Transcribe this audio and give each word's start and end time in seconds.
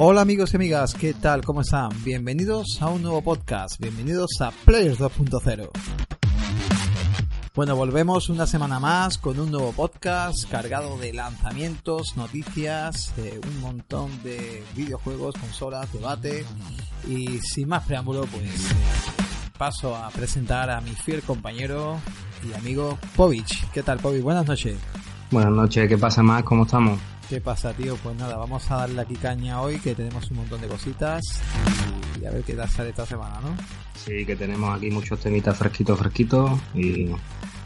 Hola 0.00 0.20
amigos 0.20 0.52
y 0.52 0.56
amigas, 0.56 0.94
¿qué 0.94 1.12
tal? 1.12 1.44
¿Cómo 1.44 1.62
están? 1.62 1.90
Bienvenidos 2.04 2.80
a 2.80 2.86
un 2.86 3.02
nuevo 3.02 3.20
podcast, 3.20 3.80
bienvenidos 3.80 4.30
a 4.40 4.52
Players 4.52 5.00
2.0. 5.00 5.70
Bueno, 7.56 7.74
volvemos 7.74 8.28
una 8.28 8.46
semana 8.46 8.78
más 8.78 9.18
con 9.18 9.40
un 9.40 9.50
nuevo 9.50 9.72
podcast 9.72 10.48
cargado 10.48 10.96
de 10.98 11.12
lanzamientos, 11.12 12.16
noticias, 12.16 13.12
un 13.44 13.60
montón 13.60 14.22
de 14.22 14.62
videojuegos, 14.76 15.34
consolas, 15.34 15.92
debate 15.92 16.44
y 17.08 17.40
sin 17.40 17.66
más 17.66 17.84
preámbulo, 17.84 18.24
pues 18.26 18.72
paso 19.58 19.96
a 19.96 20.10
presentar 20.10 20.70
a 20.70 20.80
mi 20.80 20.92
fiel 20.92 21.22
compañero 21.22 21.98
y 22.48 22.56
amigo 22.56 23.00
Povich. 23.16 23.68
¿Qué 23.72 23.82
tal 23.82 23.98
Povich? 23.98 24.22
Buenas 24.22 24.46
noches. 24.46 24.78
Buenas 25.32 25.50
noches, 25.50 25.88
¿qué 25.88 25.98
pasa 25.98 26.22
más? 26.22 26.44
¿Cómo 26.44 26.62
estamos? 26.62 27.00
¿Qué 27.28 27.42
pasa, 27.42 27.74
tío? 27.74 27.94
Pues 27.96 28.16
nada, 28.16 28.38
vamos 28.38 28.70
a 28.70 28.76
darle 28.76 29.02
aquí 29.02 29.14
caña 29.14 29.60
hoy, 29.60 29.78
que 29.78 29.94
tenemos 29.94 30.30
un 30.30 30.38
montón 30.38 30.62
de 30.62 30.66
cositas 30.66 31.22
y 32.18 32.24
a 32.24 32.30
ver 32.30 32.42
qué 32.42 32.54
tal 32.54 32.68
sale 32.70 32.88
esta 32.88 33.04
semana, 33.04 33.38
¿no? 33.42 33.54
Sí, 33.94 34.24
que 34.24 34.34
tenemos 34.34 34.74
aquí 34.74 34.90
muchos 34.90 35.20
temitas 35.20 35.54
fresquitos, 35.56 35.98
fresquitos 35.98 36.58
y, 36.74 37.10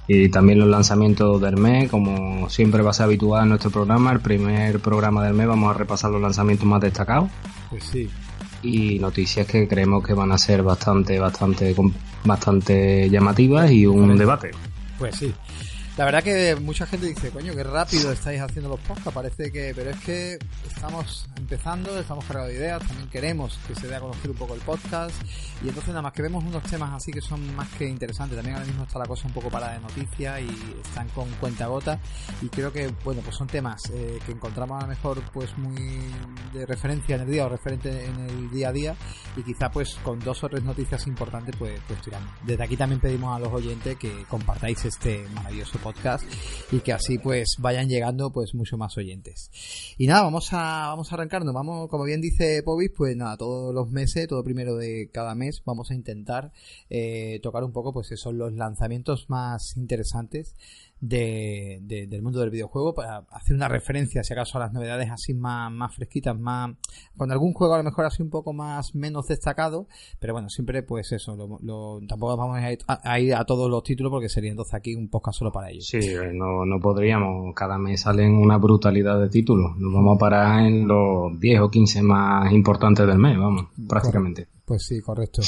y 0.09 0.29
también 0.31 0.59
los 0.59 0.69
lanzamientos 0.69 1.41
del 1.41 1.57
mes, 1.59 1.89
como 1.89 2.51
siempre 2.51 2.83
va 2.83 2.91
a 2.91 2.95
ser 2.95 3.05
habitual 3.05 3.45
en 3.45 3.51
nuestro 3.51 3.71
programa, 3.71 4.11
el 4.11 4.21
primer 4.21 4.81
programa 4.81 5.25
del 5.25 5.35
mes 5.35 5.47
vamos 5.47 5.73
a 5.73 5.79
repasar 5.79 6.11
los 6.11 6.21
lanzamientos 6.21 6.67
más 6.67 6.81
destacados. 6.81 7.31
Pues 7.71 7.85
sí. 7.85 8.11
Y 8.65 8.99
noticias 8.99 9.47
que 9.47 9.69
creemos 9.69 10.05
que 10.05 10.15
van 10.15 10.33
a 10.33 10.39
ser 10.39 10.65
bastante, 10.65 11.21
bastante, 11.21 11.73
bastante 12.25 13.09
llamativas 13.09 13.71
y 13.71 13.87
un 13.87 14.19
debate. 14.19 14.51
Pues 14.99 15.17
sí. 15.17 15.33
La 15.99 16.07
verdad 16.07 16.23
que 16.23 16.57
mucha 16.57 16.87
gente 16.87 17.07
dice, 17.07 17.31
coño, 17.31 17.55
qué 17.55 17.63
rápido 17.63 18.13
estáis 18.13 18.41
haciendo 18.41 18.71
los 18.71 18.81
podcasts, 18.81 19.13
parece 19.13 19.53
que, 19.53 19.75
pero 19.75 19.91
es 19.91 20.01
que 20.01 20.39
estamos 20.67 21.29
empezando, 21.37 21.99
estamos 21.99 22.25
cargados 22.25 22.49
de 22.49 22.57
ideas, 22.57 22.83
también 22.89 23.11
queremos 23.11 23.59
que 23.69 23.75
se 23.75 23.89
dé 23.89 23.97
a 23.97 24.01
conocer 24.01 24.31
un 24.31 24.37
poco 24.39 24.55
el 24.55 24.61
podcast. 24.61 25.15
Y 25.63 25.69
entonces 25.69 25.89
nada 25.89 26.01
más 26.01 26.15
que 26.15 26.23
vemos 26.23 26.43
unos 26.45 26.63
temas 26.63 26.95
así 26.95 27.13
que 27.13 27.21
son 27.21 27.55
más 27.55 27.69
que 27.75 27.87
interesantes, 27.87 28.37
también 28.37 28.57
ahora 28.57 28.67
mismo 28.67 28.85
está 28.85 28.99
la 29.01 29.05
cosa 29.05 29.27
un 29.27 29.35
poco 29.35 29.51
para 29.51 29.75
de 29.75 29.81
noticias 29.81 30.41
y 30.41 30.81
están 30.83 31.09
con 31.11 31.29
cuenta 31.33 31.67
gota. 31.67 32.01
Y 32.41 32.49
creo 32.49 32.73
que, 32.73 32.89
bueno, 33.05 33.21
pues 33.21 33.37
son 33.37 33.47
temas 33.47 33.83
eh, 33.93 34.19
que 34.25 34.33
encontramos 34.33 34.79
a 34.79 34.87
lo 34.87 34.89
mejor 34.89 35.21
pues 35.31 35.57
muy 35.59 35.77
de 36.55 36.65
referencia 36.65 37.17
en 37.17 37.23
el 37.23 37.31
día 37.31 37.45
o 37.45 37.51
referente 37.51 38.07
en 38.07 38.19
el 38.19 38.51
día 38.51 38.71
a 38.71 38.73
día. 38.73 38.97
Y 39.37 39.43
quizá 39.43 39.71
pues 39.71 39.97
con 40.03 40.19
dos 40.21 40.43
o 40.43 40.49
tres 40.49 40.63
noticias 40.63 41.07
importantes 41.07 41.55
pues, 41.59 41.79
pues 41.87 42.01
tiramos. 42.01 42.31
Desde 42.47 42.65
aquí 42.65 42.79
también 42.79 43.01
pedimos 43.01 43.37
a 43.37 43.39
los 43.39 43.53
oyentes 43.53 43.99
que 43.99 44.25
compartáis 44.25 44.83
este 44.87 45.27
maravilloso 45.35 45.82
podcast 45.83 46.25
y 46.71 46.81
que 46.81 46.93
así 46.93 47.19
pues 47.19 47.57
vayan 47.59 47.89
llegando 47.89 48.33
pues 48.33 48.55
mucho 48.55 48.79
más 48.79 48.97
oyentes. 48.97 49.51
Y 49.99 50.07
nada, 50.07 50.23
vamos 50.23 50.49
a 50.53 50.89
vamos 50.89 51.13
a 51.13 51.15
arrancarnos, 51.15 51.53
vamos, 51.53 51.89
como 51.89 52.05
bien 52.05 52.21
dice 52.21 52.63
Povis, 52.63 52.91
pues 52.97 53.17
nada, 53.17 53.37
todos 53.37 53.75
los 53.75 53.91
meses, 53.91 54.29
todo 54.29 54.43
primero 54.45 54.77
de 54.77 55.11
cada 55.13 55.35
mes, 55.35 55.63
vamos 55.67 55.91
a 55.91 55.95
intentar 55.95 56.53
eh, 56.89 57.41
tocar 57.43 57.65
un 57.65 57.73
poco 57.73 57.93
pues 57.93 58.13
esos 58.13 58.35
los 58.35 58.53
lanzamientos 58.53 59.29
más 59.29 59.77
interesantes 59.77 60.55
de, 61.03 61.81
del 62.09 62.23
mundo 62.23 62.39
del 62.39 62.51
videojuego 62.51 62.95
para 62.95 63.25
hacer 63.33 63.57
una 63.57 63.67
referencia 63.67 64.23
si 64.23 64.33
acaso 64.33 64.57
a 64.57 64.61
las 64.61 64.73
novedades 64.73 65.11
así 65.11 65.35
más, 65.35 65.71
más 65.73 65.95
fresquitas, 65.95 66.39
más 66.39 66.77
con 67.17 67.33
algún 67.33 67.53
juego 67.53 67.75
a 67.75 67.79
lo 67.79 67.85
mejor 67.85 68.05
así 68.05 68.23
un 68.23 68.31
poco 68.31 68.53
más 68.53 68.95
menos 68.95 69.27
destacado, 69.27 69.89
pero 70.21 70.33
bueno, 70.33 70.49
siempre 70.49 70.85
pues 70.85 71.11
eso, 71.11 71.37
lo, 71.61 72.01
tampoco 72.07 72.37
vamos 72.37 72.59
a 72.59 72.73
ir, 72.73 72.79
a 72.87 73.21
ir, 73.21 73.35
a 73.35 73.45
todos 73.45 73.69
los 73.69 73.83
títulos 73.83 74.11
porque 74.11 74.29
sería 74.29 74.53
entonces 74.53 74.75
aquí 74.75 74.95
un 74.95 75.09
podcast 75.09 75.41
solo 75.41 75.51
para 75.51 75.71
ellos. 75.71 75.87
Sí, 75.87 76.15
no, 76.33 76.65
no 76.65 76.81
podríamos, 76.81 77.53
cada 77.55 77.79
mes 77.79 78.03
salen 78.03 78.35
una 78.35 78.59
brutalidad 78.59 79.21
de 79.21 79.29
títulos, 79.29 79.77
nos 79.79 79.93
vamos 79.93 80.17
a 80.17 80.19
parar 80.19 80.65
en 80.65 80.87
los 80.87 81.39
10 81.41 81.63
o 81.63 81.71
15 81.71 82.03
más 82.03 82.53
importantes 82.53 83.07
del 83.09 83.19
mes, 83.19 83.37
vamos, 83.37 83.67
prácticamente. 83.89 84.52
Pues 84.65 84.85
sí, 84.85 85.01
correcto. 85.01 85.43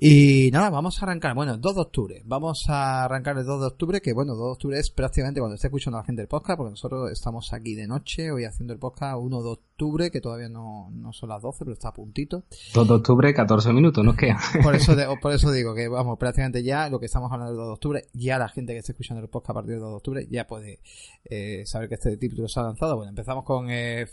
Y 0.00 0.50
nada, 0.52 0.70
vamos 0.70 1.00
a 1.00 1.06
arrancar. 1.06 1.34
Bueno, 1.34 1.56
2 1.56 1.74
de 1.74 1.80
octubre. 1.80 2.22
Vamos 2.24 2.64
a 2.68 3.04
arrancar 3.04 3.36
el 3.38 3.44
2 3.44 3.60
de 3.60 3.66
octubre, 3.66 4.00
que 4.00 4.12
bueno, 4.12 4.34
2 4.34 4.44
de 4.44 4.52
octubre 4.52 4.78
es 4.78 4.90
prácticamente 4.90 5.40
cuando 5.40 5.54
esté 5.54 5.68
escuchando 5.68 5.98
la 5.98 6.04
gente 6.04 6.22
del 6.22 6.28
podcast, 6.28 6.56
porque 6.56 6.70
nosotros 6.70 7.10
estamos 7.10 7.52
aquí 7.52 7.74
de 7.74 7.86
noche, 7.86 8.30
hoy 8.30 8.44
haciendo 8.44 8.72
el 8.72 8.78
podcast 8.78 9.16
1 9.20 9.42
de 9.42 9.48
octubre, 9.48 10.10
que 10.10 10.20
todavía 10.20 10.48
no, 10.48 10.90
no 10.92 11.12
son 11.12 11.28
las 11.28 11.42
12, 11.42 11.64
pero 11.64 11.72
está 11.72 11.88
a 11.88 11.92
puntito. 11.92 12.44
2 12.74 12.88
de 12.88 12.94
octubre, 12.94 13.32
14 13.32 13.72
minutos, 13.72 14.04
nos 14.04 14.16
queda. 14.16 14.38
Por 14.62 14.74
eso, 14.74 14.94
por 15.22 15.32
eso 15.32 15.52
digo 15.52 15.74
que 15.74 15.88
vamos, 15.88 16.18
prácticamente 16.18 16.62
ya 16.62 16.88
lo 16.88 16.98
que 16.98 17.06
estamos 17.06 17.30
hablando 17.32 17.52
del 17.52 17.58
2 17.58 17.66
de 17.66 17.72
octubre, 17.72 18.04
ya 18.12 18.38
la 18.38 18.48
gente 18.48 18.72
que 18.72 18.80
esté 18.80 18.92
escuchando 18.92 19.22
el 19.22 19.28
podcast 19.28 19.50
a 19.50 19.54
partir 19.54 19.72
del 19.72 19.80
2 19.80 19.90
de 19.90 19.96
octubre 19.96 20.26
ya 20.30 20.46
puede 20.46 20.80
eh, 21.24 21.62
saber 21.64 21.88
que 21.88 21.94
este 21.94 22.16
título 22.16 22.48
se 22.48 22.60
ha 22.60 22.64
lanzado. 22.64 22.96
Bueno, 22.96 23.10
empezamos 23.10 23.44
con 23.44 23.68
eh, 23.70 24.06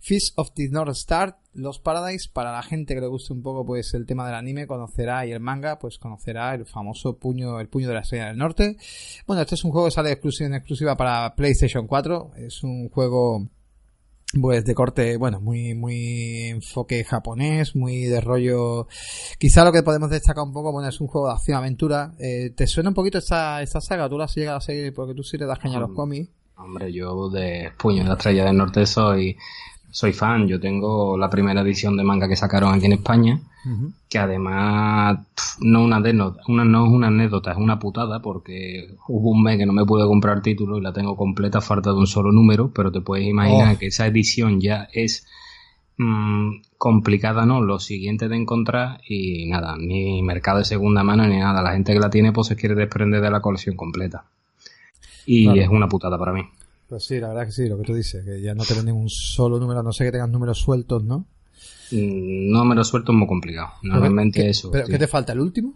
Fist 0.00 0.32
of 0.38 0.52
the 0.54 0.68
North 0.68 0.92
Star, 0.92 1.38
Los 1.54 1.78
Paradise. 1.78 2.28
Para 2.32 2.52
la 2.52 2.62
gente 2.62 2.94
que 2.94 3.00
le 3.00 3.06
guste 3.06 3.32
un 3.32 3.42
poco 3.42 3.64
pues 3.64 3.94
el 3.94 4.06
tema 4.06 4.26
del 4.26 4.34
anime, 4.34 4.66
conocerá 4.66 5.26
y 5.26 5.32
el 5.32 5.40
manga, 5.40 5.78
pues 5.78 5.98
conocerá 5.98 6.54
el 6.54 6.66
famoso 6.66 7.18
puño, 7.18 7.60
el 7.60 7.68
puño 7.68 7.88
de 7.88 7.94
la 7.94 8.00
estrella 8.00 8.26
del 8.26 8.38
norte. 8.38 8.76
Bueno, 9.26 9.42
este 9.42 9.54
es 9.54 9.64
un 9.64 9.70
juego 9.70 9.86
que 9.86 9.92
sale 9.92 10.12
exclusiva, 10.12 10.48
en 10.48 10.54
exclusiva 10.54 10.96
para 10.96 11.34
PlayStation 11.34 11.86
4. 11.86 12.32
Es 12.36 12.62
un 12.62 12.88
juego 12.88 13.48
pues 14.40 14.64
de 14.64 14.74
corte, 14.74 15.16
bueno, 15.16 15.40
muy, 15.40 15.74
muy 15.74 16.48
enfoque 16.48 17.04
japonés, 17.04 17.76
muy 17.76 18.04
de 18.04 18.20
rollo. 18.20 18.88
Quizá 19.38 19.64
lo 19.64 19.72
que 19.72 19.82
podemos 19.82 20.10
destacar 20.10 20.44
un 20.44 20.52
poco, 20.52 20.72
bueno, 20.72 20.88
es 20.88 21.00
un 21.00 21.06
juego 21.06 21.28
de 21.28 21.34
acción 21.34 21.56
aventura. 21.56 22.14
Eh, 22.18 22.50
¿Te 22.50 22.66
suena 22.66 22.90
un 22.90 22.94
poquito 22.94 23.18
esta, 23.18 23.62
esta 23.62 23.80
saga? 23.80 24.08
¿Tú 24.08 24.18
la 24.18 24.24
has 24.24 24.34
llegado 24.34 24.58
a 24.58 24.60
seguir? 24.60 24.92
Porque 24.92 25.14
tú 25.14 25.22
sí 25.22 25.38
le 25.38 25.46
das 25.46 25.58
caña 25.58 25.76
a 25.76 25.80
los 25.80 25.92
cómics. 25.92 26.30
Hombre, 26.56 26.92
yo 26.92 27.28
de 27.30 27.72
Puño 27.76 28.02
de 28.02 28.08
la 28.08 28.14
Estrella 28.14 28.44
del 28.44 28.56
Norte 28.56 28.86
soy 28.86 29.36
soy 29.94 30.12
fan, 30.12 30.48
yo 30.48 30.58
tengo 30.58 31.16
la 31.16 31.30
primera 31.30 31.60
edición 31.60 31.96
de 31.96 32.02
manga 32.02 32.26
que 32.26 32.34
sacaron 32.34 32.74
aquí 32.74 32.86
en 32.86 32.94
España, 32.94 33.38
que 34.08 34.18
además 34.18 35.20
no, 35.60 35.84
una 35.84 35.98
una, 36.48 36.64
no 36.64 36.86
es 36.86 36.92
una 36.92 37.06
anécdota, 37.06 37.52
es 37.52 37.58
una 37.58 37.78
putada, 37.78 38.20
porque 38.20 38.96
hubo 39.06 39.30
un 39.30 39.44
mes 39.44 39.56
que 39.56 39.66
no 39.66 39.72
me 39.72 39.84
pude 39.84 40.04
comprar 40.04 40.42
título 40.42 40.78
y 40.78 40.80
la 40.80 40.92
tengo 40.92 41.16
completa, 41.16 41.60
falta 41.60 41.90
de 41.90 41.96
un 41.96 42.08
solo 42.08 42.32
número, 42.32 42.72
pero 42.74 42.90
te 42.90 43.02
puedes 43.02 43.24
imaginar 43.24 43.76
oh. 43.76 43.78
que 43.78 43.86
esa 43.86 44.08
edición 44.08 44.60
ya 44.60 44.88
es 44.92 45.28
mmm, 45.96 46.56
complicada, 46.76 47.46
¿no? 47.46 47.60
Lo 47.60 47.78
siguiente 47.78 48.26
de 48.28 48.34
encontrar 48.34 49.00
y 49.08 49.46
nada, 49.46 49.76
ni 49.78 50.24
mercado 50.24 50.58
de 50.58 50.64
segunda 50.64 51.04
mano 51.04 51.24
ni 51.28 51.38
nada, 51.38 51.62
la 51.62 51.70
gente 51.70 51.92
que 51.92 52.00
la 52.00 52.10
tiene 52.10 52.32
pues 52.32 52.48
se 52.48 52.56
quiere 52.56 52.74
desprender 52.74 53.20
de 53.20 53.30
la 53.30 53.40
colección 53.40 53.76
completa. 53.76 54.24
Y 55.24 55.56
es 55.56 55.68
una 55.68 55.86
putada 55.86 56.18
para 56.18 56.32
mí. 56.32 56.42
Pues 56.94 57.06
sí, 57.06 57.18
la 57.18 57.26
verdad 57.26 57.46
que 57.46 57.50
sí, 57.50 57.68
lo 57.68 57.76
que 57.76 57.82
tú 57.82 57.92
dices, 57.92 58.24
que 58.24 58.40
ya 58.40 58.54
no 58.54 58.62
te 58.62 58.72
venden 58.72 58.94
un 58.94 59.10
solo 59.10 59.58
número, 59.58 59.82
no 59.82 59.92
sé 59.92 60.04
que 60.04 60.12
tengas 60.12 60.30
números 60.30 60.60
sueltos, 60.60 61.02
¿no? 61.02 61.26
Mm, 61.90 62.52
números 62.52 62.86
sueltos 62.86 63.12
es 63.12 63.18
muy 63.18 63.26
complicado. 63.26 63.70
Normalmente 63.82 64.48
eso. 64.48 64.70
¿Pero 64.70 64.86
qué 64.86 64.96
te 64.96 65.08
falta? 65.08 65.32
¿El 65.32 65.40
último? 65.40 65.74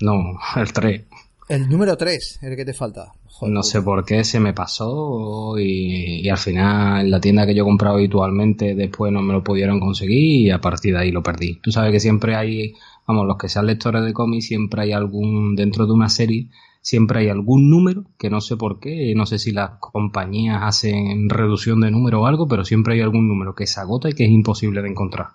No, 0.00 0.38
el 0.56 0.70
3. 0.70 1.04
El 1.48 1.70
número 1.70 1.96
3 1.96 2.16
es 2.18 2.42
el 2.42 2.54
que 2.54 2.66
te 2.66 2.74
falta. 2.74 3.14
no 3.46 3.62
sé 3.62 3.80
por 3.80 4.04
qué 4.04 4.24
se 4.24 4.40
me 4.40 4.52
pasó 4.52 5.58
y, 5.58 6.20
y, 6.20 6.28
al 6.28 6.36
final 6.36 7.06
en 7.06 7.10
la 7.12 7.18
tienda 7.18 7.46
que 7.46 7.54
yo 7.54 7.64
compraba 7.64 7.96
habitualmente 7.96 8.74
después 8.74 9.10
no 9.10 9.22
me 9.22 9.32
lo 9.32 9.42
pudieron 9.42 9.80
conseguir 9.80 10.48
y 10.48 10.50
a 10.50 10.60
partir 10.60 10.92
de 10.92 11.00
ahí 11.00 11.10
lo 11.10 11.22
perdí. 11.22 11.60
Tú 11.62 11.72
sabes 11.72 11.92
que 11.92 12.00
siempre 12.00 12.34
hay, 12.34 12.74
vamos, 13.06 13.26
los 13.26 13.38
que 13.38 13.48
sean 13.48 13.64
lectores 13.64 14.04
de 14.04 14.12
cómics, 14.12 14.48
siempre 14.48 14.82
hay 14.82 14.92
algún, 14.92 15.56
dentro 15.56 15.86
de 15.86 15.92
una 15.92 16.10
serie, 16.10 16.48
siempre 16.88 17.20
hay 17.20 17.28
algún 17.28 17.68
número, 17.68 18.04
que 18.16 18.30
no 18.30 18.40
sé 18.40 18.56
por 18.56 18.80
qué, 18.80 19.12
no 19.14 19.26
sé 19.26 19.38
si 19.38 19.52
las 19.52 19.72
compañías 19.78 20.62
hacen 20.62 21.28
reducción 21.28 21.82
de 21.82 21.90
número 21.90 22.22
o 22.22 22.26
algo, 22.26 22.48
pero 22.48 22.64
siempre 22.64 22.94
hay 22.94 23.02
algún 23.02 23.28
número 23.28 23.54
que 23.54 23.66
se 23.66 23.78
agota 23.78 24.08
y 24.08 24.14
que 24.14 24.24
es 24.24 24.30
imposible 24.30 24.80
de 24.80 24.88
encontrar. 24.88 25.26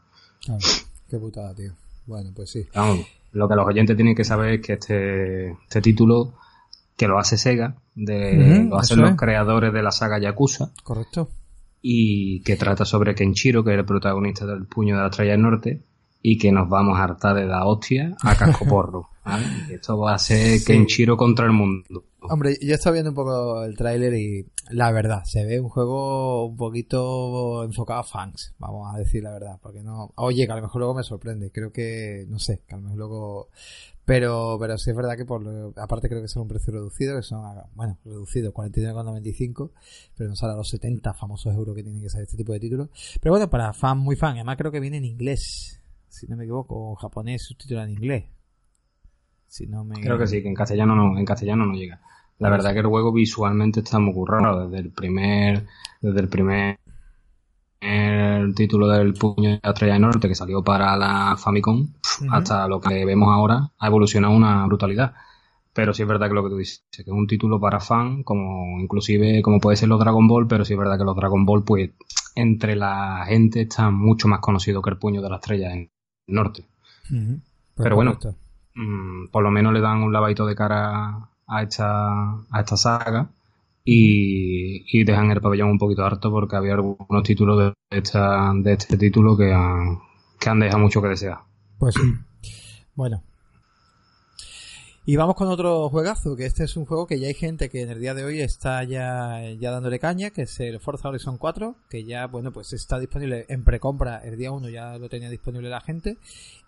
qué 1.07 1.19
putada, 1.19 1.53
tío. 1.53 1.73
Bueno, 2.07 2.31
pues 2.35 2.49
sí. 2.49 2.65
lo 3.33 3.47
que 3.47 3.55
los 3.55 3.67
oyentes 3.67 3.95
tienen 3.95 4.15
que 4.15 4.23
saber 4.23 4.55
es 4.55 4.61
que 4.65 4.73
este, 4.73 5.51
este 5.51 5.79
título, 5.79 6.33
que 6.97 7.07
lo 7.07 7.19
hace 7.19 7.37
Sega, 7.37 7.75
de, 7.93 8.65
lo 8.67 8.79
hacen 8.79 9.01
los 9.01 9.15
creadores 9.15 9.71
de 9.71 9.83
la 9.83 9.91
saga 9.91 10.19
Yakuza. 10.19 10.71
Correcto. 10.81 11.29
Y 11.83 12.41
que 12.41 12.55
trata 12.55 12.83
sobre 12.83 13.13
Kenshiro, 13.13 13.63
que 13.63 13.73
es 13.73 13.77
el 13.77 13.85
protagonista 13.85 14.47
del 14.47 14.65
Puño 14.65 14.95
de 14.95 15.01
la 15.01 15.09
Estrella 15.09 15.33
del 15.33 15.43
Norte, 15.43 15.83
y 16.25 16.37
que 16.37 16.51
nos 16.51 16.69
vamos 16.69 16.97
a 16.97 17.03
hartar 17.03 17.35
de 17.35 17.45
la 17.45 17.67
hostia 17.67 18.15
a 18.23 18.35
cascoporro. 18.35 19.09
Esto 19.69 19.97
va 19.99 20.15
a 20.15 20.17
ser 20.17 20.63
Kenshiro 20.63 21.17
contra 21.17 21.45
el 21.45 21.51
mundo. 21.51 22.05
Hombre, 22.21 22.57
yo 22.61 22.73
estaba 22.73 22.93
viendo 22.93 23.11
un 23.11 23.15
poco 23.15 23.63
el 23.63 23.75
tráiler 23.75 24.13
y 24.13 24.45
la 24.69 24.91
verdad, 24.93 25.23
se 25.25 25.43
ve 25.43 25.59
un 25.59 25.67
juego 25.67 26.45
un 26.47 26.55
poquito 26.55 27.65
enfocado 27.65 27.99
a 27.99 28.03
fans, 28.03 28.55
vamos 28.57 28.93
a 28.93 28.97
decir 28.97 29.21
la 29.21 29.31
verdad, 29.31 29.59
porque 29.61 29.83
no... 29.83 30.13
Oye, 30.15 30.45
que 30.45 30.51
a 30.53 30.55
lo 30.55 30.61
mejor 30.61 30.79
luego 30.79 30.93
me 30.95 31.03
sorprende, 31.03 31.51
creo 31.51 31.73
que, 31.73 32.25
no 32.29 32.39
sé, 32.39 32.61
que 32.65 32.75
a 32.75 32.77
lo 32.77 32.83
mejor 32.83 32.97
luego... 32.97 33.49
Pero, 34.05 34.57
pero 34.59 34.77
sí 34.77 34.89
es 34.89 34.95
verdad 34.95 35.15
que 35.15 35.25
por 35.25 35.73
aparte 35.77 36.09
creo 36.09 36.21
que 36.21 36.25
es 36.25 36.35
un 36.35 36.47
precio 36.47 36.73
reducido, 36.73 37.15
que 37.15 37.23
son, 37.23 37.41
bueno, 37.73 37.97
reducido, 38.03 38.53
49,95, 38.53 39.71
pero 40.15 40.29
no 40.29 40.35
sale 40.35 40.53
a 40.53 40.57
los 40.57 40.69
70 40.69 41.13
famosos 41.13 41.53
euros 41.55 41.73
que 41.75 41.83
tienen 41.83 42.01
que 42.01 42.09
ser 42.09 42.23
este 42.23 42.35
tipo 42.35 42.51
de 42.51 42.59
títulos. 42.59 42.89
Pero 43.21 43.33
bueno, 43.33 43.49
para 43.49 43.71
fan 43.73 43.97
muy 43.97 44.17
fan, 44.17 44.35
además 44.35 44.57
creo 44.57 44.71
que 44.71 44.81
viene 44.81 44.97
en 44.97 45.05
inglés, 45.05 45.82
si 46.13 46.27
no 46.27 46.37
me 46.37 46.43
equivoco, 46.43 46.95
japonés 46.95 47.41
subtitulado 47.41 47.87
en 47.87 47.93
inglés. 47.93 48.25
Creo 50.03 50.17
que 50.17 50.27
sí, 50.27 50.43
que 50.43 50.47
en 50.47 50.53
castellano 50.53 50.95
no, 50.95 51.17
en 51.17 51.25
castellano 51.25 51.65
no 51.65 51.73
llega. 51.73 52.01
La 52.37 52.49
verdad 52.49 52.73
que 52.73 52.79
el 52.79 52.87
juego 52.87 53.11
visualmente 53.11 53.79
está 53.79 53.99
muy 53.99 54.13
currado 54.13 54.67
desde 54.67 54.79
el 54.79 54.91
primer, 54.91 55.65
desde 56.01 56.19
el 56.19 56.29
primer 56.29 56.79
el 57.79 58.55
título 58.55 58.87
del 58.87 59.13
puño 59.13 59.51
de 59.51 59.59
la 59.61 59.71
estrella 59.71 59.99
norte 59.99 60.27
que 60.27 60.35
salió 60.35 60.63
para 60.63 60.95
la 60.95 61.35
Famicom 61.37 61.89
hasta 62.31 62.67
lo 62.67 62.79
que 62.79 63.03
vemos 63.05 63.29
ahora 63.29 63.71
ha 63.77 63.87
evolucionado 63.87 64.33
una 64.35 64.65
brutalidad. 64.67 65.13
Pero 65.73 65.93
sí 65.93 66.03
es 66.03 66.07
verdad 66.07 66.27
que 66.27 66.35
lo 66.35 66.43
que 66.43 66.49
tú 66.49 66.57
dices, 66.57 66.85
que 66.91 67.01
es 67.01 67.07
un 67.07 67.25
título 67.25 67.59
para 67.59 67.79
fan, 67.79 68.21
como 68.21 68.79
inclusive 68.79 69.41
como 69.41 69.59
puede 69.59 69.77
ser 69.77 69.89
los 69.89 69.99
Dragon 69.99 70.27
Ball, 70.27 70.47
pero 70.47 70.63
sí 70.63 70.73
es 70.73 70.79
verdad 70.79 70.99
que 70.99 71.03
los 71.03 71.15
Dragon 71.15 71.45
Ball, 71.45 71.63
pues, 71.63 71.89
entre 72.35 72.75
la 72.75 73.25
gente 73.27 73.61
están 73.61 73.95
mucho 73.95 74.27
más 74.27 74.39
conocidos 74.39 74.83
que 74.83 74.91
el 74.91 74.99
puño 74.99 75.21
de 75.21 75.29
la 75.29 75.37
estrella 75.37 75.73
en 75.73 75.89
norte. 76.27 76.65
Pues 77.09 77.41
pero 77.75 77.95
bueno, 77.95 78.17
mm, 78.75 79.27
por 79.27 79.43
lo 79.43 79.51
menos 79.51 79.73
le 79.73 79.81
dan 79.81 80.03
un 80.03 80.13
lavadito 80.13 80.45
de 80.45 80.55
cara 80.55 81.29
a 81.47 81.63
esta, 81.63 82.33
a 82.33 82.59
esta 82.59 82.77
saga 82.77 83.29
y, 83.85 85.03
dejan 85.03 85.31
el 85.31 85.41
pabellón 85.41 85.71
un 85.71 85.77
poquito 85.77 86.05
harto 86.05 86.31
porque 86.31 86.55
había 86.55 86.73
algunos 86.73 87.23
títulos 87.23 87.57
de, 87.57 87.97
esta, 87.97 88.53
de 88.55 88.73
este 88.73 88.97
título 88.97 89.35
que 89.35 89.51
han, 89.51 89.99
que 90.39 90.49
han 90.49 90.59
dejado 90.59 90.79
mucho 90.79 91.01
que 91.01 91.09
desear. 91.09 91.39
Pues 91.79 91.95
sí. 91.95 92.13
Bueno, 92.95 93.23
y 95.05 95.17
vamos 95.17 95.35
con 95.35 95.49
otro 95.49 95.89
juegazo, 95.89 96.37
que 96.37 96.45
este 96.45 96.63
es 96.63 96.77
un 96.77 96.85
juego 96.85 97.07
que 97.07 97.19
ya 97.19 97.27
hay 97.27 97.33
gente 97.33 97.69
que 97.69 97.81
en 97.81 97.89
el 97.89 97.99
día 97.99 98.13
de 98.13 98.23
hoy 98.23 98.39
está 98.39 98.85
ya, 98.85 99.41
ya 99.59 99.71
dándole 99.71 99.99
caña, 99.99 100.29
que 100.29 100.43
es 100.43 100.57
el 100.61 100.79
Forza 100.79 101.09
Horizon 101.09 101.37
4, 101.37 101.75
que 101.89 102.05
ya, 102.05 102.27
bueno, 102.27 102.53
pues 102.53 102.71
está 102.71 102.99
disponible 102.99 103.45
en 103.49 103.65
precompra 103.65 104.19
el 104.19 104.37
día 104.37 104.51
1, 104.51 104.69
ya 104.69 104.97
lo 104.97 105.09
tenía 105.09 105.29
disponible 105.29 105.69
la 105.69 105.81
gente, 105.81 106.17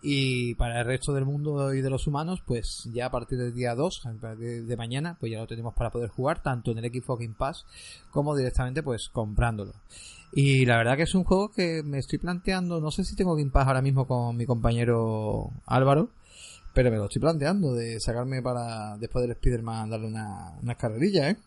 y 0.02 0.54
para 0.56 0.82
el 0.82 0.86
resto 0.86 1.14
del 1.14 1.24
mundo 1.24 1.74
y 1.74 1.80
de 1.80 1.90
los 1.90 2.08
humanos, 2.08 2.42
pues 2.46 2.90
ya 2.94 3.06
a 3.06 3.12
partir 3.12 3.38
del 3.38 3.54
día 3.54 3.74
2, 3.74 4.04
de 4.30 4.78
mañana, 4.78 5.16
pues 5.18 5.32
ya 5.32 5.40
lo 5.40 5.48
tenemos 5.48 5.74
para 5.74 5.90
poder 5.90 6.10
jugar, 6.10 6.44
tanto 6.44 6.72
en 6.72 6.80
el 6.80 6.92
Xbox 6.92 7.22
Game 7.22 7.36
Pass 7.38 7.66
como 8.12 8.36
directamente 8.36 8.84
pues 8.84 9.08
comprándolo. 9.08 9.72
Y 10.34 10.66
la 10.66 10.76
verdad 10.76 10.98
que 10.98 11.04
es 11.04 11.16
un 11.16 11.24
juego 11.24 11.50
que 11.50 11.84
me 11.84 12.00
estoy 12.00 12.20
planteando, 12.20 12.82
no 12.82 12.92
sé 12.92 13.06
si 13.06 13.16
tengo 13.16 13.36
Game 13.38 13.52
Pass 13.52 13.68
ahora 13.68 13.82
mismo 13.82 14.06
con 14.06 14.36
mi 14.36 14.46
compañero 14.46 15.52
Álvaro, 15.66 16.10
pero 16.76 16.92
me 16.92 16.98
lo 16.98 17.06
estoy 17.06 17.22
planteando 17.22 17.74
de 17.74 18.00
sacarme 18.02 18.42
para 18.42 18.98
después 18.98 19.24
del 19.24 19.32
Spider-Man 19.32 19.90
darle 19.90 20.08
una, 20.08 20.52
una 20.62 20.76
carrerilla, 20.76 21.30
¿eh? 21.32 21.38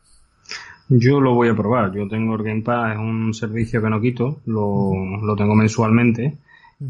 Yo 0.88 1.20
lo 1.20 1.34
voy 1.34 1.48
a 1.50 1.54
probar. 1.54 1.92
Yo 1.92 2.08
tengo 2.08 2.34
el 2.34 2.42
Game 2.42 2.62
Pass, 2.62 2.94
es 2.94 2.98
un 2.98 3.34
servicio 3.34 3.82
que 3.82 3.90
no 3.90 4.00
quito, 4.00 4.40
lo, 4.46 4.90
lo 5.22 5.36
tengo 5.36 5.54
mensualmente. 5.54 6.38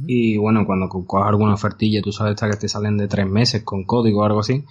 Y 0.06 0.36
bueno, 0.36 0.66
cuando 0.66 0.88
cojas 0.88 1.28
alguna 1.28 1.54
ofertilla, 1.54 2.02
tú 2.02 2.12
sabes 2.12 2.38
que 2.38 2.56
te 2.56 2.68
salen 2.68 2.96
de 2.98 3.08
tres 3.08 3.26
meses 3.26 3.62
con 3.64 3.84
código 3.84 4.20
o 4.20 4.24
algo 4.24 4.40
así. 4.40 4.64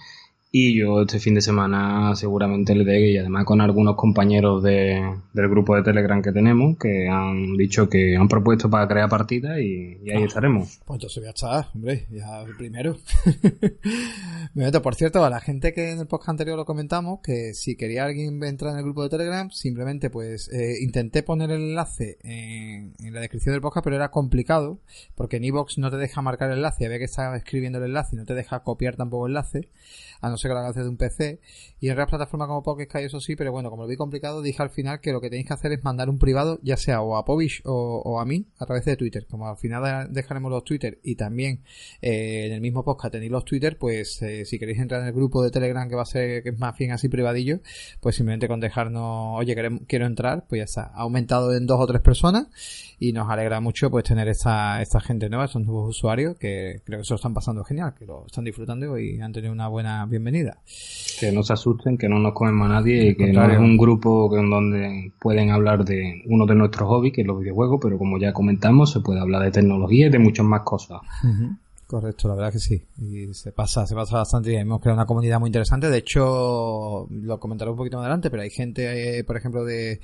Y 0.50 0.78
yo 0.78 1.02
este 1.02 1.20
fin 1.20 1.34
de 1.34 1.42
semana 1.42 2.16
seguramente 2.16 2.74
le 2.74 2.82
dé, 2.84 3.10
y 3.10 3.18
además 3.18 3.44
con 3.44 3.60
algunos 3.60 3.96
compañeros 3.96 4.62
de, 4.62 4.98
del 5.34 5.48
grupo 5.48 5.76
de 5.76 5.82
Telegram 5.82 6.22
que 6.22 6.32
tenemos, 6.32 6.78
que 6.78 7.06
han 7.06 7.54
dicho 7.58 7.90
que 7.90 8.16
han 8.16 8.28
propuesto 8.28 8.70
para 8.70 8.88
crear 8.88 9.10
partidas 9.10 9.58
y, 9.58 9.98
ahí 10.10 10.22
ah, 10.22 10.24
estaremos. 10.24 10.80
Pues 10.86 10.96
entonces 10.96 11.18
voy 11.18 11.26
a 11.26 11.30
estar, 11.30 11.68
hombre, 11.74 12.06
ya 12.10 12.40
el 12.40 12.56
primero. 12.56 12.96
Me 14.54 14.64
meto, 14.64 14.80
por 14.80 14.94
cierto, 14.94 15.22
a 15.22 15.28
la 15.28 15.40
gente 15.40 15.74
que 15.74 15.90
en 15.90 15.98
el 15.98 16.06
podcast 16.06 16.30
anterior 16.30 16.56
lo 16.56 16.64
comentamos, 16.64 17.20
que 17.22 17.52
si 17.52 17.76
quería 17.76 18.06
alguien 18.06 18.42
entrar 18.42 18.72
en 18.72 18.78
el 18.78 18.84
grupo 18.84 19.02
de 19.02 19.10
Telegram, 19.10 19.50
simplemente 19.50 20.08
pues 20.08 20.50
eh, 20.50 20.76
intenté 20.80 21.22
poner 21.22 21.50
el 21.50 21.60
enlace 21.60 22.16
en, 22.22 22.94
en, 23.00 23.12
la 23.12 23.20
descripción 23.20 23.52
del 23.52 23.60
podcast, 23.60 23.84
pero 23.84 23.96
era 23.96 24.10
complicado, 24.10 24.80
porque 25.14 25.36
en 25.36 25.44
Evox 25.44 25.76
no 25.76 25.90
te 25.90 25.98
deja 25.98 26.22
marcar 26.22 26.50
el 26.50 26.56
enlace, 26.56 26.86
había 26.86 26.98
que 26.98 27.04
estar 27.04 27.36
escribiendo 27.36 27.78
el 27.78 27.84
enlace 27.84 28.16
y 28.16 28.18
no 28.18 28.24
te 28.24 28.34
deja 28.34 28.60
copiar 28.60 28.96
tampoco 28.96 29.26
el 29.26 29.32
enlace 29.32 29.68
a 30.22 30.30
no 30.38 30.40
ser 30.40 30.50
que 30.50 30.54
lo 30.54 30.60
hagas 30.60 30.74
desde 30.76 30.88
un 30.88 30.96
PC. 30.96 31.40
Y 31.80 31.86
en 31.86 31.92
otras 31.92 32.08
plataformas 32.08 32.48
como 32.48 32.62
Pocket 32.62 32.86
Sky, 32.86 33.04
eso 33.04 33.20
sí, 33.20 33.36
pero 33.36 33.52
bueno, 33.52 33.70
como 33.70 33.82
lo 33.82 33.88
vi 33.88 33.96
complicado, 33.96 34.42
dije 34.42 34.62
al 34.62 34.70
final 34.70 35.00
que 35.00 35.12
lo 35.12 35.20
que 35.20 35.30
tenéis 35.30 35.46
que 35.46 35.54
hacer 35.54 35.72
es 35.72 35.84
mandar 35.84 36.08
un 36.08 36.18
privado, 36.18 36.58
ya 36.62 36.76
sea 36.76 37.02
o 37.02 37.16
a 37.16 37.24
Povish 37.24 37.62
o, 37.64 38.20
a 38.20 38.24
mí, 38.24 38.46
a 38.58 38.66
través 38.66 38.84
de 38.84 38.96
Twitter. 38.96 39.26
Como 39.26 39.48
al 39.48 39.56
final 39.56 40.12
dejaremos 40.12 40.50
los 40.50 40.64
Twitter 40.64 40.98
y 41.02 41.14
también 41.14 41.62
eh, 42.00 42.46
en 42.46 42.52
el 42.52 42.60
mismo 42.60 42.84
podcast 42.84 43.12
tenéis 43.12 43.30
los 43.30 43.44
Twitter, 43.44 43.78
pues 43.78 44.20
eh, 44.22 44.44
si 44.44 44.58
queréis 44.58 44.78
entrar 44.78 45.02
en 45.02 45.08
el 45.08 45.12
grupo 45.12 45.42
de 45.42 45.50
Telegram 45.50 45.88
que 45.88 45.94
va 45.94 46.02
a 46.02 46.06
ser, 46.06 46.42
que 46.42 46.50
es 46.50 46.58
más 46.58 46.76
bien 46.76 46.92
así 46.92 47.08
privadillo, 47.08 47.60
pues 48.00 48.16
simplemente 48.16 48.48
con 48.48 48.60
dejarnos, 48.60 49.38
oye, 49.38 49.54
quiero 49.86 50.06
entrar, 50.06 50.46
pues 50.48 50.60
ya 50.60 50.64
está. 50.64 50.82
Ha 50.94 51.02
aumentado 51.02 51.54
en 51.54 51.66
dos 51.66 51.80
o 51.80 51.86
tres 51.86 52.00
personas 52.00 52.48
y 52.98 53.12
nos 53.12 53.28
alegra 53.30 53.60
mucho 53.60 53.90
pues 53.90 54.04
tener 54.04 54.28
esta, 54.28 54.82
esta 54.82 55.00
gente 55.00 55.28
nueva, 55.28 55.44
estos 55.44 55.62
nuevos 55.64 55.90
usuarios 55.90 56.36
que 56.38 56.80
creo 56.84 56.98
que 56.98 57.04
se 57.04 57.12
lo 57.12 57.16
están 57.16 57.34
pasando 57.34 57.64
genial, 57.64 57.94
que 57.94 58.06
lo 58.06 58.26
están 58.26 58.44
disfrutando 58.44 58.98
y 58.98 59.20
han 59.20 59.32
tenido 59.32 59.52
una 59.52 59.68
buena 59.68 60.04
bienvenida. 60.06 60.27
Que 61.18 61.32
no 61.32 61.42
se 61.42 61.52
asusten, 61.52 61.98
que 61.98 62.08
no 62.08 62.18
nos 62.18 62.32
comen 62.32 62.60
a 62.62 62.68
nadie 62.68 63.10
y 63.10 63.14
que 63.16 63.32
no 63.32 63.50
es 63.50 63.58
un 63.58 63.76
grupo 63.76 64.36
en 64.38 64.50
donde 64.50 65.12
pueden 65.18 65.50
hablar 65.50 65.84
de 65.84 66.22
uno 66.26 66.46
de 66.46 66.54
nuestros 66.54 66.88
hobbies, 66.88 67.12
que 67.12 67.22
es 67.22 67.26
los 67.26 67.40
videojuegos, 67.40 67.80
pero 67.82 67.98
como 67.98 68.18
ya 68.18 68.32
comentamos, 68.32 68.92
se 68.92 69.00
puede 69.00 69.20
hablar 69.20 69.42
de 69.42 69.50
tecnología 69.50 70.06
y 70.06 70.10
de 70.10 70.18
muchas 70.18 70.46
más 70.46 70.62
cosas. 70.62 71.00
Correcto, 71.88 72.28
la 72.28 72.34
verdad 72.34 72.52
que 72.52 72.58
sí. 72.58 72.82
Y 72.98 73.32
se 73.32 73.50
pasa, 73.50 73.86
se 73.86 73.94
pasa 73.94 74.18
bastante 74.18 74.50
bien. 74.50 74.60
Hemos 74.60 74.82
creado 74.82 74.98
una 74.98 75.06
comunidad 75.06 75.40
muy 75.40 75.48
interesante. 75.48 75.88
De 75.88 75.96
hecho, 75.96 77.06
lo 77.10 77.40
comentaré 77.40 77.70
un 77.70 77.78
poquito 77.78 77.96
más 77.96 78.04
adelante, 78.04 78.28
pero 78.28 78.42
hay 78.42 78.50
gente, 78.50 79.18
eh, 79.18 79.24
por 79.24 79.38
ejemplo, 79.38 79.64
de, 79.64 79.98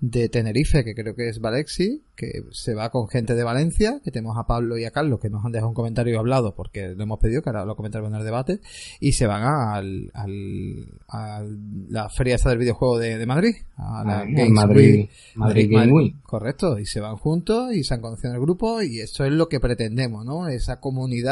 de 0.00 0.30
Tenerife, 0.30 0.82
que 0.82 0.94
creo 0.94 1.14
que 1.14 1.28
es 1.28 1.38
Valexi, 1.38 2.02
que 2.16 2.44
se 2.52 2.72
va 2.72 2.88
con 2.88 3.06
gente 3.08 3.34
de 3.34 3.44
Valencia, 3.44 4.00
que 4.02 4.10
tenemos 4.10 4.38
a 4.38 4.46
Pablo 4.46 4.78
y 4.78 4.86
a 4.86 4.90
Carlos, 4.90 5.20
que 5.20 5.28
nos 5.28 5.44
han 5.44 5.52
dejado 5.52 5.68
un 5.68 5.74
comentario 5.74 6.18
hablado 6.18 6.54
porque 6.54 6.94
lo 6.96 7.02
hemos 7.02 7.18
pedido, 7.18 7.42
que 7.42 7.50
ahora 7.50 7.66
lo 7.66 7.76
comentaremos 7.76 8.10
en 8.12 8.18
el 8.18 8.24
debate, 8.24 8.60
y 8.98 9.12
se 9.12 9.26
van 9.26 9.42
al, 9.42 10.10
al, 10.14 10.88
a 11.06 11.44
la 11.90 12.08
feria 12.08 12.36
esta 12.36 12.48
del 12.48 12.60
videojuego 12.60 12.98
de, 12.98 13.18
de 13.18 13.26
Madrid, 13.26 13.56
a 13.76 14.02
la 14.04 14.20
ah, 14.20 14.24
Madrid, 14.24 15.06
Madrid, 15.34 15.70
Game 15.70 15.92
Week. 15.92 16.22
Correcto, 16.22 16.78
y 16.78 16.86
se 16.86 17.00
van 17.00 17.16
juntos 17.16 17.74
y 17.74 17.84
se 17.84 17.92
han 17.92 18.00
conocido 18.00 18.30
en 18.30 18.36
el 18.36 18.40
grupo, 18.40 18.80
y 18.80 19.00
esto 19.00 19.22
es 19.22 19.32
lo 19.32 19.50
que 19.50 19.60
pretendemos, 19.60 20.24
¿no? 20.24 20.48
Esa 20.48 20.80
comunidad. 20.80 21.25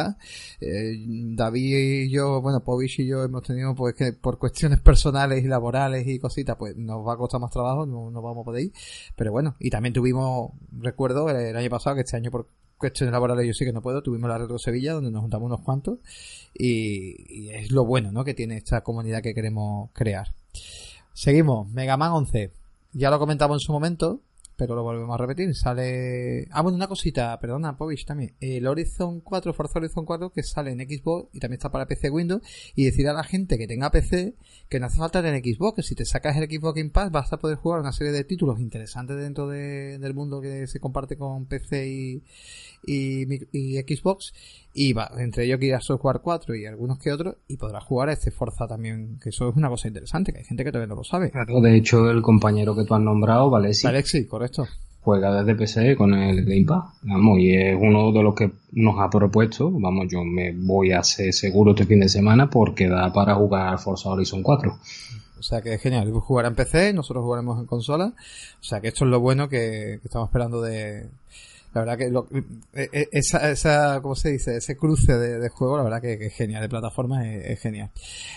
Eh, 0.61 1.05
David 1.07 1.77
y 1.79 2.11
yo, 2.11 2.41
bueno, 2.41 2.63
Povich 2.63 3.01
y 3.01 3.07
yo 3.07 3.23
hemos 3.25 3.43
tenido, 3.43 3.75
pues 3.75 3.95
que 3.95 4.13
por 4.13 4.39
cuestiones 4.39 4.81
personales 4.81 5.45
y 5.45 5.49
laborales 5.49 6.07
y 6.07 6.19
cositas, 6.19 6.57
pues 6.57 6.77
nos 6.77 7.07
va 7.07 7.15
a 7.15 7.17
costar 7.17 7.41
más 7.41 7.51
trabajo, 7.51 7.87
no, 7.87 8.11
no 8.11 8.23
vamos 8.23 8.43
a 8.43 8.45
poder 8.45 8.71
pero 9.17 9.33
bueno, 9.33 9.57
y 9.59 9.71
también 9.71 9.93
tuvimos, 9.93 10.53
recuerdo, 10.73 11.29
el, 11.31 11.57
año 11.57 11.71
pasado, 11.71 11.97
que 11.97 12.03
este 12.03 12.17
año 12.17 12.31
por 12.31 12.49
cuestiones 12.79 13.13
laborales 13.13 13.47
yo 13.47 13.55
sí 13.55 13.65
que 13.65 13.73
no 13.73 13.83
puedo, 13.83 14.03
tuvimos 14.03 14.29
la 14.29 14.39
Retro 14.39 14.59
Sevilla, 14.59 14.95
donde 14.95 15.11
nos 15.11 15.23
juntamos 15.23 15.47
unos 15.47 15.61
cuantos, 15.61 15.99
y, 16.55 17.49
es 17.51 17.71
lo 17.71 17.85
bueno, 17.85 18.13
¿no? 18.13 18.25
Que 18.25 18.35
tiene 18.35 18.57
esta 18.57 18.83
comunidad 18.83 19.23
que 19.23 19.35
queremos 19.35 19.91
crear. 19.93 20.35
Seguimos, 21.13 21.69
Mega 21.71 21.97
Man 21.97 22.13
11. 22.13 22.51
Ya 22.93 23.11
lo 23.11 23.19
comentamos 23.19 23.57
en 23.57 23.61
su 23.61 23.73
momento, 23.73 24.21
pero 24.57 24.75
lo 24.75 24.83
volvemos 24.83 25.15
a 25.15 25.19
repetir. 25.19 25.55
Sale. 25.55 26.47
Ah, 26.51 26.63
bueno, 26.63 26.77
una 26.77 26.89
cosita, 26.89 27.39
perdona, 27.41 27.77
Povich 27.77 28.05
también. 28.05 28.35
El 28.41 28.67
Horizon 28.67 29.21
4, 29.21 29.53
Forza 29.53 29.79
Horizon 29.79 30.05
4, 30.05 30.31
que 30.31 30.43
sale 30.43 30.73
en 30.73 30.81
Xbox 30.81 31.29
y 31.33 31.41
también 31.41 31.59
está 31.59 31.71
para 31.71 31.87
PC 31.87 32.11
Windows. 32.11 32.43
Y 32.75 32.85
decir 32.85 33.09
a 33.09 33.13
la 33.13 33.25
gente 33.25 33.59
que 33.59 33.67
tenga 33.67 33.91
PC 33.91 34.35
que 34.69 34.81
no 34.81 34.87
hace 34.87 34.99
falta 34.99 35.23
tener 35.23 35.43
Xbox, 35.43 35.77
que 35.77 35.83
si 35.83 35.95
te 35.95 36.05
sacas 36.05 36.37
el 36.37 36.49
Xbox 36.49 36.75
Game 36.75 36.91
Pass 36.91 37.11
vas 37.11 37.33
a 37.33 37.39
poder 37.39 37.57
jugar 37.57 37.81
una 37.81 37.93
serie 37.93 38.13
de 38.13 38.25
títulos 38.25 38.61
interesantes 38.61 39.17
dentro 39.17 39.49
del 39.49 40.15
mundo 40.15 40.41
que 40.41 40.67
se 40.67 40.81
comparte 40.81 41.17
con 41.17 41.47
PC 41.47 41.89
y, 41.89 42.23
y, 42.87 43.77
Xbox 43.83 44.33
y 44.73 44.93
va, 44.93 45.11
entre 45.19 45.45
ellos 45.45 45.61
Gears 45.61 45.85
Software 45.85 46.21
4 46.23 46.55
y 46.57 46.67
algunos 46.67 46.99
que 46.99 47.13
otros 47.13 47.37
y 47.47 47.57
podrás 47.57 47.85
jugar 47.85 48.09
a 48.09 48.13
este 48.13 48.31
Forza 48.31 48.67
también 48.67 49.19
que 49.23 49.29
eso 49.29 49.49
es 49.49 49.57
una 49.57 49.69
cosa 49.69 49.89
interesante 49.89 50.33
que 50.33 50.39
hay 50.39 50.45
gente 50.45 50.65
que 50.65 50.73
todavía 50.73 50.89
no 50.89 50.97
lo 50.97 51.05
sabe 51.05 51.31
de 51.63 51.77
hecho 51.77 52.11
el 52.11 52.23
compañero 52.23 52.75
que 52.75 52.85
tú 52.85 52.95
has 52.95 53.01
nombrado 53.01 53.51
Valexi 53.51 53.87
Alexi 53.87 54.27
correcto 54.27 54.44
juega 55.01 55.43
desde 55.43 55.55
PC 55.55 55.97
con 55.97 56.15
el 56.15 56.45
Game 56.45 56.65
Pass 56.65 56.85
vamos 57.03 57.39
y 57.39 57.55
es 57.55 57.77
uno 57.79 58.13
de 58.13 58.23
los 58.23 58.35
que 58.35 58.51
nos 58.73 58.99
ha 59.01 59.11
propuesto 59.11 59.71
vamos 59.71 60.07
yo 60.11 60.25
me 60.25 60.53
voy 60.53 60.93
a 60.93 61.01
hacer 61.01 61.33
seguro 61.33 61.73
este 61.73 61.87
fin 61.87 62.01
de 62.01 62.09
semana 62.09 62.49
porque 62.49 62.89
da 62.89 63.13
para 63.13 63.35
jugar 63.35 63.79
Forza 63.79 64.11
Horizon 64.11 64.43
4 64.43 64.79
o 65.37 65.47
sea 65.47 65.61
que 65.61 65.75
es 65.75 65.83
genial, 65.83 66.11
jugar 66.11 66.47
en 66.47 66.55
PC, 66.55 66.95
nosotros 66.95 67.23
jugaremos 67.23 67.61
en 67.61 67.67
consola. 67.67 68.15
O 68.61 68.65
sea 68.65 68.81
que 68.81 68.89
esto 68.89 69.05
es 69.05 69.11
lo 69.11 69.21
bueno 69.21 69.51
que 69.51 70.01
estamos 70.03 70.29
esperando 70.29 70.63
de, 70.63 71.07
la 71.75 71.81
verdad 71.81 71.99
que 71.99 72.09
lo, 72.09 72.29
e, 72.73 72.89
e, 72.93 73.09
esa, 73.11 73.51
esa, 73.51 74.01
¿cómo 74.01 74.15
se 74.15 74.31
dice? 74.31 74.57
Ese 74.57 74.77
cruce 74.77 75.19
de, 75.19 75.49
juego, 75.49 75.77
la 75.77 75.83
verdad 75.83 76.01
que, 76.01 76.15
es 76.27 76.33
genial, 76.33 76.63
de 76.63 76.69
plataforma 76.69 77.29
es, 77.29 77.61
genial. 77.61 77.91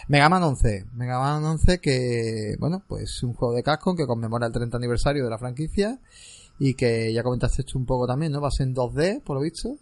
Mega 0.07 0.27
Man 0.27 0.41
11, 0.41 0.85
Mega 0.93 1.19
Man 1.19 1.43
11 1.45 1.79
que, 1.79 2.55
bueno, 2.59 2.81
pues 2.87 3.21
un 3.21 3.33
juego 3.33 3.53
de 3.53 3.61
casco 3.61 3.95
que 3.95 4.07
conmemora 4.07 4.47
el 4.47 4.53
30 4.53 4.77
aniversario 4.77 5.23
de 5.23 5.29
la 5.29 5.37
franquicia 5.37 5.99
y 6.57 6.73
que 6.73 7.13
ya 7.13 7.21
comentaste 7.21 7.61
esto 7.61 7.77
un 7.77 7.85
poco 7.85 8.07
también, 8.07 8.31
¿no? 8.31 8.41
Va 8.41 8.47
a 8.47 8.51
ser 8.51 8.67
en 8.67 8.75
2D, 8.75 9.21
por 9.21 9.35
lo 9.35 9.43
visto. 9.43 9.77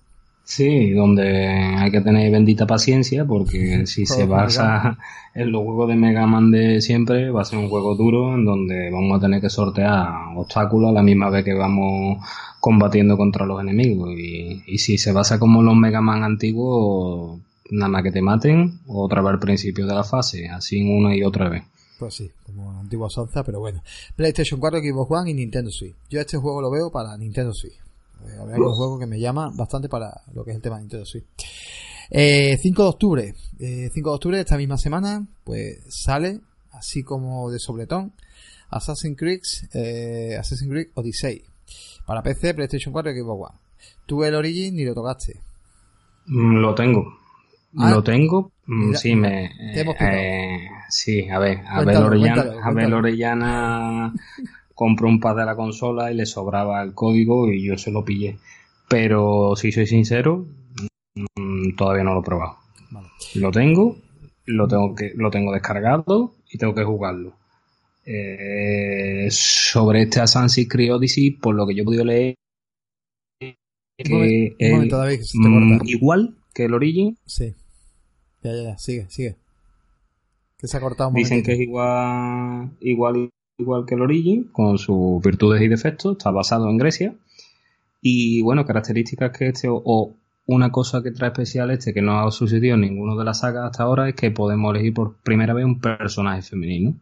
Sí, 0.46 0.92
donde 0.92 1.48
hay 1.48 1.90
que 1.90 2.02
tener 2.02 2.32
bendita 2.32 2.68
paciencia 2.68 3.26
porque 3.26 3.88
si 3.88 4.06
se 4.06 4.26
basa 4.26 4.98
en 5.34 5.52
los 5.52 5.64
juegos 5.64 5.90
de 5.90 5.96
Mega 5.96 6.28
Man 6.28 6.52
de 6.52 6.82
siempre 6.82 7.32
va 7.32 7.42
a 7.42 7.46
ser 7.46 7.58
un 7.58 7.68
juego 7.68 7.96
duro 7.96 8.36
en 8.36 8.46
donde 8.46 8.92
vamos 8.92 9.18
a 9.18 9.22
tener 9.22 9.42
que 9.42 9.50
sortear 9.50 10.08
obstáculos 10.36 10.92
a 10.92 10.94
la 10.94 11.02
misma 11.02 11.32
vez 11.32 11.44
que 11.44 11.56
vamos 11.56 12.24
combatiendo 12.60 13.18
contra 13.18 13.48
los 13.48 13.60
enemigos 13.60 14.12
y, 14.12 14.64
y 14.68 14.78
si 14.78 15.00
se 15.00 15.12
basa 15.12 15.40
como 15.40 15.64
los 15.64 15.76
Mega 15.76 16.00
Man 16.00 16.24
antiguos 16.24 17.40
nada 17.72 17.90
más 17.90 18.04
que 18.04 18.12
te 18.12 18.22
maten 18.22 18.82
otra 18.86 19.24
vez 19.24 19.32
al 19.32 19.40
principio 19.40 19.88
de 19.88 19.96
la 19.96 20.04
fase 20.04 20.48
así 20.48 20.80
una 20.84 21.16
y 21.16 21.24
otra 21.24 21.50
vez. 21.50 21.64
Pues 21.98 22.14
sí, 22.14 22.30
como 22.46 22.78
antigua 22.80 23.10
sonza, 23.10 23.44
pero 23.44 23.62
bueno. 23.62 23.82
PlayStation 24.16 24.60
4, 24.60 24.80
Xbox 24.80 25.12
One 25.12 25.32
y 25.32 25.34
Nintendo 25.34 25.72
Switch. 25.72 25.96
Yo 26.10 26.20
este 26.20 26.38
juego 26.38 26.62
lo 26.62 26.70
veo 26.70 26.92
para 26.92 27.18
Nintendo 27.18 27.54
Switch. 27.54 27.85
La 28.34 28.44
verdad 28.46 28.56
que 28.56 28.62
es 28.62 28.68
un 28.68 28.74
juego 28.74 29.00
que 29.00 29.08
me 29.08 29.20
llama 29.20 29.52
bastante 29.56 29.90
para 29.90 30.22
lo 30.34 30.44
que 30.44 30.52
es 30.52 30.56
el 30.58 30.62
tema 30.62 30.76
de 30.78 30.82
Nintendo 30.84 31.06
Switch. 31.06 31.26
Eh, 32.10 32.58
5 32.62 32.84
de 32.84 32.90
octubre, 32.90 33.34
eh, 33.60 33.90
5 33.94 34.10
de 34.10 34.16
octubre 34.16 34.38
de 34.38 34.42
esta 34.44 34.58
misma 34.58 34.78
semana, 34.78 35.26
pues 35.44 35.80
sale, 35.90 36.40
así 36.72 37.04
como 37.04 37.50
de 37.50 37.60
sobretón, 37.60 38.14
Assassin's 38.70 39.18
Creed, 39.18 39.42
eh, 39.74 40.36
Assassin's 40.40 40.70
Creed 40.72 40.88
Odyssey. 40.96 41.44
Para 42.06 42.22
PC, 42.22 42.54
PlayStation 42.54 42.94
4 42.94 43.12
y 43.12 43.20
Xbox 43.20 43.50
One. 43.52 43.60
Tuve 44.06 44.28
el 44.28 44.36
Origin 44.36 44.76
ni 44.76 44.86
lo 44.86 44.94
tocaste. 44.94 45.40
Mm, 46.28 46.58
Lo 46.58 46.76
tengo. 46.76 47.04
Ah. 47.78 47.92
Lo 47.92 48.04
tengo. 48.04 48.52
Mm, 48.68 48.86
Mira, 48.88 49.00
sí, 49.00 49.16
me. 49.16 49.50
te 49.74 49.82
hemos 49.82 49.96
eh, 50.00 50.68
sí, 50.90 51.28
a 51.30 51.40
ver, 51.40 51.58
Cuéntalo, 51.58 51.82
Abel 51.82 52.04
Orellana, 52.04 52.36
cuéntalo, 52.44 52.62
cuéntalo. 52.74 52.98
Orellana 52.98 54.14
compró 54.76 55.08
un 55.08 55.20
pad 55.20 55.38
de 55.38 55.46
la 55.46 55.56
consola 55.56 56.12
y 56.12 56.16
le 56.16 56.26
sobraba 56.28 56.84
el 56.84 56.94
código 56.94 57.52
y 57.52 57.64
yo 57.66 57.78
se 57.78 57.92
lo 57.92 58.06
pillé. 58.06 58.38
Pero 58.88 59.56
si 59.56 59.72
soy 59.72 59.88
sincero, 59.88 60.46
mm, 61.38 61.76
todavía 61.76 62.04
no 62.04 62.14
lo 62.14 62.20
he 62.20 62.24
probado. 62.24 62.58
Vale. 62.92 63.08
Lo 63.36 63.50
tengo, 63.52 63.98
lo 64.46 64.68
tengo 64.68 64.94
que, 64.94 65.14
lo 65.16 65.32
tengo 65.32 65.52
descargado 65.54 66.36
y 66.52 66.58
tengo 66.60 66.76
que 66.76 66.84
jugarlo. 66.84 67.34
Eh, 68.06 69.28
sobre 69.32 70.04
este 70.04 70.20
Assassin's 70.20 70.70
Creed 70.70 70.94
Odyssey, 70.94 71.32
por 71.32 71.56
lo 71.56 71.66
que 71.66 71.74
yo 71.74 71.82
he 71.82 71.86
podido 71.86 72.06
leer, 72.06 72.36
que 73.40 74.14
un 74.14 74.24
el- 74.60 74.72
momento, 74.74 74.98
David, 74.98 75.18
que 75.18 75.24
se 75.24 75.38
te 75.42 75.48
mm, 75.50 75.80
igual 75.86 76.36
que 76.54 76.66
el 76.66 76.74
Origin, 76.74 77.18
Sí. 77.26 77.56
Ya, 78.44 78.52
ya, 78.54 78.64
ya, 78.64 78.78
sigue, 78.78 79.08
sigue. 79.10 79.36
Que 80.60 80.68
se 80.68 80.78
ha 80.78 80.80
cortado 80.82 81.10
un 81.10 81.16
Dicen 81.16 81.38
momentito. 81.38 81.48
que 81.48 81.54
es 81.54 81.60
igual, 81.68 82.72
igual, 82.82 83.30
igual 83.58 83.86
que 83.86 83.96
el 83.96 84.02
Origin, 84.02 84.46
con 84.52 84.78
sus 84.78 85.22
virtudes 85.24 85.62
y 85.62 85.68
defectos, 85.68 86.18
está 86.18 86.32
basado 86.32 86.70
en 86.70 86.78
Grecia. 86.78 87.16
Y 88.02 88.42
bueno, 88.42 88.66
características 88.66 89.38
que 89.38 89.48
este, 89.48 89.68
o, 89.68 89.82
o 89.84 90.14
una 90.48 90.72
cosa 90.72 91.02
que 91.02 91.12
trae 91.12 91.32
especial 91.32 91.72
este, 91.72 91.94
que 91.94 92.02
no 92.02 92.20
ha 92.20 92.32
sucedido 92.32 92.76
en 92.76 92.82
ninguno 92.82 93.18
de 93.18 93.26
las 93.26 93.40
sagas 93.40 93.66
hasta 93.66 93.84
ahora, 93.84 94.10
es 94.10 94.16
que 94.16 94.32
podemos 94.32 94.74
elegir 94.74 94.94
por 94.94 95.16
primera 95.16 95.54
vez 95.54 95.66
un 95.66 95.80
personaje 95.80 96.42
femenino. 96.42 96.96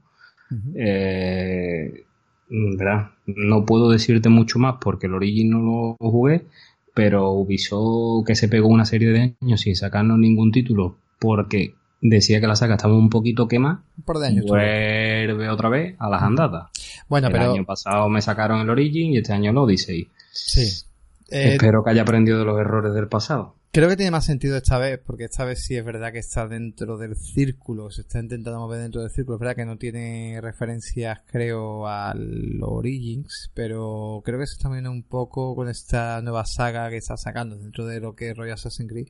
Eh, 0.76 2.06
¿verdad? 2.50 3.12
No 3.26 3.66
puedo 3.66 3.90
decirte 3.90 4.30
mucho 4.30 4.60
más 4.60 4.76
porque 4.80 5.08
el 5.08 5.16
Origin 5.16 5.50
no 5.50 5.60
lo 5.60 6.12
jugué, 6.12 6.46
pero 6.94 7.32
Ubisoft 7.32 8.26
que 8.28 8.36
se 8.36 8.48
pegó 8.48 8.68
una 8.68 8.86
serie 8.86 9.10
de 9.10 9.36
años 9.42 9.62
sin 9.62 9.76
sacarnos 9.76 10.20
ningún 10.20 10.52
título 10.52 10.98
porque 11.20 11.74
decía 12.10 12.40
que 12.42 12.48
la 12.48 12.56
saga 12.56 12.76
estaba 12.76 12.96
un 12.96 13.10
poquito 13.10 13.48
quemada, 13.48 13.82
años. 14.24 14.46
tuvo. 14.46 14.56
vuelve 14.56 15.50
otra 15.50 15.70
vez 15.70 15.96
a 16.00 16.10
las 16.10 16.22
andadas. 16.22 16.70
Bueno, 17.08 17.28
el 17.28 17.34
pero 17.34 17.52
año 17.52 17.66
pasado 17.66 18.10
me 18.10 18.22
sacaron 18.22 18.62
el 18.62 18.70
Origin 18.70 19.14
y 19.14 19.18
este 19.18 19.34
año 19.34 19.52
el 19.52 19.58
Odyssey. 19.58 20.10
sí. 20.32 20.86
Eh, 21.30 21.54
Espero 21.54 21.84
que 21.84 21.90
haya 21.90 22.04
aprendido 22.04 22.38
de 22.38 22.46
los 22.46 22.60
errores 22.60 22.94
del 22.94 23.08
pasado. 23.08 23.56
Creo 23.76 23.90
que 23.90 23.96
tiene 23.96 24.12
más 24.12 24.26
sentido 24.26 24.56
esta 24.56 24.78
vez, 24.78 25.00
porque 25.04 25.24
esta 25.24 25.46
vez 25.46 25.64
sí 25.66 25.76
es 25.76 25.84
verdad 25.84 26.12
que 26.12 26.20
está 26.20 26.48
dentro 26.48 27.00
del 27.00 27.16
círculo, 27.16 27.90
se 27.90 28.02
está 28.02 28.20
intentando 28.20 28.60
mover 28.60 28.80
dentro 28.80 29.02
del 29.02 29.10
círculo. 29.10 29.38
Es 29.38 29.40
verdad 29.40 29.56
que 29.56 29.66
no 29.66 29.80
tiene 29.80 30.38
referencias, 30.44 31.22
creo, 31.26 31.88
al 31.88 32.60
Origins, 32.62 33.50
pero 33.56 34.22
creo 34.24 34.38
que 34.38 34.44
está 34.44 34.68
moviendo 34.68 34.92
un 34.92 35.02
poco 35.02 35.56
con 35.56 35.70
esta 35.70 36.22
nueva 36.22 36.46
saga 36.46 36.92
que 36.92 36.98
está 36.98 37.18
sacando 37.18 37.58
dentro 37.58 37.88
de 37.88 38.00
lo 38.00 38.14
que 38.14 38.30
es 38.30 38.38
Royal 38.38 38.54
Assassin's 38.54 38.92
Creed, 38.92 39.08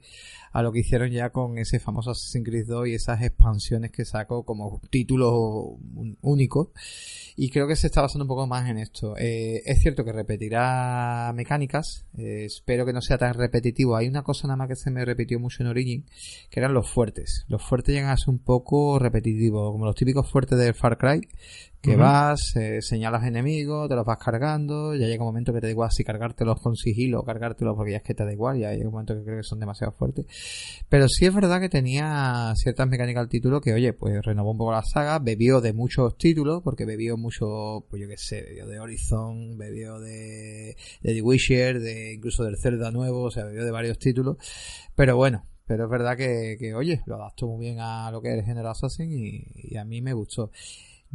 a 0.54 0.62
lo 0.64 0.72
que 0.72 0.80
hicieron 0.80 1.12
ya 1.12 1.32
con 1.32 1.58
ese 1.58 1.82
famoso 1.82 2.12
Assassin's 2.12 2.46
Creed 2.48 2.66
2 2.66 2.88
y 2.88 2.94
esas 2.94 3.22
expansiones 3.22 3.92
que 3.92 4.06
sacó 4.06 4.46
como 4.46 4.80
títulos 4.90 5.34
únicos. 6.22 6.70
Y 7.36 7.50
creo 7.50 7.68
que 7.68 7.76
se 7.76 7.88
está 7.88 8.02
basando 8.02 8.24
un 8.24 8.30
poco 8.30 8.48
más 8.48 8.70
en 8.70 8.78
esto. 8.78 9.16
Eh, 9.18 9.62
es 9.66 9.82
cierto 9.82 10.06
que 10.06 10.14
repetirá 10.14 11.34
mecánicas. 11.36 12.06
eh, 12.18 12.46
espero 12.46 12.86
que 12.86 12.94
no 12.94 13.02
sea 13.02 13.18
tan 13.18 13.34
repetitivo. 13.34 13.98
Hay 13.98 14.08
una 14.08 14.24
cosa 14.24 14.53
más 14.56 14.68
que 14.68 14.76
se 14.76 14.92
me 14.92 15.06
repitió 15.06 15.40
mucho 15.40 15.64
en 15.64 15.70
Origin, 15.70 16.06
que 16.50 16.60
eran 16.60 16.74
los 16.74 16.90
fuertes. 16.90 17.46
Los 17.48 17.64
fuertes 17.64 17.96
llegan 17.96 18.12
a 18.12 18.18
ser 18.18 18.30
un 18.30 18.40
poco 18.40 19.00
repetitivos, 19.00 19.72
como 19.72 19.86
los 19.86 19.96
típicos 19.96 20.30
fuertes 20.30 20.58
de 20.58 20.74
Far 20.74 20.98
Cry, 20.98 21.28
que 21.84 21.98
vas, 21.98 22.56
eh, 22.56 22.82
señalas 22.82 23.26
enemigos, 23.26 23.90
te 23.90 23.96
los 23.96 24.06
vas 24.06 24.18
cargando, 24.18 24.96
ya 24.96 25.06
llega 25.06 25.22
un 25.22 25.28
momento 25.28 25.52
que 25.52 25.60
te 25.60 25.68
da 25.68 25.72
igual 25.72 25.92
si 25.92 26.06
cargártelos 26.06 26.62
con 26.62 26.78
sigilo 26.78 27.20
o 27.20 27.24
cargártelos 27.26 27.76
porque 27.76 27.92
ya 27.92 27.98
es 27.98 28.04
que 28.04 28.14
te 28.14 28.24
da 28.24 28.32
igual, 28.32 28.58
ya 28.58 28.72
llega 28.72 28.88
un 28.88 28.94
momento 28.94 29.14
que 29.16 29.24
creo 29.26 29.36
que 29.36 29.44
son 29.44 29.60
demasiado 29.60 29.92
fuertes. 29.92 30.26
Pero 30.88 31.10
sí 31.10 31.26
es 31.26 31.36
verdad 31.36 31.60
que 31.60 31.68
tenía 31.68 32.54
ciertas 32.56 32.88
mecánicas 32.88 33.24
al 33.24 33.28
título 33.28 33.60
que, 33.60 33.74
oye, 33.74 33.92
pues 33.92 34.24
renovó 34.24 34.52
un 34.52 34.58
poco 34.60 34.72
la 34.72 34.82
saga, 34.82 35.20
bebió 35.20 35.60
de 35.60 35.74
muchos 35.74 36.18
títulos, 36.18 36.62
porque 36.64 36.86
bebió 36.86 37.18
mucho, 37.18 37.86
pues 37.90 38.02
yo 38.02 38.08
qué 38.08 38.18
sé, 38.18 38.44
bebió 38.44 38.66
de 38.66 38.80
Horizon, 38.80 39.58
bebió 39.58 40.00
de, 40.00 40.78
de 41.02 41.14
The 41.14 41.22
Witcher, 41.22 41.82
de 41.82 42.14
incluso 42.14 42.46
del 42.46 42.56
Zelda 42.58 42.92
nuevo, 42.92 43.24
o 43.24 43.32
sea, 43.32 43.44
bebió 43.44 43.66
de 43.66 43.72
varios 43.72 44.00
títulos. 44.00 44.38
Pero 44.96 45.18
bueno, 45.18 45.46
pero 45.68 45.84
es 45.84 45.90
verdad 45.90 46.16
que, 46.16 46.56
que, 46.58 46.76
oye, 46.76 47.02
lo 47.08 47.16
adaptó 47.16 47.48
muy 47.48 47.60
bien 47.60 47.82
a 47.82 48.10
lo 48.10 48.22
que 48.22 48.30
es 48.30 48.40
el 48.40 48.46
género 48.46 48.70
Assassin 48.70 49.12
y, 49.12 49.44
y 49.54 49.76
a 49.76 49.84
mí 49.84 50.02
me 50.02 50.14
gustó. 50.14 50.50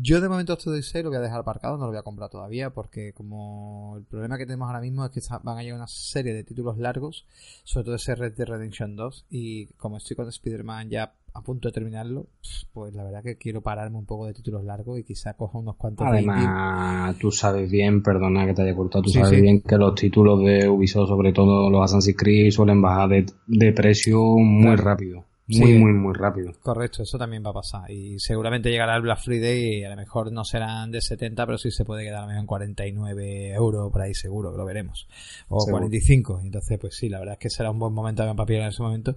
Yo 0.00 0.20
de 0.20 0.28
momento 0.28 0.52
esto 0.52 0.70
de 0.70 0.80
6 0.82 1.02
lo 1.02 1.10
voy 1.10 1.18
a 1.18 1.22
dejar 1.22 1.40
aparcado, 1.40 1.76
no 1.76 1.84
lo 1.86 1.90
voy 1.90 1.98
a 1.98 2.02
comprar 2.02 2.30
todavía 2.30 2.70
porque 2.70 3.12
como 3.14 3.96
el 3.98 4.04
problema 4.04 4.38
que 4.38 4.46
tenemos 4.46 4.66
ahora 4.68 4.80
mismo 4.80 5.04
es 5.04 5.10
que 5.10 5.20
van 5.42 5.58
a 5.58 5.62
llegar 5.62 5.76
una 5.78 5.88
serie 5.88 6.32
de 6.34 6.44
títulos 6.44 6.78
largos, 6.78 7.26
sobre 7.64 7.84
todo 7.86 7.94
ese 7.96 8.14
Red 8.14 8.34
Dead 8.36 8.46
Redemption 8.46 8.94
2 8.94 9.26
y 9.28 9.66
como 9.76 9.96
estoy 9.96 10.14
con 10.14 10.28
Spider-Man 10.28 10.88
ya 10.90 11.14
a 11.34 11.42
punto 11.42 11.68
de 11.68 11.72
terminarlo, 11.72 12.26
pues 12.72 12.94
la 12.94 13.02
verdad 13.02 13.22
que 13.24 13.36
quiero 13.36 13.60
pararme 13.60 13.98
un 13.98 14.06
poco 14.06 14.26
de 14.26 14.34
títulos 14.34 14.62
largos 14.64 14.98
y 15.00 15.04
quizá 15.04 15.34
coja 15.34 15.58
unos 15.58 15.74
cuantos. 15.76 16.06
Además, 16.06 17.16
tú 17.18 17.30
sabes 17.32 17.68
bien, 17.70 18.02
perdona 18.02 18.46
que 18.46 18.54
te 18.54 18.62
haya 18.62 18.74
cortado, 18.76 19.02
tú 19.02 19.10
Sí, 19.10 19.18
sabes 19.18 19.30
sí. 19.36 19.40
bien 19.42 19.60
que 19.62 19.76
los 19.76 19.94
títulos 19.96 20.40
de 20.44 20.68
Ubisoft, 20.68 21.08
sobre 21.08 21.32
todo 21.32 21.70
los 21.70 21.82
Assassin's 21.84 22.16
Creed, 22.16 22.50
suelen 22.52 22.80
bajar 22.80 23.08
de, 23.10 23.26
de 23.48 23.72
precio 23.72 24.20
muy 24.36 24.62
Claro. 24.76 24.82
rápido. 24.84 25.24
Sí. 25.48 25.60
Muy, 25.60 25.78
muy, 25.78 25.92
muy 25.92 26.14
rápido. 26.14 26.52
Correcto, 26.62 27.02
eso 27.02 27.16
también 27.16 27.42
va 27.44 27.50
a 27.50 27.54
pasar. 27.54 27.90
Y 27.90 28.18
seguramente 28.18 28.70
llegará 28.70 28.96
el 28.96 29.02
Black 29.02 29.20
Friday 29.24 29.78
y 29.78 29.84
a 29.84 29.88
lo 29.88 29.96
mejor 29.96 30.30
no 30.30 30.44
serán 30.44 30.90
de 30.90 31.00
70, 31.00 31.46
pero 31.46 31.56
sí 31.56 31.70
se 31.70 31.86
puede 31.86 32.04
quedar 32.04 32.18
a 32.18 32.22
lo 32.22 32.28
mejor 32.28 32.40
en 32.40 32.46
49 32.46 33.52
euros 33.54 33.90
por 33.90 34.02
ahí 34.02 34.12
seguro, 34.12 34.54
lo 34.54 34.64
veremos. 34.66 35.08
O 35.48 35.60
Seguro. 35.60 35.80
45. 35.80 36.40
Entonces, 36.44 36.78
pues 36.78 36.96
sí, 36.96 37.08
la 37.08 37.18
verdad 37.18 37.34
es 37.34 37.40
que 37.40 37.50
será 37.50 37.70
un 37.70 37.78
buen 37.78 37.94
momento 37.94 38.24
para 38.24 38.46
pillar 38.46 38.62
en 38.64 38.68
ese 38.68 38.82
momento. 38.82 39.14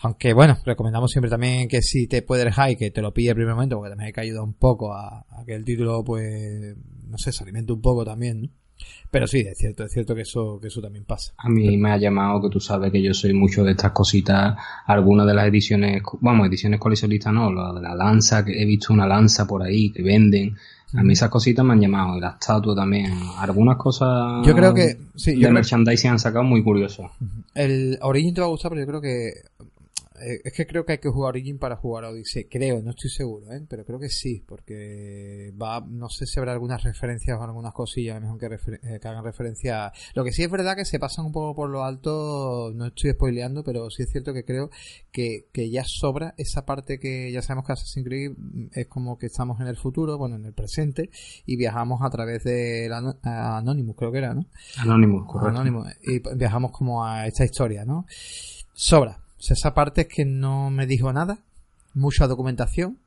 Aunque 0.00 0.32
bueno, 0.32 0.56
recomendamos 0.64 1.10
siempre 1.10 1.30
también 1.30 1.68
que 1.68 1.82
si 1.82 2.06
te 2.06 2.22
puede 2.22 2.42
el 2.44 2.52
high, 2.52 2.76
que 2.76 2.90
te 2.90 3.02
lo 3.02 3.12
pille 3.12 3.34
primer 3.34 3.54
momento, 3.54 3.76
porque 3.76 3.90
también 3.90 4.06
hay 4.06 4.12
que 4.12 4.20
ayudar 4.22 4.42
un 4.44 4.54
poco 4.54 4.94
a, 4.94 5.26
a 5.28 5.44
que 5.44 5.54
el 5.54 5.64
título, 5.64 6.02
pues, 6.02 6.76
no 7.06 7.18
sé, 7.18 7.30
se 7.30 7.44
alimente 7.44 7.72
un 7.72 7.82
poco 7.82 8.04
también, 8.04 8.42
¿no? 8.42 8.48
Pero 9.10 9.26
sí, 9.26 9.40
es 9.40 9.58
cierto, 9.58 9.84
es 9.84 9.92
cierto 9.92 10.14
que 10.14 10.22
eso, 10.22 10.58
que 10.60 10.68
eso 10.68 10.80
también 10.80 11.04
pasa. 11.04 11.32
A 11.36 11.48
mí 11.48 11.76
me 11.76 11.90
ha 11.90 11.98
llamado 11.98 12.40
que 12.40 12.48
tú 12.48 12.60
sabes 12.60 12.90
que 12.90 13.02
yo 13.02 13.12
soy 13.12 13.34
mucho 13.34 13.62
de 13.62 13.72
estas 13.72 13.92
cositas, 13.92 14.56
algunas 14.86 15.26
de 15.26 15.34
las 15.34 15.46
ediciones, 15.48 16.02
vamos, 16.20 16.48
ediciones 16.48 16.80
coleccionistas 16.80 17.32
no, 17.32 17.52
la 17.52 17.72
de 17.74 17.80
la 17.82 17.94
lanza, 17.94 18.44
que 18.44 18.60
he 18.60 18.64
visto 18.64 18.92
una 18.92 19.06
lanza 19.06 19.46
por 19.46 19.62
ahí 19.62 19.90
que 19.92 20.02
venden. 20.02 20.56
A 20.94 21.02
mí 21.02 21.14
esas 21.14 21.30
cositas 21.30 21.64
me 21.64 21.72
han 21.72 21.80
llamado, 21.80 22.18
y 22.18 22.20
la 22.20 22.30
estatua 22.38 22.74
también. 22.74 23.12
Algunas 23.38 23.76
cosas 23.78 24.46
Yo 24.46 24.54
creo 24.54 24.74
que, 24.74 24.96
sí, 25.16 25.30
de 25.32 25.36
yo 25.36 25.40
creo- 25.42 25.52
merchandising 25.52 26.10
han 26.10 26.18
sacado 26.18 26.44
muy 26.44 26.62
curiosas. 26.62 27.10
El 27.54 27.98
Origin 28.02 28.34
te 28.34 28.40
va 28.42 28.46
a 28.46 28.50
gustar, 28.50 28.70
pero 28.70 28.82
yo 28.82 28.86
creo 28.86 29.00
que. 29.00 29.32
Eh, 30.24 30.40
Es 30.44 30.52
que 30.52 30.66
creo 30.66 30.84
que 30.84 30.92
hay 30.92 30.98
que 30.98 31.08
jugar 31.08 31.30
Origin 31.30 31.58
para 31.58 31.76
jugar 31.76 32.04
Odyssey. 32.04 32.44
Creo, 32.44 32.80
no 32.82 32.90
estoy 32.90 33.10
seguro, 33.10 33.50
¿eh? 33.52 33.64
pero 33.68 33.84
creo 33.84 33.98
que 33.98 34.08
sí, 34.08 34.44
porque 34.46 35.52
va. 35.60 35.80
No 35.86 36.08
sé 36.08 36.26
si 36.26 36.38
habrá 36.38 36.52
algunas 36.52 36.82
referencias 36.82 37.38
o 37.38 37.42
algunas 37.42 37.72
cosillas, 37.72 38.16
a 38.16 38.20
lo 38.20 38.26
mejor 38.26 38.38
que, 38.40 38.48
refer- 38.48 38.80
eh, 38.82 38.98
que 39.00 39.08
hagan 39.08 39.24
referencia. 39.24 39.86
a- 39.86 39.92
Lo 40.14 40.24
que 40.24 40.32
sí 40.32 40.42
es 40.42 40.50
verdad 40.50 40.76
que 40.76 40.84
se 40.84 40.98
pasan 40.98 41.26
un 41.26 41.32
poco 41.32 41.54
por 41.54 41.70
lo 41.70 41.84
alto, 41.84 42.72
no 42.74 42.86
estoy 42.86 43.12
spoileando, 43.12 43.62
pero 43.64 43.90
sí 43.90 44.02
es 44.04 44.10
cierto 44.10 44.32
que 44.32 44.44
creo 44.44 44.70
que, 45.10 45.48
que 45.52 45.70
ya 45.70 45.84
sobra 45.84 46.34
esa 46.36 46.64
parte 46.64 46.98
que 46.98 47.30
ya 47.32 47.42
sabemos 47.42 47.66
que 47.66 47.72
Assassin's 47.72 48.06
Creed 48.06 48.32
mm, 48.36 48.66
es 48.72 48.86
como 48.86 49.18
que 49.18 49.26
estamos 49.26 49.60
en 49.60 49.66
el 49.66 49.76
futuro, 49.76 50.18
bueno, 50.18 50.36
en 50.36 50.44
el 50.46 50.52
presente, 50.52 51.10
y 51.46 51.56
viajamos 51.56 52.00
a 52.02 52.10
través 52.10 52.44
de 52.44 52.88
la, 52.88 53.16
Anonymous, 53.58 53.96
creo 53.96 54.12
que 54.12 54.18
era, 54.18 54.34
¿no? 54.34 54.46
Anonymous, 54.78 55.26
correcto. 55.26 55.60
Anónimo. 55.60 55.84
Y 56.02 56.20
viajamos 56.36 56.70
como 56.72 57.04
a 57.04 57.26
esta 57.26 57.44
historia, 57.44 57.84
¿no? 57.84 58.06
Sobra. 58.72 59.21
O 59.42 59.44
sea, 59.44 59.54
esa 59.54 59.74
parte 59.74 60.02
es 60.02 60.06
que 60.06 60.24
no 60.24 60.70
me 60.70 60.86
dijo 60.86 61.12
nada. 61.12 61.38
Mucha 61.94 62.28
documentación. 62.28 62.98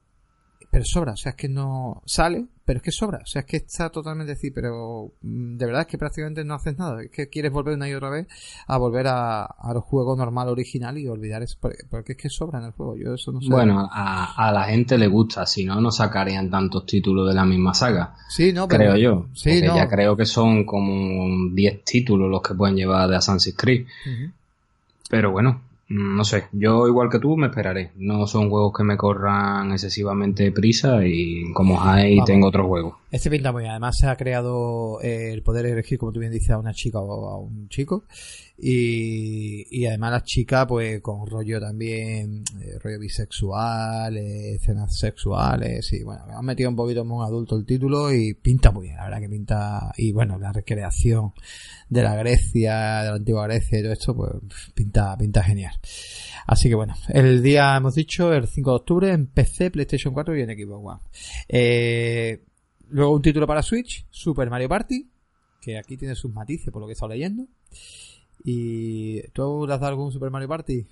Pero 0.70 0.84
sobra. 0.84 1.14
O 1.14 1.16
sea, 1.16 1.30
es 1.30 1.38
que 1.38 1.48
no 1.48 2.02
sale, 2.06 2.48
pero 2.66 2.78
es 2.78 2.84
que 2.84 2.92
sobra. 2.92 3.20
O 3.20 3.26
sea, 3.26 3.42
es 3.44 3.46
que 3.46 3.56
está 3.56 3.90
totalmente 3.90 4.34
decir, 4.34 4.52
pero 4.54 5.14
mm, 5.22 5.56
de 5.56 5.66
verdad 5.66 5.84
es 5.84 5.88
que 5.88 5.98
prácticamente 5.98 6.44
no 6.44 6.56
haces 6.56 6.78
nada. 6.78 7.02
Es 7.04 7.10
que 7.10 7.30
quieres 7.30 7.54
volver 7.54 7.76
una 7.76 7.88
y 7.88 7.94
otra 7.94 8.10
vez 8.10 8.28
a 8.68 8.76
volver 8.76 9.08
a, 9.08 9.46
a 9.46 9.74
los 9.74 9.86
juegos 9.86 10.18
normal, 10.18 10.50
original 10.50 10.98
y 10.98 11.08
olvidar 11.08 11.42
eso. 11.42 11.58
Porque, 11.62 12.12
es 12.12 12.18
que 12.18 12.30
sobra 12.30 12.60
en 12.60 12.66
el 12.66 12.72
juego. 12.72 12.98
Yo 12.98 13.14
eso 13.14 13.32
no 13.32 13.40
sé. 13.40 13.48
Bueno, 13.48 13.88
a, 13.90 14.34
a 14.36 14.52
la 14.52 14.66
gente 14.66 14.98
le 14.98 15.08
gusta, 15.08 15.46
si 15.46 15.64
no, 15.64 15.80
no 15.80 15.90
sacarían 15.90 16.50
tantos 16.50 16.86
títulos 16.86 17.30
de 17.30 17.34
la 17.34 17.46
misma 17.46 17.74
saga, 17.74 18.14
sí, 18.28 18.52
no, 18.52 18.68
pero, 18.68 18.92
creo 18.92 18.98
yo. 18.98 19.28
Sí, 19.34 19.62
no. 19.62 19.78
ya 19.78 19.88
creo 19.88 20.18
que 20.18 20.26
son 20.26 20.66
como 20.66 21.54
10 21.54 21.86
títulos 21.86 22.30
los 22.30 22.42
que 22.42 22.56
pueden 22.56 22.76
llevar 22.76 23.08
de 23.08 23.16
Assassin's 23.16 23.56
Creed. 23.56 23.88
Pero 25.10 25.32
bueno, 25.32 25.62
no 25.88 26.26
sé, 26.26 26.46
yo 26.52 26.88
igual 26.88 27.10
que 27.10 27.20
tú 27.20 27.38
me 27.38 27.48
esperaré. 27.48 27.92
No 27.96 28.26
son 28.26 28.50
juegos 28.50 28.74
que 28.76 28.84
me 28.84 28.98
corran 28.98 29.72
excesivamente 29.72 30.52
prisa 30.52 31.06
y 31.06 31.52
como 31.54 31.82
hay 31.82 32.16
Vamos. 32.16 32.28
tengo 32.28 32.48
otros 32.48 32.66
juegos. 32.66 32.96
Este 33.12 33.30
pinta 33.30 33.52
muy 33.52 33.64
bien. 33.64 33.72
Además 33.72 33.96
se 34.00 34.08
ha 34.08 34.16
creado 34.16 35.00
eh, 35.02 35.32
el 35.32 35.44
poder 35.44 35.68
elegir, 35.68 36.00
como 36.00 36.12
tú 36.12 36.20
bien 36.20 36.32
dices, 36.32 36.50
a 36.50 36.58
una 36.58 36.74
chica 36.74 37.00
o 37.00 37.30
a 37.30 37.38
un 37.38 37.70
chico. 37.70 38.06
Y, 38.58 39.86
además 39.86 40.12
la 40.12 40.24
chica, 40.24 40.66
pues 40.66 41.02
con 41.02 41.28
rollo 41.28 41.60
también, 41.60 42.44
eh, 42.62 42.80
rollo 42.80 43.00
bisexual, 43.00 44.16
eh, 44.18 44.56
escenas 44.56 44.98
sexuales. 44.98 45.92
Y 45.94 46.04
bueno, 46.04 46.26
me 46.28 46.34
han 46.34 46.46
metido 46.46 46.70
un 46.70 46.76
poquito 46.76 47.04
más 47.04 47.28
adulto 47.28 47.58
el 47.58 47.66
título 47.66 48.14
y 48.14 48.34
pinta 48.34 48.72
muy 48.72 48.86
bien. 48.86 48.98
La 48.98 49.06
verdad 49.06 49.20
que 49.20 49.30
pinta. 49.30 49.92
Y 49.98 50.12
bueno, 50.14 50.40
la 50.40 50.54
recreación 50.54 51.34
de 51.90 52.04
la 52.04 52.16
Grecia, 52.16 53.02
de 53.02 53.10
la 53.10 53.16
antigua 53.16 53.48
Grecia 53.48 53.80
y 53.80 53.82
todo 53.84 53.94
esto, 53.94 54.16
pues 54.16 54.32
pinta, 54.74 55.18
pinta 55.18 55.44
genial. 55.44 55.74
Así 56.48 56.70
que 56.70 56.76
bueno, 56.76 56.96
el 57.10 57.42
día 57.44 57.76
hemos 57.76 57.96
dicho, 57.96 58.34
el 58.34 58.48
5 58.48 58.70
de 58.70 58.76
octubre 58.76 59.12
en 59.12 59.28
PC, 59.28 59.72
PlayStation 59.72 60.14
4 60.14 60.38
y 60.38 60.42
en 60.42 60.50
Xbox 60.50 60.86
One. 60.86 61.02
Eh, 61.50 62.44
luego 62.90 63.14
un 63.14 63.22
título 63.22 63.48
para 63.48 63.62
Switch, 63.62 64.06
Super 64.10 64.50
Mario 64.50 64.70
Party, 64.70 65.10
que 65.62 65.78
aquí 65.78 65.98
tiene 65.98 66.16
sus 66.16 66.32
matices 66.32 66.72
por 66.72 66.82
lo 66.82 66.88
que 66.88 66.92
he 66.92 66.94
estado 66.94 67.12
leyendo. 67.12 67.48
¿Y 68.44 69.22
tú 69.30 69.66
le 69.68 69.74
has 69.74 69.80
dado 69.80 69.92
algún 69.92 70.12
Super 70.12 70.30
Mario 70.30 70.48
Party? 70.48 70.86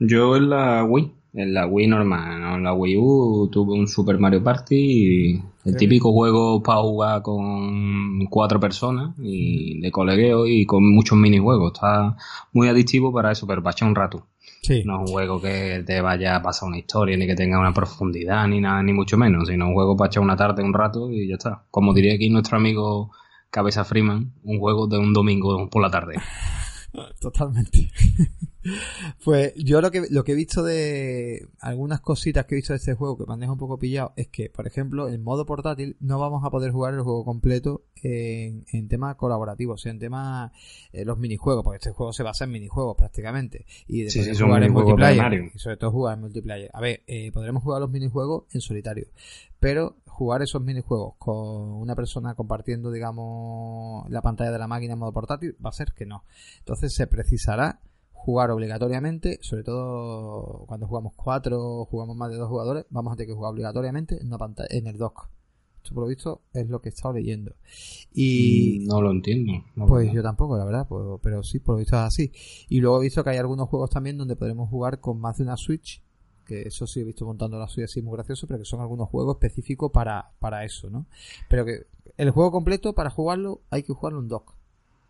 Yo 0.00 0.36
en 0.36 0.48
la 0.48 0.82
Wii, 0.84 1.12
en 1.34 1.54
la 1.54 1.66
Wii 1.66 1.86
normal, 1.86 2.40
¿no? 2.40 2.54
en 2.56 2.64
la 2.64 2.72
Wii 2.72 2.96
U 2.96 3.48
tuve 3.52 3.74
un 3.74 3.86
Super 3.86 4.18
Mario 4.18 4.42
Party, 4.42 4.74
y 4.74 5.42
el 5.64 5.76
típico 5.76 6.12
juego 6.12 6.62
para 6.62 6.80
jugar 6.80 7.22
con 7.22 8.24
cuatro 8.26 8.58
personas 8.58 9.14
y 9.18 9.78
de 9.80 9.90
colegueo 9.90 10.46
y 10.46 10.64
con 10.64 10.90
muchos 10.90 11.18
minijuegos. 11.18 11.72
Está 11.74 12.16
muy 12.52 12.68
adictivo 12.68 13.12
para 13.12 13.30
eso, 13.30 13.46
pero 13.46 13.62
para 13.62 13.72
echar 13.72 13.88
un 13.88 13.94
rato. 13.94 14.26
Sí. 14.62 14.82
No 14.84 14.96
es 14.96 15.00
un 15.00 15.14
juego 15.14 15.40
que 15.40 15.82
te 15.86 16.00
vaya 16.00 16.36
a 16.36 16.42
pasar 16.42 16.68
una 16.68 16.78
historia, 16.78 17.16
ni 17.16 17.26
que 17.26 17.34
tenga 17.34 17.58
una 17.58 17.74
profundidad, 17.74 18.48
ni 18.48 18.60
nada, 18.60 18.82
ni 18.82 18.92
mucho 18.92 19.18
menos, 19.18 19.48
sino 19.48 19.68
un 19.68 19.74
juego 19.74 19.96
para 19.96 20.08
echar 20.08 20.22
una 20.22 20.36
tarde, 20.36 20.62
un 20.62 20.74
rato 20.74 21.10
y 21.10 21.28
ya 21.28 21.34
está. 21.34 21.64
Como 21.70 21.92
diría 21.92 22.14
aquí 22.14 22.30
nuestro 22.30 22.56
amigo 22.56 23.10
Cabeza 23.50 23.84
Freeman, 23.84 24.32
un 24.44 24.58
juego 24.58 24.86
de 24.86 24.98
un 24.98 25.12
domingo 25.12 25.68
por 25.68 25.82
la 25.82 25.90
tarde. 25.90 26.14
Totalmente. 27.20 27.90
Pues 29.24 29.54
yo 29.56 29.80
lo 29.80 29.90
que, 29.90 30.06
lo 30.10 30.22
que 30.22 30.32
he 30.32 30.34
visto 30.34 30.62
de 30.62 31.48
algunas 31.60 32.00
cositas 32.00 32.44
que 32.44 32.54
he 32.54 32.56
visto 32.56 32.74
de 32.74 32.76
este 32.76 32.92
juego 32.94 33.16
que 33.16 33.24
me 33.26 33.32
han 33.32 33.40
dejado 33.40 33.54
un 33.54 33.58
poco 33.58 33.78
pillado 33.78 34.12
es 34.16 34.28
que, 34.28 34.50
por 34.50 34.66
ejemplo, 34.66 35.08
en 35.08 35.22
modo 35.22 35.46
portátil 35.46 35.96
no 36.00 36.18
vamos 36.18 36.44
a 36.44 36.50
poder 36.50 36.70
jugar 36.70 36.92
el 36.92 37.00
juego 37.00 37.24
completo 37.24 37.84
en, 38.02 38.66
en 38.70 38.88
temas 38.88 39.16
colaborativos, 39.16 39.80
o 39.80 39.82
sea, 39.82 39.92
en 39.92 39.98
temas 39.98 40.52
eh, 40.92 41.06
los 41.06 41.16
minijuegos, 41.18 41.64
porque 41.64 41.76
este 41.78 41.92
juego 41.92 42.12
se 42.12 42.22
basa 42.22 42.44
en 42.44 42.50
minijuegos 42.50 42.96
prácticamente. 42.96 43.64
Y 43.88 44.02
de 44.02 44.10
Sí, 44.10 44.18
poder 44.18 44.34
sí, 44.34 44.38
son 44.38 44.48
jugar 44.48 44.62
en 44.64 44.72
multiplayer. 44.72 45.50
Y 45.54 45.58
sobre 45.58 45.76
todo 45.78 45.90
jugar 45.90 46.14
en 46.16 46.20
multiplayer. 46.20 46.70
A 46.74 46.80
ver, 46.82 47.02
eh, 47.06 47.32
podremos 47.32 47.62
jugar 47.62 47.80
los 47.80 47.90
minijuegos 47.90 48.44
en 48.52 48.60
solitario. 48.60 49.06
Pero 49.58 49.96
jugar 50.20 50.42
esos 50.42 50.60
minijuegos 50.60 51.14
con 51.16 51.32
una 51.32 51.96
persona 51.96 52.34
compartiendo, 52.34 52.90
digamos, 52.90 54.06
la 54.10 54.20
pantalla 54.20 54.50
de 54.50 54.58
la 54.58 54.66
máquina 54.66 54.92
en 54.92 54.98
modo 54.98 55.14
portátil, 55.14 55.56
va 55.64 55.70
a 55.70 55.72
ser 55.72 55.94
que 55.94 56.04
no. 56.04 56.24
Entonces 56.58 56.94
se 56.94 57.06
precisará 57.06 57.80
jugar 58.12 58.50
obligatoriamente, 58.50 59.38
sobre 59.40 59.62
todo 59.62 60.66
cuando 60.66 60.86
jugamos 60.86 61.14
cuatro 61.16 61.58
o 61.58 61.84
jugamos 61.86 62.18
más 62.18 62.30
de 62.30 62.36
dos 62.36 62.50
jugadores, 62.50 62.84
vamos 62.90 63.14
a 63.14 63.16
tener 63.16 63.28
que 63.28 63.34
jugar 63.34 63.52
obligatoriamente 63.52 64.20
en, 64.20 64.26
una 64.26 64.36
pantalla, 64.36 64.68
en 64.70 64.88
el 64.88 64.98
dock. 64.98 65.30
Esto 65.82 65.94
por 65.94 66.02
lo 66.02 66.08
visto 66.10 66.42
es 66.52 66.68
lo 66.68 66.82
que 66.82 66.90
he 66.90 66.92
estado 66.92 67.14
leyendo. 67.14 67.54
Y 68.12 68.84
no 68.86 69.00
lo 69.00 69.12
entiendo. 69.12 69.64
pues 69.88 70.04
verdad. 70.04 70.12
yo 70.12 70.22
tampoco, 70.22 70.58
la 70.58 70.66
verdad, 70.66 70.86
pues, 70.86 71.02
pero 71.22 71.42
sí, 71.42 71.60
por 71.60 71.76
lo 71.76 71.78
visto 71.78 71.96
es 71.96 72.02
así. 72.02 72.30
Y 72.68 72.80
luego 72.80 73.00
he 73.00 73.04
visto 73.04 73.24
que 73.24 73.30
hay 73.30 73.38
algunos 73.38 73.70
juegos 73.70 73.88
también 73.88 74.18
donde 74.18 74.36
podremos 74.36 74.68
jugar 74.68 75.00
con 75.00 75.18
más 75.18 75.38
de 75.38 75.44
una 75.44 75.56
Switch, 75.56 76.02
que 76.50 76.62
eso 76.66 76.84
sí 76.86 77.00
he 77.00 77.04
visto 77.04 77.24
montando 77.24 77.58
la 77.60 77.68
suya 77.68 77.84
así 77.84 78.02
muy 78.02 78.14
gracioso, 78.14 78.46
pero 78.48 78.58
que 78.58 78.64
son 78.64 78.80
algunos 78.80 79.08
juegos 79.08 79.36
específicos 79.36 79.92
para, 79.92 80.30
para 80.40 80.64
eso, 80.64 80.90
¿no? 80.90 81.06
Pero 81.48 81.64
que 81.64 81.86
el 82.16 82.30
juego 82.30 82.50
completo, 82.50 82.92
para 82.92 83.08
jugarlo, 83.10 83.60
hay 83.70 83.84
que 83.84 83.92
jugarlo 83.92 84.18
en 84.20 84.26
dock. 84.28 84.52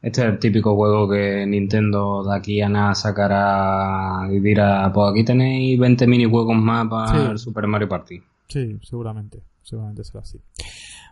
Este 0.02 0.20
es 0.20 0.26
el 0.28 0.38
típico 0.38 0.74
juego 0.74 1.08
que 1.08 1.46
Nintendo 1.46 2.22
de 2.24 2.36
aquí 2.36 2.60
a 2.60 2.68
nada 2.68 2.94
sacará 2.94 4.28
y 4.30 4.38
dirá, 4.40 4.90
pues 4.92 5.10
aquí 5.12 5.24
tenéis 5.24 5.78
20 5.80 6.06
minijuegos 6.06 6.56
más 6.56 6.86
para 6.88 7.08
Sí. 7.26 7.30
el 7.30 7.38
Super 7.38 7.66
Mario 7.66 7.88
Party. 7.88 8.22
Sí, 8.48 8.78
seguramente. 8.82 9.42
Seguramente 9.62 10.04
será 10.04 10.20
así. 10.20 10.38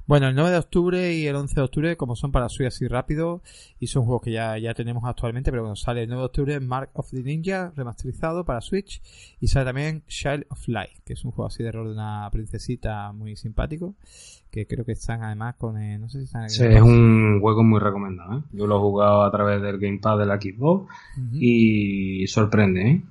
Bueno, 0.08 0.26
el 0.28 0.34
9 0.34 0.50
de 0.52 0.56
octubre 0.58 1.14
y 1.14 1.26
el 1.26 1.36
11 1.36 1.54
de 1.54 1.60
octubre, 1.60 1.96
como 1.98 2.16
son 2.16 2.32
para 2.32 2.48
subir 2.48 2.68
así 2.68 2.88
rápido, 2.88 3.42
y 3.78 3.88
son 3.88 4.04
juegos 4.04 4.22
que 4.22 4.32
ya, 4.32 4.56
ya 4.56 4.72
tenemos 4.72 5.04
actualmente, 5.04 5.50
pero 5.50 5.62
bueno, 5.64 5.76
sale 5.76 6.02
el 6.04 6.08
9 6.08 6.20
de 6.22 6.26
octubre 6.26 6.60
Mark 6.60 6.88
of 6.94 7.10
the 7.10 7.22
Ninja, 7.22 7.72
remasterizado 7.76 8.42
para 8.46 8.62
Switch, 8.62 9.02
y 9.38 9.48
sale 9.48 9.66
también 9.66 10.02
Child 10.08 10.46
of 10.48 10.66
Light, 10.66 10.92
que 11.04 11.12
es 11.12 11.24
un 11.26 11.32
juego 11.32 11.48
así 11.48 11.62
de 11.62 11.70
rol 11.72 11.88
de 11.88 11.92
una 11.92 12.26
princesita 12.32 13.12
muy 13.12 13.36
simpático, 13.36 13.94
que 14.50 14.66
creo 14.66 14.82
que 14.86 14.92
están 14.92 15.22
además 15.22 15.56
con, 15.56 15.76
el- 15.76 16.00
no 16.00 16.08
sé 16.08 16.20
si 16.20 16.24
están 16.24 16.44
en 16.44 16.50
Sí, 16.50 16.64
es 16.64 16.80
un 16.80 17.38
juego 17.42 17.62
muy 17.62 17.78
recomendado. 17.78 18.38
¿eh? 18.38 18.42
Yo 18.52 18.66
lo 18.66 18.76
he 18.76 18.80
jugado 18.80 19.22
a 19.24 19.30
través 19.30 19.60
del 19.60 19.78
Gamepad 19.78 20.18
de 20.20 20.24
la 20.26 20.40
Xbox 20.40 20.90
y 21.34 22.26
sorprende. 22.28 22.90
¿eh? 22.90 23.02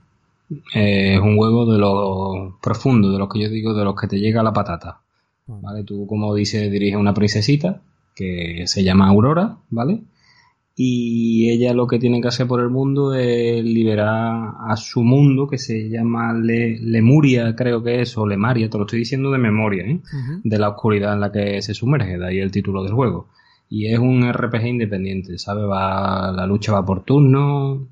Eh, 0.74 1.14
es 1.16 1.20
un 1.22 1.36
juego 1.38 1.72
de 1.72 1.78
los 1.78 2.56
profundos, 2.60 3.12
de 3.14 3.20
los 3.20 3.30
que 3.32 3.40
yo 3.42 3.50
digo, 3.50 3.76
de 3.76 3.84
los 3.84 3.96
que 3.96 4.08
te 4.08 4.18
llega 4.20 4.42
la 4.42 4.52
patata. 4.54 5.02
¿Vale? 5.48 5.84
Tú, 5.84 6.06
como 6.08 6.34
dice, 6.36 6.70
diriges 6.70 7.00
una 7.00 7.14
princesita 7.14 7.82
que 8.16 8.64
se 8.66 8.84
llama 8.84 9.08
Aurora, 9.10 9.58
¿vale? 9.70 10.02
Y 10.80 11.50
ella 11.50 11.74
lo 11.74 11.88
que 11.88 11.98
tiene 11.98 12.22
que 12.22 12.28
hacer 12.28 12.46
por 12.48 12.62
el 12.62 12.70
mundo 12.70 13.16
es 13.16 13.64
liberar 13.64 14.54
a 14.60 14.76
su 14.76 15.02
mundo, 15.04 15.48
que 15.48 15.58
se 15.58 15.90
llama 15.90 16.34
Le- 16.34 16.80
Lemuria, 16.80 17.56
creo 17.56 17.82
que 17.82 18.02
es, 18.02 18.16
o 18.18 18.28
Lemaria, 18.28 18.70
te 18.70 18.78
lo 18.78 18.84
estoy 18.86 19.00
diciendo 19.00 19.32
de 19.32 19.40
memoria, 19.40 19.86
¿eh? 19.86 20.02
De 20.44 20.60
la 20.60 20.70
oscuridad 20.70 21.14
en 21.14 21.20
la 21.22 21.32
que 21.32 21.62
se 21.64 21.74
sumerge, 21.74 22.20
de 22.20 22.28
ahí 22.28 22.38
el 22.40 22.52
título 22.52 22.84
del 22.84 22.94
juego. 22.94 23.28
Y 23.70 23.88
es 23.88 23.98
un 23.98 24.24
RPG 24.24 24.68
independiente, 24.68 25.38
¿sabes? 25.40 25.66
Va, 25.66 26.32
la 26.32 26.46
lucha 26.46 26.74
va 26.74 26.86
por 26.86 27.04
turno. 27.04 27.88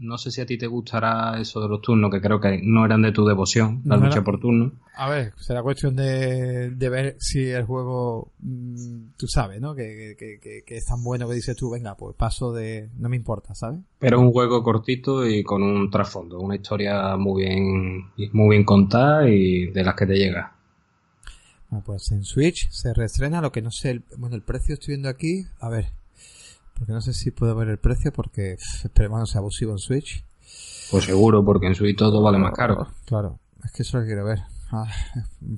No 0.00 0.16
sé 0.18 0.30
si 0.30 0.40
a 0.40 0.46
ti 0.46 0.56
te 0.58 0.66
gustará 0.66 1.38
eso 1.40 1.60
de 1.60 1.68
los 1.68 1.82
turnos, 1.82 2.10
que 2.10 2.20
creo 2.22 2.40
que 2.40 2.58
no 2.64 2.84
eran 2.86 3.02
de 3.02 3.12
tu 3.12 3.24
devoción, 3.26 3.82
la 3.84 3.96
No 3.96 4.04
lucha 4.04 4.16
era- 4.16 4.24
por 4.24 4.40
turno. 4.40 4.72
A 4.96 5.08
ver, 5.08 5.32
será 5.38 5.62
cuestión 5.62 5.94
de, 5.94 6.70
de 6.70 6.88
ver 6.88 7.16
si 7.20 7.48
el 7.48 7.64
juego, 7.64 8.32
mm, 8.40 9.10
tú 9.16 9.26
sabes, 9.28 9.60
¿no? 9.60 9.74
Que, 9.74 10.16
que, 10.18 10.38
que, 10.40 10.62
que 10.66 10.76
es 10.76 10.84
tan 10.86 11.02
bueno 11.04 11.28
que 11.28 11.34
dices 11.34 11.54
tú, 11.56 11.70
venga, 11.70 11.94
pues 11.96 12.16
paso 12.16 12.52
de... 12.52 12.88
No 12.98 13.08
me 13.08 13.16
importa, 13.16 13.54
¿sabes? 13.54 13.80
Pero 13.98 14.16
es 14.18 14.22
un 14.22 14.32
juego 14.32 14.62
cortito 14.62 15.26
y 15.26 15.42
con 15.44 15.62
un 15.62 15.90
trasfondo, 15.90 16.38
una 16.40 16.56
historia 16.56 17.16
muy 17.16 17.44
bien, 17.44 18.10
muy 18.32 18.56
bien 18.56 18.64
contada 18.64 19.28
y 19.28 19.66
de 19.66 19.84
las 19.84 19.94
que 19.94 20.06
te 20.06 20.14
llega. 20.16 20.54
Bueno, 21.68 21.84
pues 21.86 22.10
en 22.10 22.24
Switch 22.24 22.68
se 22.70 22.92
reestrena, 22.94 23.40
lo 23.40 23.52
que 23.52 23.62
no 23.62 23.70
sé, 23.70 23.90
el- 23.90 24.04
bueno, 24.18 24.34
el 24.36 24.42
precio 24.42 24.74
estoy 24.74 24.92
viendo 24.94 25.08
aquí, 25.08 25.44
a 25.60 25.68
ver, 25.68 25.86
porque 26.80 26.94
no 26.94 27.02
sé 27.02 27.12
si 27.12 27.30
puedo 27.30 27.54
ver 27.54 27.68
el 27.68 27.78
precio 27.78 28.10
porque 28.10 28.56
esperemos 28.82 29.20
no 29.20 29.26
sea 29.26 29.40
abusivo 29.40 29.72
en 29.72 29.78
Switch. 29.78 30.24
Pues 30.90 31.04
seguro, 31.04 31.44
porque 31.44 31.66
en 31.66 31.74
Switch 31.74 31.98
todo 31.98 32.22
vale 32.22 32.38
más 32.38 32.54
caro. 32.54 32.88
Claro, 33.04 33.38
es 33.62 33.70
que 33.70 33.82
eso 33.82 33.98
lo 33.98 34.06
quiero 34.06 34.24
ver. 34.24 34.38
Ah, 34.72 34.86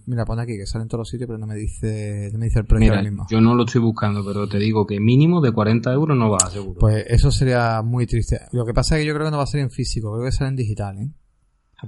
mira, 0.06 0.24
pone 0.24 0.42
aquí 0.42 0.56
que 0.56 0.66
sale 0.66 0.82
en 0.82 0.88
todos 0.88 1.02
los 1.02 1.08
sitios, 1.08 1.28
pero 1.28 1.38
no 1.38 1.46
me 1.46 1.54
dice, 1.54 2.28
no 2.32 2.40
me 2.40 2.46
dice 2.46 2.58
el 2.58 2.64
precio 2.64 2.80
Mira, 2.80 2.94
ahora 2.96 3.08
mismo. 3.08 3.26
yo 3.30 3.40
no 3.40 3.54
lo 3.54 3.64
estoy 3.64 3.80
buscando, 3.80 4.24
pero 4.26 4.48
te 4.48 4.58
digo 4.58 4.84
que 4.84 4.98
mínimo 4.98 5.40
de 5.40 5.52
40 5.52 5.92
euros 5.92 6.18
no 6.18 6.28
va, 6.28 6.38
seguro. 6.50 6.80
Pues 6.80 7.04
eso 7.06 7.30
sería 7.30 7.82
muy 7.82 8.06
triste. 8.08 8.40
Lo 8.50 8.66
que 8.66 8.74
pasa 8.74 8.96
es 8.96 9.02
que 9.02 9.06
yo 9.06 9.14
creo 9.14 9.26
que 9.26 9.30
no 9.30 9.36
va 9.36 9.44
a 9.44 9.46
ser 9.46 9.60
en 9.60 9.70
físico, 9.70 10.12
creo 10.12 10.24
que 10.24 10.32
será 10.32 10.48
en 10.48 10.56
digital, 10.56 10.98
¿eh? 10.98 11.10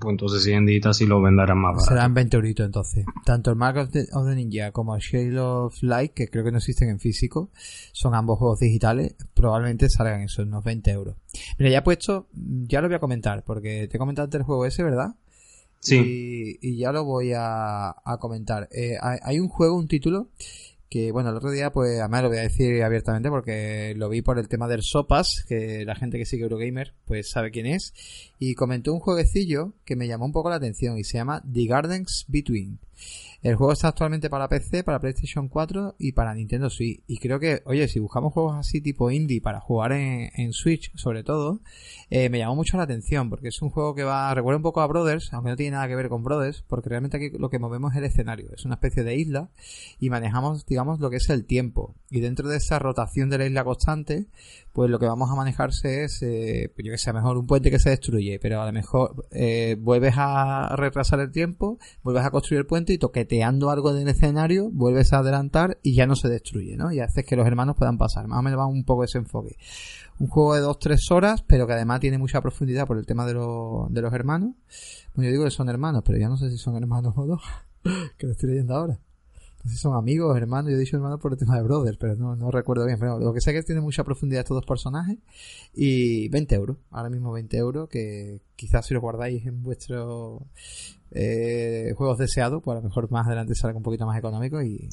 Pues 0.00 0.11
entonces 0.12 0.42
si 0.42 0.52
en 0.52 0.66
digital 0.66 0.92
sí 0.92 1.07
lo 1.07 1.22
venderán 1.22 1.59
más 1.59 1.74
barato. 1.74 1.88
Serán 1.88 2.14
20 2.14 2.37
euritos 2.37 2.66
entonces. 2.66 3.04
Tanto 3.24 3.50
el 3.50 3.57
Mark 3.57 3.76
of 3.78 3.90
the, 3.90 4.07
of 4.12 4.26
the 4.26 4.35
Ninja 4.35 4.72
como 4.72 4.94
el 4.96 5.00
Shade 5.00 5.38
of 5.38 5.80
Light, 5.83 6.12
que 6.12 6.28
creo 6.28 6.44
que 6.44 6.50
no 6.50 6.59
existen 6.59 6.88
en 6.88 6.98
físico, 6.98 7.50
son 7.92 8.14
ambos 8.14 8.38
juegos 8.38 8.59
digitales, 8.61 9.14
probablemente 9.35 9.88
salgan 9.88 10.22
eso, 10.22 10.42
unos 10.42 10.64
20 10.64 10.90
euros. 10.90 11.16
Mira, 11.59 11.70
ya 11.70 11.78
he 11.78 11.83
puesto, 11.83 12.26
ya 12.33 12.80
lo 12.80 12.88
voy 12.88 12.96
a 12.96 13.00
comentar, 13.00 13.44
porque 13.44 13.87
te 13.88 13.96
he 13.96 13.98
comentado 13.98 14.24
antes 14.24 14.40
el 14.40 14.44
juego 14.44 14.66
ese, 14.66 14.83
¿verdad? 14.83 15.14
Sí, 15.80 16.59
Y, 16.61 16.70
y 16.70 16.78
ya 16.78 16.92
lo 16.92 17.04
voy 17.04 17.33
a, 17.37 17.90
a 17.90 18.16
comentar. 18.18 18.68
Eh, 18.72 18.96
hay, 19.00 19.18
hay 19.22 19.38
un 19.38 19.48
juego, 19.48 19.76
un 19.76 19.87
título, 19.87 20.28
que 20.88 21.12
bueno, 21.12 21.31
el 21.31 21.37
otro 21.37 21.51
día, 21.51 21.70
pues 21.70 21.99
además 21.99 22.23
lo 22.23 22.29
voy 22.29 22.38
a 22.38 22.42
decir 22.42 22.83
abiertamente 22.83 23.29
porque 23.29 23.94
lo 23.97 24.09
vi 24.09 24.23
por 24.23 24.38
el 24.38 24.49
tema 24.49 24.68
del 24.68 24.83
Sopas, 24.83 25.44
que 25.49 25.85
la 25.85 25.94
gente 25.94 26.18
que 26.18 26.27
sigue 26.27 26.44
Eurogamer, 26.44 26.94
pues 27.05 27.31
sabe 27.31 27.51
quién 27.51 27.66
es, 27.66 27.92
y 28.38 28.55
comentó 28.55 28.92
un 28.92 29.01
jueguecillo 29.01 29.73
que 29.85 29.97
me 29.97 30.07
llamó 30.07 30.27
un 30.27 30.33
poco 30.33 30.51
la 30.51 30.57
atención 30.57 30.99
y 30.99 31.05
se 31.05 31.18
llama 31.18 31.42
The 31.53 31.66
Gardens 31.66 32.25
Between. 32.29 32.79
El 33.44 33.57
juego 33.57 33.74
está 33.74 33.88
actualmente 33.88 34.30
para 34.30 34.48
PC, 34.48 34.85
para 34.85 34.98
PlayStation 34.98 35.48
4 35.48 35.96
y 35.98 36.12
para 36.12 36.35
Nintendo 36.35 36.70
Switch. 36.70 37.02
Y 37.07 37.18
creo 37.18 37.38
que, 37.38 37.61
oye, 37.66 37.88
si 37.88 38.00
buscamos 38.00 38.33
juegos 38.33 38.57
así 38.57 38.80
tipo 38.80 39.11
indie 39.11 39.42
para 39.42 39.61
jugar 39.61 39.92
en, 39.92 40.52
Switch, 40.54 40.90
sobre 40.96 41.24
todo, 41.24 41.61
eh, 42.09 42.30
me 42.30 42.38
llamó 42.38 42.57
mucho 42.57 42.78
la 42.78 42.85
atención 42.85 43.28
porque 43.28 43.48
es 43.48 43.61
un 43.61 43.68
juego 43.68 43.94
que 43.94 44.02
va, 44.02 44.33
recuerda 44.33 44.57
un 44.57 44.62
poco 44.62 44.80
a 44.80 44.87
Brothers, 44.87 45.30
aunque 45.35 45.50
no 45.50 45.57
tiene 45.57 45.72
nada 45.72 45.87
que 45.88 45.94
ver 45.94 46.09
con 46.09 46.24
Brothers, 46.24 46.64
porque 46.66 46.88
realmente 46.88 47.18
aquí 47.18 47.37
lo 47.38 47.50
que 47.50 47.59
movemos 47.59 47.92
es 47.92 47.98
el 47.98 48.04
escenario. 48.04 48.48
Es 48.57 48.64
una 48.64 48.76
especie 48.76 49.04
de 49.04 49.14
isla 49.14 49.50
y 50.00 50.09
manejamos, 50.09 50.64
digamos, 50.64 50.98
lo 51.00 51.11
que 51.11 51.16
es 51.16 51.28
el 51.28 51.44
tiempo. 51.44 51.94
Y 52.09 52.20
dentro 52.20 52.48
de 52.48 52.57
esa 52.57 52.78
rotación 52.78 53.28
de 53.28 53.37
la 53.37 53.44
isla 53.44 53.62
constante, 53.62 54.24
pues 54.74 54.90
lo 54.90 54.98
que 54.98 55.06
vamos 55.06 55.30
a 55.30 55.37
manejarse 55.37 56.02
es, 56.02 56.20
eh, 56.22 56.68
pues 56.74 56.84
yo 56.84 56.90
que 56.90 56.98
sé, 56.98 57.12
mejor 57.12 57.38
un 57.38 57.46
puente 57.46 57.70
que 57.70 57.78
se 57.78 57.90
destruye, 57.90 58.40
pero 58.42 58.60
a 58.60 58.66
lo 58.66 58.72
mejor 58.72 59.24
eh, 59.30 59.76
vuelves 59.78 60.14
a 60.16 60.74
retrasar 60.74 61.20
el 61.20 61.30
tiempo, 61.30 61.78
vuelves 62.02 62.24
a 62.24 62.32
construir 62.32 62.58
el 62.58 62.66
puente 62.66 62.92
y 62.92 62.98
toqueteando 62.98 63.70
algo 63.70 63.92
del 63.94 64.08
escenario, 64.08 64.70
vuelves 64.72 65.12
a 65.12 65.18
adelantar 65.18 65.78
y 65.84 65.94
ya 65.94 66.08
no 66.08 66.16
se 66.16 66.28
destruye, 66.28 66.76
¿no? 66.76 66.90
Y 66.90 66.98
haces 66.98 67.24
que 67.24 67.37
los 67.37 67.46
hermanos 67.46 67.76
puedan 67.78 67.98
pasar. 67.98 68.26
Más 68.26 68.40
o 68.40 68.42
menos 68.42 68.58
va 68.58 68.66
un 68.66 68.82
poco 68.82 69.04
ese 69.04 69.18
enfoque. 69.18 69.56
Un 70.18 70.26
juego 70.26 70.56
de 70.56 70.62
2-3 70.62 70.98
horas, 71.12 71.44
pero 71.46 71.68
que 71.68 71.74
además 71.74 72.00
tiene 72.00 72.18
mucha 72.18 72.40
profundidad 72.40 72.84
por 72.84 72.98
el 72.98 73.06
tema 73.06 73.26
de, 73.26 73.32
de 73.32 74.02
los 74.02 74.12
hermanos. 74.12 74.56
Bueno, 75.14 75.28
yo 75.28 75.30
digo 75.30 75.44
que 75.44 75.52
son 75.52 75.68
hermanos, 75.68 76.02
pero 76.04 76.18
ya 76.18 76.28
no 76.28 76.37
sé 76.37 76.50
si 76.50 76.58
son 76.58 76.74
hermanos 76.74 77.14
o 77.16 77.26
dos, 77.26 77.42
que 78.18 78.26
lo 78.26 78.32
estoy 78.32 78.50
leyendo 78.50 78.74
ahora. 78.74 78.98
Son 79.66 79.96
amigos, 79.96 80.37
hermanos, 80.37 80.70
yo 80.70 80.77
he 80.77 80.81
dicho 80.81 80.96
hermanos 80.96 81.20
por 81.20 81.33
el 81.33 81.38
tema 81.38 81.57
de 81.57 81.62
Brother, 81.62 81.96
pero 81.98 82.16
no, 82.16 82.37
no 82.37 82.50
recuerdo 82.50 82.85
bien. 82.85 82.98
Pero 82.98 83.18
lo 83.18 83.33
que 83.33 83.40
sé 83.40 83.50
es 83.50 83.57
que 83.57 83.66
tiene 83.66 83.81
mucha 83.81 84.05
profundidad 84.05 84.40
estos 84.40 84.57
dos 84.57 84.66
personajes. 84.66 85.18
Y 85.72 86.29
20 86.29 86.55
euros, 86.55 86.77
ahora 86.90 87.09
mismo 87.09 87.33
20 87.33 87.57
euros, 87.57 87.88
que 87.88 88.40
quizás 88.57 88.87
si 88.87 88.95
lo 88.95 89.01
guardáis 89.01 89.47
en 89.47 89.62
vuestro 89.62 90.47
eh, 91.17 91.95
juegos 91.97 92.19
deseados, 92.19 92.61
pues 92.62 92.77
a 92.77 92.81
lo 92.81 92.88
mejor 92.88 93.09
más 93.11 93.27
adelante 93.27 93.55
salga 93.55 93.77
un 93.77 93.85
poquito 93.85 94.05
más 94.05 94.19
económico 94.19 94.61
y 94.61 94.88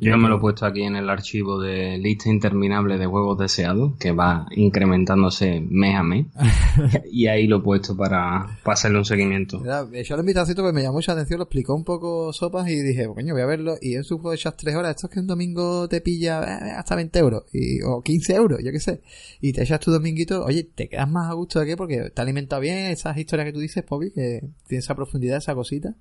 Yo 0.00 0.16
me 0.16 0.28
lo 0.28 0.36
he 0.36 0.40
puesto 0.40 0.64
aquí 0.64 0.82
en 0.82 0.96
el 0.96 1.10
archivo 1.10 1.60
de 1.60 1.98
lista 1.98 2.30
interminable 2.30 2.96
de 2.96 3.06
juegos 3.06 3.38
deseados, 3.38 3.96
que 3.98 4.12
va 4.12 4.46
incrementándose 4.52 5.60
mes 5.60 5.94
a 5.94 6.02
mes, 6.02 6.26
y 7.12 7.26
ahí 7.26 7.46
lo 7.46 7.58
he 7.58 7.60
puesto 7.60 7.94
para, 7.94 8.58
pasarle 8.64 8.98
un 8.98 9.04
seguimiento. 9.04 9.62
yo 9.62 10.16
lo 10.16 10.20
invitado 10.20 10.46
porque 10.56 10.72
me 10.72 10.82
llamó 10.82 10.94
mucha 10.94 11.12
atención, 11.12 11.38
lo 11.38 11.44
explicó 11.44 11.74
un 11.74 11.84
poco 11.84 12.32
Sopas 12.32 12.68
y 12.70 12.80
dije, 12.80 13.06
coño, 13.06 13.34
voy 13.34 13.42
a 13.42 13.46
verlo, 13.46 13.74
y 13.80 13.94
en 13.94 14.04
su 14.04 14.16
juego 14.16 14.30
de 14.30 14.36
esas 14.36 14.56
3 14.56 14.74
horas, 14.74 14.96
esto 14.96 15.08
es 15.08 15.12
que 15.12 15.20
un 15.20 15.26
domingo 15.26 15.86
te 15.86 16.00
pilla 16.00 16.40
eh, 16.40 16.70
hasta 16.78 16.96
20 16.96 17.18
euros, 17.18 17.44
y, 17.52 17.82
o 17.82 18.00
15 18.00 18.34
euros, 18.34 18.60
yo 18.64 18.72
qué 18.72 18.80
sé, 18.80 19.02
y 19.42 19.52
te 19.52 19.64
echas 19.64 19.80
tu 19.80 19.90
dominguito, 19.90 20.44
oye, 20.44 20.64
te 20.74 20.88
quedas 20.88 21.10
más 21.10 21.30
a 21.30 21.34
gusto 21.34 21.58
de 21.58 21.66
aquí 21.66 21.76
porque 21.76 22.08
te 22.08 22.22
alimenta 22.22 22.58
bien 22.58 22.86
esas 22.98 23.16
historias 23.16 23.46
que 23.46 23.52
tú 23.52 23.60
dices, 23.60 23.82
Poppy, 23.84 24.10
que 24.10 24.42
tiene 24.66 24.80
esa 24.80 24.94
profundidad, 24.94 25.38
esa 25.38 25.54
cosita. 25.54 25.94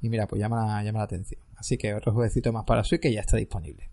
Y 0.00 0.08
mira, 0.08 0.26
pues 0.26 0.40
llama, 0.40 0.82
llama 0.82 1.00
la 1.00 1.04
atención. 1.04 1.40
Así 1.56 1.78
que 1.78 1.94
otro 1.94 2.12
jueguecito 2.12 2.52
más 2.52 2.64
para 2.64 2.84
Switch 2.84 3.00
que 3.00 3.12
ya 3.12 3.20
está 3.20 3.36
disponible. 3.36 3.90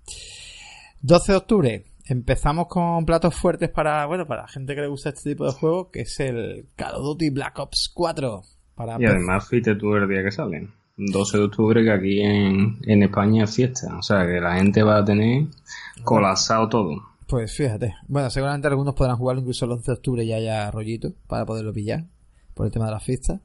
12 1.02 1.32
de 1.32 1.38
octubre. 1.38 1.86
Empezamos 2.06 2.68
con 2.68 3.06
platos 3.06 3.36
fuertes 3.36 3.70
para, 3.70 4.06
bueno, 4.06 4.28
para 4.28 4.42
la 4.44 4.48
gente 4.48 4.76
que 4.76 4.82
le 4.82 4.88
gusta 4.88 5.10
este 5.10 5.32
tipo 5.32 5.46
de 5.46 5.54
juego, 5.54 5.90
que 5.90 6.02
es 6.02 6.20
el 6.20 6.68
Call 6.76 6.96
of 6.96 7.04
Duty 7.04 7.30
Black 7.30 7.58
Ops 7.60 7.92
4. 7.94 8.44
Para 8.76 8.98
y 9.00 9.06
además, 9.06 9.48
fíjate 9.48 9.76
tú 9.76 9.96
el 9.96 10.10
día 10.10 10.24
que 10.24 10.32
salen. 10.32 10.74
12 10.98 11.38
de 11.38 11.44
octubre 11.44 11.84
que 11.84 11.92
aquí 11.92 12.22
en, 12.22 12.78
en 12.84 13.04
España 13.04 13.46
es 13.46 13.56
fiesta. 13.56 13.98
O 13.98 14.02
sea 14.02 14.26
que 14.26 14.40
la 14.40 14.56
gente 14.56 14.84
va 14.84 14.98
a 14.98 15.06
tener 15.06 15.46
colapsado 16.04 16.68
todo. 16.70 17.12
Pues 17.28 17.56
fíjate. 17.56 17.96
Bueno, 18.08 18.30
seguramente 18.30 18.68
algunos 18.68 18.94
podrán 18.94 19.16
jugarlo 19.16 19.42
incluso 19.42 19.66
el 19.66 19.72
11 19.72 19.86
de 19.86 19.94
octubre 19.94 20.26
ya 20.26 20.36
haya 20.36 20.70
rollito 20.70 21.14
para 21.28 21.46
poderlo 21.46 21.72
pillar 21.72 22.04
por 22.62 22.68
el 22.68 22.72
tema 22.72 22.86
de 22.86 22.92
las 22.92 23.04
fiestas. 23.04 23.42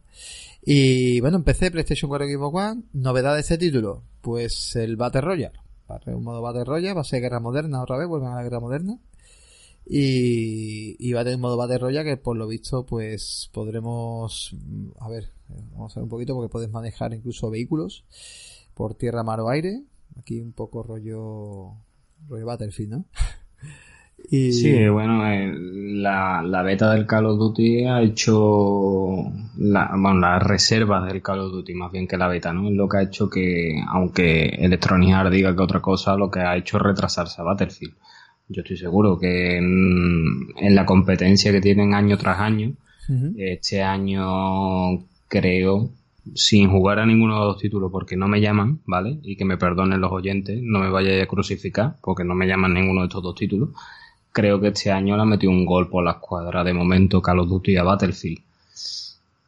Y 0.63 1.21
bueno, 1.23 1.39
empecé 1.39 1.71
PlayStation 1.71 2.11
4 2.11 2.29
Xbox 2.29 2.55
One. 2.55 2.83
Novedad 2.93 3.33
de 3.33 3.41
este 3.41 3.57
título, 3.57 4.03
pues 4.21 4.77
el 4.77 4.97
Battle 4.97 5.23
Royale. 5.23 5.59
Un 6.09 6.23
modo 6.23 6.43
Battle 6.43 6.65
Royale, 6.65 6.93
va 6.93 7.01
a 7.01 7.05
ser 7.05 7.23
guerra 7.23 7.41
moderna 7.41 7.83
otra 7.83 7.97
vez, 7.97 8.07
vuelven 8.07 8.29
a 8.29 8.35
la 8.35 8.43
guerra 8.43 8.61
moderna. 8.61 8.99
Y, 9.87 11.11
va 11.15 11.21
a 11.21 11.25
tener 11.25 11.37
un 11.37 11.41
modo 11.41 11.57
Battle 11.57 11.79
Royale 11.79 12.11
que 12.11 12.17
por 12.19 12.37
lo 12.37 12.47
visto 12.47 12.85
pues 12.85 13.49
podremos, 13.55 14.55
a 14.99 15.09
ver, 15.09 15.31
vamos 15.73 15.97
a 15.97 16.01
ver 16.01 16.05
un 16.05 16.11
poquito 16.11 16.35
porque 16.35 16.53
puedes 16.53 16.71
manejar 16.71 17.15
incluso 17.15 17.49
vehículos 17.49 18.05
por 18.75 18.97
tierra, 18.97 19.23
mar 19.23 19.41
o 19.41 19.49
aire. 19.49 19.83
Aquí 20.19 20.41
un 20.41 20.53
poco 20.53 20.83
rollo, 20.83 21.73
rollo 22.29 22.45
Battlefield, 22.45 22.91
¿no? 22.91 23.05
Sí, 24.29 24.89
bueno, 24.89 25.31
eh, 25.31 25.53
la, 25.57 26.43
la, 26.43 26.63
beta 26.63 26.93
del 26.93 27.07
Call 27.07 27.27
of 27.27 27.39
Duty 27.39 27.85
ha 27.85 28.03
hecho 28.03 29.33
la, 29.59 29.91
bueno, 29.93 30.19
las 30.19 30.43
reservas 30.43 31.07
del 31.07 31.23
Call 31.23 31.41
of 31.41 31.53
Duty 31.53 31.75
más 31.75 31.93
bien 31.93 32.09
que 32.09 32.17
la 32.17 32.27
beta, 32.27 32.53
¿no? 32.53 32.69
Es 32.69 32.75
lo 32.75 32.89
que 32.89 32.97
ha 32.97 33.03
hecho 33.03 33.31
que, 33.31 33.81
aunque 33.87 34.47
Electronic 34.47 35.15
Arts 35.15 35.31
diga 35.31 35.55
que 35.55 35.63
otra 35.63 35.81
cosa, 35.81 36.17
lo 36.17 36.31
que 36.31 36.41
ha 36.41 36.57
hecho 36.57 36.79
es 36.79 36.83
retrasarse 36.83 37.41
a 37.41 37.45
Battlefield. 37.45 37.95
Yo 38.49 38.63
estoy 38.63 38.77
seguro 38.77 39.19
que 39.19 39.59
en, 39.59 40.75
la 40.75 40.87
competencia 40.87 41.53
que 41.53 41.61
tienen 41.61 41.95
año 41.95 42.17
tras 42.17 42.41
año, 42.41 42.73
este 43.37 43.83
año 43.83 45.05
creo, 45.29 45.91
sin 46.35 46.71
jugar 46.71 46.99
a 46.99 47.07
ninguno 47.07 47.39
de 47.39 47.47
los 47.47 47.59
títulos 47.59 47.93
porque 47.93 48.17
no 48.17 48.27
me 48.27 48.41
llaman, 48.41 48.81
¿vale? 48.87 49.19
Y 49.23 49.37
que 49.37 49.45
me 49.45 49.57
perdonen 49.57 50.01
los 50.01 50.11
oyentes, 50.11 50.59
no 50.63 50.81
me 50.81 50.91
vaya 50.91 51.23
a 51.23 51.27
crucificar 51.27 51.97
porque 52.03 52.25
no 52.25 52.35
me 52.35 52.47
llaman 52.47 52.75
ninguno 52.75 53.03
de 53.03 53.07
estos 53.07 53.23
dos 53.23 53.35
títulos 53.37 53.71
creo 54.37 54.61
que 54.61 54.69
este 54.69 54.93
año 54.93 55.17
le 55.17 55.23
ha 55.23 55.25
metido 55.25 55.51
un 55.51 55.65
gol 55.65 55.89
por 55.89 56.05
la 56.05 56.11
escuadra 56.11 56.63
de 56.63 56.75
momento 56.75 57.23
Call 57.23 57.39
of 57.39 57.49
Duty 57.49 57.79
a 57.79 57.83
Battlefield. 57.85 58.39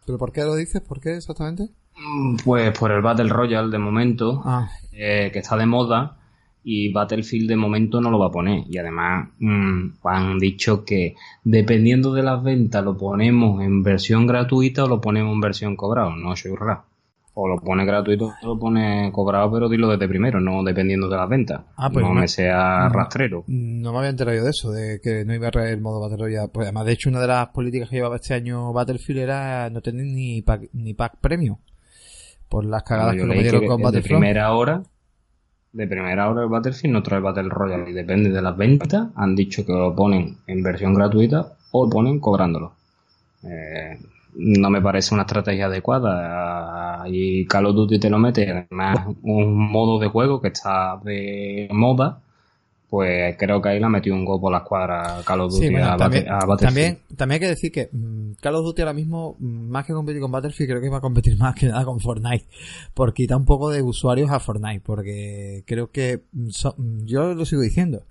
¿Pero 0.07 0.17
por 0.17 0.33
qué 0.33 0.41
lo 0.41 0.55
dices? 0.55 0.81
¿Por 0.81 0.99
qué 0.99 1.17
exactamente? 1.17 1.69
Mm, 1.99 2.37
pues 2.43 2.77
por 2.79 2.91
el 2.91 3.03
Battle 3.03 3.29
Royale 3.29 3.69
de 3.69 3.77
momento, 3.77 4.41
ah. 4.47 4.71
eh, 4.93 5.29
que 5.31 5.41
está 5.41 5.59
de 5.59 5.67
moda, 5.67 6.17
y 6.65 6.91
Battlefield 6.91 7.51
de 7.51 7.57
momento 7.57 8.01
no 8.01 8.11
lo 8.11 8.19
va 8.19 8.29
a 8.29 8.33
poner. 8.33 8.65
Y 8.67 8.79
además 8.79 9.29
mm, 9.41 9.89
han 10.05 10.39
dicho 10.39 10.87
que 10.87 11.17
dependiendo 11.45 12.15
de 12.15 12.23
las 12.23 12.43
ventas 12.43 12.83
lo 12.83 12.97
ponemos 12.97 13.61
en 13.61 13.83
versión 13.83 14.27
gratuita 14.27 14.85
o 14.85 14.89
lo 14.89 15.03
ponemos 15.03 15.35
en 15.35 15.41
versión 15.43 15.77
cobrado. 15.77 16.17
No 16.17 16.35
soy 16.35 16.55
raro 16.55 16.88
o 17.41 17.47
lo 17.47 17.57
pone 17.59 17.85
gratuito 17.85 18.35
o 18.43 18.47
lo 18.47 18.59
pone 18.59 19.13
cobrado, 19.13 19.53
pero 19.53 19.69
dilo 19.69 19.89
desde 19.89 20.09
primero, 20.09 20.41
no 20.41 20.65
dependiendo 20.65 21.09
de 21.09 21.17
las 21.17 21.29
ventas. 21.29 21.61
Ah, 21.77 21.89
pues 21.89 22.05
no, 22.05 22.13
me 22.13 22.27
sea 22.27 22.89
rastrero. 22.89 23.45
No 23.47 23.93
me 23.93 23.99
había 23.99 24.11
enterado 24.11 24.43
de 24.43 24.51
eso, 24.51 24.73
de 24.73 25.01
que 25.01 25.25
no 25.25 25.33
iba 25.33 25.47
a 25.47 25.53
traer 25.53 25.75
el 25.75 25.81
modo 25.81 26.01
Battle 26.01 26.17
Royale. 26.17 26.49
Pues 26.49 26.67
además, 26.67 26.87
de 26.87 26.93
hecho, 26.93 27.11
una 27.11 27.21
de 27.21 27.29
las 27.29 27.49
políticas 27.51 27.91
que 27.91 27.97
llevaba 27.97 28.17
este 28.17 28.35
año 28.35 28.73
Battlefield 28.73 29.21
era 29.21 29.71
no 29.71 29.81
tener 29.81 30.05
ni 30.05 30.43
pack, 30.43 30.69
ni 30.73 30.95
pack 30.95 31.19
premium. 31.21 31.59
Por 32.49 32.65
las 32.65 32.83
cagadas 32.83 33.15
que 33.15 33.21
cometieron 33.21 33.67
con 33.69 33.83
Battlefield. 33.83 34.15
De 34.15 34.19
primera 34.19 34.53
hora, 34.53 34.83
de 35.73 35.87
primera 35.87 36.29
hora 36.29 36.43
el 36.43 36.49
Battlefield 36.49 36.93
no 36.93 37.03
trae 37.05 37.21
Battle 37.21 37.51
Royale 37.51 37.89
y 37.89 37.93
depende 37.93 38.31
de 38.31 38.43
las 38.43 38.57
ventas. 38.57 39.11
Han 39.15 39.37
dicho 39.37 39.65
que 39.65 39.73
lo 39.73 39.95
ponen 39.95 40.39
en 40.49 40.61
versión 40.65 40.93
gratuita 40.93 41.53
o 41.71 41.85
lo 41.85 41.91
ponen 41.91 42.19
cobrándolo. 42.19 42.73
Eh, 43.45 43.97
no 44.39 44.71
me 44.71 44.81
parece 44.81 45.15
una 45.15 45.25
estrategia 45.25 45.67
adecuada. 45.67 47.05
Y 47.09 47.45
Call 47.47 47.67
of 47.67 47.75
Duty 47.75 47.99
te 47.99 48.11
lo 48.11 48.19
mete, 48.19 48.51
además 48.51 49.07
un 49.23 49.71
modo 49.71 49.99
de 49.99 50.09
juego 50.09 50.41
que 50.41 50.49
está 50.49 50.99
de 51.03 51.69
moda, 51.73 52.21
pues 52.89 53.37
creo 53.37 53.61
que 53.61 53.69
ahí 53.69 53.81
la 53.81 53.89
metió 53.89 54.15
un 54.15 54.25
gol 54.25 54.41
por 54.41 54.53
la 54.53 54.59
escuadra 54.59 55.21
Call 55.25 55.43
of 55.43 55.53
Duty 55.53 55.75
a, 55.77 55.97
también, 55.97 56.27
también, 56.65 56.99
hay 57.33 57.41
que 57.41 57.49
decir 57.49 57.73
que 57.73 57.91
mm, 57.93 58.35
Call 58.41 58.55
of 58.55 58.65
Duty 58.65 58.83
ahora 58.83 58.95
mismo, 58.95 59.37
mm, 59.39 59.69
más 59.69 59.85
que 59.85 59.93
competir 59.93 60.23
con 60.23 60.31
Battlefield, 60.31 60.71
creo 60.71 60.83
que 60.83 60.89
va 60.89 60.99
a 60.99 61.03
competir 61.03 61.37
más 61.39 61.55
que 61.55 61.67
nada 61.67 61.85
con 61.85 62.01
Fortnite. 62.01 62.47
Porque 62.95 63.25
quita 63.25 63.37
un 63.37 63.45
poco 63.45 63.71
de 63.71 63.83
usuarios 63.83 64.31
a 64.31 64.41
Fortnite. 64.41 64.83
Porque 64.85 65.65
creo 65.67 65.91
que 65.91 66.23
mm, 66.33 67.05
yo 67.05 67.35
lo 67.35 67.45
sigo 67.45 67.61
diciendo. 67.63 68.05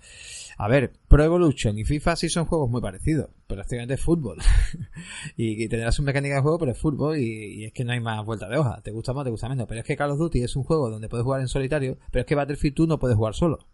A 0.60 0.68
ver, 0.68 0.94
Pro 1.08 1.24
Evolution 1.24 1.78
y 1.78 1.86
FIFA 1.86 2.16
sí 2.16 2.30
son 2.30 2.46
juegos 2.46 2.68
muy 2.68 2.82
parecidos, 2.82 3.30
pero 3.46 3.62
es 3.62 4.02
fútbol. 4.02 4.40
y, 5.38 5.68
tendrás 5.68 6.00
una 6.00 6.08
mecánica 6.08 6.36
de 6.36 6.42
juego, 6.42 6.58
pero 6.58 6.72
es 6.72 6.80
fútbol 6.80 7.18
y, 7.20 7.66
es 7.66 7.74
que 7.74 7.86
no 7.86 7.92
hay 7.92 8.00
más 8.00 8.26
vuelta 8.26 8.50
de 8.50 8.58
hoja. 8.58 8.82
Te 8.82 8.90
gusta 8.90 9.14
más, 9.14 9.24
te 9.24 9.30
gusta 9.30 9.50
menos. 9.50 9.68
Pero 9.68 9.82
es 9.82 9.86
que 9.86 9.96
Call 9.96 10.10
of 10.10 10.18
Duty 10.18 10.42
es 10.42 10.56
un 10.56 10.64
juego 10.64 10.90
donde 10.90 11.10
puedes 11.10 11.24
jugar 11.24 11.42
en 11.42 11.48
solitario, 11.48 12.00
pero 12.12 12.22
es 12.22 12.26
que 12.26 12.34
Battlefield 12.34 12.76
tú 12.76 12.88
no 12.88 12.98
puedes 12.98 13.16
jugar 13.16 13.36
solo. 13.36 13.68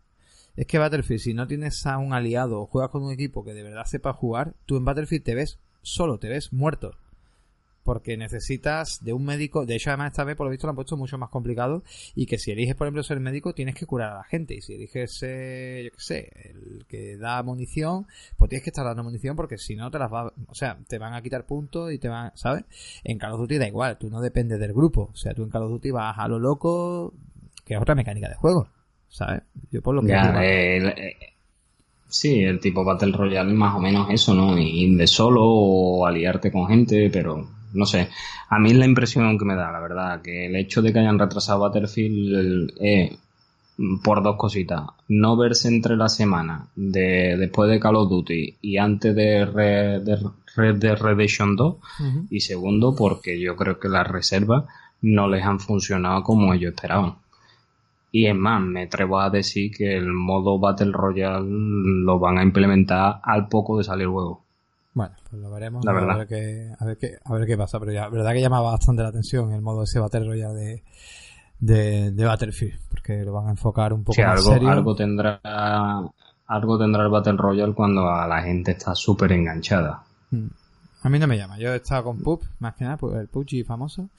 Es 0.57 0.67
que 0.67 0.77
Battlefield, 0.77 1.21
si 1.21 1.33
no 1.33 1.47
tienes 1.47 1.85
a 1.85 1.97
un 1.99 2.11
aliado 2.11 2.59
o 2.59 2.65
juegas 2.67 2.91
con 2.91 3.03
un 3.03 3.13
equipo 3.13 3.45
que 3.45 3.53
de 3.53 3.63
verdad 3.63 3.85
sepa 3.85 4.11
jugar, 4.11 4.55
tú 4.65 4.75
en 4.75 4.83
Battlefield 4.83 5.23
te 5.23 5.35
ves 5.35 5.59
solo, 5.81 6.19
te 6.19 6.27
ves 6.27 6.51
muerto 6.51 6.97
porque 7.83 8.17
necesitas 8.17 9.03
de 9.03 9.13
un 9.13 9.25
médico, 9.25 9.65
de 9.65 9.75
hecho 9.75 9.89
además 9.89 10.11
esta 10.11 10.23
vez 10.23 10.35
por 10.35 10.47
lo 10.47 10.51
visto 10.51 10.67
lo 10.67 10.71
han 10.71 10.75
puesto 10.75 10.97
mucho 10.97 11.17
más 11.17 11.29
complicado 11.29 11.83
y 12.15 12.25
que 12.25 12.37
si 12.37 12.51
eliges 12.51 12.75
por 12.75 12.87
ejemplo 12.87 13.03
ser 13.03 13.19
médico 13.19 13.53
tienes 13.53 13.75
que 13.75 13.85
curar 13.85 14.13
a 14.13 14.17
la 14.17 14.23
gente 14.23 14.55
y 14.55 14.61
si 14.61 14.73
eliges 14.73 15.19
yo 15.21 15.27
qué 15.27 15.89
sé, 15.97 16.31
el 16.45 16.85
que 16.87 17.17
da 17.17 17.43
munición, 17.43 18.07
pues 18.37 18.49
tienes 18.49 18.63
que 18.63 18.69
estar 18.69 18.85
dando 18.85 19.03
munición 19.03 19.35
porque 19.35 19.57
si 19.57 19.75
no 19.75 19.91
te 19.91 19.99
las 19.99 20.11
va, 20.11 20.33
o 20.47 20.55
sea, 20.55 20.77
te 20.87 20.97
van 20.97 21.13
a 21.13 21.21
quitar 21.21 21.45
puntos 21.45 21.91
y 21.91 21.99
te 21.99 22.07
van, 22.07 22.31
¿sabes? 22.35 22.63
En 23.03 23.17
Call 23.17 23.33
of 23.33 23.41
Duty 23.41 23.57
da 23.57 23.67
igual, 23.67 23.97
tú 23.97 24.09
no 24.09 24.21
dependes 24.21 24.59
del 24.59 24.73
grupo, 24.73 25.09
o 25.13 25.15
sea, 25.15 25.33
tú 25.33 25.43
en 25.43 25.49
Call 25.49 25.63
of 25.63 25.71
Duty 25.71 25.91
vas 25.91 26.17
a 26.17 26.27
lo 26.27 26.39
loco, 26.39 27.13
que 27.65 27.73
es 27.73 27.81
otra 27.81 27.95
mecánica 27.95 28.29
de 28.29 28.35
juego, 28.35 28.67
¿sabes? 29.09 29.43
Yo 29.71 29.81
por 29.81 29.95
lo 29.95 30.01
que... 30.01 30.13
Eh, 30.13 31.15
sí, 32.07 32.43
el 32.43 32.59
tipo 32.59 32.83
Battle 32.83 33.11
Royale 33.11 33.51
es 33.51 33.57
más 33.57 33.75
o 33.75 33.79
menos 33.79 34.09
eso, 34.09 34.33
¿no? 34.33 34.57
Ir 34.57 34.97
de 34.97 35.07
solo 35.07 35.43
o 35.43 36.05
aliarte 36.05 36.51
con 36.51 36.67
gente, 36.67 37.09
pero 37.11 37.47
no 37.73 37.85
sé. 37.85 38.09
A 38.49 38.59
mí 38.59 38.71
es 38.71 38.77
la 38.77 38.85
impresión 38.85 39.37
que 39.37 39.45
me 39.45 39.55
da, 39.55 39.71
la 39.71 39.79
verdad, 39.79 40.21
que 40.21 40.47
el 40.47 40.55
hecho 40.55 40.81
de 40.81 40.93
que 40.93 40.99
hayan 40.99 41.19
retrasado 41.19 41.59
Battlefield 41.59 42.73
es 42.79 43.17
por 44.03 44.21
dos 44.21 44.35
cositas. 44.37 44.83
No 45.07 45.35
verse 45.35 45.67
entre 45.67 45.97
la 45.97 46.09
semana 46.09 46.67
de 46.75 47.37
después 47.37 47.69
de 47.69 47.79
Call 47.79 47.95
of 47.95 48.09
Duty 48.09 48.57
y 48.61 48.77
antes 48.77 49.15
de 49.15 49.45
Red, 49.45 50.03
Dead 50.77 50.97
Redemption 50.97 51.55
2. 51.55 51.75
Y 52.29 52.41
segundo, 52.41 52.95
porque 52.95 53.39
yo 53.39 53.55
creo 53.55 53.79
que 53.79 53.89
las 53.89 54.07
reservas 54.07 54.65
no 55.01 55.27
les 55.27 55.43
han 55.43 55.59
funcionado 55.59 56.23
como 56.23 56.53
ellos 56.53 56.73
esperaban. 56.73 57.15
Y 58.11 58.27
es 58.27 58.35
más, 58.35 58.61
me 58.61 58.83
atrevo 58.83 59.19
a 59.19 59.31
decir 59.31 59.71
que 59.75 59.97
el 59.97 60.13
modo 60.13 60.59
Battle 60.59 60.91
Royale 60.91 61.43
lo 61.47 62.19
van 62.19 62.37
a 62.37 62.43
implementar 62.43 63.19
al 63.23 63.47
poco 63.47 63.79
de 63.79 63.83
salir 63.83 64.03
el 64.03 64.11
juego. 64.11 64.42
Bueno, 64.93 65.15
pues 65.29 65.41
lo 65.41 65.49
veremos. 65.49 65.85
A, 65.87 65.91
ver 65.91 66.27
qué, 66.27 66.71
a, 66.77 66.85
ver 66.85 66.97
qué, 66.97 67.17
a 67.23 67.33
ver 67.33 67.47
qué 67.47 67.57
pasa. 67.57 67.79
Pero 67.79 67.91
ya, 67.91 68.09
verdad 68.09 68.33
que 68.33 68.41
llamaba 68.41 68.71
bastante 68.71 69.01
la 69.01 69.09
atención 69.09 69.51
el 69.51 69.61
modo 69.61 69.83
ese 69.83 69.99
Battle 69.99 70.25
Royale 70.25 70.53
de, 70.53 70.83
de, 71.59 72.11
de 72.11 72.25
Battlefield. 72.25 72.79
Porque 72.89 73.23
lo 73.23 73.33
van 73.33 73.47
a 73.47 73.51
enfocar 73.51 73.93
un 73.93 74.03
poco 74.03 74.21
más 74.21 74.39
algo, 74.39 74.53
serio. 74.53 74.69
Algo 74.69 74.95
tendrá, 74.95 75.41
algo 76.47 76.77
tendrá 76.77 77.03
el 77.03 77.09
Battle 77.09 77.37
Royale 77.37 77.73
cuando 77.73 78.07
a 78.07 78.27
la 78.27 78.41
gente 78.43 78.71
está 78.71 78.93
súper 78.93 79.31
enganchada. 79.31 80.03
Hmm. 80.29 80.47
A 81.01 81.09
mí 81.09 81.19
no 81.19 81.27
me 81.27 81.37
llama. 81.37 81.57
Yo 81.57 81.73
he 81.73 81.75
estado 81.75 82.05
con 82.05 82.19
PUB, 82.19 82.41
más 82.59 82.75
que 82.75 82.85
nada, 82.85 82.95
pues 82.95 83.15
el 83.15 83.27
PUBG 83.27 83.65
famoso. 83.65 84.09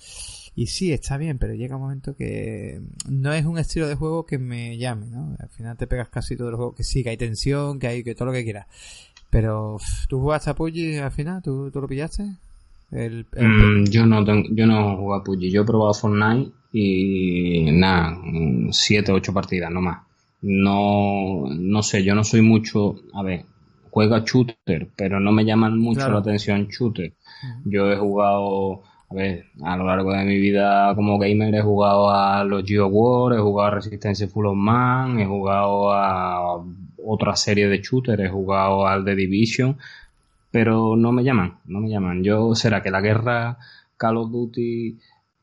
Y 0.54 0.66
sí, 0.66 0.92
está 0.92 1.16
bien, 1.16 1.38
pero 1.38 1.54
llega 1.54 1.76
un 1.76 1.82
momento 1.82 2.14
que 2.14 2.80
no 3.08 3.32
es 3.32 3.44
un 3.46 3.58
estilo 3.58 3.88
de 3.88 3.94
juego 3.94 4.26
que 4.26 4.38
me 4.38 4.76
llame, 4.76 5.06
¿no? 5.06 5.34
Al 5.40 5.48
final 5.48 5.76
te 5.76 5.86
pegas 5.86 6.10
casi 6.10 6.36
todo 6.36 6.50
el 6.50 6.56
juego, 6.56 6.74
que 6.74 6.84
sí, 6.84 7.02
que 7.02 7.10
hay 7.10 7.16
tensión, 7.16 7.78
que 7.78 7.88
hay 7.88 8.04
que 8.04 8.14
todo 8.14 8.26
lo 8.26 8.32
que 8.32 8.44
quieras. 8.44 8.66
Pero, 9.34 9.78
¿tú 10.08 10.20
jugaste 10.20 10.50
a 10.50 10.54
PUBG 10.54 11.02
al 11.02 11.10
final? 11.10 11.42
¿Tú, 11.42 11.68
tú 11.72 11.80
lo 11.80 11.88
pillaste? 11.88 12.22
El, 12.92 13.26
mm, 13.36 13.86
yo 13.90 14.06
no 14.06 14.24
tengo, 14.24 14.48
yo 14.52 14.64
no 14.64 14.94
juego 14.94 15.14
a 15.16 15.24
PUBG. 15.24 15.50
Yo 15.50 15.62
he 15.62 15.64
probado 15.64 15.92
Fortnite 15.92 16.52
y 16.72 17.68
nada, 17.72 18.16
siete, 18.70 19.10
ocho 19.10 19.34
partidas, 19.34 19.72
no 19.72 19.80
más. 19.80 20.04
No, 20.40 21.46
no 21.50 21.82
sé, 21.82 22.04
yo 22.04 22.14
no 22.14 22.22
soy 22.22 22.42
mucho, 22.42 22.94
a 23.12 23.24
ver, 23.24 23.44
juega 23.90 24.22
shooter, 24.24 24.88
pero 24.94 25.18
no 25.18 25.32
me 25.32 25.44
llaman 25.44 25.80
mucho 25.80 26.08
la 26.08 26.20
atención 26.20 26.68
shooter. 26.68 27.14
Yo 27.64 27.90
he 27.90 27.96
jugado 27.96 28.84
a 29.10 29.14
ver, 29.14 29.46
a 29.64 29.76
lo 29.76 29.84
largo 29.84 30.12
de 30.12 30.24
mi 30.24 30.38
vida 30.38 30.94
como 30.94 31.18
gamer 31.18 31.52
he 31.56 31.60
jugado 31.60 32.08
a 32.08 32.44
los 32.44 32.64
Geo 32.64 32.86
War, 32.86 33.32
he 33.34 33.40
jugado 33.40 33.68
a 33.68 33.74
Resistance 33.74 34.28
Full 34.28 34.46
of 34.46 34.56
Man, 34.56 35.18
he 35.18 35.26
jugado 35.26 35.92
a 35.92 36.64
otra 37.04 37.36
serie 37.36 37.68
de 37.68 37.78
shooters, 37.78 38.22
he 38.22 38.28
jugado 38.28 38.86
al 38.86 39.04
The 39.04 39.14
Division, 39.14 39.76
pero 40.50 40.96
no 40.96 41.12
me 41.12 41.24
llaman, 41.24 41.58
no 41.66 41.80
me 41.80 41.90
llaman. 41.90 42.22
Yo, 42.22 42.54
será 42.54 42.82
que 42.82 42.90
la 42.90 43.00
guerra, 43.00 43.58
Call 43.96 44.16
of 44.16 44.30
Duty, 44.30 44.98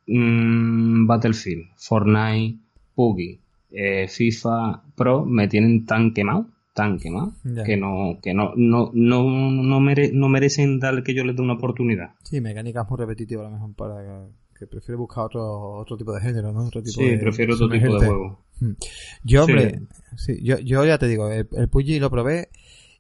mm, 0.08 1.08
Battlefield, 1.08 1.68
Fortnite, 1.76 2.58
PUBG, 2.96 3.40
eh, 3.72 4.08
FIFA 4.08 4.84
Pro 4.96 5.26
me 5.26 5.48
tienen 5.48 5.86
tan 5.86 6.14
quemado 6.14 6.48
tan 6.74 7.00
quemados 7.00 7.34
que 7.66 7.76
no 7.76 8.20
que 8.22 8.34
no 8.34 8.54
no 8.56 8.92
no 8.94 9.24
no, 9.24 9.80
no 9.80 10.30
merecen 10.30 10.80
dar 10.80 11.04
que 11.04 11.14
yo 11.14 11.24
les 11.26 11.36
dé 11.36 11.42
una 11.42 11.54
oportunidad 11.54 12.12
sí 12.24 12.40
mecánicas 12.40 12.90
muy 12.90 12.98
repetitivas 12.98 13.46
a 13.46 13.50
lo 13.50 13.56
mejor 13.56 13.74
para 13.76 14.28
que 14.62 14.68
prefiero 14.68 15.00
buscar 15.00 15.26
otro 15.26 15.80
otro 15.80 15.98
tipo 15.98 16.14
de 16.14 16.22
género 16.22 16.52
no 16.52 16.68
otro 16.68 16.84
tipo 16.84 17.02
sí 17.02 17.18
prefiero 17.18 17.56
otro 17.56 17.68
tipo 17.68 18.00
de 18.00 18.06
juego 18.06 18.46
hmm. 18.60 18.72
yo 19.24 19.44
hombre 19.44 19.82
sí. 20.18 20.38
yo, 20.44 20.60
yo 20.60 20.86
ya 20.86 21.00
te 21.00 21.08
digo 21.08 21.32
el, 21.32 21.48
el 21.54 21.68
PUBG 21.68 22.00
lo 22.00 22.12
probé 22.12 22.50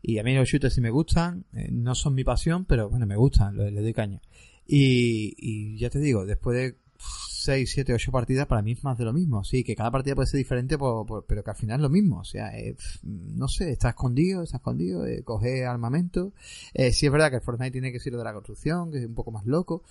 y 0.01 0.17
a 0.17 0.23
mí 0.23 0.33
los 0.33 0.49
shooters 0.49 0.73
sí 0.73 0.81
me 0.81 0.89
gustan 0.89 1.45
eh, 1.53 1.69
no 1.71 1.93
son 1.93 2.15
mi 2.15 2.23
pasión 2.23 2.65
pero 2.65 2.89
bueno 2.89 3.05
me 3.05 3.15
gustan 3.15 3.55
le, 3.57 3.69
le 3.69 3.81
doy 3.81 3.93
caña 3.93 4.21
y, 4.65 5.35
y 5.37 5.77
ya 5.77 5.91
te 5.91 5.99
digo 5.99 6.25
después 6.25 6.57
de 6.57 6.80
6, 7.41 7.71
7, 7.71 7.93
8 7.95 8.11
partidas, 8.11 8.45
para 8.45 8.61
mí 8.61 8.73
es 8.73 8.83
más 8.83 8.99
de 8.99 9.03
lo 9.03 9.13
mismo. 9.13 9.43
Sí, 9.43 9.63
que 9.63 9.75
cada 9.75 9.89
partida 9.89 10.13
puede 10.13 10.27
ser 10.27 10.37
diferente, 10.37 10.77
pero 10.77 11.43
que 11.43 11.49
al 11.49 11.55
final 11.55 11.79
es 11.79 11.81
lo 11.81 11.89
mismo. 11.89 12.19
O 12.19 12.23
sea, 12.23 12.55
eh, 12.55 12.75
no 13.01 13.47
sé, 13.47 13.71
está 13.71 13.89
escondido, 13.89 14.43
está 14.43 14.57
escondido, 14.57 15.07
eh, 15.07 15.23
coge 15.23 15.65
armamento. 15.65 16.33
Eh, 16.75 16.91
sí 16.93 17.07
es 17.07 17.11
verdad 17.11 17.31
que 17.31 17.37
el 17.37 17.41
Fortnite 17.41 17.71
tiene 17.71 17.91
que 17.91 17.99
ser 17.99 18.15
de 18.15 18.23
la 18.23 18.33
construcción, 18.33 18.91
que 18.91 18.99
es 18.99 19.05
un 19.07 19.15
poco 19.15 19.31
más 19.31 19.47
loco, 19.47 19.83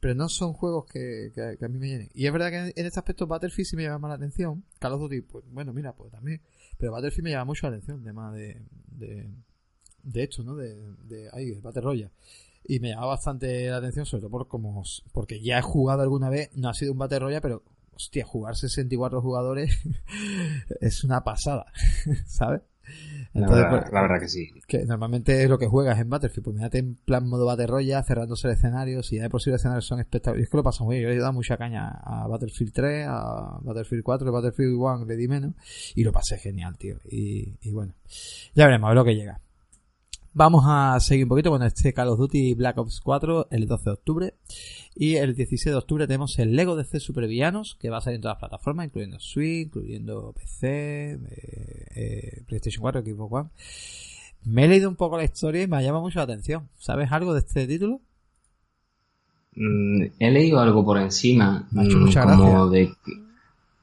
pero 0.00 0.16
no 0.16 0.28
son 0.28 0.52
juegos 0.52 0.86
que, 0.86 1.30
a 1.62 1.68
mí 1.68 1.78
me 1.78 1.86
llenen. 1.86 2.10
Y 2.12 2.26
es 2.26 2.32
verdad 2.32 2.50
que 2.50 2.80
en, 2.80 2.86
este 2.86 2.98
aspecto 2.98 3.28
Battlefield 3.28 3.68
sí 3.68 3.76
me 3.76 3.84
llama 3.84 4.08
la 4.08 4.14
atención. 4.14 4.64
Call 4.80 4.94
of 4.94 5.02
Duty, 5.02 5.20
pues 5.20 5.44
bueno, 5.52 5.72
mira, 5.72 5.94
pues 5.94 6.10
también. 6.10 6.40
Pero 6.76 6.90
Battlefield 6.90 7.24
me 7.24 7.30
llama 7.30 7.44
mucho 7.44 7.70
la 7.70 7.76
atención, 7.76 8.02
tema 8.02 8.32
de, 8.32 8.60
de, 8.88 9.30
de 10.02 10.22
esto, 10.24 10.42
¿no? 10.42 10.56
De, 10.56 10.74
de, 11.04 11.30
ahí, 11.32 11.50
de 11.50 11.60
Battle 11.60 11.82
Royale 11.82 12.10
y 12.68 12.80
me 12.80 12.90
llama 12.90 13.06
bastante 13.06 13.68
la 13.68 13.78
atención, 13.78 14.06
sobre 14.06 14.22
todo 14.22 14.30
por 14.30 14.48
como, 14.48 14.82
porque 15.12 15.40
ya 15.40 15.58
he 15.58 15.62
jugado 15.62 16.02
alguna 16.02 16.30
vez, 16.30 16.50
no 16.54 16.68
ha 16.68 16.74
sido 16.74 16.92
un 16.92 16.98
Battle 16.98 17.20
Royale, 17.20 17.40
pero 17.40 17.62
hostia, 17.94 18.24
jugar 18.24 18.56
64 18.56 19.20
jugadores 19.22 19.78
es 20.80 21.04
una 21.04 21.24
pasada, 21.24 21.66
¿sabes? 22.26 22.62
la, 23.32 23.48
verdad, 23.48 24.20
que 24.20 24.28
sí. 24.28 24.50
Que 24.66 24.84
normalmente 24.86 25.42
es 25.42 25.50
lo 25.50 25.58
que 25.58 25.66
juegas 25.66 25.98
en 25.98 26.08
Battlefield. 26.08 26.44
Pues 26.44 26.56
mírate 26.56 26.78
en 26.78 26.94
plan 26.94 27.28
modo 27.28 27.44
Battle 27.44 27.66
Royale, 27.66 28.04
cerrándose 28.06 28.48
el 28.48 28.54
escenario. 28.54 29.02
Si 29.02 29.16
ya 29.16 29.22
de 29.22 29.30
posibles 29.30 29.60
escenarios 29.60 29.86
son 29.86 30.00
espectaculares. 30.00 30.44
Es 30.44 30.50
que 30.50 30.56
lo 30.56 30.62
paso 30.62 30.84
muy 30.84 30.96
bien. 30.96 31.04
Yo 31.04 31.10
le 31.10 31.16
he 31.16 31.20
dado 31.20 31.32
mucha 31.32 31.56
caña 31.56 31.88
a 31.88 32.26
Battlefield 32.28 32.72
3, 32.72 33.06
a 33.08 33.58
Battlefield 33.62 34.02
4, 34.02 34.28
a 34.28 34.30
Battlefield 34.30 34.74
1 34.76 35.04
le 35.04 35.16
di 35.16 35.28
menos. 35.28 35.54
Y 35.94 36.04
lo 36.04 36.12
pasé 36.12 36.38
genial, 36.38 36.78
tío. 36.78 36.98
Y, 37.10 37.58
y 37.60 37.72
bueno, 37.72 37.94
ya 38.54 38.66
veremos 38.66 38.86
a 38.86 38.90
ver 38.90 38.96
lo 38.96 39.04
que 39.04 39.14
llega. 39.14 39.40
Vamos 40.38 40.64
a 40.66 41.00
seguir 41.00 41.24
un 41.24 41.30
poquito 41.30 41.48
con 41.48 41.62
este 41.62 41.94
Call 41.94 42.08
of 42.08 42.18
Duty 42.18 42.52
Black 42.52 42.76
Ops 42.76 43.00
4 43.00 43.48
el 43.50 43.66
12 43.66 43.84
de 43.84 43.90
octubre. 43.90 44.34
Y 44.94 45.14
el 45.14 45.34
16 45.34 45.72
de 45.72 45.78
octubre 45.78 46.06
tenemos 46.06 46.38
el 46.38 46.54
Lego 46.54 46.76
DC 46.76 47.00
Supervillanos, 47.00 47.74
que 47.80 47.88
va 47.88 47.96
a 47.96 48.00
salir 48.02 48.16
en 48.16 48.20
todas 48.20 48.34
las 48.34 48.40
plataformas, 48.40 48.84
incluyendo 48.84 49.18
Switch, 49.18 49.68
incluyendo 49.68 50.34
PC, 50.34 51.12
eh, 51.12 51.18
eh, 51.94 52.42
PlayStation 52.46 52.82
4, 52.82 53.00
Xbox 53.00 53.32
One. 53.32 53.48
Me 54.44 54.66
he 54.66 54.68
leído 54.68 54.90
un 54.90 54.96
poco 54.96 55.16
la 55.16 55.24
historia 55.24 55.62
y 55.62 55.68
me 55.68 55.78
ha 55.78 55.80
llamado 55.80 56.02
mucho 56.02 56.18
la 56.18 56.24
atención. 56.24 56.68
¿Sabes 56.76 57.10
algo 57.12 57.32
de 57.32 57.38
este 57.38 57.66
título? 57.66 58.02
Mm, 59.54 60.02
he 60.18 60.30
leído 60.30 60.60
algo 60.60 60.84
por 60.84 60.98
encima, 60.98 61.66
me 61.70 61.80
ha 61.80 61.84
hecho 61.86 61.96
mucha 61.96 62.26
mm, 62.26 62.28
como 62.28 62.68
de 62.68 62.92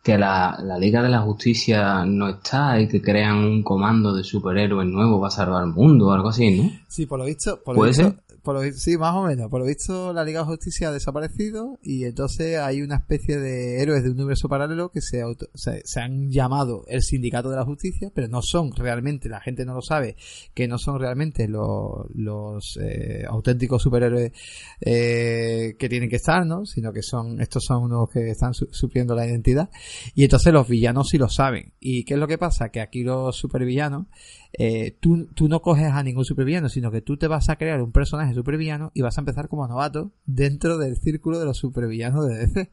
que 0.04 0.18
la, 0.18 0.60
la, 0.62 0.78
Liga 0.78 1.02
de 1.02 1.08
la 1.08 1.22
Justicia 1.22 2.04
no 2.06 2.28
está 2.28 2.80
y 2.80 2.90
que 2.90 3.02
crean 3.02 3.38
un 3.38 3.64
comando 3.64 4.14
de 4.14 4.24
superhéroes 4.24 4.86
nuevo 4.86 5.22
para 5.22 5.32
salvar 5.32 5.64
el 5.64 5.72
mundo 5.72 6.08
o 6.08 6.12
algo 6.12 6.28
así, 6.28 6.52
¿no? 6.52 6.70
Sí, 6.90 7.06
por 7.06 7.20
lo 7.20 7.26
visto, 7.26 7.64
por 7.64 7.78
lo 7.78 7.84
visto, 7.84 8.14
por 8.44 8.56
lo, 8.56 8.74
sí, 8.74 8.98
más 8.98 9.16
o 9.16 9.24
menos. 9.24 9.50
Por 9.50 9.62
lo 9.62 9.66
visto, 9.66 10.12
la 10.12 10.26
Liga 10.26 10.42
de 10.42 10.48
Justicia 10.48 10.90
ha 10.90 10.92
desaparecido 10.92 11.80
y 11.82 12.04
entonces 12.04 12.60
hay 12.60 12.82
una 12.82 12.98
especie 12.98 13.40
de 13.40 13.82
héroes 13.82 14.04
de 14.04 14.10
un 14.10 14.18
universo 14.18 14.50
paralelo 14.50 14.90
que 14.90 15.00
se, 15.00 15.24
se, 15.54 16.00
han 16.02 16.30
llamado 16.30 16.84
el 16.90 17.02
Sindicato 17.02 17.50
de 17.50 17.56
la 17.56 17.64
Justicia, 17.64 18.12
pero 18.14 18.28
no 18.28 18.42
son 18.42 18.72
realmente, 18.76 19.30
la 19.30 19.40
gente 19.40 19.64
no 19.64 19.74
lo 19.74 19.82
sabe, 19.82 20.18
que 20.54 20.68
no 20.68 20.78
son 20.78 21.00
realmente 21.00 21.48
los, 21.48 22.06
los 22.14 22.78
eh, 22.82 23.24
auténticos 23.28 23.82
superhéroes 23.82 24.34
eh, 24.82 25.76
que 25.80 25.88
tienen 25.88 26.10
que 26.10 26.18
estar, 26.18 26.46
¿no? 26.46 26.66
Sino 26.66 26.92
que 26.92 27.02
son, 27.02 27.40
estos 27.40 27.64
son 27.64 27.84
unos 27.84 28.10
que 28.10 28.30
están 28.30 28.54
supliendo 28.54 29.16
la 29.16 29.26
identidad. 29.26 29.70
Y 30.16 30.26
entonces 30.26 30.52
los 30.52 30.68
villanos 30.68 31.08
sí 31.10 31.18
lo 31.18 31.30
saben. 31.30 31.72
¿Y 31.80 32.04
qué 32.04 32.16
es 32.16 32.20
lo 32.20 32.28
que 32.28 32.38
pasa? 32.38 32.70
Que 32.70 32.82
aquí 32.82 33.04
los 33.04 33.38
supervillanos 33.38 34.08
eh, 34.54 34.96
tú, 35.00 35.28
tú 35.34 35.50
no 35.50 35.62
coges 35.62 35.92
a 35.92 36.04
ningún 36.04 36.26
supervillano, 36.26 36.70
sino 36.70 36.92
que 36.92 37.02
tú 37.02 37.18
te 37.18 37.28
vas 37.28 37.50
a 37.50 37.56
crear 37.56 37.82
un 37.82 37.92
personaje 37.92 38.34
supervillano 38.36 38.92
y 38.94 39.02
vas 39.02 39.18
a 39.18 39.22
empezar 39.22 39.48
como 39.48 39.68
novato 39.68 40.12
dentro 40.26 40.78
del 40.78 40.96
círculo 40.98 41.40
de 41.40 41.46
los 41.46 41.58
supervillanos 41.58 42.28
de 42.28 42.38
DC. 42.38 42.72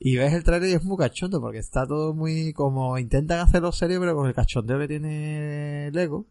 Y 0.00 0.16
ves 0.16 0.32
el 0.32 0.44
trailer 0.44 0.70
y 0.70 0.74
es 0.74 0.84
muy 0.84 0.96
cachondo 0.96 1.40
porque 1.40 1.58
está 1.58 1.84
todo 1.84 2.14
muy 2.14 2.52
como 2.52 2.96
intentan 2.98 3.40
hacerlo 3.40 3.72
serio 3.72 3.98
pero 3.98 4.14
con 4.14 4.28
el 4.28 4.34
cachondeo 4.34 4.78
que 4.78 4.86
tiene 4.86 5.90
Lego. 5.92 6.26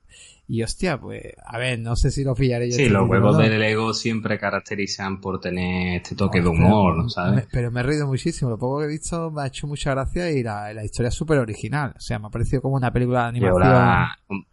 Y 0.48 0.64
hostia, 0.64 0.98
pues 0.98 1.22
a 1.46 1.58
ver, 1.58 1.78
no 1.80 1.98
sé 1.98 2.10
si 2.10 2.24
lo 2.24 2.34
pillaré 2.34 2.70
yo. 2.70 2.78
Sí, 2.78 2.88
los 2.88 3.08
juegos 3.08 3.38
de 3.38 3.50
Lego 3.50 3.94
siempre 3.94 4.40
caracterizan 4.40 5.20
por 5.20 5.42
tener 5.42 5.98
este 5.98 6.16
toque 6.16 6.42
de 6.42 6.48
humor, 6.48 7.12
¿sabes? 7.12 7.46
pero 7.52 7.70
me 7.70 7.82
he 7.82 7.84
reído 7.84 8.08
muchísimo. 8.08 8.50
Lo 8.50 8.58
poco 8.58 8.80
que 8.80 8.86
he 8.86 8.88
visto 8.88 9.32
me 9.32 9.42
ha 9.42 9.48
hecho 9.48 9.68
mucha 9.68 9.92
gracia 9.92 10.32
y 10.32 10.44
la, 10.44 10.74
la 10.74 10.86
historia 10.86 11.10
es 11.10 11.16
súper 11.16 11.40
original. 11.40 11.94
O 11.98 12.00
sea, 12.00 12.20
me 12.20 12.28
ha 12.28 12.30
parecido 12.30 12.62
como 12.62 12.76
una 12.76 12.94
película 12.94 13.24
de 13.24 13.28
animación. 13.28 14.48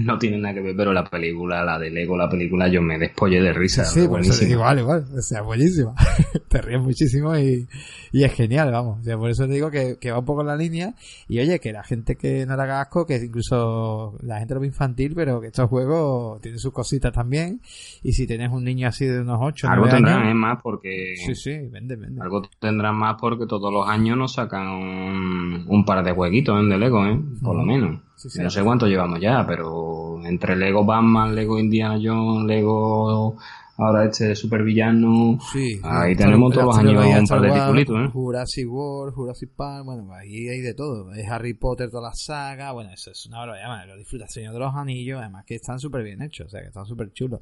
No 0.00 0.18
tiene 0.18 0.38
nada 0.38 0.54
que 0.54 0.60
ver, 0.60 0.76
pero 0.76 0.92
la 0.92 1.04
película, 1.04 1.64
la 1.64 1.78
de 1.78 1.90
Lego, 1.90 2.16
la 2.16 2.28
película, 2.28 2.68
yo 2.68 2.82
me 2.82 2.98
despollé 2.98 3.40
de 3.40 3.52
risa. 3.52 3.84
Sí, 3.84 4.06
pues 4.08 4.42
igual, 4.42 4.78
igual, 4.78 5.06
o 5.16 5.22
sea, 5.22 5.42
buenísima. 5.42 5.94
te 6.48 6.60
ríes 6.60 6.80
muchísimo 6.80 7.36
y, 7.36 7.66
y, 8.12 8.24
es 8.24 8.32
genial, 8.32 8.70
vamos. 8.70 9.00
O 9.00 9.02
sea, 9.02 9.16
por 9.16 9.30
eso 9.30 9.46
te 9.46 9.54
digo 9.54 9.70
que, 9.70 9.96
que, 10.00 10.10
va 10.10 10.18
un 10.18 10.24
poco 10.24 10.42
en 10.42 10.48
la 10.48 10.56
línea. 10.56 10.94
Y 11.28 11.40
oye, 11.40 11.58
que 11.58 11.72
la 11.72 11.82
gente 11.82 12.16
que 12.16 12.46
no 12.46 12.56
le 12.56 12.62
haga 12.62 12.80
asco, 12.80 13.06
que 13.06 13.16
incluso 13.16 14.16
la 14.22 14.38
gente 14.38 14.54
lo 14.54 14.60
ve 14.60 14.66
infantil, 14.66 15.12
pero 15.14 15.40
que 15.40 15.48
estos 15.48 15.68
juegos 15.68 16.40
tienen 16.40 16.58
sus 16.58 16.72
cositas 16.72 17.12
también. 17.12 17.60
Y 18.02 18.12
si 18.12 18.26
tienes 18.26 18.50
un 18.50 18.64
niño 18.64 18.88
así 18.88 19.06
de 19.06 19.20
unos 19.20 19.38
8, 19.40 19.68
Algo 19.68 19.88
tendrán, 19.88 20.28
es 20.28 20.34
más, 20.34 20.60
porque. 20.62 21.14
Sí, 21.16 21.34
sí, 21.34 21.58
vende, 21.70 21.96
vende. 21.96 22.20
Algo 22.20 22.42
tendrán 22.58 22.96
más 22.96 23.16
porque 23.20 23.46
todos 23.46 23.72
los 23.72 23.88
años 23.88 24.16
nos 24.16 24.34
sacan 24.34 24.68
un, 24.68 25.84
par 25.84 26.04
de 26.04 26.12
jueguitos 26.12 26.58
en 26.60 26.68
de 26.68 26.78
Lego, 26.78 27.06
¿eh? 27.06 27.18
Por 27.42 27.56
lo 27.56 27.64
menos 27.64 28.07
no 28.36 28.50
sé 28.50 28.62
cuánto 28.62 28.86
llevamos 28.86 29.20
ya, 29.20 29.44
pero 29.46 30.24
entre 30.24 30.56
Lego 30.56 30.84
Batman, 30.84 31.34
Lego 31.34 31.58
Indiana 31.58 31.98
Jones, 32.02 32.46
Lego 32.46 33.36
ahora 33.78 34.06
este 34.06 34.34
supervillano. 34.34 35.38
Sí, 35.52 35.80
ahí 35.84 36.16
tenemos 36.16 36.52
todos 36.52 36.66
los 36.66 36.78
años 36.78 37.04
un 37.04 37.26
par 37.26 37.40
de 37.40 37.52
titulitos, 37.52 37.96
¿eh? 37.96 38.10
Jurassic 38.12 38.68
World, 38.68 39.14
Jurassic 39.14 39.50
Park, 39.54 39.84
bueno, 39.84 40.12
ahí 40.12 40.48
hay 40.48 40.60
de 40.60 40.74
todo. 40.74 41.12
Es 41.12 41.28
Harry 41.28 41.54
Potter, 41.54 41.88
toda 41.88 42.08
la 42.08 42.14
saga, 42.14 42.72
bueno, 42.72 42.90
eso 42.92 43.12
es 43.12 43.26
una 43.26 43.38
barbaridad, 43.38 43.86
lo 43.86 43.96
disfruta 43.96 44.26
Señor 44.28 44.52
de 44.52 44.58
los 44.58 44.74
Anillos, 44.74 45.20
además 45.20 45.44
que 45.46 45.54
están 45.54 45.78
súper 45.78 46.02
bien 46.02 46.20
hechos, 46.22 46.48
o 46.48 46.50
sea, 46.50 46.60
que 46.60 46.68
están 46.68 46.86
súper 46.86 47.12
chulos. 47.12 47.40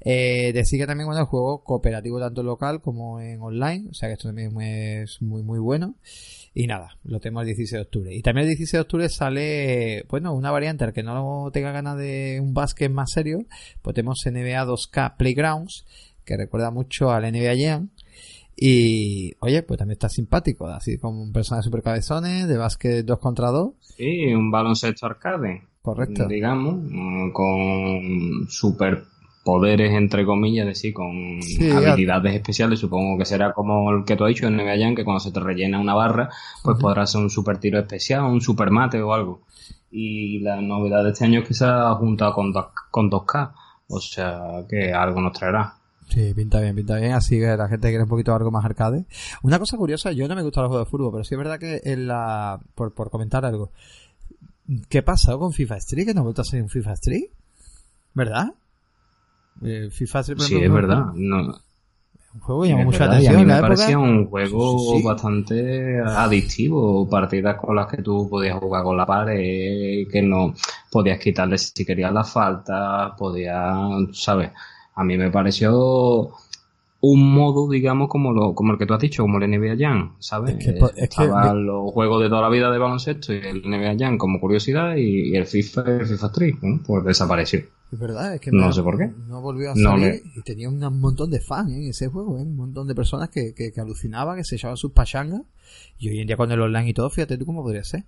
Eh, 0.00 0.52
decir 0.52 0.80
que 0.80 0.86
también, 0.86 1.06
bueno, 1.06 1.20
el 1.20 1.26
juego 1.26 1.62
cooperativo 1.62 2.18
tanto 2.18 2.42
local 2.42 2.80
como 2.80 3.20
en 3.20 3.40
online, 3.40 3.86
o 3.90 3.94
sea, 3.94 4.08
que 4.08 4.14
esto 4.14 4.28
también 4.28 4.60
es 4.60 5.22
muy, 5.22 5.42
muy 5.42 5.60
bueno. 5.60 5.94
Y 6.60 6.66
nada, 6.66 6.98
lo 7.04 7.20
tenemos 7.20 7.42
el 7.42 7.54
16 7.54 7.70
de 7.70 7.80
octubre. 7.82 8.12
Y 8.12 8.20
también 8.20 8.48
el 8.48 8.56
16 8.56 8.72
de 8.72 8.80
octubre 8.80 9.08
sale, 9.08 10.04
bueno, 10.08 10.34
una 10.34 10.50
variante 10.50 10.82
al 10.82 10.92
que 10.92 11.04
no 11.04 11.48
tenga 11.52 11.70
ganas 11.70 11.96
de 11.96 12.40
un 12.42 12.52
básquet 12.52 12.90
más 12.90 13.12
serio, 13.12 13.46
pues 13.80 13.94
tenemos 13.94 14.24
NBA 14.26 14.66
2K 14.66 15.16
Playgrounds, 15.16 15.86
que 16.24 16.36
recuerda 16.36 16.72
mucho 16.72 17.12
al 17.12 17.30
NBA 17.30 17.54
Jam. 17.56 17.90
Y, 18.56 19.34
oye, 19.38 19.62
pues 19.62 19.78
también 19.78 19.92
está 19.92 20.08
simpático, 20.08 20.66
así 20.66 20.98
como 20.98 21.30
personajes 21.32 21.66
super 21.66 21.80
cabezones, 21.80 22.48
de 22.48 22.56
básquet 22.56 23.06
2 23.06 23.18
contra 23.20 23.52
2. 23.52 23.74
Sí, 23.96 24.34
un 24.34 24.50
baloncesto 24.50 25.06
arcade. 25.06 25.62
Correcto. 25.80 26.26
Digamos, 26.26 26.74
con 27.32 28.48
super 28.48 29.04
poderes, 29.48 29.94
entre 29.94 30.26
comillas, 30.26 30.66
decir, 30.66 30.92
con 30.92 31.40
habilidades 31.74 32.34
especiales, 32.34 32.80
supongo 32.80 33.16
que 33.16 33.24
será 33.24 33.54
como 33.54 33.90
el 33.92 34.04
que 34.04 34.14
tú 34.14 34.24
has 34.24 34.28
dicho 34.28 34.46
en 34.46 34.58
NBA 34.58 34.94
que 34.94 35.04
cuando 35.06 35.20
se 35.20 35.32
te 35.32 35.40
rellena 35.40 35.80
una 35.80 35.94
barra, 35.94 36.28
pues 36.62 36.76
podrá 36.78 37.06
ser 37.06 37.22
un 37.22 37.30
super 37.30 37.56
tiro 37.56 37.78
especial, 37.78 38.24
un 38.24 38.42
super 38.42 38.70
mate 38.70 39.00
o 39.00 39.14
algo. 39.14 39.40
Y 39.90 40.40
la 40.40 40.60
novedad 40.60 41.02
de 41.02 41.12
este 41.12 41.24
año 41.24 41.40
es 41.40 41.48
que 41.48 41.54
se 41.54 41.64
ha 41.64 41.94
juntado 41.94 42.34
con, 42.34 42.52
con 42.90 43.10
2K, 43.10 43.52
o 43.88 44.00
sea 44.00 44.66
que 44.68 44.92
algo 44.92 45.22
nos 45.22 45.32
traerá. 45.32 45.72
Sí, 46.10 46.34
pinta 46.34 46.60
bien, 46.60 46.76
pinta 46.76 46.96
bien. 46.96 47.12
Así 47.12 47.38
que 47.38 47.56
la 47.56 47.68
gente 47.68 47.88
quiere 47.88 48.02
un 48.02 48.10
poquito 48.10 48.34
algo 48.34 48.50
más 48.50 48.66
arcade. 48.66 49.06
Una 49.42 49.58
cosa 49.58 49.78
curiosa, 49.78 50.12
yo 50.12 50.28
no 50.28 50.36
me 50.36 50.42
gusta 50.42 50.60
los 50.60 50.68
juegos 50.68 50.86
de 50.86 50.90
fútbol, 50.90 51.10
pero 51.10 51.24
sí 51.24 51.34
es 51.34 51.38
verdad 51.38 51.58
que 51.58 51.80
en 51.84 52.06
la, 52.06 52.60
por, 52.74 52.92
por 52.92 53.08
comentar 53.08 53.46
algo, 53.46 53.72
¿qué 54.90 55.02
pasa 55.02 55.38
con 55.38 55.52
FIFA 55.52 55.78
Street? 55.78 56.08
Que 56.08 56.12
no 56.12 56.20
ha 56.20 56.24
vuelto 56.24 56.42
a 56.42 56.44
ser 56.44 56.60
un 56.60 56.68
FIFA 56.68 56.92
Street, 56.92 57.30
¿verdad? 58.12 58.48
Eh, 59.62 59.88
FIFA 59.90 60.22
sí, 60.22 60.56
es 60.56 60.72
verdad. 60.72 61.06
No, 61.14 61.54
un 62.34 62.40
juego 62.40 62.62
que 62.62 62.68
llamó 62.68 62.84
mucha 62.84 63.04
atención. 63.04 63.34
a 63.34 63.38
mí 63.38 63.44
me 63.44 63.60
parecía 63.60 63.98
un 63.98 64.26
juego 64.26 65.02
bastante 65.02 66.00
adictivo. 66.00 67.08
Partidas 67.08 67.56
con 67.56 67.74
las 67.74 67.86
que 67.86 68.02
tú 68.02 68.28
podías 68.28 68.58
jugar 68.58 68.84
con 68.84 68.96
la 68.96 69.06
pared, 69.06 70.06
que 70.10 70.22
no 70.22 70.54
podías 70.90 71.18
quitarle 71.18 71.58
si 71.58 71.84
querías 71.84 72.12
la 72.12 72.24
falta, 72.24 73.14
podías, 73.16 73.76
¿sabes? 74.12 74.50
A 74.94 75.04
mí 75.04 75.16
me 75.16 75.30
pareció 75.30 76.30
un 77.00 77.32
modo, 77.32 77.70
digamos, 77.70 78.08
como 78.08 78.32
lo, 78.32 78.54
como 78.54 78.72
el 78.72 78.78
que 78.78 78.86
tú 78.86 78.94
has 78.94 79.00
dicho, 79.00 79.22
como 79.22 79.38
el 79.38 79.48
NBA 79.48 79.76
Jam, 79.78 80.16
¿sabes? 80.18 80.56
Es 80.58 80.64
que, 80.64 81.02
Estaba 81.02 81.54
los 81.54 81.92
juegos 81.92 82.22
de 82.22 82.28
toda 82.28 82.42
la 82.42 82.48
vida 82.48 82.72
de 82.72 82.78
baloncesto 82.78 83.32
y 83.32 83.36
el 83.36 83.62
NBA 83.62 83.96
Jam 83.98 84.18
como 84.18 84.40
curiosidad 84.40 84.96
y, 84.96 85.36
el 85.36 85.46
FIFA, 85.46 86.00
el 86.00 86.06
FIFA 86.06 86.26
Street, 86.26 86.54
pues 86.84 87.04
desapareció. 87.04 87.60
Es 87.90 87.98
verdad, 87.98 88.34
es 88.34 88.40
que 88.40 88.50
no 88.50 88.72
sé 88.72 88.82
por 88.82 88.98
qué. 88.98 89.10
No 89.28 89.40
volvió 89.40 89.70
a 89.70 89.76
salir 89.76 90.22
y 90.34 90.42
tenía 90.42 90.68
un 90.68 90.78
montón 91.00 91.30
de 91.30 91.40
fans 91.40 91.70
¿eh? 91.70 91.76
en 91.76 91.88
ese 91.88 92.08
juego, 92.08 92.36
¿eh? 92.36 92.42
un 92.42 92.56
montón 92.56 92.86
de 92.88 92.94
personas 92.94 93.30
que, 93.30 93.54
que, 93.54 93.70
que 93.72 93.80
alucinaban, 93.80 94.36
que 94.36 94.44
se 94.44 94.56
echaban 94.56 94.76
sus 94.76 94.92
pachangas. 94.92 95.42
Y 95.98 96.10
hoy 96.10 96.20
en 96.20 96.26
día 96.26 96.36
con 96.36 96.50
el 96.50 96.60
online 96.60 96.90
y 96.90 96.94
todo, 96.94 97.08
fíjate 97.10 97.38
tú 97.38 97.46
cómo 97.46 97.62
podría 97.62 97.84
ser. 97.84 98.04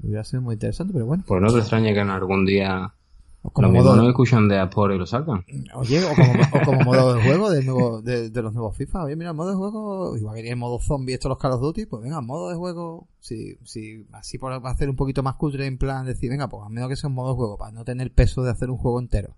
Podría 0.00 0.22
ser 0.22 0.40
muy 0.40 0.54
interesante, 0.54 0.92
pero 0.92 1.06
bueno. 1.06 1.24
Pues 1.26 1.42
no 1.42 1.52
te 1.52 1.58
extrañe 1.58 1.92
que 1.92 2.00
en 2.00 2.10
algún 2.10 2.46
día 2.46 2.94
como 3.42 3.70
modo... 3.70 3.96
no 3.96 4.08
escuchan 4.08 4.48
de 4.48 4.56
y 4.56 4.98
lo 4.98 5.06
sacan. 5.06 5.44
Oye, 5.74 6.04
o 6.04 6.14
como, 6.14 6.32
o 6.52 6.64
como 6.64 6.80
modo 6.84 7.14
de 7.14 7.22
juego 7.22 7.50
de, 7.50 7.64
nuevo, 7.64 8.02
de, 8.02 8.30
de, 8.30 8.42
los 8.42 8.52
nuevos 8.52 8.76
FIFA. 8.76 9.04
Oye, 9.04 9.16
mira, 9.16 9.32
modo 9.32 9.50
de 9.50 9.56
juego, 9.56 10.16
igual 10.16 10.36
que 10.36 10.50
el 10.50 10.56
modo 10.56 10.78
zombie, 10.80 11.14
estos 11.14 11.28
los 11.28 11.38
Call 11.38 11.52
of 11.52 11.60
Duty, 11.60 11.86
pues 11.86 12.02
venga, 12.02 12.20
modo 12.20 12.50
de 12.50 12.56
juego, 12.56 13.08
si, 13.20 13.56
si 13.64 14.06
así 14.12 14.38
por 14.38 14.52
hacer 14.52 14.90
un 14.90 14.96
poquito 14.96 15.22
más 15.22 15.36
cutre 15.36 15.66
en 15.66 15.78
plan, 15.78 16.04
decir, 16.04 16.30
venga, 16.30 16.48
pues 16.48 16.64
a 16.66 16.68
menos 16.68 16.88
que 16.88 16.96
sea 16.96 17.08
un 17.08 17.14
modo 17.14 17.30
de 17.30 17.36
juego, 17.36 17.58
para 17.58 17.72
no 17.72 17.84
tener 17.84 18.12
peso 18.12 18.42
de 18.42 18.50
hacer 18.50 18.70
un 18.70 18.76
juego 18.76 18.98
entero. 18.98 19.36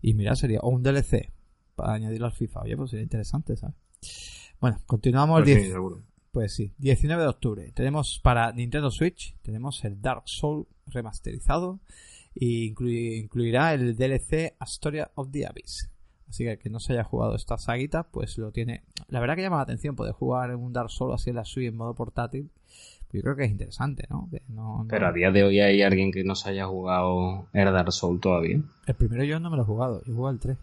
Y 0.00 0.14
mira, 0.14 0.36
sería, 0.36 0.60
o 0.60 0.70
un 0.70 0.82
DLC, 0.82 1.30
para 1.76 1.94
añadirlo 1.94 2.26
al 2.26 2.32
FIFA. 2.32 2.62
Oye, 2.62 2.76
pues 2.76 2.90
sería 2.90 3.04
interesante, 3.04 3.56
¿sabes? 3.56 3.76
Bueno, 4.60 4.78
continuamos 4.86 5.40
el 5.40 5.44
10. 5.44 5.74
Pues, 5.74 5.94
pues 6.30 6.54
sí, 6.54 6.72
19 6.78 7.22
de 7.22 7.28
octubre. 7.28 7.72
Tenemos 7.74 8.20
para 8.22 8.52
Nintendo 8.52 8.90
Switch, 8.90 9.36
tenemos 9.42 9.84
el 9.84 10.00
Dark 10.00 10.22
Soul 10.26 10.66
remasterizado 10.86 11.80
y 12.34 12.66
incluirá 12.66 13.74
el 13.74 13.96
DLC 13.96 14.54
Astoria 14.58 15.10
of 15.14 15.30
the 15.30 15.46
Abyss. 15.46 15.90
Así 16.28 16.44
que 16.44 16.52
el 16.52 16.58
que 16.58 16.70
no 16.70 16.80
se 16.80 16.94
haya 16.94 17.04
jugado 17.04 17.36
esta 17.36 17.58
saguita, 17.58 18.02
pues 18.04 18.38
lo 18.38 18.50
tiene. 18.50 18.82
La 19.08 19.20
verdad 19.20 19.36
que 19.36 19.42
llama 19.42 19.56
la 19.56 19.62
atención 19.62 19.94
poder 19.94 20.14
jugar 20.14 20.50
en 20.50 20.56
un 20.56 20.72
Dark 20.72 20.90
Souls 20.90 21.14
así 21.14 21.30
en 21.30 21.36
la 21.36 21.44
Switch 21.44 21.68
en 21.68 21.76
modo 21.76 21.94
portátil. 21.94 22.50
Yo 23.12 23.22
creo 23.22 23.36
que 23.36 23.44
es 23.44 23.50
interesante, 23.52 24.08
¿no? 24.10 24.28
Pero 24.88 25.06
a 25.06 25.12
día 25.12 25.30
de 25.30 25.44
hoy 25.44 25.60
hay 25.60 25.82
alguien 25.82 26.10
que 26.10 26.24
no 26.24 26.34
se 26.34 26.50
haya 26.50 26.66
jugado 26.66 27.46
el 27.52 27.64
Dark 27.66 27.92
Souls 27.92 28.20
todavía. 28.20 28.60
El 28.86 28.94
primero 28.96 29.22
yo 29.22 29.38
no 29.38 29.50
me 29.50 29.56
lo 29.56 29.62
he 29.62 29.66
jugado, 29.66 30.02
yo 30.04 30.14
jugado 30.14 30.34
el 30.34 30.40
3. 30.40 30.58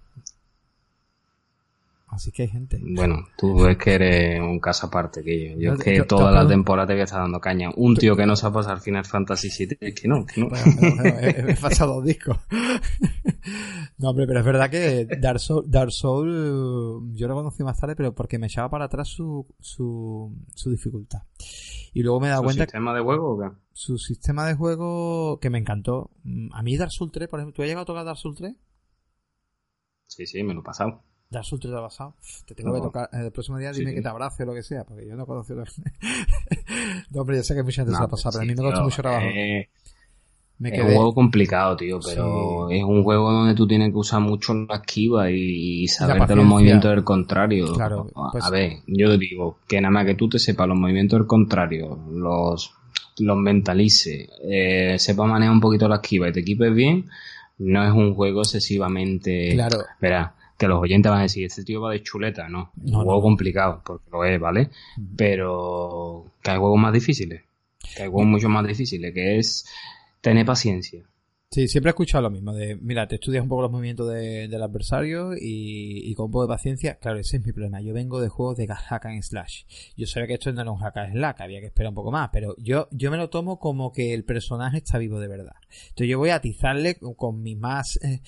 Así 2.12 2.30
que 2.30 2.41
hay 2.41 2.50
gente. 2.50 2.78
Bueno, 2.84 3.26
tú 3.38 3.65
es 3.67 3.78
que 3.78 3.93
eres 3.93 4.41
un 4.41 4.60
caso 4.60 4.88
aparte 4.88 5.24
que 5.24 5.52
yo. 5.54 5.58
Yo 5.58 5.74
es 5.74 5.80
que 5.80 6.04
toda 6.04 6.30
la 6.30 6.45
temporada 6.45 6.88
te 6.88 6.93
voy 6.93 7.02
a 7.02 7.04
estar 7.06 7.21
dando 7.21 7.39
caña. 7.39 7.69
Un 7.78 7.95
tío 7.95 8.17
que 8.17 8.26
no 8.26 8.36
se 8.36 8.45
ha 8.45 8.52
pasado 8.52 8.76
al 8.76 8.82
Final 8.82 9.06
Fantasy 9.06 9.47
VII, 9.47 9.78
es 9.80 9.95
que 9.95 10.10
no, 10.10 10.26
que 10.26 10.41
no. 10.41 10.50
he, 10.52 11.56
pasado 11.56 11.95
dos 11.95 12.06
discos. 12.06 12.38
no, 13.97 14.10
hombre, 14.10 14.28
pero 14.28 14.39
es 14.39 14.45
verdad 14.45 14.69
que 14.69 15.08
Dark 15.21 15.39
Soul, 15.39 15.63
Dark 15.71 15.93
Soul 15.93 17.13
yo 17.13 17.30
lo 17.30 17.36
conocí 17.36 17.63
más 17.63 17.80
tarde, 17.80 17.95
pero 17.95 18.13
porque 18.13 18.38
me 18.38 18.47
echaba 18.47 18.69
para 18.69 18.86
atrás 18.86 19.08
su, 19.08 19.47
su, 19.62 20.36
su 20.54 20.69
dificultad. 20.69 21.21
Y 21.93 22.04
luego 22.04 22.19
me 22.19 22.28
he 22.28 22.32
dado 22.32 22.43
cuenta... 22.43 22.65
¿Su 22.65 22.71
sistema 22.71 22.93
de 22.93 23.02
juego 23.02 23.36
o 23.36 23.39
qué? 23.39 23.56
Su 23.71 23.97
sistema 23.97 24.45
de 24.45 24.56
juego 24.56 25.39
que 25.39 25.50
me 25.50 25.60
encantó. 25.60 26.12
A 26.52 26.62
mí 26.62 26.76
Dark 26.76 26.91
Souls 26.91 27.13
3, 27.13 27.30
por 27.30 27.39
ejemplo, 27.39 27.56
¿tú 27.56 27.62
has 27.62 27.69
llegado 27.69 27.84
a 27.84 27.86
tocar 27.86 28.04
Dark 28.04 28.17
Souls 28.17 28.38
3? 28.38 28.54
Sí, 30.08 30.28
sí, 30.28 30.43
me 30.43 30.54
lo 30.54 30.60
he 30.60 30.63
pasado. 30.63 31.06
Dark 31.32 31.46
Souls 31.46 31.62
3 31.62 31.74
pasado. 31.74 32.13
Te 32.46 32.54
tengo 32.54 32.74
que 32.74 32.82
tocar. 32.82 33.10
El 33.13 33.32
próximo 33.32 33.58
día 33.58 33.72
dime 33.72 33.96
que 33.96 34.02
te 34.02 34.10
abrace 34.10 34.44
o 34.44 34.46
lo 34.48 34.54
que 34.54 34.63
sea, 34.63 34.84
porque 34.84 35.08
yo 35.08 35.15
no 35.15 35.26
conozco. 35.26 35.54
Lo... 35.54 35.63
no, 37.12 37.22
hombre, 37.22 37.38
ya 37.38 37.44
sé 37.44 37.56
que 37.56 37.63
mucha 37.63 37.82
gente 37.82 37.94
se 37.94 38.00
lo 38.00 38.06
ha 38.06 38.10
pasado, 38.10 38.34
pero 38.34 38.44
a 38.44 38.46
mí 38.46 38.54
me 38.54 38.70
costó 38.70 38.84
mucho 38.84 39.02
trabajo. 39.02 39.26
Eh, 39.28 39.70
es 40.63 40.80
un 40.80 40.94
juego 40.94 41.13
complicado, 41.15 41.76
tío, 41.76 42.00
pero 42.06 42.70
es 42.70 42.84
un 42.84 43.04
juego 43.04 43.32
donde 43.32 43.56
tú 43.56 43.65
tienes 43.65 43.91
que 43.91 43.98
usar 43.98 44.20
mucho 44.20 44.54
la 44.54 44.76
esquiva 44.76 45.32
y, 45.32 45.88
saberte 45.88 46.36
los 46.36 46.46
movimientos 46.46 46.91
del 46.91 47.04
contrario. 47.04 47.74
Claro, 47.74 48.08
pues... 48.32 48.44
A 48.44 48.50
ver, 48.52 48.74
yo 48.86 49.10
te 49.10 49.17
digo 49.17 49.58
que 49.67 49.82
nada 49.82 49.91
más 49.91 50.06
que 50.06 50.13
tú 50.13 50.30
te 50.30 50.38
sepas 50.38 50.67
los 50.67 50.78
movimientos 50.78 51.17
del 51.17 51.28
contrario, 51.28 51.98
los, 52.12 52.76
los 53.17 53.38
mentalices, 53.38 54.30
eh, 54.44 54.98
sepas 55.00 55.28
manejar 55.28 55.54
un 55.54 55.62
poquito 55.62 55.88
la 55.88 55.96
esquiva 55.96 56.30
y 56.30 56.34
te 56.34 56.41
equipes 56.41 56.76
bien, 56.76 57.10
no 57.58 57.84
es 57.84 57.91
un 57.91 58.13
juego 58.13 58.41
excesivamente... 58.41 59.54
Claro. 59.54 59.80
Verá, 60.00 60.36
que 60.62 60.67
los 60.67 60.80
oyentes 60.80 61.10
van 61.10 61.21
a 61.21 61.24
decir, 61.24 61.45
este 61.45 61.63
tío 61.63 61.82
va 61.82 61.91
de 61.91 62.04
chuleta, 62.04 62.47
¿no? 62.47 62.71
un 62.84 62.93
juego 62.93 63.19
complicado, 63.19 63.82
porque 63.84 64.12
lo 64.12 64.24
es, 64.24 64.39
¿vale? 64.39 64.69
Pero 65.17 66.28
que 66.43 66.52
hay 66.52 66.60
juegos 66.60 66.80
más 66.80 66.93
difíciles, 66.93 67.41
que 67.95 68.04
hay 68.04 68.10
juegos 68.10 68.28
mucho 68.28 68.47
más 68.47 68.67
difíciles, 68.67 69.12
que 69.12 69.39
es 69.39 69.65
tener 70.21 70.45
paciencia. 70.45 71.02
Sí, 71.54 71.68
siempre 71.68 71.90
he 71.90 71.92
escuchado 71.92 72.22
lo 72.22 72.30
mismo, 72.30 72.54
de, 72.54 72.78
mira, 72.78 73.10
te 73.10 73.16
estudias 73.16 73.44
un 73.44 73.50
poco 73.50 73.64
los 73.64 73.72
movimientos 73.72 74.08
del 74.08 74.64
adversario 74.64 75.34
y, 75.38 76.14
con 76.16 76.28
un 76.28 76.32
poco 76.32 76.44
de 76.44 76.48
paciencia, 76.48 76.96
claro, 76.96 77.20
ese 77.20 77.36
es 77.36 77.46
mi 77.46 77.52
problema. 77.52 77.82
Yo 77.82 77.94
vengo 77.94 78.22
de 78.22 78.30
juegos 78.30 78.56
de 78.56 78.68
hack 78.68 79.08
and 79.08 79.22
slash. 79.22 79.64
Yo 79.98 80.08
sabía 80.08 80.28
que 80.28 80.34
esto 80.36 80.54
no 80.54 80.62
era 80.62 80.72
un 80.72 80.78
hack 80.78 80.96
and 80.96 81.12
slash, 81.12 81.36
había 81.40 81.60
que 81.60 81.66
esperar 81.66 81.90
un 81.90 81.96
poco 81.96 82.10
más, 82.10 82.30
pero 82.32 82.56
yo, 82.58 82.88
yo 82.92 83.12
me 83.12 83.18
lo 83.18 83.30
tomo 83.30 83.60
como 83.60 83.92
que 83.92 84.14
el 84.14 84.24
personaje 84.24 84.78
está 84.78 84.98
vivo 84.98 85.20
de 85.20 85.28
verdad. 85.28 85.56
Entonces 85.90 86.08
yo 86.08 86.20
voy 86.20 86.30
a 86.30 86.36
atizarle 86.36 86.96
con 87.18 87.42
mi 87.42 87.58
más, 87.58 88.00
eh, 88.02 88.22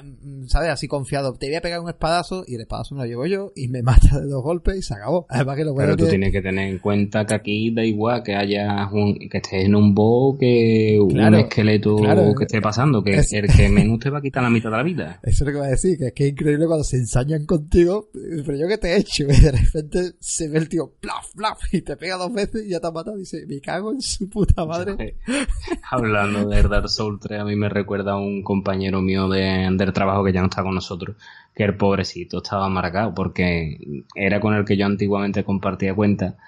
em, 0.00 0.48
¿sabes? 0.48 0.70
Así 0.70 0.88
confiado. 0.88 1.34
Te 1.34 1.46
voy 1.46 1.54
a 1.54 1.60
pegar 1.60 1.78
un 1.78 1.88
espadazo 1.88 2.44
y 2.44 2.56
el 2.56 2.62
espadazo 2.62 2.96
me 2.96 3.02
lo 3.02 3.06
llevo 3.06 3.26
yo 3.26 3.52
y 3.54 3.68
me 3.68 3.82
mata 3.84 4.18
de 4.18 4.26
dos 4.26 4.42
golpes 4.42 4.78
y 4.78 4.82
se 4.82 4.94
acabó. 4.94 5.26
Además 5.28 5.56
que 5.56 5.64
lo 5.64 5.76
Pero 5.76 5.96
tú 5.96 6.08
tienes 6.08 6.32
que 6.32 6.42
tener 6.42 6.68
en 6.68 6.78
cuenta 6.80 7.24
que 7.24 7.34
aquí 7.34 7.70
da 7.72 7.84
igual 7.84 8.24
que 8.24 8.34
haya 8.34 8.88
un, 8.90 9.14
que 9.30 9.38
estés 9.38 9.64
en 9.64 9.76
un 9.76 9.94
bow 9.94 10.36
que 10.36 10.98
un 11.00 11.34
esqueleto 11.36 11.98
que 12.36 12.44
esté 12.44 12.63
pasando, 12.64 13.04
que 13.04 13.20
el 13.30 13.46
que 13.54 13.68
menos 13.68 13.98
te 13.98 14.08
va 14.08 14.18
a 14.18 14.22
quitar 14.22 14.42
la 14.42 14.48
mitad 14.48 14.70
de 14.70 14.76
la 14.78 14.82
vida. 14.82 15.20
Eso 15.22 15.44
es 15.44 15.46
lo 15.48 15.52
que 15.52 15.58
va 15.58 15.66
a 15.66 15.70
decir, 15.70 15.98
que 15.98 16.06
es 16.06 16.12
que 16.14 16.24
es 16.24 16.30
increíble 16.30 16.66
cuando 16.66 16.82
se 16.82 16.96
ensañan 16.96 17.44
contigo, 17.44 18.08
pero 18.46 18.56
yo 18.56 18.66
que 18.66 18.78
te 18.78 18.94
he 18.94 18.96
hecho, 18.96 19.24
y 19.24 19.38
de 19.38 19.52
repente 19.52 20.12
se 20.18 20.48
ve 20.48 20.58
el 20.58 20.68
tío 20.70 20.94
plaf, 20.98 21.34
plaf, 21.36 21.58
y 21.72 21.82
te 21.82 21.94
pega 21.98 22.16
dos 22.16 22.32
veces 22.32 22.64
y 22.64 22.70
ya 22.70 22.80
te 22.80 22.86
ha 22.86 22.90
matado 22.90 23.18
y 23.18 23.20
dice, 23.20 23.44
me 23.46 23.60
cago 23.60 23.92
en 23.92 24.00
su 24.00 24.30
puta 24.30 24.64
madre. 24.64 25.18
Hablando 25.90 26.48
de 26.48 26.62
Dark 26.62 26.88
Souls 26.88 27.20
3, 27.20 27.40
a 27.40 27.44
mí 27.44 27.54
me 27.54 27.68
recuerda 27.68 28.12
a 28.12 28.16
un 28.16 28.42
compañero 28.42 29.02
mío 29.02 29.28
de, 29.28 29.68
del 29.70 29.92
trabajo 29.92 30.24
que 30.24 30.32
ya 30.32 30.40
no 30.40 30.46
está 30.46 30.62
con 30.62 30.74
nosotros, 30.74 31.16
que 31.54 31.64
el 31.64 31.76
pobrecito 31.76 32.38
estaba 32.38 32.70
marcado 32.70 33.14
porque 33.14 33.76
era 34.14 34.40
con 34.40 34.54
el 34.54 34.64
que 34.64 34.78
yo 34.78 34.86
antiguamente 34.86 35.44
compartía 35.44 35.94
cuenta 35.94 36.38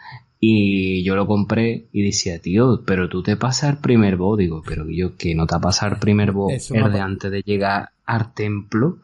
y 0.49 1.03
yo 1.03 1.16
lo 1.16 1.26
compré 1.26 1.86
y 1.92 2.03
decía, 2.03 2.38
tío, 2.38 2.84
pero 2.86 3.09
tú 3.09 3.20
te 3.20 3.36
pasas 3.36 3.70
el 3.70 3.78
primer 3.78 4.16
bo. 4.16 4.36
Digo, 4.36 4.62
pero 4.64 4.88
yo 4.88 5.16
que 5.16 5.34
no 5.34 5.44
te 5.44 5.57
ha 5.57 5.59
pasado 5.59 5.94
el 5.94 5.99
primer 5.99 6.30
bo, 6.30 6.51
el 6.51 6.92
de 6.92 7.01
antes 7.01 7.32
de 7.32 7.42
llegar 7.42 7.90
al 8.05 8.32
templo. 8.32 8.99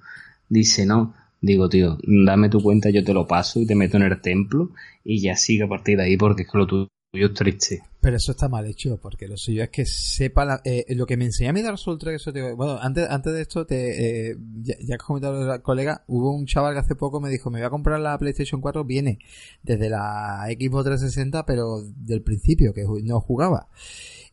Dice, 0.49 0.87
no, 0.87 1.15
digo, 1.41 1.69
tío, 1.69 1.99
dame 2.05 2.49
tu 2.49 2.63
cuenta, 2.63 2.91
yo 2.91 3.03
te 3.03 3.13
lo 3.13 3.27
paso 3.27 3.59
y 3.59 3.67
te 3.67 3.75
meto 3.75 3.97
en 3.97 4.05
el 4.05 4.21
templo 4.21 4.71
y 5.05 5.21
ya 5.21 5.35
sigue 5.35 5.65
a 5.65 5.69
partir 5.69 5.97
de 5.97 6.05
ahí 6.05 6.17
porque 6.17 6.43
es 6.43 6.49
que 6.49 6.59
lo 6.59 6.67
tuyo 6.69 6.89
es 7.13 7.35
triste. 7.35 7.83
Pero 8.01 8.17
eso 8.17 8.33
está 8.33 8.49
mal 8.49 8.67
hecho, 8.67 8.99
porque 9.01 9.29
lo 9.29 9.37
suyo 9.37 9.63
es 9.63 9.69
que 9.71 9.85
sepa 9.85 10.61
eh, 10.65 10.87
lo 10.97 11.05
que 11.07 11.17
me 11.17 11.27
enseñó 11.27 11.51
a 11.51 11.53
mí 11.53 11.63
Dark 11.63 11.79
Souls 11.79 11.99
3, 12.01 12.15
eso 12.17 12.33
te, 12.33 12.53
bueno, 12.53 12.79
antes, 12.81 13.09
antes 13.09 13.33
de 13.35 13.43
esto, 13.43 13.67
te, 13.67 14.31
eh, 14.31 14.37
ya, 14.63 14.75
ya 14.81 14.95
has 14.97 15.03
comentado 15.03 15.63
colega, 15.63 16.05
hubo 16.07 16.35
un 16.35 16.47
chaval 16.47 16.73
que 16.73 16.81
hace 16.81 16.97
poco 16.97 17.21
me 17.21 17.29
dijo, 17.29 17.51
me 17.51 17.59
voy 17.59 17.67
a 17.67 17.71
comprar 17.71 18.01
la 18.01 18.19
PlayStation 18.19 18.61
4, 18.61 18.85
viene 18.85 19.19
desde 19.63 19.91
la 19.91 20.47
Xbox 20.49 20.85
360, 20.85 21.45
pero 21.45 21.83
del 21.83 22.23
principio, 22.23 22.73
que 22.73 22.85
no 23.05 23.21
jugaba. 23.21 23.69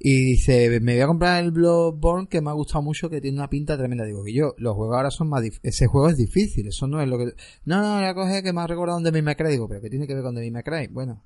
Y 0.01 0.31
dice, 0.31 0.79
me 0.79 0.93
voy 0.93 1.01
a 1.01 1.07
comprar 1.07 1.43
el 1.43 1.51
Bloodborne 1.51 2.29
que 2.29 2.39
me 2.39 2.49
ha 2.49 2.53
gustado 2.53 2.81
mucho, 2.81 3.09
que 3.09 3.19
tiene 3.19 3.37
una 3.37 3.49
pinta 3.49 3.77
tremenda. 3.77 4.05
Digo, 4.05 4.23
que 4.23 4.33
yo, 4.33 4.55
los 4.57 4.73
juegos 4.73 4.95
ahora 4.95 5.11
son 5.11 5.27
más 5.27 5.43
Ese 5.61 5.87
juego 5.87 6.07
es 6.07 6.15
difícil, 6.15 6.67
eso 6.67 6.87
no 6.87 7.01
es 7.01 7.09
lo 7.09 7.17
que... 7.17 7.33
No, 7.65 7.81
no, 7.81 7.99
la 7.99 8.13
coge 8.13 8.41
que 8.41 8.53
me 8.53 8.61
ha 8.61 8.67
recordado 8.67 9.01
Devil 9.01 9.23
May 9.23 9.35
Cry. 9.35 9.49
Digo, 9.49 9.67
pero 9.67 9.81
¿qué 9.81 9.89
tiene 9.89 10.07
que 10.07 10.13
ver 10.13 10.23
con 10.23 10.35
Devil 10.35 10.53
May 10.53 10.63
Cry? 10.63 10.87
Bueno, 10.87 11.23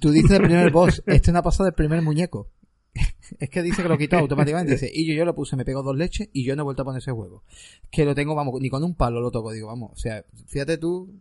tú 0.00 0.12
dices 0.12 0.30
el 0.30 0.42
primer 0.42 0.70
boss, 0.70 1.02
este 1.06 1.32
no 1.32 1.40
ha 1.40 1.42
pasado 1.42 1.64
del 1.64 1.74
primer 1.74 2.00
muñeco. 2.02 2.48
es 3.40 3.50
que 3.50 3.62
dice 3.62 3.82
que 3.82 3.88
lo 3.88 3.98
quitó 3.98 4.16
automáticamente. 4.16 4.74
Dice, 4.74 4.88
y 4.92 5.04
yo, 5.04 5.14
yo 5.14 5.24
lo 5.24 5.34
puse, 5.34 5.56
me 5.56 5.64
pegó 5.64 5.82
dos 5.82 5.96
leches 5.96 6.28
y 6.32 6.44
yo 6.44 6.54
no 6.54 6.62
he 6.62 6.64
vuelto 6.64 6.82
a 6.82 6.84
poner 6.84 7.00
ese 7.00 7.10
juego. 7.10 7.42
Que 7.90 8.04
lo 8.04 8.14
tengo, 8.14 8.36
vamos, 8.36 8.60
ni 8.60 8.70
con 8.70 8.84
un 8.84 8.94
palo 8.94 9.20
lo 9.20 9.32
toco. 9.32 9.50
Digo, 9.50 9.66
vamos, 9.66 9.90
o 9.92 9.96
sea, 9.96 10.24
fíjate 10.46 10.78
tú. 10.78 11.20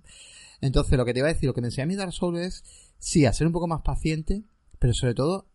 Entonces, 0.61 0.95
lo 0.95 1.05
que 1.05 1.13
te 1.13 1.19
iba 1.19 1.27
a 1.27 1.33
decir, 1.33 1.47
lo 1.47 1.55
que 1.55 1.61
me 1.61 1.67
enseñó 1.67 1.85
a 1.85 1.87
mí 1.87 1.95
Dark 1.95 2.13
Souls 2.13 2.39
es, 2.39 2.63
sí, 2.99 3.25
a 3.25 3.33
ser 3.33 3.47
un 3.47 3.53
poco 3.53 3.67
más 3.67 3.81
paciente, 3.81 4.43
pero 4.77 4.93
sobre 4.93 5.15
todo 5.15 5.47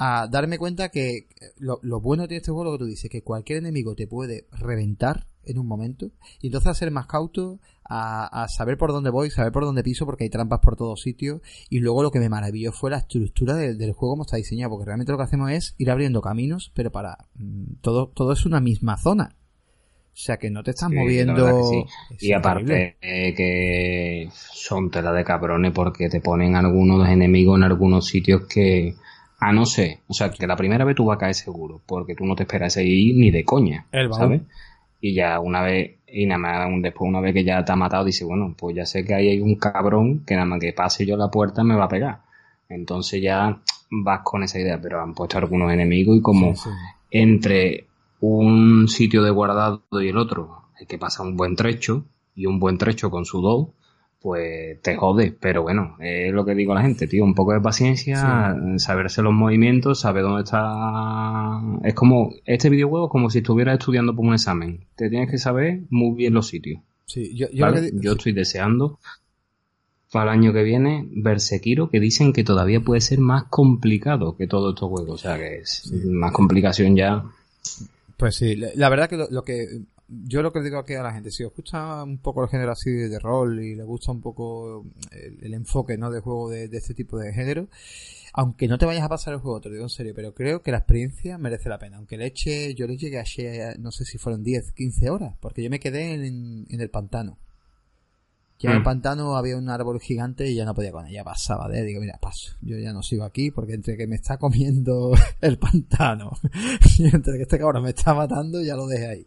a 0.00 0.28
darme 0.28 0.58
cuenta 0.58 0.90
que 0.90 1.26
lo, 1.58 1.80
bueno 2.00 2.28
de 2.28 2.36
este 2.36 2.52
juego, 2.52 2.64
lo 2.64 2.72
que 2.72 2.84
tú 2.84 2.84
dices, 2.84 3.10
que 3.10 3.22
cualquier 3.22 3.58
enemigo 3.58 3.96
te 3.96 4.06
puede 4.06 4.46
reventar 4.52 5.26
en 5.44 5.58
un 5.58 5.66
momento, 5.66 6.12
y 6.40 6.46
entonces 6.46 6.68
a 6.68 6.74
ser 6.74 6.92
más 6.92 7.06
cauto, 7.06 7.58
a, 7.84 8.46
saber 8.48 8.78
por 8.78 8.92
dónde 8.92 9.10
voy, 9.10 9.30
saber 9.30 9.50
por 9.50 9.64
dónde 9.64 9.82
piso, 9.82 10.06
porque 10.06 10.22
hay 10.22 10.30
trampas 10.30 10.60
por 10.60 10.76
todos 10.76 11.00
sitios, 11.00 11.40
y 11.68 11.80
luego 11.80 12.04
lo 12.04 12.12
que 12.12 12.20
me 12.20 12.28
maravilló 12.28 12.70
fue 12.70 12.92
la 12.92 12.98
estructura 12.98 13.54
del 13.54 13.92
juego 13.92 14.12
como 14.12 14.22
está 14.22 14.36
diseñado, 14.36 14.70
porque 14.70 14.86
realmente 14.86 15.10
lo 15.10 15.18
que 15.18 15.24
hacemos 15.24 15.50
es 15.50 15.74
ir 15.78 15.90
abriendo 15.90 16.20
caminos, 16.20 16.70
pero 16.74 16.92
para 16.92 17.18
mm, 17.34 17.80
todo, 17.80 18.08
todo 18.14 18.32
es 18.32 18.46
una 18.46 18.60
misma 18.60 18.98
zona. 18.98 19.34
O 20.12 20.20
sea 20.20 20.36
que 20.36 20.50
no 20.50 20.64
te 20.64 20.72
estás 20.72 20.90
moviendo. 20.90 21.86
Y 22.18 22.32
aparte 22.32 22.96
eh, 23.00 23.34
que 23.36 24.28
son 24.32 24.90
tela 24.90 25.12
de 25.12 25.22
cabrones 25.22 25.72
porque 25.72 26.08
te 26.08 26.20
ponen 26.20 26.56
algunos 26.56 27.08
enemigos 27.08 27.56
en 27.56 27.62
algunos 27.62 28.06
sitios 28.06 28.46
que, 28.48 28.96
a 29.38 29.52
no 29.52 29.66
ser, 29.66 29.98
o 30.08 30.14
sea, 30.14 30.30
que 30.30 30.46
la 30.46 30.56
primera 30.56 30.84
vez 30.84 30.96
tú 30.96 31.06
vas 31.06 31.16
a 31.16 31.20
caer 31.20 31.34
seguro, 31.34 31.80
porque 31.86 32.14
tú 32.14 32.24
no 32.24 32.34
te 32.34 32.42
esperas 32.42 32.76
ahí 32.76 33.12
ni 33.14 33.30
de 33.30 33.44
coña, 33.44 33.86
¿sabes? 34.12 34.42
Y 35.00 35.14
ya 35.14 35.38
una 35.38 35.62
vez, 35.62 35.98
y 36.08 36.26
nada 36.26 36.38
más 36.38 36.82
después 36.82 37.08
una 37.08 37.20
vez 37.20 37.34
que 37.34 37.44
ya 37.44 37.64
te 37.64 37.70
ha 37.70 37.76
matado, 37.76 38.04
dice, 38.04 38.24
bueno, 38.24 38.54
pues 38.58 38.74
ya 38.74 38.84
sé 38.84 39.04
que 39.04 39.14
ahí 39.14 39.28
hay 39.28 39.40
un 39.40 39.54
cabrón 39.54 40.24
que 40.26 40.34
nada 40.34 40.46
más 40.46 40.60
que 40.60 40.72
pase 40.72 41.06
yo 41.06 41.16
la 41.16 41.30
puerta 41.30 41.62
me 41.62 41.76
va 41.76 41.84
a 41.84 41.88
pegar. 41.88 42.22
Entonces 42.68 43.22
ya 43.22 43.60
vas 43.90 44.20
con 44.24 44.42
esa 44.42 44.58
idea, 44.58 44.80
pero 44.80 45.00
han 45.00 45.14
puesto 45.14 45.38
algunos 45.38 45.72
enemigos 45.72 46.18
y 46.18 46.20
como 46.20 46.54
entre 47.10 47.86
un 48.20 48.88
sitio 48.88 49.22
de 49.22 49.30
guardado 49.30 49.82
y 49.92 50.08
el 50.08 50.16
otro 50.16 50.62
hay 50.78 50.86
que 50.86 50.98
pasar 50.98 51.26
un 51.26 51.36
buen 51.36 51.54
trecho 51.54 52.04
y 52.34 52.46
un 52.46 52.58
buen 52.58 52.76
trecho 52.76 53.10
con 53.10 53.24
su 53.24 53.40
dos 53.40 53.68
pues 54.20 54.80
te 54.82 54.96
jode. 54.96 55.36
Pero 55.38 55.62
bueno, 55.62 55.96
es 56.00 56.32
lo 56.32 56.44
que 56.44 56.54
digo 56.54 56.72
a 56.72 56.76
la 56.76 56.82
gente, 56.82 57.06
tío, 57.06 57.24
un 57.24 57.34
poco 57.34 57.52
de 57.52 57.60
paciencia, 57.60 58.56
saberse 58.76 59.22
los 59.22 59.32
movimientos, 59.32 60.00
saber 60.00 60.22
dónde 60.22 60.42
está... 60.42 61.60
Es 61.84 61.94
como, 61.94 62.32
este 62.44 62.70
videojuego 62.70 63.06
es 63.06 63.12
como 63.12 63.30
si 63.30 63.38
estuvieras 63.38 63.78
estudiando 63.78 64.14
por 64.14 64.24
un 64.24 64.34
examen. 64.34 64.86
Te 64.96 65.08
tienes 65.08 65.30
que 65.30 65.38
saber 65.38 65.80
muy 65.90 66.16
bien 66.16 66.34
los 66.34 66.48
sitios. 66.48 66.80
Sí, 67.06 67.34
yo, 67.34 67.46
yo, 67.50 68.12
estoy 68.12 68.32
deseando 68.32 68.98
para 70.12 70.32
el 70.32 70.38
año 70.38 70.52
que 70.52 70.62
viene 70.62 71.06
ver 71.10 71.40
Sekiro, 71.40 71.88
que 71.88 72.00
dicen 72.00 72.32
que 72.32 72.44
todavía 72.44 72.80
puede 72.80 73.00
ser 73.00 73.18
más 73.18 73.44
complicado 73.44 74.36
que 74.36 74.46
todos 74.46 74.74
estos 74.74 74.90
juegos. 74.90 75.10
O 75.10 75.18
sea, 75.18 75.38
que 75.38 75.58
es 75.58 75.90
más 76.04 76.32
complicación 76.32 76.96
ya. 76.96 77.24
Pues 78.18 78.36
sí, 78.36 78.56
la 78.56 78.88
verdad 78.88 79.08
que 79.08 79.16
lo 79.30 79.42
que 79.42 79.80
yo 80.08 80.42
lo 80.42 80.52
que 80.52 80.62
digo 80.62 80.78
aquí 80.78 80.94
a 80.94 81.02
la 81.02 81.12
gente, 81.12 81.30
si 81.30 81.44
os 81.44 81.54
gusta 81.54 82.02
un 82.02 82.18
poco 82.18 82.42
el 82.42 82.48
género 82.48 82.72
así 82.72 82.90
de 82.90 83.18
rol 83.18 83.62
y 83.62 83.74
le 83.74 83.84
gusta 83.84 84.10
un 84.10 84.22
poco 84.22 84.86
el, 85.10 85.52
enfoque 85.52 85.98
¿no? 85.98 86.10
de 86.10 86.20
juego 86.20 86.48
de, 86.48 86.64
este 86.72 86.94
tipo 86.94 87.18
de 87.18 87.32
género, 87.32 87.68
aunque 88.32 88.68
no 88.68 88.78
te 88.78 88.86
vayas 88.86 89.04
a 89.04 89.08
pasar 89.08 89.34
el 89.34 89.40
juego, 89.40 89.60
te 89.60 89.68
lo 89.68 89.74
digo 89.74 89.84
en 89.84 89.90
serio, 89.90 90.14
pero 90.14 90.34
creo 90.34 90.62
que 90.62 90.70
la 90.70 90.78
experiencia 90.78 91.36
merece 91.36 91.68
la 91.68 91.78
pena. 91.78 91.98
Aunque 91.98 92.16
le 92.16 92.26
eche, 92.26 92.74
yo 92.74 92.86
le 92.86 92.96
llegué 92.96 93.18
a, 93.18 93.74
no 93.78 93.90
sé 93.90 94.04
si 94.04 94.16
fueron 94.16 94.42
10, 94.42 94.72
15 94.72 95.10
horas, 95.10 95.36
porque 95.40 95.62
yo 95.62 95.70
me 95.70 95.80
quedé 95.80 96.14
en, 96.14 96.66
el 96.68 96.90
pantano. 96.90 97.38
En 98.60 98.72
el 98.72 98.80
mm. 98.80 98.84
pantano 98.84 99.36
había 99.36 99.56
un 99.56 99.68
árbol 99.68 100.00
gigante 100.00 100.48
y 100.48 100.54
ya 100.56 100.64
no 100.64 100.74
podía 100.74 100.90
con 100.90 101.06
ella, 101.06 101.22
pasaba 101.22 101.68
de, 101.68 101.84
digo, 101.84 102.00
mira, 102.00 102.18
paso, 102.20 102.56
yo 102.60 102.76
ya 102.78 102.92
no 102.92 103.02
sigo 103.02 103.24
aquí 103.24 103.52
porque 103.52 103.74
entre 103.74 103.96
que 103.96 104.06
me 104.06 104.16
está 104.16 104.36
comiendo 104.36 105.12
el 105.40 105.58
pantano 105.58 106.32
y 106.98 107.04
entre 107.04 107.36
que 107.36 107.42
este 107.42 107.58
cabrón 107.58 107.84
me 107.84 107.90
está 107.90 108.14
matando, 108.14 108.60
ya 108.62 108.74
lo 108.74 108.86
dejé 108.86 109.06
ahí 109.06 109.26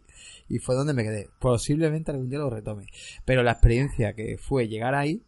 y 0.52 0.58
fue 0.58 0.74
donde 0.74 0.92
me 0.92 1.02
quedé. 1.02 1.30
Posiblemente 1.38 2.10
algún 2.10 2.28
día 2.28 2.38
lo 2.38 2.50
retome. 2.50 2.86
Pero 3.24 3.42
la 3.42 3.52
experiencia 3.52 4.12
que 4.12 4.36
fue 4.36 4.68
llegar 4.68 4.94
ahí, 4.94 5.22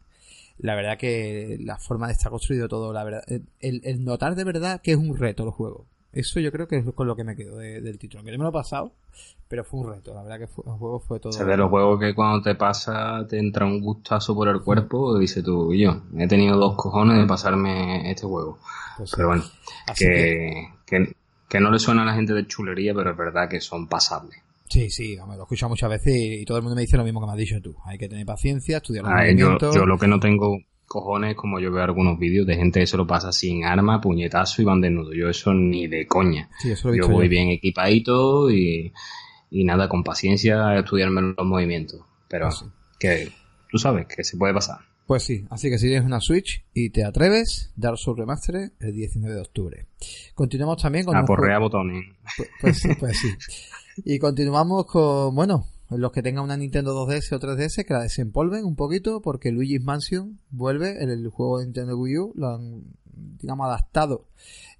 la 0.59 0.75
verdad 0.75 0.99
que 0.99 1.57
la 1.61 1.79
forma 1.79 2.09
de 2.09 2.13
estar 2.13 2.31
construido 2.31 2.69
todo, 2.69 2.93
la 2.93 3.05
verdad, 3.05 3.25
el, 3.61 4.05
notar 4.05 4.35
de 4.35 4.45
verdad 4.45 4.83
que 4.83 4.93
es 4.93 4.99
un 4.99 5.17
reto 5.17 5.45
el 5.45 5.51
juego. 5.51 5.87
Eso 6.15 6.41
yo 6.41 6.53
creo 6.53 6.69
que 6.69 6.77
es 6.77 6.85
con 6.95 7.07
lo 7.07 7.17
que 7.17 7.25
me 7.25 7.35
quedo 7.35 7.59
del 7.59 7.99
título. 7.99 8.23
Que 8.23 8.31
no 8.31 8.39
me 8.39 8.45
lo 8.45 8.51
he 8.51 8.53
pasado, 8.53 8.93
pero 9.49 9.65
fue 9.65 9.81
un 9.81 9.93
reto. 9.93 10.15
La 10.15 10.23
verdad 10.23 10.39
que 10.39 10.45
el 10.45 10.77
juego 10.79 11.01
fue 11.01 11.21
todo. 11.21 11.33
O 11.33 11.45
de 11.45 11.57
los 11.57 11.71
juegos 11.71 12.01
que 12.01 12.15
cuando 12.15 12.43
te 12.43 12.55
pasa 12.55 13.27
te 13.29 13.39
entra 13.39 13.67
un 13.67 13.81
gustazo 13.81 14.35
por 14.35 14.49
el 14.49 14.61
cuerpo, 14.61 15.19
dice 15.19 15.43
tú 15.43 15.73
y 15.73 15.83
yo. 15.83 16.03
He 16.17 16.29
tenido 16.29 16.57
dos 16.57 16.77
cojones 16.77 17.19
de 17.19 17.27
pasarme 17.27 18.11
este 18.11 18.27
juego. 18.27 18.59
Pues 18.97 19.13
pero 19.17 19.29
bueno, 19.29 19.45
que, 19.99 20.69
que, 20.87 21.17
que, 21.49 21.61
no 21.61 21.71
le 21.71 21.81
suena 21.81 22.03
a 22.03 22.05
la 22.05 22.15
gente 22.15 22.33
de 22.33 22.47
chulería, 22.47 22.95
pero 22.95 23.11
es 23.11 23.17
verdad 23.17 23.49
que 23.49 23.61
son 23.61 23.89
pasables. 23.89 24.39
Sí, 24.69 24.91
sí, 24.91 25.17
me 25.29 25.35
lo 25.35 25.41
he 25.41 25.43
escuchado 25.43 25.71
muchas 25.71 25.91
veces 25.91 26.15
y, 26.17 26.45
todo 26.45 26.59
el 26.59 26.63
mundo 26.63 26.77
me 26.77 26.83
dice 26.83 26.97
lo 26.97 27.05
mismo 27.05 27.21
que 27.21 27.27
me 27.27 27.33
has 27.33 27.39
dicho 27.39 27.61
tú. 27.61 27.77
Hay 27.85 27.99
que 27.99 28.09
tener 28.09 28.25
paciencia, 28.25 28.79
estudiar 28.79 29.05
los 29.05 29.13
ah, 29.13 29.23
movimientos. 29.23 29.75
Yo, 29.75 29.85
lo 29.85 29.99
que 29.99 30.07
no 30.09 30.21
tengo 30.21 30.59
cojones 30.95 31.35
como 31.35 31.59
yo 31.59 31.73
veo 31.73 31.83
algunos 31.83 32.21
vídeos 32.21 32.47
de 32.47 32.55
gente 32.55 32.79
que 32.79 32.87
se 32.87 32.97
lo 32.97 33.05
pasa 33.05 33.33
sin 33.33 33.65
arma, 33.65 34.01
puñetazo 34.01 34.63
y 34.63 34.65
van 34.65 34.81
desnudo. 34.81 35.13
Yo 35.13 35.29
eso 35.29 35.53
ni 35.53 35.89
de 35.89 36.07
coña. 36.07 36.49
yo 36.63 37.09
voy 37.09 37.27
bien 37.27 37.49
equipadito 37.49 38.49
y, 38.49 38.93
y 39.51 39.65
nada, 39.65 39.89
con 39.89 40.05
paciencia 40.05 40.79
estudiarme 40.79 41.35
los 41.37 41.47
movimientos. 41.47 42.01
Pero 42.29 42.49
pues 42.49 42.65
que 43.01 43.33
tú 43.69 43.77
sabes 43.77 44.07
que 44.07 44.23
se 44.23 44.37
puede 44.37 44.55
pasar. 44.55 44.79
Pues 45.05 45.25
sí, 45.25 45.45
así 45.51 45.69
que 45.69 45.79
si 45.79 45.89
tienes 45.89 46.07
una 46.07 46.21
Switch 46.21 46.65
y 46.73 46.91
te 46.91 47.05
atreves, 47.05 47.73
Dark 47.75 47.99
Souls 47.99 48.19
Remastered 48.19 48.71
el 48.79 48.95
19 48.95 49.35
de 49.35 49.41
octubre. 49.41 49.87
Continuamos 50.35 50.81
también 50.81 51.05
con... 51.05 51.17
A 51.17 51.25
porrea 51.25 51.59
botones. 51.59 52.05
Pues, 52.37 52.49
pues, 52.61 52.79
sí, 52.79 52.89
pues 52.99 53.19
sí. 53.19 53.29
Y 54.05 54.19
continuamos 54.19 54.87
con, 54.87 55.35
bueno, 55.35 55.67
los 55.91 56.13
que 56.13 56.23
tengan 56.23 56.45
una 56.45 56.57
Nintendo 56.57 56.95
2DS 57.07 57.33
o 57.33 57.41
3DS 57.41 57.85
que 57.85 57.95
la 57.95 58.03
desempolven 58.03 58.65
un 58.65 58.77
poquito 58.77 59.21
porque 59.21 59.53
Luigi's 59.53 59.83
Mansion 59.83 60.41
vuelve, 60.51 61.03
en 61.03 61.11
el 61.11 61.29
juego 61.29 61.59
de 61.59 61.67
Nintendo 61.67 61.97
Wii 61.99 62.19
U 62.19 62.33
lo 62.35 62.49
han, 62.49 62.85
digamos, 63.17 63.67
adaptado 63.67 64.27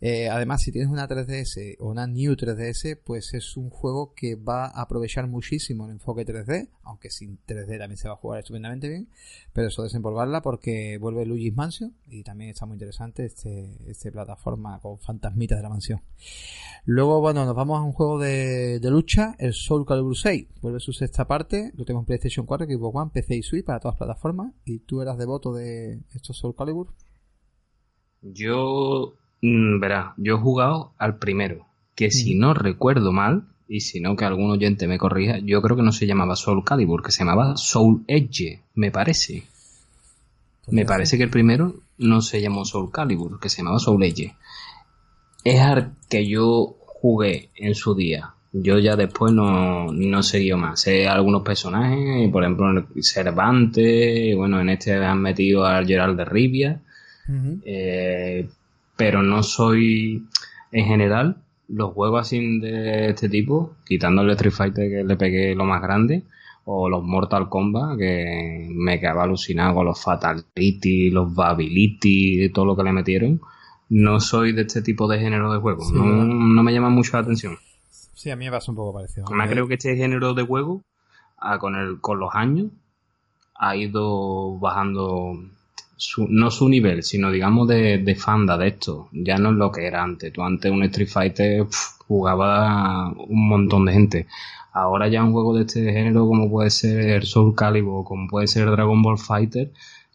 eh, 0.07 0.29
además, 0.29 0.61
si 0.61 0.71
tienes 0.71 0.91
una 0.91 1.09
3DS 1.09 1.77
o 1.79 1.89
una 1.89 2.07
New 2.07 2.35
3DS, 2.35 2.99
pues 3.03 3.33
es 3.33 3.57
un 3.57 3.71
juego 3.71 4.13
que 4.15 4.35
va 4.35 4.67
a 4.67 4.83
aprovechar 4.83 5.27
muchísimo 5.29 5.87
el 5.87 5.93
enfoque 5.93 6.27
3D, 6.27 6.69
aunque 6.83 7.11
sin 7.11 7.39
3D 7.47 7.79
también 7.79 7.97
se 7.97 8.09
va 8.09 8.13
a 8.15 8.19
jugar 8.19 8.41
estupendamente 8.41 8.89
bien, 8.89 9.09
pero 9.55 9.69
eso 9.69 9.83
desempolvarla 9.83 10.43
porque 10.43 10.99
vuelve 10.99 11.25
Luigi's 11.25 11.57
Mansion 11.57 11.95
y 12.07 12.23
también 12.23 12.51
está 12.51 12.67
muy 12.67 12.75
interesante 12.75 13.25
este, 13.25 13.79
este 13.87 14.13
plataforma 14.13 14.79
con 14.81 14.99
fantasmitas 14.99 15.59
de 15.59 15.63
la 15.63 15.71
mansión. 15.71 16.03
Luego, 16.85 17.21
bueno, 17.23 17.47
nos 17.47 17.55
vamos 17.55 17.79
a 17.79 17.83
un 17.83 17.93
juego 17.93 18.19
de, 18.19 18.79
lucha, 18.83 19.35
el 19.39 19.55
Soul 19.55 19.87
Calibur 19.87 20.19
6. 20.19 20.49
Vuelve 20.61 20.81
su 20.81 20.93
sexta 20.93 21.27
parte, 21.27 21.73
lo 21.77 21.87
tengo 21.87 22.01
en 22.01 22.07
PlayStation 22.07 22.45
4, 22.45 22.67
Xbox 22.67 22.95
One, 22.95 23.11
PC 23.11 23.37
y 23.37 23.43
Switch 23.43 23.65
para 23.65 23.81
todas 23.81 23.95
las 23.95 24.07
plataformas. 24.07 24.53
¿Y 24.67 24.81
tú 24.81 25.01
eras 25.01 25.17
devoto 25.17 25.55
de 25.55 26.01
estos 26.13 26.37
Soul 26.37 26.55
Calibur? 26.55 26.89
Yo 28.25 29.15
Mm, 29.47 29.79
verá, 29.79 30.15
yo 30.17 30.37
he 30.37 30.39
jugado 30.39 30.93
al 30.97 31.19
primero, 31.19 31.67
que 31.95 32.11
si 32.11 32.35
no 32.35 32.55
recuerdo 32.55 33.13
mal, 33.13 33.45
y 33.69 33.81
si 33.81 34.01
no 34.01 34.17
que 34.17 34.25
algún 34.25 34.51
oyente 34.51 34.89
me 34.89 34.97
corrija, 34.97 35.37
yo 35.37 35.61
creo 35.61 35.77
que 35.77 35.83
no 35.83 35.93
se 35.93 36.07
llamaba 36.07 36.35
Soul 36.35 36.65
Calibur, 36.65 37.03
que 37.03 37.13
se 37.13 37.25
llamaba 37.25 37.55
Soul 37.59 38.05
Edge, 38.09 38.63
me 38.75 38.91
parece. 38.91 39.43
Me 40.69 40.87
parece 40.87 41.19
que 41.19 41.25
el 41.25 41.31
primero 41.31 41.75
no 41.99 42.23
se 42.23 42.41
llamó 42.41 42.65
Soul 42.65 42.91
Calibur, 42.91 43.39
que 43.39 43.51
se 43.51 43.59
llamaba 43.59 43.79
Soul 43.79 44.03
Edge. 44.05 44.35
Es 45.45 45.61
al 45.61 45.93
que 46.09 46.27
yo 46.27 46.77
jugué 46.87 47.51
en 47.55 47.75
su 47.75 47.95
día. 47.95 48.33
Yo 48.51 48.79
ya 48.79 48.97
después 48.97 49.31
no, 49.35 49.93
no 49.93 50.23
seguí 50.23 50.55
más. 50.55 50.81
Sé 50.81 51.07
algunos 51.07 51.43
personajes, 51.43 52.31
por 52.31 52.45
ejemplo, 52.45 52.87
Cervantes, 53.03 54.35
bueno, 54.35 54.59
en 54.59 54.71
este 54.71 54.95
han 54.95 55.21
metido 55.21 55.67
a 55.67 55.85
Gerald 55.85 56.17
de 56.17 56.25
Rivia. 56.25 56.81
Eh, 57.65 58.49
pero 58.97 59.23
no 59.23 59.43
soy, 59.43 60.27
en 60.73 60.87
general, 60.87 61.37
los 61.69 61.93
juegos 61.93 62.23
así 62.23 62.61
de 62.61 63.11
este 63.11 63.29
tipo, 63.29 63.75
quitando 63.85 64.23
el 64.23 64.31
Street 64.31 64.53
Fighter 64.53 64.91
que 64.91 65.05
le 65.05 65.17
pegué 65.17 65.55
lo 65.55 65.65
más 65.65 65.83
grande, 65.83 66.23
o 66.67 66.89
los 66.89 67.03
Mortal 67.03 67.49
Kombat, 67.49 67.99
que 67.99 68.69
me 68.71 68.99
quedaba 68.99 69.25
alucinado 69.25 69.75
con 69.75 69.87
los 69.87 70.03
Fatality, 70.03 71.11
los 71.11 71.35
Bability, 71.35 72.51
todo 72.51 72.65
lo 72.65 72.77
que 72.77 72.85
le 72.85 72.93
metieron. 72.93 73.41
No 73.91 74.19
soy 74.19 74.53
de 74.53 74.63
este 74.63 74.81
tipo 74.81 75.07
de 75.09 75.21
género 75.21 75.53
de 75.53 75.61
juego, 75.61 75.85
no, 75.93 76.25
no, 76.25 76.63
me 76.63 76.73
llama 76.73 76.89
mucho 76.89 77.13
la 77.17 77.23
atención. 77.23 77.59
Sí, 77.91 78.31
a 78.31 78.37
mí 78.37 78.47
me 78.47 78.51
pasa 78.51 78.73
un 78.73 78.77
poco 78.77 78.95
parecido. 78.95 79.27
Me 79.31 79.47
creo 79.49 79.69
que 79.69 79.75
este 79.75 79.97
género 79.97 80.33
de 80.33 80.43
juego, 80.43 80.83
con, 81.61 81.75
el, 81.75 82.01
con 82.01 82.19
los 82.19 82.35
años, 82.35 82.69
ha 83.55 83.77
ido 83.77 84.59
bajando 84.59 85.35
su, 85.97 86.27
no 86.29 86.51
su 86.51 86.69
nivel, 86.69 87.03
sino 87.03 87.31
digamos 87.31 87.69
de, 87.69 87.99
de 87.99 88.15
fanda 88.15 88.57
de 88.59 88.69
esto. 88.69 89.09
Ya 89.13 89.39
no 89.39 89.51
es 89.51 89.57
lo 89.57 89.71
que 89.73 89.87
era 89.87 90.03
antes. 90.03 90.33
Tú 90.33 90.43
antes 90.43 90.71
un 90.71 90.83
Street 90.85 91.09
Fighter 91.09 91.67
jugaba 92.07 93.11
un 93.13 93.49
montón 93.49 93.87
de 93.87 93.93
gente. 93.93 94.27
Ahora 94.73 95.09
ya 95.09 95.23
un 95.23 95.33
juego 95.33 95.55
de 95.55 95.63
este 95.63 95.93
género 95.93 96.27
como 96.27 96.51
puede 96.51 96.71
ser 96.71 97.25
Soul 97.27 97.55
Calibur, 97.55 98.05
como 98.05 98.27
puede 98.29 98.49
ser 98.49 98.71
Dragon 98.71 99.03
Ball 99.03 99.19
Fighter, 99.19 99.73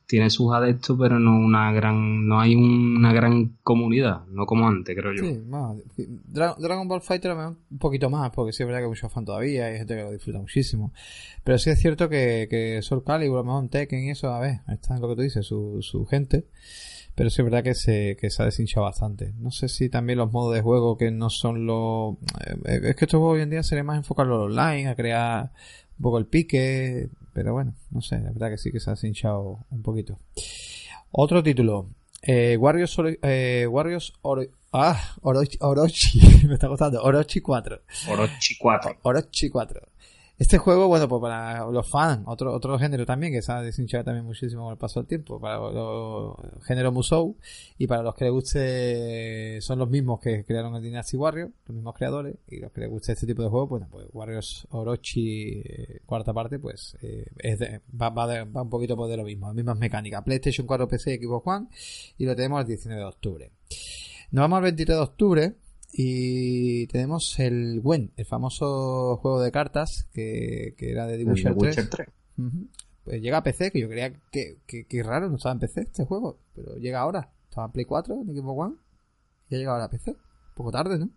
tiene 0.10 0.32
sus 0.32 0.52
adeptos, 0.52 0.98
pero 1.00 1.20
no 1.20 1.38
una 1.38 1.72
gran, 1.72 2.28
no 2.28 2.40
hay 2.40 2.56
una 2.56 3.14
gran 3.14 3.60
comunidad, 3.62 4.26
no 4.26 4.48
como 4.48 4.68
antes, 4.68 4.96
creo 4.98 5.14
yo. 5.14 5.24
Sí, 5.24 5.40
Dragon 6.26 6.88
Ball 6.88 7.02
Fighter 7.02 7.32
un 7.36 7.78
poquito 7.78 8.10
más, 8.10 8.32
porque 8.32 8.52
sí 8.52 8.64
es 8.64 8.68
verdad 8.68 8.80
que 8.80 8.86
hay 8.86 8.90
muchos 8.90 9.14
fans 9.14 9.28
todavía, 9.28 9.68
hay 9.68 9.78
gente 9.78 9.96
que 9.96 10.02
lo 10.02 10.12
disfruta 10.12 10.40
muchísimo. 10.40 10.92
Pero 11.44 11.60
sí 11.60 11.70
es 11.70 11.80
cierto 11.80 12.10
que, 12.10 12.48
que 12.50 12.82
Soul 12.82 13.04
Calibur, 13.04 13.38
a 13.38 13.42
lo 13.42 13.46
mejor 13.46 13.70
Tekken 13.70 14.06
y 14.06 14.10
eso, 14.10 14.34
a 14.34 14.40
ver, 14.40 14.62
está 14.68 14.96
en 14.96 15.02
lo 15.02 15.10
que 15.10 15.16
tú 15.16 15.22
dices, 15.22 15.46
su, 15.46 15.78
su 15.84 16.08
gente 16.08 16.48
pero 17.14 17.30
sí 17.30 17.42
es 17.42 17.44
verdad 17.44 17.64
que 17.66 17.76
se, 17.76 18.16
que 18.18 18.30
se 18.30 18.42
ha 18.42 18.46
deshinchado 18.46 18.86
bastante. 18.86 19.34
No 19.40 19.52
sé 19.52 19.68
si 19.68 19.90
también 19.90 20.18
los 20.18 20.32
modos 20.32 20.56
de 20.56 20.62
juego 20.62 20.98
que 20.98 21.12
no 21.12 21.30
son 21.30 21.66
los... 21.66 22.14
Eh, 22.64 22.80
es 22.82 22.96
que 22.96 23.04
estos 23.04 23.20
juegos 23.20 23.36
hoy 23.36 23.42
en 23.42 23.50
día 23.50 23.62
sería 23.62 23.84
más 23.84 23.98
enfocarlo 23.98 24.44
online, 24.44 24.88
a 24.88 24.96
crear 24.96 25.52
un 25.98 26.02
poco 26.02 26.18
el 26.18 26.28
pique, 26.28 27.10
pero 27.40 27.54
bueno, 27.54 27.74
no 27.92 28.02
sé, 28.02 28.20
la 28.20 28.32
verdad 28.32 28.50
que 28.50 28.58
sí 28.58 28.70
que 28.70 28.82
se 28.82 28.90
ha 28.90 28.96
deshinchado 28.96 29.66
un 29.70 29.82
poquito. 29.82 30.20
Otro 31.10 31.42
título, 31.42 31.88
eh, 32.22 32.58
Warriors, 32.58 32.98
eh, 33.22 33.66
Warriors 33.66 34.12
ah, 34.74 35.16
Orochi, 35.22 35.58
Orochi, 35.62 36.20
me 36.50 36.56
está 36.56 36.68
costando, 36.68 37.02
Orochi 37.02 37.40
4. 37.40 37.82
Orochi 38.10 38.58
4. 38.58 38.98
Orochi 39.04 39.50
4. 39.50 39.88
Este 40.40 40.58
juego, 40.58 40.88
bueno, 40.88 41.10
pues 41.10 41.22
para 41.22 41.70
los 41.70 41.86
fans, 41.86 42.24
otro, 42.26 42.54
otro 42.54 42.80
género 42.80 43.06
también 43.06 43.34
que 43.34 43.42
se 43.42 43.52
ha 43.52 43.62
deshinchado 43.62 44.06
también 44.06 44.26
muchísimo 44.26 44.64
con 44.64 44.72
el 44.72 44.78
paso 44.78 45.02
del 45.02 45.08
tiempo, 45.08 45.38
para 45.38 45.58
los 45.58 46.34
género 46.66 46.94
Musou 46.94 47.36
y 47.78 47.88
para 47.88 48.04
los 48.04 48.16
que 48.16 48.24
les 48.24 48.34
guste, 48.34 49.60
son 49.60 49.80
los 49.80 49.90
mismos 49.90 50.22
que 50.22 50.46
crearon 50.46 50.74
el 50.76 50.82
Dynasty 50.82 51.18
Warrior, 51.18 51.52
los 51.66 51.76
mismos 51.76 51.94
creadores, 51.94 52.36
y 52.48 52.60
los 52.62 52.72
que 52.72 52.80
les 52.80 52.90
guste 52.90 53.12
este 53.12 53.28
tipo 53.28 53.44
de 53.44 53.50
juego, 53.50 53.68
bueno, 53.68 53.90
pues 53.92 54.08
Warriors 54.14 54.66
Orochi, 54.70 55.60
eh, 55.60 56.00
cuarta 56.06 56.32
parte, 56.32 56.58
pues 56.58 56.96
eh, 57.02 57.26
es 57.38 57.60
va, 57.60 58.10
va, 58.10 58.46
va, 58.46 58.62
un 58.62 58.70
poquito 58.70 58.96
por 58.96 59.10
de 59.10 59.18
lo 59.18 59.26
mismo, 59.26 59.48
las 59.48 59.56
mismas 59.56 59.78
mecánicas. 59.78 60.24
PlayStation 60.24 60.66
4, 60.66 60.88
PC, 60.88 61.20
Xbox 61.22 61.48
One, 61.48 61.68
y 62.18 62.26
lo 62.26 62.34
tenemos 62.34 62.62
el 62.62 62.68
19 62.68 63.02
de 63.02 63.08
octubre. 63.08 63.52
Nos 64.32 64.44
vamos 64.44 64.56
al 64.56 64.64
23 64.64 64.98
de 64.98 65.04
octubre, 65.04 65.56
y 65.92 66.88
tenemos 66.88 67.40
el 67.40 67.82
Gwen, 67.82 68.12
el 68.16 68.26
famoso 68.26 69.18
juego 69.18 69.42
de 69.42 69.52
cartas 69.52 70.08
que, 70.14 70.76
era 70.78 71.08
de 71.08 71.18
The 71.18 71.26
Witcher 71.26 71.90
3. 71.90 72.10
pues 73.04 73.22
llega 73.22 73.38
a 73.38 73.44
PC, 73.44 73.72
que 73.72 73.82
yo 73.82 73.90
creía 73.90 74.14
que, 74.32 74.60
que, 74.66 75.04
raro, 75.04 75.30
no 75.30 75.38
estaba 75.38 75.54
en 75.54 75.60
PC 75.60 75.82
este 75.82 76.06
juego, 76.06 76.40
pero 76.56 76.76
llega 76.76 77.00
ahora. 77.00 77.32
Estaba 77.50 77.66
en 77.66 77.72
Play 77.72 77.86
4, 77.86 78.22
en 78.22 78.30
Equipo 78.30 78.52
One, 78.52 78.76
y 79.50 79.56
ha 79.56 79.58
llegado 79.58 79.76
ahora 79.76 79.86
a 79.86 79.90
PC. 79.90 80.12
Un 80.12 80.56
poco 80.56 80.72
tarde, 80.72 81.00
¿no? 81.00 81.10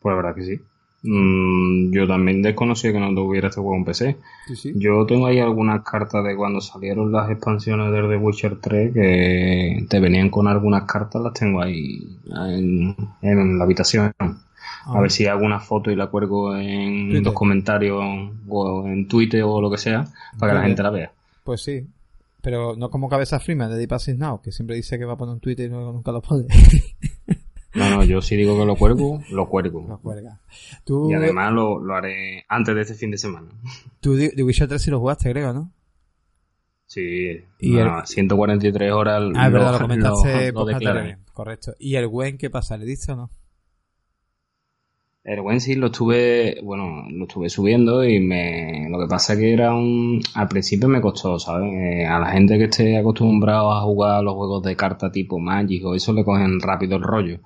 Pues 0.00 0.12
la 0.12 0.16
verdad 0.16 0.34
que 0.36 0.44
sí. 0.44 0.60
Mm, 1.06 1.92
yo 1.92 2.06
también 2.06 2.42
desconocía 2.42 2.92
que 2.92 2.98
no 2.98 3.14
tuviera 3.14 3.48
este 3.48 3.60
juego 3.60 3.76
en 3.76 3.84
PC. 3.84 4.16
Yo 4.74 5.06
tengo 5.06 5.26
ahí 5.26 5.38
algunas 5.38 5.82
cartas 5.82 6.24
de 6.24 6.34
cuando 6.34 6.60
salieron 6.60 7.12
las 7.12 7.30
expansiones 7.30 7.92
de 7.92 8.08
The 8.08 8.16
Witcher 8.16 8.58
3 8.60 8.92
que 8.92 9.86
te 9.88 10.00
venían 10.00 10.30
con 10.30 10.48
algunas 10.48 10.82
cartas, 10.84 11.22
las 11.22 11.32
tengo 11.32 11.62
ahí 11.62 12.18
en, 13.22 13.58
la 13.58 13.64
habitación. 13.64 14.12
A 14.18 14.34
ah. 14.86 15.00
ver 15.00 15.10
si 15.10 15.26
hago 15.26 15.44
una 15.44 15.60
foto 15.60 15.90
y 15.90 15.96
la 15.96 16.08
cuelgo 16.08 16.56
en 16.56 17.22
los 17.22 17.34
comentarios 17.34 18.02
o 18.48 18.86
en 18.86 19.06
Twitter 19.06 19.42
o 19.44 19.60
lo 19.60 19.70
que 19.70 19.78
sea 19.78 20.04
para 20.38 20.52
que 20.52 20.58
la 20.58 20.64
gente 20.64 20.82
la 20.82 20.90
vea. 20.90 21.12
Pues 21.44 21.62
sí, 21.62 21.86
pero 22.42 22.76
no 22.76 22.90
como 22.90 23.08
Cabeza 23.08 23.38
Freeman 23.38 23.70
de 23.70 23.76
Deep 23.76 24.18
Now, 24.18 24.40
que 24.40 24.52
siempre 24.52 24.76
dice 24.76 24.98
que 24.98 25.04
va 25.04 25.14
a 25.14 25.16
poner 25.16 25.34
un 25.34 25.40
Twitter 25.40 25.66
y 25.66 25.68
nunca 25.70 26.12
lo 26.12 26.20
pone. 26.20 26.46
No, 27.76 27.90
no, 27.90 28.04
yo 28.04 28.22
sí 28.22 28.36
digo 28.36 28.58
que 28.58 28.64
lo 28.64 28.74
cuelgo, 28.76 29.22
lo 29.30 29.48
cuelgo. 29.48 29.86
Lo 29.86 29.98
cuelga. 29.98 30.40
Y 30.86 31.14
además 31.14 31.52
lo, 31.52 31.78
lo, 31.78 31.94
haré 31.94 32.44
antes 32.48 32.74
de 32.74 32.80
este 32.80 32.94
fin 32.94 33.10
de 33.10 33.18
semana. 33.18 33.48
Tú 34.00 34.16
The 34.16 34.42
Witcher 34.42 34.66
3 34.66 34.80
sí 34.80 34.90
lo 34.90 34.98
jugaste, 34.98 35.30
creo, 35.30 35.52
¿no? 35.52 35.70
Sí, 36.86 37.42
y 37.58 37.76
143 38.04 38.92
horas. 38.92 39.22
Ah, 39.34 39.46
es 39.46 39.52
verdad, 39.52 39.72
lo 39.72 39.78
comentaste 39.80 40.52
lo, 40.52 40.64
lo 40.64 41.16
Correcto. 41.32 41.74
¿Y 41.78 41.96
el 41.96 42.08
Gwen 42.08 42.38
qué 42.38 42.48
pasa? 42.48 42.76
¿Le 42.76 42.86
diste 42.86 43.12
o 43.12 43.16
no? 43.16 43.30
El 45.24 45.42
Gwen 45.42 45.60
sí 45.60 45.74
lo 45.74 45.86
estuve, 45.86 46.60
bueno, 46.62 47.04
lo 47.10 47.24
estuve 47.24 47.50
subiendo 47.50 48.04
y 48.04 48.20
me, 48.20 48.88
lo 48.88 49.00
que 49.00 49.08
pasa 49.08 49.32
es 49.32 49.40
que 49.40 49.52
era 49.52 49.74
un, 49.74 50.22
al 50.34 50.46
principio 50.46 50.88
me 50.88 51.00
costó, 51.00 51.40
¿sabes? 51.40 51.72
Eh, 51.74 52.06
a 52.06 52.20
la 52.20 52.30
gente 52.30 52.56
que 52.56 52.64
esté 52.64 52.96
acostumbrado 52.96 53.72
a 53.72 53.82
jugar 53.82 54.22
los 54.22 54.34
juegos 54.34 54.62
de 54.62 54.76
carta 54.76 55.10
tipo 55.10 55.40
Magic 55.40 55.84
o 55.84 55.96
eso 55.96 56.12
le 56.12 56.24
cogen 56.24 56.60
rápido 56.60 56.96
el 56.96 57.02
rollo 57.02 57.40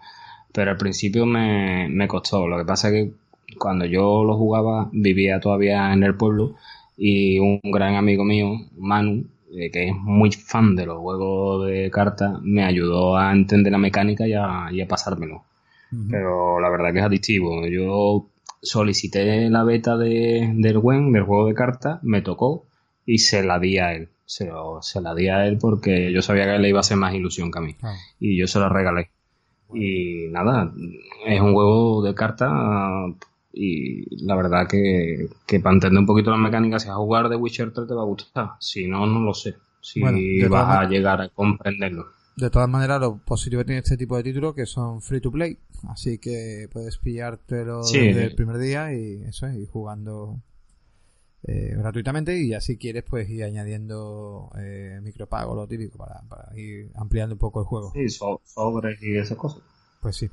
pero 0.53 0.73
al 0.73 0.77
principio 0.77 1.27
me, 1.27 1.89
me 1.89 2.09
costó. 2.09 2.47
Lo 2.47 2.59
que 2.59 2.65
pasa 2.65 2.89
es 2.89 2.95
que 2.95 3.13
cuando 3.59 3.85
yo 3.85 4.25
lo 4.25 4.37
jugaba 4.37 4.89
vivía 4.93 5.41
todavía 5.41 5.93
en 5.93 6.03
el 6.03 6.15
pueblo 6.15 6.55
y 6.97 7.39
un 7.39 7.61
gran 7.65 7.95
amigo 7.97 8.25
mío, 8.25 8.53
Manu, 8.77 9.25
eh, 9.53 9.71
que 9.71 9.89
es 9.89 9.95
muy 9.97 10.31
fan 10.33 10.77
de 10.77 10.87
los 10.87 10.99
juegos 10.99 11.67
de 11.67 11.91
cartas, 11.91 12.41
me 12.43 12.65
ayudó 12.65 13.17
a 13.17 13.33
entender 13.33 13.73
la 13.73 13.79
mecánica 13.79 14.27
y 14.29 14.35
a, 14.35 14.69
y 14.71 14.81
a 14.81 14.89
pasármelo. 14.89 15.45
Pero 16.09 16.61
la 16.61 16.69
verdad 16.69 16.93
que 16.93 17.01
es 17.01 17.05
adictivo. 17.05 17.67
Yo 17.67 18.29
solicité 18.63 19.51
la 19.51 19.65
beta 19.65 19.97
de, 19.97 20.53
del 20.55 20.79
WEN, 20.79 21.11
del 21.11 21.25
juego 21.25 21.47
de 21.47 21.55
cartas, 21.55 21.99
me 22.05 22.23
tocó 22.23 22.67
y 23.05 23.19
se 23.19 23.43
la 23.43 23.59
di 23.59 23.79
a 23.79 23.93
él. 23.95 24.09
Se, 24.25 24.49
se 24.83 25.01
la 25.01 25.17
di 25.17 25.29
a 25.29 25.47
él 25.47 25.59
porque 25.59 26.13
yo 26.13 26.23
sabía 26.23 26.45
que 26.45 26.61
le 26.61 26.69
iba 26.69 26.79
a 26.79 26.81
hacer 26.81 26.97
más 26.97 27.13
ilusión 27.15 27.51
que 27.51 27.59
a 27.59 27.63
mí. 27.63 27.75
Ah. 27.83 27.97
Y 28.21 28.39
yo 28.39 28.47
se 28.47 28.61
la 28.61 28.69
regalé. 28.69 29.11
Y 29.73 30.29
nada, 30.31 30.73
es 31.27 31.41
un 31.41 31.53
juego 31.53 32.03
de 32.03 32.15
cartas 32.15 32.53
y 33.53 34.25
la 34.25 34.37
verdad 34.37 34.67
que, 34.69 35.29
que 35.47 35.61
para 35.61 35.75
entender 35.75 36.01
un 36.01 36.07
poquito 36.07 36.31
las 36.31 36.41
mecánicas, 36.41 36.83
si 36.83 36.89
vas 36.89 36.97
a 36.97 37.01
jugar 37.01 37.29
de 37.29 37.37
Witcher 37.37 37.73
3 37.73 37.89
te 37.89 37.95
va 37.95 38.03
a 38.03 38.07
gustar. 38.07 38.51
Si 38.59 38.87
no, 38.87 39.07
no 39.07 39.21
lo 39.21 39.35
sé. 39.35 39.57
Si 39.81 40.01
vas 40.01 40.79
a 40.79 40.85
llegar 40.85 41.21
a 41.21 41.29
comprenderlo. 41.29 42.07
De 42.37 42.49
todas 42.49 42.69
maneras, 42.69 43.01
lo 43.01 43.19
positivo 43.19 43.65
tiene 43.65 43.81
este 43.81 43.97
tipo 43.97 44.17
de 44.17 44.23
títulos 44.23 44.55
que 44.55 44.67
son 44.67 45.03
free 45.03 45.21
to 45.21 45.31
play. 45.31 45.59
Así 45.89 46.19
que 46.19 46.69
puedes 46.73 46.99
pillártelo 46.99 47.83
desde 47.83 48.25
el 48.25 48.35
primer 48.35 48.59
día 48.59 48.95
y 48.95 49.23
eso 49.25 49.47
es, 49.47 49.57
y 49.57 49.67
jugando 49.67 50.41
eh, 51.45 51.75
gratuitamente 51.77 52.39
y 52.39 52.53
así 52.53 52.77
quieres 52.77 53.05
pues 53.05 53.29
ir 53.31 53.45
añadiendo 53.45 54.51
eh, 54.59 55.01
micropago, 55.03 55.55
lo 55.55 55.67
típico, 55.67 55.99
para, 55.99 56.23
ir 56.55 56.91
ampliando 56.95 57.35
un 57.35 57.39
poco 57.39 57.61
el 57.61 57.67
juego. 57.67 57.93
Sí, 57.93 58.09
sobre 58.09 58.99
y 59.01 59.17
esas 59.17 59.39
cosas. 59.39 59.63
Pues 60.01 60.17
sí. 60.17 60.31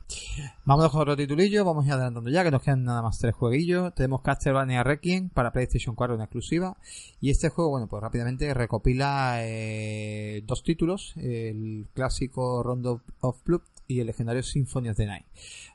Vamos 0.64 0.90
con 0.90 1.02
otro 1.02 1.18
titulillo, 1.18 1.66
vamos 1.66 1.84
a 1.84 1.88
ir 1.88 1.94
adelantando 1.94 2.30
ya, 2.30 2.42
que 2.44 2.52
nos 2.52 2.64
quedan 2.64 2.86
nada 2.86 3.02
más 3.02 3.20
tres 3.20 3.36
jueguillos. 3.36 3.94
Tenemos 3.96 4.22
Castlevania 4.22 4.82
Requiem 4.82 5.30
para 5.30 5.52
PlayStation 5.52 5.94
4 5.94 6.16
en 6.16 6.22
exclusiva. 6.22 6.78
Y 7.20 7.32
este 7.32 7.50
juego, 7.50 7.72
bueno, 7.72 7.88
pues 7.88 8.02
rápidamente 8.02 8.54
recopila 8.54 9.40
eh, 9.42 10.42
dos 10.46 10.64
títulos, 10.64 11.16
el 11.18 11.86
clásico 11.94 12.64
Rondo 12.64 13.02
of 13.20 13.44
Blood 13.44 13.62
y 13.88 14.00
el 14.00 14.08
legendario 14.08 14.42
Symphony 14.42 14.90
of 14.90 14.98
the 14.98 15.06
Night. 15.06 15.26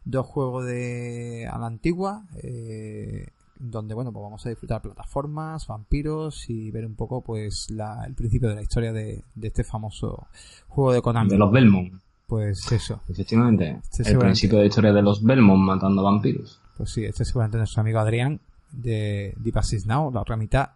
Dos 0.04 0.26
juegos 0.26 0.64
de 0.66 1.46
a 1.50 1.58
la 1.58 1.66
antigua, 1.66 2.24
eh, 2.42 3.28
donde 3.62 3.94
bueno 3.94 4.12
pues 4.12 4.22
vamos 4.22 4.44
a 4.44 4.48
disfrutar 4.48 4.82
plataformas, 4.82 5.66
vampiros 5.66 6.50
y 6.50 6.70
ver 6.70 6.84
un 6.84 6.96
poco 6.96 7.22
pues 7.22 7.70
la, 7.70 8.04
el 8.04 8.14
principio 8.14 8.48
de 8.48 8.56
la 8.56 8.62
historia 8.62 8.92
de, 8.92 9.22
este 9.40 9.62
famoso 9.62 10.26
juego 10.68 10.92
de 10.92 11.00
Konami. 11.00 11.30
De 11.30 11.38
los 11.38 11.52
Belmont. 11.52 11.94
Pues 12.26 12.70
eso. 12.72 13.00
Efectivamente. 13.08 13.80
Este 13.82 14.10
el 14.10 14.18
principio 14.18 14.58
de 14.58 14.64
la 14.64 14.68
historia 14.68 14.92
de 14.92 15.02
los 15.02 15.22
Belmont 15.22 15.62
matando 15.62 16.02
vampiros. 16.02 16.60
Pues 16.76 16.90
sí, 16.90 17.04
este 17.04 17.22
es 17.22 17.28
seguramente 17.28 17.58
nuestro 17.58 17.82
amigo 17.82 18.00
Adrián 18.00 18.40
de 18.72 19.34
Deep 19.36 19.58
Assist 19.58 19.86
Now, 19.86 20.10
la 20.10 20.22
otra 20.22 20.36
mitad. 20.36 20.70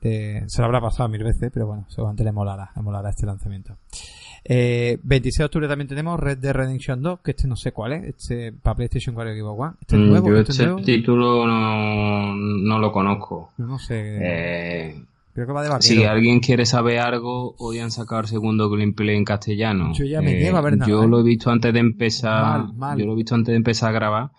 se 0.00 0.46
lo 0.58 0.64
habrá 0.64 0.80
pasado 0.80 1.08
mil 1.08 1.22
veces, 1.22 1.50
pero 1.52 1.66
bueno, 1.66 1.84
seguramente 1.88 2.24
le 2.24 2.32
molará, 2.32 2.70
le 2.74 2.82
molará 2.82 3.10
este 3.10 3.26
lanzamiento. 3.26 3.76
Eh, 4.44 4.98
26 5.02 5.38
de 5.38 5.44
octubre 5.44 5.68
también 5.68 5.88
tenemos 5.88 6.18
Red 6.18 6.38
Dead 6.38 6.52
Redemption 6.52 7.02
2, 7.02 7.20
que 7.20 7.32
este 7.32 7.46
no 7.46 7.56
sé 7.56 7.72
cuál 7.72 7.92
es, 7.92 8.04
este 8.04 8.52
para 8.52 8.76
PlayStation 8.76 9.14
4 9.14 9.34
Xbox 9.34 9.60
One. 9.60 9.72
¿Este 9.80 9.96
es 9.96 10.02
mm, 10.02 10.08
nuevo? 10.08 10.28
Yo 10.28 10.38
este, 10.38 10.82
título 10.82 11.46
no, 11.46 12.34
no, 12.34 12.78
lo 12.78 12.92
conozco. 12.92 13.52
No 13.58 13.78
sé. 13.78 14.18
Eh, 14.20 15.04
Creo 15.32 15.46
que 15.46 15.52
va 15.52 15.62
de 15.62 15.82
Si 15.82 16.02
alguien 16.04 16.40
quiere 16.40 16.66
saber 16.66 16.98
algo, 16.98 17.54
podían 17.56 17.90
sacar 17.90 18.26
segundo 18.26 18.68
gameplay 18.68 19.16
en 19.16 19.24
castellano. 19.24 19.92
Yo 19.94 20.04
ya 20.04 20.20
me 20.20 20.42
eh, 20.42 20.48
a 20.48 20.60
ver 20.60 20.78
Yo 20.86 21.06
lo 21.06 21.20
he 21.20 21.22
visto 21.22 21.50
antes 21.50 21.72
de 21.72 21.78
empezar. 21.78 22.66
Yo 22.96 23.06
lo 23.06 23.12
he 23.12 23.16
visto 23.16 23.34
antes 23.34 23.52
de 23.52 23.56
empezar 23.56 23.90
a 23.90 23.92
grabar. 23.92 24.30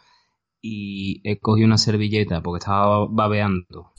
y 0.61 1.21
he 1.23 1.39
cogido 1.39 1.65
una 1.65 1.77
servilleta 1.77 2.41
porque 2.41 2.59
estaba 2.59 3.07
babeando. 3.07 3.93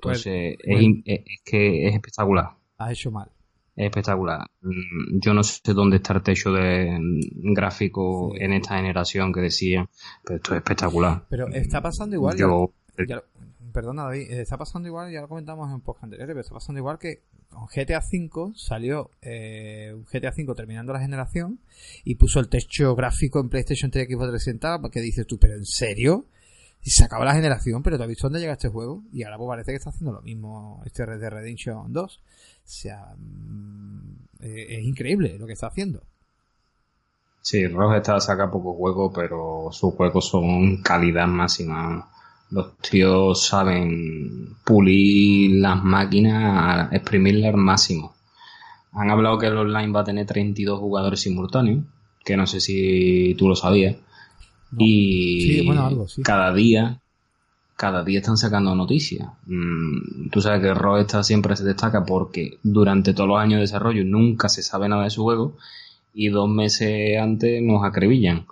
Pues, 0.00 0.26
Entonces, 0.26 0.58
es, 0.64 1.40
que 1.44 1.88
es 1.88 1.94
espectacular. 1.94 2.50
Has 2.78 2.92
hecho 2.92 3.10
mal. 3.10 3.30
Es 3.76 3.84
espectacular. 3.84 4.40
Mm, 4.62 5.20
yo 5.20 5.34
no 5.34 5.44
sé 5.44 5.74
dónde 5.74 5.96
está 5.96 6.14
el 6.14 6.22
techo 6.22 6.50
de 6.50 6.98
gráfico 7.54 8.32
en 8.34 8.54
esta 8.54 8.76
generación 8.76 9.32
que 9.32 9.40
decía, 9.40 9.86
pero 10.24 10.36
esto 10.36 10.54
es 10.54 10.58
espectacular. 10.58 11.24
Pero 11.28 11.48
está 11.48 11.82
pasando 11.82 12.16
igual. 12.16 12.36
Yo, 12.38 12.72
perdona 13.72 14.04
David, 14.04 14.30
está 14.32 14.56
pasando 14.56 14.88
igual, 14.88 15.12
ya 15.12 15.20
lo 15.20 15.28
comentamos 15.28 15.68
en 15.68 15.74
un 15.74 15.80
post 15.82 16.02
anterior, 16.02 16.26
pero 16.26 16.40
está 16.40 16.54
pasando 16.54 16.78
igual 16.78 16.98
que 16.98 17.24
con 17.50 17.66
GTA 17.66 18.00
V 18.00 18.52
salió 18.54 19.10
eh, 19.20 19.92
un 19.94 20.04
GTA 20.04 20.32
V 20.34 20.54
terminando 20.54 20.94
la 20.94 21.00
generación 21.00 21.60
y 22.02 22.14
puso 22.14 22.40
el 22.40 22.48
techo 22.48 22.94
gráfico 22.96 23.40
en 23.40 23.50
PlayStation 23.50 23.90
3 23.90 24.06
Xbox 24.08 24.30
360 24.30 24.80
porque 24.80 25.00
dices 25.00 25.26
tú, 25.26 25.38
pero 25.38 25.54
¿en 25.54 25.66
serio? 25.66 26.24
Y 26.86 26.90
se 26.90 27.02
acaba 27.02 27.24
la 27.24 27.34
generación, 27.34 27.82
pero 27.82 27.96
¿te 27.96 28.04
has 28.04 28.08
visto 28.08 28.28
dónde 28.28 28.38
llega 28.38 28.52
este 28.52 28.68
juego? 28.68 29.02
Y 29.12 29.24
ahora 29.24 29.38
pues 29.38 29.48
parece 29.48 29.72
que 29.72 29.76
está 29.76 29.90
haciendo 29.90 30.12
lo 30.12 30.22
mismo 30.22 30.80
este 30.86 31.04
Red 31.04 31.18
Dead 31.18 31.32
Redemption 31.32 31.92
2. 31.92 32.16
O 32.16 32.20
sea, 32.62 33.12
mm, 33.18 34.12
eh, 34.42 34.66
es 34.68 34.84
increíble 34.84 35.36
lo 35.36 35.48
que 35.48 35.54
está 35.54 35.66
haciendo. 35.66 36.04
Sí, 37.42 37.64
está 37.96 38.20
saca 38.20 38.52
poco 38.52 38.74
juego, 38.74 39.12
pero 39.12 39.66
sus 39.72 39.94
juegos 39.94 40.28
son 40.28 40.80
calidad 40.82 41.26
máxima. 41.26 42.08
Los 42.50 42.78
tíos 42.78 43.44
saben 43.44 44.54
pulir 44.64 45.60
las 45.60 45.82
máquinas, 45.82 46.92
exprimirlas 46.92 47.52
al 47.52 47.60
máximo. 47.60 48.14
Han 48.92 49.10
hablado 49.10 49.38
que 49.38 49.48
el 49.48 49.56
online 49.56 49.92
va 49.92 50.02
a 50.02 50.04
tener 50.04 50.24
32 50.24 50.78
jugadores 50.78 51.20
simultáneos, 51.20 51.84
que 52.24 52.36
no 52.36 52.46
sé 52.46 52.60
si 52.60 53.34
tú 53.36 53.48
lo 53.48 53.56
sabías. 53.56 53.96
Y 54.78 55.66
cada 56.22 56.52
día, 56.52 57.00
cada 57.76 58.04
día 58.04 58.20
están 58.20 58.36
sacando 58.36 58.74
noticias. 58.74 59.28
Mm, 59.46 60.30
tú 60.30 60.40
sabes 60.40 60.60
que 60.60 60.74
Rockstar 60.74 61.24
siempre 61.24 61.56
se 61.56 61.64
destaca 61.64 62.04
porque 62.04 62.58
durante 62.62 63.14
todos 63.14 63.28
los 63.28 63.38
años 63.38 63.58
de 63.58 63.62
desarrollo 63.62 64.04
nunca 64.04 64.48
se 64.48 64.62
sabe 64.62 64.88
nada 64.88 65.04
de 65.04 65.10
su 65.10 65.22
juego 65.22 65.56
y 66.14 66.28
dos 66.28 66.48
meses 66.48 67.18
antes 67.20 67.62
nos 67.62 67.84
acribillan. 67.84 68.46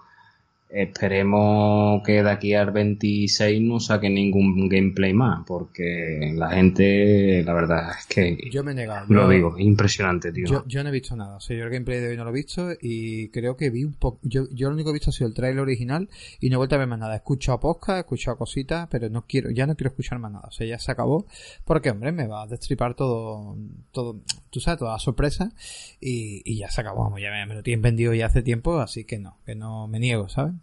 Esperemos 0.77 2.03
que 2.05 2.25
de 2.25 2.29
aquí 2.29 2.53
al 2.53 2.73
26 2.73 3.63
no 3.63 3.79
saque 3.79 4.11
ningún 4.11 4.69
gameplay 4.69 5.15
más, 5.15 5.45
porque 5.47 6.33
la 6.35 6.51
gente, 6.51 7.45
la 7.45 7.53
verdad 7.53 7.91
es 7.97 8.07
que. 8.07 8.51
Yo 8.51 8.65
me 8.65 8.73
he 8.73 8.75
negado. 8.75 9.07
Lo 9.09 9.29
digo, 9.29 9.57
impresionante, 9.57 10.33
tío. 10.33 10.65
Yo, 10.67 10.83
no 10.83 10.89
he 10.89 10.93
visto 10.93 11.15
nada. 11.15 11.37
O 11.37 11.41
sea, 11.41 11.57
yo 11.57 11.63
el 11.63 11.71
gameplay 11.71 12.01
de 12.01 12.09
hoy 12.09 12.17
no 12.17 12.25
lo 12.25 12.31
he 12.31 12.33
visto 12.33 12.71
y 12.81 13.29
creo 13.29 13.57
que 13.57 13.71
vi 13.71 13.85
un 13.85 13.95
poco. 13.95 14.19
Yo, 14.25 14.49
yo 14.51 14.69
lo 14.69 14.75
único 14.75 14.89
que 14.89 14.91
he 14.91 14.99
visto 14.99 15.11
ha 15.11 15.13
sido 15.13 15.29
el 15.29 15.35
trailer 15.35 15.61
original 15.61 16.09
y 16.41 16.51
no 16.51 16.55
he 16.55 16.57
vuelto 16.57 16.75
a 16.75 16.79
ver 16.79 16.89
más 16.89 16.99
nada. 16.99 17.15
He 17.15 17.19
escuchado 17.19 17.61
podcast, 17.61 17.99
he 17.99 18.01
escuchado 18.01 18.37
cositas, 18.37 18.89
pero 18.91 19.09
no 19.11 19.27
quiero, 19.29 19.51
ya 19.51 19.69
no 19.69 19.77
quiero 19.77 19.91
escuchar 19.91 20.19
más 20.19 20.33
nada. 20.33 20.49
O 20.49 20.51
sea, 20.51 20.67
ya 20.67 20.81
se 20.81 20.91
acabó, 20.91 21.25
porque, 21.65 21.91
hombre, 21.91 22.11
me 22.11 22.27
va 22.27 22.43
a 22.43 22.47
destripar 22.49 22.95
todo, 22.95 23.57
todo, 23.93 24.17
tú 24.51 24.59
sabes, 24.59 24.81
toda 24.81 24.95
la 24.95 24.99
sorpresa 24.99 25.53
y, 26.01 26.43
y 26.45 26.59
ya 26.59 26.69
se 26.69 26.81
acabó. 26.81 27.05
Vamos, 27.05 27.21
ya 27.21 27.31
me, 27.31 27.47
me 27.47 27.55
lo 27.55 27.63
tienen 27.63 27.81
vendido 27.81 28.13
ya 28.13 28.27
hace 28.27 28.43
tiempo, 28.43 28.81
así 28.81 29.05
que 29.05 29.21
no, 29.21 29.39
que 29.47 29.55
no 29.55 29.87
me 29.87 30.01
niego, 30.01 30.29
¿sabes? 30.29 30.55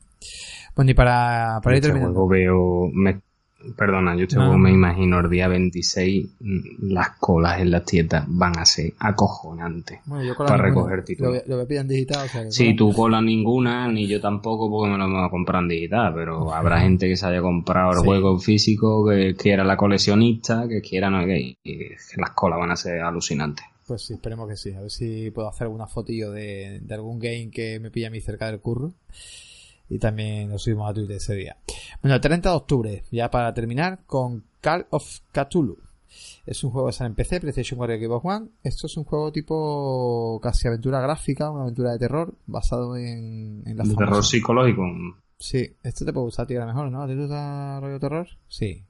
Bueno, 0.76 0.92
y 0.92 0.94
para, 0.94 1.60
para 1.64 1.76
ir 1.76 1.84
este 1.84 1.90
terminando. 1.90 2.28
veo, 2.28 2.92
perdona, 3.76 4.16
yo 4.16 4.24
este 4.24 4.38
me 4.40 4.72
imagino 4.72 5.20
el 5.20 5.30
día 5.30 5.48
26 5.48 6.30
mm, 6.40 6.92
las 6.94 7.18
colas 7.18 7.60
en 7.60 7.72
las 7.72 7.86
tiendas 7.86 8.26
van 8.28 8.58
a 8.58 8.66
ser 8.66 8.94
acojonantes 9.00 10.00
para 10.38 10.58
recoger 10.58 11.04
títulos. 11.04 11.44
Lo, 11.46 11.60
que 11.60 11.66
piden 11.66 11.88
digital, 11.88 12.26
o 12.26 12.30
sea, 12.30 12.52
Sí, 12.52 12.76
tu 12.76 12.94
cola 12.94 13.22
ninguna, 13.22 13.88
ni 13.92 14.08
yo 14.08 14.20
tampoco 14.20 14.70
porque 14.70 14.92
me 14.92 14.98
lo 14.98 15.10
voy 15.10 15.26
a 15.26 15.30
comprar 15.30 15.64
en 15.64 15.70
digital, 15.70 16.14
pero 16.14 16.54
habrá 16.54 16.82
gente 16.82 17.08
que 17.08 17.16
se 17.16 17.26
haya 17.26 17.42
comprado 17.42 17.92
el 17.94 18.00
juego 18.00 18.40
físico, 18.40 19.08
que 19.08 19.36
quiera 19.36 19.64
la 19.64 19.78
coleccionista, 19.78 20.68
que 20.68 20.82
quiera 20.82 21.10
no, 21.10 21.26
que, 21.26 21.58
las 22.18 22.32
colas 22.32 22.60
van 22.60 22.72
a 22.72 22.76
ser 22.76 23.02
alucinantes. 23.02 23.66
Pues 23.88 24.04
sí, 24.06 24.14
esperemos 24.14 24.48
que 24.48 24.56
sí. 24.56 24.74
A 24.74 24.82
ver 24.82 24.90
si 24.90 25.32
puedo 25.32 25.50
hacer 25.50 25.66
alguna 25.66 25.86
fotillo 25.86 26.32
de, 26.32 26.80
de 26.82 26.94
algún 26.94 27.20
game 27.20 27.50
que 27.52 27.80
me 27.80 27.92
pilla 27.92 28.08
a 28.08 28.12
mí 28.12 28.22
cerca 28.22 28.48
del 28.48 28.62
curro 28.62 28.94
y 29.92 30.00
también 30.00 30.50
lo 30.50 30.58
subimos 30.58 30.90
a 30.90 30.94
Twitter 30.94 31.18
ese 31.18 31.36
día. 31.36 31.58
Bueno, 32.02 32.16
el 32.16 32.22
30 32.22 32.50
de 32.50 32.56
octubre, 32.56 33.04
ya 33.12 33.30
para 33.30 33.54
terminar, 33.54 34.00
con 34.08 34.46
Call 34.62 34.88
of 34.90 35.20
Cthulhu. 35.34 35.78
Es 36.46 36.64
un 36.64 36.72
juego 36.72 36.88
que 36.88 36.94
sale 36.94 37.10
en 37.10 37.16
PC, 37.16 37.42
PlayStation 37.42 37.78
4 37.78 37.96
y 37.96 38.06
Xbox 38.06 38.26
One. 38.26 38.48
Esto 38.64 38.88
es 38.88 38.96
un 38.96 39.04
juego 39.04 39.34
tipo 39.34 40.40
casi 40.42 40.70
aventura 40.70 41.02
gráfica, 41.02 41.52
una 41.52 41.64
aventura 41.64 41.92
de 41.92 42.00
terror, 42.00 42.34
basado 42.48 42.96
en, 42.96 43.64
en 43.66 43.78
la 43.78 43.84
De 43.84 43.94
terror 43.96 44.24
psicológico. 44.24 44.84
Sí, 45.38 45.76
esto 45.84 46.06
te 46.06 46.14
puede 46.14 46.26
gustar 46.28 46.46
a 46.46 46.48
ti 46.48 46.56
a 46.56 46.62
lo 46.62 46.68
mejor, 46.68 46.90
¿no? 46.90 47.06
¿Te 47.06 47.16
gusta 47.16 47.80
rollo 47.82 48.00
terror? 48.00 48.28
Sí. 48.48 48.86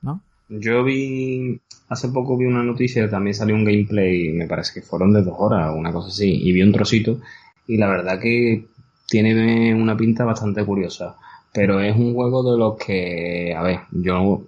¿No? 0.00 0.24
Yo 0.48 0.84
vi, 0.84 1.60
hace 1.88 2.08
poco 2.08 2.38
vi 2.38 2.46
una 2.46 2.62
noticia, 2.62 3.10
también 3.10 3.34
salió 3.34 3.54
un 3.54 3.64
gameplay, 3.64 4.32
me 4.32 4.46
parece 4.46 4.80
que 4.80 4.86
fueron 4.86 5.12
de 5.12 5.22
dos 5.22 5.34
horas, 5.38 5.74
una 5.76 5.92
cosa 5.92 6.08
así, 6.08 6.30
y 6.30 6.52
vi 6.52 6.62
un 6.62 6.72
trocito, 6.72 7.20
y 7.66 7.76
la 7.76 7.88
verdad 7.88 8.18
que 8.20 8.66
tiene 9.12 9.74
una 9.74 9.94
pinta 9.94 10.24
bastante 10.24 10.64
curiosa. 10.64 11.16
Pero 11.52 11.80
es 11.80 11.94
un 11.94 12.14
juego 12.14 12.50
de 12.50 12.58
los 12.58 12.78
que, 12.78 13.54
a 13.54 13.62
ver, 13.62 13.80
yo 13.90 14.46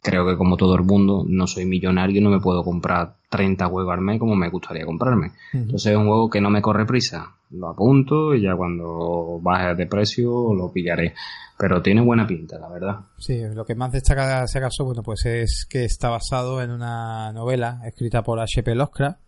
creo 0.00 0.24
que 0.24 0.36
como 0.36 0.56
todo 0.56 0.76
el 0.76 0.84
mundo, 0.84 1.24
no 1.26 1.48
soy 1.48 1.64
millonario 1.64 2.20
y 2.20 2.22
no 2.22 2.30
me 2.30 2.38
puedo 2.38 2.62
comprar 2.62 3.16
30 3.28 3.66
juegos 3.66 3.92
al 3.92 4.02
mes 4.02 4.20
como 4.20 4.36
me 4.36 4.50
gustaría 4.50 4.86
comprarme. 4.86 5.32
Entonces 5.52 5.90
es 5.90 5.98
un 5.98 6.06
juego 6.06 6.30
que 6.30 6.40
no 6.40 6.48
me 6.48 6.62
corre 6.62 6.86
prisa. 6.86 7.34
Lo 7.50 7.70
apunto 7.70 8.36
y 8.36 8.42
ya 8.42 8.54
cuando 8.54 9.40
baje 9.42 9.74
de 9.74 9.86
precio 9.86 10.54
lo 10.54 10.70
pillaré. 10.72 11.14
Pero 11.58 11.82
tiene 11.82 12.00
buena 12.00 12.24
pinta, 12.24 12.56
la 12.60 12.68
verdad. 12.68 13.00
Sí, 13.18 13.40
lo 13.52 13.64
que 13.64 13.74
más 13.74 13.90
destaca, 13.90 14.46
si 14.46 14.58
acaso, 14.58 14.84
bueno, 14.84 15.02
pues 15.02 15.26
es 15.26 15.66
que 15.68 15.84
está 15.84 16.08
basado 16.08 16.62
en 16.62 16.70
una 16.70 17.32
novela 17.32 17.80
escrita 17.84 18.22
por 18.22 18.38
H.P. 18.38 18.76
Lovecraft 18.76 19.18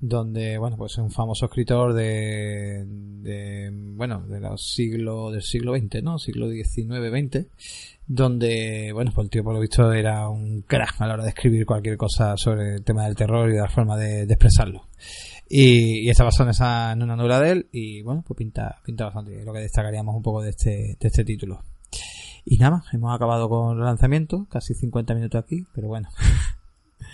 donde 0.00 0.56
bueno 0.58 0.76
pues 0.76 0.92
es 0.92 0.98
un 0.98 1.10
famoso 1.10 1.46
escritor 1.46 1.92
de, 1.92 2.84
de 2.86 3.70
bueno 3.72 4.26
de 4.26 4.40
los 4.40 4.72
siglos 4.72 5.32
del 5.32 5.42
siglo 5.42 5.76
XX 5.76 6.02
no 6.02 6.18
siglo 6.18 6.50
XIX 6.50 7.10
XX 7.10 7.46
donde 8.12 8.90
bueno 8.92 9.12
pues 9.14 9.26
el 9.26 9.30
tío 9.30 9.44
por 9.44 9.54
lo 9.54 9.60
visto 9.60 9.92
era 9.92 10.28
un 10.28 10.62
crack 10.62 11.00
a 11.00 11.06
la 11.06 11.14
hora 11.14 11.22
de 11.22 11.28
escribir 11.28 11.64
cualquier 11.64 11.96
cosa 11.96 12.36
sobre 12.36 12.74
el 12.74 12.82
tema 12.82 13.04
del 13.04 13.14
terror 13.14 13.48
y 13.48 13.52
de 13.52 13.60
la 13.60 13.68
forma 13.68 13.96
de, 13.96 14.22
expresarlo. 14.22 14.88
Y, 15.48 16.10
y, 16.10 16.12
basado 16.12 16.42
en 16.42 16.50
esa 16.50 16.92
una 16.96 17.14
novela 17.14 17.38
de 17.38 17.50
él 17.52 17.68
y 17.70 18.02
bueno 18.02 18.24
pues 18.26 18.36
pinta 18.36 18.80
pinta 18.84 19.04
bastante 19.04 19.44
lo 19.44 19.52
que 19.52 19.60
destacaríamos 19.60 20.16
un 20.16 20.22
poco 20.22 20.42
de 20.42 20.50
este 20.50 20.96
de 20.98 21.06
este 21.06 21.24
título. 21.24 21.62
Y 22.44 22.56
nada 22.56 22.82
hemos 22.92 23.14
acabado 23.14 23.48
con 23.48 23.78
el 23.78 23.84
lanzamiento 23.84 24.44
casi 24.50 24.74
50 24.74 25.14
minutos 25.14 25.40
aquí 25.44 25.64
pero 25.72 25.86
bueno 25.86 26.08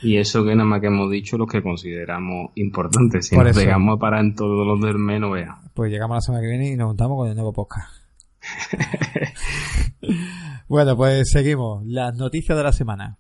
Y 0.03 0.19
eso 0.19 0.45
que 0.45 0.55
nada 0.55 0.69
más 0.69 0.81
que 0.81 0.89
hemos 0.89 1.11
dicho 1.11 1.39
lo 1.39 1.47
que 1.47 1.63
consideramos 1.63 2.51
importantes. 2.55 3.27
Si 3.27 3.37
nos 3.37 3.57
llegamos 3.57 3.97
a 3.97 3.99
parar 3.99 4.21
en 4.21 4.35
todos 4.35 4.67
los 4.67 4.81
del 4.81 4.99
menos, 4.99 5.33
vea. 5.33 5.59
Pues 5.75 5.91
llegamos 5.91 6.17
la 6.17 6.21
semana 6.21 6.43
que 6.43 6.49
viene 6.49 6.71
y 6.71 6.77
nos 6.77 6.89
juntamos 6.89 7.19
con 7.19 7.29
el 7.29 7.35
nuevo 7.35 7.53
podcast. 7.53 7.91
bueno, 10.69 10.97
pues 10.97 11.31
seguimos. 11.31 11.85
Las 11.87 12.15
noticias 12.17 12.57
de 12.57 12.65
la 12.65 12.73
semana. 12.73 13.19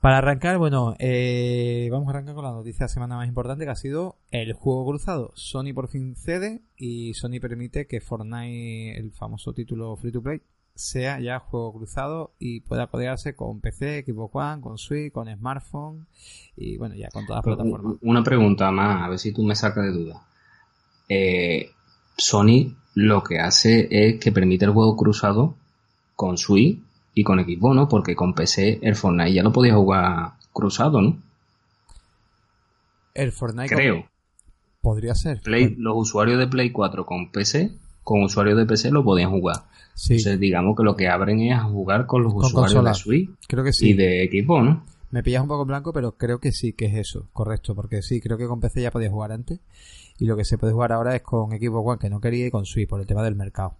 Para 0.00 0.18
arrancar, 0.18 0.58
bueno, 0.58 0.94
eh, 1.00 1.88
vamos 1.90 2.06
a 2.06 2.10
arrancar 2.10 2.36
con 2.36 2.44
la 2.44 2.52
noticia 2.52 2.78
de 2.78 2.84
la 2.84 2.94
semana 2.94 3.16
más 3.16 3.26
importante 3.26 3.64
que 3.64 3.70
ha 3.72 3.74
sido 3.74 4.16
el 4.30 4.52
juego 4.52 4.86
cruzado. 4.86 5.32
Sony 5.34 5.74
por 5.74 5.88
fin 5.88 6.14
cede 6.14 6.62
y 6.76 7.14
Sony 7.14 7.40
permite 7.40 7.88
que 7.88 8.00
Fortnite, 8.00 8.96
el 8.96 9.10
famoso 9.10 9.52
título 9.52 9.96
free 9.96 10.12
to 10.12 10.22
play, 10.22 10.40
sea 10.78 11.18
ya 11.18 11.40
juego 11.40 11.72
cruzado 11.72 12.30
y 12.38 12.60
pueda 12.60 12.86
codearse 12.86 13.34
con 13.34 13.60
PC, 13.60 14.04
Xbox 14.06 14.30
One, 14.32 14.60
con 14.60 14.78
Switch, 14.78 15.12
con 15.12 15.28
smartphone 15.28 16.06
y 16.56 16.76
bueno, 16.76 16.94
ya 16.94 17.08
con 17.08 17.26
todas 17.26 17.44
las 17.44 17.56
plataformas. 17.56 17.96
Una 18.00 18.22
pregunta 18.22 18.70
más, 18.70 19.02
a 19.02 19.08
ver 19.08 19.18
si 19.18 19.32
tú 19.32 19.42
me 19.42 19.56
sacas 19.56 19.84
de 19.84 19.90
duda. 19.90 20.22
Eh, 21.08 21.72
Sony 22.16 22.76
lo 22.94 23.24
que 23.24 23.40
hace 23.40 23.88
es 23.90 24.20
que 24.20 24.30
permite 24.30 24.66
el 24.66 24.70
juego 24.70 24.96
cruzado 24.96 25.56
con 26.14 26.38
Switch 26.38 26.78
y 27.12 27.24
con 27.24 27.44
Xbox, 27.44 27.74
¿no? 27.74 27.88
Porque 27.88 28.14
con 28.14 28.34
PC 28.34 28.78
el 28.80 28.94
Fortnite 28.94 29.32
ya 29.32 29.42
lo 29.42 29.52
podía 29.52 29.74
jugar 29.74 30.34
cruzado, 30.52 31.02
¿no? 31.02 31.18
El 33.14 33.32
Fortnite 33.32 33.74
creo. 33.74 34.06
Podría 34.80 35.16
ser. 35.16 35.40
los 35.44 35.96
usuarios 35.96 36.38
de 36.38 36.46
Play 36.46 36.70
4 36.70 37.04
con 37.04 37.32
PC, 37.32 37.72
con 38.08 38.22
usuarios 38.22 38.56
de 38.56 38.64
PC 38.64 38.90
lo 38.90 39.04
podían 39.04 39.30
jugar. 39.30 39.64
Entonces, 39.92 40.40
digamos 40.40 40.74
que 40.74 40.82
lo 40.82 40.96
que 40.96 41.08
abren 41.08 41.42
es 41.42 41.60
jugar 41.60 42.06
con 42.06 42.22
los 42.22 42.32
usuarios 42.32 42.82
de 42.82 42.94
Switch 42.94 43.30
creo 43.46 43.62
que 43.62 43.74
sí. 43.74 43.90
y 43.90 43.92
de 43.92 44.24
equipo, 44.24 44.62
¿no? 44.62 44.82
Me 45.10 45.22
pillas 45.22 45.42
un 45.42 45.48
poco 45.48 45.62
en 45.62 45.68
blanco, 45.68 45.92
pero 45.92 46.12
creo 46.12 46.38
que 46.38 46.50
sí 46.50 46.72
que 46.72 46.86
es 46.86 46.94
eso, 46.94 47.28
correcto, 47.34 47.74
porque 47.74 48.00
sí, 48.00 48.18
creo 48.22 48.38
que 48.38 48.46
con 48.46 48.60
PC 48.60 48.80
ya 48.80 48.90
podía 48.90 49.10
jugar 49.10 49.32
antes 49.32 49.60
y 50.18 50.24
lo 50.24 50.38
que 50.38 50.46
se 50.46 50.56
puede 50.56 50.72
jugar 50.72 50.92
ahora 50.92 51.16
es 51.16 51.20
con 51.20 51.52
equipo 51.52 51.80
One 51.80 51.98
que 51.98 52.08
no 52.08 52.18
quería 52.18 52.46
y 52.46 52.50
con 52.50 52.64
Switch 52.64 52.88
por 52.88 52.98
el 52.98 53.06
tema 53.06 53.22
del 53.22 53.34
mercado. 53.34 53.76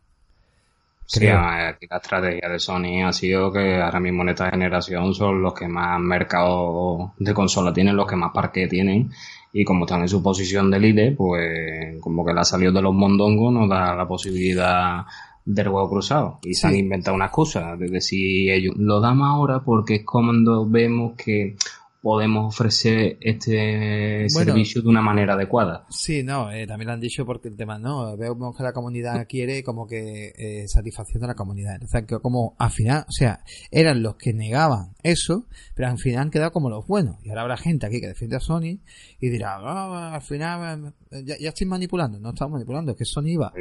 Sí, 1.06 1.26
aquí 1.26 1.86
la 1.88 1.96
estrategia 1.96 2.50
de 2.50 2.58
Sony 2.58 3.02
ha 3.02 3.14
sido 3.14 3.50
que 3.50 3.80
ahora 3.80 3.98
mismo 3.98 4.24
en 4.24 4.28
esta 4.28 4.50
generación 4.50 5.14
son 5.14 5.40
los 5.40 5.54
que 5.54 5.66
más 5.66 5.98
mercado 5.98 7.14
de 7.18 7.32
consola 7.32 7.72
tienen, 7.72 7.96
los 7.96 8.06
que 8.06 8.16
más 8.16 8.30
parque 8.34 8.68
tienen 8.68 9.10
y 9.52 9.64
como 9.64 9.84
están 9.84 10.02
en 10.02 10.08
su 10.08 10.22
posición 10.22 10.70
de 10.70 10.80
líder, 10.80 11.16
pues 11.16 12.00
como 12.00 12.24
que 12.24 12.34
la 12.34 12.44
salió 12.44 12.72
de 12.72 12.82
los 12.82 12.94
mondongos 12.94 13.52
nos 13.52 13.68
da 13.68 13.94
la 13.94 14.06
posibilidad 14.06 15.04
del 15.44 15.68
huevo 15.68 15.88
cruzado. 15.88 16.38
Y 16.42 16.54
se 16.54 16.66
han 16.66 16.76
inventado 16.76 17.14
una 17.14 17.26
excusa 17.26 17.76
de 17.76 17.88
decir 17.88 18.50
ellos 18.50 18.74
lo 18.76 19.00
damos 19.00 19.28
ahora 19.28 19.60
porque 19.64 19.96
es 19.96 20.04
cuando 20.04 20.68
vemos 20.68 21.14
que 21.16 21.56
podemos 22.00 22.54
ofrecer 22.54 23.18
este 23.20 24.28
servicio 24.28 24.82
de 24.82 24.88
una 24.88 25.02
manera 25.02 25.34
adecuada. 25.34 25.86
Sí, 25.90 26.22
no, 26.22 26.50
eh, 26.52 26.66
también 26.66 26.88
lo 26.88 26.94
han 26.94 27.00
dicho 27.00 27.26
porque 27.26 27.48
el 27.48 27.56
tema, 27.56 27.78
no, 27.78 28.16
vemos 28.16 28.56
que 28.56 28.62
la 28.62 28.72
comunidad 28.72 29.26
quiere 29.28 29.62
como 29.62 29.86
que 29.86 30.32
eh, 30.36 30.68
satisfacción 30.68 31.20
de 31.20 31.26
la 31.28 31.34
comunidad. 31.34 31.82
O 31.82 31.88
sea, 31.88 32.02
que 32.02 32.18
como 32.20 32.54
al 32.58 32.70
final, 32.70 33.04
o 33.08 33.12
sea, 33.12 33.40
eran 33.70 34.02
los 34.02 34.16
que 34.16 34.32
negaban 34.32 34.94
eso, 35.02 35.46
pero 35.74 35.88
al 35.88 35.98
final 35.98 36.22
han 36.22 36.30
quedado 36.30 36.52
como 36.52 36.70
los 36.70 36.86
buenos. 36.86 37.16
Y 37.24 37.30
ahora 37.30 37.42
habrá 37.42 37.56
gente 37.56 37.86
aquí 37.86 38.00
que 38.00 38.08
defiende 38.08 38.36
a 38.36 38.40
Sony 38.40 38.80
y 39.20 39.28
dirá, 39.28 39.56
ah, 39.60 40.14
al 40.14 40.22
final 40.22 40.94
ya, 41.10 41.36
ya 41.38 41.48
estoy 41.48 41.66
manipulando. 41.66 42.18
No 42.20 42.30
estamos 42.30 42.52
manipulando, 42.52 42.92
es 42.92 42.98
que 42.98 43.04
Sony 43.04 43.28
iba 43.28 43.52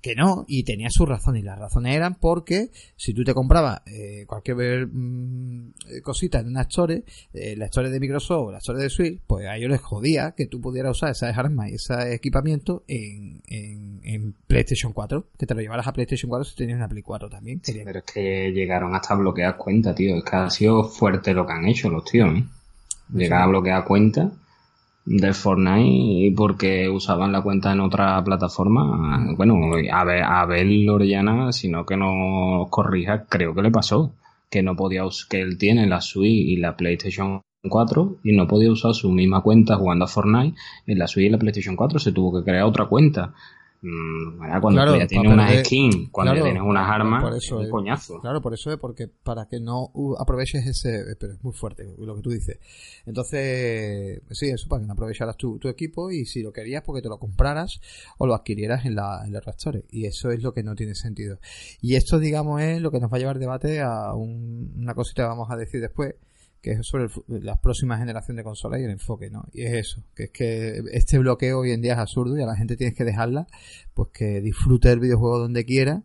que 0.00 0.14
no, 0.14 0.44
y 0.46 0.64
tenía 0.64 0.88
su 0.90 1.06
razón, 1.06 1.36
y 1.36 1.42
las 1.42 1.58
razones 1.58 1.94
eran 1.94 2.14
porque 2.14 2.70
si 2.96 3.12
tú 3.14 3.24
te 3.24 3.34
comprabas 3.34 3.82
eh, 3.86 4.24
cualquier 4.26 4.86
mm, 4.86 5.72
cosita 6.02 6.40
en 6.40 6.48
una 6.48 6.62
Store, 6.62 7.04
eh, 7.32 7.56
la 7.56 7.66
Store 7.66 7.90
de 7.90 8.00
Microsoft 8.00 8.48
o 8.48 8.52
la 8.52 8.58
Store 8.58 8.80
de 8.80 8.90
Switch, 8.90 9.20
pues 9.26 9.46
a 9.46 9.56
ellos 9.56 9.70
les 9.70 9.80
jodía 9.80 10.34
que 10.36 10.46
tú 10.46 10.60
pudieras 10.60 10.96
usar 10.96 11.10
esas 11.10 11.36
armas 11.36 11.70
y 11.70 11.74
ese 11.74 12.14
equipamiento 12.14 12.84
en, 12.86 13.42
en, 13.46 14.34
PlayStation 14.46 14.92
4, 14.92 15.26
que 15.38 15.46
te 15.46 15.54
lo 15.54 15.60
llevaras 15.60 15.86
a 15.86 15.92
PlayStation 15.92 16.28
4 16.28 16.44
si 16.44 16.56
tenías 16.56 16.76
una 16.76 16.88
Play 16.88 17.02
4 17.02 17.28
también. 17.28 17.60
pero 17.84 17.98
es 17.98 18.04
que 18.04 18.50
llegaron 18.52 18.94
hasta 18.94 19.14
bloquear 19.14 19.56
cuenta, 19.56 19.94
tío, 19.94 20.16
es 20.16 20.24
que 20.24 20.36
ha 20.36 20.50
sido 20.50 20.84
fuerte 20.84 21.34
lo 21.34 21.46
que 21.46 21.52
han 21.52 21.66
hecho 21.66 21.90
los 21.90 22.04
tíos, 22.04 22.28
¿eh? 22.36 22.44
Llegar 23.10 23.42
a 23.42 23.46
bloquear 23.46 23.84
cuenta 23.84 24.32
del 25.08 25.34
Fortnite 25.34 26.34
porque 26.36 26.88
usaban 26.90 27.32
la 27.32 27.42
cuenta 27.42 27.72
en 27.72 27.80
otra 27.80 28.22
plataforma. 28.22 29.26
Bueno, 29.36 29.56
a 29.92 30.04
ver, 30.04 30.22
a 30.22 30.42
Abel 30.42 30.88
Orellana, 30.90 31.52
sino 31.52 31.86
que 31.86 31.96
no 31.96 32.66
corrija, 32.70 33.24
creo 33.26 33.54
que 33.54 33.62
le 33.62 33.70
pasó. 33.70 34.14
Que 34.50 34.62
no 34.62 34.76
podía 34.76 35.02
que 35.28 35.40
él 35.40 35.58
tiene 35.58 35.86
la 35.86 36.00
Switch 36.00 36.48
y 36.48 36.56
la 36.56 36.76
PlayStation 36.76 37.42
4 37.68 38.18
y 38.24 38.32
no 38.32 38.46
podía 38.46 38.70
usar 38.70 38.94
su 38.94 39.10
misma 39.10 39.42
cuenta 39.42 39.76
jugando 39.76 40.04
a 40.04 40.08
Fortnite 40.08 40.56
en 40.86 40.98
la 40.98 41.06
Switch 41.06 41.26
y 41.26 41.30
la 41.30 41.38
PlayStation 41.38 41.76
4. 41.76 41.98
Se 41.98 42.12
tuvo 42.12 42.38
que 42.38 42.44
crear 42.44 42.64
otra 42.64 42.86
cuenta. 42.86 43.34
Mm, 43.80 44.60
cuando 44.60 44.96
ya 44.98 45.06
tienes 45.06 45.32
una 45.32 45.64
skin, 45.64 46.08
cuando 46.10 46.34
ya 46.34 46.42
tienes 46.42 46.62
unas 46.62 46.90
armas, 46.90 47.36
es 47.36 47.52
un 47.52 47.70
coñazo. 47.70 48.20
Claro, 48.20 48.40
por 48.40 48.52
eso 48.52 48.72
es 48.72 48.78
porque 48.78 49.06
para 49.06 49.46
que 49.46 49.60
no 49.60 49.90
aproveches 50.18 50.66
ese, 50.66 51.16
pero 51.18 51.34
es 51.34 51.44
muy 51.44 51.52
fuerte 51.52 51.94
lo 51.96 52.16
que 52.16 52.22
tú 52.22 52.30
dices. 52.30 52.58
Entonces, 53.06 54.20
sí, 54.30 54.48
eso, 54.48 54.68
para 54.68 54.80
que 54.80 54.86
no 54.86 54.94
aprovecharas 54.94 55.36
tu, 55.36 55.58
tu 55.58 55.68
equipo 55.68 56.10
y 56.10 56.24
si 56.24 56.42
lo 56.42 56.52
querías, 56.52 56.82
porque 56.82 57.02
te 57.02 57.08
lo 57.08 57.18
compraras 57.18 57.80
o 58.18 58.26
lo 58.26 58.34
adquirieras 58.34 58.84
en 58.84 58.96
la, 58.96 59.22
en 59.24 59.32
la 59.32 59.42
Y 59.90 60.06
eso 60.06 60.30
es 60.30 60.42
lo 60.42 60.52
que 60.52 60.64
no 60.64 60.74
tiene 60.74 60.96
sentido. 60.96 61.38
Y 61.80 61.94
esto, 61.94 62.18
digamos, 62.18 62.60
es 62.60 62.80
lo 62.80 62.90
que 62.90 62.98
nos 62.98 63.12
va 63.12 63.16
a 63.16 63.20
llevar 63.20 63.38
debate 63.38 63.80
a 63.80 64.12
una 64.14 64.94
cosita 64.94 65.22
que 65.22 65.28
vamos 65.28 65.50
a 65.50 65.56
decir 65.56 65.80
después 65.80 66.16
que 66.60 66.72
es 66.72 66.86
sobre 66.86 67.08
la 67.28 67.60
próxima 67.60 67.98
generación 67.98 68.36
de 68.36 68.44
consolas 68.44 68.80
y 68.80 68.84
el 68.84 68.90
enfoque, 68.90 69.30
¿no? 69.30 69.44
Y 69.52 69.62
es 69.62 69.72
eso, 69.74 70.04
que 70.14 70.24
es 70.24 70.30
que 70.30 70.82
este 70.92 71.18
bloqueo 71.18 71.60
hoy 71.60 71.72
en 71.72 71.80
día 71.80 71.94
es 71.94 71.98
absurdo 71.98 72.36
y 72.36 72.42
a 72.42 72.46
la 72.46 72.56
gente 72.56 72.76
tienes 72.76 72.96
que 72.96 73.04
dejarla, 73.04 73.46
pues 73.94 74.10
que 74.12 74.40
disfrute 74.40 74.90
el 74.90 75.00
videojuego 75.00 75.38
donde 75.38 75.64
quiera 75.64 76.04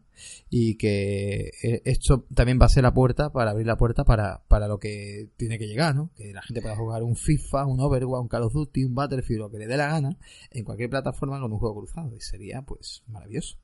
y 0.49 0.77
que 0.77 1.51
eh, 1.63 1.81
esto 1.85 2.25
también 2.33 2.59
va 2.61 2.65
a 2.65 2.69
ser 2.69 2.83
la 2.83 2.93
puerta 2.93 3.31
para 3.31 3.51
abrir 3.51 3.65
la 3.65 3.77
puerta 3.77 4.03
para, 4.03 4.43
para 4.47 4.67
lo 4.67 4.77
que 4.77 5.29
tiene 5.37 5.57
que 5.57 5.67
llegar, 5.67 5.95
¿no? 5.95 6.11
Que 6.15 6.33
la 6.33 6.41
gente 6.41 6.61
pueda 6.61 6.75
jugar 6.75 7.03
un 7.03 7.15
FIFA, 7.15 7.65
un 7.65 7.79
Overwatch, 7.79 8.21
un 8.21 8.27
Call 8.27 8.43
of 8.43 8.53
Duty, 8.53 8.85
un 8.85 8.95
Battlefield, 8.95 9.39
lo 9.39 9.49
que 9.49 9.57
le 9.57 9.67
dé 9.67 9.77
la 9.77 9.87
gana, 9.87 10.17
en 10.51 10.63
cualquier 10.63 10.89
plataforma 10.89 11.39
con 11.39 11.51
un 11.51 11.59
juego 11.59 11.75
cruzado 11.75 12.15
y 12.15 12.21
sería 12.21 12.61
pues 12.61 13.03
maravilloso. 13.07 13.57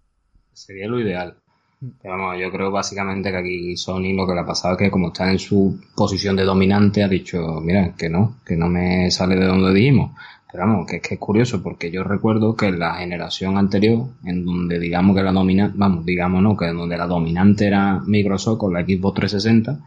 Sería 0.53 0.87
lo 0.87 0.99
ideal. 0.99 1.41
Vamos, 1.81 2.37
yo 2.37 2.51
creo 2.51 2.71
básicamente 2.71 3.31
que 3.31 3.37
aquí 3.37 3.77
Sony 3.77 4.13
lo 4.13 4.27
que 4.27 4.33
le 4.33 4.41
ha 4.41 4.45
pasado 4.45 4.73
es 4.73 4.79
que 4.79 4.91
como 4.91 5.07
está 5.07 5.31
en 5.31 5.39
su 5.39 5.79
posición 5.95 6.35
de 6.35 6.43
dominante 6.43 7.03
ha 7.03 7.07
dicho, 7.07 7.61
mira, 7.61 7.95
que 7.97 8.09
no, 8.09 8.35
que 8.45 8.57
no 8.57 8.67
me 8.67 9.09
sale 9.11 9.37
de 9.37 9.45
donde 9.45 9.73
dijimos. 9.73 10.11
Pero 10.51 10.65
vamos, 10.65 10.87
que 10.87 10.97
es 10.97 11.01
que 11.01 11.13
es 11.13 11.19
curioso 11.19 11.63
porque 11.63 11.89
yo 11.89 12.03
recuerdo 12.03 12.55
que 12.55 12.65
en 12.65 12.79
la 12.79 12.95
generación 12.95 13.57
anterior, 13.57 14.07
en 14.25 14.43
donde 14.43 14.79
digamos 14.79 15.15
que 15.15 15.23
la 15.23 15.31
dominante, 15.31 15.77
vamos, 15.77 16.05
digamos 16.05 16.41
no, 16.41 16.57
que 16.57 16.65
en 16.65 16.77
donde 16.77 16.97
la 16.97 17.07
dominante 17.07 17.67
era 17.67 18.01
Microsoft 18.05 18.57
con 18.57 18.73
la 18.73 18.83
Xbox 18.83 19.15
360, 19.15 19.79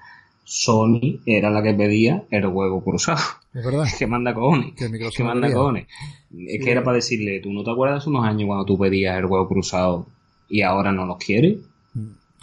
Sony 0.44 1.20
era 1.26 1.50
la 1.50 1.62
que 1.62 1.74
pedía 1.74 2.24
el 2.30 2.46
huevo 2.46 2.82
cruzado. 2.82 3.20
Es 3.52 3.64
verdad. 3.64 3.84
que 3.98 4.06
manda 4.06 4.32
cojones. 4.32 4.72
Que, 4.74 5.24
manda 5.24 5.52
cojones. 5.52 5.88
Es 6.30 6.64
que 6.64 6.70
era 6.70 6.82
para 6.82 6.96
decirle, 6.96 7.40
¿tú 7.40 7.52
no 7.52 7.64
te 7.64 7.70
acuerdas 7.70 8.06
unos 8.06 8.24
años 8.24 8.46
cuando 8.46 8.64
tú 8.64 8.78
pedías 8.78 9.18
el 9.18 9.26
huevo 9.26 9.46
cruzado 9.46 10.06
y 10.48 10.62
ahora 10.62 10.92
no 10.92 11.04
los 11.04 11.18
quieres? 11.18 11.58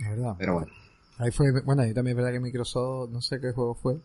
Es 0.02 0.10
verdad. 0.10 0.36
Pero 0.38 0.54
bueno. 0.54 0.68
Ahí 1.18 1.32
fue, 1.32 1.52
bueno, 1.62 1.82
ahí 1.82 1.94
también 1.94 2.18
es 2.18 2.24
verdad 2.24 2.32
que 2.32 2.40
Microsoft, 2.40 3.10
no 3.12 3.22
sé 3.22 3.42
qué 3.42 3.52
juego 3.52 3.76
fue, 3.76 3.98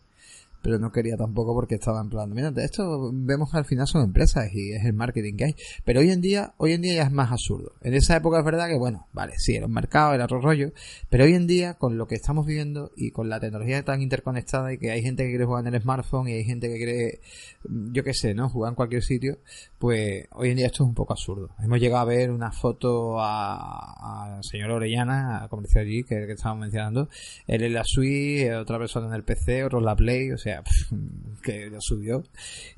pero 0.65 0.79
no 0.79 0.91
quería 0.91 1.15
tampoco 1.15 1.53
porque 1.53 1.75
estaba 1.75 2.01
en 2.01 2.09
plan, 2.09 2.31
mira, 2.31 2.51
esto 2.57 3.11
vemos 3.13 3.51
que 3.51 3.57
al 3.59 3.65
final 3.65 3.85
son 3.85 4.01
empresas 4.01 4.51
y 4.51 4.71
es 4.71 4.83
el 4.83 4.93
marketing 4.93 5.35
que 5.35 5.45
hay, 5.45 5.55
pero 5.83 5.99
hoy 5.99 6.09
en 6.09 6.21
día, 6.21 6.55
hoy 6.57 6.73
en 6.73 6.81
día 6.81 6.95
ya 6.95 7.03
es 7.03 7.11
más 7.11 7.31
absurdo. 7.31 7.73
En 7.83 7.93
esa 7.93 8.15
época 8.15 8.39
es 8.39 8.45
verdad 8.45 8.67
que 8.67 8.75
bueno, 8.75 9.05
vale, 9.13 9.33
sí, 9.37 9.55
era 9.55 9.67
un 9.67 9.73
mercado, 9.73 10.15
era 10.15 10.25
otro 10.25 10.41
rollo, 10.41 10.71
pero 11.11 11.25
hoy 11.25 11.35
en 11.35 11.45
día 11.45 11.75
con 11.75 11.99
lo 11.99 12.07
que 12.07 12.15
estamos 12.15 12.47
viviendo 12.47 12.91
y 12.95 13.11
con 13.11 13.29
la 13.29 13.39
tecnología 13.39 13.85
tan 13.85 14.01
interconectada 14.01 14.73
y 14.73 14.79
que 14.79 14.89
hay 14.89 15.03
gente 15.03 15.21
que 15.21 15.29
quiere 15.29 15.45
jugar 15.45 15.67
en 15.67 15.75
el 15.75 15.81
smartphone 15.83 16.29
y 16.29 16.31
hay 16.31 16.43
gente 16.45 16.67
que 16.67 16.77
quiere, 16.77 17.19
yo 17.93 18.03
qué 18.03 18.15
sé, 18.15 18.33
¿no? 18.33 18.49
Jugar 18.49 18.71
en 18.71 18.75
cualquier 18.75 19.03
sitio, 19.03 19.37
pues 19.77 20.27
hoy 20.31 20.49
en 20.49 20.57
día 20.57 20.65
esto 20.65 20.83
es 20.83 20.87
un 20.89 20.95
poco 20.95 21.13
absurdo. 21.13 21.51
Hemos 21.63 21.79
llegado 21.79 22.01
a 22.01 22.05
ver 22.05 22.31
una 22.31 22.51
foto 22.51 23.17
a, 23.19 24.39
señor 24.41 24.71
Orellana, 24.71 25.45
como 25.51 25.61
decía 25.61 25.81
allí, 25.81 26.03
que, 26.03 26.25
que 26.25 26.31
estábamos 26.31 26.61
mencionando, 26.61 27.07
él 27.45 27.61
en 27.61 27.73
la 27.73 27.83
Switch, 27.83 28.49
otra 28.49 28.79
persona 28.79 29.05
en 29.09 29.13
el 29.13 29.23
PC, 29.23 29.63
otro 29.63 29.77
en 29.77 29.85
la 29.85 29.95
Play, 29.95 30.31
o 30.31 30.39
sea, 30.39 30.54
que 31.43 31.69
lo 31.69 31.79
subió. 31.81 32.23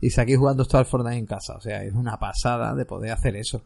Y 0.01 0.09
se 0.09 0.21
aquí 0.21 0.35
jugando 0.35 0.65
todo 0.65 0.81
el 0.81 0.87
Fortnite 0.87 1.17
en 1.17 1.25
casa. 1.25 1.55
O 1.55 1.61
sea, 1.61 1.83
es 1.83 1.93
una 1.93 2.17
pasada 2.17 2.75
de 2.75 2.85
poder 2.85 3.11
hacer 3.11 3.35
eso. 3.35 3.61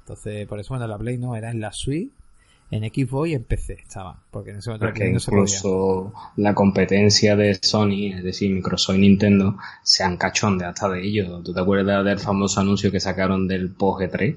Entonces, 0.00 0.46
por 0.46 0.58
eso, 0.58 0.70
bueno, 0.70 0.86
la 0.86 0.98
Play 0.98 1.18
no 1.18 1.36
era 1.36 1.50
en 1.50 1.60
la 1.60 1.72
Switch, 1.72 2.10
en 2.70 2.84
Xbox 2.84 3.28
y 3.28 3.34
en 3.34 3.44
PC 3.44 3.74
estaba. 3.74 4.22
Porque 4.30 4.50
en 4.50 4.58
ese 4.58 4.70
momento 4.70 5.04
incluso 5.04 6.12
la 6.36 6.54
competencia 6.54 7.36
de 7.36 7.58
Sony, 7.60 8.14
es 8.14 8.22
decir, 8.22 8.50
Microsoft 8.52 8.96
y 8.96 9.00
Nintendo, 9.00 9.56
se 9.82 10.04
han 10.04 10.18
de 10.18 10.64
hasta 10.64 10.88
de 10.88 11.02
ellos. 11.02 11.42
¿Tú 11.44 11.52
te 11.52 11.60
acuerdas 11.60 12.04
del 12.04 12.18
famoso 12.18 12.60
anuncio 12.60 12.90
que 12.90 13.00
sacaron 13.00 13.46
del 13.48 13.70
POG 13.70 14.10
3? 14.10 14.36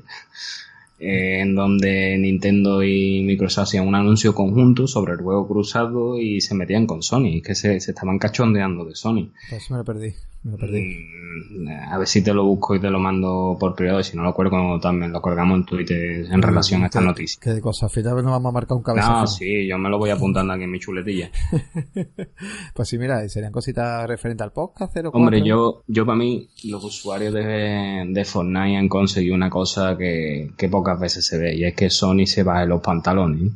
Eh, 1.06 1.42
en 1.42 1.54
donde 1.54 2.18
Nintendo 2.18 2.82
y 2.82 3.24
Microsoft 3.24 3.64
hacían 3.64 3.86
un 3.86 3.96
anuncio 3.96 4.34
conjunto 4.34 4.88
sobre 4.88 5.12
el 5.12 5.20
juego 5.20 5.46
cruzado 5.46 6.18
y 6.18 6.40
se 6.40 6.56
metían 6.56 6.88
con 6.88 7.04
Sony, 7.04 7.42
que 7.44 7.56
se, 7.56 7.76
estaban 7.76 8.20
cachondeando 8.20 8.86
de 8.86 8.96
Sony. 8.96 9.34
Eso 9.52 9.74
me 9.74 9.80
lo 9.80 9.84
perdí, 9.84 10.14
me 10.44 10.52
lo 10.52 10.58
perdí. 10.58 11.14
Mm, 11.50 11.68
a 11.92 11.98
ver 11.98 12.08
si 12.08 12.24
te 12.24 12.34
lo 12.34 12.46
busco 12.46 12.76
y 12.76 12.80
te 12.80 12.90
lo 12.90 13.00
mando 13.00 13.58
por 13.60 13.76
privado, 13.76 14.00
y 14.00 14.04
si 14.04 14.16
no 14.16 14.24
lo 14.24 14.34
cuelgo 14.34 14.80
también 14.80 15.12
lo 15.12 15.22
colgamos 15.22 15.58
en 15.60 15.66
Twitter 15.66 16.26
en 16.30 16.42
relación 16.42 16.84
a 16.84 16.88
esta 16.88 17.02
noticia. 17.02 17.40
¿Qué 17.42 17.52
de 17.52 17.62
cosas? 17.62 17.92
Finalmente 17.92 18.26
nos 18.26 18.34
vamos 18.34 18.50
a 18.50 18.54
marcar 18.54 18.78
un 18.78 18.84
cabezazo. 18.84 19.14
No, 19.14 19.28
sí, 19.28 19.68
yo 19.68 19.78
me 19.78 19.90
lo 19.90 19.98
voy 19.98 20.10
apuntando 20.10 20.54
aquí 20.54 20.64
en 20.64 20.72
mi 20.72 20.80
chuletilla. 20.80 21.32
pues 22.74 22.88
sí, 22.88 22.98
mira, 22.98 23.28
serían 23.30 23.52
cositas 23.52 24.08
referentes 24.08 24.44
al 24.44 24.52
podcast. 24.52 24.96
Hombre, 25.14 25.42
yo, 25.42 25.84
yo 25.88 26.06
para 26.06 26.18
mí, 26.18 26.50
los 26.66 26.84
usuarios 26.84 27.34
de, 27.34 28.06
de 28.08 28.26
Fortnite 28.26 28.78
han 28.78 28.90
conseguido 28.90 29.36
una 29.36 29.50
cosa 29.50 29.98
que, 29.98 30.52
que 30.58 30.70
pocas 30.70 31.00
veces 31.00 31.26
se 31.26 31.38
ve, 31.38 31.56
y 31.56 31.64
es 31.64 31.74
que 31.74 31.90
Sony 31.90 32.26
se 32.26 32.44
va 32.44 32.64
en 32.64 32.70
los 32.70 32.82
pantalones. 32.82 33.52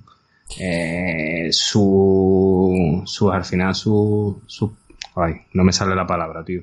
Eh, 0.59 1.49
su, 1.51 3.03
su, 3.05 3.29
al 3.29 3.43
final, 3.43 3.75
su, 3.75 4.41
su, 4.45 4.73
ay, 5.15 5.33
no 5.53 5.63
me 5.63 5.73
sale 5.73 5.93
la 5.93 6.07
palabra, 6.07 6.43
tío. 6.43 6.61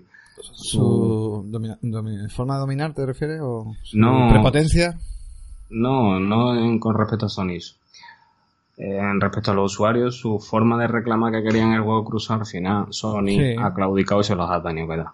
Su, 0.53 1.47
forma 2.31 2.55
de 2.55 2.61
dominar, 2.61 2.95
¿te 2.95 3.07
refieres? 3.07 3.41
¿O 3.43 3.75
su 3.83 3.99
no, 3.99 4.29
prepotencia? 4.31 4.99
No, 5.71 6.21
no 6.21 6.79
con 6.81 6.97
respecto 6.97 7.27
a 7.27 7.29
Sony. 7.29 7.59
Eh, 8.77 8.99
en 8.99 9.21
respecto 9.21 9.53
a 9.53 9.55
los 9.55 9.73
usuarios, 9.73 10.17
su 10.19 10.39
forma 10.41 10.79
de 10.79 10.89
reclamar 10.89 11.33
que 11.33 11.43
querían 11.43 11.73
el 11.73 11.83
juego 11.83 12.05
cruzar, 12.05 12.41
al 12.41 12.47
final 12.47 12.87
Sony 12.91 13.57
ha 13.59 13.73
claudicado 13.73 14.21
y 14.21 14.25
se 14.25 14.35
los 14.35 14.51
ha 14.51 14.63
tenido 14.63 14.89
que 14.89 14.97
dar. 14.97 15.07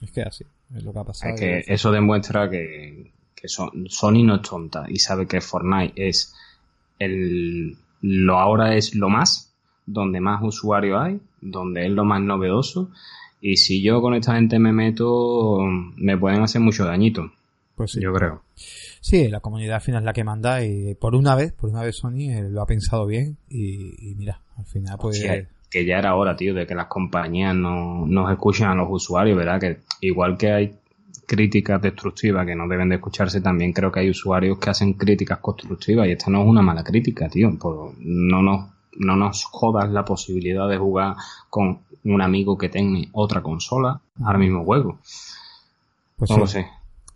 Es 0.00 0.10
que 0.10 0.22
así, 0.22 0.44
es 0.74 0.82
lo 0.82 0.92
que 0.92 0.98
ha 0.98 1.04
pasado. 1.04 1.34
Es 1.34 1.40
que 1.40 1.64
eso 1.66 1.92
demuestra 1.92 2.50
que, 2.50 3.12
que 3.34 3.48
Sony 3.48 4.24
no 4.24 4.36
es 4.36 4.42
tonta 4.42 4.86
y 4.88 4.98
sabe 4.98 5.26
que 5.26 5.40
Fortnite 5.40 6.08
es 6.08 6.34
el 6.98 7.76
lo 8.00 8.38
ahora 8.38 8.74
es 8.74 8.94
lo 8.94 9.08
más, 9.08 9.54
donde 9.86 10.20
más 10.20 10.42
usuarios 10.42 11.00
hay, 11.00 11.20
donde 11.40 11.86
es 11.86 11.92
lo 11.92 12.04
más 12.04 12.20
novedoso 12.20 12.90
y 13.42 13.56
si 13.56 13.82
yo 13.82 14.00
con 14.00 14.14
esta 14.14 14.36
gente 14.36 14.58
me 14.60 14.72
meto 14.72 15.58
me 15.96 16.16
pueden 16.16 16.42
hacer 16.42 16.60
mucho 16.60 16.86
dañito. 16.86 17.32
Pues 17.74 17.92
sí. 17.92 18.00
Yo 18.00 18.12
creo. 18.12 18.42
Sí, 19.00 19.28
la 19.28 19.40
comunidad 19.40 19.76
al 19.76 19.80
final 19.80 20.02
es 20.02 20.06
la 20.06 20.12
que 20.12 20.22
manda 20.22 20.64
y 20.64 20.94
por 20.94 21.16
una 21.16 21.34
vez, 21.34 21.52
por 21.52 21.70
una 21.70 21.82
vez 21.82 21.96
Sony 21.96 22.30
eh, 22.30 22.48
lo 22.48 22.62
ha 22.62 22.66
pensado 22.66 23.04
bien 23.04 23.36
y, 23.50 24.14
mira, 24.16 24.40
al 24.56 24.64
final 24.64 24.96
pues... 25.00 25.20
que 25.68 25.84
ya 25.84 25.98
era 25.98 26.14
hora, 26.14 26.36
tío, 26.36 26.54
de 26.54 26.66
que 26.66 26.74
las 26.76 26.86
compañías 26.86 27.54
no, 27.54 28.06
nos 28.06 28.30
escuchen 28.30 28.68
a 28.68 28.74
los 28.76 28.86
usuarios, 28.88 29.36
¿verdad? 29.36 29.58
Que 29.58 29.78
igual 30.02 30.38
que 30.38 30.52
hay 30.52 30.74
críticas 31.26 31.82
destructivas 31.82 32.46
que 32.46 32.54
no 32.54 32.68
deben 32.68 32.90
de 32.90 32.96
escucharse, 32.96 33.40
también 33.40 33.72
creo 33.72 33.90
que 33.90 34.00
hay 34.00 34.10
usuarios 34.10 34.58
que 34.58 34.70
hacen 34.70 34.92
críticas 34.92 35.38
constructivas 35.38 36.06
y 36.06 36.12
esta 36.12 36.30
no 36.30 36.42
es 36.42 36.48
una 36.48 36.62
mala 36.62 36.84
crítica, 36.84 37.28
tío. 37.28 37.50
no 37.98 38.42
nos, 38.42 38.70
no 38.96 39.16
nos 39.16 39.44
jodas 39.44 39.90
la 39.90 40.04
posibilidad 40.04 40.68
de 40.68 40.78
jugar 40.78 41.16
con 41.50 41.80
un 42.04 42.22
amigo 42.22 42.58
que 42.58 42.68
tenga 42.68 43.08
otra 43.12 43.42
consola 43.42 44.00
al 44.24 44.38
mismo 44.38 44.64
juego. 44.64 44.98
Pues 46.16 46.30
no 46.30 46.38
lo 46.38 46.46
sé. 46.46 46.68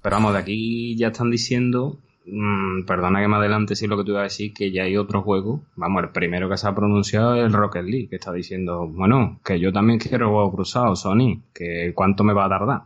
Pero 0.02 0.16
vamos, 0.16 0.32
de 0.32 0.38
aquí 0.38 0.96
ya 0.96 1.08
están 1.08 1.30
diciendo 1.30 1.98
Mm, 2.28 2.84
perdona 2.86 3.20
que 3.20 3.28
me 3.28 3.36
adelante 3.36 3.76
si 3.76 3.86
lo 3.86 3.96
que 3.96 4.02
te 4.02 4.10
iba 4.10 4.20
a 4.20 4.24
decir, 4.24 4.52
que 4.52 4.72
ya 4.72 4.82
hay 4.82 4.96
otro 4.96 5.22
juego. 5.22 5.62
Vamos, 5.76 6.02
el 6.02 6.10
primero 6.10 6.48
que 6.48 6.56
se 6.56 6.66
ha 6.66 6.74
pronunciado 6.74 7.36
es 7.36 7.44
el 7.44 7.52
Rocket 7.52 7.84
League, 7.84 8.08
que 8.08 8.16
está 8.16 8.32
diciendo, 8.32 8.88
bueno, 8.88 9.38
que 9.44 9.60
yo 9.60 9.72
también 9.72 9.98
quiero 10.00 10.30
juego 10.30 10.52
cruzado, 10.52 10.96
Sony, 10.96 11.42
que 11.54 11.92
cuánto 11.94 12.24
me 12.24 12.32
va 12.32 12.46
a 12.46 12.48
tardar. 12.48 12.82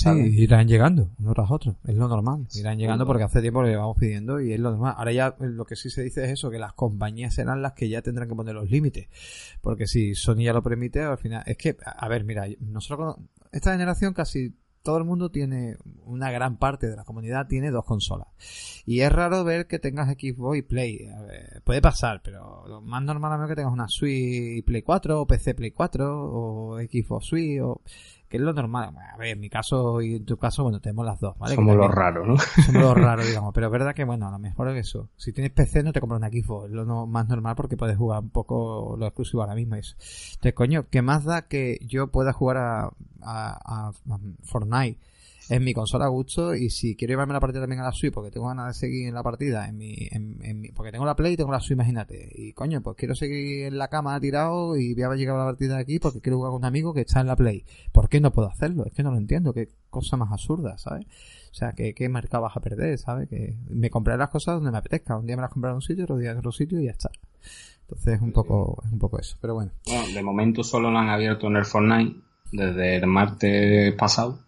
Sí, 0.00 0.42
irán 0.42 0.66
llegando, 0.68 1.10
uno 1.18 1.34
tras 1.34 1.50
otro, 1.50 1.76
es 1.84 1.94
lo 1.94 2.08
normal. 2.08 2.46
Irán 2.54 2.78
llegando 2.78 3.06
porque 3.06 3.24
hace 3.24 3.40
tiempo 3.40 3.62
le 3.62 3.76
vamos 3.76 3.96
pidiendo 3.98 4.40
y 4.40 4.52
es 4.52 4.60
lo 4.60 4.70
normal. 4.70 4.94
Ahora 4.96 5.12
ya 5.12 5.36
lo 5.38 5.64
que 5.64 5.76
sí 5.76 5.90
se 5.90 6.02
dice 6.02 6.24
es 6.24 6.30
eso, 6.30 6.50
que 6.50 6.58
las 6.58 6.72
compañías 6.72 7.34
serán 7.34 7.62
las 7.62 7.72
que 7.72 7.88
ya 7.88 8.02
tendrán 8.02 8.28
que 8.28 8.34
poner 8.34 8.54
los 8.54 8.70
límites. 8.70 9.08
Porque 9.60 9.86
si 9.86 10.14
Sony 10.14 10.42
ya 10.44 10.52
lo 10.52 10.62
permite, 10.62 11.02
al 11.02 11.18
final, 11.18 11.42
es 11.46 11.56
que, 11.56 11.76
a 11.84 12.08
ver, 12.08 12.24
mira, 12.24 12.46
nosotros, 12.60 13.16
esta 13.52 13.72
generación 13.72 14.14
casi 14.14 14.54
todo 14.82 14.98
el 14.98 15.04
mundo 15.04 15.30
tiene, 15.30 15.76
una 16.04 16.30
gran 16.30 16.56
parte 16.56 16.88
de 16.88 16.96
la 16.96 17.04
comunidad 17.04 17.46
tiene 17.46 17.70
dos 17.70 17.84
consolas. 17.84 18.28
Y 18.86 19.00
es 19.00 19.12
raro 19.12 19.44
ver 19.44 19.66
que 19.66 19.78
tengas 19.78 20.08
Xbox 20.08 20.58
y 20.58 20.62
Play. 20.62 21.08
puede 21.64 21.82
pasar, 21.82 22.22
pero 22.22 22.66
lo 22.66 22.80
más 22.80 23.02
normal 23.02 23.42
es 23.42 23.48
que 23.48 23.56
tengas 23.56 23.72
una 23.72 23.88
Switch 23.88 24.58
y 24.58 24.62
Play 24.62 24.82
4, 24.82 25.20
o 25.20 25.26
PC 25.26 25.54
Play 25.54 25.70
4, 25.72 26.08
o 26.10 26.78
Xbox 26.78 27.26
Switch, 27.26 27.60
o 27.60 27.82
que 28.30 28.36
es 28.36 28.42
lo 28.44 28.52
normal. 28.52 28.94
A 29.12 29.16
ver, 29.16 29.30
en 29.30 29.40
mi 29.40 29.50
caso 29.50 30.00
y 30.00 30.14
en 30.14 30.24
tu 30.24 30.36
caso, 30.36 30.62
bueno, 30.62 30.80
tenemos 30.80 31.04
las 31.04 31.18
dos, 31.18 31.36
¿vale? 31.36 31.56
Somos 31.56 31.76
los 31.76 31.90
raros, 31.90 32.28
¿no? 32.28 32.36
Somos 32.38 32.80
los 32.80 32.94
raros, 32.94 33.26
digamos. 33.28 33.52
Pero 33.52 33.66
es 33.66 33.72
verdad 33.72 33.92
que, 33.92 34.04
bueno, 34.04 34.28
a 34.28 34.30
lo 34.30 34.38
mejor 34.38 34.68
es 34.68 34.86
eso. 34.86 35.08
Si 35.16 35.32
tienes 35.32 35.52
PC, 35.52 35.82
no 35.82 35.92
te 35.92 35.98
compras 35.98 36.18
una 36.18 36.28
Xbox. 36.28 36.66
Es 36.66 36.70
lo 36.70 37.06
más 37.08 37.28
normal 37.28 37.56
porque 37.56 37.76
puedes 37.76 37.96
jugar 37.96 38.20
un 38.20 38.30
poco 38.30 38.94
lo 38.96 39.04
exclusivo 39.04 39.42
ahora 39.42 39.56
mismo. 39.56 39.74
Eso. 39.74 39.96
Entonces, 39.98 40.54
coño, 40.54 40.86
¿qué 40.88 41.02
más 41.02 41.24
da 41.24 41.48
que 41.48 41.80
yo 41.84 42.06
pueda 42.06 42.32
jugar 42.32 42.58
a, 42.58 42.84
a, 43.20 43.90
a 43.96 44.18
Fortnite? 44.44 45.00
En 45.50 45.64
mi 45.64 45.74
consola 45.74 46.04
a 46.04 46.08
gusto 46.08 46.54
y 46.54 46.70
si 46.70 46.94
quiero 46.94 47.12
llevarme 47.12 47.34
la 47.34 47.40
partida 47.40 47.62
también 47.62 47.80
a 47.80 47.84
la 47.84 47.92
Switch 47.92 48.12
porque 48.14 48.30
tengo 48.30 48.46
ganas 48.46 48.68
de 48.68 48.74
seguir 48.74 49.08
en 49.08 49.14
la 49.14 49.22
partida 49.24 49.68
en 49.68 49.76
mi, 49.76 49.96
en, 50.12 50.60
mi 50.60 50.70
porque 50.70 50.92
tengo 50.92 51.04
la 51.04 51.16
Play 51.16 51.32
y 51.32 51.36
tengo 51.36 51.50
la 51.50 51.58
Switch 51.58 51.72
imagínate. 51.72 52.30
Y 52.36 52.52
coño 52.52 52.80
pues 52.80 52.96
quiero 52.96 53.16
seguir 53.16 53.66
en 53.66 53.76
la 53.76 53.88
cama 53.88 54.18
tirado 54.20 54.76
y 54.76 54.94
voy 54.94 55.02
a 55.02 55.14
llegar 55.16 55.34
a 55.34 55.40
la 55.40 55.44
partida 55.46 55.76
aquí 55.76 55.98
porque 55.98 56.20
quiero 56.20 56.36
jugar 56.36 56.52
con 56.52 56.60
un 56.60 56.66
amigo 56.66 56.94
que 56.94 57.00
está 57.00 57.20
en 57.20 57.26
la 57.26 57.34
Play. 57.34 57.64
¿por 57.90 58.08
qué 58.08 58.20
no 58.20 58.32
puedo 58.32 58.48
hacerlo? 58.48 58.84
es 58.86 58.94
que 58.94 59.02
no 59.02 59.10
lo 59.10 59.16
entiendo. 59.16 59.52
Qué 59.52 59.68
cosa 59.90 60.16
más 60.16 60.30
absurda 60.30 60.78
¿sabes? 60.78 61.04
o 61.50 61.54
sea 61.54 61.72
que 61.72 61.94
qué 61.94 62.08
mercado 62.08 62.44
vas 62.44 62.56
a 62.56 62.60
perder 62.60 62.96
¿sabes? 62.96 63.28
que 63.28 63.56
me 63.68 63.90
compraré 63.90 64.18
las 64.18 64.30
cosas 64.30 64.54
donde 64.54 64.70
me 64.70 64.78
apetezca. 64.78 65.16
Un 65.16 65.26
día 65.26 65.34
me 65.34 65.42
las 65.42 65.50
compraré 65.50 65.72
en 65.72 65.76
un 65.76 65.82
sitio 65.82 66.04
otro 66.04 66.16
día 66.16 66.30
en 66.30 66.38
otro 66.38 66.52
sitio 66.52 66.78
y 66.78 66.84
ya 66.84 66.92
está. 66.92 67.10
Entonces 67.82 68.14
es 68.14 68.20
un 68.20 68.30
poco 68.30 68.80
es 68.86 68.92
un 68.92 69.00
poco 69.00 69.18
eso 69.18 69.36
pero 69.40 69.54
bueno. 69.54 69.72
Bueno 69.84 70.14
de 70.14 70.22
momento 70.22 70.62
solo 70.62 70.92
lo 70.92 70.98
han 70.98 71.08
abierto 71.08 71.48
en 71.48 71.56
el 71.56 71.64
Fortnite 71.64 72.20
desde 72.52 72.98
el 72.98 73.06
martes 73.08 73.92
pasado 73.94 74.38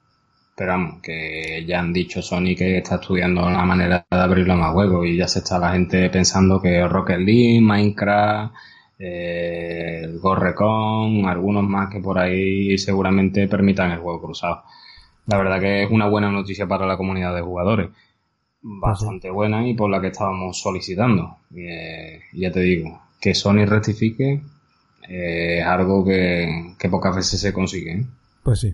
pero 0.55 1.01
que 1.03 1.65
ya 1.67 1.81
han 1.81 1.93
dicho 1.93 2.23
Sony 2.23 2.55
que 2.57 2.79
está 2.79 2.97
estudiando 2.97 3.49
la 3.51 3.65
manera 3.65 4.07
de 4.11 4.17
abrirlo 4.17 4.57
más 4.57 4.73
juegos 4.73 5.07
y 5.07 5.17
ya 5.17 5.27
se 5.27 5.41
está 5.41 5.59
la 5.59 5.73
gente 5.73 6.11
pensando 6.11 6.61
que 6.61 6.87
Rocket 6.87 7.19
League, 7.19 7.61
Minecraft, 7.61 8.55
eh, 8.99 10.09
Gorrecon, 10.21 11.27
algunos 11.27 11.65
más 11.65 11.91
que 11.91 12.01
por 12.01 12.19
ahí 12.19 12.77
seguramente 12.79 13.49
permitan 13.49 13.91
el 13.91 14.01
juego 14.01 14.23
cruzado. 14.23 14.63
La 15.27 15.39
verdad 15.39 15.61
que 15.61 15.85
es 15.85 15.91
una 15.91 16.09
buena 16.09 16.31
noticia 16.31 16.67
para 16.67 16.87
la 16.87 16.97
comunidad 16.97 17.35
de 17.35 17.43
jugadores. 17.43 17.91
Bastante 18.61 19.31
buena 19.31 19.67
y 19.67 19.75
por 19.75 19.91
la 19.91 20.01
que 20.01 20.09
estábamos 20.09 20.61
solicitando. 20.61 21.39
Eh, 21.57 22.21
ya 22.35 22.53
te 22.53 22.61
digo, 22.61 23.01
que 23.21 23.35
Sony 23.35 23.65
rectifique 23.67 24.43
eh, 25.09 25.59
es 25.61 25.65
algo 25.67 26.05
que, 26.05 26.75
que 26.79 26.89
pocas 26.89 27.17
veces 27.17 27.41
se 27.41 27.53
consigue. 27.53 27.93
¿eh? 27.93 28.07
Pues 28.43 28.61
sí. 28.61 28.73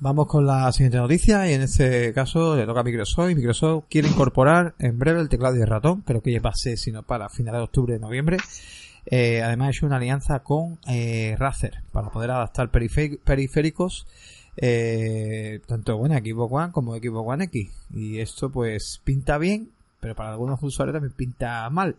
Vamos 0.00 0.28
con 0.28 0.46
la 0.46 0.70
siguiente 0.70 0.98
noticia. 0.98 1.50
Y 1.50 1.54
en 1.54 1.62
este 1.62 2.12
caso 2.12 2.56
le 2.56 2.66
toca 2.66 2.80
a 2.80 2.84
Microsoft. 2.84 3.30
Y 3.30 3.34
Microsoft 3.34 3.86
quiere 3.90 4.08
incorporar 4.08 4.74
en 4.78 4.96
breve 4.96 5.20
el 5.20 5.28
teclado 5.28 5.56
y 5.56 5.60
el 5.60 5.66
ratón, 5.66 6.02
pero 6.02 6.22
que 6.22 6.32
ya 6.32 6.40
pase 6.40 6.76
sino 6.76 7.02
para 7.02 7.28
finales 7.28 7.58
de 7.58 7.64
octubre 7.64 7.98
noviembre. 7.98 8.36
Eh, 9.06 9.42
además 9.42 9.68
ha 9.68 9.70
hecho 9.70 9.86
una 9.86 9.96
alianza 9.96 10.40
con 10.40 10.78
eh, 10.86 11.34
Razer 11.38 11.82
para 11.90 12.10
poder 12.10 12.30
adaptar 12.30 12.70
periféricos 12.70 14.06
eh, 14.60 15.60
tanto 15.66 15.96
bueno 15.96 16.14
Xbox 16.18 16.52
One 16.52 16.72
como 16.72 16.96
Xbox 16.96 17.28
One 17.28 17.44
X. 17.44 17.70
Y 17.92 18.20
esto 18.20 18.50
pues 18.50 19.00
pinta 19.02 19.38
bien 19.38 19.70
pero 20.00 20.14
para 20.14 20.30
algunos 20.30 20.62
usuarios 20.62 20.94
también 20.94 21.14
pinta 21.14 21.68
mal 21.70 21.96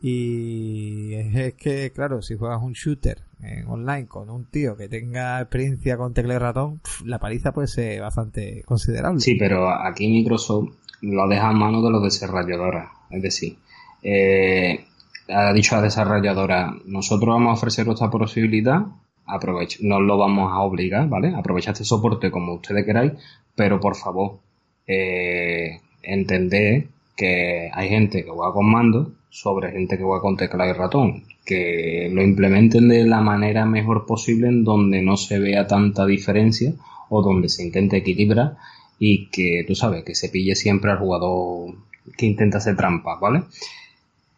y 0.00 1.14
es 1.14 1.54
que 1.54 1.90
claro 1.92 2.22
si 2.22 2.36
juegas 2.36 2.62
un 2.62 2.72
shooter 2.72 3.22
en 3.42 3.66
online 3.68 4.06
con 4.06 4.30
un 4.30 4.44
tío 4.44 4.76
que 4.76 4.88
tenga 4.88 5.40
experiencia 5.40 5.96
con 5.96 6.14
tecla 6.14 6.34
y 6.34 6.38
ratón, 6.38 6.80
la 7.04 7.18
paliza 7.18 7.52
puede 7.52 7.68
ser 7.68 8.00
bastante 8.00 8.62
considerable. 8.64 9.20
Sí, 9.20 9.36
pero 9.36 9.70
aquí 9.70 10.08
Microsoft 10.08 10.70
lo 11.02 11.28
deja 11.28 11.50
en 11.50 11.58
manos 11.58 11.84
de 11.84 11.90
los 11.90 12.02
desarrolladores. 12.02 12.84
Es 13.10 13.22
decir, 13.22 13.58
eh, 14.02 14.84
ha 15.28 15.52
dicho 15.52 15.76
la 15.76 15.82
desarrolladora, 15.82 16.74
nosotros 16.86 17.28
vamos 17.28 17.50
a 17.50 17.54
ofrecer 17.54 17.88
esta 17.88 18.10
posibilidad, 18.10 18.86
aprovecha, 19.26 19.78
no 19.82 20.00
lo 20.00 20.16
vamos 20.16 20.50
a 20.52 20.60
obligar, 20.60 21.08
¿vale? 21.08 21.34
Aprovechad 21.34 21.72
este 21.72 21.84
soporte 21.84 22.30
como 22.30 22.54
ustedes 22.54 22.84
queráis, 22.84 23.12
pero 23.54 23.78
por 23.78 23.96
favor, 23.96 24.38
eh, 24.86 25.80
entended 26.02 26.86
que 27.16 27.70
hay 27.72 27.88
gente 27.88 28.24
que 28.24 28.30
juega 28.30 28.52
con 28.52 28.70
mando 28.70 29.12
sobre 29.30 29.72
gente 29.72 29.96
que 29.96 30.04
juega 30.04 30.22
con 30.22 30.36
teclado 30.36 30.70
y 30.70 30.72
ratón 30.72 31.24
que 31.48 32.10
lo 32.12 32.22
implementen 32.22 32.88
de 32.88 33.06
la 33.06 33.22
manera 33.22 33.64
mejor 33.64 34.04
posible 34.04 34.48
en 34.48 34.64
donde 34.64 35.00
no 35.00 35.16
se 35.16 35.38
vea 35.38 35.66
tanta 35.66 36.04
diferencia 36.04 36.74
o 37.08 37.22
donde 37.22 37.48
se 37.48 37.64
intente 37.64 37.96
equilibrar 37.96 38.56
y 38.98 39.26
que 39.28 39.64
tú 39.66 39.74
sabes 39.74 40.04
que 40.04 40.14
se 40.14 40.28
pille 40.28 40.54
siempre 40.54 40.90
al 40.90 40.98
jugador 40.98 41.74
que 42.16 42.26
intenta 42.26 42.58
hacer 42.58 42.76
trampa, 42.76 43.18
¿vale? 43.18 43.44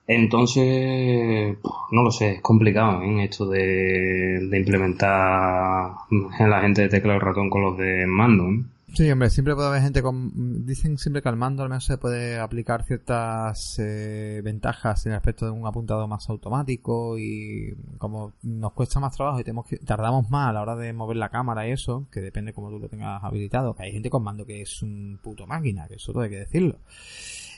Entonces, 0.06 1.56
no 1.92 2.02
lo 2.02 2.10
sé, 2.10 2.32
es 2.32 2.40
complicado 2.40 3.02
¿eh? 3.02 3.24
esto 3.24 3.46
de, 3.48 4.46
de 4.48 4.58
implementar 4.58 5.92
en 6.10 6.50
la 6.50 6.60
gente 6.60 6.82
de 6.82 6.88
teclado 6.88 7.18
y 7.18 7.22
ratón 7.22 7.50
con 7.50 7.62
los 7.62 7.78
de 7.78 8.06
mando. 8.06 8.50
¿eh? 8.50 8.62
Sí, 8.92 9.08
hombre, 9.08 9.30
siempre 9.30 9.54
puede 9.54 9.68
haber 9.68 9.82
gente 9.82 10.02
con... 10.02 10.66
Dicen 10.66 10.98
siempre 10.98 11.22
que 11.22 11.28
al 11.28 11.36
mando 11.36 11.62
al 11.62 11.68
menos 11.68 11.84
se 11.84 11.96
puede 11.96 12.38
aplicar 12.38 12.84
ciertas 12.84 13.78
eh, 13.78 14.40
ventajas 14.42 15.06
en 15.06 15.12
el 15.12 15.18
aspecto 15.18 15.44
de 15.44 15.52
un 15.52 15.64
apuntado 15.64 16.08
más 16.08 16.28
automático 16.28 17.16
y 17.16 17.72
como 17.98 18.32
nos 18.42 18.72
cuesta 18.72 18.98
más 18.98 19.14
trabajo 19.14 19.38
y 19.38 19.44
tenemos 19.44 19.66
que, 19.66 19.76
tardamos 19.78 20.28
más 20.28 20.48
a 20.48 20.52
la 20.52 20.62
hora 20.62 20.74
de 20.74 20.92
mover 20.92 21.18
la 21.18 21.28
cámara 21.28 21.68
y 21.68 21.72
eso, 21.72 22.08
que 22.10 22.20
depende 22.20 22.52
como 22.52 22.70
tú 22.70 22.80
lo 22.80 22.88
tengas 22.88 23.22
habilitado, 23.22 23.74
que 23.74 23.84
hay 23.84 23.92
gente 23.92 24.10
con 24.10 24.24
mando 24.24 24.44
que 24.44 24.62
es 24.62 24.82
un 24.82 25.20
puto 25.22 25.46
máquina, 25.46 25.86
que 25.86 25.94
eso 25.94 26.12
todo 26.12 26.24
hay 26.24 26.30
que 26.30 26.40
decirlo. 26.40 26.78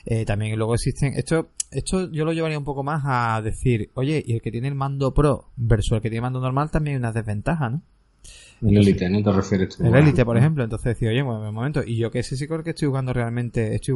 Eh, 0.05 0.25
también 0.25 0.55
luego 0.55 0.75
existen... 0.75 1.13
Esto, 1.15 1.49
esto 1.71 2.11
yo 2.11 2.25
lo 2.25 2.33
llevaría 2.33 2.59
un 2.59 2.65
poco 2.65 2.83
más 2.83 3.01
a 3.05 3.41
decir, 3.41 3.89
oye, 3.95 4.23
y 4.23 4.33
el 4.33 4.41
que 4.41 4.51
tiene 4.51 4.67
el 4.67 4.75
mando 4.75 5.13
pro 5.15 5.49
versus 5.55 5.93
el 5.93 6.01
que 6.01 6.09
tiene 6.11 6.21
mando 6.21 6.39
normal 6.39 6.69
también 6.69 6.95
hay 6.95 6.99
una 6.99 7.11
desventaja, 7.11 7.69
¿no? 7.69 7.81
El 8.61 8.77
Elite, 8.77 9.09
¿no? 9.09 9.21
¿Te 9.21 9.31
refieres 9.31 9.79
El 9.79 9.93
Elite, 9.93 10.23
por 10.23 10.37
ejemplo. 10.37 10.63
Entonces 10.63 10.95
decía, 10.95 11.09
oye, 11.09 11.21
un 11.21 11.53
momento. 11.53 11.83
Y 11.85 11.97
yo 11.97 12.11
que 12.11 12.23
sé 12.23 12.37
si 12.37 12.47
creo 12.47 12.63
que 12.63 12.69
estoy 12.69 12.87
jugando 12.87 13.11
realmente, 13.11 13.75
estoy 13.75 13.95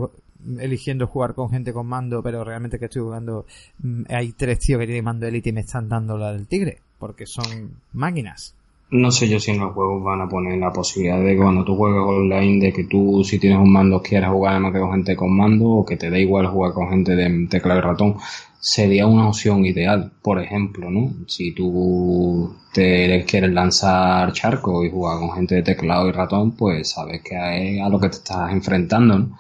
eligiendo 0.60 1.08
jugar 1.08 1.34
con 1.34 1.50
gente 1.50 1.72
con 1.72 1.88
mando, 1.88 2.22
pero 2.22 2.44
realmente 2.44 2.78
que 2.78 2.86
estoy 2.86 3.02
jugando, 3.02 3.46
mm, 3.80 4.04
hay 4.10 4.34
tres 4.34 4.60
tíos 4.60 4.80
que 4.80 4.86
tienen 4.86 5.06
mando 5.06 5.26
Elite 5.26 5.50
y 5.50 5.54
me 5.54 5.62
están 5.62 5.88
dando 5.88 6.18
la 6.18 6.34
del 6.34 6.48
tigre, 6.48 6.82
porque 7.00 7.26
son 7.26 7.78
máquinas. 7.94 8.57
No 8.90 9.12
sé 9.12 9.28
yo 9.28 9.40
si 9.40 9.52
en 9.52 9.60
los 9.60 9.74
juegos 9.74 10.02
van 10.02 10.22
a 10.22 10.30
poner 10.30 10.58
la 10.58 10.72
posibilidad 10.72 11.20
de 11.20 11.36
que 11.36 11.42
cuando 11.42 11.66
tú 11.66 11.76
juegues 11.76 12.02
online, 12.02 12.66
de 12.66 12.72
que 12.74 12.86
tú, 12.86 13.22
si 13.26 13.38
tienes 13.38 13.60
un 13.60 13.72
mando, 13.72 14.02
quieras 14.02 14.32
jugar 14.32 14.54
además 14.54 14.74
que 14.74 14.80
con 14.80 14.92
gente 14.92 15.16
con 15.16 15.36
mando, 15.36 15.70
o 15.70 15.86
que 15.86 15.98
te 15.98 16.10
dé 16.10 16.22
igual 16.22 16.48
jugar 16.48 16.72
con 16.72 16.90
gente 16.90 17.16
de 17.16 17.48
teclado 17.48 17.80
y 17.80 17.84
ratón 17.84 18.16
sería 18.60 19.06
una 19.08 19.28
opción 19.28 19.66
ideal, 19.66 20.12
por 20.22 20.42
ejemplo, 20.42 20.90
¿no? 20.90 21.14
Si 21.28 21.54
tú 21.54 22.56
quieres 22.74 23.52
lanzar 23.52 24.32
charco 24.34 24.84
y 24.84 24.92
jugar 24.92 25.20
con 25.20 25.32
gente 25.32 25.56
de 25.56 25.64
teclado 25.64 26.08
y 26.08 26.12
ratón, 26.12 26.52
pues 26.56 26.92
sabes 26.92 27.22
que 27.22 27.82
a 27.82 27.90
lo 27.90 28.00
que 28.00 28.10
te 28.10 28.18
estás 28.18 28.52
enfrentando, 28.52 29.20
¿no? 29.20 29.38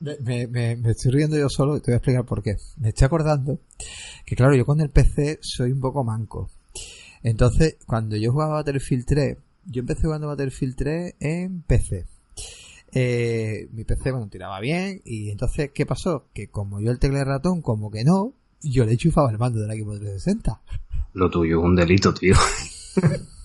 Me, 0.00 0.46
me, 0.46 0.72
estoy 0.90 1.12
riendo 1.12 1.36
yo 1.36 1.48
solo 1.48 1.76
y 1.76 1.80
te 1.80 1.90
voy 1.90 1.94
a 1.94 1.96
explicar 1.96 2.24
por 2.24 2.42
qué. 2.42 2.56
Me 2.78 2.88
estoy 2.88 3.06
acordando 3.06 3.58
que, 4.24 4.34
claro, 4.34 4.56
yo 4.56 4.64
con 4.64 4.80
el 4.80 4.88
PC 4.88 5.38
soy 5.42 5.72
un 5.72 5.80
poco 5.80 6.04
manco. 6.04 6.48
Entonces, 7.22 7.76
cuando 7.86 8.16
yo 8.16 8.32
jugaba 8.32 8.54
Battlefield 8.54 9.04
3, 9.04 9.36
yo 9.66 9.80
empecé 9.80 10.02
jugando 10.02 10.28
Battlefield 10.28 10.76
3 10.76 11.14
en 11.20 11.62
PC. 11.62 12.06
Eh, 12.92 13.68
mi 13.72 13.84
PC, 13.84 14.10
bueno, 14.10 14.28
tiraba 14.28 14.60
bien. 14.60 15.00
Y 15.04 15.30
entonces, 15.30 15.70
¿qué 15.74 15.86
pasó? 15.86 16.26
Que 16.32 16.48
como 16.48 16.80
yo 16.80 16.90
el 16.90 16.98
teclado 16.98 17.24
ratón, 17.24 17.62
como 17.62 17.90
que 17.90 18.04
no, 18.04 18.34
yo 18.62 18.84
le 18.84 18.96
chufaba 18.96 19.30
el 19.30 19.38
mando 19.38 19.60
del 19.60 19.70
equipo 19.70 19.92
360. 19.92 20.60
Lo 21.14 21.30
tuyo 21.30 21.58
es 21.58 21.64
un 21.64 21.76
delito, 21.76 22.14
tío. 22.14 22.34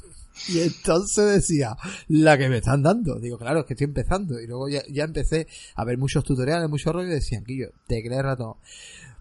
Y 0.47 0.59
entonces 0.59 1.33
decía, 1.33 1.75
la 2.07 2.37
que 2.37 2.49
me 2.49 2.57
están 2.57 2.83
dando. 2.83 3.19
Digo, 3.19 3.37
claro, 3.37 3.61
es 3.61 3.65
que 3.65 3.73
estoy 3.73 3.85
empezando. 3.85 4.39
Y 4.39 4.47
luego 4.47 4.69
ya, 4.69 4.83
ya 4.89 5.03
empecé 5.03 5.47
a 5.75 5.83
ver 5.85 5.97
muchos 5.97 6.23
tutoriales, 6.23 6.69
muchos 6.69 6.93
rollos 6.93 7.11
y 7.11 7.15
decían, 7.15 7.43
que 7.43 7.57
yo, 7.57 7.67
teclea 7.87 8.21
ratón. 8.21 8.55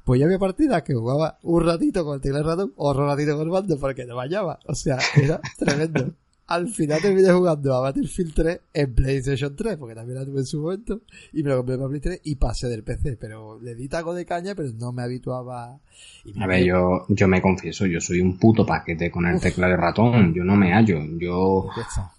Pues 0.05 0.21
ya 0.21 0.27
había 0.27 0.39
partidas 0.39 0.83
que 0.83 0.95
jugaba 0.95 1.39
un 1.43 1.65
ratito 1.65 2.05
con 2.05 2.17
el 2.17 2.21
teclado 2.21 2.45
ratón 2.45 2.73
otro 2.77 3.07
ratito 3.07 3.37
con 3.37 3.47
el 3.47 3.53
mando 3.53 3.79
porque 3.79 4.05
no 4.05 4.17
vayaba. 4.17 4.61
O 4.67 4.75
sea, 4.75 4.99
era 5.17 5.41
tremendo 5.59 6.15
al 6.47 6.69
final 6.69 7.01
terminé 7.01 7.33
jugando 7.33 7.75
a 7.75 7.81
Battlefield 7.81 8.35
3 8.35 8.61
en 8.75 8.95
PlayStation 8.95 9.57
3, 9.57 9.77
porque 9.77 9.95
también 9.95 10.19
la 10.19 10.27
tuve 10.27 10.41
en 10.41 10.47
su 10.47 10.61
momento, 10.61 11.01
y 11.33 11.43
me 11.43 11.51
lo 11.51 11.59
compré 11.59 11.77
para 11.77 11.89
PlayStation 11.89 12.19
3 12.23 12.33
y 12.33 12.37
pasé 12.37 12.69
del 12.69 12.85
PC, 12.85 13.17
pero 13.17 13.59
le 13.61 13.75
di 13.75 13.89
taco 13.89 14.15
de 14.15 14.27
caña, 14.27 14.55
pero 14.55 14.71
no 14.79 14.93
me 14.93 15.03
habituaba. 15.03 15.79
a 16.39 16.47
ver, 16.47 16.65
yo, 16.65 17.07
yo 17.09 17.29
me 17.29 17.41
confieso, 17.41 17.87
yo 17.87 18.01
soy 18.01 18.21
un 18.21 18.39
puto 18.39 18.67
paquete 18.67 19.11
con 19.11 19.27
el 19.27 19.41
teclado 19.41 19.73
de 19.73 19.79
ratón, 19.79 20.35
yo 20.35 20.45
no 20.45 20.57
me 20.57 20.73
hallo, 20.73 20.99
yo, 21.19 21.69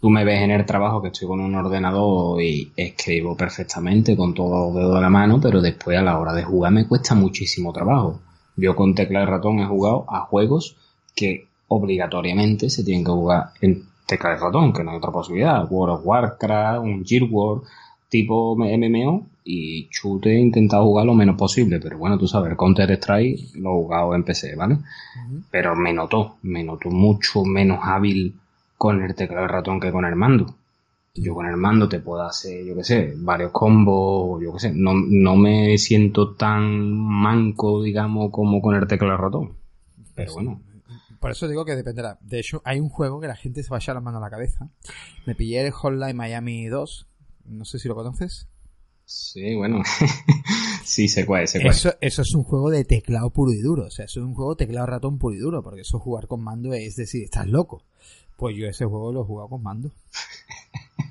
tú 0.02 0.10
me 0.10 0.26
ves 0.26 0.42
en 0.42 0.52
el 0.52 0.66
trabajo 0.66 1.02
que 1.02 1.10
estoy 1.10 1.28
con 1.28 1.40
un 1.40 1.54
ordenador 1.54 2.42
y 2.42 2.72
escribo 2.76 3.38
perfectamente 3.38 4.16
con 4.16 4.34
todos 4.34 4.68
los 4.68 4.76
dedos 4.76 4.96
de 4.96 5.02
la 5.02 5.10
mano, 5.10 5.40
pero 5.40 5.62
después 5.62 5.98
a 5.98 6.02
la 6.02 6.18
hora 6.18 6.34
de 6.34 6.44
jugar 6.44 6.72
me 6.72 6.88
cuesta 6.88 7.14
muchísimo 7.14 7.72
trabajo. 7.72 8.22
Yo 8.58 8.76
con 8.76 8.96
teclado 8.96 9.26
de 9.26 9.32
ratón 9.32 9.60
he 9.60 9.66
jugado 9.66 10.06
a 10.08 10.22
juegos 10.22 10.78
que 11.16 11.48
obligatoriamente 11.68 12.70
se 12.70 12.84
tienen 12.84 13.04
que 13.04 13.12
jugar 13.12 13.50
en 13.62 13.84
tecla 14.06 14.32
de 14.32 14.38
ratón, 14.38 14.74
que 14.74 14.84
no 14.84 14.92
hay 14.92 14.98
otra 14.98 15.12
posibilidad. 15.12 15.66
World 15.70 16.00
of 16.00 16.06
Warcraft, 16.06 16.84
un 16.84 17.06
Gear 17.06 17.24
War 17.30 17.62
tipo 18.10 18.56
MMO 18.56 19.28
y 19.44 19.88
chute 19.90 20.32
he 20.32 20.40
intentado 20.40 20.86
jugar 20.86 21.06
lo 21.06 21.14
menos 21.14 21.38
posible, 21.38 21.80
pero 21.80 21.98
bueno, 21.98 22.18
tú 22.18 22.28
sabes, 22.28 22.56
Counter 22.56 22.92
Strike 22.92 23.56
lo 23.56 23.70
he 23.72 23.74
jugado 23.74 24.16
en 24.16 24.24
PC, 24.24 24.56
¿vale? 24.56 24.78
Pero 25.52 25.76
me 25.76 25.94
notó, 25.94 26.38
me 26.44 26.64
notó 26.64 26.90
mucho 26.90 27.44
menos 27.44 27.80
hábil 27.84 28.36
con 28.78 29.02
el 29.04 29.16
teclado 29.16 29.44
de 29.44 29.48
ratón 29.48 29.80
que 29.80 29.92
con 29.92 30.06
el 30.06 30.16
mando. 30.16 30.56
Yo 31.14 31.34
con 31.34 31.46
el 31.46 31.56
mando 31.56 31.88
te 31.88 32.00
puedo 32.00 32.24
hacer, 32.24 32.66
yo 32.66 32.76
qué 32.76 32.84
sé, 32.84 33.14
varios 33.18 33.52
combos, 33.52 34.42
yo 34.42 34.54
qué 34.54 34.60
sé, 34.60 34.72
no, 34.74 34.94
no 34.94 35.36
me 35.36 35.78
siento 35.78 36.34
tan 36.34 36.92
manco, 36.92 37.84
digamos, 37.84 38.32
como 38.32 38.62
con 38.62 38.76
el 38.76 38.88
teclado 38.88 39.14
de 39.14 39.22
ratón. 39.22 39.52
Pero 40.14 40.34
bueno, 40.34 40.60
por 41.26 41.32
eso 41.32 41.48
digo 41.48 41.66
que 41.66 41.76
dependerá. 41.76 42.20
De 42.22 42.38
hecho, 42.38 42.62
hay 42.64 42.80
un 42.80 42.88
juego 42.88 43.20
que 43.20 43.26
la 43.26 43.36
gente 43.36 43.64
se 43.64 43.72
va 43.72 43.78
a 43.78 43.80
echar 43.80 43.96
la 43.96 44.02
mano 44.02 44.20
a 44.20 44.22
la 44.22 44.30
cabeza. 44.30 44.70
Me 45.26 45.34
pillé 45.34 45.66
el 45.66 45.72
Hotline 45.72 46.16
Miami 46.16 46.68
2. 46.68 47.08
No 47.46 47.66
sé 47.66 47.80
si 47.80 47.88
lo 47.88 47.96
conoces. 47.96 48.48
Sí, 49.06 49.56
bueno. 49.56 49.82
sí, 50.84 51.08
se 51.08 51.26
cuál, 51.26 51.48
se 51.48 51.68
Eso, 51.68 51.96
eso 52.00 52.22
es 52.22 52.36
un 52.36 52.44
juego 52.44 52.70
de 52.70 52.86
teclado 52.86 53.32
puro 53.32 53.54
y 53.54 53.60
duro. 53.60 53.88
O 53.88 53.90
sea, 53.90 54.06
eso 54.06 54.20
es 54.20 54.24
un 54.28 54.36
juego 54.36 54.54
de 54.54 54.68
teclado 54.68 54.86
ratón 54.86 55.18
puro 55.18 55.34
y 55.34 55.40
duro. 55.40 55.64
Porque 55.64 55.82
eso 55.82 55.98
jugar 55.98 56.28
con 56.28 56.44
mando 56.44 56.76
es 56.76 56.96
decir, 56.96 57.24
estás 57.24 57.48
loco. 57.48 57.82
Pues 58.38 58.56
yo 58.56 58.68
ese 58.68 58.86
juego 58.86 59.12
lo 59.12 59.22
he 59.22 59.26
jugado 59.26 59.50
con 59.50 59.64
mando. 59.64 59.92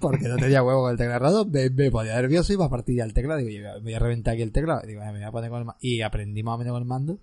Porque 0.01 0.29
no 0.29 0.37
tenía 0.37 0.63
huevo 0.63 0.83
con 0.83 0.93
el 0.93 0.99
teclado 0.99 1.47
me, 1.47 1.71
me 1.71 1.91
ponía 1.91 2.15
nervioso 2.15 2.53
y 2.53 2.57
iba 2.57 2.67
a 2.67 2.71
partir 2.71 2.97
ya 2.97 3.05
el 3.05 3.15
teclado. 3.15 3.41
Digo, 3.41 3.51
yo 3.51 3.81
voy 3.83 3.95
a 3.95 3.99
reventar 3.99 4.35
aquí 4.35 4.43
el 4.43 4.53
teclado. 4.53 4.83
Digo, 4.87 5.03
me 5.03 5.13
voy 5.13 5.23
a 5.23 5.31
poner 5.31 5.51
con 5.51 5.61
el 5.61 5.65
mando. 5.65 5.79
Y 5.81 6.03
aprendí 6.03 6.43
más 6.43 6.57
o 6.57 6.59
menos 6.59 6.73
con 6.73 6.83
el 6.83 6.89
mando. 6.89 7.19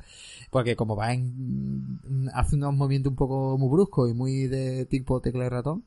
Porque 0.49 0.75
como 0.75 0.95
va 0.95 1.13
en, 1.13 2.29
hace 2.33 2.55
unos 2.55 2.73
movimientos 2.73 3.11
un 3.11 3.17
poco 3.17 3.57
muy 3.57 3.69
bruscos 3.69 4.09
y 4.09 4.13
muy 4.13 4.47
de 4.47 4.85
tipo 4.85 5.21
tecla 5.21 5.45
y 5.45 5.49
ratón, 5.49 5.85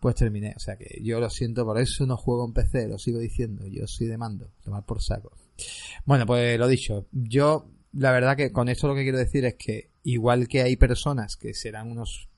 pues 0.00 0.16
terminé. 0.16 0.54
O 0.56 0.60
sea 0.60 0.76
que 0.76 1.00
yo 1.02 1.20
lo 1.20 1.30
siento, 1.30 1.64
por 1.64 1.78
eso 1.78 2.06
no 2.06 2.16
juego 2.16 2.44
en 2.44 2.52
PC, 2.52 2.88
lo 2.88 2.98
sigo 2.98 3.18
diciendo. 3.18 3.66
Yo 3.66 3.86
soy 3.86 4.06
de 4.06 4.18
mando, 4.18 4.50
tomar 4.62 4.84
por 4.84 5.02
saco. 5.02 5.32
Bueno, 6.04 6.26
pues 6.26 6.58
lo 6.58 6.68
dicho. 6.68 7.06
Yo, 7.12 7.68
la 7.92 8.12
verdad 8.12 8.36
que 8.36 8.52
con 8.52 8.68
esto 8.68 8.88
lo 8.88 8.94
que 8.94 9.02
quiero 9.02 9.18
decir 9.18 9.44
es 9.44 9.54
que 9.54 9.90
igual 10.02 10.48
que 10.48 10.62
hay 10.62 10.76
personas 10.76 11.36
que 11.36 11.54
serán 11.54 11.90
unos 11.90 12.28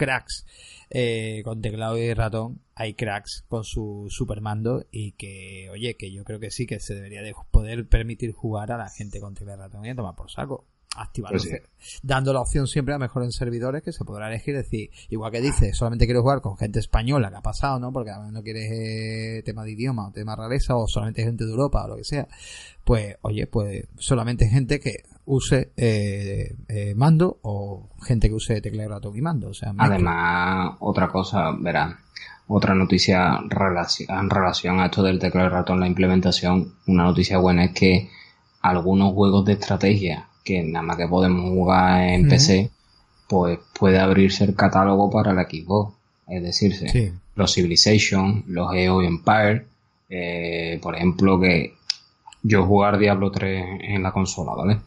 cracks 0.00 0.46
eh, 0.88 1.42
con 1.44 1.60
teclado 1.60 1.98
y 1.98 2.14
ratón, 2.14 2.62
hay 2.74 2.94
cracks 2.94 3.44
con 3.48 3.64
su 3.64 4.06
supermando 4.08 4.86
y 4.90 5.12
que, 5.12 5.68
oye, 5.70 5.94
que 5.96 6.10
yo 6.10 6.24
creo 6.24 6.40
que 6.40 6.50
sí 6.50 6.66
que 6.66 6.80
se 6.80 6.94
debería 6.94 7.20
de 7.20 7.34
poder 7.50 7.86
permitir 7.86 8.32
jugar 8.32 8.72
a 8.72 8.78
la 8.78 8.88
gente 8.88 9.20
con 9.20 9.34
teclado 9.34 9.58
y 9.58 9.62
ratón 9.62 9.84
y 9.84 9.90
a 9.90 9.94
tomar 9.94 10.16
por 10.16 10.30
saco 10.30 10.64
activar 10.96 11.32
pues 11.32 11.48
dando 12.02 12.32
la 12.32 12.40
opción 12.40 12.66
siempre 12.66 12.94
a 12.94 12.98
mejor 12.98 13.22
en 13.22 13.30
servidores 13.30 13.82
que 13.82 13.92
se 13.92 14.04
podrá 14.04 14.28
elegir. 14.28 14.56
Decir 14.56 14.90
igual 15.08 15.30
que 15.30 15.40
dice 15.40 15.72
solamente 15.72 16.06
quiero 16.06 16.22
jugar 16.22 16.40
con 16.40 16.56
gente 16.56 16.78
española 16.78 17.30
que 17.30 17.36
ha 17.36 17.42
pasado 17.42 17.78
no 17.78 17.92
porque 17.92 18.10
no 18.30 18.42
quieres 18.42 18.70
eh, 18.72 19.42
tema 19.44 19.64
de 19.64 19.72
idioma 19.72 20.08
o 20.08 20.12
tema 20.12 20.36
rareza 20.36 20.76
o 20.76 20.86
solamente 20.86 21.22
gente 21.22 21.44
de 21.44 21.50
Europa 21.50 21.84
o 21.84 21.88
lo 21.88 21.96
que 21.96 22.04
sea. 22.04 22.26
Pues 22.84 23.16
oye 23.22 23.46
pues 23.46 23.86
solamente 23.98 24.48
gente 24.48 24.80
que 24.80 25.04
use 25.26 25.72
eh, 25.76 26.56
eh, 26.68 26.94
mando 26.96 27.38
o 27.42 27.90
gente 28.02 28.28
que 28.28 28.34
use 28.34 28.60
teclado 28.60 28.90
ratón 28.90 29.16
y 29.16 29.20
mando. 29.20 29.50
O 29.50 29.54
sea 29.54 29.72
además 29.78 30.76
otra 30.80 31.08
cosa 31.08 31.52
verán 31.58 31.96
otra 32.48 32.74
noticia 32.74 33.38
en 33.38 34.28
relación 34.28 34.80
a 34.80 34.86
esto 34.86 35.04
del 35.04 35.20
teclado 35.20 35.50
ratón 35.50 35.78
la 35.78 35.86
implementación 35.86 36.74
una 36.88 37.04
noticia 37.04 37.38
buena 37.38 37.66
es 37.66 37.72
que 37.72 38.10
algunos 38.60 39.14
juegos 39.14 39.44
de 39.44 39.52
estrategia 39.52 40.29
que 40.50 40.62
nada 40.62 40.82
más 40.82 40.96
que 40.96 41.08
podemos 41.08 41.50
jugar 41.50 42.02
en 42.02 42.28
PC, 42.28 42.70
pues 43.28 43.58
puede 43.78 43.98
abrirse 43.98 44.44
el 44.44 44.54
catálogo 44.54 45.10
para 45.10 45.32
la 45.32 45.44
Xbox. 45.44 45.94
Es 46.26 46.42
decir, 46.42 47.12
los 47.34 47.54
Civilization, 47.54 48.44
los 48.46 48.72
EO 48.74 49.02
Empire, 49.02 49.66
eh, 50.08 50.78
por 50.82 50.96
ejemplo, 50.96 51.40
que 51.40 51.74
yo 52.42 52.64
jugar 52.64 52.98
Diablo 52.98 53.30
3 53.30 53.80
en 53.82 54.02
la 54.02 54.12
consola, 54.12 54.54
¿vale? 54.54 54.78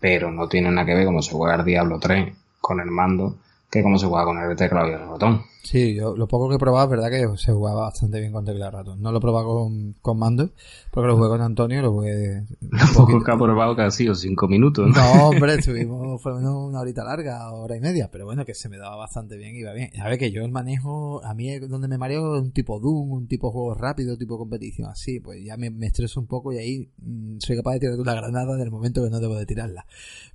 Pero 0.00 0.30
no 0.30 0.48
tiene 0.48 0.70
nada 0.70 0.86
que 0.86 0.94
ver 0.94 1.06
como 1.06 1.22
se 1.22 1.32
juega 1.32 1.62
Diablo 1.62 1.98
3 1.98 2.32
con 2.60 2.80
el 2.80 2.90
mando 2.90 3.36
que 3.72 3.82
como 3.82 3.98
se 3.98 4.06
juega 4.06 4.26
con 4.26 4.38
el 4.38 4.54
teclado 4.54 4.90
y 4.90 4.92
el 4.92 5.08
ratón. 5.08 5.44
Sí, 5.62 5.94
yo 5.94 6.16
lo 6.16 6.26
poco 6.26 6.48
que 6.48 6.56
he 6.56 6.58
probado 6.58 6.86
es 6.86 6.90
verdad 6.90 7.10
que 7.10 7.38
se 7.38 7.52
jugaba 7.52 7.82
bastante 7.82 8.18
bien 8.18 8.32
con 8.32 8.44
teclado 8.44 8.72
y 8.72 8.74
ratón. 8.74 9.00
No 9.00 9.12
lo 9.12 9.18
he 9.18 9.20
probado 9.20 9.46
con, 9.46 9.92
con 10.02 10.18
mando, 10.18 10.50
porque 10.90 11.06
lo 11.06 11.16
jugué 11.16 11.28
con 11.28 11.40
Antonio 11.40 11.80
lo 11.82 11.92
jugué... 11.92 12.44
Lo 12.60 12.94
poco 12.94 13.22
que 13.22 13.30
ha 13.30 13.36
probado 13.36 13.80
ha 13.80 13.90
sido 13.90 14.14
cinco 14.14 14.48
minutos. 14.48 14.88
No, 14.94 15.28
hombre, 15.28 15.54
estuvimos 15.58 16.20
por 16.20 16.32
lo 16.32 16.38
menos 16.38 16.68
una 16.68 16.80
horita 16.80 17.04
larga, 17.04 17.52
hora 17.52 17.76
y 17.76 17.80
media, 17.80 18.10
pero 18.10 18.24
bueno, 18.24 18.44
que 18.44 18.54
se 18.54 18.68
me 18.68 18.76
daba 18.76 18.96
bastante 18.96 19.36
bien, 19.36 19.54
iba 19.54 19.72
bien. 19.72 19.90
ver 20.04 20.18
que 20.18 20.32
yo 20.32 20.44
el 20.44 20.50
manejo, 20.50 21.24
a 21.24 21.32
mí 21.32 21.56
donde 21.60 21.86
me 21.86 21.96
mareo 21.96 22.36
es 22.36 22.42
un 22.42 22.52
tipo 22.52 22.80
Doom, 22.80 23.12
un 23.12 23.28
tipo 23.28 23.52
juego 23.52 23.74
rápido, 23.74 24.18
tipo 24.18 24.38
competición 24.38 24.90
así, 24.90 25.20
pues 25.20 25.44
ya 25.44 25.56
me, 25.56 25.70
me 25.70 25.86
estreso 25.86 26.18
un 26.18 26.26
poco 26.26 26.52
y 26.52 26.58
ahí 26.58 26.90
mm, 26.98 27.38
soy 27.38 27.56
capaz 27.56 27.74
de 27.74 27.80
tirar 27.80 28.00
una 28.00 28.14
granada 28.14 28.56
en 28.56 28.62
el 28.62 28.70
momento 28.70 29.04
que 29.04 29.10
no 29.10 29.20
debo 29.20 29.36
de 29.36 29.46
tirarla. 29.46 29.86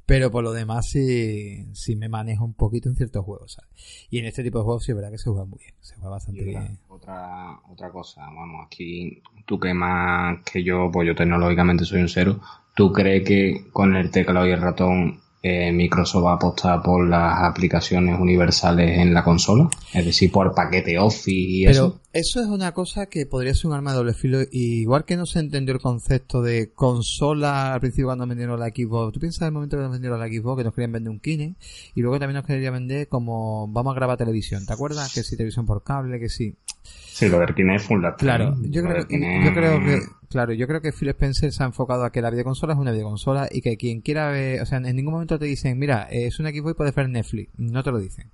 Pero 0.05 0.31
por 0.31 0.41
lo 0.41 0.53
demás 0.53 0.89
sí, 0.89 1.67
sí 1.73 1.97
me 1.97 2.07
manejo 2.07 2.45
un 2.45 2.53
poquito 2.53 2.87
en 2.87 2.95
ciertos 2.95 3.25
juegos, 3.25 3.53
¿sabes? 3.53 4.07
Y 4.09 4.19
en 4.19 4.25
este 4.25 4.41
tipo 4.41 4.59
de 4.59 4.63
juegos 4.63 4.85
sí 4.85 4.93
es 4.93 4.95
verdad 4.95 5.11
que 5.11 5.16
se 5.17 5.29
juega 5.29 5.45
muy 5.45 5.59
bien, 5.59 5.73
se 5.81 5.95
juega 5.95 6.09
bastante 6.09 6.43
bien. 6.43 6.79
Otra, 6.87 7.59
otra 7.71 7.89
cosa, 7.89 8.21
vamos, 8.21 8.65
aquí 8.65 9.21
tú 9.45 9.59
que 9.59 9.73
más 9.73 10.39
que 10.43 10.63
yo, 10.63 10.89
pues 10.91 11.07
yo 11.07 11.15
tecnológicamente 11.15 11.85
soy 11.85 12.01
un 12.01 12.09
cero, 12.09 12.39
¿tú 12.75 12.91
crees 12.91 13.27
que 13.27 13.67
con 13.71 13.95
el 13.95 14.11
teclado 14.11 14.47
y 14.47 14.51
el 14.51 14.61
ratón 14.61 15.21
eh, 15.41 15.71
Microsoft 15.71 16.25
va 16.25 16.31
a 16.31 16.35
apostar 16.35 16.81
por 16.81 17.07
las 17.07 17.43
aplicaciones 17.43 18.19
universales 18.19 18.99
en 18.99 19.13
la 19.13 19.23
consola, 19.23 19.69
es 19.93 20.05
decir, 20.05 20.31
por 20.31 20.53
paquete 20.53 20.97
Office 20.97 21.31
y 21.31 21.65
Pero 21.65 21.71
eso. 21.71 22.01
Es 22.19 22.47
una 22.47 22.73
cosa 22.73 23.05
que 23.05 23.25
podría 23.25 23.53
ser 23.53 23.67
un 23.67 23.73
arma 23.73 23.91
de 23.91 23.97
doble 23.97 24.13
filo. 24.13 24.39
igual 24.51 25.05
que 25.05 25.17
no 25.17 25.25
se 25.25 25.39
entendió 25.39 25.75
el 25.75 25.79
concepto 25.79 26.41
de 26.41 26.71
consola 26.73 27.73
al 27.73 27.79
principio 27.79 28.07
cuando 28.07 28.25
vendieron 28.25 28.59
la 28.59 28.69
Xbox. 28.69 29.13
¿Tú 29.13 29.19
piensas 29.19 29.41
en 29.41 29.47
el 29.47 29.53
momento 29.53 29.77
que 29.77 29.83
nos 29.83 29.91
vendieron 29.91 30.19
la 30.19 30.27
Xbox 30.27 30.57
que 30.57 30.63
nos 30.63 30.73
querían 30.73 30.93
vender 30.93 31.11
un 31.11 31.19
Kine? 31.19 31.55
Y 31.93 32.01
luego 32.01 32.17
también 32.19 32.37
nos 32.37 32.45
querían 32.45 32.73
vender 32.73 33.07
como 33.07 33.67
vamos 33.67 33.91
a 33.91 33.95
grabar 33.95 34.17
televisión. 34.17 34.65
¿Te 34.65 34.73
acuerdas? 34.73 35.13
Que 35.13 35.21
si 35.21 35.37
televisión 35.37 35.65
por 35.67 35.83
cable, 35.83 36.19
que 36.19 36.29
sí. 36.29 36.55
Sí, 36.81 37.29
lo 37.29 37.39
del 37.39 37.53
Kinect 37.53 37.83
es 37.83 37.89
un 37.89 38.01
Claro, 38.17 38.55
yo 38.61 38.83
creo, 38.83 39.07
yo 39.09 39.53
creo, 39.53 39.79
que 39.83 40.01
claro, 40.29 40.53
yo 40.53 40.67
creo 40.67 40.81
que 40.81 40.91
Phil 40.91 41.09
Spencer 41.09 41.51
se 41.51 41.63
ha 41.63 41.65
enfocado 41.65 42.03
a 42.03 42.11
que 42.11 42.21
la 42.21 42.29
videoconsola 42.29 42.73
es 42.73 42.79
una 42.79 42.91
videoconsola 42.91 43.49
y 43.51 43.61
que 43.61 43.75
quien 43.75 44.01
quiera 44.01 44.29
ver, 44.29 44.61
o 44.61 44.65
sea, 44.65 44.77
en 44.77 44.95
ningún 44.95 45.13
momento 45.13 45.37
te 45.37 45.45
dicen, 45.45 45.77
mira, 45.77 46.07
es 46.09 46.39
una 46.39 46.51
Xbox 46.51 46.71
y 46.71 46.73
puedes 46.75 46.95
ver 46.95 47.09
Netflix, 47.09 47.51
no 47.57 47.83
te 47.83 47.91
lo 47.91 47.99
dicen. 47.99 48.31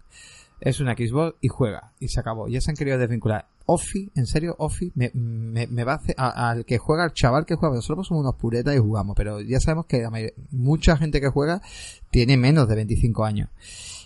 Es 0.64 0.80
una 0.80 0.93
Xbox 0.93 1.36
y 1.41 1.49
juega 1.49 1.91
y 1.99 2.07
se 2.07 2.22
acabó. 2.22 2.47
Ya 2.47 2.61
se 2.61 2.72
han 2.72 2.78
querido 2.78 2.97
desvincular. 2.97 3.47
Offi, 3.66 4.09
en 4.16 4.26
serio, 4.26 4.55
Offi 4.59 4.93
me, 4.95 5.11
me, 5.14 5.68
me 5.68 5.84
va 5.84 5.93
a 5.93 5.95
hacer 5.95 6.16
al 6.18 6.64
que 6.64 6.78
juega, 6.78 7.03
al 7.03 7.14
chaval 7.14 7.45
que 7.45 7.55
juega. 7.55 7.76
Nosotros 7.76 8.07
somos 8.07 8.22
unos 8.22 8.36
puretas 8.36 8.74
y 8.74 8.80
jugamos, 8.80 9.14
pero 9.16 9.41
ya 9.41 9.59
sabemos 9.59 9.88
que 9.88 10.05
mucha 10.51 10.95
gente 10.95 11.20
que 11.20 11.28
juega 11.28 11.61
tiene 12.11 12.38
menos 12.38 12.70
de 12.70 12.76
25 12.76 13.26
años. 13.26 13.49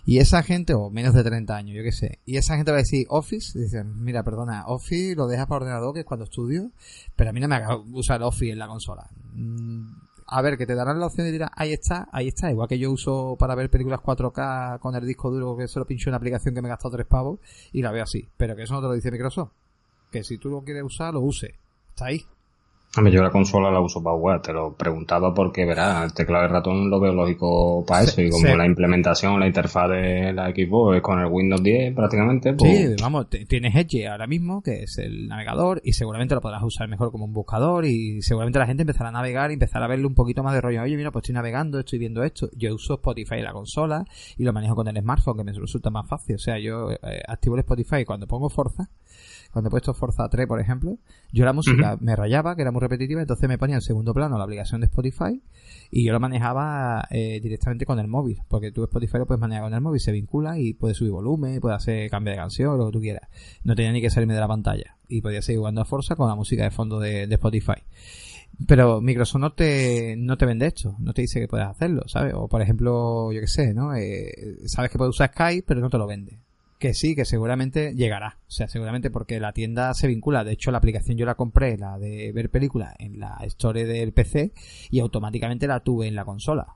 Y 0.04 0.18
esa 0.18 0.42
gente, 0.42 0.74
o 0.74 0.90
menos 0.90 1.14
de 1.14 1.24
30 1.24 1.56
años, 1.56 1.76
yo 1.76 1.84
qué 1.84 1.92
sé, 1.92 2.20
y 2.26 2.38
esa 2.38 2.56
gente 2.56 2.72
va 2.72 2.78
a 2.78 2.82
decir 2.82 3.06
Office, 3.10 3.60
dicen, 3.60 4.04
mira, 4.04 4.24
perdona, 4.24 4.66
Office 4.66 5.16
lo 5.16 5.28
dejas 5.28 5.46
para 5.46 5.58
ordenador, 5.58 5.94
que 5.94 6.00
es 6.00 6.06
cuando 6.06 6.24
estudio, 6.24 6.72
pero 7.16 7.30
a 7.30 7.34
mí 7.34 7.40
no 7.40 7.48
me 7.48 7.56
haga 7.56 7.78
usar 7.92 8.24
Office 8.24 8.54
en 8.54 8.58
la 8.58 8.68
consola. 8.68 9.10
Mm, 9.34 10.07
a 10.28 10.42
ver, 10.42 10.58
que 10.58 10.66
te 10.66 10.76
darán 10.76 11.00
la 11.00 11.08
opción 11.08 11.28
y 11.28 11.32
dirás, 11.32 11.50
ahí 11.56 11.72
está, 11.72 12.10
ahí 12.12 12.28
está, 12.28 12.52
igual 12.52 12.68
que 12.68 12.78
yo 12.78 12.92
uso 12.92 13.38
para 13.40 13.56
ver 13.56 13.70
películas 13.70 14.02
4K 14.02 14.80
con 14.80 14.94
el 14.94 15.06
disco 15.06 15.32
duro 15.32 15.56
que 15.56 15.68
solo 15.68 15.86
pincho 15.86 16.10
una 16.10 16.18
aplicación 16.18 16.54
que 16.54 16.62
me 16.62 16.68
he 16.68 16.72
gastado 16.72 16.96
3 16.96 17.08
pavos 17.08 17.40
y 17.72 17.82
la 17.82 17.92
veo 17.92 18.04
así, 18.04 18.28
pero 18.36 18.56
que 18.56 18.64
eso 18.64 18.74
no 18.74 18.82
te 18.82 18.88
lo 18.88 18.94
dice 18.94 19.10
Microsoft. 19.10 19.52
Que 20.12 20.24
si 20.24 20.38
tú 20.38 20.50
lo 20.50 20.64
quieres 20.64 20.84
usar, 20.84 21.14
lo 21.14 21.22
use. 21.22 21.56
Está 21.90 22.06
ahí. 22.06 22.26
Yo 22.96 23.22
la 23.22 23.30
consola 23.30 23.70
la 23.70 23.80
uso 23.80 24.02
para 24.02 24.16
jugar, 24.16 24.42
te 24.42 24.52
lo 24.52 24.74
preguntaba 24.74 25.32
porque, 25.32 25.66
verás, 25.66 26.06
el 26.06 26.14
teclado 26.14 26.44
de 26.44 26.50
ratón 26.50 26.90
lo 26.90 27.00
veo 27.00 27.14
lógico 27.14 27.86
para 27.86 28.04
eso 28.04 28.22
y 28.22 28.30
como 28.32 28.56
la 28.56 28.66
implementación, 28.66 29.40
la 29.40 29.46
interfaz 29.46 29.90
de 29.90 30.34
la 30.34 30.50
equipo 30.50 30.96
es 30.96 31.02
con 31.04 31.20
el 31.20 31.28
Windows 31.28 31.62
10 31.62 31.94
prácticamente. 31.94 32.54
Pues... 32.54 32.72
Sí, 32.72 32.96
vamos, 33.00 33.28
tienes 33.30 33.76
Edge 33.76 34.08
ahora 34.08 34.26
mismo, 34.26 34.64
que 34.64 34.84
es 34.84 34.98
el 34.98 35.28
navegador, 35.28 35.80
y 35.84 35.94
seguramente 35.94 36.34
lo 36.34 36.42
podrás 36.42 36.64
usar 36.64 36.88
mejor 36.88 37.12
como 37.12 37.26
un 37.26 37.34
buscador 37.34 37.86
y 37.86 38.22
seguramente 38.24 38.58
la 38.58 38.66
gente 38.66 38.82
empezará 38.82 39.10
a 39.10 39.12
navegar 39.12 39.52
y 39.52 39.56
empezará 39.56 39.86
a 39.86 39.90
verle 39.90 40.08
un 40.08 40.16
poquito 40.16 40.42
más 40.42 40.56
de 40.56 40.62
rollo. 40.62 40.82
Oye, 40.82 40.98
mira, 40.98 41.12
pues 41.12 41.24
estoy 41.24 41.36
navegando, 41.36 41.80
estoy 41.80 42.00
viendo 42.00 42.24
esto. 42.24 42.50
Yo 42.56 42.74
uso 42.74 42.96
Spotify 42.96 43.36
en 43.36 43.44
la 43.44 43.54
consola 43.54 44.06
y 44.38 44.44
lo 44.44 44.54
manejo 44.54 44.76
con 44.76 44.88
el 44.88 44.98
smartphone, 45.00 45.38
que 45.38 45.44
me 45.44 45.54
resulta 45.54 45.92
más 45.92 46.08
fácil. 46.08 46.36
O 46.36 46.40
sea, 46.40 46.58
yo 46.58 46.92
eh, 46.92 47.22
activo 47.28 47.56
el 47.56 47.60
Spotify 47.60 48.06
cuando 48.06 48.26
pongo 48.26 48.50
Forza 48.50 48.90
cuando 49.58 49.70
he 49.70 49.72
puesto 49.72 49.92
Forza 49.96 50.30
3, 50.30 50.46
por 50.46 50.60
ejemplo, 50.60 51.00
yo 51.32 51.44
la 51.44 51.52
música 51.52 51.98
me 52.00 52.16
rayaba, 52.16 52.56
que 52.56 52.62
era 52.62 52.72
muy 52.72 52.80
repetitiva, 52.80 53.22
entonces 53.22 53.50
me 53.50 53.58
ponía 53.58 53.78
en 53.78 53.82
segundo 53.82 54.14
plano 54.14 54.38
la 54.38 54.44
aplicación 54.44 54.82
de 54.82 54.86
Spotify 54.86 55.42
y 55.90 56.06
yo 56.06 56.14
lo 56.14 56.20
manejaba 56.20 57.08
eh, 57.10 57.40
directamente 57.42 57.88
con 57.88 57.98
el 57.98 58.08
móvil, 58.08 58.40
porque 58.48 58.72
tú 58.72 58.84
Spotify 58.84 59.18
lo 59.18 59.26
puedes 59.26 59.42
manejar 59.42 59.64
con 59.64 59.74
el 59.74 59.82
móvil, 59.82 60.00
se 60.00 60.12
vincula 60.12 60.60
y 60.60 60.76
puedes 60.76 60.98
subir 60.98 61.12
volumen, 61.12 61.60
puedes 61.60 61.78
hacer 61.78 62.08
cambio 62.12 62.34
de 62.34 62.38
canción, 62.38 62.78
lo 62.78 62.86
que 62.86 62.92
tú 62.92 63.00
quieras. 63.00 63.28
No 63.64 63.76
tenía 63.76 63.92
ni 63.92 64.00
que 64.00 64.12
salirme 64.12 64.36
de 64.36 64.42
la 64.42 64.48
pantalla 64.48 64.96
y 65.08 65.22
podía 65.22 65.42
seguir 65.42 65.58
jugando 65.58 65.82
a 65.82 65.86
Forza 65.86 66.16
con 66.16 66.30
la 66.30 66.36
música 66.36 66.64
de 66.64 66.70
fondo 66.70 67.00
de, 67.00 67.24
Spotify. 67.24 67.82
Pero 68.68 69.02
Microsoft 69.02 69.42
no 69.42 69.54
te, 69.54 70.16
no 70.20 70.38
te 70.38 70.46
vende 70.46 70.68
esto, 70.68 70.96
no 71.00 71.16
te 71.16 71.24
dice 71.24 71.40
que 71.40 71.48
puedes 71.48 71.66
hacerlo, 71.66 72.04
¿sabes? 72.06 72.36
O 72.36 72.48
por 72.48 72.62
ejemplo, 72.62 73.32
yo 73.32 73.42
qué 73.42 73.48
sé, 73.48 73.74
¿no? 73.74 73.96
Eh, 73.96 74.60
sabes 74.68 74.92
que 74.92 75.00
puedes 75.00 75.16
usar 75.16 75.32
Skype, 75.32 75.66
pero 75.66 75.82
no 75.82 75.90
te 75.90 75.98
lo 75.98 76.06
vende 76.06 76.42
que 76.80 76.94
sí, 76.94 77.16
que 77.16 77.26
seguramente 77.26 77.94
llegará. 77.96 78.38
O 78.48 78.52
sea, 78.52 78.68
seguramente 78.68 79.10
porque 79.10 79.40
la 79.40 79.54
tienda 79.54 79.94
se 79.94 80.08
vincula. 80.08 80.44
De 80.44 80.54
hecho, 80.54 80.72
la 80.72 80.78
aplicación 80.78 81.18
yo 81.18 81.26
la 81.26 81.36
compré, 81.36 81.78
la 81.78 81.98
de 81.98 82.32
ver 82.34 82.50
películas, 82.50 82.94
en 83.00 83.20
la 83.20 83.38
Store 83.44 83.86
del 83.86 84.14
PC 84.14 84.52
y 84.92 85.00
automáticamente 85.00 85.68
la 85.68 85.80
tuve 85.80 86.08
en 86.08 86.16
la 86.16 86.26
consola. 86.26 86.68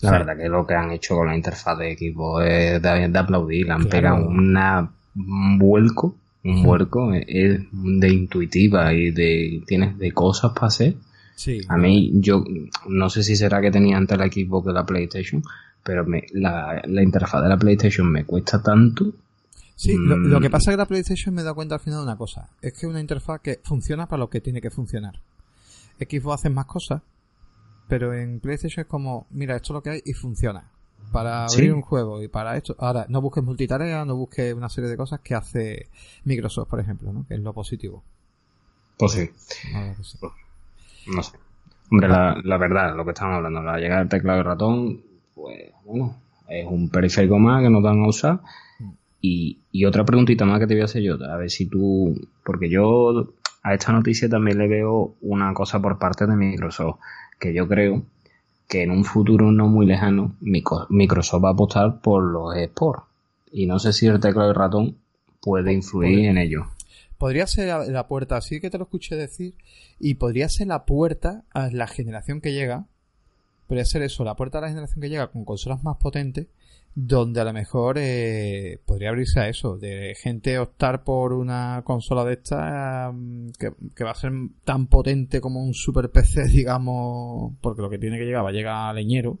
La 0.00 0.12
verdad 0.12 0.36
que 0.36 0.48
lo 0.48 0.66
que 0.66 0.74
han 0.74 0.90
hecho 0.92 1.16
con 1.16 1.26
la 1.26 1.36
interfaz 1.36 1.78
de 1.78 1.92
equipo 1.92 2.40
es 2.40 2.80
de, 2.80 3.18
aplaudir. 3.18 3.66
Le 3.66 3.72
han 3.72 3.84
pegado 3.84 4.26
una, 4.26 4.90
un 5.14 5.58
vuelco, 5.58 6.16
un 6.42 6.62
vuelco 6.62 7.12
es 7.12 7.60
de 7.70 8.08
intuitiva 8.08 8.94
y 8.94 9.10
de 9.10 9.62
tienes 9.66 9.98
de 9.98 10.12
cosas 10.12 10.52
para 10.52 10.68
hacer. 10.68 10.94
Sí, 11.34 11.60
a 11.68 11.76
mí, 11.76 12.12
yo 12.14 12.44
no 12.88 13.10
sé 13.10 13.22
si 13.22 13.36
será 13.36 13.60
que 13.60 13.70
tenía 13.70 13.96
antes 13.96 14.18
el 14.18 14.24
equipo 14.24 14.62
que 14.62 14.72
la 14.72 14.84
PlayStation, 14.84 15.42
pero 15.82 16.04
me, 16.04 16.24
la, 16.32 16.82
la 16.84 17.02
interfaz 17.02 17.42
de 17.42 17.48
la 17.48 17.56
PlayStation 17.56 18.10
me 18.10 18.24
cuesta 18.24 18.62
tanto. 18.62 19.12
Sí, 19.80 19.96
lo, 19.96 20.40
que 20.40 20.48
mm. 20.48 20.52
pasa 20.52 20.70
es 20.70 20.74
que 20.74 20.78
la 20.78 20.86
PlayStation 20.86 21.34
me 21.34 21.42
da 21.42 21.54
cuenta 21.54 21.76
al 21.76 21.80
final 21.80 22.00
de 22.00 22.04
una 22.04 22.16
cosa. 22.18 22.50
Es 22.60 22.74
que 22.74 22.80
es 22.80 22.84
una 22.84 23.00
interfaz 23.00 23.40
que 23.40 23.60
funciona 23.64 24.06
para 24.06 24.20
lo 24.20 24.28
que 24.28 24.42
tiene 24.42 24.60
que 24.60 24.70
funcionar. 24.70 25.22
Xbox 25.98 26.40
hace 26.40 26.50
más 26.50 26.66
cosas, 26.66 27.00
pero 27.88 28.12
en 28.12 28.40
PlayStation 28.40 28.82
es 28.82 28.90
como, 28.90 29.26
mira, 29.30 29.56
esto 29.56 29.72
es 29.72 29.74
lo 29.76 29.82
que 29.82 29.90
hay 29.90 30.02
y 30.04 30.12
funciona. 30.12 30.70
Para 31.12 31.46
abrir 31.46 31.72
un 31.72 31.80
juego 31.80 32.22
y 32.22 32.28
para 32.28 32.58
esto. 32.58 32.76
Ahora, 32.78 33.06
no 33.08 33.22
busques 33.22 33.42
multitarea, 33.42 34.04
no 34.04 34.16
busques 34.16 34.52
una 34.52 34.68
serie 34.68 34.90
de 34.90 34.98
cosas 34.98 35.20
que 35.20 35.34
hace 35.34 35.88
Microsoft, 36.24 36.68
por 36.68 36.80
ejemplo, 36.80 37.10
¿no? 37.12 37.26
Que 37.26 37.34
es 37.34 37.40
lo 37.40 37.54
positivo. 37.54 38.04
Pues 38.98 39.12
sí. 39.12 39.30
No 41.06 41.22
sé. 41.22 41.38
Hombre, 41.90 42.06
la, 42.06 42.38
la, 42.44 42.58
verdad, 42.58 42.94
lo 42.94 43.04
que 43.06 43.12
estamos 43.12 43.36
hablando, 43.36 43.62
la 43.62 43.78
llegada 43.78 44.00
del 44.00 44.10
teclado 44.10 44.40
y 44.40 44.42
ratón, 44.42 45.09
pues 45.40 45.70
bueno, 45.84 46.16
es 46.48 46.66
un 46.66 46.90
periférico 46.90 47.38
más 47.38 47.62
que 47.62 47.70
nos 47.70 47.82
dan 47.82 48.02
a 48.02 48.08
usar. 48.08 48.40
Y, 49.22 49.58
otra 49.86 50.04
preguntita 50.04 50.44
más 50.44 50.58
que 50.60 50.66
te 50.66 50.74
voy 50.74 50.82
a 50.82 50.86
hacer 50.86 51.02
yo, 51.02 51.14
a 51.24 51.36
ver 51.36 51.50
si 51.50 51.66
tú, 51.66 52.14
porque 52.44 52.68
yo 52.68 53.34
a 53.62 53.74
esta 53.74 53.92
noticia 53.92 54.28
también 54.28 54.58
le 54.58 54.68
veo 54.68 55.14
una 55.20 55.52
cosa 55.52 55.80
por 55.80 55.98
parte 55.98 56.26
de 56.26 56.36
Microsoft, 56.36 56.98
que 57.38 57.52
yo 57.54 57.68
creo 57.68 58.02
que 58.68 58.82
en 58.82 58.90
un 58.90 59.04
futuro 59.04 59.50
no 59.52 59.68
muy 59.68 59.84
lejano 59.84 60.36
Microsoft 60.40 61.44
va 61.44 61.50
a 61.50 61.52
apostar 61.52 62.00
por 62.00 62.22
los 62.22 62.56
esports. 62.56 63.04
Y 63.52 63.66
no 63.66 63.78
sé 63.78 63.92
si 63.92 64.06
el 64.06 64.20
teclado 64.20 64.50
y 64.50 64.54
ratón 64.54 64.96
puede 65.40 65.72
influir 65.72 66.26
en 66.26 66.38
ello. 66.38 66.66
Podría 67.18 67.46
ser 67.46 67.88
la 67.88 68.06
puerta, 68.06 68.36
así 68.36 68.60
que 68.60 68.70
te 68.70 68.78
lo 68.78 68.84
escuché 68.84 69.16
decir, 69.16 69.54
y 69.98 70.14
podría 70.14 70.48
ser 70.48 70.68
la 70.68 70.84
puerta 70.86 71.44
a 71.52 71.68
la 71.70 71.86
generación 71.86 72.40
que 72.40 72.52
llega, 72.52 72.86
podría 73.70 73.84
ser 73.84 74.02
eso, 74.02 74.24
la 74.24 74.34
puerta 74.34 74.58
a 74.58 74.62
la 74.62 74.68
generación 74.68 75.00
que 75.00 75.08
llega 75.08 75.28
con 75.28 75.44
consolas 75.44 75.84
más 75.84 75.96
potentes, 75.96 76.48
donde 76.92 77.40
a 77.40 77.44
lo 77.44 77.52
mejor 77.52 77.98
eh, 78.00 78.80
podría 78.84 79.10
abrirse 79.10 79.38
a 79.38 79.48
eso, 79.48 79.78
de 79.78 80.16
gente 80.20 80.58
optar 80.58 81.04
por 81.04 81.32
una 81.32 81.82
consola 81.84 82.24
de 82.24 82.32
esta 82.32 83.12
mm, 83.14 83.52
que, 83.94 84.02
va 84.02 84.10
a 84.10 84.14
ser 84.16 84.32
tan 84.64 84.88
potente 84.88 85.40
como 85.40 85.62
un 85.62 85.72
super 85.72 86.10
PC, 86.10 86.48
digamos, 86.52 87.52
porque 87.60 87.80
lo 87.80 87.88
que 87.88 87.98
tiene 87.98 88.18
que 88.18 88.24
llegar 88.24 88.44
va 88.44 88.48
a 88.48 88.52
llegar 88.52 88.74
a 88.74 88.92
leñero. 88.92 89.38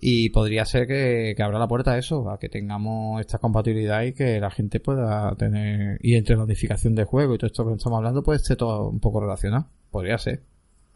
Y 0.00 0.30
podría 0.30 0.64
ser 0.64 0.88
que, 0.88 1.34
que 1.36 1.42
abra 1.44 1.60
la 1.60 1.68
puerta 1.68 1.92
a 1.92 1.98
eso, 1.98 2.28
a 2.30 2.40
que 2.40 2.48
tengamos 2.48 3.20
esta 3.20 3.38
compatibilidad 3.38 4.02
y 4.02 4.14
que 4.14 4.40
la 4.40 4.50
gente 4.50 4.80
pueda 4.80 5.32
tener. 5.36 6.00
Y 6.02 6.16
entre 6.16 6.34
notificación 6.34 6.96
de 6.96 7.04
juego 7.04 7.36
y 7.36 7.38
todo 7.38 7.46
esto 7.46 7.64
que 7.68 7.74
estamos 7.74 7.98
hablando, 7.98 8.24
puede 8.24 8.40
ser 8.40 8.56
todo 8.56 8.88
un 8.88 8.98
poco 8.98 9.20
relacionado. 9.20 9.68
Podría 9.92 10.18
ser. 10.18 10.42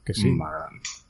Que 0.05 0.13
sí. 0.13 0.37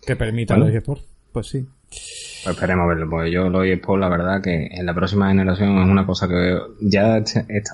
Que 0.06 0.14
permita 0.14 0.58
los 0.58 0.68
eSports. 0.68 1.17
Pues 1.32 1.48
sí. 1.48 1.66
Pues 1.88 2.54
esperemos 2.54 2.88
verlo, 2.88 3.08
porque 3.10 3.30
yo 3.30 3.48
lo 3.48 3.62
por 3.82 3.98
la 3.98 4.08
verdad 4.08 4.42
que 4.42 4.66
en 4.70 4.86
la 4.86 4.94
próxima 4.94 5.28
generación 5.28 5.78
es 5.78 5.88
una 5.88 6.06
cosa 6.06 6.28
que 6.28 6.58
ya 6.80 7.22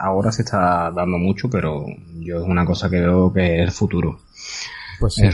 ahora 0.00 0.32
se 0.32 0.42
está 0.42 0.90
dando 0.90 1.18
mucho, 1.18 1.50
pero 1.50 1.84
yo 2.20 2.38
es 2.40 2.48
una 2.48 2.64
cosa 2.64 2.88
que 2.88 3.00
veo 3.00 3.32
que 3.32 3.56
es 3.56 3.60
el 3.60 3.70
futuro. 3.72 4.20
Pues 4.98 5.14
sí. 5.14 5.28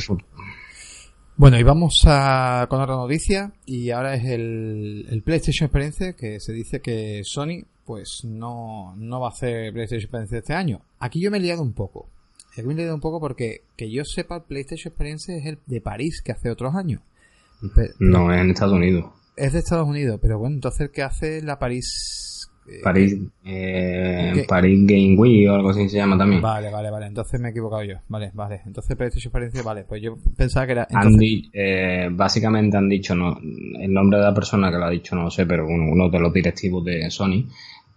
Bueno, 1.36 1.58
y 1.58 1.62
vamos 1.62 2.04
a, 2.06 2.66
con 2.68 2.80
otra 2.80 2.96
noticia, 2.96 3.52
y 3.64 3.90
ahora 3.90 4.14
es 4.14 4.24
el, 4.24 5.06
el, 5.08 5.22
PlayStation 5.22 5.66
Experience, 5.66 6.14
que 6.14 6.40
se 6.40 6.52
dice 6.52 6.80
que 6.80 7.22
Sony 7.24 7.64
pues 7.86 8.24
no, 8.24 8.94
no 8.96 9.20
va 9.20 9.28
a 9.28 9.30
hacer 9.30 9.72
PlayStation 9.72 10.02
Experience 10.02 10.38
este 10.38 10.54
año. 10.54 10.82
Aquí 10.98 11.20
yo 11.20 11.30
me 11.30 11.38
he 11.38 11.40
liado 11.40 11.62
un 11.62 11.72
poco. 11.72 12.08
Aquí 12.52 12.62
me 12.62 12.74
he 12.74 12.76
liado 12.76 12.94
un 12.94 13.00
poco 13.00 13.20
porque 13.20 13.62
que 13.76 13.90
yo 13.90 14.04
sepa, 14.04 14.36
el 14.36 14.42
PlayStation 14.42 14.92
Experience 14.92 15.38
es 15.38 15.46
el 15.46 15.58
de 15.66 15.80
París 15.80 16.20
que 16.22 16.32
hace 16.32 16.50
otros 16.50 16.74
años 16.74 17.00
no, 17.98 18.32
es 18.32 18.40
en 18.40 18.50
Estados 18.50 18.74
Unidos. 18.74 19.06
Es 19.36 19.52
de 19.52 19.58
Estados 19.60 19.88
Unidos, 19.88 20.18
pero 20.20 20.38
bueno, 20.38 20.56
entonces 20.56 20.90
¿qué 20.92 21.02
hace 21.02 21.42
la 21.42 21.58
París? 21.58 22.50
Eh, 22.66 22.80
París, 22.84 23.18
eh, 23.44 24.44
París 24.46 24.86
Game 24.86 25.16
Week 25.16 25.48
o 25.50 25.54
algo 25.54 25.70
así 25.70 25.88
se 25.88 25.96
llama 25.96 26.16
también. 26.16 26.40
Vale, 26.42 26.70
vale, 26.70 26.90
vale. 26.90 27.06
Entonces 27.06 27.40
me 27.40 27.48
he 27.48 27.50
equivocado 27.50 27.82
yo. 27.82 27.96
Vale, 28.08 28.30
vale. 28.34 28.60
Entonces 28.66 28.96
PlayStation 28.96 29.30
Experiencia, 29.30 29.62
vale. 29.62 29.84
Pues 29.84 30.02
yo 30.02 30.16
pensaba 30.36 30.66
que 30.66 30.72
era. 30.72 30.86
eh, 31.52 32.08
básicamente 32.12 32.76
han 32.76 32.88
dicho, 32.88 33.14
no, 33.14 33.38
el 33.40 33.92
nombre 33.92 34.18
de 34.18 34.24
la 34.24 34.34
persona 34.34 34.70
que 34.70 34.76
lo 34.76 34.84
ha 34.84 34.90
dicho 34.90 35.16
no 35.16 35.24
lo 35.24 35.30
sé, 35.30 35.46
pero 35.46 35.66
uno, 35.66 35.90
uno 35.90 36.10
de 36.10 36.20
los 36.20 36.32
directivos 36.32 36.84
de 36.84 37.10
Sony 37.10 37.46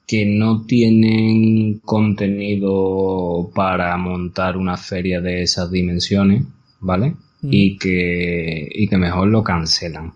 que 0.08 0.26
no 0.26 0.66
tienen 0.66 1.80
contenido 1.80 3.50
para 3.56 3.96
montar 3.98 4.58
una 4.58 4.78
feria 4.78 5.22
de 5.22 5.44
esas 5.44 5.72
dimensiones, 5.72 6.44
¿vale? 6.80 7.16
Y, 7.44 7.78
que, 7.78 8.68
y 8.72 8.88
que 8.88 8.98
mejor 8.98 9.28
lo 9.28 9.44
cancelan. 9.44 10.14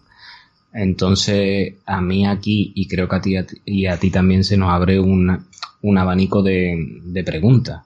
Entonces, 0.73 1.75
a 1.85 2.01
mí 2.01 2.25
aquí, 2.25 2.71
y 2.75 2.87
creo 2.87 3.07
que 3.07 3.15
a 3.15 3.21
ti 3.21 3.35
y 3.65 3.85
a 3.85 3.97
ti 3.97 4.11
también 4.11 4.43
se 4.43 4.57
nos 4.57 4.71
abre 4.71 4.99
un 4.99 5.97
abanico 5.97 6.41
de, 6.43 6.99
de 7.03 7.23
preguntas. 7.23 7.83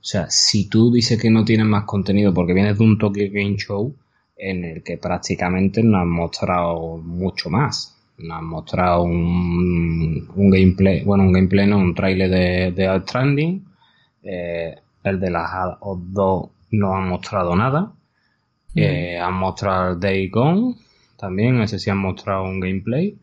O 0.00 0.04
sea, 0.10 0.30
si 0.30 0.68
tú 0.68 0.92
dices 0.92 1.20
que 1.20 1.30
no 1.30 1.44
tienes 1.44 1.66
más 1.66 1.84
contenido 1.84 2.32
porque 2.32 2.54
vienes 2.54 2.78
de 2.78 2.84
un 2.84 2.98
Tokyo 2.98 3.24
Game 3.32 3.56
Show 3.56 3.94
en 4.36 4.64
el 4.64 4.82
que 4.82 4.96
prácticamente 4.96 5.82
nos 5.82 6.02
han 6.02 6.08
mostrado 6.08 6.96
mucho 6.98 7.50
más. 7.50 7.96
Nos 8.18 8.38
han 8.38 8.46
mostrado 8.46 9.02
un, 9.02 10.28
un 10.34 10.50
gameplay, 10.50 11.04
bueno, 11.04 11.24
un 11.24 11.32
gameplay, 11.32 11.66
no, 11.66 11.78
un 11.78 11.94
trailer 11.94 12.30
de, 12.30 12.72
de 12.72 12.86
Outstanding. 12.86 13.64
Eh, 14.22 14.74
el 15.04 15.20
de 15.20 15.30
las 15.30 15.50
dos 15.80 16.48
no 16.70 16.94
han 16.94 17.08
mostrado 17.08 17.54
nada. 17.56 17.92
Eh, 18.82 19.18
han 19.18 19.34
mostrado 19.34 19.96
Day 19.96 20.28
Gone, 20.28 20.76
también, 21.16 21.60
ese 21.60 21.78
sí 21.78 21.90
han 21.90 21.98
mostrado 21.98 22.44
un 22.44 22.60
gameplay 22.60 23.18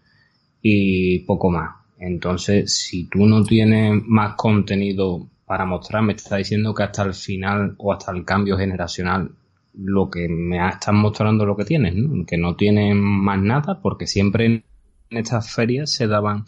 y 0.62 1.20
poco 1.20 1.50
más. 1.50 1.76
Entonces, 1.98 2.76
si 2.76 3.08
tú 3.08 3.26
no 3.26 3.44
tienes 3.44 4.04
más 4.06 4.36
contenido 4.36 5.28
para 5.46 5.66
mostrar, 5.66 6.04
me 6.04 6.14
está 6.14 6.38
diciendo 6.38 6.74
que 6.74 6.84
hasta 6.84 7.04
el 7.04 7.14
final 7.14 7.76
o 7.78 7.94
hasta 7.94 8.12
el 8.12 8.26
cambio 8.26 8.58
generacional 8.58 9.32
lo 9.78 10.10
que 10.10 10.28
me 10.30 10.66
están 10.68 10.96
mostrando 10.96 11.46
lo 11.46 11.56
que 11.56 11.66
tienes, 11.66 11.94
que 12.28 12.38
no 12.38 12.56
tienen 12.56 13.00
más 13.00 13.42
nada, 13.42 13.82
porque 13.82 14.08
siempre 14.08 14.46
en 14.46 14.64
estas 15.10 15.54
ferias 15.54 15.92
se 15.92 16.08
daban 16.08 16.46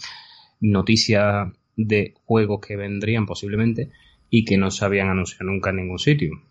noticias 0.60 1.50
de 1.76 2.16
juegos 2.26 2.60
que 2.66 2.76
vendrían 2.76 3.26
posiblemente 3.26 3.92
y 4.30 4.46
que 4.46 4.58
no 4.58 4.72
se 4.72 4.84
habían 4.86 5.10
anunciado 5.10 5.46
nunca 5.46 5.70
en 5.70 5.78
ningún 5.78 6.00
sitio. 6.00 6.42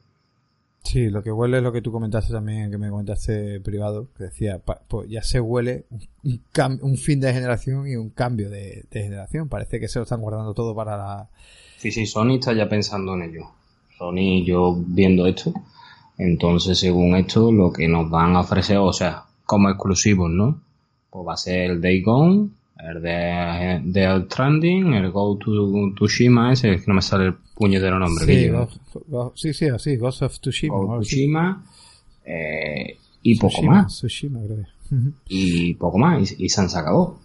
Sí, 0.87 1.11
lo 1.11 1.21
que 1.21 1.33
huele 1.33 1.57
es 1.57 1.65
lo 1.65 1.73
que 1.73 1.83
tú 1.83 1.91
comentaste 1.91 2.33
también, 2.33 2.71
que 2.71 2.79
me 2.79 2.91
comentaste 2.91 3.61
privado, 3.61 4.07
que 4.17 4.25
decía, 4.25 4.61
pues 4.87 5.11
ya 5.11 5.21
se 5.21 5.41
huele 5.41 5.85
un, 6.23 6.41
un, 6.81 6.97
fin 6.97 7.19
de 7.19 7.33
generación 7.33 7.89
y 7.89 7.97
un 7.97 8.11
cambio 8.11 8.49
de, 8.49 8.85
generación. 8.93 9.49
Parece 9.49 9.81
que 9.81 9.89
se 9.89 9.99
lo 9.99 10.05
están 10.05 10.21
guardando 10.21 10.55
todo 10.55 10.77
para 10.77 10.97
la... 10.97 11.29
Sí, 11.79 11.91
sí, 11.91 12.07
Sony 12.07 12.37
está 12.37 12.53
ya 12.53 12.69
pensando 12.69 13.15
en 13.15 13.23
ello. 13.23 13.51
Sony, 13.99 14.45
yo 14.45 14.77
viendo 14.77 15.27
esto, 15.27 15.53
Entonces, 16.19 16.79
según 16.79 17.17
esto, 17.17 17.51
lo 17.51 17.73
que 17.73 17.89
nos 17.89 18.09
van 18.09 18.37
a 18.37 18.43
ofrecer, 18.43 18.77
o 18.77 18.93
sea, 18.93 19.25
como 19.45 19.69
exclusivos, 19.69 20.31
¿no? 20.31 20.61
Pues 21.11 21.27
va 21.27 21.35
a 21.35 21.37
ser 21.37 21.73
el 21.73 21.81
Day 21.81 22.01
Gone, 22.01 22.51
el 22.79 23.03
de, 23.03 23.81
de 23.85 24.25
Stranding, 24.27 24.95
el 24.95 25.11
Go 25.11 25.37
to 25.39 25.93
Tsushima, 25.95 26.53
ese 26.53 26.75
es 26.75 26.81
que 26.83 26.87
no 26.89 26.95
me 26.95 27.03
sale 27.03 27.27
el 27.27 27.35
puñetero 27.55 27.99
nombre. 27.99 28.27
Sí, 28.27 28.51
sí, 29.35 29.55
sí, 29.55 29.69
así, 29.69 29.97
Ghost 29.97 30.23
of 30.23 30.39
Tsushima. 30.39 31.01
Tsushima, 31.01 31.65
eh, 32.25 32.99
y 33.23 33.39
poco 33.39 33.63
más. 33.63 33.95
Tsushima, 33.95 34.41
creo. 34.41 34.67
Y 35.29 35.75
poco 35.75 35.99
más, 35.99 36.35
y, 36.39 36.49
se 36.49 36.61
han 36.61 36.71
sacado. 36.71 37.19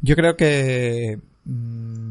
Yo 0.00 0.16
creo 0.16 0.36
que 0.36 1.18
mm, 1.44 2.01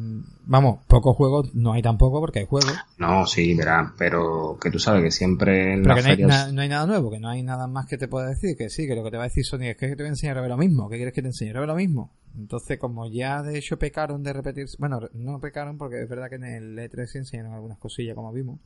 vamos, 0.52 0.86
pocos 0.86 1.16
juegos 1.16 1.56
no 1.56 1.72
hay 1.72 1.82
tampoco 1.82 2.20
porque 2.20 2.40
hay 2.40 2.46
juegos. 2.46 2.76
No, 2.98 3.26
sí, 3.26 3.56
verá, 3.56 3.94
pero 3.98 4.58
que 4.62 4.70
tú 4.70 4.80
sabes 4.80 5.02
que 5.02 5.12
siempre 5.12 5.76
en 5.76 5.84
pero 5.84 5.96
que 5.96 6.02
no, 6.02 6.10
hay 6.10 6.54
no, 6.54 6.62
hay 6.62 6.68
nada 6.68 6.86
nuevo, 6.86 7.10
que 7.10 7.20
no 7.20 7.30
hay 7.30 7.42
nada 7.42 7.68
más 7.68 7.88
que 7.88 7.98
te 7.98 8.10
pueda 8.10 8.28
decir, 8.28 8.58
que 8.58 8.70
sí, 8.70 8.86
que 8.86 8.94
lo 8.94 9.04
que 9.04 9.12
te 9.12 9.18
va 9.18 9.24
a 9.24 9.28
decir 9.28 9.46
Sony 9.46 9.70
es 9.70 9.78
que 9.78 9.88
te 9.88 9.96
voy 9.96 10.08
a 10.08 10.10
enseñar 10.10 10.38
a 10.38 10.42
ver 10.42 10.50
lo 10.50 10.58
mismo, 10.58 10.90
¿qué 10.90 10.98
quieres 10.98 11.14
que 11.14 11.22
te 11.22 11.30
enseñe 11.30 11.52
a 11.52 11.60
ver 11.60 11.70
lo 11.70 11.76
mismo? 11.76 12.12
Entonces, 12.38 12.78
como 12.78 13.10
ya 13.10 13.42
de 13.42 13.58
hecho 13.58 13.80
pecaron 13.80 14.24
de 14.24 14.34
repetir, 14.34 14.68
bueno, 14.78 15.00
no 15.14 15.40
pecaron 15.40 15.78
porque 15.78 16.02
es 16.02 16.10
verdad 16.10 16.30
que 16.30 16.36
en 16.36 16.44
el 16.44 16.78
E3 16.78 17.06
se 17.08 17.18
enseñaron 17.20 17.54
algunas 17.54 17.78
cosillas 17.78 18.16
como 18.16 18.34
vimos, 18.34 18.60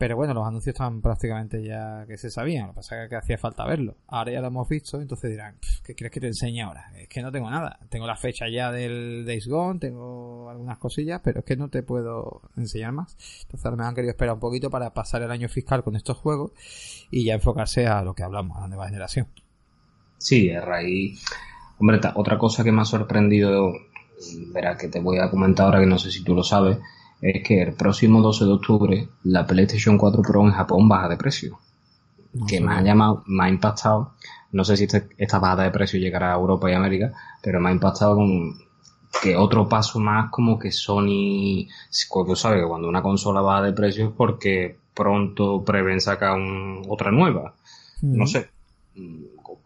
pero 0.00 0.16
bueno, 0.16 0.32
los 0.32 0.46
anuncios 0.46 0.72
estaban 0.72 1.02
prácticamente 1.02 1.62
ya 1.62 2.06
que 2.08 2.16
se 2.16 2.30
sabían. 2.30 2.68
Lo 2.68 2.72
que 2.72 2.76
pasa 2.76 3.04
es 3.04 3.10
que 3.10 3.16
hacía 3.16 3.36
falta 3.36 3.66
verlo. 3.66 3.98
Ahora 4.08 4.32
ya 4.32 4.40
lo 4.40 4.46
hemos 4.46 4.66
visto, 4.66 4.98
entonces 4.98 5.30
dirán, 5.30 5.56
¿qué 5.84 5.94
quieres 5.94 6.10
que 6.10 6.20
te 6.20 6.26
enseñe 6.28 6.62
ahora? 6.62 6.90
Es 6.96 7.06
que 7.06 7.20
no 7.20 7.30
tengo 7.30 7.50
nada. 7.50 7.78
Tengo 7.90 8.06
la 8.06 8.16
fecha 8.16 8.48
ya 8.48 8.72
del 8.72 9.26
Days 9.26 9.46
Gone, 9.46 9.78
tengo 9.78 10.48
algunas 10.48 10.78
cosillas, 10.78 11.20
pero 11.22 11.40
es 11.40 11.44
que 11.44 11.54
no 11.54 11.68
te 11.68 11.82
puedo 11.82 12.40
enseñar 12.56 12.92
más. 12.92 13.14
Entonces 13.42 13.72
me 13.72 13.84
han 13.84 13.94
querido 13.94 14.12
esperar 14.12 14.36
un 14.36 14.40
poquito 14.40 14.70
para 14.70 14.94
pasar 14.94 15.20
el 15.20 15.30
año 15.30 15.50
fiscal 15.50 15.84
con 15.84 15.94
estos 15.96 16.16
juegos 16.16 16.52
y 17.10 17.26
ya 17.26 17.34
enfocarse 17.34 17.86
a 17.86 18.00
lo 18.00 18.14
que 18.14 18.22
hablamos, 18.22 18.56
a 18.56 18.62
la 18.62 18.68
nueva 18.68 18.86
generación. 18.86 19.26
Sí, 20.16 20.50
a 20.50 20.62
raíz. 20.62 21.22
Hombre, 21.78 22.00
otra 22.14 22.38
cosa 22.38 22.64
que 22.64 22.72
me 22.72 22.80
ha 22.80 22.86
sorprendido, 22.86 23.74
verá 24.46 24.78
que 24.78 24.88
te 24.88 24.98
voy 24.98 25.18
a 25.18 25.28
comentar 25.28 25.66
ahora 25.66 25.80
que 25.80 25.86
no 25.86 25.98
sé 25.98 26.10
si 26.10 26.24
tú 26.24 26.34
lo 26.34 26.42
sabes 26.42 26.78
es 27.20 27.42
que 27.42 27.62
el 27.62 27.74
próximo 27.74 28.20
12 28.20 28.44
de 28.44 28.52
octubre 28.52 29.08
la 29.24 29.46
PlayStation 29.46 29.98
4 29.98 30.22
Pro 30.22 30.42
en 30.42 30.52
Japón 30.52 30.88
baja 30.88 31.08
de 31.08 31.16
precio. 31.16 31.58
que 32.46 32.60
me 32.60 32.72
ha 32.72 32.82
llamado, 32.82 33.24
me 33.26 33.44
ha 33.44 33.48
impactado, 33.48 34.12
no 34.52 34.64
sé 34.64 34.76
si 34.76 34.84
este, 34.84 35.08
esta 35.18 35.38
bajada 35.38 35.64
de 35.64 35.72
precio 35.72 35.98
llegará 35.98 36.32
a 36.32 36.36
Europa 36.36 36.70
y 36.70 36.74
América, 36.74 37.12
pero 37.42 37.60
me 37.60 37.70
ha 37.70 37.72
impactado 37.72 38.16
con 38.16 38.58
que 39.22 39.36
otro 39.36 39.68
paso 39.68 39.98
más 39.98 40.30
como 40.30 40.58
que 40.58 40.70
Sony, 40.70 41.66
tú 42.26 42.36
sabes 42.36 42.62
que 42.62 42.68
cuando 42.68 42.88
una 42.88 43.02
consola 43.02 43.40
baja 43.40 43.62
de 43.62 43.72
precio 43.72 44.06
es 44.06 44.12
porque 44.16 44.78
pronto 44.94 45.64
prevén 45.64 46.00
sacar 46.00 46.38
otra 46.88 47.10
nueva. 47.10 47.54
No 48.02 48.26
sé, 48.26 48.48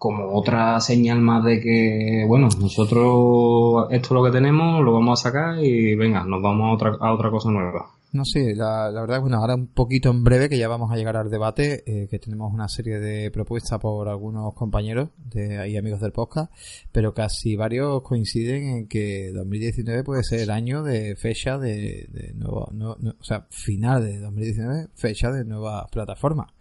como 0.05 0.37
otra 0.37 0.79
señal 0.81 1.23
más 1.23 1.43
de 1.47 1.63
que, 1.63 2.27
bueno, 2.29 2.51
nosotros 2.61 3.87
esto 3.91 4.07
es 4.07 4.11
lo 4.11 4.23
que 4.23 4.31
tenemos, 4.33 4.85
lo 4.85 4.93
vamos 4.93 5.19
a 5.19 5.31
sacar 5.31 5.65
y 5.65 5.97
venga, 5.97 6.23
nos 6.25 6.43
vamos 6.43 6.69
a 6.69 6.73
otra, 6.75 6.99
a 7.01 7.15
otra 7.15 7.31
cosa 7.31 7.51
nueva. 7.51 7.87
No 8.13 8.23
sé, 8.27 8.55
la, 8.55 8.91
verdad 8.91 9.17
es 9.17 9.23
bueno, 9.23 9.39
ahora 9.39 9.55
un 9.55 9.69
poquito 9.69 10.11
en 10.11 10.23
breve 10.23 10.51
que 10.51 10.59
ya 10.59 10.69
vamos 10.69 10.93
a 10.93 10.97
llegar 10.97 11.17
al 11.17 11.31
debate, 11.31 11.85
eh, 11.87 12.07
que 12.07 12.19
tenemos 12.19 12.53
una 12.53 12.69
serie 12.69 12.99
de 12.99 13.31
propuestas 13.31 13.81
por 13.81 14.11
algunos 14.11 14.53
compañeros 14.53 15.09
de 15.17 15.57
ahí 15.57 15.79
amigos 15.79 16.03
del 16.03 16.13
podcast, 16.13 16.53
pero 16.93 17.15
casi 17.15 17.57
varios 17.57 18.03
coinciden 18.03 18.77
en 18.77 18.89
que 18.89 19.33
2019 19.33 20.05
puede 20.05 20.23
ser 20.23 20.41
el 20.41 20.51
año 20.51 20.83
de 20.83 21.17
fecha 21.17 21.57
de, 21.57 22.09
de 22.11 22.35
nuevo, 22.35 22.69
no, 22.75 22.91
o 22.91 23.25
sea, 23.25 23.47
final 23.49 24.05
de 24.05 24.19
2019, 24.19 24.89
fecha 24.95 25.33
de 25.33 25.47
nuevas 25.47 25.87
plataformas. 25.91 26.53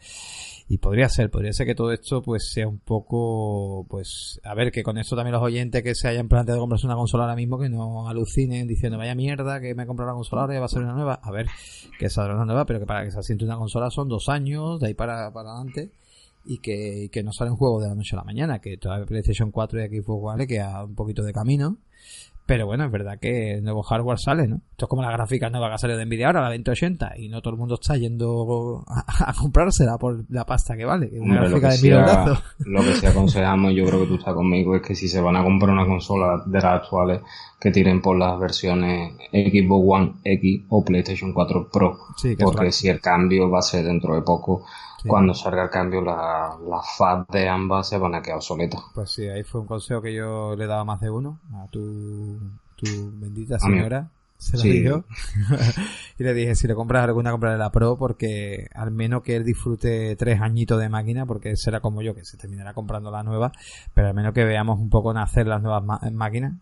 Y 0.67 0.77
podría 0.77 1.09
ser, 1.09 1.29
podría 1.29 1.51
ser 1.51 1.67
que 1.67 1.75
todo 1.75 1.91
esto 1.91 2.21
pues 2.21 2.49
sea 2.51 2.67
un 2.67 2.79
poco, 2.79 3.85
pues, 3.89 4.39
a 4.43 4.55
ver, 4.55 4.71
que 4.71 4.81
con 4.81 4.97
esto 4.97 5.15
también 5.15 5.33
los 5.33 5.43
oyentes 5.43 5.83
que 5.83 5.93
se 5.93 6.07
hayan 6.07 6.29
planteado 6.29 6.61
comprarse 6.61 6.85
una 6.85 6.95
consola 6.95 7.23
ahora 7.23 7.35
mismo 7.35 7.59
que 7.59 7.69
no 7.69 8.07
alucinen 8.07 8.67
diciendo 8.67 8.97
vaya 8.97 9.13
mierda 9.13 9.59
que 9.59 9.75
me 9.75 9.83
he 9.83 9.85
comprado 9.85 10.11
una 10.11 10.15
consola 10.15 10.43
ahora 10.43 10.55
y 10.55 10.59
va 10.59 10.65
a 10.65 10.69
ser 10.69 10.83
una 10.83 10.93
nueva. 10.93 11.19
A 11.21 11.31
ver, 11.31 11.47
que 11.99 12.09
saldrá 12.09 12.35
una 12.35 12.45
nueva, 12.45 12.65
pero 12.65 12.79
que 12.79 12.85
para 12.85 13.03
que 13.03 13.11
se 13.11 13.19
asiente 13.19 13.43
una 13.45 13.57
consola 13.57 13.89
son 13.89 14.07
dos 14.07 14.29
años, 14.29 14.79
de 14.79 14.87
ahí 14.87 14.93
para, 14.93 15.31
para 15.33 15.51
adelante 15.51 15.91
y 16.45 16.57
que, 16.57 17.09
que 17.11 17.23
no 17.23 17.31
sale 17.31 17.51
un 17.51 17.57
juego 17.57 17.81
de 17.81 17.87
la 17.87 17.95
noche 17.95 18.15
a 18.15 18.17
la 18.17 18.23
mañana, 18.23 18.59
que 18.59 18.77
todavía 18.77 19.05
PlayStation 19.05 19.51
4 19.51 19.83
y 19.83 19.87
Xbox 19.87 20.33
One 20.33 20.47
que 20.47 20.59
a 20.59 20.83
un 20.83 20.95
poquito 20.95 21.23
de 21.23 21.33
camino 21.33 21.77
pero 22.45 22.65
bueno, 22.65 22.85
es 22.85 22.91
verdad 22.91 23.19
que 23.19 23.53
el 23.55 23.63
nuevo 23.63 23.83
hardware 23.83 24.19
sale, 24.19 24.47
¿no? 24.47 24.61
Esto 24.71 24.85
es 24.85 24.89
como 24.89 25.01
la 25.01 25.11
gráfica 25.11 25.49
nueva 25.49 25.69
que 25.69 25.75
ha 25.75 25.77
salido 25.77 25.99
de 25.99 26.05
Nvidia 26.05 26.27
ahora, 26.27 26.41
la 26.41 26.49
2080, 26.49 27.13
y 27.17 27.29
no 27.29 27.41
todo 27.41 27.53
el 27.53 27.59
mundo 27.59 27.75
está 27.75 27.95
yendo 27.95 28.83
a, 28.87 29.33
comprársela 29.33 29.97
por 29.97 30.25
la 30.29 30.45
pasta 30.45 30.75
que 30.75 30.83
vale. 30.83 31.09
una 31.19 31.41
gráfica 31.41 31.69
de 31.69 31.77
sea, 31.77 32.41
Lo 32.59 32.81
que 32.81 32.93
sí 32.93 33.05
aconsejamos, 33.05 33.73
yo 33.73 33.85
creo 33.85 34.01
que 34.01 34.07
tú 34.07 34.15
estás 34.15 34.33
conmigo, 34.33 34.75
es 34.75 34.81
que 34.81 34.95
si 34.95 35.07
se 35.07 35.21
van 35.21 35.37
a 35.37 35.43
comprar 35.43 35.71
una 35.71 35.85
consola 35.85 36.43
de 36.45 36.59
las 36.59 36.81
actuales, 36.81 37.21
que 37.59 37.71
tiren 37.71 38.01
por 38.01 38.17
las 38.17 38.37
versiones 38.37 39.13
Xbox 39.31 39.85
One 39.87 40.13
X 40.25 40.63
o 40.67 40.83
PlayStation 40.83 41.31
4 41.33 41.69
Pro. 41.71 41.97
porque 42.39 42.73
si 42.73 42.89
el 42.89 42.99
cambio 42.99 43.49
va 43.49 43.59
a 43.59 43.61
ser 43.61 43.85
dentro 43.85 44.15
de 44.15 44.21
poco, 44.21 44.65
cuando 45.07 45.33
salga 45.33 45.63
el 45.63 45.69
cambio, 45.69 46.01
las 46.01 46.59
la 46.61 46.81
FAT 46.81 47.29
de 47.31 47.49
ambas 47.49 47.89
se 47.89 47.97
van 47.97 48.15
a 48.15 48.21
quedar 48.21 48.37
obsoletas. 48.37 48.81
Pues 48.93 49.11
sí, 49.11 49.27
ahí 49.27 49.43
fue 49.43 49.61
un 49.61 49.67
consejo 49.67 50.01
que 50.01 50.13
yo 50.13 50.55
le 50.55 50.67
daba 50.67 50.83
más 50.83 51.01
de 51.01 51.09
uno 51.09 51.39
a 51.55 51.67
tu, 51.67 52.37
tu 52.75 53.11
bendita 53.19 53.59
señora. 53.59 54.09
Se 54.37 54.57
lo 54.57 54.63
dijo. 54.63 55.03
y 56.19 56.23
le 56.23 56.33
dije, 56.33 56.55
si 56.55 56.67
le 56.67 56.75
compras 56.75 57.05
alguna, 57.05 57.31
comprarle 57.31 57.57
la 57.57 57.71
Pro 57.71 57.97
porque 57.97 58.67
al 58.73 58.91
menos 58.91 59.23
que 59.23 59.37
él 59.37 59.45
disfrute 59.45 60.17
tres 60.17 60.41
añitos 60.41 60.79
de 60.81 60.89
máquina, 60.89 61.25
porque 61.25 61.55
será 61.55 61.79
como 61.79 62.01
yo, 62.01 62.13
que 62.13 62.25
se 62.25 62.35
terminará 62.35 62.73
comprando 62.73 63.09
la 63.09 63.23
nueva, 63.23 63.53
pero 63.93 64.09
al 64.09 64.13
menos 64.13 64.33
que 64.33 64.43
veamos 64.43 64.79
un 64.79 64.89
poco 64.89 65.13
nacer 65.13 65.47
las 65.47 65.61
nuevas 65.61 65.83
máquinas 66.11 66.55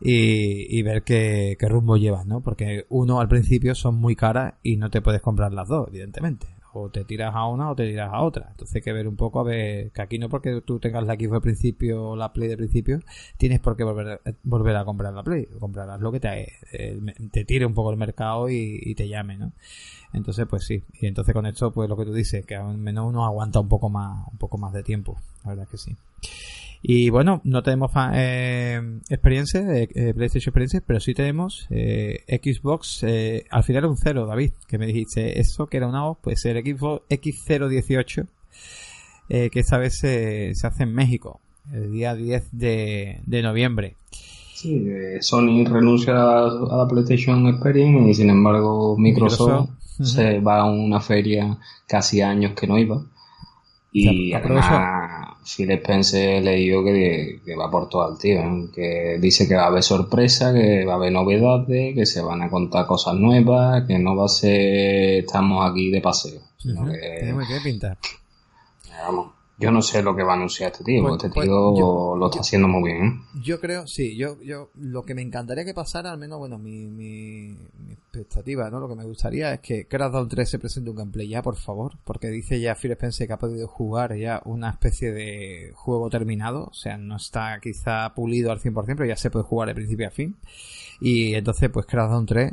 y, 0.00 0.78
y 0.78 0.82
ver 0.82 1.02
qué, 1.02 1.56
qué 1.58 1.68
rumbo 1.68 1.98
llevan, 1.98 2.28
¿no? 2.28 2.40
Porque 2.40 2.86
uno 2.88 3.20
al 3.20 3.28
principio 3.28 3.74
son 3.74 3.96
muy 3.96 4.16
caras 4.16 4.54
y 4.62 4.76
no 4.76 4.88
te 4.88 5.02
puedes 5.02 5.20
comprar 5.20 5.52
las 5.52 5.68
dos, 5.68 5.88
evidentemente 5.88 6.57
o 6.72 6.90
te 6.90 7.04
tiras 7.04 7.34
a 7.34 7.46
una 7.46 7.70
o 7.70 7.74
te 7.74 7.86
tiras 7.86 8.10
a 8.12 8.20
otra. 8.22 8.48
Entonces 8.50 8.76
hay 8.76 8.82
que 8.82 8.92
ver 8.92 9.08
un 9.08 9.16
poco 9.16 9.40
a 9.40 9.42
ver 9.42 9.90
que 9.90 10.02
aquí 10.02 10.18
no 10.18 10.28
porque 10.28 10.60
tú 10.60 10.78
tengas 10.78 11.04
la 11.06 11.14
Xbox 11.14 11.32
de 11.32 11.40
principio 11.40 12.16
la 12.16 12.32
Play 12.32 12.48
de 12.48 12.56
principio, 12.56 13.00
tienes 13.36 13.60
por 13.60 13.76
qué 13.76 13.84
volver, 13.84 14.20
volver 14.42 14.76
a 14.76 14.84
comprar 14.84 15.12
la 15.12 15.22
Play. 15.22 15.46
Comprarás 15.58 16.00
lo 16.00 16.12
que 16.12 16.20
te, 16.20 16.52
eh, 16.72 16.98
te 17.30 17.44
tire 17.44 17.66
un 17.66 17.74
poco 17.74 17.90
el 17.90 17.96
mercado 17.96 18.48
y, 18.48 18.94
te 18.94 19.08
llame, 19.08 19.36
¿no? 19.36 19.52
Entonces, 20.12 20.46
pues 20.48 20.64
sí. 20.64 20.82
Y 21.00 21.06
entonces 21.06 21.34
con 21.34 21.46
esto, 21.46 21.72
pues 21.72 21.88
lo 21.88 21.96
que 21.96 22.04
tú 22.04 22.12
dices, 22.12 22.44
que 22.44 22.56
al 22.56 22.78
menos 22.78 23.06
uno 23.06 23.24
aguanta 23.24 23.60
un 23.60 23.68
poco 23.68 23.88
más, 23.88 24.26
un 24.32 24.38
poco 24.38 24.58
más 24.58 24.72
de 24.72 24.82
tiempo. 24.82 25.16
La 25.44 25.50
verdad 25.50 25.68
que 25.68 25.78
sí. 25.78 25.96
Y 26.82 27.10
bueno, 27.10 27.40
no 27.44 27.62
tenemos 27.62 27.90
eh, 28.14 28.80
experiencia, 29.08 29.60
eh, 29.74 29.88
PlayStation 30.14 30.50
Experience, 30.50 30.80
pero 30.86 31.00
sí 31.00 31.12
tenemos 31.12 31.66
eh, 31.70 32.24
Xbox, 32.28 33.02
eh, 33.02 33.44
al 33.50 33.64
final 33.64 33.86
un 33.86 33.96
cero, 33.96 34.26
David, 34.26 34.52
que 34.68 34.78
me 34.78 34.86
dijiste 34.86 35.40
eso, 35.40 35.66
que 35.66 35.78
era 35.78 35.88
una 35.88 36.06
O, 36.06 36.14
pues 36.14 36.44
el 36.44 36.62
Xbox 36.62 37.02
X018, 37.10 38.26
eh, 39.28 39.50
que 39.50 39.60
esta 39.60 39.78
vez 39.78 39.98
se, 39.98 40.54
se 40.54 40.66
hace 40.66 40.84
en 40.84 40.94
México, 40.94 41.40
el 41.72 41.90
día 41.92 42.14
10 42.14 42.48
de, 42.52 43.20
de 43.26 43.42
noviembre. 43.42 43.96
Sí, 44.54 44.86
Sony 45.20 45.64
renuncia 45.64 46.14
a, 46.14 46.48
la 46.48 46.86
PlayStation 46.88 47.46
Experience 47.48 48.10
y 48.10 48.14
sin 48.14 48.30
embargo 48.30 48.96
Microsoft, 48.98 49.70
se 49.80 50.38
va 50.40 50.60
a 50.60 50.64
una 50.64 51.00
feria 51.00 51.58
casi 51.86 52.20
años 52.22 52.52
que 52.52 52.66
no 52.66 52.78
iba. 52.78 53.04
Y 53.92 54.32
además 54.32 55.17
Phil 55.44 55.70
Spencer 55.70 56.42
leído 56.42 56.84
que, 56.84 57.40
que 57.44 57.56
va 57.56 57.70
por 57.70 57.88
todo 57.88 58.02
al 58.02 58.18
tío, 58.18 58.40
¿eh? 58.40 58.68
que 58.74 59.18
dice 59.20 59.48
que 59.48 59.54
va 59.54 59.64
a 59.64 59.66
haber 59.68 59.82
sorpresa, 59.82 60.52
que 60.52 60.84
va 60.84 60.94
a 60.94 60.96
haber 60.96 61.12
novedades, 61.12 61.94
que 61.94 62.06
se 62.06 62.20
van 62.20 62.42
a 62.42 62.50
contar 62.50 62.86
cosas 62.86 63.14
nuevas, 63.14 63.84
que 63.86 63.98
no 63.98 64.14
va 64.14 64.26
a 64.26 64.28
ser 64.28 65.24
estamos 65.24 65.70
aquí 65.70 65.90
de 65.90 66.00
paseo. 66.00 66.40
Que, 66.62 67.60
pinta? 67.62 67.96
Vamos, 69.02 69.32
yo 69.58 69.72
no 69.72 69.82
sé 69.82 70.02
lo 70.02 70.14
que 70.14 70.22
va 70.22 70.32
a 70.32 70.36
anunciar 70.36 70.70
este 70.70 70.84
tío, 70.84 71.02
pues, 71.02 71.16
este 71.16 71.30
pues, 71.30 71.46
tío 71.46 72.14
lo 72.16 72.26
está 72.26 72.40
haciendo 72.40 72.68
muy 72.68 72.92
bien. 72.92 73.06
¿eh? 73.06 73.40
Yo 73.42 73.60
creo, 73.60 73.86
sí, 73.88 74.16
yo, 74.16 74.40
yo 74.40 74.70
lo 74.76 75.02
que 75.02 75.14
me 75.14 75.22
encantaría 75.22 75.64
que 75.64 75.74
pasara, 75.74 76.12
al 76.12 76.18
menos, 76.18 76.38
bueno, 76.38 76.58
mi, 76.58 76.86
mi, 76.86 77.56
expectativa, 77.90 78.70
¿no? 78.70 78.78
Lo 78.78 78.88
que 78.88 78.94
me 78.94 79.04
gustaría 79.04 79.54
es 79.54 79.60
que 79.60 79.86
Crackdown 79.86 80.28
3 80.28 80.48
se 80.48 80.58
presente 80.60 80.90
un 80.90 80.96
gameplay 80.96 81.28
ya, 81.28 81.42
por 81.42 81.56
favor, 81.56 81.98
porque 82.04 82.28
dice 82.28 82.60
ya 82.60 82.76
Phil 82.76 82.92
Spencer 82.92 83.26
que 83.26 83.32
ha 83.32 83.38
podido 83.38 83.66
jugar 83.66 84.16
ya 84.16 84.40
una 84.44 84.70
especie 84.70 85.12
de 85.12 85.72
juego 85.74 86.08
terminado, 86.08 86.68
o 86.70 86.74
sea, 86.74 86.96
no 86.96 87.16
está 87.16 87.58
quizá 87.60 88.14
pulido 88.14 88.52
al 88.52 88.60
100%, 88.60 88.84
pero 88.86 89.06
ya 89.06 89.16
se 89.16 89.30
puede 89.30 89.44
jugar 89.44 89.68
de 89.68 89.74
principio 89.74 90.06
a 90.06 90.10
fin. 90.10 90.36
Y 91.00 91.34
entonces, 91.34 91.70
pues 91.70 91.86
Crackdown 91.86 92.26
3 92.26 92.52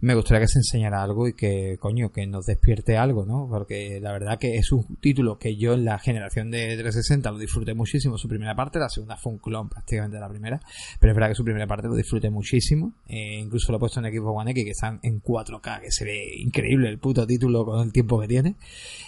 me 0.00 0.14
gustaría 0.14 0.40
que 0.42 0.48
se 0.48 0.58
enseñara 0.58 1.02
algo 1.02 1.28
y 1.28 1.32
que, 1.32 1.78
coño, 1.80 2.12
que 2.12 2.26
nos 2.26 2.44
despierte 2.44 2.98
algo, 2.98 3.24
¿no? 3.24 3.46
Porque 3.48 4.00
la 4.00 4.12
verdad 4.12 4.38
que 4.38 4.56
es 4.56 4.70
un 4.70 4.96
título 4.96 5.38
que 5.38 5.56
yo 5.56 5.72
en 5.72 5.84
la 5.84 5.98
generación 5.98 6.43
versión 6.50 6.50
de 6.50 6.82
360 6.82 7.30
lo 7.30 7.38
disfruté 7.38 7.74
muchísimo, 7.74 8.18
su 8.18 8.28
primera 8.28 8.54
parte, 8.54 8.78
la 8.78 8.88
segunda 8.88 9.16
fue 9.16 9.32
un 9.32 9.38
clon 9.38 9.68
prácticamente 9.68 10.16
de 10.16 10.20
la 10.20 10.28
primera, 10.28 10.60
pero 10.98 11.12
es 11.12 11.16
verdad 11.16 11.28
que 11.28 11.34
su 11.34 11.44
primera 11.44 11.66
parte 11.66 11.88
lo 11.88 11.94
disfruté 11.94 12.30
muchísimo, 12.30 12.94
eh, 13.06 13.38
incluso 13.40 13.72
lo 13.72 13.76
he 13.76 13.80
puesto 13.80 14.00
en 14.00 14.06
equipo 14.06 14.30
One 14.30 14.50
X 14.50 14.64
que 14.64 14.70
están 14.70 15.00
en 15.02 15.20
4K, 15.20 15.80
que 15.80 15.90
se 15.90 16.04
ve 16.04 16.36
increíble 16.38 16.88
el 16.88 16.98
puto 16.98 17.26
título 17.26 17.64
con 17.64 17.80
el 17.80 17.92
tiempo 17.92 18.20
que 18.20 18.28
tiene, 18.28 18.56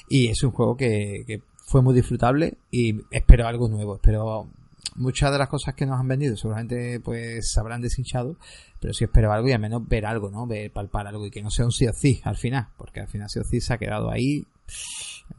y 0.08 0.28
es 0.28 0.42
un 0.42 0.50
juego 0.50 0.76
que, 0.76 1.42
fue 1.68 1.82
muy 1.82 1.94
disfrutable 1.94 2.58
y 2.70 2.94
espero 3.10 3.48
algo 3.48 3.68
nuevo, 3.68 3.96
espero 3.96 4.48
muchas 4.94 5.32
de 5.32 5.38
las 5.38 5.48
cosas 5.48 5.74
que 5.74 5.84
nos 5.84 5.98
han 5.98 6.06
vendido 6.06 6.36
seguramente 6.36 7.00
pues 7.00 7.50
se 7.50 7.58
habrán 7.58 7.82
deshinchado, 7.82 8.36
pero 8.80 8.94
sí 8.94 9.02
espero 9.02 9.32
algo 9.32 9.48
y 9.48 9.52
al 9.52 9.58
menos 9.58 9.86
ver 9.88 10.06
algo, 10.06 10.30
¿no? 10.30 10.46
Ver, 10.46 10.70
palpar 10.70 11.08
algo 11.08 11.26
y 11.26 11.30
que 11.32 11.42
no 11.42 11.50
sea 11.50 11.64
un 11.64 11.72
sí 11.72 11.88
o 11.88 11.92
sí 11.92 12.20
al 12.22 12.36
final, 12.36 12.68
porque 12.76 13.00
al 13.00 13.08
final 13.08 13.28
sí 13.28 13.40
o 13.40 13.42
sí 13.42 13.60
se 13.60 13.74
ha 13.74 13.78
quedado 13.78 14.12
ahí 14.12 14.46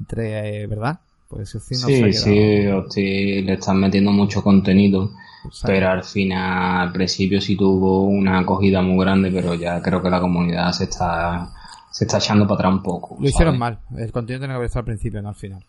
entre, 0.01 0.63
eh, 0.63 0.67
¿verdad? 0.67 0.99
Pues 1.29 1.49
sí, 1.49 1.59
sí, 1.59 2.11
sí, 2.13 3.41
le 3.41 3.53
están 3.53 3.79
metiendo 3.79 4.11
mucho 4.11 4.41
contenido, 4.41 5.11
pero 5.65 5.89
al 5.89 6.03
final, 6.03 6.87
al 6.87 6.93
principio 6.93 7.41
sí 7.41 7.57
tuvo 7.57 8.03
una 8.05 8.39
acogida 8.39 8.81
muy 8.81 9.03
grande, 9.03 9.29
pero 9.31 9.53
ya 9.53 9.81
creo 9.81 10.01
que 10.01 10.09
la 10.09 10.21
comunidad 10.21 10.71
se 10.71 10.85
está 10.85 11.53
se 11.91 12.05
está 12.05 12.17
echando 12.17 12.45
para 12.45 12.55
atrás 12.59 12.73
un 12.73 12.83
poco. 12.83 13.17
Lo 13.19 13.27
hicieron 13.27 13.57
mal, 13.57 13.79
el 13.97 14.11
contenido 14.11 14.41
tenía 14.41 14.53
que 14.53 14.57
haber 14.57 14.65
estado 14.67 14.81
al 14.81 14.85
principio, 14.85 15.21
no 15.21 15.29
al 15.29 15.35
final. 15.35 15.63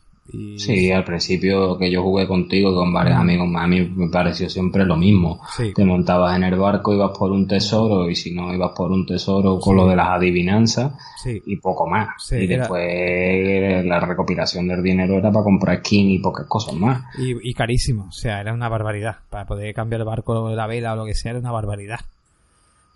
Sí, 0.58 0.92
al 0.92 1.04
principio 1.04 1.78
que 1.78 1.90
yo 1.90 2.02
jugué 2.02 2.26
contigo 2.26 2.74
con 2.74 2.92
varios 2.92 3.16
amigos 3.16 3.48
a 3.56 3.66
mí 3.66 3.80
me 3.80 4.08
pareció 4.10 4.48
siempre 4.50 4.84
lo 4.84 4.96
mismo. 4.96 5.40
Te 5.74 5.84
montabas 5.84 6.36
en 6.36 6.44
el 6.44 6.56
barco, 6.56 6.92
ibas 6.92 7.16
por 7.16 7.32
un 7.32 7.46
tesoro 7.46 8.10
y 8.10 8.14
si 8.14 8.34
no 8.34 8.52
ibas 8.54 8.72
por 8.76 8.90
un 8.90 9.06
tesoro 9.06 9.58
con 9.58 9.76
lo 9.76 9.86
de 9.88 9.96
las 9.96 10.08
adivinanzas 10.08 10.92
y 11.24 11.56
poco 11.56 11.86
más. 11.86 12.08
y 12.32 12.46
después 12.46 13.84
la 13.86 14.00
recopilación 14.00 14.68
del 14.68 14.82
dinero 14.82 15.14
era 15.14 15.32
para 15.32 15.44
comprar 15.44 15.78
skin 15.78 16.10
y 16.10 16.18
pocas 16.18 16.46
cosas 16.46 16.74
más. 16.74 17.04
Y, 17.18 17.50
y 17.50 17.54
carísimo, 17.54 18.06
o 18.08 18.12
sea, 18.12 18.40
era 18.40 18.52
una 18.52 18.68
barbaridad. 18.68 19.16
Para 19.30 19.46
poder 19.46 19.74
cambiar 19.74 20.02
el 20.02 20.06
barco, 20.06 20.50
la 20.50 20.66
vela 20.66 20.92
o 20.92 20.96
lo 20.96 21.04
que 21.06 21.14
sea, 21.14 21.30
era 21.30 21.40
una 21.40 21.52
barbaridad. 21.52 22.00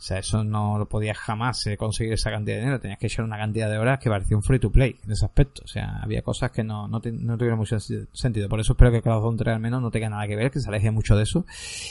O 0.02 0.04
sea, 0.04 0.18
eso 0.18 0.42
no 0.42 0.78
lo 0.78 0.88
podías 0.88 1.16
jamás 1.16 1.64
eh, 1.68 1.76
conseguir 1.76 2.14
esa 2.14 2.28
cantidad 2.32 2.56
de 2.56 2.62
dinero. 2.62 2.80
Tenías 2.80 2.98
que 2.98 3.06
echar 3.06 3.24
una 3.24 3.36
cantidad 3.36 3.70
de 3.70 3.78
horas 3.78 4.00
que 4.00 4.10
parecía 4.10 4.36
un 4.36 4.42
free 4.42 4.58
to 4.58 4.72
play 4.72 4.96
en 5.04 5.12
ese 5.12 5.24
aspecto. 5.24 5.62
O 5.64 5.68
sea, 5.68 6.00
había 6.02 6.22
cosas 6.22 6.50
que 6.50 6.64
no, 6.64 6.88
no, 6.88 7.00
tuvieron 7.00 7.56
mucho 7.56 7.78
sentido. 7.78 8.48
Por 8.48 8.58
eso 8.58 8.72
espero 8.72 8.90
que 8.90 9.00
Cloud 9.00 9.36
3 9.36 9.54
al 9.54 9.60
menos 9.60 9.80
no 9.80 9.92
tenga 9.92 10.10
nada 10.10 10.26
que 10.26 10.34
ver, 10.34 10.50
que 10.50 10.58
se 10.58 10.68
aleje 10.68 10.90
mucho 10.90 11.14
de 11.14 11.22
eso. 11.22 11.46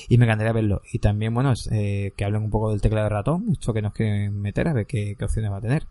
Y 0.09 0.17
me 0.17 0.25
encantaría 0.25 0.51
verlo. 0.51 0.81
Y 0.91 0.99
también, 0.99 1.33
bueno, 1.33 1.53
eh, 1.71 2.11
que 2.17 2.25
hablen 2.25 2.43
un 2.43 2.49
poco 2.49 2.71
del 2.71 2.81
teclado 2.81 3.05
de 3.05 3.11
ratón, 3.11 3.45
esto 3.49 3.71
que 3.73 3.81
nos 3.81 3.93
quieren 3.93 4.41
meter, 4.41 4.67
a 4.67 4.73
ver 4.73 4.85
qué 4.85 5.15
opciones 5.21 5.49
va 5.49 5.59
a 5.59 5.61
tener. 5.61 5.88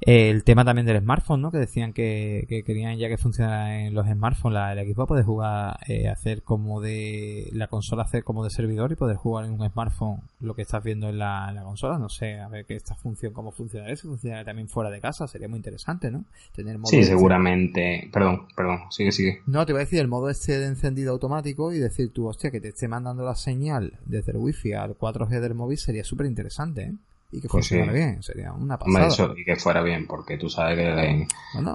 El 0.00 0.44
tema 0.44 0.64
también 0.64 0.86
del 0.86 1.00
smartphone, 1.00 1.40
¿no? 1.40 1.50
Que 1.50 1.58
decían 1.58 1.92
que, 1.92 2.46
querían 2.66 2.98
ya 2.98 3.08
que 3.08 3.18
funcionara 3.18 3.80
en 3.80 3.94
los 3.94 4.06
smartphones 4.06 4.72
el 4.72 4.78
equipo 4.78 5.06
poder 5.06 5.24
jugar, 5.24 5.78
eh, 5.86 6.08
hacer 6.08 6.42
como 6.42 6.80
de 6.80 7.48
la 7.52 7.68
consola, 7.68 8.02
hacer 8.02 8.24
como 8.24 8.44
de 8.44 8.50
servidor 8.50 8.92
y 8.92 8.96
poder 8.96 9.16
jugar 9.16 9.46
en 9.46 9.52
un 9.52 9.68
smartphone 9.68 10.20
lo 10.40 10.54
que 10.54 10.62
estás 10.62 10.82
viendo 10.82 11.08
en 11.08 11.18
la, 11.18 11.60
consola. 11.64 11.98
No 11.98 12.08
sé, 12.08 12.38
a 12.38 12.48
ver 12.48 12.64
qué 12.66 12.76
esta 12.76 12.94
función, 12.94 13.32
cómo 13.32 13.52
funciona 13.52 13.88
eso, 13.88 14.08
funciona 14.08 14.44
también 14.44 14.68
fuera 14.68 14.90
de 14.90 15.00
casa, 15.00 15.26
sería 15.26 15.48
muy 15.48 15.56
interesante, 15.56 16.10
¿no? 16.10 16.24
Tener 16.54 16.78
modo 16.78 16.90
sí, 16.90 16.98
este. 16.98 17.12
seguramente. 17.12 18.08
Perdón, 18.12 18.46
perdón, 18.54 18.80
sigue, 18.90 19.12
sigue. 19.12 19.42
No, 19.46 19.64
te 19.64 19.72
iba 19.72 19.80
a 19.80 19.84
decir 19.84 20.00
el 20.00 20.08
modo 20.08 20.28
este 20.30 20.58
de 20.58 20.66
encendido 20.66 21.12
automático 21.12 21.72
y 21.72 21.78
decir 21.78 22.12
tú, 22.12 22.26
hostia, 22.26 22.50
que 22.50 22.60
te 22.60 22.68
esté 22.68 22.88
mandando 22.88 23.24
la 23.24 23.34
señal 23.34 23.98
desde 24.04 24.32
el 24.32 24.38
wifi 24.38 24.72
al 24.72 24.96
4G 24.96 25.40
del 25.40 25.54
móvil 25.54 25.78
sería 25.78 26.04
súper 26.04 26.26
interesante, 26.26 26.82
¿eh? 26.82 26.94
Y 27.30 27.40
que 27.40 27.48
pues 27.48 27.68
fuera 27.68 27.92
bien, 27.92 28.22
sería 28.22 28.52
una 28.52 28.78
pasada. 28.78 29.34
y 29.36 29.44
que 29.44 29.56
fuera 29.56 29.82
bien, 29.82 30.06
porque 30.06 30.38
tú 30.38 30.48
sabes 30.48 30.76
que, 30.76 31.26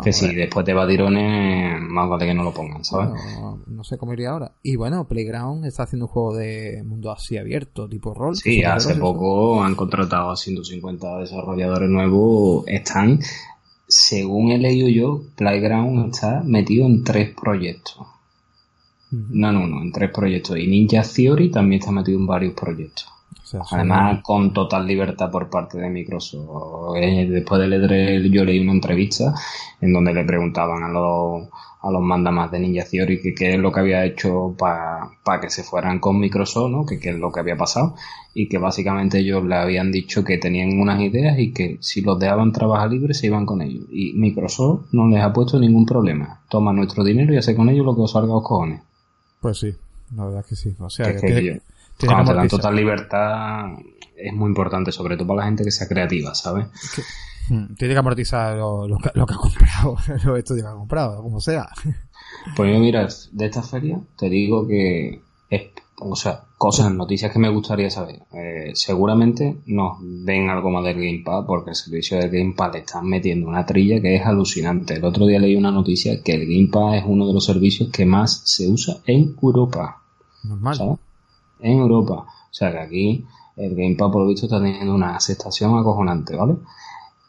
que 0.04 0.14
si 0.14 0.34
después 0.34 0.66
te 0.66 0.74
va 0.74 0.88
tirones, 0.88 1.82
más 1.82 2.10
vale 2.10 2.26
que 2.26 2.34
no 2.34 2.44
lo 2.44 2.54
pongan, 2.54 2.86
¿sabes? 2.86 3.10
no 3.68 3.84
sé 3.84 3.98
cómo 3.98 4.14
iría 4.14 4.30
ahora. 4.30 4.54
Y 4.64 4.78
bueno, 4.78 5.08
Playground 5.08 5.66
está 5.66 5.84
haciendo 5.84 6.06
un 6.06 6.12
juego 6.12 6.36
de 6.36 6.84
mundo 6.84 7.12
así 7.12 7.38
abierto, 7.38 7.90
tipo 7.90 8.14
rol. 8.14 8.36
Sí, 8.36 8.64
hace 8.64 8.96
poco 8.96 9.62
han 9.64 9.76
contratado 9.76 10.32
a 10.32 10.38
150 10.38 11.18
desarrolladores 11.20 11.90
nuevos. 11.90 12.64
Están, 12.68 13.20
según 13.88 14.52
he 14.52 14.58
leído 14.58 14.88
yo, 14.88 15.22
Playground 15.36 16.14
está 16.14 16.42
metido 16.44 16.86
en 16.86 17.04
tres 17.04 17.36
proyectos. 17.36 17.98
No, 19.12 19.52
no, 19.52 19.68
no, 19.68 19.82
en 19.82 19.92
tres 19.92 20.10
proyectos. 20.12 20.58
Y 20.58 20.68
Ninja 20.68 21.04
Theory 21.04 21.52
también 21.52 21.82
está 21.82 21.92
metido 21.92 22.18
en 22.18 22.26
varios 22.26 22.54
proyectos. 22.54 23.10
Además, 23.72 24.22
con 24.24 24.54
total 24.54 24.86
libertad 24.86 25.30
por 25.30 25.50
parte 25.50 25.78
de 25.78 25.90
Microsoft. 25.90 26.96
Eh, 26.98 27.28
después 27.30 27.62
del 27.62 27.74
E3 27.74 28.30
yo 28.32 28.46
leí 28.46 28.60
una 28.60 28.74
entrevista 28.74 29.34
en 29.80 29.94
donde 29.94 30.14
le 30.14 30.24
preguntaban 30.24 30.84
a 30.84 30.90
los, 30.90 31.48
a 31.82 31.92
los 31.92 32.02
mandamás 32.02 32.52
de 32.52 32.60
Ninja 32.60 32.86
Theory 32.86 33.22
que 33.22 33.34
qué 33.34 33.54
es 33.54 33.60
lo 33.60 33.72
que 33.72 33.80
había 33.80 34.06
hecho 34.06 34.56
para 34.58 35.42
que 35.42 35.50
se 35.50 35.64
fueran 35.64 36.00
con 36.00 36.20
Microsoft, 36.20 36.72
¿no? 36.72 36.86
Que 36.86 37.00
qué 37.00 37.10
es 37.10 37.18
lo 37.18 37.32
que 37.32 37.40
había 37.40 37.58
pasado. 37.58 37.96
Y 38.34 38.48
que 38.48 38.58
básicamente 38.58 39.20
ellos 39.20 39.44
le 39.44 39.56
habían 39.56 39.92
dicho 39.92 40.24
que 40.24 40.38
tenían 40.38 40.80
unas 40.80 41.02
ideas 41.02 41.38
y 41.40 41.52
que 41.52 41.78
si 41.82 42.02
los 42.02 42.20
dejaban 42.20 42.52
trabajar 42.52 42.92
libre 42.92 43.14
se 43.14 43.28
iban 43.28 43.46
con 43.46 43.62
ellos. 43.62 43.86
Y 43.92 44.14
Microsoft 44.14 44.94
no 44.94 45.08
les 45.08 45.22
ha 45.22 45.34
puesto 45.34 45.60
ningún 45.60 45.86
problema. 45.86 46.42
Toma 46.50 46.72
nuestro 46.72 47.04
dinero 47.04 47.34
y 47.34 47.38
hace 47.38 47.56
con 47.56 47.70
ellos 47.70 47.86
lo 47.86 47.96
que 47.96 48.02
os 48.02 48.12
salga 48.12 48.32
a 48.32 48.36
los 48.36 48.44
cojones. 48.44 48.82
Pues 49.42 49.58
sí, 49.58 49.74
la 50.16 50.26
verdad 50.26 50.46
que 50.48 50.56
sí. 50.56 50.76
O 50.80 50.90
sea, 50.90 51.16
que, 51.16 51.62
cuando 52.08 52.32
te 52.32 52.38
dan 52.38 52.48
total 52.48 52.76
libertad 52.76 53.66
es 54.16 54.34
muy 54.34 54.48
importante, 54.48 54.92
sobre 54.92 55.18
todo 55.18 55.28
para 55.28 55.42
la 55.42 55.46
gente 55.46 55.64
que 55.64 55.72
sea 55.72 55.88
creativa, 55.88 56.34
¿sabes? 56.36 56.68
Hmm, 57.50 57.74
tiene 57.76 57.94
que 57.94 58.00
amortizar 58.00 58.56
lo, 58.58 58.98
que, 59.02 59.10
ha 59.10 59.26
comprado, 59.26 59.98
lo 60.24 60.38
estudios 60.38 60.66
que 60.66 60.72
ha 60.72 60.76
comprado, 60.76 61.24
como 61.24 61.40
sea. 61.40 61.68
Pues 62.56 62.80
mira, 62.80 63.08
de 63.32 63.46
esta 63.46 63.62
feria 63.62 64.00
te 64.18 64.30
digo 64.30 64.68
que 64.68 65.22
es, 65.50 65.64
o 66.00 66.16
sea, 66.16 66.44
cosas, 66.58 66.94
noticias 66.94 67.32
que 67.32 67.40
me 67.40 67.50
gustaría 67.50 67.90
saber. 67.90 68.22
Eh, 68.32 68.72
seguramente 68.74 69.58
nos 69.66 69.98
den 70.02 70.50
algo 70.50 70.70
más 70.70 70.84
del 70.84 70.96
Gamepad 70.96 71.46
porque 71.46 71.72
el 71.72 71.76
servicio 71.76 72.18
del 72.18 72.30
Gamepad 72.30 72.74
le 72.74 72.80
están 72.80 73.08
metiendo 73.08 73.48
una 73.48 73.66
trilla 73.66 74.00
que 74.02 74.16
es 74.16 74.26
alucinante. 74.26 74.96
El 74.96 75.04
otro 75.04 75.26
día 75.26 75.40
leí 75.40 75.56
una 75.56 75.72
noticia 75.72 76.22
que 76.24 76.36
el 76.36 76.46
Gamepad 76.48 76.98
es 76.98 77.04
uno 77.06 77.28
de 77.28 77.34
los 77.34 77.46
servicios 77.46 77.90
que 77.92 78.06
más 78.06 78.42
se 78.46 78.70
usa 78.70 78.98
en 79.06 79.36
Europa. 79.42 80.02
Normal 80.44 80.98
en 81.62 81.80
Europa. 81.80 82.14
O 82.14 82.54
sea 82.54 82.72
que 82.72 82.80
aquí 82.80 83.26
el 83.58 83.76
Gamepad 83.76 84.12
por 84.12 84.22
lo 84.24 84.28
visto 84.28 84.46
está 84.46 84.60
teniendo 84.60 84.94
una 84.94 85.16
aceptación 85.16 85.78
acojonante, 85.78 86.36
¿vale? 86.36 86.56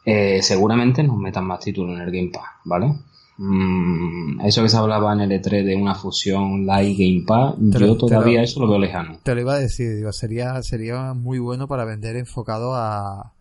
Eh, 0.05 0.41
seguramente 0.41 1.03
nos 1.03 1.17
metan 1.17 1.45
más 1.45 1.59
títulos 1.59 1.95
en 1.95 2.01
el 2.01 2.11
Gamepad, 2.11 2.41
¿vale? 2.65 2.93
Mm, 3.37 4.41
eso 4.41 4.61
que 4.61 4.69
se 4.69 4.77
hablaba 4.77 5.13
en 5.13 5.21
el 5.21 5.31
E3 5.31 5.63
de 5.63 5.75
una 5.75 5.95
fusión 5.95 6.65
Live 6.65 6.95
Gamepad, 6.97 7.55
yo 7.59 7.97
todavía 7.97 8.43
eso 8.43 8.59
lo 8.59 8.67
veo 8.67 8.77
lejano. 8.77 9.19
Te 9.23 9.33
lo 9.33 9.41
iba 9.41 9.53
a 9.53 9.59
decir, 9.59 9.95
digo, 9.95 10.11
sería, 10.11 10.61
sería 10.61 11.13
muy 11.13 11.39
bueno 11.39 11.67
para 11.67 11.83
vender 11.83 12.15
enfocado 12.15 12.75
a, 12.75 13.33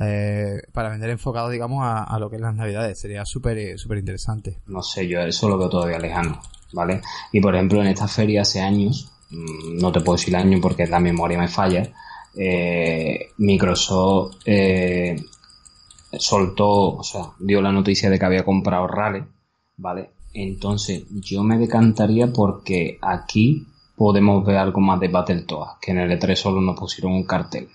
eh, 0.00 0.62
para 0.72 0.90
vender 0.90 1.10
enfocado, 1.10 1.50
digamos, 1.50 1.80
a, 1.84 2.16
lo 2.18 2.30
que 2.30 2.36
es 2.36 2.42
las 2.42 2.54
navidades. 2.54 2.98
Sería 2.98 3.24
súper 3.24 3.78
súper 3.78 3.98
interesante. 3.98 4.60
No 4.66 4.82
sé, 4.82 5.08
yo 5.08 5.20
eso 5.20 5.48
lo 5.48 5.58
veo 5.58 5.68
todavía 5.68 5.98
lejano, 5.98 6.40
¿vale? 6.72 7.00
Y 7.32 7.40
por 7.40 7.54
ejemplo, 7.54 7.80
en 7.80 7.88
esta 7.88 8.06
feria 8.06 8.42
hace 8.42 8.60
años, 8.60 9.12
no 9.34 9.92
te 9.92 10.00
puedo 10.00 10.16
decir 10.16 10.34
el 10.34 10.40
año 10.40 10.58
porque 10.60 10.86
la 10.86 11.00
memoria 11.00 11.38
me 11.38 11.48
falla, 11.48 11.92
eh, 12.36 13.30
Microsoft 13.38 14.36
eh, 14.44 15.16
soltó, 16.12 16.96
o 16.96 17.02
sea, 17.02 17.22
dio 17.38 17.60
la 17.60 17.72
noticia 17.72 18.10
de 18.10 18.18
que 18.18 18.24
había 18.24 18.44
comprado 18.44 18.86
Rale, 18.86 19.24
¿vale? 19.76 20.10
Entonces, 20.32 21.04
yo 21.10 21.42
me 21.42 21.58
decantaría 21.58 22.32
porque 22.32 22.98
aquí 23.00 23.66
podemos 23.96 24.44
ver 24.44 24.56
algo 24.56 24.80
más 24.80 24.98
de 24.98 25.08
Battletoads, 25.08 25.78
que 25.80 25.92
en 25.92 25.98
el 25.98 26.18
E3 26.18 26.34
solo 26.34 26.60
nos 26.60 26.78
pusieron 26.78 27.12
un 27.12 27.24
cartel. 27.24 27.68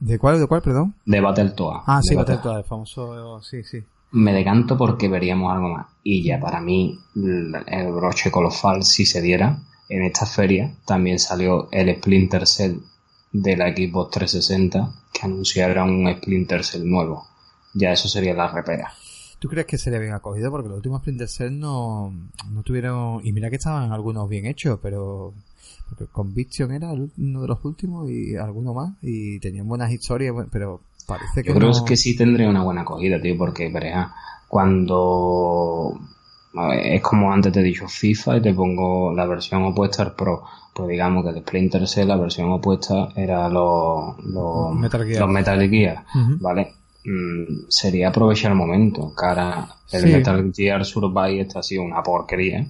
¿De 0.00 0.18
cuál, 0.18 0.40
de 0.40 0.46
cuál, 0.46 0.62
perdón? 0.62 0.94
De 1.04 1.20
Battletoads. 1.20 1.84
Ah, 1.86 2.00
sí, 2.02 2.14
Battletoads, 2.14 2.58
el 2.58 2.64
famoso, 2.64 3.40
sí, 3.42 3.62
sí 3.62 3.84
me 4.12 4.32
decanto 4.32 4.76
porque 4.76 5.08
veríamos 5.08 5.52
algo 5.52 5.68
más. 5.70 5.86
Y 6.04 6.22
ya 6.22 6.38
para 6.38 6.60
mí, 6.60 6.98
el 7.14 7.92
broche 7.92 8.30
colosal, 8.30 8.84
si 8.84 9.06
se 9.06 9.20
diera, 9.20 9.58
en 9.88 10.04
esta 10.04 10.26
feria 10.26 10.74
también 10.86 11.18
salió 11.18 11.68
el 11.70 11.94
Splinter 11.96 12.46
Cell 12.46 12.78
de 13.32 13.56
la 13.56 13.68
Xbox 13.74 14.10
360 14.10 14.92
que 15.12 15.20
anunciara 15.26 15.84
un 15.84 16.12
Splinter 16.16 16.64
Cell 16.64 16.84
nuevo. 16.84 17.26
Ya 17.74 17.92
eso 17.92 18.08
sería 18.08 18.34
la 18.34 18.48
repera. 18.48 18.92
¿Tú 19.38 19.48
crees 19.48 19.66
que 19.66 19.78
sería 19.78 19.98
bien 19.98 20.12
acogido? 20.12 20.50
Porque 20.50 20.68
los 20.68 20.76
últimos 20.76 21.00
Splinter 21.00 21.28
Cell 21.28 21.58
no, 21.58 22.12
no 22.50 22.62
tuvieron... 22.62 23.20
Y 23.26 23.32
mira 23.32 23.50
que 23.50 23.56
estaban 23.56 23.92
algunos 23.92 24.28
bien 24.28 24.46
hechos, 24.46 24.78
pero... 24.82 25.32
Porque 25.88 26.06
Conviction 26.06 26.72
era 26.72 26.92
uno 26.92 27.42
de 27.42 27.48
los 27.48 27.64
últimos 27.64 28.08
y 28.10 28.36
alguno 28.36 28.72
más. 28.72 28.94
Y 29.02 29.40
tenían 29.40 29.68
buenas 29.68 29.90
historias, 29.90 30.34
pero 30.50 30.80
Parece 31.06 31.42
que 31.42 31.48
Yo 31.48 31.54
creo 31.54 31.84
que 31.84 31.96
sí 31.96 32.16
tendría 32.16 32.48
una 32.48 32.62
buena 32.62 32.82
acogida, 32.82 33.20
tío, 33.20 33.36
porque, 33.36 33.72
cuando 34.48 35.98
es 36.74 37.00
como 37.00 37.32
antes 37.32 37.52
te 37.52 37.60
he 37.60 37.62
dicho 37.62 37.88
FIFA 37.88 38.36
y 38.36 38.42
te 38.42 38.54
pongo 38.54 39.14
la 39.14 39.26
versión 39.26 39.64
opuesta 39.64 40.02
al 40.02 40.14
Pro. 40.14 40.42
Pues 40.74 40.88
digamos 40.88 41.24
que 41.24 41.30
el 41.30 41.40
Splinter 41.40 41.86
Cell, 41.86 42.08
la 42.08 42.16
versión 42.16 42.50
opuesta 42.50 43.08
era 43.14 43.48
los, 43.48 44.16
los 44.24 44.74
Metal 44.74 45.04
Gear, 45.04 45.20
los 45.20 45.30
Metal 45.30 45.68
Gear 45.68 46.04
¿vale? 46.40 46.74
mm, 47.04 47.68
sería 47.68 48.08
aprovechar 48.08 48.52
el 48.52 48.58
momento. 48.58 49.14
Cara, 49.14 49.68
el 49.90 50.12
Metal 50.12 50.52
Gear 50.54 50.84
Survive 50.84 51.40
esta 51.40 51.60
ha 51.60 51.62
sido 51.62 51.82
una 51.82 52.02
porquería. 52.02 52.66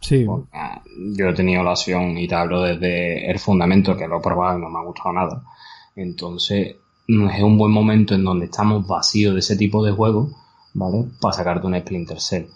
Sí. 0.00 0.26
Ah, 0.52 0.82
yo 1.14 1.28
he 1.28 1.34
tenido 1.34 1.62
la 1.62 1.72
opción 1.72 2.16
y 2.18 2.28
te 2.28 2.34
hablo 2.34 2.62
desde 2.62 3.30
el 3.30 3.38
fundamento 3.38 3.96
que 3.96 4.06
lo 4.06 4.18
he 4.18 4.22
probado 4.22 4.58
y 4.58 4.62
no 4.62 4.68
me 4.68 4.78
ha 4.78 4.82
gustado 4.82 5.12
nada. 5.12 5.42
Entonces, 5.94 6.76
es 7.08 7.42
un 7.42 7.58
buen 7.58 7.72
momento 7.72 8.14
en 8.14 8.24
donde 8.24 8.46
estamos 8.46 8.86
vacíos 8.86 9.34
de 9.34 9.40
ese 9.40 9.56
tipo 9.56 9.84
de 9.84 9.92
juego, 9.92 10.30
¿vale? 10.74 11.06
Para 11.20 11.34
sacarte 11.34 11.66
un 11.66 11.78
Splinter 11.78 12.20
Cell. 12.20 12.46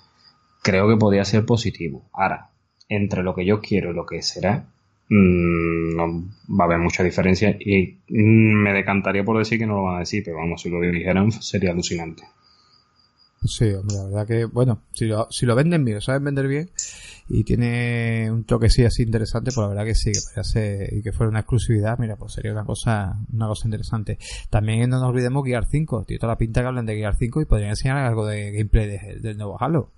Creo 0.63 0.89
que 0.89 0.97
podría 0.97 1.25
ser 1.25 1.47
positivo. 1.47 2.09
Ahora, 2.13 2.51
entre 2.89 3.23
lo 3.23 3.35
que 3.35 3.47
yo 3.47 3.61
quiero 3.61 3.91
y 3.91 3.95
lo 3.95 4.07
que 4.07 4.23
será, 4.23 4.67
Mm, 5.13 5.97
no 5.97 6.07
va 6.57 6.65
a 6.65 6.67
haber 6.69 6.79
mucha 6.79 7.03
diferencia 7.03 7.57
y 7.59 7.99
mm, 8.09 8.63
me 8.63 8.73
decantaría 8.73 9.25
por 9.25 9.39
decir 9.39 9.59
que 9.59 9.67
no 9.67 9.75
lo 9.75 9.83
van 9.83 9.97
a 9.97 10.01
decir, 10.01 10.23
pero 10.25 10.37
vamos, 10.37 10.63
si 10.63 10.71
lo 10.71 10.81
dijeran 10.81 11.33
sería 11.33 11.73
alucinante. 11.73 12.23
Sí, 13.43 13.73
hombre, 13.73 13.97
la 13.97 14.05
verdad 14.05 14.27
que, 14.27 14.45
bueno, 14.45 14.83
si 14.93 15.07
lo, 15.07 15.27
si 15.31 15.47
lo 15.47 15.55
venden 15.55 15.85
bien, 15.85 15.97
lo 15.97 16.01
saben 16.03 16.25
vender 16.25 16.47
bien 16.47 16.71
y 17.29 17.45
tiene 17.45 18.31
un 18.31 18.45
toque 18.45 18.69
sí 18.69 18.85
así 18.85 19.03
interesante, 19.03 19.51
pues 19.55 19.65
la 19.65 19.69
verdad 19.69 19.85
que 19.85 19.95
sí, 19.95 20.13
que 20.13 20.45
ser, 20.45 20.93
y 20.93 21.03
que 21.03 21.13
fuera 21.13 21.31
una 21.31 21.41
exclusividad, 21.41 21.97
mira, 21.99 22.17
pues 22.17 22.33
sería 22.33 22.53
una 22.53 22.65
cosa, 22.65 23.17
una 23.33 23.47
cosa 23.47 23.69
interesante. 23.69 24.19
También 24.51 24.91
no 24.91 24.99
nos 24.99 25.09
olvidemos 25.09 25.45
Gear 25.47 25.65
5, 25.65 26.05
tiene 26.07 26.19
toda 26.19 26.35
la 26.35 26.39
pinta 26.39 26.61
que 26.61 26.67
hablen 26.67 26.87
de 26.87 26.97
Gear 26.97 27.15
5 27.15 27.41
y 27.41 27.45
podrían 27.47 27.71
enseñar 27.71 27.99
algo 27.99 28.27
de 28.27 28.51
gameplay 28.51 28.99
del 29.21 29.39
nuevo 29.39 29.57
Halo. 29.59 29.89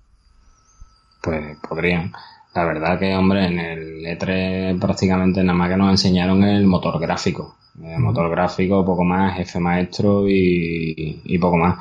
Pues 1.21 1.57
podrían. 1.67 2.13
La 2.53 2.65
verdad 2.65 2.99
que, 2.99 3.15
hombre, 3.15 3.47
en 3.47 3.59
el 3.59 4.05
E3 4.05 4.79
prácticamente 4.79 5.43
nada 5.43 5.57
más 5.57 5.69
que 5.69 5.77
nos 5.77 5.89
enseñaron 5.89 6.43
el 6.43 6.67
motor 6.67 6.99
gráfico. 6.99 7.55
El 7.81 7.99
motor 7.99 8.29
gráfico, 8.29 8.85
poco 8.85 9.03
más, 9.03 9.35
jefe 9.35 9.59
maestro 9.59 10.25
y, 10.27 11.37
poco 11.39 11.57
más. 11.57 11.79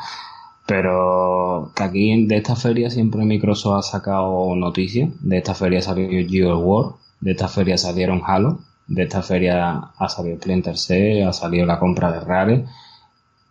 Pero 0.73 1.71
que 1.77 1.83
aquí 1.83 2.25
de 2.25 2.37
esta 2.37 2.57
feria 2.57 2.89
siempre 2.89 3.27
Microsoft 3.27 3.79
ha 3.79 3.83
sacado 3.83 4.57
noticias. 4.57 5.11
De 5.21 5.37
esta 5.37 5.53
feria 5.53 5.83
salió 5.83 6.09
Gear 6.27 6.55
War, 6.55 6.95
de 7.21 7.33
esta 7.33 7.47
feria 7.47 7.77
salieron 7.77 8.23
Halo, 8.25 8.61
de 8.87 9.03
esta 9.03 9.21
feria 9.21 9.91
ha 9.99 10.09
salido 10.09 10.39
Splinter 10.39 10.79
Cell, 10.79 11.25
ha 11.25 11.35
salido 11.35 11.67
la 11.67 11.79
compra 11.79 12.11
de 12.11 12.21
Rare. 12.21 12.65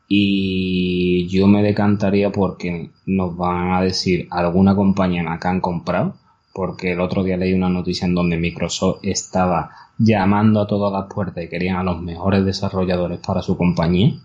Y 0.07 1.27
yo 1.27 1.45
me 1.45 1.61
decantaría 1.61 2.31
porque 2.31 2.89
nos 3.05 3.37
van 3.37 3.73
a 3.73 3.81
decir 3.81 4.27
alguna 4.31 4.75
compañía 4.75 5.23
que 5.39 5.47
han 5.47 5.61
comprado 5.61 6.15
porque 6.53 6.93
el 6.93 7.01
otro 7.01 7.23
día 7.23 7.37
leí 7.37 7.53
una 7.53 7.69
noticia 7.69 8.07
en 8.07 8.15
donde 8.15 8.37
Microsoft 8.37 9.01
estaba 9.03 9.69
llamando 9.99 10.59
a 10.59 10.67
todas 10.67 10.91
las 10.91 11.13
puertas 11.13 11.43
y 11.43 11.49
querían 11.49 11.77
a 11.77 11.83
los 11.83 12.01
mejores 12.01 12.43
desarrolladores 12.43 13.19
para 13.19 13.43
su 13.43 13.55
compañía. 13.57 14.15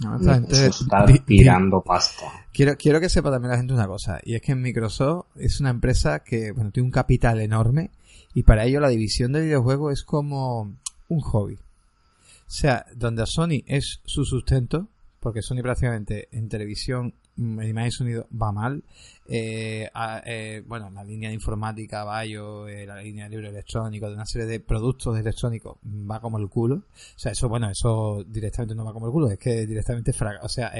Está 0.00 1.06
tirando 1.26 1.82
pasta. 1.82 2.26
Quiero, 2.52 2.76
quiero 2.76 3.00
que 3.00 3.08
sepa 3.08 3.30
también 3.30 3.52
la 3.52 3.58
gente 3.58 3.74
una 3.74 3.86
cosa, 3.86 4.20
y 4.24 4.34
es 4.34 4.42
que 4.42 4.54
Microsoft 4.54 5.26
es 5.36 5.60
una 5.60 5.70
empresa 5.70 6.20
que 6.20 6.52
bueno, 6.52 6.70
tiene 6.70 6.86
un 6.86 6.92
capital 6.92 7.40
enorme 7.40 7.90
y 8.34 8.44
para 8.44 8.64
ello 8.64 8.80
la 8.80 8.88
división 8.88 9.32
de 9.32 9.42
videojuegos 9.42 9.92
es 9.92 10.04
como 10.04 10.76
un 11.08 11.20
hobby. 11.20 11.54
O 11.54 12.52
sea, 12.52 12.86
donde 12.94 13.24
Sony 13.26 13.62
es 13.66 14.00
su 14.04 14.24
sustento, 14.24 14.88
porque 15.20 15.42
Sony 15.42 15.62
prácticamente 15.62 16.28
en 16.32 16.48
televisión 16.48 17.14
imagen 17.40 17.88
y 17.88 17.90
sonido 17.90 18.26
va 18.30 18.52
mal. 18.52 18.82
Eh, 19.26 19.88
eh, 20.26 20.62
bueno, 20.66 20.90
la 20.90 21.04
línea 21.04 21.28
de 21.28 21.34
informática, 21.34 22.04
Bayo, 22.04 22.68
eh, 22.68 22.86
la 22.86 23.00
línea 23.00 23.24
de 23.24 23.30
libro 23.30 23.48
electrónico, 23.48 24.08
de 24.08 24.14
una 24.14 24.26
serie 24.26 24.46
de 24.46 24.60
productos 24.60 25.18
electrónicos 25.18 25.76
va 25.84 26.20
como 26.20 26.38
el 26.38 26.48
culo. 26.48 26.76
O 26.76 27.18
sea, 27.18 27.32
eso, 27.32 27.48
bueno, 27.48 27.70
eso 27.70 28.24
directamente 28.26 28.74
no 28.74 28.84
va 28.84 28.92
como 28.92 29.06
el 29.06 29.12
culo, 29.12 29.30
es 29.30 29.38
que 29.38 29.66
directamente, 29.66 30.12
o 30.42 30.48
sea, 30.48 30.72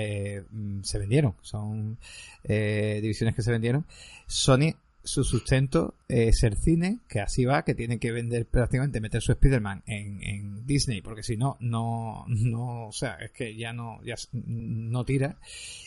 mm, 0.50 0.82
se 0.82 0.98
vendieron. 0.98 1.34
Son 1.42 1.96
divisiones 2.44 3.34
que 3.34 3.42
se 3.42 3.50
vendieron. 3.50 3.84
Sony 4.26 4.74
su 5.02 5.24
sustento 5.24 5.94
es 6.08 6.42
el 6.42 6.56
cine, 6.56 6.98
que 7.08 7.20
así 7.20 7.44
va, 7.44 7.64
que 7.64 7.74
tiene 7.74 7.98
que 7.98 8.12
vender 8.12 8.46
prácticamente, 8.46 9.00
meter 9.00 9.22
su 9.22 9.32
Spider-Man 9.32 9.82
en, 9.86 10.66
Disney, 10.66 11.00
porque 11.00 11.22
si 11.22 11.36
no, 11.36 11.56
no, 11.60 12.24
no, 12.28 12.86
o 12.88 12.92
sea, 12.92 13.14
es 13.14 13.32
que 13.32 13.56
ya 13.56 13.72
no, 13.72 14.00
ya 14.04 14.14
no 14.32 15.04
tira. 15.04 15.38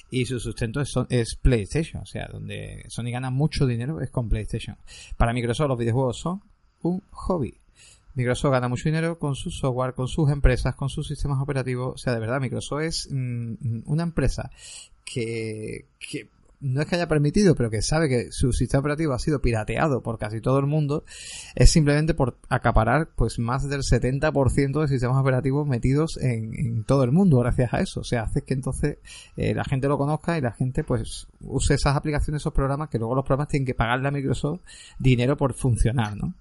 Y 0.09 0.25
su 0.25 0.39
sustento 0.39 0.81
es, 0.81 0.93
es 1.09 1.35
PlayStation, 1.35 2.01
o 2.01 2.05
sea, 2.05 2.27
donde 2.31 2.83
Sony 2.89 3.11
gana 3.11 3.29
mucho 3.29 3.65
dinero 3.65 4.01
es 4.01 4.09
con 4.09 4.29
PlayStation. 4.29 4.77
Para 5.15 5.33
Microsoft 5.33 5.69
los 5.69 5.79
videojuegos 5.79 6.17
son 6.17 6.41
un 6.81 7.01
hobby. 7.11 7.57
Microsoft 8.15 8.51
gana 8.51 8.67
mucho 8.67 8.89
dinero 8.89 9.17
con 9.17 9.35
su 9.35 9.49
software, 9.49 9.93
con 9.93 10.07
sus 10.07 10.29
empresas, 10.29 10.75
con 10.75 10.89
sus 10.89 11.07
sistemas 11.07 11.41
operativos. 11.41 11.93
O 11.95 11.97
sea, 11.97 12.13
de 12.13 12.19
verdad, 12.19 12.41
Microsoft 12.41 12.81
es 12.81 13.07
mm, 13.09 13.83
una 13.85 14.03
empresa 14.03 14.51
que, 15.05 15.85
que 15.99 16.29
no 16.63 16.81
es 16.81 16.87
que 16.87 16.95
haya 16.95 17.07
permitido, 17.07 17.55
pero 17.55 17.69
que 17.69 17.81
sabe 17.81 18.07
que 18.07 18.31
su 18.31 18.53
sistema 18.53 18.79
operativo 18.79 19.13
ha 19.13 19.19
sido 19.19 19.41
pirateado 19.41 20.01
por 20.01 20.17
casi 20.17 20.39
todo 20.39 20.59
el 20.59 20.65
mundo, 20.65 21.03
es 21.55 21.69
simplemente 21.69 22.13
por 22.13 22.37
acaparar 22.49 23.09
pues 23.15 23.37
más 23.37 23.67
del 23.69 23.81
70% 23.81 24.81
de 24.81 24.87
sistemas 24.87 25.17
operativos 25.17 25.67
metidos 25.67 26.17
en, 26.21 26.83
todo 26.85 27.03
el 27.03 27.11
mundo 27.11 27.39
gracias 27.39 27.73
a 27.73 27.81
eso. 27.81 27.99
O 27.99 28.03
sea, 28.03 28.23
hace 28.23 28.43
que 28.43 28.53
entonces 28.53 28.97
eh, 29.35 29.53
la 29.53 29.65
gente 29.65 29.87
lo 29.87 29.97
conozca 29.97 30.37
y 30.37 30.41
la 30.41 30.53
gente 30.53 30.83
pues 30.83 31.27
use 31.41 31.73
esas 31.73 31.97
aplicaciones, 31.97 32.41
esos 32.41 32.53
programas, 32.53 32.89
que 32.89 32.97
luego 32.97 33.15
los 33.15 33.25
programas 33.25 33.49
tienen 33.49 33.65
que 33.65 33.75
pagarle 33.75 34.07
a 34.07 34.11
Microsoft 34.11 34.61
dinero 34.97 35.35
por 35.35 35.53
funcionar, 35.53 36.15
¿no? 36.15 36.33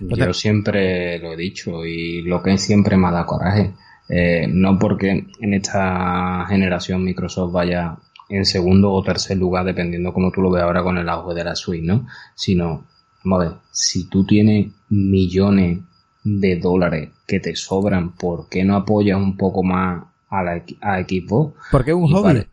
Yo 0.00 0.32
siempre 0.34 1.18
lo 1.18 1.32
he 1.32 1.36
dicho 1.36 1.84
y 1.84 2.22
lo 2.22 2.42
que 2.42 2.58
siempre 2.58 2.96
me 2.96 3.08
ha 3.08 3.12
dado 3.12 3.26
coraje. 3.26 3.72
Eh, 4.08 4.46
no 4.46 4.78
porque 4.78 5.26
en 5.40 5.54
esta 5.54 6.44
generación 6.46 7.04
Microsoft 7.04 7.52
vaya 7.52 7.96
en 8.32 8.46
segundo 8.46 8.90
o 8.90 9.02
tercer 9.02 9.36
lugar, 9.36 9.66
dependiendo 9.66 10.12
como 10.12 10.32
tú 10.32 10.40
lo 10.40 10.50
ves 10.50 10.62
ahora 10.62 10.82
con 10.82 10.96
el 10.96 11.08
auge 11.08 11.34
de 11.34 11.44
la 11.44 11.54
suite, 11.54 11.86
¿no? 11.86 12.06
Sino, 12.34 12.86
vamos 13.22 13.40
a 13.40 13.48
ver, 13.48 13.58
si 13.70 14.08
tú 14.08 14.24
tienes 14.24 14.72
millones 14.88 15.80
de 16.24 16.56
dólares 16.56 17.10
que 17.26 17.40
te 17.40 17.54
sobran, 17.54 18.12
¿por 18.12 18.48
qué 18.48 18.64
no 18.64 18.76
apoyas 18.76 19.18
un 19.18 19.36
poco 19.36 19.62
más 19.62 20.04
a, 20.30 20.42
la, 20.42 20.64
a 20.80 21.02
Xbox? 21.02 21.54
Porque 21.70 21.90
es 21.90 21.96
un 21.96 22.08
hobby. 22.08 22.46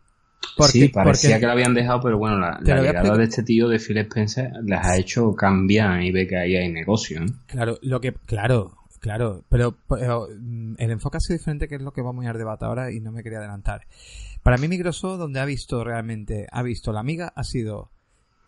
sí, 0.68 0.88
parecía 0.88 1.40
que 1.40 1.46
lo 1.46 1.52
habían 1.52 1.72
dejado, 1.72 2.02
pero 2.02 2.18
bueno, 2.18 2.38
la, 2.38 2.60
llegada 2.60 3.16
de 3.16 3.24
este 3.24 3.42
tío 3.42 3.66
de 3.66 3.78
Phil 3.78 3.96
Spencer 3.96 4.52
les 4.62 4.84
ha 4.84 4.98
hecho 4.98 5.34
cambiar 5.34 6.02
y 6.02 6.12
ve 6.12 6.26
que 6.26 6.36
ahí 6.36 6.56
hay 6.56 6.70
negocio. 6.70 7.22
Claro, 7.46 7.78
lo 7.80 8.02
que, 8.02 8.12
claro, 8.26 8.76
claro, 9.00 9.44
pero, 9.48 9.78
mm, 9.88 10.74
el 10.76 10.90
enfoque 10.90 11.16
ha 11.16 11.20
sido 11.20 11.38
diferente, 11.38 11.68
que 11.68 11.76
es 11.76 11.82
lo 11.82 11.92
que 11.92 12.02
vamos 12.02 12.26
a 12.26 12.34
debate 12.34 12.66
ahora 12.66 12.92
y 12.92 13.00
no 13.00 13.12
me 13.12 13.22
quería 13.22 13.38
adelantar. 13.38 13.86
Para 14.42 14.56
mí 14.56 14.68
Microsoft, 14.68 15.18
donde 15.18 15.38
ha 15.38 15.44
visto 15.44 15.84
realmente, 15.84 16.46
ha 16.50 16.62
visto 16.62 16.92
la 16.92 17.00
amiga, 17.00 17.32
ha 17.36 17.44
sido, 17.44 17.90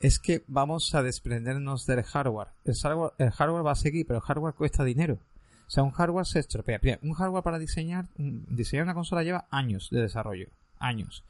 es 0.01 0.19
que 0.19 0.43
vamos 0.47 0.95
a 0.95 1.03
desprendernos 1.03 1.87
del 1.87 2.03
hardware. 2.03 2.49
El 2.65 2.75
hardware, 3.31 3.67
va 3.67 3.73
a 3.73 3.77
seguir, 3.77 4.07
pero 4.07 4.21
el 4.21 4.25
hardware 4.25 4.55
cuesta 4.55 4.85
dinero. 4.85 5.19
O 5.67 5.71
sea, 5.71 5.83
un 5.83 5.91
hardware 5.91 6.27
se 6.27 6.39
estropea. 6.39 6.81
un 7.03 7.13
hardware 7.13 7.43
para 7.43 7.59
diseñar, 7.59 8.09
diseñar 8.17 8.85
una 8.85 8.95
consola 8.95 9.23
lleva 9.23 9.47
años 9.51 9.91
de 9.91 10.01
desarrollo. 10.01 10.49
Años. 10.79 11.25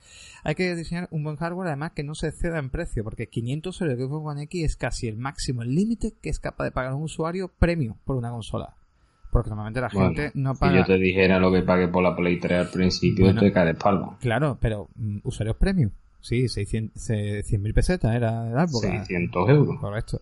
Hay 0.44 0.54
que 0.54 0.74
diseñar 0.76 1.08
un 1.10 1.24
buen 1.24 1.36
hardware, 1.36 1.68
además 1.68 1.92
que 1.92 2.04
no 2.04 2.14
se 2.14 2.28
exceda 2.28 2.58
en 2.58 2.70
precio, 2.70 3.02
porque 3.02 3.28
500 3.28 3.80
euros 3.80 3.98
de 3.98 4.04
Xbox 4.04 4.26
One 4.26 4.48
es 4.50 4.76
casi 4.76 5.08
el 5.08 5.16
máximo, 5.16 5.62
el 5.62 5.74
límite 5.74 6.14
que 6.22 6.30
es 6.30 6.38
capaz 6.38 6.64
de 6.64 6.70
pagar 6.70 6.94
un 6.94 7.02
usuario 7.02 7.48
premio 7.48 7.98
por 8.04 8.16
una 8.16 8.30
consola. 8.30 8.76
Porque 9.32 9.48
normalmente 9.48 9.80
la 9.80 9.88
gente 9.88 10.30
no 10.34 10.54
paga. 10.54 10.72
Si 10.72 10.78
yo 10.78 10.84
te 10.84 10.98
dijera 10.98 11.38
lo 11.38 11.50
que 11.50 11.62
pagué 11.62 11.88
por 11.88 12.02
la 12.02 12.14
Play 12.14 12.38
3 12.38 12.66
al 12.66 12.68
principio, 12.68 13.34
te 13.34 13.50
cae 13.50 13.64
de 13.64 13.70
espalda. 13.70 14.10
Claro, 14.20 14.58
pero 14.60 14.90
mm, 14.94 15.20
usuarios 15.24 15.56
premium. 15.56 15.90
Sí, 16.20 16.42
100.000 16.44 17.72
pesetas 17.74 18.14
era 18.14 18.44
la 18.50 18.64
época. 18.64 18.90
600 18.90 19.48
euros. 19.48 19.80
Correcto. 19.80 20.20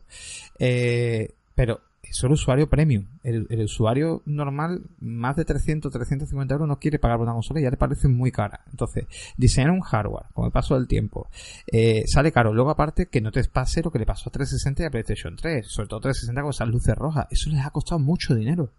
Eh, 0.60 1.28
pero 1.56 1.80
es 2.04 2.22
el 2.22 2.30
usuario 2.30 2.70
premium. 2.70 3.06
El, 3.24 3.46
usuario 3.64 4.22
normal, 4.26 4.82
más 5.00 5.34
de 5.34 5.44
300, 5.44 5.90
350 5.92 6.54
euros, 6.54 6.68
no 6.68 6.78
quiere 6.78 7.00
pagar 7.00 7.18
una 7.18 7.32
consola 7.32 7.58
y 7.58 7.64
ya 7.64 7.70
le 7.70 7.76
parece 7.76 8.06
muy 8.06 8.30
cara. 8.30 8.60
Entonces, 8.70 9.06
diseñar 9.36 9.72
un 9.72 9.80
hardware 9.80 10.26
con 10.32 10.46
el 10.46 10.52
paso 10.52 10.76
del 10.76 10.86
tiempo 10.86 11.28
eh, 11.66 12.04
sale 12.06 12.30
caro. 12.30 12.54
Luego, 12.54 12.70
aparte, 12.70 13.06
que 13.06 13.20
no 13.20 13.32
te 13.32 13.42
pase 13.42 13.82
lo 13.82 13.90
que 13.90 13.98
le 13.98 14.06
pasó 14.06 14.30
a 14.30 14.32
360 14.32 14.84
y 14.84 14.86
a 14.86 14.90
PlayStation 14.90 15.34
3, 15.34 15.66
sobre 15.66 15.88
todo 15.88 16.00
360 16.00 16.42
con 16.42 16.50
esas 16.50 16.68
luces 16.68 16.94
rojas. 16.94 17.26
Eso 17.28 17.50
les 17.50 17.66
ha 17.66 17.70
costado 17.70 17.98
mucho 17.98 18.36
dinero 18.36 18.70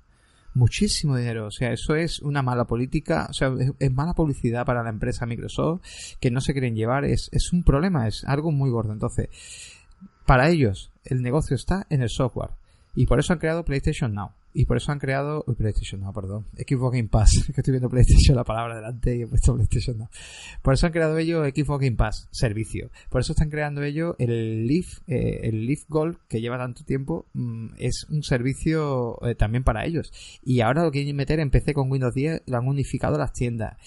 muchísimo 0.53 1.17
dinero. 1.17 1.47
O 1.47 1.51
sea, 1.51 1.71
eso 1.71 1.95
es 1.95 2.19
una 2.19 2.41
mala 2.41 2.65
política, 2.65 3.27
o 3.29 3.33
sea, 3.33 3.53
es, 3.79 3.91
mala 3.91 4.13
publicidad 4.13 4.65
para 4.65 4.83
la 4.83 4.89
empresa 4.89 5.25
Microsoft 5.25 5.81
que 6.19 6.31
no 6.31 6.41
se 6.41 6.53
quieren 6.53 6.75
llevar. 6.75 7.05
Es, 7.05 7.29
es 7.31 7.53
un 7.53 7.63
problema, 7.63 8.07
es 8.07 8.23
algo 8.25 8.51
muy 8.51 8.69
gordo. 8.69 8.93
Entonces, 8.93 9.29
para 10.25 10.49
ellos, 10.49 10.91
el 11.03 11.21
negocio 11.21 11.55
está 11.55 11.85
en 11.89 12.01
el 12.01 12.09
software. 12.09 12.51
Y 12.95 13.05
por 13.05 13.19
eso 13.19 13.33
han 13.33 13.39
creado 13.39 13.63
PlayStation 13.65 14.13
Now. 14.13 14.31
Y 14.53 14.65
por 14.65 14.77
eso 14.77 14.91
han 14.91 14.99
creado. 14.99 15.43
Uy, 15.47 15.55
PlayStation 15.55 16.01
Now, 16.01 16.13
perdón. 16.13 16.47
Xbox 16.55 16.95
Game 16.95 17.09
Pass. 17.09 17.31
que 17.53 17.61
estoy 17.61 17.71
viendo 17.71 17.89
PlayStation 17.89 18.35
la 18.35 18.43
palabra 18.43 18.75
delante 18.75 19.15
y 19.15 19.21
he 19.21 19.27
puesto 19.27 19.53
PlayStation 19.55 19.97
Now. 19.97 20.09
Por 20.61 20.73
eso 20.73 20.87
han 20.87 20.91
creado 20.91 21.17
ellos 21.17 21.47
Xbox 21.47 21.83
Game 21.83 21.97
Pass, 21.97 22.27
servicio. 22.31 22.89
Por 23.09 23.21
eso 23.21 23.33
están 23.33 23.49
creando 23.49 23.83
ellos 23.83 24.15
el 24.19 24.67
Leaf, 24.67 24.99
eh, 25.07 25.41
el 25.43 25.65
Leaf 25.65 25.81
Gold, 25.87 26.17
que 26.27 26.41
lleva 26.41 26.57
tanto 26.57 26.83
tiempo. 26.83 27.27
Mm, 27.33 27.69
es 27.77 28.05
un 28.09 28.23
servicio 28.23 29.17
eh, 29.25 29.35
también 29.35 29.63
para 29.63 29.85
ellos. 29.85 30.11
Y 30.43 30.61
ahora 30.61 30.83
lo 30.83 30.91
quieren 30.91 31.15
meter 31.15 31.39
en 31.39 31.49
PC 31.49 31.73
con 31.73 31.91
Windows 31.91 32.13
10, 32.13 32.43
lo 32.47 32.57
han 32.57 32.67
unificado 32.67 33.17
las 33.17 33.33
tiendas. 33.33 33.77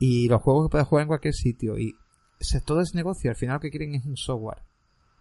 y 0.00 0.28
los 0.28 0.40
juegos 0.42 0.66
que 0.66 0.72
puedes 0.72 0.86
jugar 0.86 1.02
en 1.02 1.08
cualquier 1.08 1.34
sitio 1.34 1.78
y 1.78 1.94
todo 2.64 2.80
ese 2.80 2.96
negocio 2.96 3.30
al 3.30 3.36
final 3.36 3.56
lo 3.56 3.60
que 3.60 3.70
quieren 3.70 3.94
es 3.94 4.06
un 4.06 4.16
software 4.16 4.67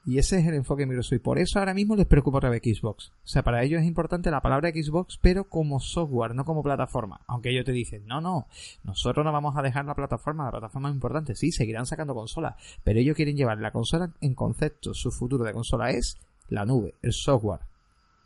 y 0.07 0.19
ese 0.19 0.39
es 0.39 0.47
el 0.47 0.53
enfoque 0.53 0.83
de 0.83 0.87
Microsoft. 0.87 1.17
Y 1.17 1.19
por 1.19 1.37
eso 1.37 1.59
ahora 1.59 1.73
mismo 1.73 1.97
les 1.97 2.05
preocupa 2.05 2.37
otra 2.37 2.49
vez 2.49 2.61
Xbox. 2.63 3.11
O 3.25 3.27
sea, 3.27 3.43
para 3.43 3.61
ellos 3.65 3.81
es 3.81 3.87
importante 3.87 4.31
la 4.31 4.39
palabra 4.39 4.69
Xbox, 4.69 5.19
pero 5.21 5.49
como 5.49 5.81
software, 5.81 6.33
no 6.33 6.45
como 6.45 6.63
plataforma. 6.63 7.19
Aunque 7.27 7.49
ellos 7.49 7.65
te 7.65 7.73
dicen, 7.73 8.05
no, 8.07 8.21
no, 8.21 8.47
nosotros 8.85 9.25
no 9.25 9.33
vamos 9.33 9.57
a 9.57 9.61
dejar 9.61 9.83
la 9.83 9.95
plataforma, 9.95 10.45
la 10.45 10.51
plataforma 10.51 10.87
es 10.87 10.95
importante. 10.95 11.35
Sí, 11.35 11.51
seguirán 11.51 11.85
sacando 11.85 12.15
consolas, 12.15 12.55
pero 12.85 13.01
ellos 13.01 13.17
quieren 13.17 13.35
llevar 13.35 13.57
la 13.59 13.71
consola 13.71 14.13
en 14.21 14.33
concepto. 14.33 14.93
Su 14.93 15.11
futuro 15.11 15.43
de 15.43 15.51
consola 15.51 15.89
es 15.89 16.17
la 16.47 16.65
nube, 16.65 16.93
el 17.01 17.11
software. 17.11 17.59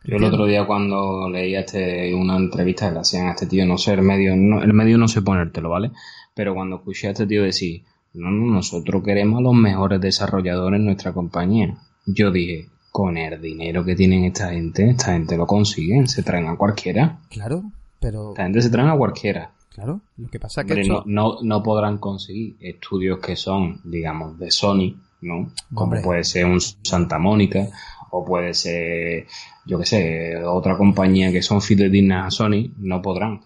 Yo 0.03 0.17
el 0.17 0.23
otro 0.23 0.45
día 0.45 0.67
cuando 0.67 1.29
leía 1.29 1.61
este, 1.61 2.13
una 2.13 2.37
entrevista 2.37 2.89
que 2.89 2.93
le 2.93 2.99
hacían 2.99 3.25
a 3.25 3.31
este 3.31 3.47
tío, 3.47 3.65
no 3.65 3.79
sé, 3.79 3.93
el 3.93 4.03
medio 4.03 4.35
no, 4.35 4.61
el 4.61 4.73
medio 4.73 4.99
no 4.99 5.07
sé 5.07 5.23
ponértelo, 5.23 5.69
¿vale? 5.69 5.91
Pero 6.35 6.53
cuando 6.53 6.75
escuché 6.75 7.07
a 7.07 7.11
este 7.11 7.25
tío 7.25 7.41
decir, 7.41 7.83
no, 8.13 8.31
no, 8.31 8.53
nosotros 8.53 9.03
queremos 9.03 9.39
a 9.39 9.41
los 9.41 9.53
mejores 9.53 10.01
desarrolladores 10.01 10.79
en 10.79 10.85
nuestra 10.85 11.13
compañía. 11.13 11.75
Yo 12.05 12.31
dije, 12.31 12.69
con 12.91 13.17
el 13.17 13.41
dinero 13.41 13.85
que 13.85 13.95
tienen 13.95 14.25
esta 14.25 14.49
gente, 14.49 14.89
esta 14.89 15.13
gente 15.13 15.37
lo 15.37 15.47
consiguen, 15.47 16.07
se 16.07 16.23
traen 16.23 16.47
a 16.47 16.57
cualquiera. 16.57 17.19
Claro, 17.29 17.63
pero... 17.99 18.31
Esta 18.31 18.43
gente 18.43 18.61
se 18.61 18.69
traen 18.69 18.89
a 18.89 18.97
cualquiera. 18.97 19.51
Claro, 19.73 20.01
lo 20.17 20.29
que 20.29 20.39
pasa 20.39 20.61
es 20.61 20.67
que... 20.67 20.83
no, 20.83 21.03
no, 21.05 21.37
no, 21.41 21.63
podrán 21.63 21.97
conseguir 21.97 22.57
estudios 22.59 23.19
que 23.19 23.37
son, 23.37 23.79
digamos, 23.85 24.37
de 24.37 24.51
Sony, 24.51 24.95
¿no? 25.21 25.51
Como 25.73 26.01
puede 26.01 26.25
ser 26.25 26.45
un 26.45 26.59
Santa 26.59 27.17
Mónica, 27.17 27.69
o 28.09 28.25
puede 28.25 28.53
ser, 28.53 29.27
yo 29.65 29.79
qué 29.79 29.85
sé, 29.85 30.43
otra 30.43 30.77
compañía 30.77 31.31
que 31.31 31.41
son 31.41 31.61
fidedignas 31.61 32.27
a 32.27 32.31
Sony, 32.31 32.71
no 32.77 33.01
podrán. 33.01 33.41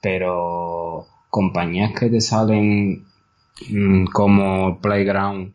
Pero 0.00 1.06
compañías 1.28 1.92
que 1.92 2.08
te 2.08 2.22
salen 2.22 3.04
como 4.12 4.80
Playground. 4.80 5.54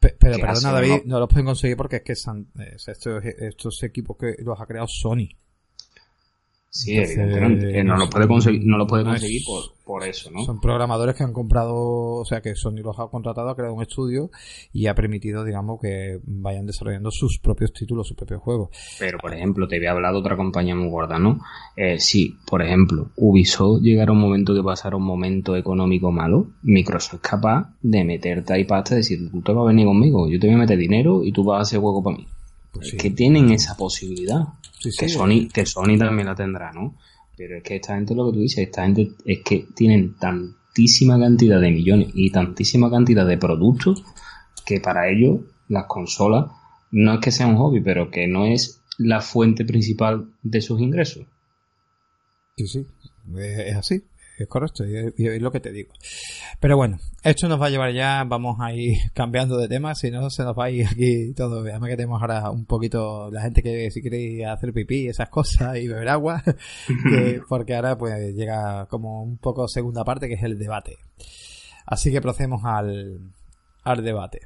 pero 0.00 0.38
perdona, 0.38 0.72
David, 0.72 1.02
no... 1.06 1.20
los 1.20 1.28
pueden 1.28 1.46
conseguir 1.46 1.76
porque 1.76 1.96
es 1.96 2.02
que 2.02 2.12
estos, 2.12 3.24
estos 3.24 3.82
equipos 3.82 4.16
que 4.18 4.36
los 4.42 4.60
ha 4.60 4.66
creado 4.66 4.88
Sony. 4.88 5.28
Sí, 6.70 6.96
evidentemente. 6.96 7.84
no 7.84 7.96
lo 7.96 8.10
puede 8.10 8.28
conseguir, 8.28 8.62
no 8.64 8.76
lo 8.76 8.86
puede 8.86 9.04
conseguir 9.04 9.42
por, 9.84 10.04
eso, 10.04 10.30
¿no? 10.30 10.44
Son 10.44 10.60
programadores 10.60 11.14
que 11.14 11.22
han 11.22 11.32
comprado, 11.32 11.74
o 11.74 12.24
sea, 12.24 12.40
que 12.40 12.54
Sony 12.54 12.82
los 12.82 12.98
ha 12.98 13.06
contratado, 13.06 13.48
ha 13.48 13.56
creado 13.56 13.74
un 13.74 13.82
estudio 13.82 14.30
y 14.72 14.88
ha 14.88 14.94
permitido, 14.94 15.44
digamos, 15.44 15.80
que 15.80 16.18
vayan 16.24 16.66
desarrollando 16.66 17.10
sus 17.10 17.38
propios 17.38 17.72
títulos, 17.72 18.08
sus 18.08 18.16
propios 18.16 18.42
juegos. 18.42 18.70
Pero, 18.98 19.18
por 19.18 19.32
ejemplo, 19.32 19.68
te 19.68 19.76
había 19.76 19.92
hablado 19.92 20.18
otra 20.18 20.36
compañía 20.36 20.74
muy 20.74 20.90
gorda, 20.90 21.18
¿no? 21.18 21.40
Eh, 21.76 21.98
sí, 21.98 22.36
por 22.46 22.62
ejemplo, 22.62 23.10
Ubisoft 23.16 23.80
llegara 23.80 24.12
un 24.12 24.20
momento 24.20 24.54
que 24.54 24.62
pasara 24.62 24.96
un 24.96 25.04
momento 25.04 25.56
económico 25.56 26.10
malo, 26.10 26.48
Microsoft 26.62 27.14
es 27.14 27.20
capaz 27.20 27.74
de 27.80 28.04
meterte 28.04 28.52
ahí 28.52 28.64
pasta 28.64 28.94
y 28.94 28.98
decir, 28.98 29.30
tú 29.30 29.40
te 29.40 29.52
vas 29.52 29.62
a 29.62 29.68
venir 29.68 29.86
conmigo, 29.86 30.28
yo 30.28 30.38
te 30.38 30.48
voy 30.48 30.56
a 30.56 30.58
meter 30.58 30.76
dinero 30.76 31.22
y 31.22 31.32
tú 31.32 31.44
vas 31.44 31.58
a 31.58 31.62
hacer 31.62 31.80
juego 31.80 32.02
para 32.02 32.16
mí. 32.18 32.26
Pues 32.72 32.92
que 32.92 33.08
tienen 33.10 33.50
esa 33.52 33.74
posibilidad 33.76 34.48
que, 34.80 35.08
Sony, 35.08 35.48
que 35.52 35.66
Sony 35.66 35.98
también 35.98 36.26
la 36.26 36.34
tendrá, 36.34 36.72
¿no? 36.72 36.96
Pero 37.36 37.56
es 37.56 37.62
que 37.62 37.76
esta 37.76 37.94
gente, 37.94 38.14
lo 38.14 38.26
que 38.26 38.36
tú 38.36 38.40
dices, 38.40 38.58
esta 38.58 38.84
gente 38.84 39.10
es 39.24 39.40
que 39.44 39.66
tienen 39.74 40.16
tantísima 40.16 41.18
cantidad 41.18 41.60
de 41.60 41.70
millones 41.70 42.08
y 42.14 42.30
tantísima 42.30 42.90
cantidad 42.90 43.26
de 43.26 43.38
productos 43.38 44.04
que 44.64 44.80
para 44.80 45.08
ellos 45.08 45.40
las 45.68 45.86
consolas 45.86 46.46
no 46.90 47.14
es 47.14 47.20
que 47.20 47.30
sea 47.30 47.46
un 47.46 47.56
hobby, 47.56 47.80
pero 47.80 48.10
que 48.10 48.26
no 48.26 48.46
es 48.46 48.80
la 48.98 49.20
fuente 49.20 49.64
principal 49.64 50.30
de 50.42 50.62
sus 50.62 50.80
ingresos. 50.80 51.26
Sí, 52.56 52.66
sí, 52.66 52.86
es 53.36 53.76
así 53.76 54.02
es 54.38 54.48
correcto, 54.48 54.84
y 54.84 55.26
es, 55.26 55.42
lo 55.42 55.50
que 55.50 55.60
te 55.60 55.72
digo. 55.72 55.92
Pero 56.60 56.76
bueno, 56.76 56.98
esto 57.22 57.48
nos 57.48 57.60
va 57.60 57.66
a 57.66 57.70
llevar 57.70 57.92
ya, 57.92 58.24
vamos 58.24 58.56
a 58.60 58.72
ir 58.72 58.98
cambiando 59.14 59.56
de 59.56 59.68
tema, 59.68 59.94
si 59.94 60.10
no 60.10 60.30
se 60.30 60.44
nos 60.44 60.56
va 60.56 60.66
a 60.66 60.70
ir 60.70 60.86
aquí 60.86 61.32
todo. 61.34 61.60
Además 61.60 61.88
que 61.88 61.96
tenemos 61.96 62.20
ahora 62.20 62.50
un 62.50 62.66
poquito 62.66 63.30
la 63.30 63.42
gente 63.42 63.62
que 63.62 63.90
si 63.90 64.00
quiere 64.00 64.44
hacer 64.46 64.72
pipí 64.72 65.08
esas 65.08 65.28
cosas 65.28 65.76
y 65.78 65.88
beber 65.88 66.08
agua, 66.08 66.42
porque 67.48 67.74
ahora 67.74 67.96
pues 67.96 68.34
llega 68.34 68.86
como 68.86 69.22
un 69.22 69.38
poco 69.38 69.68
segunda 69.68 70.04
parte 70.04 70.28
que 70.28 70.34
es 70.34 70.42
el 70.42 70.58
debate. 70.58 70.98
Así 71.86 72.10
que 72.10 72.20
procedemos 72.20 72.62
al, 72.64 73.20
al 73.84 74.04
debate. 74.04 74.40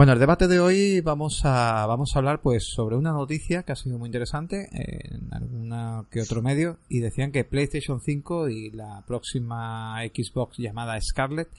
Bueno, 0.00 0.14
el 0.14 0.18
debate 0.18 0.48
de 0.48 0.60
hoy 0.60 1.02
vamos 1.02 1.44
a, 1.44 1.84
vamos 1.84 2.16
a 2.16 2.20
hablar 2.20 2.40
pues 2.40 2.64
sobre 2.64 2.96
una 2.96 3.12
noticia 3.12 3.64
que 3.64 3.72
ha 3.72 3.76
sido 3.76 3.98
muy 3.98 4.06
interesante 4.06 4.70
en 4.72 5.28
alguna 5.30 6.06
que 6.10 6.22
otro 6.22 6.40
medio 6.40 6.78
y 6.88 7.00
decían 7.00 7.32
que 7.32 7.44
PlayStation 7.44 8.00
5 8.00 8.48
y 8.48 8.70
la 8.70 9.04
próxima 9.06 10.00
Xbox 10.06 10.56
llamada 10.56 10.98
Scarlett 11.02 11.50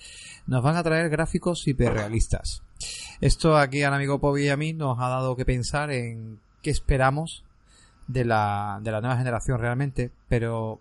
nos 0.48 0.64
van 0.64 0.76
a 0.76 0.82
traer 0.82 1.12
gráficos 1.12 1.68
hiperrealistas. 1.68 2.64
Esto 3.20 3.58
aquí 3.58 3.84
al 3.84 3.94
amigo 3.94 4.18
Pobi 4.18 4.46
y 4.46 4.50
a 4.50 4.58
mí 4.58 4.74
nos 4.74 4.98
ha 4.98 5.10
dado 5.10 5.36
que 5.36 5.46
pensar 5.46 5.92
en 5.92 6.40
qué 6.64 6.72
esperamos 6.72 7.44
de 8.08 8.26
la, 8.26 8.80
de 8.82 8.92
la 8.92 9.02
nueva 9.02 9.18
generación 9.18 9.60
realmente, 9.60 10.10
pero 10.28 10.80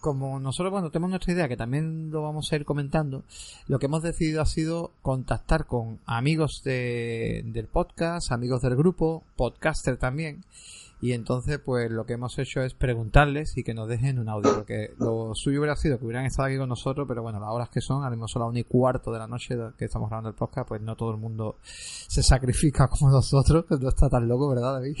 como 0.00 0.40
nosotros, 0.40 0.72
bueno, 0.72 0.90
tenemos 0.90 1.10
nuestra 1.10 1.32
idea, 1.32 1.48
que 1.48 1.56
también 1.56 2.10
lo 2.10 2.22
vamos 2.22 2.50
a 2.50 2.56
ir 2.56 2.64
comentando, 2.64 3.22
lo 3.68 3.78
que 3.78 3.86
hemos 3.86 4.02
decidido 4.02 4.42
ha 4.42 4.46
sido 4.46 4.92
contactar 5.02 5.66
con 5.66 5.98
amigos 6.06 6.62
de, 6.64 7.42
del 7.44 7.66
podcast, 7.66 8.32
amigos 8.32 8.62
del 8.62 8.76
grupo, 8.76 9.22
podcaster 9.36 9.96
también, 9.96 10.44
y 11.00 11.12
entonces, 11.12 11.58
pues 11.58 11.90
lo 11.90 12.04
que 12.04 12.12
hemos 12.14 12.38
hecho 12.38 12.60
es 12.60 12.74
preguntarles 12.74 13.56
y 13.56 13.64
que 13.64 13.74
nos 13.74 13.88
dejen 13.88 14.18
un 14.18 14.28
audio. 14.28 14.54
Porque 14.54 14.92
lo 14.98 15.34
suyo 15.34 15.60
hubiera 15.60 15.76
sido 15.76 15.98
que 15.98 16.04
hubieran 16.04 16.26
estado 16.26 16.48
aquí 16.48 16.58
con 16.58 16.68
nosotros, 16.68 17.06
pero 17.08 17.22
bueno, 17.22 17.40
las 17.40 17.50
horas 17.50 17.68
que 17.70 17.80
son, 17.80 17.98
ahora 17.98 18.10
mismo 18.10 18.28
son 18.28 18.42
las 18.42 18.48
1 18.50 18.58
y 18.58 18.64
cuarto 18.64 19.12
de 19.12 19.18
la 19.18 19.26
noche 19.26 19.56
que 19.78 19.86
estamos 19.86 20.08
grabando 20.08 20.28
el 20.28 20.34
podcast, 20.34 20.68
pues 20.68 20.82
no 20.82 20.96
todo 20.96 21.12
el 21.12 21.16
mundo 21.16 21.56
se 21.62 22.22
sacrifica 22.22 22.88
como 22.88 23.10
nosotros. 23.10 23.64
No 23.80 23.88
está 23.88 24.08
tan 24.08 24.28
loco, 24.28 24.50
¿verdad, 24.50 24.74
David? 24.74 24.96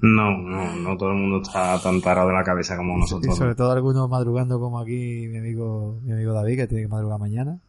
No, 0.00 0.36
no, 0.36 0.76
no 0.76 0.96
todo 0.96 1.10
el 1.10 1.16
mundo 1.16 1.42
está 1.42 1.80
tan 1.80 2.00
parado 2.00 2.28
de 2.28 2.34
la 2.34 2.42
cabeza 2.42 2.76
como 2.76 2.98
nosotros. 2.98 3.34
Y 3.34 3.36
sobre 3.36 3.54
todo 3.54 3.70
algunos 3.70 4.08
madrugando 4.08 4.58
como 4.58 4.80
aquí 4.80 5.28
mi 5.28 5.38
amigo, 5.38 5.98
mi 6.02 6.12
amigo 6.12 6.32
David, 6.32 6.56
que 6.56 6.66
tiene 6.66 6.82
que 6.84 6.88
madrugar 6.88 7.20
mañana. 7.20 7.60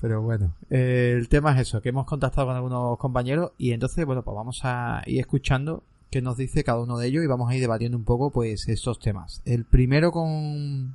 Pero 0.00 0.20
bueno, 0.20 0.54
el 0.68 1.28
tema 1.28 1.52
es 1.54 1.68
eso, 1.68 1.80
que 1.80 1.88
hemos 1.88 2.04
contactado 2.04 2.48
con 2.48 2.56
algunos 2.56 2.98
compañeros 2.98 3.52
y 3.56 3.72
entonces, 3.72 4.04
bueno, 4.04 4.22
pues 4.22 4.34
vamos 4.34 4.60
a 4.62 5.02
ir 5.06 5.20
escuchando 5.20 5.82
que 6.14 6.22
nos 6.22 6.36
dice 6.36 6.62
cada 6.62 6.78
uno 6.78 6.96
de 6.96 7.08
ellos 7.08 7.24
y 7.24 7.26
vamos 7.26 7.50
a 7.50 7.56
ir 7.56 7.60
debatiendo 7.60 7.98
un 7.98 8.04
poco 8.04 8.30
pues 8.30 8.68
estos 8.68 9.00
temas. 9.00 9.42
El 9.44 9.64
primero 9.64 10.12
con 10.12 10.94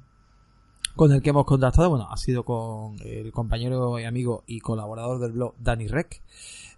con 0.95 1.11
el 1.11 1.21
que 1.21 1.31
hemos 1.31 1.43
contactado, 1.43 1.89
bueno, 1.89 2.07
ha 2.09 2.15
sido 2.15 2.45
con 2.45 2.95
el 3.03 3.29
compañero 3.33 3.99
y 3.99 4.05
amigo 4.05 4.45
y 4.47 4.61
colaborador 4.61 5.19
del 5.19 5.33
blog 5.33 5.55
Dani 5.59 5.87
Rec, 5.87 6.21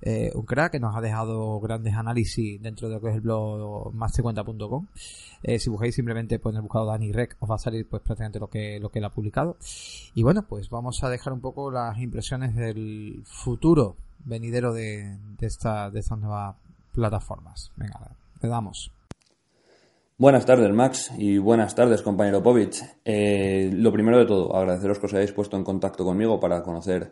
eh, 0.02 0.32
un 0.34 0.42
crack 0.44 0.72
que 0.72 0.80
nos 0.80 0.96
ha 0.96 1.02
dejado 1.02 1.60
grandes 1.60 1.94
análisis 1.94 2.60
dentro 2.60 2.90
de 2.90 2.96
lo 2.96 3.02
que 3.02 3.10
es 3.10 3.16
el 3.16 3.22
blog 3.22 3.94
mastecuenta.com. 3.94 4.88
Eh, 5.44 5.60
si 5.60 5.70
buscáis 5.70 5.94
simplemente 5.94 6.40
pues, 6.40 6.54
en 6.54 6.58
el 6.58 6.62
buscador 6.64 6.88
Dani 6.88 7.12
Rec 7.12 7.38
os 7.42 7.52
va 7.52 7.56
a 7.56 7.60
salir 7.60 7.88
pues 7.88 8.02
prácticamente 8.02 8.40
lo 8.40 8.48
que, 8.48 8.80
lo 8.80 8.90
que 8.90 8.98
él 8.98 9.06
ha 9.06 9.12
publicado. 9.12 9.56
Y 10.16 10.24
bueno, 10.24 10.48
pues 10.50 10.68
vamos 10.72 11.04
a 11.04 11.10
dejar 11.10 11.32
un 11.32 11.42
poco 11.42 11.70
las 11.70 12.00
impresiones 12.00 12.56
del 12.56 13.22
futuro 13.24 13.98
venidero 14.26 14.74
de, 14.74 15.16
de, 15.38 15.46
esta, 15.46 15.92
de 15.92 16.00
estas 16.00 16.18
nuevas 16.18 16.56
plataformas. 16.92 17.72
Venga, 17.76 18.16
damos. 18.48 18.94
Buenas 20.22 20.46
tardes, 20.46 20.72
Max, 20.72 21.12
y 21.18 21.40
buenas 21.40 21.74
tardes, 21.74 22.04
compañero 22.04 22.44
Povich. 22.44 22.84
Eh, 23.04 23.72
lo 23.74 23.92
primero 23.92 24.20
de 24.20 24.28
todo, 24.28 24.56
agradeceros 24.56 25.00
que 25.00 25.08
os 25.08 25.14
hayáis 25.16 25.32
puesto 25.32 25.58
en 25.58 25.64
contacto 25.64 26.06
conmigo 26.06 26.40
para 26.40 26.62
conocer 26.62 27.12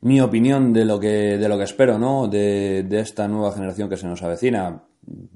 mi 0.00 0.18
opinión 0.22 0.72
de 0.72 0.86
lo 0.86 0.98
que, 0.98 1.36
de 1.36 1.46
lo 1.46 1.58
que 1.58 1.64
espero, 1.64 1.98
¿no? 1.98 2.26
De, 2.26 2.86
esta 2.90 3.28
nueva 3.28 3.52
generación 3.52 3.90
que 3.90 3.98
se 3.98 4.06
nos 4.06 4.22
avecina. 4.22 4.82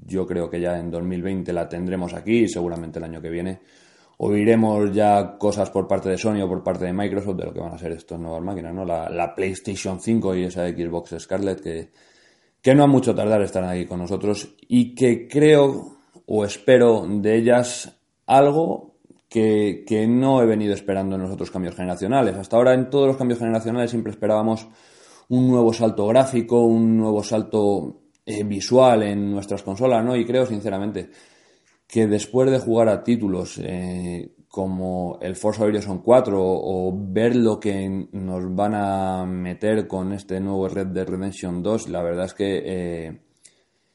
Yo 0.05 0.25
creo 0.25 0.49
que 0.49 0.59
ya 0.59 0.79
en 0.79 0.89
2020 0.89 1.53
la 1.53 1.69
tendremos 1.69 2.15
aquí 2.15 2.45
y 2.45 2.49
seguramente 2.49 2.97
el 2.97 3.05
año 3.05 3.21
que 3.21 3.29
viene 3.29 3.61
oiremos 4.17 4.91
ya 4.91 5.37
cosas 5.37 5.69
por 5.69 5.87
parte 5.87 6.09
de 6.09 6.17
Sony 6.17 6.41
o 6.41 6.47
por 6.47 6.63
parte 6.63 6.85
de 6.85 6.93
Microsoft 6.93 7.37
de 7.37 7.45
lo 7.45 7.53
que 7.53 7.59
van 7.59 7.73
a 7.73 7.77
ser 7.77 7.91
estas 7.91 8.19
nuevas 8.19 8.41
máquinas, 8.41 8.73
¿no? 8.73 8.85
La, 8.85 9.07
la 9.07 9.35
PlayStation 9.35 9.99
5 9.99 10.35
y 10.35 10.45
esa 10.45 10.67
Xbox 10.67 11.15
Scarlett 11.19 11.61
que, 11.61 11.91
que 12.63 12.73
no 12.73 12.85
ha 12.85 12.87
mucho 12.87 13.13
tardar 13.13 13.41
estar 13.41 13.63
aquí 13.65 13.85
con 13.85 13.99
nosotros 13.99 14.55
y 14.69 14.95
que 14.95 15.27
creo 15.27 15.97
o 16.25 16.45
espero 16.45 17.05
de 17.05 17.35
ellas 17.35 17.99
algo 18.25 18.95
que, 19.29 20.05
no 20.07 20.41
he 20.41 20.45
venido 20.45 20.73
esperando 20.73 21.15
en 21.15 21.23
los 21.23 21.31
otros 21.31 21.51
cambios 21.51 21.75
generacionales. 21.75 22.35
Hasta 22.35 22.55
ahora 22.55 22.73
en 22.73 22.89
todos 22.89 23.07
los 23.07 23.17
cambios 23.17 23.39
generacionales 23.39 23.89
siempre 23.89 24.11
esperábamos 24.11 24.67
un 25.27 25.49
nuevo 25.49 25.73
salto 25.73 26.07
gráfico, 26.07 26.61
un 26.61 26.97
nuevo 26.97 27.21
salto 27.21 28.03
eh, 28.25 28.43
visual 28.45 29.03
en 29.03 29.31
nuestras 29.31 29.61
consolas, 29.61 30.05
¿no? 30.05 30.15
Y 30.15 30.25
creo 30.25 30.45
sinceramente 30.45 31.09
que 31.85 32.07
después 32.07 32.49
de 32.49 32.59
jugar 32.59 32.87
a 32.87 33.03
títulos 33.03 33.59
eh, 33.61 34.31
como 34.53 35.17
el 35.19 35.35
Forza 35.35 35.63
Horizon 35.63 36.03
4 36.03 36.37
o, 36.39 36.93
ver 36.95 37.35
lo 37.35 37.59
que 37.59 37.89
nos 38.11 38.55
van 38.55 38.75
a 38.75 39.25
meter 39.25 39.87
con 39.87 40.13
este 40.13 40.39
nuevo 40.39 40.67
Red 40.67 40.89
Dead 40.89 41.07
Redemption 41.07 41.63
2, 41.63 41.89
la 41.89 42.03
verdad 42.03 42.25
es 42.25 42.35
que 42.35 42.61
eh, 42.63 43.21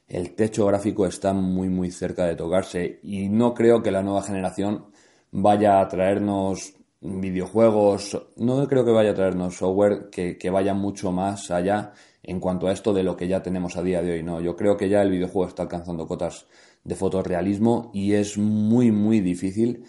el 0.08 0.34
techo 0.34 0.66
gráfico 0.66 1.06
está 1.06 1.32
muy 1.32 1.68
muy 1.68 1.92
cerca 1.92 2.26
de 2.26 2.34
tocarse 2.34 2.98
y 3.04 3.28
no 3.28 3.54
creo 3.54 3.84
que 3.84 3.92
la 3.92 4.02
nueva 4.02 4.20
generación 4.24 4.86
vaya 5.30 5.80
a 5.80 5.86
traernos 5.86 6.74
videojuegos, 7.00 8.20
no 8.38 8.66
creo 8.66 8.84
que 8.84 8.90
vaya 8.90 9.12
a 9.12 9.14
traernos 9.14 9.58
software 9.58 10.10
que, 10.10 10.36
que, 10.36 10.50
vaya 10.50 10.74
mucho 10.74 11.12
más 11.12 11.52
allá 11.52 11.92
en 12.20 12.40
cuanto 12.40 12.66
a 12.66 12.72
esto 12.72 12.92
de 12.92 13.04
lo 13.04 13.16
que 13.16 13.28
ya 13.28 13.44
tenemos 13.44 13.76
a 13.76 13.82
día 13.84 14.02
de 14.02 14.10
hoy, 14.10 14.22
no, 14.24 14.40
yo 14.40 14.56
creo 14.56 14.76
que 14.76 14.88
ya 14.88 15.02
el 15.02 15.10
videojuego 15.10 15.46
está 15.46 15.62
alcanzando 15.62 16.08
cotas 16.08 16.48
de 16.82 16.96
fotorrealismo 16.96 17.92
y 17.94 18.14
es 18.14 18.36
muy 18.38 18.90
muy 18.90 19.20
difícil 19.20 19.84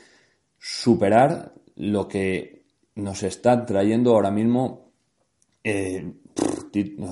superar 0.59 1.53
lo 1.75 2.07
que 2.07 2.63
nos 2.95 3.23
están 3.23 3.65
trayendo 3.65 4.13
ahora 4.13 4.31
mismo 4.31 4.91
eh, 5.63 6.13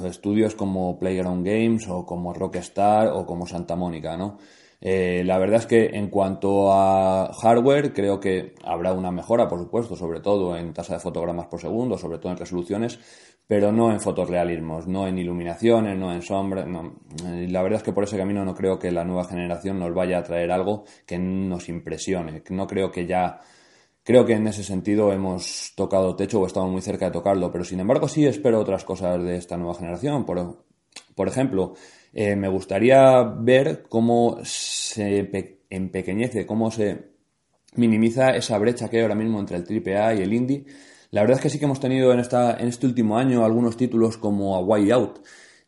estudios 0.05 0.55
como 0.55 0.99
Playground 0.99 1.45
Games 1.45 1.87
o 1.87 2.05
como 2.05 2.33
Rockstar 2.33 3.07
o 3.07 3.25
como 3.25 3.47
Santa 3.47 3.75
Mónica, 3.75 4.17
¿no? 4.17 4.37
Eh, 4.79 5.23
la 5.25 5.39
verdad 5.39 5.59
es 5.59 5.65
que 5.65 5.85
en 5.93 6.09
cuanto 6.09 6.71
a 6.71 7.31
hardware, 7.33 7.93
creo 7.93 8.19
que 8.19 8.53
habrá 8.63 8.93
una 8.93 9.11
mejora, 9.11 9.47
por 9.47 9.59
supuesto, 9.59 9.95
sobre 9.95 10.19
todo 10.19 10.55
en 10.55 10.73
tasa 10.73 10.93
de 10.93 10.99
fotogramas 10.99 11.47
por 11.47 11.59
segundo, 11.59 11.97
sobre 11.97 12.19
todo 12.19 12.31
en 12.31 12.37
resoluciones, 12.37 12.99
pero 13.47 13.71
no 13.71 13.91
en 13.91 13.99
fotorrealismos, 13.99 14.87
no 14.87 15.07
en 15.07 15.17
iluminaciones, 15.17 15.97
no 15.97 16.13
en 16.13 16.21
sombras. 16.21 16.67
No. 16.67 16.99
Eh, 17.25 17.47
la 17.49 17.63
verdad 17.63 17.77
es 17.77 17.83
que 17.83 17.93
por 17.93 18.03
ese 18.03 18.17
camino 18.17 18.45
no 18.45 18.53
creo 18.53 18.77
que 18.77 18.91
la 18.91 19.03
nueva 19.05 19.23
generación 19.25 19.79
nos 19.79 19.93
vaya 19.93 20.19
a 20.19 20.23
traer 20.23 20.51
algo 20.51 20.83
que 21.05 21.17
nos 21.17 21.69
impresione. 21.69 22.43
No 22.49 22.67
creo 22.67 22.91
que 22.91 23.05
ya. 23.05 23.39
Creo 24.03 24.25
que 24.25 24.33
en 24.33 24.47
ese 24.47 24.63
sentido 24.63 25.11
hemos 25.11 25.73
tocado 25.75 26.15
techo 26.15 26.39
o 26.39 26.45
estamos 26.47 26.71
muy 26.71 26.81
cerca 26.81 27.05
de 27.05 27.11
tocarlo, 27.11 27.51
pero 27.51 27.65
sin 27.65 27.81
embargo 27.81 28.07
sí 28.07 28.25
espero 28.25 28.59
otras 28.59 28.85
cosas 28.85 29.21
de 29.21 29.35
esta 29.35 29.57
nueva 29.57 29.75
generación. 29.75 30.25
Por, 30.25 30.63
por 31.13 31.27
ejemplo, 31.27 31.73
eh, 32.13 32.35
me 32.35 32.47
gustaría 32.47 33.23
ver 33.23 33.83
cómo 33.89 34.39
se 34.43 35.29
empequeñece, 35.69 36.45
cómo 36.45 36.71
se 36.71 37.11
minimiza 37.75 38.35
esa 38.35 38.57
brecha 38.57 38.89
que 38.89 38.97
hay 38.97 39.03
ahora 39.03 39.15
mismo 39.15 39.39
entre 39.39 39.57
el 39.57 39.63
AAA 39.63 40.15
y 40.15 40.21
el 40.21 40.33
indie. 40.33 40.65
La 41.11 41.21
verdad 41.21 41.37
es 41.37 41.43
que 41.43 41.49
sí 41.49 41.59
que 41.59 41.65
hemos 41.65 41.79
tenido 41.79 42.11
en, 42.13 42.19
esta, 42.19 42.57
en 42.57 42.67
este 42.67 42.85
último 42.85 43.17
año 43.17 43.45
algunos 43.45 43.77
títulos 43.77 44.17
como 44.17 44.55
A 44.55 44.59
Way 44.59 44.91
Out, 44.91 45.19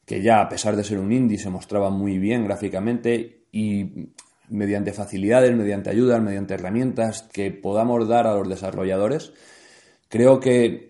que 0.06 0.22
ya 0.22 0.41
a 0.41 0.49
pesar 0.49 0.76
de 0.76 0.84
ser 0.84 0.99
un 0.99 1.11
indie 1.11 1.38
se 1.38 1.49
mostraba 1.49 1.90
muy 1.90 2.18
bien 2.18 2.44
gráficamente 2.44 3.45
y 3.52 4.10
mediante 4.49 4.91
facilidades, 4.91 5.56
mediante 5.56 5.90
ayudas, 5.90 6.22
mediante 6.22 6.56
herramientas 6.56 7.24
que 7.32 7.52
podamos 7.52 8.07
dar 8.07 8.28
a 8.28 8.34
los 8.34 8.49
desarrolladores, 8.49 9.34
creo 10.10 10.40
que 10.40 10.89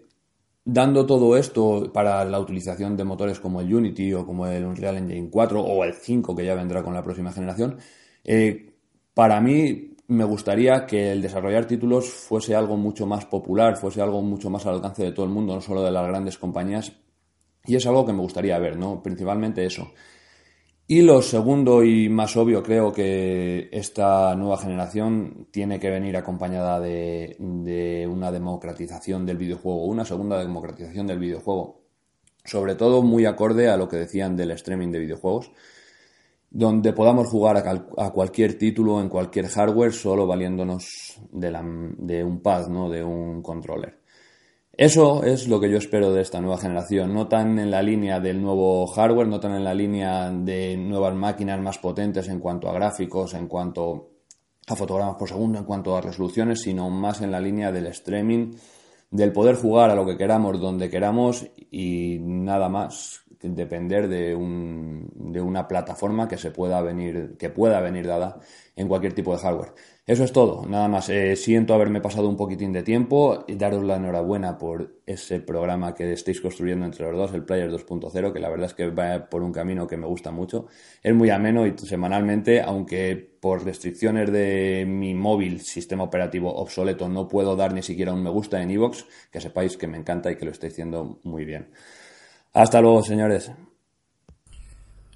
dando 0.73 1.05
todo 1.05 1.35
esto 1.35 1.91
para 1.91 2.23
la 2.25 2.39
utilización 2.39 2.95
de 2.95 3.03
motores 3.03 3.39
como 3.39 3.61
el 3.61 3.73
Unity 3.73 4.13
o 4.13 4.25
como 4.25 4.45
el 4.45 4.65
Unreal 4.65 4.97
Engine 4.97 5.29
4 5.29 5.61
o 5.61 5.83
el 5.83 5.93
5 5.93 6.35
que 6.35 6.45
ya 6.45 6.55
vendrá 6.55 6.83
con 6.83 6.93
la 6.93 7.03
próxima 7.03 7.31
generación, 7.31 7.77
eh, 8.23 8.73
para 9.13 9.41
mí 9.41 9.95
me 10.07 10.23
gustaría 10.23 10.85
que 10.85 11.11
el 11.11 11.21
desarrollar 11.21 11.65
títulos 11.65 12.09
fuese 12.09 12.55
algo 12.55 12.77
mucho 12.77 13.05
más 13.05 13.25
popular, 13.25 13.77
fuese 13.77 14.01
algo 14.01 14.21
mucho 14.21 14.49
más 14.49 14.65
al 14.65 14.75
alcance 14.75 15.03
de 15.03 15.11
todo 15.11 15.25
el 15.25 15.31
mundo, 15.31 15.55
no 15.55 15.61
solo 15.61 15.83
de 15.83 15.91
las 15.91 16.07
grandes 16.07 16.37
compañías. 16.37 16.93
Y 17.65 17.75
es 17.75 17.85
algo 17.85 18.05
que 18.05 18.13
me 18.13 18.21
gustaría 18.21 18.57
ver, 18.57 18.77
¿no? 18.77 19.03
Principalmente 19.03 19.65
eso. 19.65 19.91
Y 20.91 21.03
lo 21.03 21.21
segundo 21.21 21.83
y 21.83 22.09
más 22.09 22.35
obvio, 22.35 22.63
creo 22.63 22.91
que 22.91 23.69
esta 23.71 24.33
nueva 24.33 24.57
generación 24.57 25.47
tiene 25.51 25.79
que 25.79 25.91
venir 25.91 26.17
acompañada 26.17 26.79
de, 26.79 28.07
una 28.11 28.31
democratización 28.31 29.23
del 29.23 29.37
videojuego, 29.37 29.85
una 29.85 30.03
segunda 30.03 30.39
democratización 30.39 31.05
del 31.05 31.19
videojuego, 31.19 31.83
sobre 32.43 32.73
todo 32.73 33.03
muy 33.03 33.27
acorde 33.27 33.69
a 33.69 33.77
lo 33.77 33.87
que 33.87 33.97
decían 33.97 34.35
del 34.35 34.49
streaming 34.49 34.89
de 34.89 34.97
videojuegos, 34.97 35.51
donde 36.49 36.91
podamos 36.91 37.27
jugar 37.27 37.57
a, 37.57 38.09
cualquier 38.09 38.57
título 38.57 38.99
en 38.99 39.09
cualquier 39.09 39.47
hardware 39.47 39.93
solo 39.93 40.25
valiéndonos 40.25 41.21
de, 41.31 41.51
de 41.99 42.23
un 42.23 42.41
pad, 42.41 42.67
¿no? 42.67 42.89
de 42.89 43.03
un 43.03 43.43
controller. 43.43 43.98
Eso 44.79 45.25
es 45.25 45.49
lo 45.49 45.59
que 45.59 45.69
yo 45.69 45.77
espero 45.77 46.13
de 46.13 46.21
esta 46.21 46.39
nueva 46.39 46.57
generación, 46.57 47.13
no 47.13 47.27
tan 47.27 47.59
en 47.59 47.69
la 47.69 47.81
línea 47.81 48.21
del 48.21 48.41
nuevo 48.41 48.87
hardware, 48.87 49.27
no 49.27 49.37
tan 49.37 49.53
en 49.53 49.65
la 49.65 49.73
línea 49.73 50.31
de 50.31 50.77
nuevas 50.77 51.13
máquinas 51.13 51.59
más 51.59 51.77
potentes 51.79 52.29
en 52.29 52.39
cuanto 52.39 52.69
a 52.69 52.71
gráficos, 52.71 53.33
en 53.33 53.49
cuanto 53.49 54.11
a 54.67 54.77
fotogramas 54.77 55.17
por 55.17 55.27
segundo, 55.27 55.59
en 55.59 55.65
cuanto 55.65 55.97
a 55.97 55.99
resoluciones, 55.99 56.61
sino 56.61 56.89
más 56.89 57.19
en 57.19 57.29
la 57.29 57.41
línea 57.41 57.73
del 57.73 57.87
streaming, 57.87 58.53
del 59.11 59.33
poder 59.33 59.57
jugar 59.57 59.89
a 59.89 59.95
lo 59.95 60.05
que 60.05 60.15
queramos, 60.15 60.61
donde 60.61 60.89
queramos 60.89 61.45
y 61.69 62.17
nada 62.21 62.69
más 62.69 63.25
depender 63.41 64.07
de, 64.07 64.33
un, 64.33 65.11
de 65.13 65.41
una 65.41 65.67
plataforma 65.67 66.29
que 66.29 66.37
se 66.37 66.51
pueda 66.51 66.81
venir, 66.81 67.35
que 67.37 67.49
pueda 67.49 67.81
venir 67.81 68.07
dada 68.07 68.39
en 68.77 68.87
cualquier 68.87 69.11
tipo 69.11 69.33
de 69.33 69.39
hardware. 69.39 69.73
Eso 70.09 70.23
es 70.23 70.33
todo, 70.33 70.65
nada 70.65 70.87
más. 70.87 71.07
Eh, 71.09 71.35
siento 71.35 71.75
haberme 71.75 72.01
pasado 72.01 72.27
un 72.27 72.35
poquitín 72.35 72.73
de 72.73 72.81
tiempo 72.81 73.45
y 73.47 73.53
daros 73.53 73.83
la 73.83 73.97
enhorabuena 73.97 74.57
por 74.57 74.95
ese 75.05 75.39
programa 75.39 75.93
que 75.93 76.11
estáis 76.11 76.41
construyendo 76.41 76.83
entre 76.83 77.05
los 77.05 77.15
dos, 77.15 77.33
el 77.35 77.43
Player 77.43 77.69
2.0, 77.69 78.33
que 78.33 78.39
la 78.39 78.49
verdad 78.49 78.65
es 78.65 78.73
que 78.73 78.89
va 78.89 79.29
por 79.29 79.43
un 79.43 79.51
camino 79.51 79.85
que 79.85 79.97
me 79.97 80.07
gusta 80.07 80.31
mucho. 80.31 80.65
Es 81.03 81.13
muy 81.13 81.29
ameno 81.29 81.67
y 81.67 81.77
semanalmente, 81.77 82.59
aunque 82.59 83.17
por 83.39 83.63
restricciones 83.63 84.31
de 84.31 84.83
mi 84.87 85.13
móvil, 85.13 85.61
sistema 85.61 86.05
operativo 86.05 86.55
obsoleto, 86.55 87.07
no 87.07 87.27
puedo 87.27 87.55
dar 87.55 87.71
ni 87.71 87.83
siquiera 87.83 88.11
un 88.11 88.23
me 88.23 88.31
gusta 88.31 88.63
en 88.63 88.71
iVoox, 88.71 89.05
que 89.31 89.39
sepáis 89.39 89.77
que 89.77 89.85
me 89.85 89.99
encanta 89.99 90.31
y 90.31 90.37
que 90.37 90.45
lo 90.45 90.51
estáis 90.51 90.73
haciendo 90.73 91.19
muy 91.21 91.45
bien. 91.45 91.69
Hasta 92.53 92.81
luego, 92.81 93.03
señores. 93.03 93.51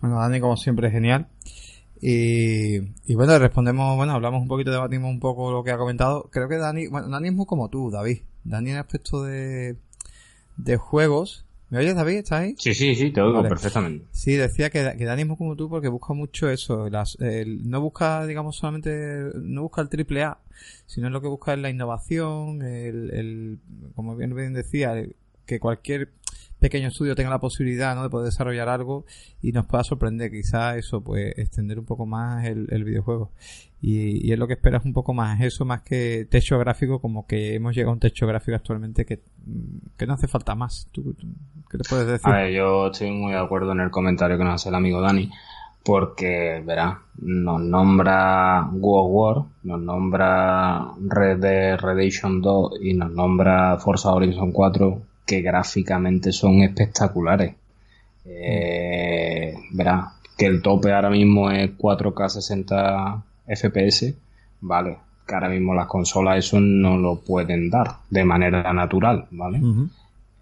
Bueno, 0.02 0.20
Dani, 0.20 0.40
como 0.40 0.56
siempre, 0.56 0.92
genial. 0.92 1.30
Y, 2.06 2.80
y, 3.06 3.16
bueno, 3.16 3.40
respondemos, 3.40 3.96
bueno, 3.96 4.12
hablamos 4.12 4.42
un 4.42 4.50
poquito, 4.50 4.72
debatimos 4.72 5.10
un 5.10 5.22
poco 5.22 5.54
lo 5.54 5.64
que 5.64 5.72
ha 5.72 5.78
comentado. 5.78 6.30
Creo 6.34 6.50
que 6.50 6.58
Dani, 6.58 6.88
bueno, 6.88 7.08
Dani 7.08 7.30
es 7.30 7.34
muy 7.34 7.46
como 7.46 7.70
tú, 7.70 7.92
David. 7.92 8.24
Dani 8.44 8.72
en 8.72 8.76
aspecto 8.78 9.24
de, 9.24 9.78
de 10.58 10.76
juegos. 10.76 11.46
¿Me 11.70 11.78
oyes, 11.78 11.96
David? 11.96 12.16
¿Estás 12.16 12.42
ahí? 12.42 12.56
Sí, 12.58 12.74
sí, 12.74 12.94
sí, 12.94 13.12
te 13.12 13.22
oigo 13.22 13.42
perfectamente. 13.42 14.06
Sí, 14.12 14.34
decía 14.34 14.70
que, 14.70 14.96
que 14.98 15.06
Dani 15.06 15.22
es 15.22 15.28
muy 15.30 15.38
como 15.38 15.56
tú 15.56 15.70
porque 15.70 15.88
busca 15.88 16.14
mucho 16.14 16.50
eso. 16.50 16.90
Las, 16.90 17.18
no 17.22 17.80
busca, 17.80 18.26
digamos, 18.26 18.58
solamente, 18.58 19.30
no 19.36 19.62
busca 19.62 19.82
el 19.82 19.88
triple 19.88 20.24
A, 20.24 20.40
sino 20.86 21.10
lo 21.10 21.22
que 21.22 21.30
busca 21.30 21.54
es 21.54 21.60
la 21.60 21.70
innovación, 21.70 22.64
el, 22.64 23.12
el 23.12 23.60
como 23.96 24.18
bien, 24.18 24.36
bien 24.36 24.54
decía, 24.54 24.94
que 25.46 25.60
cualquier 25.62 26.10
pequeño 26.64 26.88
estudio 26.88 27.14
tenga 27.14 27.30
la 27.30 27.42
posibilidad 27.42 27.94
¿no? 27.94 28.04
de 28.04 28.10
poder 28.10 28.28
desarrollar 28.28 28.70
algo 28.70 29.04
y 29.42 29.52
nos 29.52 29.66
pueda 29.66 29.84
sorprender 29.84 30.32
quizá 30.32 30.78
eso 30.78 31.04
pues 31.04 31.38
extender 31.38 31.78
un 31.78 31.84
poco 31.84 32.06
más 32.06 32.46
el, 32.46 32.84
videojuego 32.86 33.32
y, 33.82 34.32
es 34.32 34.40
lo 34.40 34.48
que 34.48 34.54
esperas 34.54 34.86
un 34.86 34.94
poco 34.94 35.14
más 35.14 35.42
eso 35.42 35.66
más 35.66 35.82
que 35.82 36.26
techo 36.32 36.58
gráfico 36.58 37.02
como 37.02 37.28
que 37.28 37.56
hemos 37.56 37.76
llegado 37.76 37.90
a 37.92 37.96
un 37.96 38.00
techo 38.00 38.26
gráfico 38.28 38.56
actualmente 38.56 39.06
que, 39.06 39.20
que 39.98 40.08
no 40.08 40.14
hace 40.14 40.30
falta 40.30 40.56
más 40.56 40.88
¿Tú, 40.94 41.14
qué 41.70 41.80
te 41.80 41.84
puedes 41.90 42.08
decir? 42.08 42.32
A 42.32 42.38
ver, 42.38 42.54
yo 42.54 42.88
estoy 42.88 43.12
muy 43.12 43.34
de 43.34 43.40
acuerdo 43.40 43.74
en 43.74 43.82
el 43.82 43.92
comentario 43.92 44.38
que 44.38 44.46
nos 44.46 44.56
hace 44.56 44.70
el 44.70 44.76
amigo 44.76 45.02
Dani 45.02 45.30
porque, 45.84 46.64
verá, 46.66 47.02
nos 47.18 47.60
nombra 47.60 48.70
World 48.72 49.10
War, 49.12 49.46
nos 49.64 49.82
nombra 49.82 50.94
Red 50.98 51.40
Dead 51.40 51.78
Redemption 51.78 52.42
2 52.42 52.80
y 52.82 52.94
nos 52.94 53.12
nombra 53.12 53.78
Forza 53.80 54.14
Horizon 54.14 54.54
4 54.54 55.13
que 55.26 55.42
gráficamente 55.42 56.32
son 56.32 56.62
espectaculares. 56.62 57.56
Eh, 58.26 59.54
verá, 59.72 60.14
que 60.38 60.46
el 60.46 60.62
tope 60.62 60.92
ahora 60.92 61.10
mismo 61.10 61.52
es 61.52 61.72
4K 61.78 62.30
60 62.30 63.24
FPS, 63.48 64.14
vale, 64.62 64.98
que 65.28 65.36
ahora 65.36 65.50
mismo 65.50 65.74
las 65.74 65.88
consolas 65.88 66.40
eso 66.40 66.60
no 66.60 66.98
lo 66.98 67.20
pueden 67.20 67.70
dar 67.70 67.98
de 68.10 68.24
manera 68.24 68.72
natural, 68.74 69.28
¿vale? 69.32 69.62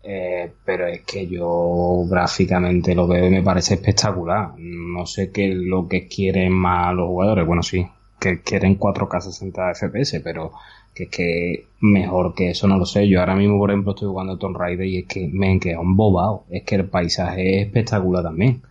Eh, 0.04 0.52
pero 0.66 0.88
es 0.88 1.02
que 1.02 1.28
yo 1.28 2.06
gráficamente 2.10 2.96
lo 2.96 3.08
veo 3.08 3.28
y 3.28 3.30
me 3.30 3.44
parece 3.44 3.76
espectacular. 3.76 4.54
No 4.58 5.06
sé 5.06 5.32
qué 5.32 5.52
es 5.52 5.58
lo 5.58 5.88
que 5.88 6.08
quieren 6.08 6.54
más 6.54 6.94
los 6.96 7.08
jugadores. 7.08 7.46
Bueno, 7.46 7.62
sí, 7.62 7.88
que 8.20 8.42
quieren 8.42 8.80
4K 8.80 9.22
60 9.22 9.74
FPS, 9.76 10.22
pero 10.24 10.52
que 10.94 11.04
es 11.04 11.10
que 11.10 11.66
mejor 11.80 12.34
que 12.34 12.52
eso 12.52 12.68
no 12.68 12.78
lo 12.78 12.86
sé. 12.86 13.08
Yo 13.08 13.20
ahora 13.20 13.36
mismo, 13.36 13.58
por 13.58 13.72
ejemplo, 13.72 13.94
estoy 13.94 14.08
jugando 14.08 14.38
Tomb 14.38 14.58
Raider 14.58 14.86
y 14.86 14.98
es 15.00 15.06
que 15.06 15.28
me 15.28 15.54
he 15.54 15.60
quedado 15.60 15.84
embobado. 15.84 16.44
Es 16.50 16.64
que 16.64 16.76
el 16.76 16.86
paisaje 16.86 17.62
es 17.62 17.68
espectacular 17.68 18.24
también. 18.24 18.62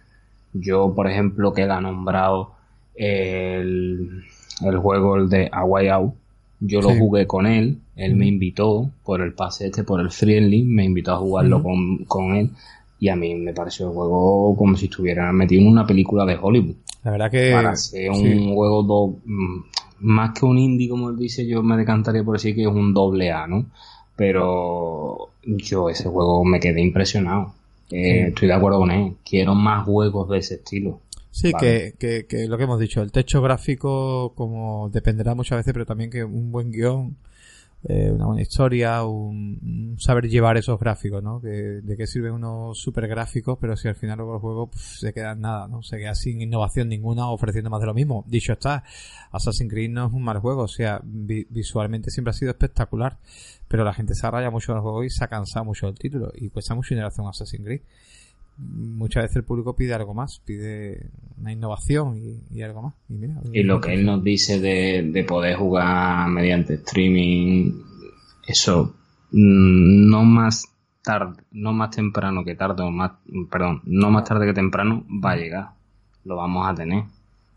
Yo, 0.52 0.92
por 0.94 1.08
ejemplo, 1.08 1.52
que 1.52 1.62
él 1.62 1.70
ha 1.70 1.80
nombrado 1.80 2.52
el, 2.94 4.24
el 4.64 4.78
juego 4.78 5.16
el 5.16 5.28
de 5.28 5.48
A 5.52 5.64
Way 5.64 5.88
Out, 5.88 6.14
yo 6.60 6.82
lo 6.82 6.90
jugué 6.94 7.26
con 7.26 7.46
él, 7.46 7.78
él 7.96 8.16
me 8.16 8.26
invitó 8.26 8.90
por 9.02 9.22
el 9.22 9.32
pase 9.32 9.66
este, 9.66 9.82
por 9.82 10.00
el 10.00 10.10
Friendly, 10.10 10.62
me 10.62 10.84
invitó 10.84 11.12
a 11.12 11.16
jugarlo 11.16 11.62
con, 11.62 12.04
con 12.04 12.34
él 12.34 12.50
y 12.98 13.08
a 13.08 13.16
mí 13.16 13.34
me 13.34 13.54
pareció 13.54 13.88
el 13.88 13.94
juego 13.94 14.54
como 14.56 14.76
si 14.76 14.84
estuvieran 14.84 15.34
metido 15.34 15.62
en 15.62 15.68
una 15.68 15.86
película 15.86 16.26
de 16.26 16.36
Hollywood. 16.40 16.76
La 17.02 17.12
verdad 17.12 17.30
que... 17.30 17.50
Para 17.50 17.74
ser 17.76 18.10
un 18.10 18.54
juego 18.54 18.82
do, 18.82 19.14
mm, 19.24 19.60
más 20.00 20.38
que 20.38 20.44
un 20.44 20.58
indie, 20.58 20.88
como 20.88 21.10
él 21.10 21.16
dice, 21.16 21.46
yo 21.46 21.62
me 21.62 21.76
decantaría 21.76 22.24
por 22.24 22.36
decir 22.36 22.54
que 22.54 22.62
es 22.62 22.68
un 22.68 22.92
doble 22.92 23.30
A, 23.30 23.46
¿no? 23.46 23.66
Pero 24.16 25.30
yo 25.44 25.88
ese 25.88 26.08
juego 26.08 26.44
me 26.44 26.60
quedé 26.60 26.80
impresionado. 26.80 27.54
Eh, 27.90 28.28
estoy 28.28 28.48
de 28.48 28.54
acuerdo 28.54 28.78
con 28.78 28.90
él. 28.90 29.14
Quiero 29.24 29.54
más 29.54 29.84
juegos 29.84 30.28
de 30.28 30.38
ese 30.38 30.54
estilo. 30.54 31.00
Sí, 31.30 31.52
que, 31.58 31.94
que, 31.98 32.26
que, 32.26 32.46
lo 32.48 32.58
que 32.58 32.64
hemos 32.64 32.80
dicho, 32.80 33.02
el 33.02 33.12
techo 33.12 33.40
gráfico 33.40 34.32
como 34.34 34.90
dependerá 34.90 35.34
muchas 35.34 35.58
veces, 35.58 35.72
pero 35.72 35.86
también 35.86 36.10
que 36.10 36.24
un 36.24 36.50
buen 36.50 36.72
guion, 36.72 37.16
eh, 37.82 38.10
una 38.10 38.26
buena 38.26 38.42
historia, 38.42 39.04
un, 39.04 39.96
saber 39.98 40.28
llevar 40.28 40.58
esos 40.58 40.78
gráficos, 40.78 41.22
¿no? 41.22 41.40
Que, 41.40 41.48
de 41.48 41.96
qué 41.96 42.06
sirven 42.06 42.32
unos 42.32 42.78
super 42.78 43.08
gráficos, 43.08 43.56
pero 43.58 43.74
si 43.76 43.88
al 43.88 43.94
final 43.94 44.18
luego 44.18 44.34
el 44.34 44.40
juego 44.40 44.70
se 44.74 45.14
queda 45.14 45.32
en 45.32 45.40
nada, 45.40 45.66
¿no? 45.66 45.82
Se 45.82 45.96
queda 45.96 46.14
sin 46.14 46.42
innovación 46.42 46.88
ninguna 46.88 47.30
ofreciendo 47.30 47.70
más 47.70 47.80
de 47.80 47.86
lo 47.86 47.94
mismo. 47.94 48.24
Dicho 48.26 48.52
está, 48.52 48.84
Assassin's 49.32 49.70
Creed 49.70 49.90
no 49.90 50.06
es 50.06 50.12
un 50.12 50.22
mal 50.22 50.38
juego, 50.40 50.62
o 50.62 50.68
sea, 50.68 51.00
visualmente 51.02 52.10
siempre 52.10 52.30
ha 52.30 52.34
sido 52.34 52.50
espectacular, 52.50 53.18
pero 53.66 53.82
la 53.82 53.94
gente 53.94 54.14
se 54.14 54.26
arraya 54.26 54.50
mucho 54.50 54.72
en 54.72 54.78
el 54.78 54.82
juego 54.82 55.02
y 55.02 55.10
se 55.10 55.24
ha 55.24 55.28
cansado 55.28 55.64
mucho 55.64 55.86
del 55.86 55.98
título 55.98 56.32
y 56.34 56.50
cuesta 56.50 56.74
mucho 56.74 56.90
dinero 56.90 57.08
hacer 57.08 57.22
un 57.22 57.30
Assassin's 57.30 57.64
Creed 57.64 57.80
muchas 58.60 59.24
veces 59.24 59.36
el 59.36 59.44
público 59.44 59.74
pide 59.74 59.94
algo 59.94 60.14
más, 60.14 60.40
pide 60.44 61.10
una 61.38 61.52
innovación 61.52 62.16
y, 62.50 62.62
algo 62.62 62.82
más. 62.82 62.94
Y, 63.52 63.62
lo 63.62 63.80
que 63.80 63.94
él 63.94 64.04
nos 64.04 64.22
dice 64.22 64.60
de, 64.60 65.24
poder 65.24 65.56
jugar 65.56 66.28
mediante 66.28 66.74
streaming, 66.74 67.72
eso 68.46 68.94
mm, 69.32 70.10
no 70.10 70.24
más 70.24 70.66
tarde, 71.02 71.42
no 71.52 71.72
más 71.72 71.90
temprano 71.90 72.44
que 72.44 72.54
tarde, 72.54 72.82
o 72.82 72.90
más, 72.90 73.12
perdón, 73.50 73.80
no 73.84 74.10
más 74.10 74.24
tarde 74.24 74.46
que 74.46 74.54
temprano 74.54 75.04
va 75.24 75.32
a 75.32 75.36
llegar. 75.36 75.68
Lo 76.24 76.36
vamos 76.36 76.68
a 76.68 76.74
tener. 76.74 77.04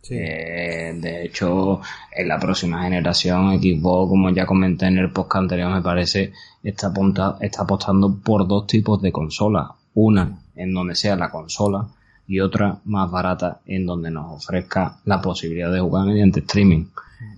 Eh, 0.09 0.93
de 0.99 1.25
hecho, 1.25 1.81
en 2.11 2.27
la 2.27 2.39
próxima 2.39 2.83
generación, 2.83 3.57
Xbox, 3.61 4.09
como 4.09 4.29
ya 4.31 4.45
comenté 4.45 4.87
en 4.87 4.97
el 4.97 5.11
podcast 5.11 5.43
anterior, 5.43 5.71
me 5.71 5.81
parece, 5.81 6.33
está, 6.63 6.93
está 7.41 7.63
apostando 7.63 8.19
por 8.19 8.47
dos 8.47 8.67
tipos 8.67 9.01
de 9.01 9.11
consolas. 9.11 9.69
Una 9.95 10.39
en 10.55 10.73
donde 10.73 10.95
sea 10.95 11.15
la 11.15 11.29
consola 11.29 11.87
y 12.27 12.39
otra 12.39 12.79
más 12.85 13.11
barata 13.11 13.61
en 13.65 13.85
donde 13.85 14.11
nos 14.11 14.43
ofrezca 14.43 14.97
la 15.05 15.21
posibilidad 15.21 15.71
de 15.71 15.79
jugar 15.79 16.05
mediante 16.05 16.39
streaming. 16.39 16.85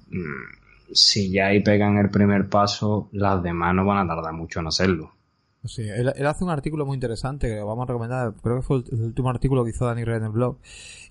Mm, 0.10 0.94
si 0.94 1.32
ya 1.32 1.48
ahí 1.48 1.62
pegan 1.62 1.98
el 1.98 2.10
primer 2.10 2.48
paso, 2.48 3.10
las 3.12 3.42
demás 3.42 3.74
no 3.76 3.86
van 3.86 4.06
a 4.06 4.16
tardar 4.16 4.34
mucho 4.34 4.60
en 4.60 4.68
hacerlo. 4.68 5.12
Sí, 5.68 5.82
él, 5.82 6.10
hace 6.28 6.44
un 6.44 6.50
artículo 6.50 6.86
muy 6.86 6.96
interesante 6.96 7.48
que 7.48 7.60
vamos 7.60 7.84
a 7.84 7.88
recomendar, 7.88 8.34
creo 8.42 8.58
que 8.58 8.62
fue 8.62 8.84
el, 8.92 9.04
último 9.04 9.30
artículo 9.30 9.64
que 9.64 9.72
hizo 9.72 9.86
Dani 9.86 10.04
Red 10.04 10.18
en 10.18 10.24
el 10.24 10.30
blog. 10.30 10.58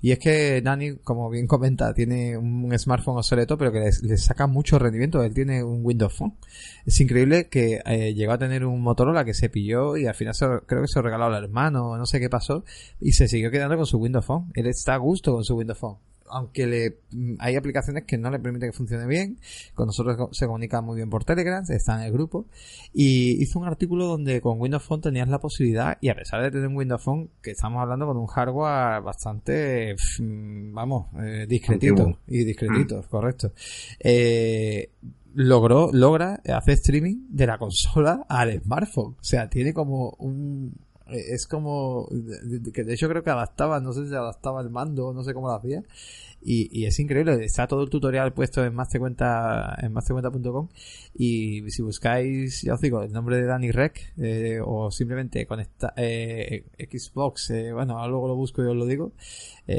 Y 0.01 0.13
es 0.13 0.19
que 0.19 0.61
Dani, 0.63 0.97
como 0.97 1.31
bien 1.31 1.47
comenta, 1.47 1.93
tiene 1.95 2.37
un 2.37 2.77
smartphone 2.79 3.17
obsoleto, 3.17 3.57
pero 3.59 3.73
que 3.73 3.91
le, 4.03 4.17
saca 4.19 4.47
mucho 4.47 4.79
rendimiento. 4.79 5.23
Él 5.23 5.35
tiene 5.35 5.65
un 5.65 5.81
Windows 5.85 6.13
Phone. 6.15 6.35
Es 6.85 7.01
increíble 7.01 7.49
que 7.49 7.81
eh, 7.85 8.15
llegó 8.15 8.33
a 8.33 8.39
tener 8.39 8.65
un 8.65 8.83
Motorola 8.83 9.25
que 9.25 9.35
se 9.35 9.49
pilló 9.49 9.97
y 9.97 10.07
al 10.07 10.15
final 10.15 10.35
creo 10.67 10.83
que 10.83 10.89
se 10.89 10.99
lo 10.99 11.03
regaló 11.03 11.25
al 11.25 11.45
hermano, 11.45 11.97
no 11.97 12.07
sé 12.07 12.21
qué 12.21 12.29
pasó, 12.29 12.65
y 13.01 13.13
se 13.13 13.29
siguió 13.29 13.51
quedando 13.51 13.77
con 13.77 13.87
su 13.87 13.99
Windows 13.99 14.27
Phone. 14.27 14.51
Él 14.55 14.67
está 14.67 14.95
a 14.95 14.99
gusto 14.99 15.33
con 15.33 15.45
su 15.45 15.57
Windows 15.57 15.79
Phone 15.79 16.14
aunque 16.31 16.67
le, 16.67 16.99
mm, 17.13 17.35
hay 17.39 17.57
aplicaciones 17.57 18.05
que 18.05 18.19
no 18.19 18.31
le 18.31 18.39
permiten 18.39 18.71
que 18.71 18.77
funcione 18.77 19.07
bien, 19.07 19.39
con 19.75 19.87
nosotros 19.87 20.29
se 20.33 20.47
comunica 20.47 20.81
muy 20.81 20.97
bien 20.97 21.11
por 21.11 21.25
Telegram, 21.25 21.65
está 21.69 21.97
en 21.97 22.07
el 22.07 22.13
grupo, 22.13 22.47
y 22.93 23.43
hizo 23.43 23.59
un 23.59 23.67
artículo 23.67 24.07
donde 24.07 24.41
con 24.41 24.61
Windows 24.61 24.83
Phone 24.85 25.01
tenías 25.01 25.29
la 25.29 25.39
posibilidad, 25.39 25.99
y 26.01 26.09
a 26.09 26.15
pesar 26.15 26.43
de 26.43 26.51
tener 26.51 26.69
un 26.69 26.77
Windows 26.77 27.03
Phone, 27.03 27.31
que 27.43 27.53
estamos 27.53 27.81
hablando 27.81 28.07
con 28.07 28.17
un 28.17 28.27
hardware 28.27 29.03
bastante, 29.03 29.97
mm, 30.21 30.75
vamos, 30.75 31.07
eh, 31.23 31.47
discretito, 31.49 32.19
y 32.27 32.45
discretito, 32.45 32.99
mm. 32.99 33.09
correcto, 33.09 33.53
eh, 34.01 34.91
logró, 35.35 35.91
logra 35.93 36.41
hacer 36.47 36.75
streaming 36.75 37.27
de 37.29 37.47
la 37.47 37.59
consola 37.59 38.25
al 38.29 38.61
smartphone. 38.61 39.17
O 39.21 39.25
sea, 39.25 39.49
tiene 39.49 39.75
como 39.75 40.11
un, 40.19 40.75
es 41.09 41.47
como 41.47 42.09
que 42.73 42.85
de 42.85 42.95
hecho 42.95 43.09
creo 43.09 43.23
que 43.23 43.31
adaptaba, 43.31 43.81
no 43.81 43.93
sé 43.93 44.09
si 44.09 44.15
adaptaba 44.15 44.61
el 44.63 44.71
mando, 44.71 45.13
no 45.13 45.23
sé 45.23 45.35
cómo 45.35 45.49
lo 45.49 45.55
hacía, 45.55 45.83
y, 46.47 46.85
es 46.85 46.99
increíble, 47.01 47.43
está 47.45 47.67
todo 47.67 47.83
el 47.83 47.89
tutorial 47.89 48.35
puesto 48.35 48.63
en 48.65 48.75
más 48.75 48.89
cuenta 48.99 49.77
en 49.81 49.93
cuenta.com 49.93 50.69
y 51.15 51.71
si 51.71 51.83
buscáis, 51.83 52.63
ya 52.63 52.75
os 52.75 52.81
digo, 52.81 53.03
el 53.03 53.13
nombre 53.13 53.37
de 53.37 53.47
Danny 53.47 53.71
Rec 53.71 54.13
eh, 54.19 54.61
o 54.63 54.91
simplemente 54.91 55.47
conecta 55.47 55.95
eh, 55.97 56.65
Xbox, 56.79 57.51
eh, 57.51 57.73
bueno, 57.73 58.07
luego 58.09 58.29
lo 58.29 58.37
busco 58.37 58.63
y 58.63 58.67
os 58.67 58.77
lo 58.77 58.85
digo, 58.85 59.13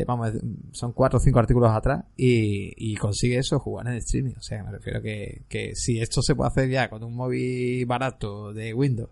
vamos, 0.07 0.31
son 0.71 0.93
cuatro 0.93 1.17
o 1.17 1.19
cinco 1.19 1.37
artículos 1.37 1.71
atrás 1.71 2.05
y, 2.17 2.95
consigue 2.95 3.37
eso, 3.37 3.59
jugar 3.59 3.87
en 3.87 3.93
streaming, 3.95 4.33
o 4.37 4.41
sea, 4.41 4.63
me 4.63 4.71
refiero 4.71 5.01
que, 5.01 5.43
que 5.47 5.75
si 5.75 5.99
esto 5.99 6.23
se 6.23 6.33
puede 6.33 6.47
hacer 6.47 6.69
ya 6.69 6.89
con 6.89 7.03
un 7.03 7.15
móvil 7.15 7.85
barato 7.85 8.51
de 8.53 8.73
Windows 8.73 9.11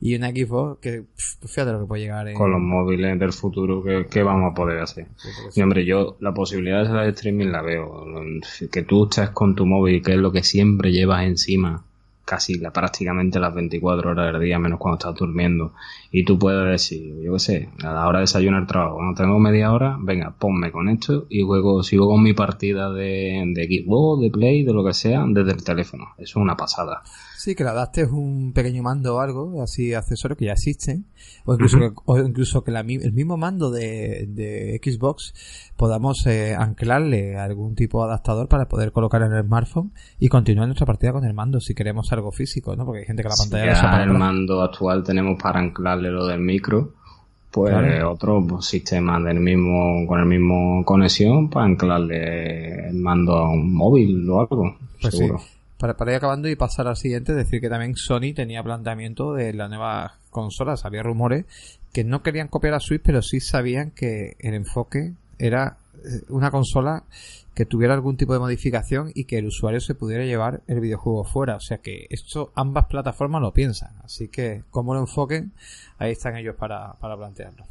y 0.00 0.14
una 0.14 0.30
Xbox, 0.30 0.80
que 0.80 1.04
fíjate 1.16 1.72
lo 1.72 1.80
que 1.80 1.86
puede 1.86 2.02
llegar 2.02 2.32
Con 2.34 2.52
los 2.52 2.60
móviles 2.60 3.18
del 3.18 3.32
futuro, 3.32 3.82
¿qué, 4.08 4.22
vamos 4.22 4.52
a 4.52 4.54
poder 4.54 4.80
hacer? 4.80 5.06
y 5.54 5.62
hombre, 5.62 5.84
yo 5.84 6.16
la 6.20 6.32
posibilidad 6.32 6.82
de 6.82 6.91
de 7.00 7.10
streaming 7.10 7.46
la 7.46 7.62
veo. 7.62 8.04
Que 8.70 8.82
tú 8.82 9.04
estés 9.04 9.30
con 9.30 9.54
tu 9.54 9.66
móvil, 9.66 10.02
que 10.02 10.12
es 10.12 10.18
lo 10.18 10.32
que 10.32 10.42
siempre 10.42 10.92
llevas 10.92 11.24
encima, 11.24 11.84
casi 12.24 12.58
la, 12.58 12.72
prácticamente 12.72 13.40
las 13.40 13.54
24 13.54 14.10
horas 14.10 14.32
del 14.32 14.42
día, 14.42 14.58
menos 14.58 14.78
cuando 14.78 14.98
estás 14.98 15.14
durmiendo. 15.14 15.72
Y 16.10 16.24
tú 16.24 16.38
puedes 16.38 16.68
decir, 16.68 17.14
yo 17.22 17.32
qué 17.34 17.38
sé, 17.38 17.68
a 17.82 17.92
la 17.92 18.06
hora 18.06 18.18
de 18.18 18.24
desayunar 18.24 18.66
trabajo, 18.66 18.96
cuando 18.96 19.20
tengo 19.20 19.38
media 19.38 19.72
hora, 19.72 19.96
venga, 20.00 20.34
ponme 20.38 20.70
con 20.70 20.88
esto 20.88 21.26
y 21.28 21.42
luego 21.42 21.82
sigo 21.82 22.08
con 22.08 22.22
mi 22.22 22.34
partida 22.34 22.92
de, 22.92 23.42
de 23.54 23.64
Xbox, 23.66 24.22
de 24.22 24.30
Play, 24.30 24.62
de 24.64 24.72
lo 24.72 24.84
que 24.84 24.94
sea, 24.94 25.24
desde 25.26 25.52
el 25.52 25.64
teléfono. 25.64 26.08
Eso 26.18 26.24
es 26.24 26.36
una 26.36 26.56
pasada. 26.56 27.02
Sí, 27.42 27.56
que 27.56 27.64
le 27.64 27.70
adaptes 27.70 28.08
un 28.08 28.52
pequeño 28.52 28.84
mando 28.84 29.16
o 29.16 29.20
algo, 29.20 29.64
así 29.64 29.94
accesorio 29.94 30.36
que 30.36 30.44
ya 30.44 30.52
existen, 30.52 31.06
o 31.44 31.54
incluso 31.54 31.76
que, 31.76 31.90
o 32.04 32.16
incluso 32.20 32.62
que 32.62 32.70
el 32.70 33.12
mismo 33.12 33.36
mando 33.36 33.72
de, 33.72 34.26
de 34.28 34.80
Xbox 34.80 35.34
podamos 35.76 36.24
eh, 36.28 36.54
anclarle 36.54 37.36
algún 37.36 37.74
tipo 37.74 37.98
de 37.98 38.10
adaptador 38.10 38.46
para 38.46 38.68
poder 38.68 38.92
colocar 38.92 39.22
en 39.22 39.32
el 39.32 39.42
smartphone 39.42 39.90
y 40.20 40.28
continuar 40.28 40.68
nuestra 40.68 40.86
partida 40.86 41.12
con 41.14 41.24
el 41.24 41.34
mando 41.34 41.58
si 41.58 41.74
queremos 41.74 42.12
algo 42.12 42.30
físico, 42.30 42.76
¿no? 42.76 42.86
Porque 42.86 43.00
hay 43.00 43.06
gente 43.06 43.24
que 43.24 43.30
la 43.30 43.34
pantalla 43.36 43.72
ya 43.72 44.02
el 44.04 44.10
mando 44.10 44.62
actual 44.62 45.02
tenemos 45.02 45.36
para 45.42 45.58
anclarle 45.58 46.12
lo 46.12 46.24
del 46.26 46.38
micro 46.38 46.92
pues 47.50 47.74
otro 48.04 48.46
pues, 48.46 48.66
sistema 48.66 49.18
del 49.18 49.40
mismo 49.40 50.06
con 50.06 50.20
el 50.20 50.26
mismo 50.26 50.84
conexión 50.84 51.50
para 51.50 51.66
anclarle 51.66 52.90
el 52.90 52.98
mando 52.98 53.36
a 53.36 53.50
un 53.50 53.74
móvil 53.74 54.30
o 54.30 54.40
algo 54.42 54.76
pues 55.00 55.16
seguro 55.16 55.40
para, 55.82 56.12
ir 56.12 56.16
acabando 56.16 56.48
y 56.48 56.54
pasar 56.54 56.86
al 56.86 56.96
siguiente, 56.96 57.34
decir 57.34 57.60
que 57.60 57.68
también 57.68 57.96
Sony 57.96 58.32
tenía 58.34 58.62
planteamiento 58.62 59.34
de 59.34 59.52
la 59.52 59.68
nueva 59.68 60.14
consola. 60.30 60.76
Había 60.84 61.02
rumores 61.02 61.44
que 61.92 62.04
no 62.04 62.22
querían 62.22 62.48
copiar 62.48 62.74
a 62.74 62.80
Switch, 62.80 63.02
pero 63.04 63.20
sí 63.20 63.40
sabían 63.40 63.90
que 63.90 64.36
el 64.38 64.54
enfoque 64.54 65.14
era 65.38 65.78
eh, 66.04 66.22
una 66.28 66.52
consola 66.52 67.02
que 67.54 67.66
tuviera 67.66 67.94
algún 67.94 68.16
tipo 68.16 68.32
de 68.32 68.38
modificación 68.38 69.10
y 69.14 69.24
que 69.24 69.38
el 69.38 69.46
usuario 69.46 69.80
se 69.80 69.94
pudiera 69.94 70.24
llevar 70.24 70.62
el 70.68 70.80
videojuego 70.80 71.24
fuera. 71.24 71.56
O 71.56 71.60
sea 71.60 71.78
que 71.78 72.06
esto 72.10 72.52
ambas 72.54 72.86
plataformas 72.86 73.42
lo 73.42 73.52
piensan. 73.52 73.90
Así 74.04 74.28
que 74.28 74.62
como 74.70 74.94
lo 74.94 75.00
enfoquen, 75.00 75.52
ahí 75.98 76.12
están 76.12 76.36
ellos 76.36 76.54
para, 76.54 76.94
para 76.94 77.16
plantearlo. 77.16 77.64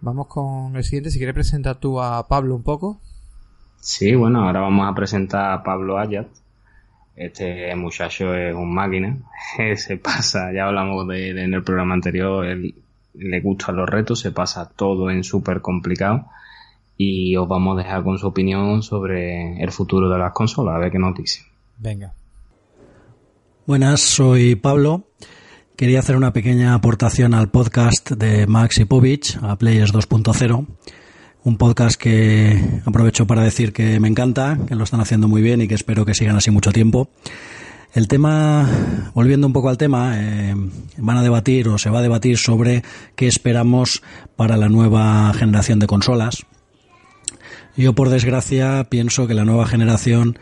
Vamos 0.00 0.28
con 0.28 0.76
el 0.76 0.84
siguiente. 0.84 1.10
Si 1.10 1.18
quieres 1.18 1.34
presentar 1.34 1.80
tú 1.80 2.00
a 2.00 2.28
Pablo 2.28 2.54
un 2.54 2.62
poco. 2.62 3.00
Sí, 3.80 4.14
bueno, 4.14 4.46
ahora 4.46 4.60
vamos 4.60 4.88
a 4.88 4.94
presentar 4.94 5.52
a 5.52 5.62
Pablo 5.62 5.98
Ayat, 5.98 6.28
este 7.20 7.74
muchacho 7.76 8.34
es 8.34 8.54
un 8.54 8.72
máquina, 8.74 9.18
se 9.76 9.98
pasa, 9.98 10.52
ya 10.54 10.66
hablamos 10.66 11.06
de, 11.06 11.30
en 11.30 11.52
el 11.52 11.62
programa 11.62 11.92
anterior, 11.92 12.46
él 12.46 12.74
le 13.14 13.40
gustan 13.40 13.76
los 13.76 13.88
retos, 13.88 14.20
se 14.20 14.32
pasa 14.32 14.70
todo 14.74 15.10
en 15.10 15.22
súper 15.22 15.60
complicado 15.60 16.26
y 16.96 17.36
os 17.36 17.46
vamos 17.46 17.76
a 17.78 17.82
dejar 17.82 18.02
con 18.02 18.18
su 18.18 18.26
opinión 18.26 18.82
sobre 18.82 19.62
el 19.62 19.70
futuro 19.70 20.08
de 20.08 20.18
las 20.18 20.32
consolas, 20.32 20.76
a 20.76 20.78
ver 20.78 20.90
qué 20.90 20.98
nos 20.98 21.14
dice. 21.14 21.42
Venga. 21.78 22.14
Buenas, 23.66 24.00
soy 24.00 24.54
Pablo. 24.54 25.04
Quería 25.76 25.98
hacer 25.98 26.16
una 26.16 26.32
pequeña 26.32 26.74
aportación 26.74 27.34
al 27.34 27.50
podcast 27.50 28.12
de 28.12 28.46
Max 28.46 28.78
Ipovich, 28.78 29.38
a 29.42 29.56
Players 29.56 29.92
2.0 29.92 30.66
un 31.42 31.56
podcast 31.56 32.00
que 32.00 32.80
aprovecho 32.84 33.26
para 33.26 33.42
decir 33.42 33.72
que 33.72 33.98
me 34.00 34.08
encanta, 34.08 34.58
que 34.68 34.74
lo 34.74 34.84
están 34.84 35.00
haciendo 35.00 35.28
muy 35.28 35.42
bien 35.42 35.60
y 35.62 35.68
que 35.68 35.74
espero 35.74 36.04
que 36.04 36.14
sigan 36.14 36.36
así 36.36 36.50
mucho 36.50 36.72
tiempo. 36.72 37.08
El 37.92 38.06
tema, 38.06 38.68
volviendo 39.14 39.46
un 39.46 39.52
poco 39.52 39.68
al 39.68 39.78
tema, 39.78 40.12
eh, 40.16 40.54
van 40.96 41.16
a 41.16 41.22
debatir 41.22 41.68
o 41.68 41.78
se 41.78 41.90
va 41.90 41.98
a 41.98 42.02
debatir 42.02 42.38
sobre 42.38 42.84
qué 43.16 43.26
esperamos 43.26 44.02
para 44.36 44.56
la 44.56 44.68
nueva 44.68 45.32
generación 45.34 45.80
de 45.80 45.88
consolas. 45.88 46.46
Yo, 47.76 47.94
por 47.94 48.10
desgracia, 48.10 48.86
pienso 48.88 49.26
que 49.26 49.34
la 49.34 49.44
nueva 49.44 49.66
generación 49.66 50.38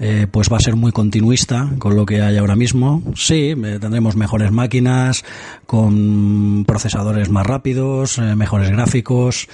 eh, 0.00 0.26
pues 0.30 0.50
va 0.50 0.56
a 0.56 0.60
ser 0.60 0.76
muy 0.76 0.90
continuista 0.90 1.70
con 1.78 1.94
lo 1.94 2.04
que 2.04 2.22
hay 2.22 2.36
ahora 2.36 2.56
mismo. 2.56 3.02
Sí, 3.14 3.50
eh, 3.50 3.78
tendremos 3.80 4.16
mejores 4.16 4.50
máquinas, 4.50 5.24
con 5.66 6.64
procesadores 6.66 7.30
más 7.30 7.46
rápidos, 7.46 8.18
mejores 8.18 8.70
gráficos, 8.70 9.48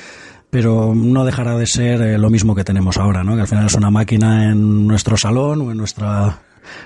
pero 0.54 0.94
no 0.94 1.24
dejará 1.24 1.58
de 1.58 1.66
ser 1.66 2.00
eh, 2.00 2.16
lo 2.16 2.30
mismo 2.30 2.54
que 2.54 2.62
tenemos 2.62 2.96
ahora, 2.96 3.24
¿no? 3.24 3.34
que 3.34 3.40
al 3.40 3.48
final 3.48 3.66
es 3.66 3.74
una 3.74 3.90
máquina 3.90 4.52
en 4.52 4.86
nuestro 4.86 5.16
salón 5.16 5.62
o 5.62 5.72
en 5.72 5.76
nuestra 5.76 6.42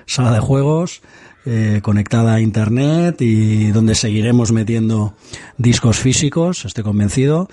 sala 0.06 0.32
de 0.32 0.40
juegos 0.40 1.02
eh, 1.44 1.80
conectada 1.82 2.36
a 2.36 2.40
internet 2.40 3.20
y 3.20 3.70
donde 3.70 3.94
seguiremos 3.94 4.52
metiendo 4.52 5.12
discos 5.58 5.98
físicos, 5.98 6.64
estoy 6.64 6.82
convencido. 6.82 7.50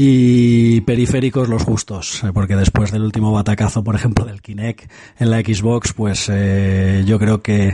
Y 0.00 0.80
periféricos 0.82 1.48
los 1.48 1.64
justos, 1.64 2.22
eh, 2.22 2.30
porque 2.32 2.54
después 2.54 2.92
del 2.92 3.02
último 3.02 3.32
batacazo, 3.32 3.82
por 3.82 3.96
ejemplo, 3.96 4.24
del 4.24 4.40
Kinect 4.40 4.88
en 5.18 5.28
la 5.28 5.40
Xbox, 5.40 5.92
pues 5.92 6.28
eh, 6.30 7.02
yo 7.04 7.18
creo 7.18 7.42
que 7.42 7.72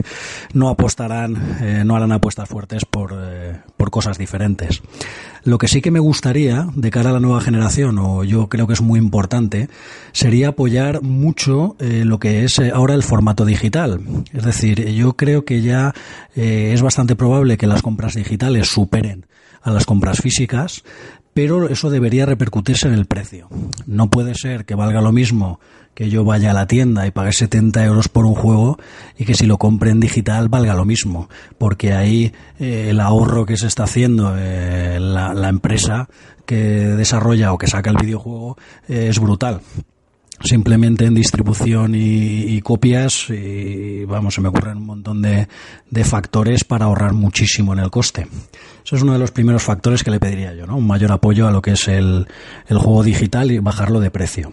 no 0.51 0.69
apostarán, 0.69 1.35
eh, 1.61 1.83
no 1.85 1.95
harán 1.95 2.11
apuestas 2.11 2.49
fuertes 2.49 2.83
por, 2.83 3.15
por 3.77 3.91
cosas 3.91 4.17
diferentes. 4.17 4.81
Lo 5.43 5.59
que 5.59 5.67
sí 5.67 5.81
que 5.81 5.91
me 5.91 5.99
gustaría, 5.99 6.67
de 6.73 6.89
cara 6.89 7.11
a 7.11 7.13
la 7.13 7.19
nueva 7.19 7.41
generación, 7.41 7.99
o 7.99 8.23
yo 8.23 8.49
creo 8.49 8.65
que 8.65 8.73
es 8.73 8.81
muy 8.81 8.97
importante, 8.97 9.69
sería 10.11 10.47
apoyar 10.47 11.03
mucho 11.03 11.75
lo 11.79 12.17
que 12.17 12.43
es 12.43 12.57
ahora 12.57 12.95
el 12.95 13.03
formato 13.03 13.45
digital. 13.45 14.01
Es 14.33 14.43
decir, 14.43 14.83
yo 14.93 15.15
creo 15.15 15.45
que 15.45 15.61
ya 15.61 15.93
es 16.33 16.81
bastante 16.81 17.15
probable 17.15 17.57
que 17.57 17.67
las 17.67 17.83
compras 17.83 18.15
digitales 18.15 18.67
superen 18.67 19.27
a 19.65 19.71
las 19.71 19.85
compras 19.85 20.21
físicas, 20.21 20.83
pero 21.35 21.67
eso 21.67 21.89
debería 21.89 22.25
repercutirse 22.25 22.87
en 22.87 22.93
el 22.93 23.07
precio. 23.07 23.49
No 23.85 24.09
puede 24.09 24.35
ser 24.35 24.63
que 24.63 24.73
valga 24.73 25.01
lo 25.01 25.11
mismo 25.11 25.59
que 25.93 26.09
yo 26.09 26.23
vaya 26.23 26.51
a 26.51 26.53
la 26.53 26.65
tienda 26.65 27.05
y 27.05 27.11
pague 27.11 27.33
70 27.33 27.83
euros 27.83 28.07
por 28.07 28.25
un 28.25 28.35
juego 28.35 28.79
y 29.17 29.25
que 29.25 29.33
si 29.33 29.45
lo 29.45 29.57
compre 29.57 29.91
en 29.91 29.99
digital 29.99 30.47
valga 30.47 30.73
lo 30.75 30.85
mismo, 30.85 31.27
porque 31.57 31.91
ahí 31.91 32.31
eh, 32.57 32.87
el 32.91 33.01
ahorro 33.01 33.45
que 33.45 33.57
se 33.57 33.67
está 33.67 33.83
haciendo 33.83 34.33
eh, 34.37 34.97
la, 35.01 35.49
empresa 35.49 36.07
que 36.45 36.55
desarrolla 36.55 37.51
o 37.51 37.57
que 37.57 37.67
saca 37.67 37.89
el 37.89 37.97
videojuego 37.97 38.57
eh, 38.87 39.07
es 39.09 39.19
brutal 39.19 39.59
simplemente 40.41 41.05
en 41.05 41.15
distribución 41.15 41.93
y, 41.95 42.61
copias 42.61 43.29
y 43.29 44.03
vamos, 44.05 44.33
se 44.35 44.41
me 44.41 44.49
ocurren 44.49 44.77
un 44.77 44.85
montón 44.85 45.21
de, 45.21 45.47
de, 45.89 46.03
factores 46.03 46.65
para 46.65 46.85
ahorrar 46.85 47.13
muchísimo 47.13 47.71
en 47.73 47.79
el 47.79 47.89
coste. 47.89 48.27
Eso 48.85 48.97
es 48.97 49.01
uno 49.01 49.13
de 49.13 49.19
los 49.19 49.31
primeros 49.31 49.63
factores 49.63 50.03
que 50.03 50.11
le 50.11 50.19
pediría 50.19 50.53
yo, 50.53 50.67
¿no? 50.67 50.77
Un 50.77 50.85
mayor 50.85 51.11
apoyo 51.11 51.47
a 51.47 51.51
lo 51.51 51.61
que 51.61 51.71
es 51.71 51.87
el, 51.87 52.27
el 52.67 52.77
juego 52.77 53.03
digital 53.03 53.51
y 53.51 53.57
bajarlo 53.57 53.99
de 53.99 54.11
precio. 54.11 54.51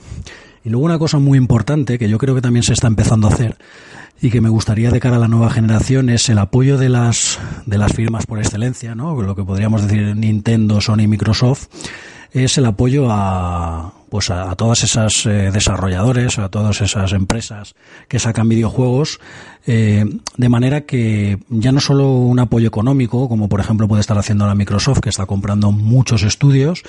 Y 0.65 0.71
luego 0.71 0.87
una 0.87 0.99
cosa 0.99 1.19
muy 1.19 1.37
importante 1.37 1.99
que 1.99 2.09
yo 2.09 2.17
creo 2.17 2.35
que 2.35 2.41
también 2.41 2.63
se 2.63 2.73
está 2.73 2.87
empezando 2.87 3.29
a 3.29 3.31
hacer 3.31 3.57
y 4.23 4.31
que 4.31 4.41
me 4.41 4.49
gustaría 4.49 4.91
de 4.91 5.01
cara 5.01 5.17
a 5.17 5.19
la 5.19 5.29
nueva 5.29 5.51
generación 5.51 6.09
es 6.09 6.29
el 6.31 6.39
apoyo 6.39 6.79
de 6.79 6.89
las, 6.89 7.41
de 7.67 7.77
las 7.77 7.93
firmas 7.93 8.25
por 8.25 8.39
excelencia, 8.39 8.95
¿no? 8.95 9.21
Lo 9.21 9.35
que 9.35 9.45
podríamos 9.45 9.83
decir 9.83 10.17
Nintendo, 10.17 10.81
Sony, 10.81 11.09
Microsoft, 11.09 11.67
es 12.33 12.57
el 12.59 12.67
apoyo 12.67 13.09
a, 13.11 13.93
pues 14.09 14.31
a, 14.31 14.55
todas 14.57 14.85
esas 14.85 15.27
eh, 15.27 15.51
desarrolladores, 15.51 16.39
a 16.39 16.49
todas 16.49 16.81
esas 16.81 17.13
empresas 17.13 17.75
que 18.09 18.19
sacan 18.19 18.49
videojuegos, 18.49 19.21
eh, 19.67 20.05
de 20.37 20.49
manera 20.49 20.83
que 20.83 21.39
ya 21.49 21.73
no 21.73 21.81
solo 21.81 22.11
un 22.11 22.39
apoyo 22.39 22.69
económico, 22.69 23.29
como 23.29 23.49
por 23.49 23.61
ejemplo 23.61 23.89
puede 23.89 24.01
estar 24.01 24.17
haciendo 24.19 24.47
la 24.47 24.55
Microsoft, 24.55 25.01
que 25.01 25.11
está 25.11 25.27
comprando 25.27 25.73
muchos 25.73 26.25
estudios, 26.25 26.83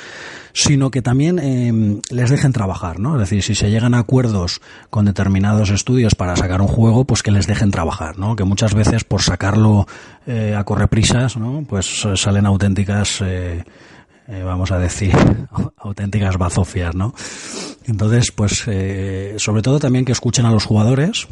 sino 0.53 0.91
que 0.91 1.01
también 1.01 1.39
eh, 1.39 2.01
les 2.09 2.29
dejen 2.29 2.53
trabajar, 2.53 2.99
¿no? 2.99 3.15
Es 3.15 3.29
decir, 3.29 3.43
si 3.43 3.55
se 3.55 3.69
llegan 3.69 3.93
a 3.93 3.99
acuerdos 3.99 4.61
con 4.89 5.05
determinados 5.05 5.69
estudios 5.69 6.15
para 6.15 6.35
sacar 6.35 6.61
un 6.61 6.67
juego, 6.67 7.05
pues 7.05 7.23
que 7.23 7.31
les 7.31 7.47
dejen 7.47 7.71
trabajar, 7.71 8.17
¿no? 8.17 8.35
Que 8.35 8.43
muchas 8.43 8.73
veces 8.73 9.03
por 9.03 9.21
sacarlo 9.21 9.87
a 10.25 10.63
correprisas, 10.63 11.35
¿no? 11.35 11.65
Pues 11.67 12.07
salen 12.15 12.45
auténticas 12.45 13.21
eh, 14.27 14.43
vamos 14.43 14.71
a 14.71 14.79
decir, 14.79 15.13
auténticas 15.77 16.37
bazofias, 16.37 16.95
¿no? 16.95 17.13
Entonces, 17.85 18.31
pues, 18.31 18.63
eh, 18.67 19.35
sobre 19.37 19.61
todo 19.61 19.79
también 19.79 20.05
que 20.05 20.11
escuchen 20.11 20.45
a 20.45 20.51
los 20.51 20.65
jugadores, 20.65 21.27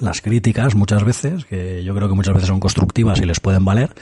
las 0.00 0.20
críticas 0.20 0.74
muchas 0.74 1.04
veces, 1.04 1.44
que 1.44 1.84
yo 1.84 1.94
creo 1.94 2.08
que 2.08 2.14
muchas 2.14 2.34
veces 2.34 2.48
son 2.48 2.60
constructivas 2.60 3.20
y 3.20 3.26
les 3.26 3.40
pueden 3.40 3.64
valer. 3.64 3.94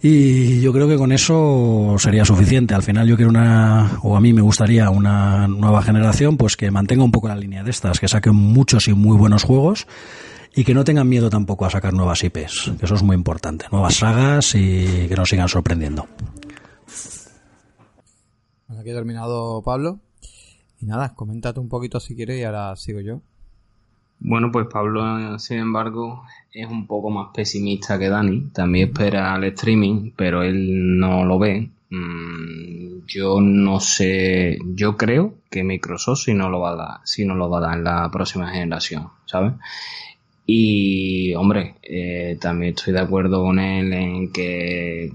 Y 0.00 0.60
yo 0.60 0.72
creo 0.72 0.86
que 0.86 0.96
con 0.96 1.10
eso 1.10 1.96
sería 1.98 2.24
suficiente. 2.24 2.74
Al 2.74 2.84
final 2.84 3.08
yo 3.08 3.16
quiero 3.16 3.30
una, 3.30 3.98
o 4.02 4.16
a 4.16 4.20
mí 4.20 4.32
me 4.32 4.42
gustaría 4.42 4.90
una 4.90 5.48
nueva 5.48 5.82
generación, 5.82 6.36
pues 6.36 6.56
que 6.56 6.70
mantenga 6.70 7.02
un 7.02 7.10
poco 7.10 7.26
la 7.26 7.34
línea 7.34 7.64
de 7.64 7.70
estas, 7.70 7.98
que 7.98 8.06
saquen 8.06 8.36
muchos 8.36 8.86
y 8.86 8.94
muy 8.94 9.16
buenos 9.16 9.42
juegos 9.42 9.88
y 10.54 10.64
que 10.64 10.74
no 10.74 10.84
tengan 10.84 11.08
miedo 11.08 11.30
tampoco 11.30 11.66
a 11.66 11.70
sacar 11.70 11.92
nuevas 11.92 12.22
IPs, 12.22 12.72
que 12.78 12.86
eso 12.86 12.94
es 12.94 13.02
muy 13.02 13.14
importante, 13.14 13.66
nuevas 13.72 13.96
sagas 13.96 14.54
y 14.54 15.06
que 15.08 15.14
nos 15.16 15.28
sigan 15.28 15.48
sorprendiendo. 15.48 16.06
Aquí 18.68 18.90
he 18.90 18.94
terminado 18.94 19.62
Pablo. 19.62 19.98
Y 20.80 20.86
nada, 20.86 21.14
coméntate 21.14 21.58
un 21.60 21.68
poquito 21.68 22.00
si 22.00 22.14
quieres 22.14 22.38
y 22.38 22.44
ahora 22.44 22.76
sigo 22.76 23.00
yo. 23.00 23.20
Bueno, 24.20 24.50
pues 24.50 24.66
Pablo, 24.66 25.38
sin 25.38 25.58
embargo, 25.58 26.24
es 26.52 26.68
un 26.68 26.86
poco 26.86 27.10
más 27.10 27.28
pesimista 27.34 27.98
que 27.98 28.08
Dani. 28.08 28.50
También 28.52 28.88
espera 28.88 29.36
el 29.36 29.44
streaming, 29.44 30.12
pero 30.16 30.42
él 30.42 30.98
no 30.98 31.24
lo 31.24 31.38
ve. 31.38 31.70
Mm, 31.90 33.06
yo 33.06 33.40
no 33.40 33.80
sé, 33.80 34.58
yo 34.74 34.96
creo 34.96 35.34
que 35.50 35.64
Microsoft 35.64 36.24
si 36.24 36.34
no 36.34 36.50
lo 36.50 36.60
va 36.60 36.72
a 36.72 36.76
dar, 36.76 37.00
si 37.04 37.24
no 37.24 37.34
lo 37.34 37.48
va 37.48 37.58
a 37.58 37.60
dar 37.62 37.78
en 37.78 37.84
la 37.84 38.10
próxima 38.10 38.50
generación, 38.50 39.08
¿sabes? 39.24 39.54
Y 40.44 41.34
hombre, 41.34 41.76
eh, 41.82 42.36
también 42.40 42.74
estoy 42.74 42.92
de 42.94 43.00
acuerdo 43.00 43.42
con 43.42 43.58
él 43.58 43.92
en 43.92 44.32
que 44.32 45.12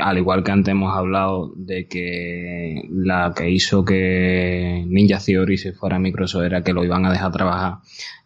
al 0.00 0.18
igual 0.18 0.42
que 0.42 0.52
antes 0.52 0.72
hemos 0.72 0.96
hablado 0.96 1.52
de 1.56 1.86
que 1.86 2.82
la 2.90 3.32
que 3.36 3.50
hizo 3.50 3.84
que 3.84 4.84
Ninja 4.86 5.18
Theory 5.18 5.56
se 5.58 5.72
fuera 5.72 5.96
a 5.96 5.98
Microsoft 5.98 6.44
era 6.44 6.62
que 6.62 6.72
lo 6.72 6.84
iban 6.84 7.06
a 7.06 7.12
dejar 7.12 7.32
trabajar 7.32 7.78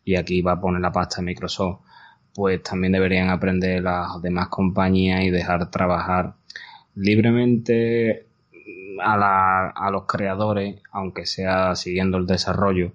y 0.04 0.16
aquí 0.16 0.36
iba 0.38 0.52
a 0.52 0.60
poner 0.60 0.80
la 0.80 0.92
pasta 0.92 1.20
en 1.20 1.26
Microsoft, 1.26 1.80
pues 2.34 2.62
también 2.62 2.92
deberían 2.92 3.30
aprender 3.30 3.82
las 3.82 4.20
demás 4.22 4.48
compañías 4.48 5.22
y 5.24 5.30
dejar 5.30 5.70
trabajar 5.70 6.34
libremente 6.94 8.26
a, 9.02 9.68
a 9.68 9.90
los 9.90 10.06
creadores, 10.06 10.80
aunque 10.92 11.26
sea 11.26 11.74
siguiendo 11.74 12.18
el 12.18 12.26
desarrollo, 12.26 12.92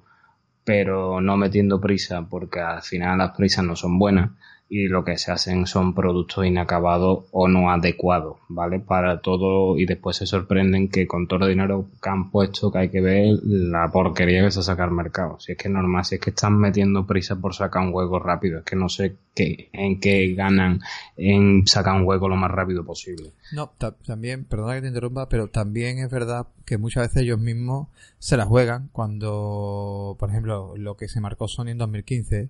pero 0.64 1.22
no 1.22 1.38
metiendo 1.38 1.80
prisa, 1.80 2.26
porque 2.30 2.60
al 2.60 2.82
final 2.82 3.18
las 3.18 3.32
prisas 3.32 3.64
no 3.66 3.76
son 3.76 4.00
buenas 4.00 4.32
y 4.74 4.88
lo 4.88 5.06
que 5.06 5.20
se 5.20 5.32
hacen 5.32 5.68
son 5.68 5.94
productos 5.94 6.48
inacabados 6.48 7.26
o 7.32 7.48
no 7.48 7.70
adecuados, 7.70 8.38
¿vale? 8.50 8.80
Para 8.80 9.22
todo 9.22 9.78
y 9.78 9.86
después 9.86 10.18
se 10.18 10.26
sorprenden 10.26 10.90
que 10.90 11.06
con 11.06 11.28
todo 11.28 11.46
el 11.46 11.52
dinero 11.52 11.90
que 12.02 12.10
han 12.10 12.32
puesto 12.32 12.72
que 12.72 12.80
hay 12.80 12.90
que 12.90 13.00
ver 13.00 13.36
la 13.44 13.92
porquería 13.92 14.44
que 14.44 14.50
se 14.50 14.64
saca 14.64 14.86
al 14.86 14.90
mercado. 14.90 15.40
Si 15.40 15.52
es 15.52 15.60
que 15.60 15.68
es 15.68 15.74
normal, 15.76 16.04
si 16.06 16.16
es 16.16 16.22
que 16.22 16.32
están 16.32 16.58
metiendo 16.58 17.06
prisa 17.06 17.36
por 17.36 17.54
sacar 17.54 17.84
un 17.84 17.92
juego 17.92 18.18
rápido, 18.18 18.58
es 18.58 18.66
que 18.66 18.76
no 18.76 18.90
sé 18.90 19.16
qué, 19.36 19.70
en 19.74 20.00
qué 20.00 20.34
ganan 20.34 20.80
en 21.18 21.68
sacar 21.68 21.96
un 21.96 22.06
juego 22.06 22.28
lo 22.28 22.36
más 22.36 22.50
rápido 22.50 22.84
posible. 22.84 23.30
No, 23.52 23.74
también, 24.08 24.44
perdona 24.44 24.74
que 24.74 24.82
te 24.82 24.88
interrumpa, 24.88 25.30
pero 25.30 25.50
también 25.50 26.00
es 26.00 26.10
verdad 26.10 26.48
que 26.66 26.80
muchas 26.80 27.10
veces 27.10 27.22
ellos 27.22 27.40
mismos 27.40 27.90
se 28.18 28.38
la 28.38 28.46
juegan 28.46 28.90
cuando, 28.92 30.16
por 30.18 30.32
ejemplo, 30.32 30.74
lo 30.78 30.98
que 30.98 31.08
se 31.08 31.22
marcó 31.22 31.48
Sony 31.48 31.68
en 31.68 31.78
2015 31.78 32.50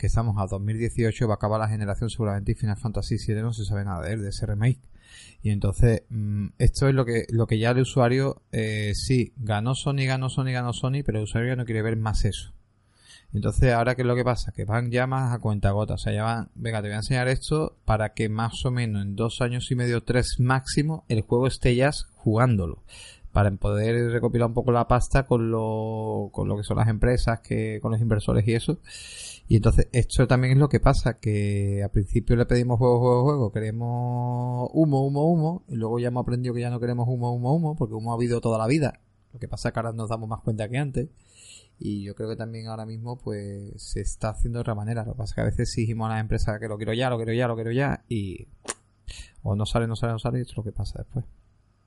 que 0.00 0.06
estamos 0.06 0.36
a 0.38 0.46
2018, 0.46 1.28
va 1.28 1.34
a 1.34 1.36
acabar 1.36 1.60
la 1.60 1.68
generación 1.68 2.08
seguramente 2.08 2.52
y 2.52 2.54
Final 2.54 2.78
Fantasy 2.78 3.16
VII 3.18 3.42
no 3.42 3.52
se 3.52 3.64
sabe 3.64 3.84
nada 3.84 4.06
de 4.06 4.14
él, 4.14 4.22
de 4.22 4.30
ese 4.30 4.46
remake. 4.46 4.80
Y 5.42 5.50
entonces, 5.50 6.02
mm, 6.08 6.48
esto 6.58 6.88
es 6.88 6.94
lo 6.94 7.04
que, 7.04 7.26
lo 7.30 7.46
que 7.46 7.58
ya 7.58 7.70
el 7.70 7.80
usuario, 7.80 8.42
eh, 8.52 8.92
sí, 8.94 9.32
ganó 9.36 9.74
Sony, 9.74 10.06
ganó 10.06 10.28
Sony, 10.28 10.52
ganó 10.52 10.72
Sony, 10.72 11.02
pero 11.04 11.18
el 11.18 11.24
usuario 11.24 11.50
ya 11.50 11.56
no 11.56 11.64
quiere 11.64 11.82
ver 11.82 11.96
más 11.96 12.24
eso. 12.24 12.52
Entonces, 13.32 13.72
ahora 13.72 13.94
qué 13.94 14.02
es 14.02 14.08
lo 14.08 14.16
que 14.16 14.24
pasa? 14.24 14.52
Que 14.52 14.64
van 14.64 14.90
ya 14.90 15.06
más 15.06 15.32
a 15.32 15.38
cuenta 15.38 15.70
gota. 15.70 15.94
O 15.94 15.98
sea, 15.98 16.12
ya 16.12 16.24
van, 16.24 16.50
venga, 16.54 16.82
te 16.82 16.88
voy 16.88 16.94
a 16.94 16.98
enseñar 16.98 17.28
esto 17.28 17.76
para 17.84 18.12
que 18.12 18.28
más 18.28 18.64
o 18.64 18.70
menos 18.70 19.02
en 19.02 19.14
dos 19.14 19.40
años 19.40 19.70
y 19.70 19.76
medio, 19.76 20.02
tres 20.02 20.40
máximo, 20.40 21.04
el 21.08 21.20
juego 21.22 21.46
esté 21.46 21.76
ya 21.76 21.90
jugándolo. 22.16 22.82
Para 23.32 23.50
poder 23.52 24.10
recopilar 24.10 24.48
un 24.48 24.54
poco 24.54 24.72
la 24.72 24.88
pasta 24.88 25.24
con 25.26 25.52
lo, 25.52 26.30
con 26.32 26.48
lo 26.48 26.56
que 26.56 26.64
son 26.64 26.78
las 26.78 26.88
empresas, 26.88 27.40
que, 27.40 27.78
con 27.80 27.92
los 27.92 28.00
inversores 28.00 28.46
y 28.48 28.54
eso. 28.54 28.80
Y 29.50 29.56
entonces 29.56 29.88
esto 29.90 30.28
también 30.28 30.52
es 30.52 30.58
lo 30.60 30.68
que 30.68 30.78
pasa, 30.78 31.18
que 31.18 31.82
al 31.82 31.90
principio 31.90 32.36
le 32.36 32.46
pedimos 32.46 32.78
juego, 32.78 33.00
juego, 33.00 33.24
juego, 33.24 33.52
queremos 33.52 34.70
humo, 34.72 35.04
humo, 35.04 35.28
humo, 35.28 35.64
y 35.66 35.74
luego 35.74 35.98
ya 35.98 36.06
hemos 36.06 36.22
aprendido 36.22 36.54
que 36.54 36.60
ya 36.60 36.70
no 36.70 36.78
queremos 36.78 37.08
humo, 37.08 37.32
humo, 37.32 37.56
humo, 37.56 37.74
porque 37.74 37.94
humo 37.94 38.12
ha 38.12 38.14
habido 38.14 38.40
toda 38.40 38.58
la 38.58 38.68
vida. 38.68 39.00
Lo 39.32 39.40
que 39.40 39.48
pasa 39.48 39.70
es 39.70 39.72
que 39.74 39.80
ahora 39.80 39.92
nos 39.92 40.08
damos 40.08 40.28
más 40.28 40.38
cuenta 40.42 40.68
que 40.68 40.78
antes. 40.78 41.08
Y 41.80 42.04
yo 42.04 42.14
creo 42.14 42.28
que 42.28 42.36
también 42.36 42.68
ahora 42.68 42.86
mismo 42.86 43.18
pues 43.18 43.72
se 43.82 44.02
está 44.02 44.28
haciendo 44.28 44.58
de 44.58 44.60
otra 44.60 44.76
manera. 44.76 45.04
Lo 45.04 45.14
que 45.14 45.18
pasa 45.18 45.32
es 45.32 45.34
que 45.34 45.40
a 45.40 45.44
veces 45.46 45.68
exigimos 45.68 46.06
a 46.06 46.10
las 46.10 46.20
empresas 46.20 46.60
que 46.60 46.68
lo 46.68 46.76
quiero 46.76 46.92
ya, 46.92 47.10
lo 47.10 47.16
quiero 47.16 47.32
ya, 47.32 47.48
lo 47.48 47.56
quiero 47.56 47.72
ya, 47.72 48.04
y 48.08 48.46
o 49.42 49.56
no 49.56 49.66
sale, 49.66 49.88
no 49.88 49.96
sale, 49.96 50.12
no 50.12 50.20
sale, 50.20 50.38
y 50.38 50.42
esto 50.42 50.52
es 50.52 50.56
lo 50.58 50.62
que 50.62 50.70
pasa 50.70 51.00
después. 51.00 51.24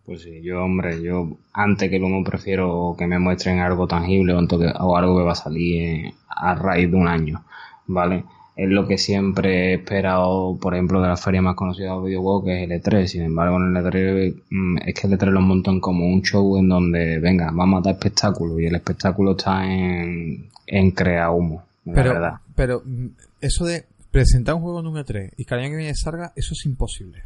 Pues 0.05 0.21
sí, 0.21 0.41
yo, 0.41 0.63
hombre, 0.63 1.01
yo 1.01 1.37
antes 1.53 1.89
que 1.89 1.95
el 1.95 2.03
humo 2.03 2.23
prefiero 2.23 2.95
que 2.97 3.07
me 3.07 3.19
muestren 3.19 3.59
algo 3.59 3.87
tangible 3.87 4.33
o, 4.33 4.97
algo 4.97 5.17
que 5.17 5.23
va 5.23 5.31
a 5.31 5.35
salir 5.35 6.13
a 6.27 6.55
raíz 6.55 6.91
de 6.91 6.97
un 6.97 7.07
año. 7.07 7.43
¿vale? 7.87 8.25
Es 8.55 8.69
lo 8.69 8.87
que 8.87 8.97
siempre 8.97 9.71
he 9.71 9.73
esperado, 9.75 10.57
por 10.61 10.75
ejemplo, 10.75 11.01
de 11.01 11.07
la 11.07 11.17
feria 11.17 11.41
más 11.41 11.55
conocida 11.55 11.93
del 11.93 12.03
videojuego, 12.03 12.45
que 12.45 12.63
es 12.63 12.69
el 12.69 12.81
E3. 12.81 13.07
Sin 13.07 13.23
embargo, 13.23 13.57
en 13.57 13.75
el 13.75 13.83
E3 13.83 14.43
mm, 14.49 14.77
es 14.85 14.93
que 14.93 15.07
el 15.07 15.13
E3 15.13 15.31
lo 15.31 15.41
montan 15.41 15.79
como 15.79 16.05
un 16.05 16.21
show 16.21 16.57
en 16.57 16.69
donde, 16.69 17.19
venga, 17.19 17.49
vamos 17.51 17.79
a 17.79 17.83
dar 17.85 17.95
espectáculo. 17.95 18.59
Y 18.59 18.67
el 18.67 18.75
espectáculo 18.75 19.31
está 19.31 19.65
en, 19.65 20.49
en 20.67 20.91
crear 20.91 21.31
humo, 21.31 21.63
pero, 21.85 22.13
verdad. 22.13 22.33
Pero 22.55 22.83
mm, 22.85 23.07
eso 23.41 23.65
de 23.65 23.85
presentar 24.11 24.53
un 24.53 24.61
juego 24.61 24.81
en 24.81 24.87
un 24.87 24.95
E3 24.97 25.31
y 25.37 25.45
que 25.45 25.53
al 25.55 25.61
año 25.61 25.71
que 25.71 25.77
viene 25.77 25.95
salga, 25.95 26.33
eso 26.35 26.53
es 26.53 26.65
imposible. 26.65 27.23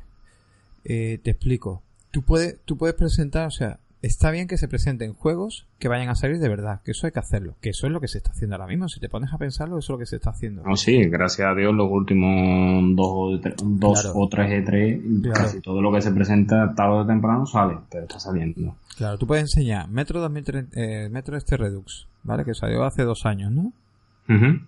Eh, 0.85 1.19
te 1.21 1.31
explico. 1.31 1.83
Tú 2.18 2.23
puedes, 2.23 2.60
tú 2.65 2.77
puedes 2.77 2.95
presentar, 2.95 3.45
o 3.45 3.52
sea, 3.52 3.77
está 4.02 4.31
bien 4.31 4.48
que 4.48 4.57
se 4.57 4.68
presenten 4.68 5.14
juegos 5.14 5.68
que 5.77 5.88
vayan 5.88 6.10
a 6.10 6.15
salir 6.15 6.39
de 6.39 6.49
verdad, 6.49 6.81
que 6.84 6.89
eso 6.89 7.06
hay 7.06 7.11
que 7.11 7.19
hacerlo, 7.19 7.53
que 7.61 7.69
eso 7.69 7.85
es 7.85 7.94
lo 7.94 8.02
que 8.02 8.07
se 8.07 8.18
está 8.18 8.31
haciendo 8.31 8.56
ahora 8.56 8.65
mismo. 8.65 8.89
Si 8.89 8.99
te 8.99 9.07
pones 9.07 9.31
a 9.31 9.38
pensarlo, 9.38 9.77
eso 9.77 9.94
es 9.94 9.95
lo 9.95 9.99
que 9.99 10.07
se 10.07 10.15
está 10.15 10.31
haciendo. 10.31 10.64
No, 10.64 10.76
sí, 10.76 10.98
gracias 11.11 11.48
a 11.48 11.53
Dios, 11.53 11.76
los 11.76 11.88
últimos 11.91 12.95
dos, 12.95 13.39
dos 13.64 14.11
o 14.15 14.27
tres 14.27 14.65
E3, 14.65 15.31
casi 15.31 15.61
todo 15.61 15.80
lo 15.80 15.94
que 15.94 16.02
se 16.02 16.11
presenta 16.11 16.73
tarde 16.73 17.02
o 17.02 17.06
temprano 17.06 17.45
sale, 17.45 17.77
pero 17.91 18.06
está 18.06 18.19
saliendo. 18.19 18.76
Claro, 18.98 19.19
tú 19.19 19.27
puedes 19.27 19.44
enseñar 19.44 19.88
Metro, 19.88 20.19
2030, 20.19 20.72
eh, 20.76 21.10
Metro 21.10 21.38
este 21.38 21.56
Redux, 21.56 22.07
¿vale? 22.23 22.44
Que 22.44 22.56
salió 22.56 22.84
hace 22.84 23.03
dos 23.03 23.27
años, 23.27 23.52
¿no? 23.52 23.73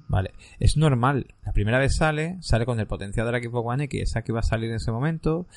Vale, 0.08 0.32
es 0.60 0.78
normal. 0.78 1.28
La 1.46 1.52
primera 1.52 1.80
vez 1.80 1.96
sale, 1.98 2.38
sale 2.42 2.66
con 2.66 2.80
el 2.80 2.88
potencial 2.88 3.26
de 3.26 3.32
la 3.32 3.40
Xbox 3.40 3.68
One 3.68 3.84
X, 3.86 4.02
esa 4.04 4.22
que 4.22 4.32
iba 4.32 4.40
a 4.40 4.44
salir 4.44 4.70
en 4.70 4.78
ese 4.78 4.92
momento. 4.92 5.48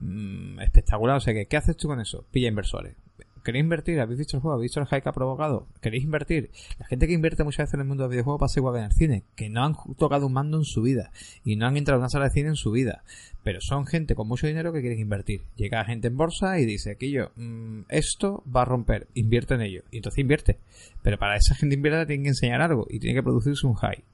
Mm, 0.00 0.60
espectacular. 0.60 1.16
O 1.16 1.20
sea, 1.20 1.34
que, 1.34 1.46
¿qué 1.46 1.56
haces 1.56 1.76
tú 1.76 1.88
con 1.88 2.00
eso? 2.00 2.24
Pilla 2.30 2.48
inversores. 2.48 2.96
¿Queréis 3.42 3.64
invertir? 3.64 3.98
¿Habéis 4.00 4.18
visto 4.18 4.36
el 4.36 4.40
juego? 4.40 4.54
¿Habéis 4.54 4.70
visto 4.70 4.80
el 4.80 4.86
hype 4.86 5.02
que 5.02 5.08
ha 5.08 5.12
provocado? 5.12 5.66
¿Queréis 5.80 6.04
invertir? 6.04 6.50
La 6.78 6.86
gente 6.86 7.08
que 7.08 7.12
invierte 7.12 7.42
muchas 7.42 7.64
veces 7.64 7.74
en 7.74 7.80
el 7.80 7.86
mundo 7.86 8.04
del 8.04 8.12
videojuego 8.12 8.38
pasa 8.38 8.60
igual 8.60 8.74
que 8.74 8.78
en 8.78 8.84
el 8.84 8.92
cine, 8.92 9.24
que 9.34 9.48
no 9.48 9.64
han 9.64 9.74
tocado 9.98 10.26
un 10.26 10.32
mando 10.32 10.58
en 10.58 10.64
su 10.64 10.80
vida 10.80 11.10
y 11.44 11.56
no 11.56 11.66
han 11.66 11.76
entrado 11.76 11.98
en 11.98 12.02
una 12.02 12.08
sala 12.08 12.26
de 12.26 12.30
cine 12.30 12.50
en 12.50 12.54
su 12.54 12.70
vida, 12.70 13.02
pero 13.42 13.60
son 13.60 13.84
gente 13.86 14.14
con 14.14 14.28
mucho 14.28 14.46
dinero 14.46 14.72
que 14.72 14.80
quieren 14.80 15.00
invertir. 15.00 15.42
Llega 15.56 15.84
gente 15.84 16.06
en 16.06 16.16
bolsa 16.16 16.60
y 16.60 16.66
dice, 16.66 16.92
aquí 16.92 17.10
yo, 17.10 17.32
mm, 17.34 17.86
esto 17.88 18.44
va 18.44 18.62
a 18.62 18.66
romper, 18.66 19.08
invierte 19.14 19.54
en 19.54 19.62
ello. 19.62 19.82
Y 19.90 19.96
entonces 19.96 20.20
invierte. 20.20 20.58
Pero 21.02 21.18
para 21.18 21.36
esa 21.36 21.56
gente 21.56 21.74
invierte 21.74 22.06
tiene 22.06 22.22
que 22.22 22.28
enseñar 22.28 22.62
algo 22.62 22.86
y 22.88 23.00
tiene 23.00 23.16
que 23.16 23.24
producirse 23.24 23.66
un 23.66 23.74
high. 23.74 24.04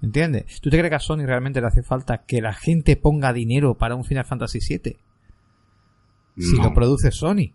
¿Entiendes? 0.00 0.60
¿Tú 0.60 0.70
te 0.70 0.78
crees 0.78 0.90
que 0.90 0.96
a 0.96 1.00
Sony 1.00 1.26
realmente 1.26 1.60
le 1.60 1.66
hace 1.66 1.82
falta 1.82 2.18
que 2.18 2.40
la 2.40 2.54
gente 2.54 2.96
ponga 2.96 3.32
dinero 3.32 3.74
para 3.76 3.96
un 3.96 4.04
Final 4.04 4.24
Fantasy 4.24 4.60
VII? 4.60 4.96
Si 6.36 6.56
lo 6.56 6.72
produce 6.72 7.10
Sony 7.10 7.52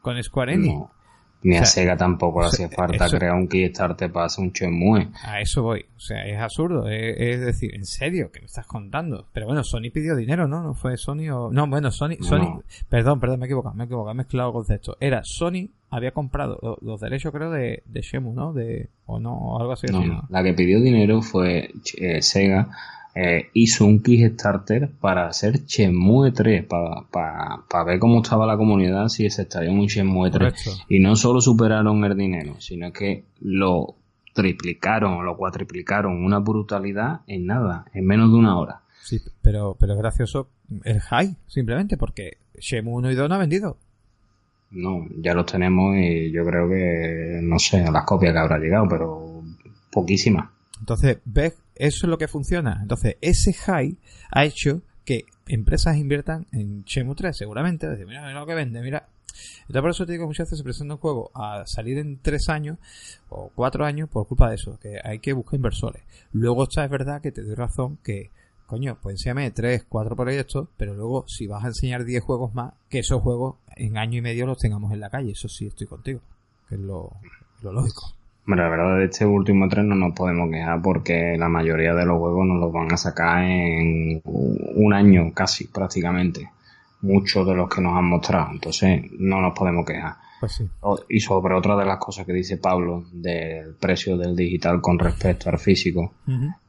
con 0.00 0.22
Square 0.22 0.54
Enix. 0.54 0.96
Ni 1.42 1.56
a 1.56 1.64
Sega 1.64 1.96
tampoco 1.96 2.40
le 2.40 2.48
hacía 2.48 2.68
falta 2.68 3.08
crear 3.08 3.34
un 3.34 3.46
Kickstarter 3.46 4.10
para 4.10 4.26
hacer 4.26 4.44
un 4.44 4.50
Shenmue. 4.50 5.10
A 5.22 5.40
eso 5.40 5.62
voy. 5.62 5.84
O 5.96 6.00
sea, 6.00 6.26
es 6.26 6.38
absurdo. 6.38 6.88
Es, 6.88 7.40
decir, 7.40 7.74
¿en 7.74 7.84
serio? 7.84 8.30
¿Qué 8.32 8.40
me 8.40 8.46
estás 8.46 8.66
contando? 8.66 9.26
Pero 9.32 9.46
bueno, 9.46 9.62
Sony 9.62 9.90
pidió 9.92 10.16
dinero, 10.16 10.48
¿no? 10.48 10.62
No 10.62 10.74
fue 10.74 10.96
Sony 10.96 11.28
o... 11.30 11.52
No, 11.52 11.68
bueno, 11.68 11.92
Sony... 11.92 12.16
Sony... 12.20 12.62
Perdón, 12.88 13.20
perdón, 13.20 13.38
me 13.38 13.44
he 13.44 13.48
equivocado, 13.48 13.76
me 13.76 13.84
he 13.84 13.86
equivocado, 13.86 14.12
he 14.12 14.16
mezclado 14.16 14.52
conceptos. 14.52 14.96
Era 14.98 15.22
Sony 15.22 15.68
había 15.90 16.10
comprado 16.10 16.78
los, 16.80 17.00
derechos, 17.00 17.32
creo, 17.32 17.50
de, 17.50 17.82
de 17.86 18.00
Shemu, 18.00 18.32
¿no? 18.32 18.52
De, 18.52 18.88
o 19.04 19.20
no, 19.20 19.34
o 19.34 19.60
algo 19.60 19.72
así. 19.72 19.86
No, 19.86 20.26
la 20.28 20.42
que 20.42 20.52
pidió 20.52 20.80
dinero 20.80 21.22
fue 21.22 21.70
eh, 21.98 22.22
Sega 22.22 22.70
eh, 23.18 23.48
hizo 23.54 23.86
un 23.86 24.02
Kickstarter 24.02 24.90
para 25.00 25.26
hacer 25.26 25.64
Shenmue 25.64 26.32
3, 26.32 26.66
para 26.66 27.84
ver 27.86 27.98
cómo 27.98 28.20
estaba 28.20 28.46
la 28.46 28.58
comunidad 28.58 29.08
si 29.08 29.30
se 29.30 29.42
estaría 29.42 29.70
un 29.70 29.86
Shenmue 29.86 30.30
3. 30.30 30.84
Y 30.90 30.98
no 30.98 31.16
solo 31.16 31.40
superaron 31.40 32.04
el 32.04 32.14
dinero, 32.14 32.56
sino 32.60 32.92
que 32.92 33.24
lo 33.40 33.94
triplicaron 34.34 35.14
o 35.14 35.22
lo 35.22 35.34
cuatriplicaron, 35.38 36.22
una 36.22 36.40
brutalidad 36.40 37.22
en 37.26 37.46
nada, 37.46 37.86
en 37.94 38.04
menos 38.04 38.30
de 38.30 38.36
una 38.36 38.58
hora. 38.58 38.82
Sí, 39.02 39.18
pero, 39.40 39.78
pero 39.80 39.94
es 39.94 39.98
gracioso 39.98 40.50
el 40.84 41.00
high, 41.00 41.36
simplemente, 41.46 41.96
porque 41.96 42.36
Shenmue 42.58 42.96
1 42.96 43.12
y 43.12 43.14
2 43.14 43.28
no 43.30 43.34
ha 43.34 43.38
vendido. 43.38 43.78
No, 44.72 45.06
ya 45.22 45.32
los 45.32 45.46
tenemos 45.46 45.96
y 45.96 46.30
yo 46.32 46.44
creo 46.44 46.68
que, 46.68 47.40
no 47.42 47.58
sé, 47.58 47.82
a 47.82 47.90
las 47.90 48.04
copias 48.04 48.34
que 48.34 48.38
habrá 48.40 48.58
llegado, 48.58 48.86
pero 48.90 49.42
poquísimas. 49.90 50.50
Entonces, 50.80 51.16
ves, 51.24 51.54
eso 51.76 52.06
es 52.06 52.10
lo 52.10 52.18
que 52.18 52.28
funciona. 52.28 52.78
Entonces, 52.82 53.16
ese 53.20 53.52
high 53.52 53.96
ha 54.30 54.44
hecho 54.44 54.82
que 55.04 55.24
empresas 55.46 55.96
inviertan 55.96 56.46
en 56.52 56.84
Chemu 56.84 57.14
3, 57.14 57.36
seguramente. 57.36 57.86
Mira, 58.04 58.26
mira 58.26 58.40
lo 58.40 58.46
que 58.46 58.54
vende, 58.54 58.80
mira. 58.80 59.08
Entonces, 59.60 59.82
por 59.82 59.90
eso 59.90 60.06
te 60.06 60.12
digo 60.12 60.26
muchas 60.26 60.46
veces 60.46 60.58
se 60.58 60.64
presenta 60.64 60.94
un 60.94 61.00
juego 61.00 61.30
a 61.34 61.64
salir 61.66 61.98
en 61.98 62.18
tres 62.18 62.48
años 62.48 62.78
o 63.28 63.50
cuatro 63.54 63.84
años 63.84 64.08
por 64.08 64.26
culpa 64.26 64.48
de 64.48 64.54
eso, 64.54 64.78
que 64.80 64.98
hay 65.02 65.18
que 65.18 65.34
buscar 65.34 65.56
inversores. 65.56 66.02
Luego 66.32 66.64
está, 66.64 66.84
es 66.84 66.90
verdad 66.90 67.20
que 67.20 67.32
te 67.32 67.42
doy 67.42 67.54
razón 67.54 67.98
que, 68.02 68.30
coño, 68.66 68.98
pues 69.00 69.14
enséñame 69.14 69.50
tres, 69.50 69.84
cuatro 69.88 70.16
proyectos, 70.16 70.68
pero 70.78 70.94
luego 70.94 71.26
si 71.28 71.46
vas 71.46 71.64
a 71.64 71.68
enseñar 71.68 72.04
diez 72.04 72.22
juegos 72.22 72.54
más, 72.54 72.72
que 72.88 73.00
esos 73.00 73.20
juegos 73.20 73.56
en 73.76 73.98
año 73.98 74.18
y 74.18 74.22
medio 74.22 74.46
los 74.46 74.58
tengamos 74.58 74.92
en 74.92 75.00
la 75.00 75.10
calle. 75.10 75.32
Eso 75.32 75.48
sí 75.48 75.66
estoy 75.66 75.86
contigo, 75.86 76.20
que 76.68 76.76
es 76.76 76.80
lo 76.80 77.12
lógico. 77.62 78.15
Bueno, 78.46 78.62
la 78.62 78.68
verdad 78.68 78.98
de 78.98 79.06
este 79.06 79.26
último 79.26 79.68
tren 79.68 79.88
no 79.88 79.96
nos 79.96 80.14
podemos 80.14 80.48
quejar 80.50 80.80
porque 80.80 81.36
la 81.36 81.48
mayoría 81.48 81.94
de 81.94 82.06
los 82.06 82.18
juegos 82.18 82.46
nos 82.46 82.60
los 82.60 82.72
van 82.72 82.92
a 82.92 82.96
sacar 82.96 83.42
en 83.42 84.22
un 84.24 84.92
año 84.92 85.32
casi 85.34 85.66
prácticamente. 85.66 86.48
Muchos 87.02 87.46
de 87.46 87.54
los 87.54 87.68
que 87.68 87.80
nos 87.80 87.96
han 87.96 88.04
mostrado. 88.04 88.52
Entonces 88.52 89.02
no 89.18 89.40
nos 89.40 89.52
podemos 89.52 89.84
quejar. 89.84 90.14
Pues 90.40 90.62
y 91.08 91.20
sobre 91.20 91.54
otra 91.54 91.76
de 91.76 91.86
las 91.86 91.98
cosas 91.98 92.24
que 92.24 92.32
dice 92.32 92.58
Pablo 92.58 93.04
del 93.10 93.74
precio 93.74 94.16
del 94.16 94.36
digital 94.36 94.80
con 94.80 94.98
respecto 94.98 95.50
al 95.50 95.58
físico, 95.58 96.12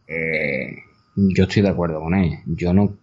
eh, 0.07 0.77
yo 1.15 1.43
estoy 1.43 1.61
de 1.61 1.69
acuerdo 1.69 1.99
con 1.99 2.15
él. 2.15 2.39
Yo 2.45 2.73
no, 2.73 2.93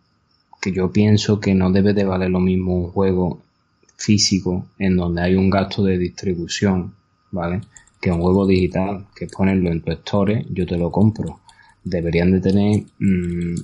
que 0.60 0.72
yo 0.72 0.90
pienso 0.90 1.38
que 1.38 1.54
no 1.54 1.70
debe 1.70 1.92
de 1.92 2.04
valer 2.04 2.30
lo 2.30 2.40
mismo 2.40 2.74
un 2.74 2.90
juego 2.90 3.40
físico 3.96 4.66
en 4.78 4.96
donde 4.96 5.22
hay 5.22 5.36
un 5.36 5.48
gasto 5.48 5.84
de 5.84 5.96
distribución, 5.98 6.94
¿vale? 7.30 7.60
Que 8.04 8.12
un 8.12 8.20
juego 8.20 8.46
digital, 8.46 9.06
que 9.16 9.26
ponerlo 9.26 9.70
en 9.70 9.80
tu 9.80 9.90
store, 9.92 10.44
yo 10.50 10.66
te 10.66 10.76
lo 10.76 10.90
compro. 10.90 11.40
Deberían 11.82 12.32
de 12.32 12.40
tener 12.42 12.82
mm, 12.98 13.54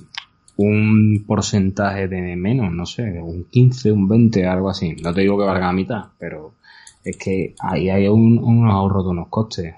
un 0.57 1.23
porcentaje 1.27 2.07
de 2.07 2.35
menos, 2.35 2.73
no 2.73 2.87
sé, 2.87 3.21
un 3.21 3.43
15, 3.43 3.91
un 3.91 4.07
20, 4.07 4.47
algo 4.47 4.71
así. 4.71 4.95
No 5.03 5.13
te 5.13 5.21
digo 5.21 5.37
que 5.37 5.45
valga 5.45 5.67
la 5.67 5.73
mitad, 5.73 6.05
pero 6.17 6.55
es 7.03 7.17
que 7.17 7.53
ahí 7.59 7.91
hay 7.91 8.07
un, 8.07 8.67
ahorro 8.67 9.03
de 9.03 9.09
unos 9.09 9.27
costes. 9.27 9.75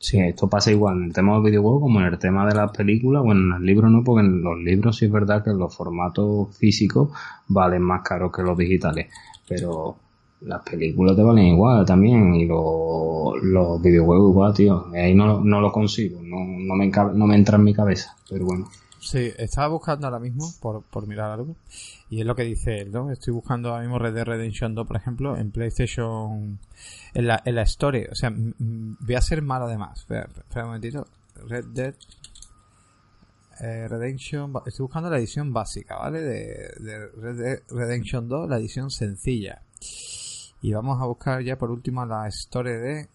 Sí, 0.00 0.18
esto 0.18 0.48
pasa 0.48 0.72
igual 0.72 0.96
en 0.96 1.04
el 1.04 1.12
tema 1.12 1.34
del 1.34 1.44
videojuego 1.44 1.82
como 1.82 2.00
en 2.00 2.06
el 2.06 2.18
tema 2.18 2.44
de 2.44 2.56
las 2.56 2.72
películas, 2.72 3.22
bueno, 3.22 3.54
en 3.54 3.62
el 3.62 3.64
libro 3.64 3.88
no, 3.88 4.02
porque 4.02 4.26
en 4.26 4.42
los 4.42 4.58
libros 4.58 4.96
sí 4.96 5.04
es 5.04 5.12
verdad 5.12 5.44
que 5.44 5.52
los 5.52 5.76
formatos 5.76 6.58
físicos 6.58 7.10
valen 7.46 7.82
más 7.82 8.02
caros 8.02 8.32
que 8.32 8.42
los 8.42 8.58
digitales, 8.58 9.06
pero 9.46 9.94
las 10.44 10.62
películas 10.62 11.16
te 11.16 11.22
valen 11.22 11.46
igual 11.46 11.84
también 11.84 12.34
y 12.34 12.46
los, 12.46 13.80
videojuegos 13.82 14.30
igual, 14.30 14.54
tío. 14.54 14.86
Ahí 14.92 15.14
no, 15.14 15.40
no 15.40 15.60
lo 15.60 15.72
consigo, 15.72 16.20
no, 16.22 16.38
no, 16.44 16.74
me 16.74 16.88
no 16.88 17.26
me 17.26 17.36
entra 17.36 17.56
en 17.56 17.64
mi 17.64 17.74
cabeza, 17.74 18.16
pero 18.28 18.46
bueno. 18.46 18.68
Sí, 19.02 19.32
estaba 19.36 19.66
buscando 19.66 20.06
ahora 20.06 20.20
mismo 20.20 20.48
por, 20.60 20.82
por 20.82 21.08
mirar 21.08 21.32
algo 21.32 21.56
y 22.08 22.20
es 22.20 22.26
lo 22.26 22.36
que 22.36 22.44
dice 22.44 22.82
él, 22.82 22.92
¿no? 22.92 23.10
Estoy 23.10 23.32
buscando 23.34 23.70
ahora 23.70 23.82
mismo 23.82 23.98
Red 23.98 24.14
Dead 24.14 24.24
Redemption 24.24 24.76
2, 24.76 24.86
por 24.86 24.96
ejemplo, 24.96 25.36
en 25.36 25.50
PlayStation, 25.50 26.60
en 27.12 27.26
la, 27.26 27.42
en 27.44 27.54
la 27.56 27.62
Story. 27.62 28.04
O 28.12 28.14
sea, 28.14 28.32
voy 28.32 29.14
a 29.14 29.20
ser 29.20 29.42
malo 29.42 29.64
además. 29.64 30.00
Espera, 30.00 30.28
espera 30.36 30.64
un 30.64 30.68
momentito. 30.68 31.06
Red 31.48 31.64
Dead 31.72 31.94
eh, 33.60 33.88
Redemption, 33.88 34.52
estoy 34.66 34.84
buscando 34.84 35.10
la 35.10 35.18
edición 35.18 35.52
básica, 35.52 35.96
¿vale? 35.96 36.20
De, 36.20 36.70
de 36.78 37.06
Red 37.08 37.36
Dead 37.36 37.58
Redemption 37.70 38.28
2, 38.28 38.48
la 38.48 38.58
edición 38.58 38.90
sencilla. 38.90 39.62
Y 40.62 40.72
vamos 40.72 41.02
a 41.02 41.06
buscar 41.06 41.42
ya 41.42 41.58
por 41.58 41.72
último 41.72 42.06
la 42.06 42.28
historia 42.28 42.78
de... 42.78 43.00
Eh, 43.00 43.08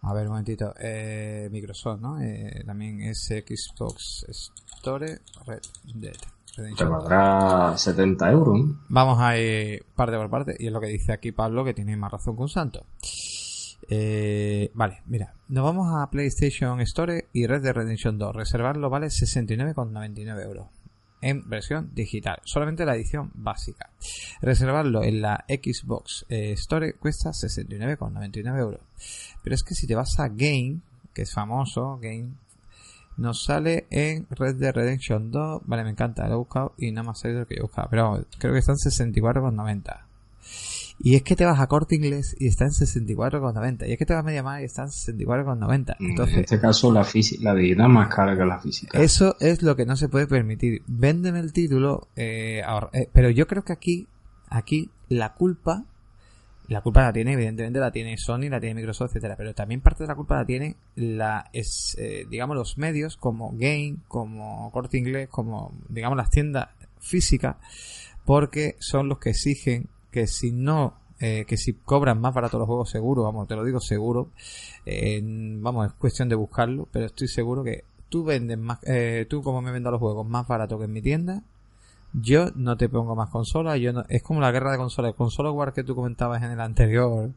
a 0.00 0.14
ver, 0.14 0.22
un 0.24 0.30
momentito. 0.30 0.72
Eh, 0.80 1.50
Microsoft, 1.52 2.00
¿no? 2.00 2.18
Eh, 2.18 2.62
también 2.64 3.02
es 3.02 3.26
Xbox 3.26 4.24
Store 4.26 5.20
Red 5.46 5.60
Dead. 5.94 6.16
Te 6.56 6.84
valdrá 6.84 7.76
70 7.76 8.30
euros. 8.30 8.58
Vamos 8.88 9.18
a 9.20 9.36
ir 9.36 9.84
parte 9.94 10.16
por 10.16 10.30
parte. 10.30 10.56
Y 10.58 10.68
es 10.68 10.72
lo 10.72 10.80
que 10.80 10.86
dice 10.86 11.12
aquí 11.12 11.30
Pablo, 11.32 11.62
que 11.62 11.74
tiene 11.74 11.94
más 11.94 12.10
razón 12.10 12.36
que 12.36 12.42
un 12.42 12.48
santo. 12.48 12.86
vale, 14.72 15.02
mira, 15.06 15.34
nos 15.48 15.64
vamos 15.64 15.92
a 15.94 16.08
PlayStation 16.08 16.80
Store 16.80 17.28
y 17.34 17.46
Red 17.46 17.62
Dead 17.62 17.74
Redemption 17.74 18.16
2. 18.16 18.34
Reservarlo 18.34 18.88
vale 18.88 19.08
69,99 19.08 20.42
euros 20.42 20.83
en 21.24 21.48
versión 21.48 21.90
digital, 21.94 22.38
solamente 22.44 22.84
la 22.84 22.94
edición 22.94 23.30
básica. 23.34 23.88
Reservarlo 24.42 25.02
en 25.02 25.22
la 25.22 25.44
Xbox 25.48 26.26
eh, 26.28 26.52
Store 26.52 26.92
cuesta 26.94 27.30
69,99 27.30 28.58
euros. 28.58 28.80
Pero 29.42 29.54
es 29.54 29.62
que 29.62 29.74
si 29.74 29.86
te 29.86 29.94
vas 29.94 30.20
a 30.20 30.28
Game, 30.28 30.80
que 31.14 31.22
es 31.22 31.32
famoso, 31.32 31.98
Game, 32.00 32.34
nos 33.16 33.44
sale 33.44 33.86
en 33.90 34.26
Red 34.30 34.56
Dead 34.56 34.74
Redemption 34.74 35.30
2. 35.30 35.62
Vale, 35.64 35.84
me 35.84 35.90
encanta, 35.90 36.28
lo 36.28 36.34
he 36.34 36.38
buscado 36.38 36.74
y 36.76 36.92
nada 36.92 37.06
más 37.06 37.20
salido 37.20 37.40
lo 37.40 37.46
que 37.46 37.56
yo 37.56 37.62
buscaba. 37.62 37.88
Pero 37.88 38.26
creo 38.38 38.52
que 38.52 38.58
están 38.58 38.76
64,90. 38.76 40.04
Y 40.98 41.16
es 41.16 41.22
que 41.22 41.34
te 41.36 41.44
vas 41.44 41.60
a 41.60 41.66
corte 41.66 41.96
inglés 41.96 42.36
y 42.38 42.46
está 42.46 42.64
en 42.64 42.70
64,90. 42.70 43.88
Y 43.88 43.92
es 43.92 43.98
que 43.98 44.06
te 44.06 44.14
vas 44.14 44.22
a 44.22 44.26
media 44.26 44.42
mar 44.42 44.62
y 44.62 44.64
está 44.64 44.82
en 44.82 44.88
64,90. 44.88 45.96
Entonces, 45.98 46.34
en 46.36 46.40
este 46.40 46.60
caso, 46.60 46.92
la, 46.92 47.06
la 47.40 47.54
digital 47.54 47.88
más 47.88 48.14
cara 48.14 48.36
que 48.36 48.44
la 48.44 48.60
física. 48.60 49.00
Eso 49.00 49.36
es 49.40 49.62
lo 49.62 49.76
que 49.76 49.86
no 49.86 49.96
se 49.96 50.08
puede 50.08 50.26
permitir. 50.26 50.82
Véndeme 50.86 51.40
el 51.40 51.52
título, 51.52 52.08
eh, 52.16 52.62
eh, 52.92 53.08
pero 53.12 53.30
yo 53.30 53.46
creo 53.46 53.64
que 53.64 53.72
aquí, 53.72 54.06
aquí, 54.48 54.90
la 55.08 55.34
culpa, 55.34 55.84
la 56.68 56.80
culpa 56.80 57.02
la 57.02 57.12
tiene, 57.12 57.32
evidentemente, 57.34 57.80
la 57.80 57.90
tiene 57.90 58.16
Sony, 58.16 58.48
la 58.48 58.60
tiene 58.60 58.76
Microsoft, 58.76 59.10
etcétera. 59.10 59.36
Pero 59.36 59.52
también 59.52 59.80
parte 59.80 60.04
de 60.04 60.08
la 60.08 60.14
culpa 60.14 60.36
la 60.36 60.46
tiene 60.46 60.76
la, 60.94 61.50
es, 61.52 61.96
eh, 61.98 62.24
digamos, 62.30 62.56
los 62.56 62.78
medios 62.78 63.16
como 63.16 63.50
Game, 63.52 63.96
como 64.06 64.70
Corte 64.70 64.96
Inglés, 64.96 65.28
como, 65.28 65.74
digamos, 65.88 66.16
las 66.16 66.30
tiendas 66.30 66.68
físicas, 67.00 67.56
porque 68.24 68.76
son 68.78 69.08
los 69.08 69.18
que 69.18 69.30
exigen 69.30 69.88
que 70.14 70.28
si 70.28 70.52
no 70.52 70.94
eh, 71.18 71.44
que 71.44 71.56
si 71.56 71.72
cobran 71.72 72.20
más 72.20 72.32
barato 72.32 72.56
los 72.56 72.68
juegos 72.68 72.88
seguro, 72.88 73.24
vamos, 73.24 73.48
te 73.48 73.56
lo 73.56 73.64
digo 73.64 73.80
seguro, 73.80 74.30
eh, 74.86 75.20
vamos, 75.24 75.88
es 75.88 75.92
cuestión 75.94 76.28
de 76.28 76.36
buscarlo, 76.36 76.88
pero 76.92 77.06
estoy 77.06 77.26
seguro 77.26 77.64
que 77.64 77.82
tú 78.08 78.22
vendes 78.22 78.56
más, 78.56 78.78
eh, 78.84 79.26
tú 79.28 79.42
como 79.42 79.60
me 79.60 79.72
vendas 79.72 79.90
los 79.90 80.00
juegos 80.00 80.24
más 80.24 80.46
barato 80.46 80.78
que 80.78 80.84
en 80.84 80.92
mi 80.92 81.02
tienda, 81.02 81.42
yo 82.12 82.52
no 82.54 82.76
te 82.76 82.88
pongo 82.88 83.16
más 83.16 83.30
consolas, 83.30 83.80
yo 83.80 83.92
no, 83.92 84.04
es 84.08 84.22
como 84.22 84.40
la 84.40 84.52
guerra 84.52 84.70
de 84.70 84.78
consolas, 84.78 85.10
el 85.10 85.16
console 85.16 85.50
war 85.50 85.72
que 85.72 85.82
tú 85.82 85.96
comentabas 85.96 86.40
en 86.44 86.52
el 86.52 86.60
anterior 86.60 87.32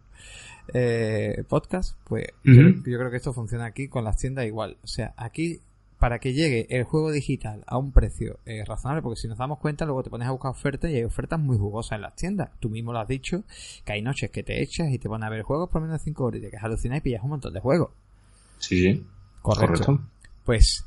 eh, 0.73 1.43
podcast, 1.47 1.97
pues 2.03 2.27
yo, 2.43 2.61
yo 2.85 2.99
creo 2.99 3.09
que 3.09 3.17
esto 3.17 3.33
funciona 3.33 3.65
aquí 3.65 3.87
con 3.87 4.03
las 4.03 4.17
tiendas 4.17 4.45
igual, 4.45 4.77
o 4.83 4.87
sea, 4.87 5.15
aquí 5.17 5.61
para 5.99 6.19
que 6.19 6.33
llegue 6.33 6.67
el 6.69 6.83
juego 6.83 7.11
digital 7.11 7.63
a 7.65 7.77
un 7.77 7.91
precio 7.91 8.39
eh, 8.45 8.63
razonable, 8.65 9.01
porque 9.01 9.19
si 9.19 9.27
nos 9.27 9.37
damos 9.37 9.59
cuenta, 9.59 9.85
luego 9.85 10.03
te 10.03 10.09
pones 10.09 10.27
a 10.27 10.31
buscar 10.31 10.51
ofertas 10.51 10.91
y 10.91 10.95
hay 10.95 11.03
ofertas 11.03 11.39
muy 11.39 11.57
jugosas 11.57 11.93
en 11.93 12.01
las 12.01 12.15
tiendas. 12.15 12.51
Tú 12.59 12.69
mismo 12.69 12.93
lo 12.93 12.99
has 12.99 13.07
dicho, 13.07 13.43
que 13.83 13.93
hay 13.93 14.01
noches 14.01 14.29
que 14.29 14.43
te 14.43 14.61
echas 14.61 14.89
y 14.91 14.99
te 14.99 15.07
pones 15.09 15.25
a 15.25 15.29
ver 15.29 15.41
juegos 15.41 15.69
por 15.69 15.81
menos 15.81 15.99
de 15.99 16.03
5 16.03 16.23
horas 16.23 16.39
y 16.39 16.43
te 16.43 16.49
quedas 16.49 16.63
alucinado 16.63 16.99
y 16.99 17.01
pillas 17.01 17.23
un 17.23 17.29
montón 17.29 17.53
de 17.53 17.59
juegos. 17.59 17.91
Sí, 18.59 19.05
correcto. 19.41 19.99
Pues 20.45 20.85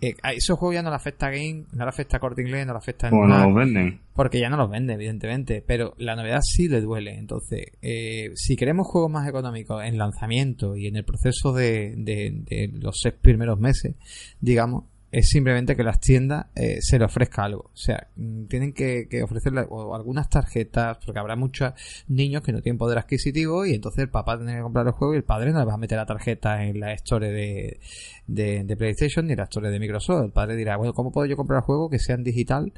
eh, 0.00 0.14
a 0.22 0.32
esos 0.32 0.58
juegos 0.58 0.74
ya 0.74 0.82
no 0.82 0.90
le 0.90 0.96
afecta 0.96 1.26
a 1.26 1.30
Game, 1.30 1.64
no 1.72 1.84
le 1.84 1.88
afecta 1.88 2.18
a 2.18 2.20
Corte 2.20 2.42
Inglés, 2.42 2.66
no 2.66 2.72
le 2.74 2.78
afecta 2.78 3.06
a 3.08 3.10
Pues 3.10 3.28
no 3.28 3.44
los 3.46 3.54
venden. 3.54 4.00
porque 4.14 4.38
ya 4.40 4.48
no 4.50 4.56
los 4.56 4.70
vende, 4.70 4.92
evidentemente. 4.94 5.62
Pero 5.66 5.94
la 5.98 6.14
novedad 6.16 6.40
sí 6.42 6.68
le 6.68 6.80
duele. 6.80 7.14
Entonces, 7.18 7.66
eh, 7.82 8.30
si 8.34 8.56
queremos 8.56 8.86
juegos 8.86 9.10
más 9.10 9.28
económicos 9.28 9.82
en 9.84 9.96
lanzamiento 9.98 10.76
y 10.76 10.86
en 10.86 10.96
el 10.96 11.04
proceso 11.04 11.52
de, 11.52 11.94
de- 11.96 12.42
de 12.44 12.68
los 12.78 12.98
seis 13.02 13.14
primeros 13.20 13.58
meses, 13.58 13.94
digamos, 14.40 14.84
es 15.12 15.28
simplemente 15.28 15.76
que 15.76 15.82
las 15.82 16.00
tiendas 16.00 16.46
eh, 16.54 16.80
se 16.80 16.98
le 16.98 17.04
ofrezca 17.04 17.44
algo. 17.44 17.70
O 17.72 17.76
sea, 17.76 18.08
mm, 18.16 18.46
tienen 18.46 18.72
que, 18.72 19.08
ofrecerle 19.22 19.64
o 19.68 19.94
algunas 19.94 20.28
tarjetas, 20.28 20.98
porque 21.04 21.18
habrá 21.18 21.36
muchos 21.36 21.72
niños 22.08 22.42
que 22.42 22.52
no 22.52 22.60
tienen 22.60 22.78
poder 22.78 22.98
adquisitivo 22.98 23.64
y 23.66 23.74
entonces 23.74 24.04
el 24.04 24.10
papá 24.10 24.36
tiene 24.36 24.56
que 24.56 24.62
comprar 24.62 24.86
el 24.86 24.92
juego 24.92 25.14
y 25.14 25.18
el 25.18 25.24
padre 25.24 25.52
no 25.52 25.60
le 25.60 25.64
va 25.64 25.74
a 25.74 25.78
meter 25.78 25.98
la 25.98 26.06
tarjeta 26.06 26.64
en 26.64 26.80
la 26.80 26.92
store 26.92 27.30
de, 27.30 27.80
de, 28.26 28.64
de 28.64 28.76
PlayStation 28.76 29.26
ni 29.26 29.32
en 29.32 29.38
la 29.38 29.44
store 29.44 29.70
de 29.70 29.80
Microsoft. 29.80 30.24
El 30.24 30.32
padre 30.32 30.56
dirá, 30.56 30.76
bueno, 30.76 30.92
¿cómo 30.92 31.12
puedo 31.12 31.26
yo 31.26 31.36
comprar 31.36 31.58
el 31.58 31.64
juego 31.64 31.88
que 31.88 31.98
sea 31.98 32.14
en 32.16 32.24
digital? 32.24 32.72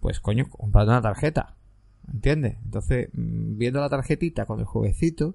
Pues 0.00 0.20
coño, 0.20 0.48
comprando 0.48 0.92
una 0.92 1.02
tarjeta. 1.02 1.56
¿Entiendes? 2.12 2.56
Entonces, 2.64 3.08
mm, 3.12 3.56
viendo 3.56 3.80
la 3.80 3.88
tarjetita 3.88 4.44
con 4.44 4.58
el 4.58 4.64
jueguecito 4.66 5.34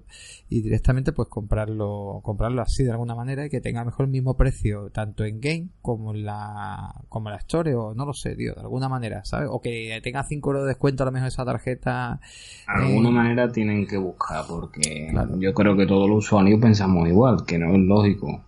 y 0.50 0.60
directamente 0.60 1.12
pues 1.12 1.28
comprarlo 1.28 2.20
comprarlo 2.22 2.60
así 2.60 2.84
de 2.84 2.90
alguna 2.90 3.14
manera 3.14 3.46
y 3.46 3.50
que 3.50 3.60
tenga 3.62 3.82
mejor 3.84 4.04
el 4.06 4.12
mismo 4.12 4.36
precio 4.36 4.90
tanto 4.90 5.24
en 5.24 5.40
game 5.40 5.68
como 5.80 6.12
en 6.14 6.24
la 6.26 6.94
como 7.08 7.28
en 7.28 7.32
la 7.32 7.38
store 7.38 7.74
o 7.74 7.94
no 7.94 8.04
lo 8.04 8.12
sé, 8.12 8.36
tío, 8.36 8.52
de 8.54 8.60
alguna 8.60 8.88
manera, 8.90 9.24
¿sabes? 9.24 9.48
O 9.50 9.60
que 9.62 9.98
tenga 10.02 10.22
5 10.22 10.50
euros 10.50 10.64
de 10.64 10.68
descuento 10.68 11.02
a 11.02 11.06
lo 11.06 11.12
mejor 11.12 11.28
esa 11.28 11.44
tarjeta. 11.46 12.20
De 12.66 12.84
alguna 12.84 13.08
eh, 13.08 13.12
manera 13.12 13.50
tienen 13.50 13.86
que 13.86 13.96
buscar, 13.96 14.44
porque 14.46 15.08
Claro. 15.10 15.38
yo 15.40 15.54
creo 15.54 15.76
que 15.76 15.86
todos 15.86 16.08
los 16.08 16.18
usuarios 16.26 16.60
pensamos 16.60 17.08
igual, 17.08 17.44
que 17.46 17.58
no 17.58 17.72
es 17.72 17.78
lógico. 17.80 18.44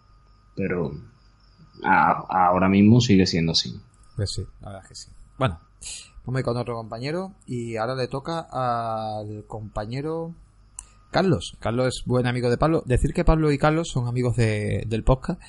Pero 0.54 0.92
a- 1.82 2.26
ahora 2.48 2.68
mismo 2.68 3.00
sigue 3.00 3.26
siendo 3.26 3.52
así. 3.52 3.80
Pues 4.16 4.32
sí, 4.32 4.42
la 4.60 4.66
verdad 4.68 4.82
es 4.82 4.88
que 4.88 4.94
sí. 4.96 5.10
Bueno, 5.38 5.58
vamos 6.28 6.36
a 6.36 6.40
ir 6.40 6.44
con 6.44 6.56
otro 6.58 6.74
compañero 6.74 7.32
y 7.46 7.76
ahora 7.76 7.94
le 7.94 8.06
toca 8.06 8.40
al 8.50 9.44
compañero 9.46 10.34
Carlos. 11.10 11.56
Carlos 11.58 11.86
es 11.88 12.04
buen 12.04 12.26
amigo 12.26 12.50
de 12.50 12.58
Pablo. 12.58 12.82
Decir 12.84 13.14
que 13.14 13.24
Pablo 13.24 13.50
y 13.50 13.56
Carlos 13.56 13.88
son 13.88 14.06
amigos 14.08 14.36
de- 14.36 14.84
del 14.86 15.04
podcast 15.04 15.40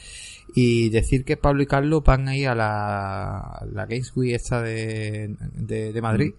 y 0.56 0.90
decir 0.90 1.26
que 1.26 1.36
Pablo 1.36 1.62
y 1.62 1.66
Carlos 1.68 2.02
van 2.04 2.30
a 2.30 2.36
ir 2.38 2.48
a 2.48 2.56
la, 2.56 3.68
la 3.74 3.86
Games 3.86 4.14
Week 4.16 4.34
esta 4.34 4.62
de, 4.62 5.36
de, 5.54 5.92
de 5.92 6.02
Madrid 6.02 6.34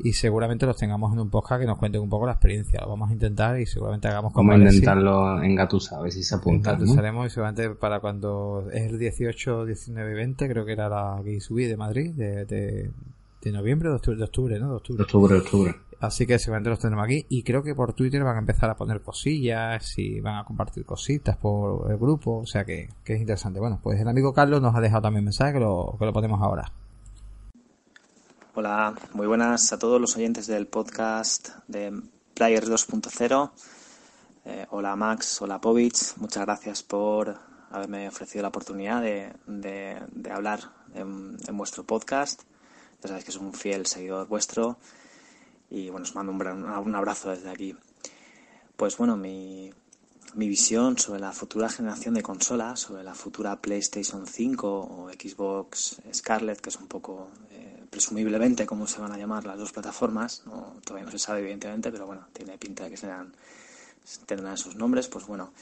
y 0.00 0.12
seguramente 0.14 0.66
los 0.66 0.76
tengamos 0.76 1.12
en 1.12 1.20
un 1.20 1.30
podcast 1.30 1.60
que 1.60 1.66
nos 1.68 1.78
cuenten 1.78 2.02
un 2.02 2.10
poco 2.10 2.26
la 2.26 2.32
experiencia. 2.32 2.80
Lo 2.80 2.88
vamos 2.88 3.10
a 3.10 3.12
intentar 3.12 3.60
y 3.60 3.64
seguramente 3.66 4.08
hagamos 4.08 4.32
como 4.32 4.50
Vamos 4.50 4.66
a 4.66 4.68
intentarlo 4.70 5.40
engatusar, 5.40 6.00
a 6.00 6.02
ver 6.02 6.10
si 6.12 6.24
se 6.24 6.34
apunta. 6.34 6.76
¿no? 6.76 6.92
haremos 6.98 7.28
y 7.28 7.30
seguramente 7.30 7.70
para 7.70 8.00
cuando 8.00 8.66
es 8.72 8.90
el 8.90 8.98
18, 8.98 9.66
19 9.66 10.10
y 10.10 10.14
20, 10.14 10.48
creo 10.48 10.66
que 10.66 10.72
era 10.72 10.88
la 10.88 11.22
Games 11.24 11.48
Week 11.48 11.68
de 11.68 11.76
Madrid, 11.76 12.10
de, 12.12 12.44
de, 12.44 12.90
de 13.44 13.52
noviembre, 13.52 13.88
de 13.88 13.94
octubre, 13.96 14.16
de 14.18 14.24
octubre, 14.24 14.58
¿no? 14.58 14.70
De 14.70 14.76
octubre. 14.76 15.02
Octubre, 15.04 15.36
octubre. 15.38 15.74
Así 16.00 16.26
que 16.26 16.38
seguramente 16.38 16.70
los 16.70 16.78
tendremos 16.80 17.04
aquí 17.04 17.24
y 17.30 17.42
creo 17.44 17.62
que 17.62 17.74
por 17.74 17.94
Twitter 17.94 18.22
van 18.24 18.36
a 18.36 18.40
empezar 18.40 18.68
a 18.68 18.76
poner 18.76 19.00
cosillas 19.00 19.96
y 19.98 20.20
van 20.20 20.36
a 20.38 20.44
compartir 20.44 20.84
cositas 20.84 21.36
por 21.36 21.90
el 21.90 21.96
grupo, 21.96 22.38
o 22.38 22.46
sea 22.46 22.64
que, 22.64 22.88
que 23.04 23.14
es 23.14 23.20
interesante. 23.20 23.58
Bueno, 23.60 23.80
pues 23.82 24.00
el 24.00 24.08
amigo 24.08 24.32
Carlos 24.34 24.60
nos 24.60 24.74
ha 24.74 24.80
dejado 24.80 25.02
también 25.02 25.20
un 25.22 25.26
mensaje 25.26 25.54
que 25.54 25.60
lo, 25.60 25.96
que 25.98 26.04
lo 26.04 26.12
ponemos 26.12 26.40
ahora. 26.42 26.70
Hola, 28.54 28.94
muy 29.14 29.26
buenas 29.26 29.72
a 29.72 29.78
todos 29.78 30.00
los 30.00 30.14
oyentes 30.16 30.46
del 30.46 30.66
podcast 30.66 31.48
de 31.66 31.92
Players 32.34 32.68
2.0. 32.70 33.50
Eh, 34.46 34.66
hola 34.70 34.94
Max, 34.96 35.40
hola 35.40 35.60
Povich, 35.60 36.16
muchas 36.18 36.44
gracias 36.44 36.82
por 36.82 37.34
haberme 37.70 38.06
ofrecido 38.08 38.42
la 38.42 38.48
oportunidad 38.48 39.00
de, 39.02 39.32
de- 39.46 40.02
de 40.12 40.30
hablar 40.30 40.60
en, 40.94 41.36
en 41.48 41.56
vuestro 41.56 41.84
podcast. 41.84 42.42
Ya 43.04 43.08
sabéis 43.08 43.26
que 43.26 43.32
soy 43.32 43.44
un 43.44 43.52
fiel 43.52 43.84
seguidor 43.84 44.26
vuestro 44.26 44.78
y 45.68 45.90
bueno, 45.90 46.04
os 46.04 46.14
mando 46.14 46.32
un, 46.32 46.64
un 46.64 46.94
abrazo 46.94 47.28
desde 47.28 47.50
aquí. 47.50 47.76
Pues 48.78 48.96
bueno, 48.96 49.18
mi, 49.18 49.70
mi 50.36 50.48
visión 50.48 50.96
sobre 50.96 51.20
la 51.20 51.32
futura 51.32 51.68
generación 51.68 52.14
de 52.14 52.22
consolas, 52.22 52.80
sobre 52.80 53.04
la 53.04 53.14
futura 53.14 53.60
PlayStation 53.60 54.26
5 54.26 54.66
o 54.66 55.10
Xbox 55.10 56.00
Scarlett, 56.14 56.62
que 56.62 56.70
es 56.70 56.76
un 56.76 56.86
poco 56.86 57.28
eh, 57.50 57.84
presumiblemente 57.90 58.64
cómo 58.64 58.86
se 58.86 59.02
van 59.02 59.12
a 59.12 59.18
llamar 59.18 59.44
las 59.44 59.58
dos 59.58 59.72
plataformas, 59.72 60.42
no, 60.46 60.76
todavía 60.82 61.04
no 61.04 61.12
se 61.12 61.18
sabe 61.18 61.40
evidentemente, 61.40 61.92
pero 61.92 62.06
bueno, 62.06 62.26
tiene 62.32 62.56
pinta 62.56 62.84
de 62.84 62.90
que 62.90 62.96
serán, 62.96 63.36
tendrán 64.24 64.54
esos 64.54 64.76
nombres, 64.76 65.08
pues 65.08 65.26
bueno, 65.26 65.52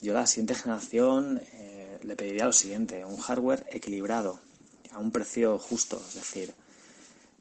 yo 0.00 0.12
a 0.12 0.20
la 0.20 0.26
siguiente 0.26 0.54
generación 0.54 1.42
eh, 1.52 1.98
le 2.02 2.16
pediría 2.16 2.46
lo 2.46 2.54
siguiente, 2.54 3.04
un 3.04 3.18
hardware 3.18 3.66
equilibrado, 3.70 4.40
a 4.96 4.98
un 4.98 5.10
precio 5.10 5.58
justo, 5.58 6.02
es 6.08 6.14
decir, 6.14 6.54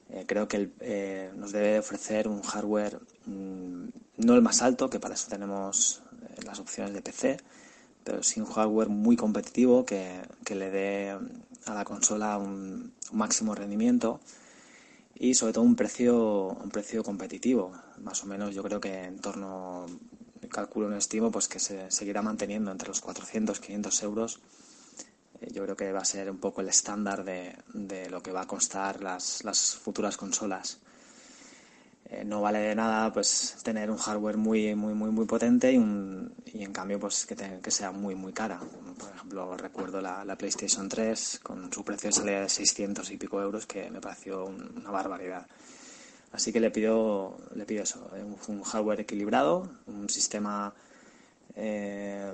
eh, 0.10 0.26
creo 0.28 0.48
que 0.48 0.72
eh, 0.82 1.32
nos 1.36 1.54
debe 1.54 1.80
ofrecer 1.80 2.28
un 2.28 2.42
hardware 2.42 3.00
mm, 3.26 3.88
no 4.18 4.36
el 4.36 4.42
más 4.42 4.62
alto, 4.62 4.90
que 4.90 5.00
para 5.00 5.16
eso 5.16 5.28
tenemos 5.30 6.02
eh, 6.38 6.44
las 6.44 6.60
opciones 6.60 6.94
de 6.94 7.02
PC, 7.02 7.38
pero 8.04 8.22
sí 8.24 8.42
un 8.42 8.48
hardware 8.48 8.90
muy 8.90 9.16
competitivo 9.16 9.86
que, 9.86 10.22
que 10.44 10.56
le 10.56 10.70
dé 10.70 11.16
mm, 11.16 11.70
a 11.70 11.74
la 11.74 11.86
consola 11.86 12.38
un, 12.38 12.94
un 13.12 13.18
máximo 13.18 13.56
rendimiento 13.56 14.20
y 15.16 15.34
sobre 15.34 15.54
todo 15.54 15.64
un 15.64 15.78
precio 15.78 16.50
un 16.62 16.70
precio 16.70 17.04
competitivo. 17.04 17.72
Más 18.04 18.22
o 18.24 18.28
menos 18.28 18.54
yo 18.54 18.64
creo 18.64 18.82
que 18.82 19.06
en 19.06 19.20
torno 19.20 19.86
calculo 20.50 20.88
un 20.88 20.94
estimo 20.94 21.32
pues 21.32 21.48
que 21.48 21.60
se 21.60 21.90
seguirá 21.90 22.22
manteniendo 22.22 22.72
entre 22.72 22.90
los 22.90 23.02
400 23.02 23.60
500 23.60 24.04
euros 24.04 24.40
yo 25.52 25.64
creo 25.64 25.76
que 25.76 25.92
va 25.92 26.00
a 26.02 26.06
ser 26.06 26.30
un 26.30 26.38
poco 26.38 26.62
el 26.62 26.70
estándar 26.70 27.24
de, 27.24 27.56
de 27.74 28.10
lo 28.10 28.22
que 28.22 28.32
va 28.32 28.42
a 28.42 28.48
costar 28.48 29.02
las, 29.02 29.44
las 29.44 29.76
futuras 29.76 30.18
consolas. 30.18 30.80
Eh, 32.08 32.24
no 32.24 32.40
vale 32.40 32.60
de 32.60 32.76
nada 32.76 33.12
pues 33.12 33.58
tener 33.64 33.90
un 33.90 33.98
hardware 33.98 34.38
muy 34.38 34.76
muy 34.76 34.94
muy 34.94 35.10
muy 35.10 35.26
potente 35.26 35.72
y, 35.72 35.78
un, 35.80 36.32
y 36.54 36.64
en 36.64 36.72
cambio 36.72 37.00
pues 37.00 37.26
que, 37.26 37.36
te- 37.36 37.60
que 37.62 37.72
sea 37.72 37.92
muy 37.92 38.14
muy 38.14 38.32
cara. 38.32 38.60
Por 39.00 39.10
ejemplo 39.16 39.58
recuerdo 39.58 40.02
la, 40.02 40.24
la 40.24 40.38
PlayStation 40.38 40.88
3 40.88 41.40
con 41.42 41.74
su 41.74 41.84
precio 41.84 42.10
de 42.10 42.14
salida 42.14 42.42
de 42.42 42.50
600 42.50 43.10
y 43.10 43.18
pico 43.18 43.42
euros 43.42 43.66
que 43.66 43.90
me 43.90 44.02
pareció 44.02 44.46
un- 44.46 44.74
una 44.78 44.92
barbaridad. 44.92 45.48
Así 46.32 46.54
que 46.54 46.60
le 46.60 46.70
pido 46.70 47.38
le 47.56 47.66
pido 47.66 47.82
eso 47.84 48.08
eh, 48.16 48.24
un, 48.24 48.38
un 48.56 48.64
hardware 48.64 49.00
equilibrado 49.02 49.68
un 49.88 50.08
sistema 50.08 50.76
eh, 51.56 52.34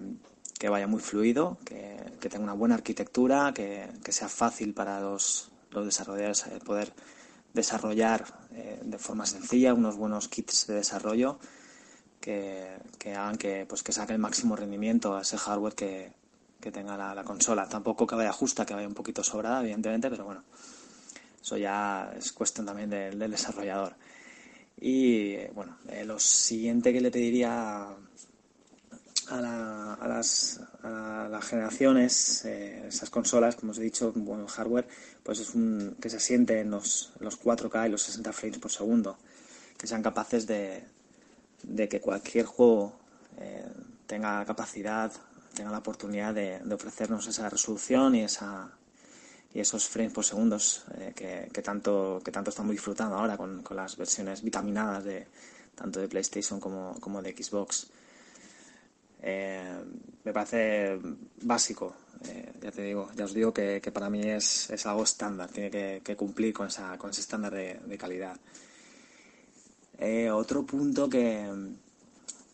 que 0.61 0.69
vaya 0.69 0.85
muy 0.85 0.99
fluido, 1.01 1.57
que, 1.65 1.97
que 2.19 2.29
tenga 2.29 2.43
una 2.43 2.53
buena 2.53 2.75
arquitectura, 2.75 3.51
que, 3.51 3.89
que 4.03 4.11
sea 4.11 4.29
fácil 4.29 4.75
para 4.75 4.99
los, 4.99 5.49
los 5.71 5.85
desarrolladores 5.87 6.45
eh, 6.45 6.59
poder 6.63 6.93
desarrollar 7.51 8.23
eh, 8.51 8.79
de 8.83 8.99
forma 8.99 9.25
sencilla 9.25 9.73
unos 9.73 9.97
buenos 9.97 10.27
kits 10.27 10.67
de 10.67 10.75
desarrollo 10.75 11.39
que, 12.19 12.77
que 12.99 13.15
hagan 13.15 13.37
que, 13.39 13.65
pues, 13.67 13.81
que 13.81 13.91
saque 13.91 14.13
el 14.13 14.19
máximo 14.19 14.55
rendimiento 14.55 15.17
a 15.17 15.23
ese 15.23 15.35
hardware 15.35 15.73
que, 15.73 16.13
que 16.59 16.71
tenga 16.71 16.95
la, 16.95 17.15
la 17.15 17.23
consola. 17.23 17.67
Tampoco 17.67 18.05
que 18.05 18.13
vaya 18.13 18.31
justa, 18.31 18.63
que 18.63 18.75
vaya 18.75 18.87
un 18.87 18.93
poquito 18.93 19.23
sobrada, 19.23 19.61
evidentemente, 19.61 20.11
pero 20.11 20.25
bueno, 20.25 20.43
eso 21.41 21.57
ya 21.57 22.13
es 22.15 22.31
cuestión 22.33 22.67
también 22.67 22.91
del, 22.91 23.17
del 23.17 23.31
desarrollador. 23.31 23.95
Y 24.79 25.31
eh, 25.33 25.51
bueno, 25.55 25.75
lo 26.05 26.19
siguiente 26.19 26.93
que 26.93 27.01
le 27.01 27.09
pediría 27.09 27.87
a, 29.31 29.41
la- 29.41 29.93
a 29.95 30.07
las, 30.07 30.59
a 30.83 31.27
las 31.29 31.45
generaciones, 31.45 32.45
eh, 32.45 32.85
esas 32.87 33.09
consolas, 33.09 33.55
como 33.55 33.71
os 33.71 33.79
he 33.79 33.83
dicho, 33.83 34.11
buen 34.15 34.45
hardware, 34.47 34.87
pues 35.23 35.39
es 35.39 35.55
un, 35.55 35.97
que 36.01 36.09
se 36.09 36.19
siente 36.19 36.59
en 36.61 36.71
los, 36.71 37.13
los 37.19 37.35
4K 37.37 37.85
y 37.85 37.89
los 37.89 38.01
60 38.03 38.33
frames 38.33 38.59
por 38.59 38.71
segundo, 38.71 39.17
que 39.77 39.87
sean 39.87 40.03
capaces 40.03 40.47
de, 40.47 40.83
de 41.63 41.89
que 41.89 42.01
cualquier 42.01 42.45
juego 42.45 42.93
eh, 43.39 43.65
tenga 44.07 44.43
capacidad, 44.45 45.11
tenga 45.55 45.71
la 45.71 45.79
oportunidad 45.79 46.33
de, 46.33 46.59
de 46.59 46.75
ofrecernos 46.75 47.27
esa 47.27 47.49
resolución 47.49 48.15
y 48.15 48.23
esa 48.23 48.71
y 49.53 49.59
esos 49.59 49.87
frames 49.87 50.13
por 50.13 50.23
segundos 50.25 50.85
eh, 50.95 51.13
que, 51.15 51.49
que 51.53 51.61
tanto 51.61 52.21
que 52.23 52.31
tanto 52.31 52.49
estamos 52.51 52.71
disfrutando 52.71 53.15
ahora 53.17 53.37
con, 53.37 53.61
con 53.63 53.75
las 53.77 53.97
versiones 53.97 54.41
vitaminadas 54.43 55.03
de, 55.03 55.27
tanto 55.75 55.99
de 55.99 56.07
PlayStation 56.07 56.59
como, 56.59 56.97
como 56.99 57.21
de 57.21 57.31
Xbox. 57.35 57.87
Eh, 59.21 59.83
me 60.23 60.33
parece 60.33 60.99
básico, 61.41 61.95
eh, 62.27 62.53
ya 62.61 62.71
te 62.71 62.81
digo, 62.81 63.09
ya 63.15 63.25
os 63.25 63.33
digo 63.33 63.53
que, 63.53 63.79
para 63.93 64.09
mí 64.09 64.21
es, 64.23 64.69
es, 64.69 64.85
algo 64.85 65.03
estándar, 65.03 65.49
tiene 65.49 66.01
que, 66.01 66.15
cumplir 66.15 66.53
con, 66.53 66.67
esa, 66.67 66.97
con 66.97 67.11
ese 67.11 67.21
estándar 67.21 67.53
de, 67.53 67.97
calidad. 67.97 68.37
otro 70.33 70.65
punto 70.65 71.07
que, 71.09 71.47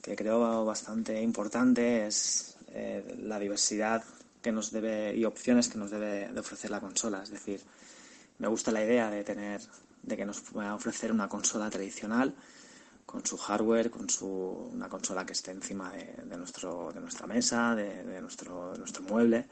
que 0.02 0.16
creo 0.16 0.66
bastante 0.66 1.22
importante 1.22 2.08
es 2.08 2.58
la 3.20 3.40
diversidad 3.40 4.04
que 4.42 4.52
nos 4.52 4.72
debe 4.72 5.16
y 5.16 5.26
opciones 5.26 5.68
que 5.68 5.78
nos 5.78 5.92
debe 5.92 6.32
de 6.32 6.40
ofrecer 6.40 6.72
la 6.72 6.80
consola. 6.80 7.24
Es 7.24 7.32
decir, 7.32 7.62
me 8.40 8.48
gusta 8.48 8.72
la 8.72 8.84
idea 8.84 9.10
de 9.10 9.24
tener, 9.24 9.62
de 10.04 10.18
que 10.18 10.26
nos 10.26 10.42
pueda 10.42 10.76
ofrecer 10.76 11.12
una 11.12 11.28
consola 11.28 11.70
tradicional 11.70 12.34
con 13.08 13.26
su 13.26 13.38
hardware, 13.38 13.90
con 13.90 14.10
su 14.10 14.28
una 14.28 14.90
consola 14.90 15.26
que 15.26 15.32
esté 15.32 15.52
encima 15.52 15.92
de, 15.92 16.38
nuestro 16.38 16.92
de 16.94 17.00
nuestra 17.00 17.26
mesa, 17.26 17.74
de, 17.74 18.22
nuestro 18.22 18.76
nuestro 18.78 19.02
mueble. 19.04 19.48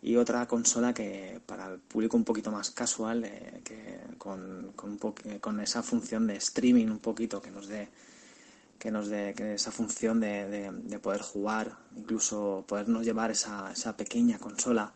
Y 0.00 0.16
otra 0.16 0.46
consola 0.46 0.94
que 0.94 1.40
para 1.44 1.66
el 1.72 1.80
público 1.80 2.16
un 2.16 2.24
poquito 2.24 2.52
más 2.52 2.70
casual, 2.70 3.24
eh, 3.24 3.62
que 3.64 4.00
con, 4.16 4.72
con, 4.76 4.96
con 5.40 5.60
esa 5.60 5.82
función 5.82 6.26
de 6.28 6.36
streaming 6.36 6.86
un 6.86 7.00
poquito 7.00 7.42
que 7.42 7.50
nos 7.50 7.66
dé 7.66 7.88
que 8.78 8.90
nos 8.90 9.08
dé 9.08 9.34
esa 9.54 9.72
función 9.72 10.20
de, 10.20 10.70
de, 10.70 10.98
poder 10.98 11.22
jugar, 11.22 11.78
incluso 11.96 12.64
podernos 12.68 13.04
llevar 13.04 13.30
esa, 13.30 13.72
esa 13.72 13.96
pequeña 13.96 14.38
consola, 14.38 14.92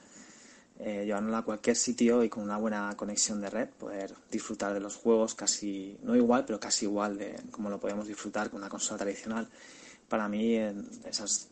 eh, 0.79 1.13
a 1.13 1.43
cualquier 1.43 1.77
sitio 1.77 2.23
y 2.23 2.29
con 2.29 2.45
una 2.45 2.57
buena 2.57 2.95
conexión 2.97 3.41
de 3.41 3.51
red, 3.51 3.69
poder 3.69 4.15
disfrutar 4.31 4.75
de 4.75 4.81
los 4.81 4.97
juegos 4.97 5.35
casi, 5.35 5.99
no 6.03 6.15
igual, 6.15 6.45
pero 6.45 6.61
casi 6.61 6.87
igual 6.87 7.19
de 7.19 7.37
como 7.51 7.71
lo 7.71 7.81
podemos 7.81 8.07
disfrutar 8.07 8.51
con 8.51 8.61
una 8.61 8.69
consola 8.69 8.99
tradicional. 8.99 9.49
Para 10.09 10.29
mí, 10.29 10.57
esas, 11.05 11.49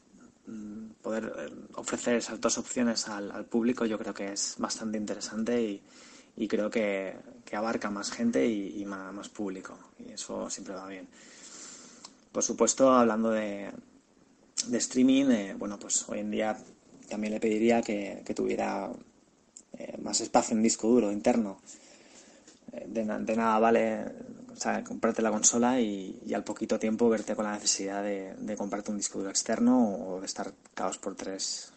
mm, 0.46 0.90
poder 1.02 1.32
eh, 1.38 1.52
ofrecer 1.74 2.16
esas 2.16 2.40
dos 2.40 2.58
opciones 2.58 3.08
al, 3.08 3.44
público 3.46 3.84
yo 3.84 3.98
creo 3.98 4.14
que 4.14 4.32
es 4.32 4.54
bastante 4.58 4.98
interesante 4.98 5.60
y, 5.62 5.82
y 6.36 6.48
creo 6.48 6.70
que, 6.70 7.16
que, 7.44 7.56
abarca 7.56 7.90
más 7.90 8.10
gente 8.10 8.46
y, 8.46 8.80
y 8.80 8.84
más, 8.86 9.12
más 9.12 9.28
público. 9.28 9.78
Y 9.98 10.12
eso 10.12 10.48
siempre 10.50 10.74
va 10.74 10.86
bien. 10.86 11.08
Por 12.36 12.42
supuesto, 12.42 12.92
hablando 12.92 13.30
de, 13.30 13.72
streaming, 14.70 15.30
eh, 15.30 15.54
bueno, 15.58 15.78
pues 15.78 16.06
hoy 16.06 16.18
en 16.18 16.30
día 16.30 16.54
también 17.08 17.32
le 17.32 17.40
pediría 17.40 17.80
que, 17.80 18.22
tuviera 18.36 18.90
eh, 19.78 19.96
más 20.02 20.20
espacio 20.20 20.56
en 20.56 20.62
disco 20.62 20.88
duro 20.88 21.12
interno. 21.12 21.58
Eh, 22.72 22.86
de, 22.88 23.04
nada 23.04 23.58
vale 23.58 24.04
comprarte 24.86 25.20
la 25.20 25.30
consola 25.30 25.80
y, 25.80 26.32
al 26.34 26.44
poquito 26.44 26.78
tiempo 26.78 27.08
verte 27.08 27.34
con 27.34 27.44
la 27.44 27.52
necesidad 27.52 28.02
de, 28.02 28.56
comprarte 28.56 28.90
un 28.90 28.96
disco 28.96 29.18
duro 29.18 29.30
externo 29.30 29.96
o 29.96 30.20
de 30.20 30.26
estar 30.26 30.52
caos 30.74 30.98
por 30.98 31.14
tres 31.14 31.72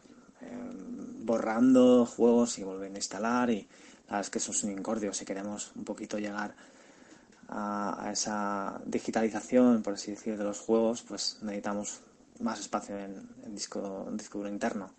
borrando 1.24 2.06
juegos 2.06 2.58
y 2.58 2.64
volver 2.64 2.92
a 2.92 2.96
instalar 2.96 3.50
y 3.50 3.68
la 4.08 4.16
verdad 4.16 4.22
es 4.22 4.30
que 4.30 4.38
eso 4.40 4.52
es 4.52 4.64
un 4.64 4.72
incordio 4.72 5.14
si 5.14 5.26
queremos 5.26 5.72
un 5.76 5.84
poquito 5.84 6.18
llegar 6.18 6.56
a, 7.50 8.10
esa 8.12 8.80
digitalización, 8.86 9.82
por 9.82 9.94
así 9.94 10.12
decir, 10.12 10.38
de 10.38 10.44
los 10.44 10.60
juegos, 10.60 11.02
pues 11.02 11.40
necesitamos 11.42 12.02
más 12.40 12.60
espacio 12.60 12.98
en, 12.98 13.28
disco, 13.54 14.08
disco 14.14 14.38
duro 14.38 14.50
interno. 14.50 14.92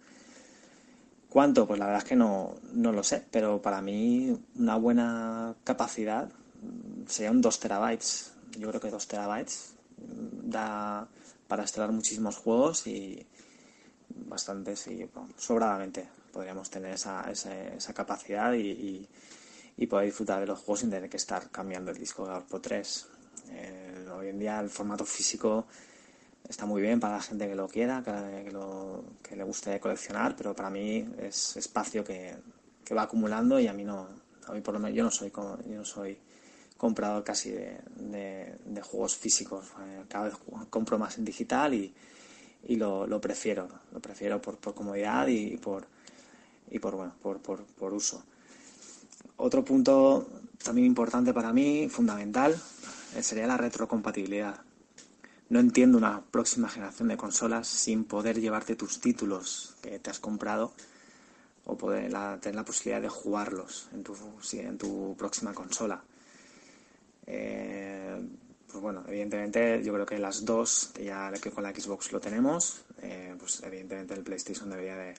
¿Cuánto? 1.30 1.66
Pues 1.66 1.78
la 1.78 1.86
verdad 1.86 2.02
es 2.02 2.08
que 2.08 2.16
no, 2.16 2.56
no 2.74 2.92
lo 2.92 3.02
sé, 3.02 3.24
pero 3.30 3.62
para 3.62 3.80
mí 3.80 4.36
una 4.56 4.76
buena 4.76 5.54
capacidad 5.64 6.28
sería 7.06 7.30
un 7.30 7.40
2 7.40 7.60
terabytes. 7.60 8.34
Yo 8.58 8.68
creo 8.68 8.80
que 8.80 8.90
2 8.90 9.06
terabytes 9.06 9.74
da 9.96 11.08
para 11.48 11.62
instalar 11.62 11.92
muchísimos 11.92 12.36
juegos 12.36 12.86
y 12.86 13.24
bastante, 14.26 14.76
sí, 14.76 15.08
sobradamente 15.36 16.08
podríamos 16.32 16.68
tener 16.68 16.94
esa, 16.94 17.30
esa, 17.30 17.94
capacidad 17.94 18.52
y 18.52 19.08
y 19.80 19.86
poder 19.86 20.06
disfrutar 20.06 20.40
de 20.40 20.46
los 20.46 20.58
juegos 20.58 20.80
sin 20.80 20.90
tener 20.90 21.08
que 21.08 21.16
estar 21.16 21.50
cambiando 21.50 21.90
el 21.90 21.96
disco 21.96 22.28
de 22.28 22.38
por 22.42 22.60
3. 22.60 23.06
Eh, 23.48 24.06
hoy 24.14 24.28
en 24.28 24.38
día 24.38 24.60
el 24.60 24.68
formato 24.68 25.06
físico 25.06 25.66
está 26.48 26.66
muy 26.66 26.82
bien 26.82 27.00
para 27.00 27.16
la 27.16 27.22
gente 27.22 27.48
que 27.48 27.54
lo 27.54 27.68
quiera, 27.68 28.02
que, 28.02 28.50
lo, 28.50 29.04
que 29.22 29.36
le 29.36 29.44
guste 29.44 29.78
coleccionar, 29.80 30.34
pero 30.36 30.54
para 30.54 30.70
mí 30.70 31.06
es 31.18 31.56
espacio 31.56 32.04
que, 32.04 32.34
que, 32.84 32.94
va 32.94 33.02
acumulando 33.02 33.58
y 33.60 33.66
a 33.66 33.72
mí 33.72 33.84
no, 33.84 34.08
a 34.46 34.52
mí 34.52 34.60
por 34.60 34.74
lo 34.74 34.80
menos 34.80 34.96
yo 34.96 35.04
no 35.04 35.10
soy, 35.10 35.30
yo 35.30 35.76
no 35.76 35.84
soy 35.84 36.18
comprador 36.76 37.22
casi 37.22 37.50
de, 37.50 37.78
de, 38.64 38.82
juegos 38.82 39.16
físicos. 39.16 39.66
Eh, 39.80 40.04
cada 40.08 40.24
vez 40.24 40.34
compro 40.70 40.98
más 40.98 41.18
en 41.18 41.24
digital 41.24 41.74
y, 41.74 41.92
y 42.66 42.76
lo, 42.76 43.06
lo, 43.06 43.20
prefiero, 43.20 43.68
lo 43.92 44.00
prefiero 44.00 44.40
por, 44.40 44.56
por 44.56 44.74
comodidad 44.74 45.28
y 45.28 45.56
por, 45.58 45.86
y 46.70 46.78
por, 46.78 46.96
bueno, 46.96 47.14
por, 47.22 47.40
por, 47.40 47.64
por 47.64 47.92
uso. 47.92 48.22
Otro 49.36 49.64
punto 49.64 50.26
también 50.62 50.86
importante 50.86 51.32
para 51.32 51.52
mí, 51.52 51.88
fundamental, 51.88 52.54
eh, 53.14 53.22
sería 53.22 53.46
la 53.46 53.56
retrocompatibilidad. 53.56 54.60
No 55.50 55.58
entiendo 55.58 55.98
una 55.98 56.22
próxima 56.22 56.68
generación 56.68 57.08
de 57.08 57.16
consolas 57.16 57.66
sin 57.66 58.04
poder 58.04 58.40
llevarte 58.40 58.76
tus 58.76 59.00
títulos 59.00 59.74
que 59.82 59.98
te 59.98 60.08
has 60.08 60.20
comprado 60.20 60.72
o 61.66 61.76
poder 61.76 62.12
tener 62.40 62.54
la 62.54 62.64
posibilidad 62.64 63.02
de 63.02 63.08
jugarlos 63.08 63.88
en 63.92 64.04
tu, 64.04 64.16
en 64.52 64.78
tu 64.78 65.16
próxima 65.18 65.52
consola. 65.52 66.02
Eh, 67.26 68.20
pues 68.70 68.80
bueno, 68.80 69.02
evidentemente 69.08 69.82
yo 69.82 69.92
creo 69.92 70.06
que 70.06 70.18
las 70.18 70.44
dos, 70.44 70.92
ya 70.94 71.32
que 71.32 71.50
con 71.50 71.64
la 71.64 71.74
Xbox 71.74 72.12
lo 72.12 72.20
tenemos, 72.20 72.84
eh, 73.02 73.34
pues 73.36 73.60
evidentemente 73.64 74.14
el 74.14 74.22
PlayStation 74.22 74.70
debería 74.70 74.96
de, 74.96 75.14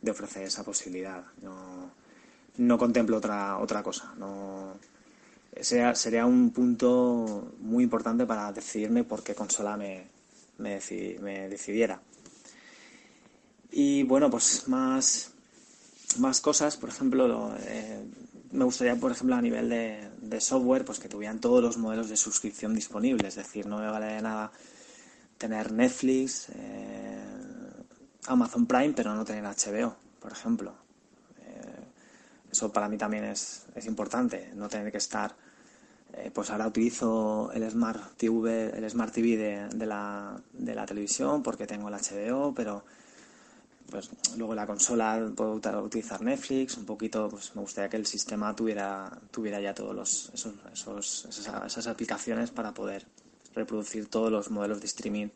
de 0.00 0.10
ofrecer 0.12 0.44
esa 0.44 0.62
posibilidad. 0.62 1.24
No, 1.42 1.90
no 2.58 2.78
contemplo 2.78 3.16
otra, 3.16 3.58
otra 3.58 3.82
cosa. 3.82 4.14
No, 4.16 4.78
sería, 5.60 6.26
un 6.26 6.50
punto 6.50 7.54
muy 7.60 7.84
importante 7.84 8.26
para 8.26 8.52
decidirme 8.52 9.04
por 9.04 9.22
qué 9.22 9.34
consola 9.34 9.76
me, 9.76 10.08
decidiera. 10.58 12.00
Y 13.70 14.02
bueno, 14.04 14.30
pues 14.30 14.68
más, 14.68 15.32
más 16.18 16.40
cosas, 16.40 16.76
por 16.76 16.88
ejemplo, 16.88 17.54
eh, 17.60 18.04
me 18.52 18.64
gustaría, 18.64 18.96
por 18.96 19.12
ejemplo, 19.12 19.36
a 19.36 19.42
nivel 19.42 19.68
de, 19.68 20.40
software, 20.40 20.84
pues 20.84 20.98
que 20.98 21.08
tuvieran 21.08 21.40
todos 21.40 21.62
los 21.62 21.78
modelos 21.78 22.08
de 22.08 22.16
suscripción 22.16 22.74
disponibles. 22.74 23.36
Es 23.36 23.46
decir, 23.46 23.66
no 23.66 23.78
me 23.78 23.86
vale 23.86 24.06
de 24.06 24.22
nada 24.22 24.50
tener 25.38 25.72
Netflix, 25.72 26.48
eh, 26.54 27.18
Amazon 28.26 28.66
Prime, 28.66 28.92
pero 28.94 29.14
no 29.14 29.24
tener 29.24 29.44
HBO, 29.44 29.96
por 30.20 30.32
ejemplo. 30.32 30.86
Eso 32.56 32.72
para 32.72 32.88
mí 32.88 32.96
también 32.96 33.24
es, 33.24 33.66
es 33.74 33.84
importante, 33.84 34.50
no 34.54 34.66
tener 34.66 34.90
que 34.90 34.96
estar. 34.96 35.36
Eh, 36.16 36.30
pues 36.32 36.50
ahora 36.50 36.66
utilizo 36.66 37.50
el 37.52 37.70
Smart 37.70 38.16
TV, 38.16 38.70
el 38.76 38.88
Smart 38.90 39.12
TV 39.12 39.36
de, 39.36 39.68
de, 39.68 39.86
la, 39.86 40.40
de 40.52 40.74
la 40.74 40.86
televisión 40.86 41.42
porque 41.42 41.66
tengo 41.66 41.88
el 41.88 41.94
HBO, 41.94 42.54
pero 42.54 42.84
pues 43.90 44.10
luego 44.36 44.54
la 44.54 44.66
consola 44.66 45.30
puedo 45.34 45.60
utilizar 45.82 46.20
Netflix, 46.22 46.76
un 46.76 46.86
poquito, 46.86 47.28
pues 47.28 47.54
me 47.54 47.60
gustaría 47.60 47.88
que 47.88 47.96
el 47.96 48.06
sistema 48.06 48.54
tuviera, 48.54 49.10
tuviera 49.30 49.60
ya 49.60 49.74
todos 49.74 49.94
los, 49.94 50.30
esos, 50.34 50.54
esos, 50.72 51.24
esas, 51.26 51.86
aplicaciones 51.86 52.50
para 52.50 52.72
poder 52.72 53.06
reproducir 53.54 54.08
todos 54.08 54.30
los 54.30 54.50
modelos 54.50 54.80
de 54.80 54.86
streaming 54.86 55.28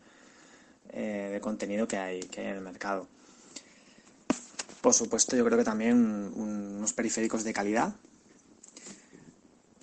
eh, 0.92 1.30
de 1.32 1.40
contenido 1.40 1.86
que 1.86 1.96
hay, 1.96 2.20
que 2.20 2.40
hay 2.40 2.46
en 2.48 2.56
el 2.56 2.60
mercado. 2.62 3.06
Por 4.80 4.94
supuesto, 4.94 5.36
yo 5.36 5.44
creo 5.44 5.58
que 5.58 5.64
también 5.64 6.32
unos 6.34 6.92
periféricos 6.92 7.44
de 7.44 7.52
calidad, 7.52 7.94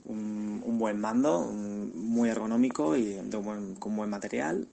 un, 0.08 0.78
buen 0.80 1.00
mando, 1.00 1.42
muy 1.52 2.30
ergonómico 2.30 2.96
y 2.96 3.18
con 3.80 3.96
buen 3.96 4.10
material. 4.10 4.68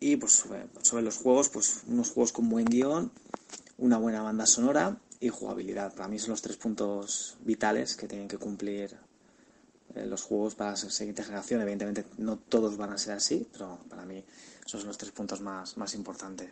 Y 0.00 0.16
pues 0.16 0.32
sobre, 0.32 1.02
los 1.02 1.16
juegos, 1.16 1.48
pues 1.48 1.82
unos 1.86 2.10
juegos 2.10 2.32
con 2.32 2.48
buen 2.48 2.66
guion, 2.66 3.10
una 3.78 3.96
buena 3.98 4.22
banda 4.22 4.46
sonora 4.46 4.98
y 5.20 5.28
jugabilidad. 5.28 5.94
Para 5.94 6.08
mí 6.08 6.18
son 6.18 6.30
los 6.30 6.42
tres 6.42 6.56
puntos 6.56 7.36
vitales 7.40 7.96
que 7.96 8.06
tienen 8.06 8.28
que 8.28 8.36
cumplir 8.36 8.96
eh, 9.94 10.06
los 10.06 10.22
juegos 10.22 10.54
para 10.54 10.72
la 10.72 10.76
siguiente 10.76 11.22
generación. 11.22 11.62
Evidentemente 11.62 12.04
no 12.18 12.36
todos 12.36 12.76
van 12.76 12.92
a 12.92 12.98
ser 12.98 13.14
así, 13.14 13.46
pero 13.52 13.78
para 13.88 14.04
mí 14.04 14.22
esos 14.66 14.80
son 14.80 14.88
los 14.88 14.98
tres 14.98 15.12
puntos 15.12 15.40
más, 15.40 15.76
más 15.76 15.94
importantes. 15.94 16.50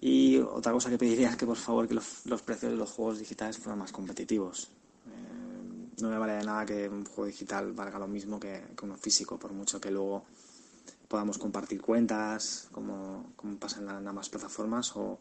Y 0.00 0.38
otra 0.38 0.72
cosa 0.72 0.90
que 0.90 0.98
pediría 0.98 1.30
es 1.30 1.36
que 1.36 1.46
por 1.46 1.56
favor 1.56 1.88
que 1.88 1.94
los, 1.94 2.42
precios 2.42 2.72
de 2.72 2.78
los 2.78 2.90
juegos 2.90 3.18
digitales 3.18 3.58
fueran 3.58 3.78
más 3.78 3.92
competitivos. 3.92 4.68
No 6.00 6.10
me 6.10 6.18
vale 6.18 6.34
de 6.34 6.44
nada 6.44 6.66
que 6.66 6.88
un 6.88 7.04
juego 7.04 7.26
digital 7.26 7.72
valga 7.72 7.98
lo 7.98 8.06
mismo 8.06 8.38
que, 8.38 8.62
uno 8.82 8.96
físico, 8.96 9.38
por 9.38 9.52
mucho 9.52 9.80
que 9.80 9.90
luego 9.90 10.24
podamos 11.08 11.38
compartir 11.38 11.80
cuentas, 11.80 12.68
como, 12.70 13.32
como 13.36 13.56
pasa 13.56 13.80
en, 13.80 14.30
plataformas, 14.30 14.92
o, 14.96 15.18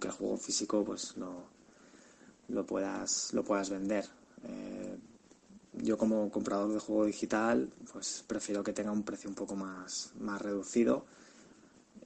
que 0.00 0.08
el 0.08 0.14
juego 0.14 0.36
físico 0.36 0.84
pues 0.84 1.16
lo, 1.16 1.44
lo 2.48 2.66
puedas 2.66 3.32
lo 3.32 3.44
puedas 3.44 3.70
vender. 3.70 4.08
Eh, 4.44 4.98
yo 5.72 5.90
yo 5.90 5.98
como 5.98 6.30
comprador 6.30 6.72
de 6.72 6.80
juego 6.80 7.04
digital, 7.04 7.70
pues 7.92 8.24
prefiero 8.26 8.64
que 8.64 8.72
tenga 8.72 8.90
un 8.90 9.04
precio 9.04 9.28
un 9.30 9.36
poco 9.36 9.54
más, 9.54 10.10
más 10.18 10.42
reducido 10.42 11.04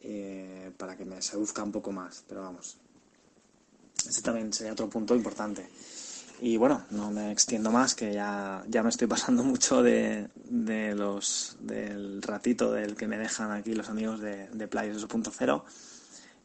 eh, 0.03 0.71
para 0.77 0.97
que 0.97 1.05
me 1.05 1.23
seduzca 1.23 1.63
un 1.63 1.73
poco 1.73 1.91
más. 1.91 2.25
Pero 2.29 2.43
vamos, 2.43 2.77
ese 4.07 4.23
también 4.23 4.53
sería 4.53 4.73
otro 4.73 4.89
punto 4.91 5.15
importante. 5.15 5.69
Y 6.41 6.57
bueno, 6.57 6.83
no 6.91 7.11
me 7.11 7.31
extiendo 7.31 7.71
más, 7.71 7.95
que 7.95 8.13
ya, 8.13 8.65
ya 8.69 8.83
me 8.83 8.89
estoy 8.89 9.07
pasando 9.07 9.43
mucho 9.45 9.83
de, 9.83 10.29
de 10.45 10.95
los, 10.95 11.57
del 11.61 12.23
ratito 12.23 12.73
del 12.73 12.97
que 12.97 13.07
me 13.07 13.19
dejan 13.19 13.53
aquí 13.53 13.75
los 13.75 13.89
amigos 13.89 14.21
de, 14.21 14.49
de 14.49 14.69
Players 14.69 15.07
2.0. 15.07 15.63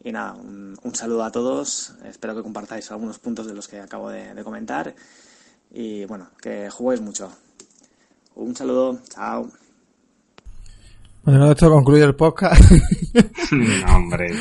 Y 0.02 0.11
nada, 0.14 0.34
un, 0.34 0.78
saludo 0.94 1.24
a 1.24 1.32
todos. 1.32 1.94
Espero 2.06 2.36
que 2.36 2.41
compartáis 2.41 2.90
algunos 2.91 3.20
puntos 3.20 3.48
de 3.48 3.53
los 3.53 3.68
que 3.68 3.80
acabo 3.80 4.10
de, 4.10 4.44
comentar. 4.44 4.95
Y 5.72 6.06
bueno, 6.06 6.30
que 6.41 6.70
juguéis 6.70 7.02
mucho. 7.02 7.32
Un 8.36 8.56
saludo, 8.56 8.99
chao. 9.10 9.52
Bueno, 11.24 11.52
esto 11.52 11.70
concluye 11.70 12.03
el 12.03 12.16
podcast. 12.16 12.61
no, 13.52 13.95
hombre. 13.95 14.34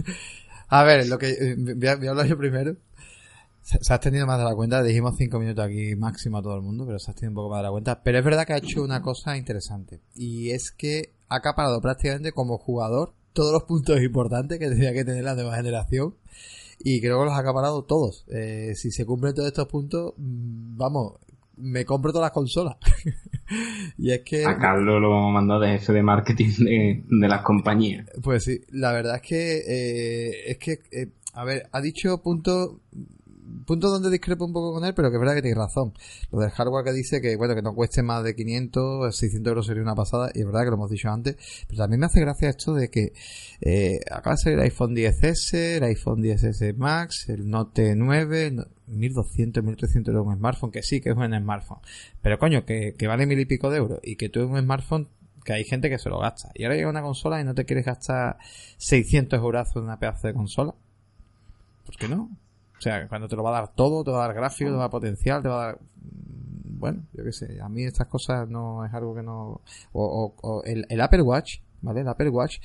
a 0.68 0.84
ver, 0.84 1.08
lo 1.08 1.18
que 1.18 1.30
eh, 1.30 1.56
voy 1.56 1.88
a, 1.88 2.10
hablar 2.10 2.26
yo 2.26 2.38
primero. 2.38 2.76
Se, 3.64 3.94
has 3.94 4.00
tenido 4.00 4.26
más 4.26 4.38
de 4.38 4.44
la 4.44 4.54
cuenta, 4.54 4.82
dijimos 4.82 5.14
cinco 5.16 5.38
minutos 5.40 5.64
aquí 5.64 5.96
máximo 5.96 6.36
a 6.36 6.42
todo 6.42 6.54
el 6.54 6.60
mundo, 6.60 6.84
pero 6.84 6.98
se 6.98 7.10
has 7.10 7.16
tenido 7.16 7.30
un 7.30 7.36
poco 7.36 7.48
más 7.48 7.60
de 7.60 7.62
la 7.62 7.70
cuenta. 7.70 8.02
Pero 8.02 8.18
es 8.18 8.24
verdad 8.24 8.46
que 8.46 8.52
ha 8.52 8.58
hecho 8.58 8.82
una 8.82 9.00
cosa 9.00 9.38
interesante. 9.38 10.00
Y 10.14 10.50
es 10.50 10.70
que 10.70 11.14
ha 11.30 11.36
acaparado 11.36 11.80
prácticamente 11.80 12.32
como 12.32 12.58
jugador 12.58 13.14
todos 13.32 13.52
los 13.52 13.62
puntos 13.62 14.02
importantes 14.02 14.58
que 14.58 14.68
tenía 14.68 14.92
que 14.92 15.04
tener 15.04 15.24
la 15.24 15.34
nueva 15.34 15.56
generación 15.56 16.14
y 16.78 17.00
creo 17.00 17.20
que 17.20 17.24
los 17.24 17.34
ha 17.34 17.38
acaparado 17.38 17.84
todos. 17.84 18.26
Eh, 18.28 18.74
si 18.76 18.90
se 18.90 19.06
cumplen 19.06 19.34
todos 19.34 19.48
estos 19.48 19.66
puntos, 19.66 20.12
mm, 20.18 20.76
vamos, 20.76 21.14
me 21.56 21.86
compro 21.86 22.12
todas 22.12 22.26
las 22.26 22.32
consolas. 22.32 22.76
y 23.96 24.10
es 24.10 24.20
que... 24.20 24.44
A 24.44 24.58
Carlos 24.58 25.00
lo 25.00 25.08
vamos 25.08 25.30
a 25.30 25.32
mandar 25.32 25.60
de 25.60 25.78
jefe 25.78 25.94
de 25.94 26.02
marketing 26.02 26.50
de, 26.58 27.04
de 27.08 27.28
las 27.28 27.40
compañías. 27.40 28.10
Pues 28.22 28.44
sí, 28.44 28.60
la 28.72 28.92
verdad 28.92 29.16
es 29.16 29.22
que... 29.22 29.56
Eh, 29.66 30.50
es 30.50 30.58
que... 30.58 30.80
Eh, 30.92 31.08
a 31.32 31.44
ver, 31.44 31.68
ha 31.72 31.80
dicho 31.80 32.22
puntos 32.22 32.76
punto 33.66 33.88
donde 33.88 34.10
discrepo 34.10 34.44
un 34.44 34.52
poco 34.52 34.72
con 34.74 34.84
él, 34.84 34.94
pero 34.94 35.10
que 35.10 35.16
es 35.16 35.20
verdad 35.20 35.34
que 35.34 35.42
tiene 35.42 35.56
razón. 35.56 35.92
Lo 36.30 36.40
del 36.40 36.50
hardware 36.50 36.84
que 36.84 36.92
dice 36.92 37.20
que, 37.20 37.36
bueno, 37.36 37.54
que 37.54 37.62
no 37.62 37.74
cueste 37.74 38.02
más 38.02 38.24
de 38.24 38.34
500, 38.34 39.16
600 39.16 39.50
euros 39.50 39.66
sería 39.66 39.82
una 39.82 39.94
pasada, 39.94 40.30
y 40.34 40.40
es 40.40 40.46
verdad 40.46 40.64
que 40.64 40.70
lo 40.70 40.74
hemos 40.74 40.90
dicho 40.90 41.08
antes, 41.08 41.36
pero 41.68 41.78
también 41.78 42.00
me 42.00 42.06
hace 42.06 42.20
gracia 42.20 42.48
esto 42.48 42.74
de 42.74 42.90
que 42.90 43.12
eh, 43.60 44.00
acaba 44.10 44.34
de 44.34 44.42
salir 44.42 44.58
el 44.58 44.64
iPhone 44.64 44.94
10S, 44.94 45.54
el 45.76 45.84
iPhone 45.84 46.22
10S 46.22 46.76
Max, 46.76 47.28
el 47.28 47.48
Note 47.48 47.94
9, 47.96 48.56
1200, 48.86 49.62
1300 49.64 50.14
euros 50.14 50.26
un 50.26 50.36
smartphone, 50.36 50.70
que 50.70 50.82
sí, 50.82 51.00
que 51.00 51.10
es 51.10 51.16
un 51.16 51.34
smartphone, 51.34 51.80
pero 52.22 52.38
coño, 52.38 52.64
que, 52.64 52.94
que 52.98 53.06
vale 53.06 53.26
mil 53.26 53.38
y 53.38 53.46
pico 53.46 53.70
de 53.70 53.78
euros, 53.78 54.00
y 54.02 54.16
que 54.16 54.28
tú 54.28 54.44
un 54.46 54.60
smartphone 54.60 55.08
que 55.44 55.52
hay 55.52 55.64
gente 55.64 55.90
que 55.90 55.98
se 55.98 56.08
lo 56.08 56.18
gasta. 56.18 56.50
Y 56.54 56.64
ahora 56.64 56.76
llega 56.76 56.88
una 56.88 57.02
consola 57.02 57.40
y 57.40 57.44
no 57.44 57.54
te 57.54 57.64
quieres 57.64 57.84
gastar 57.84 58.38
600 58.78 59.38
euros 59.38 59.76
en 59.76 59.82
una 59.82 59.98
pedazo 59.98 60.26
de 60.26 60.34
consola. 60.34 60.74
¿Por 61.84 61.96
qué 61.96 62.08
no? 62.08 62.30
O 62.78 62.80
sea, 62.80 63.08
cuando 63.08 63.28
te 63.28 63.36
lo 63.36 63.42
va 63.42 63.50
a 63.50 63.60
dar 63.60 63.74
todo, 63.74 64.04
te 64.04 64.10
va 64.10 64.24
a 64.24 64.26
dar 64.26 64.36
gráfico, 64.36 64.70
te 64.70 64.76
va 64.76 64.82
a 64.82 64.84
dar 64.84 64.90
potencial, 64.90 65.42
te 65.42 65.48
va 65.48 65.62
a 65.62 65.66
dar... 65.66 65.76
Mm, 65.76 66.78
bueno, 66.78 67.02
yo 67.12 67.24
qué 67.24 67.32
sé, 67.32 67.60
a 67.60 67.68
mí 67.68 67.84
estas 67.84 68.08
cosas 68.08 68.48
no 68.48 68.84
es 68.84 68.92
algo 68.92 69.14
que 69.14 69.22
no... 69.22 69.60
O, 69.92 70.62
el, 70.66 70.86
el, 70.88 71.00
Apple 71.00 71.22
Watch, 71.22 71.60
¿vale? 71.80 72.00
El 72.00 72.08
Apple 72.08 72.28
Watch 72.28 72.58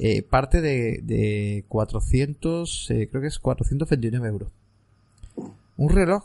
eh, 0.00 0.22
parte 0.22 0.60
de, 0.60 1.00
de 1.02 1.64
400, 1.68 2.90
eh, 2.90 3.08
creo 3.08 3.22
que 3.22 3.28
es 3.28 3.38
429 3.38 4.28
euros. 4.28 4.50
Un 5.76 5.88
reloj. 5.88 6.24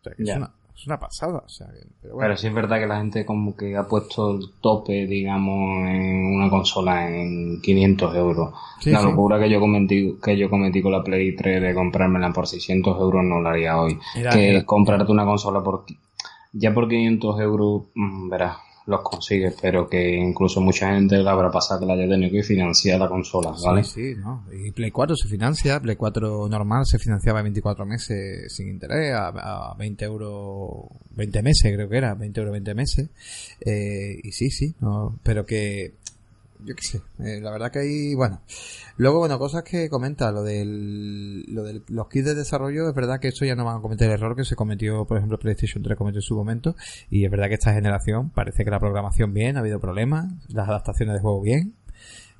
O 0.00 0.04
sea, 0.04 0.14
que 0.14 0.22
es 0.22 0.36
una, 0.36 0.52
es 0.78 0.86
una 0.86 0.98
pasada. 0.98 1.42
O 1.44 1.48
sea, 1.48 1.66
pero, 2.00 2.14
bueno. 2.14 2.28
pero 2.28 2.36
sí 2.36 2.46
es 2.46 2.54
verdad 2.54 2.78
que 2.78 2.86
la 2.86 2.98
gente 2.98 3.26
como 3.26 3.56
que 3.56 3.76
ha 3.76 3.86
puesto 3.88 4.30
el 4.30 4.44
tope, 4.60 5.06
digamos, 5.06 5.88
en 5.88 6.36
una 6.36 6.48
consola 6.48 7.08
en 7.10 7.60
500 7.60 8.14
euros. 8.16 8.54
la 8.84 9.02
locura 9.02 9.40
que 9.40 9.50
yo 9.50 9.58
cometí 9.58 10.16
que 10.22 10.36
yo 10.36 10.48
cometí 10.48 10.80
con 10.80 10.92
la 10.92 11.02
Play 11.02 11.34
3 11.34 11.60
de 11.62 11.74
comprármela 11.74 12.32
por 12.32 12.46
600 12.46 12.96
euros 13.00 13.24
no 13.24 13.40
la 13.40 13.50
haría 13.50 13.80
hoy. 13.80 13.98
que 14.32 14.64
comprarte 14.64 15.10
una 15.10 15.24
consola 15.24 15.62
por 15.62 15.84
ya 16.52 16.72
por 16.72 16.88
500 16.88 17.40
euros, 17.40 17.82
mm, 17.94 18.28
verás, 18.28 18.56
los 18.88 19.02
consigues, 19.02 19.54
pero 19.60 19.86
que 19.86 20.16
incluso 20.16 20.62
mucha 20.62 20.94
gente 20.94 21.18
la 21.18 21.32
habrá 21.32 21.50
pasado 21.50 21.80
que 21.80 21.86
la 21.86 21.92
haya 21.92 22.08
tenido 22.08 22.32
que 22.32 22.42
financiar 22.42 22.98
la 22.98 23.08
consola, 23.08 23.54
¿vale? 23.62 23.84
Sí, 23.84 24.14
sí, 24.14 24.20
¿no? 24.20 24.44
Y 24.50 24.70
Play 24.70 24.90
4 24.90 25.14
se 25.14 25.28
financia, 25.28 25.78
Play 25.78 25.94
4 25.94 26.48
normal 26.48 26.86
se 26.86 26.98
financiaba 26.98 27.42
24 27.42 27.84
meses 27.84 28.50
sin 28.50 28.68
interés, 28.68 29.14
a, 29.14 29.74
20 29.78 30.04
euros, 30.06 30.86
20 31.10 31.42
meses 31.42 31.72
creo 31.74 31.86
que 31.86 31.98
era, 31.98 32.14
20 32.14 32.40
euros 32.40 32.52
20 32.52 32.74
meses. 32.74 33.10
Eh, 33.60 34.20
y 34.22 34.32
sí, 34.32 34.48
sí, 34.50 34.74
no, 34.80 35.18
pero 35.22 35.44
que 35.44 35.92
yo 36.64 36.74
qué 36.74 36.82
sé, 36.82 37.02
eh, 37.20 37.40
la 37.40 37.50
verdad 37.50 37.70
que 37.70 37.80
hay, 37.80 38.14
bueno. 38.14 38.40
Luego, 38.96 39.18
bueno, 39.18 39.38
cosas 39.38 39.62
que 39.62 39.88
comenta, 39.88 40.32
lo 40.32 40.42
del, 40.42 41.42
lo 41.52 41.62
de 41.62 41.82
los 41.88 42.08
kits 42.08 42.26
de 42.26 42.34
desarrollo, 42.34 42.88
es 42.88 42.94
verdad 42.94 43.20
que 43.20 43.28
eso 43.28 43.44
ya 43.44 43.54
no 43.54 43.64
van 43.64 43.78
a 43.78 43.80
cometer 43.80 44.08
el 44.08 44.14
error 44.14 44.36
que 44.36 44.44
se 44.44 44.56
cometió, 44.56 45.06
por 45.06 45.18
ejemplo, 45.18 45.38
PlayStation 45.38 45.82
3 45.82 45.96
cometió 45.96 46.18
en 46.18 46.22
su 46.22 46.36
momento, 46.36 46.74
y 47.10 47.24
es 47.24 47.30
verdad 47.30 47.48
que 47.48 47.54
esta 47.54 47.72
generación 47.72 48.30
parece 48.30 48.64
que 48.64 48.70
la 48.70 48.80
programación 48.80 49.32
bien, 49.32 49.56
ha 49.56 49.60
habido 49.60 49.80
problemas, 49.80 50.26
las 50.48 50.68
adaptaciones 50.68 51.14
de 51.14 51.20
juego 51.20 51.40
bien, 51.40 51.74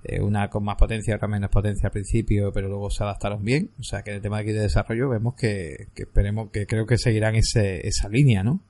eh, 0.05 0.21
una 0.21 0.49
con 0.51 0.65
más 0.65 0.77
potencia, 0.77 1.17
otra 1.17 1.29
menos 1.29 1.51
potencia 1.51 1.87
al 1.89 1.93
principio, 1.93 2.53
pero 2.53 2.69
luego 2.69 2.91
se 2.91 3.05
adaptaron 3.05 3.45
bien, 3.45 3.71
o 3.79 3.83
sea 3.83 4.03
que 4.03 4.11
en 4.11 4.17
el 4.17 4.23
tema 4.23 4.39
de 4.39 4.45
kits 4.45 4.57
de 4.57 4.63
desarrollo 4.63 5.09
vemos 5.09 5.35
que, 5.35 5.89
que 5.95 6.03
esperemos, 6.03 6.51
que 6.51 6.67
creo 6.67 6.87
que 6.87 6.99
seguirán 6.99 7.35
ese, 7.37 7.87
esa 7.87 8.09
línea, 8.09 8.43
¿no? 8.43 8.61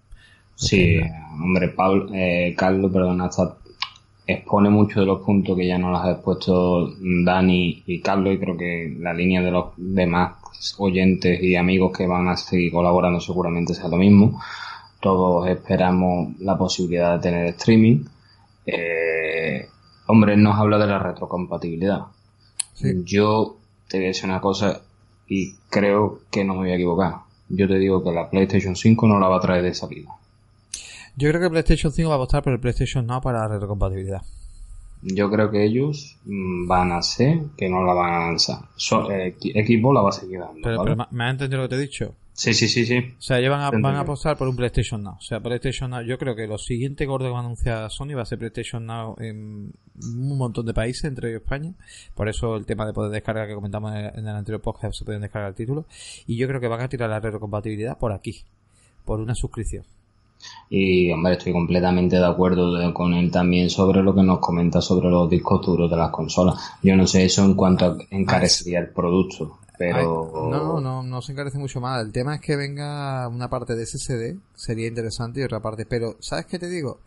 Sí, 0.58 0.98
hombre, 1.40 1.68
Pablo, 1.68 2.12
eh, 2.12 2.52
Carlos, 2.58 2.92
perdón, 2.92 3.20
hasta 3.20 3.58
expone 4.28 4.68
mucho 4.68 5.00
de 5.00 5.06
los 5.06 5.22
puntos 5.22 5.56
que 5.56 5.66
ya 5.66 5.78
nos 5.78 5.90
los 5.90 6.02
ha 6.02 6.10
expuesto 6.12 6.90
Dani 7.00 7.82
y 7.86 8.00
Carlos 8.00 8.34
y 8.34 8.38
creo 8.38 8.58
que 8.58 8.94
la 9.00 9.14
línea 9.14 9.40
de 9.40 9.50
los 9.50 9.72
demás 9.78 10.36
oyentes 10.76 11.42
y 11.42 11.56
amigos 11.56 11.96
que 11.96 12.06
van 12.06 12.28
a 12.28 12.36
seguir 12.36 12.70
colaborando 12.70 13.20
seguramente 13.20 13.72
sea 13.72 13.88
lo 13.88 13.96
mismo. 13.96 14.38
Todos 15.00 15.48
esperamos 15.48 16.38
la 16.40 16.58
posibilidad 16.58 17.14
de 17.14 17.22
tener 17.22 17.46
streaming. 17.46 18.04
Eh, 18.66 19.66
hombre, 20.08 20.36
nos 20.36 20.58
habla 20.58 20.76
de 20.76 20.86
la 20.88 20.98
retrocompatibilidad. 20.98 22.02
Yo 23.04 23.56
te 23.88 23.96
voy 23.96 24.04
a 24.04 24.08
decir 24.08 24.26
una 24.26 24.42
cosa 24.42 24.82
y 25.26 25.54
creo 25.70 26.20
que 26.30 26.44
no 26.44 26.52
me 26.52 26.60
voy 26.60 26.70
a 26.72 26.74
equivocar. 26.74 27.14
Yo 27.48 27.66
te 27.66 27.78
digo 27.78 28.04
que 28.04 28.12
la 28.12 28.28
PlayStation 28.28 28.76
5 28.76 29.08
no 29.08 29.18
la 29.18 29.28
va 29.28 29.38
a 29.38 29.40
traer 29.40 29.62
de 29.62 29.72
salida. 29.72 30.10
Yo 31.18 31.30
creo 31.30 31.40
que 31.40 31.50
PlayStation 31.50 31.92
5 31.92 32.08
va 32.08 32.14
a 32.14 32.18
apostar 32.18 32.44
por 32.44 32.52
el 32.52 32.60
PlayStation 32.60 33.04
Now 33.04 33.20
para 33.20 33.40
la 33.40 33.48
retrocompatibilidad. 33.48 34.22
Yo 35.02 35.28
creo 35.28 35.50
que 35.50 35.64
ellos 35.64 36.16
mm, 36.24 36.68
van 36.68 36.92
a 36.92 37.02
ser 37.02 37.40
que 37.56 37.68
no 37.68 37.84
la 37.84 37.92
van 37.92 38.12
a 38.12 38.26
lanzar. 38.26 38.58
Eh, 39.10 39.34
Xbox 39.40 39.94
la 39.94 40.00
va 40.00 40.08
a 40.10 40.12
seguir 40.12 40.38
dando. 40.38 40.60
Pero, 40.62 41.06
¿me 41.10 41.24
has 41.24 41.30
entendido 41.32 41.62
lo 41.62 41.68
que 41.68 41.74
te 41.74 41.80
he 41.80 41.84
dicho? 41.84 42.14
Sí, 42.34 42.54
sí, 42.54 42.68
sí, 42.68 42.86
sí. 42.86 42.98
O 43.18 43.20
sea, 43.20 43.40
ellos 43.40 43.50
van 43.50 43.62
a, 43.62 43.70
van 43.70 43.96
a 43.96 44.00
apostar 44.00 44.36
por 44.36 44.46
un 44.46 44.54
PlayStation 44.54 45.02
Now. 45.02 45.14
O 45.14 45.20
sea, 45.20 45.40
PlayStation 45.40 45.90
Now, 45.90 46.02
yo 46.02 46.18
creo 46.18 46.36
que 46.36 46.46
lo 46.46 46.56
siguiente 46.56 47.04
gordo 47.04 47.26
que 47.26 47.32
va 47.32 47.38
a 47.38 47.42
anunciar 47.42 47.90
Sony 47.90 48.14
va 48.14 48.22
a 48.22 48.26
ser 48.26 48.38
PlayStation 48.38 48.86
Now 48.86 49.16
en 49.18 49.72
un 50.00 50.38
montón 50.38 50.66
de 50.66 50.72
países, 50.72 51.02
entre 51.02 51.30
ellos 51.30 51.42
España. 51.42 51.74
Por 52.14 52.28
eso 52.28 52.54
el 52.54 52.64
tema 52.64 52.86
de 52.86 52.92
poder 52.92 53.10
descargar 53.10 53.48
que 53.48 53.56
comentamos 53.56 53.92
en 53.92 54.24
el 54.24 54.36
anterior 54.36 54.60
podcast 54.60 54.96
se 54.96 55.04
pueden 55.04 55.22
descargar 55.22 55.48
el 55.48 55.56
título. 55.56 55.86
Y 56.28 56.36
yo 56.36 56.46
creo 56.46 56.60
que 56.60 56.68
van 56.68 56.80
a 56.80 56.88
tirar 56.88 57.10
la 57.10 57.18
retrocompatibilidad 57.18 57.98
por 57.98 58.12
aquí, 58.12 58.44
por 59.04 59.18
una 59.18 59.34
suscripción. 59.34 59.84
Y, 60.70 61.10
hombre, 61.10 61.34
estoy 61.34 61.52
completamente 61.52 62.16
de 62.16 62.26
acuerdo 62.26 62.92
con 62.92 63.14
él 63.14 63.30
también 63.30 63.70
sobre 63.70 64.02
lo 64.02 64.14
que 64.14 64.22
nos 64.22 64.38
comenta 64.38 64.80
sobre 64.80 65.08
los 65.08 65.28
discos 65.28 65.64
duros 65.64 65.90
de 65.90 65.96
las 65.96 66.10
consolas. 66.10 66.58
Yo 66.82 66.94
no 66.96 67.06
sé 67.06 67.24
eso 67.24 67.44
en 67.44 67.54
cuanto 67.54 67.96
encarecería 68.10 68.80
el 68.80 68.90
producto, 68.90 69.58
pero... 69.78 70.48
no, 70.50 70.80
no, 70.80 71.02
no 71.02 71.22
se 71.22 71.32
encarece 71.32 71.58
mucho 71.58 71.80
más. 71.80 72.04
El 72.04 72.12
tema 72.12 72.34
es 72.34 72.40
que 72.40 72.56
venga 72.56 73.26
una 73.28 73.48
parte 73.48 73.74
de 73.74 73.86
SSD, 73.86 74.36
sería 74.54 74.88
interesante, 74.88 75.40
y 75.40 75.44
otra 75.44 75.60
parte. 75.60 75.86
Pero, 75.86 76.16
¿sabes 76.20 76.46
qué 76.46 76.58
te 76.58 76.68
digo? 76.68 77.00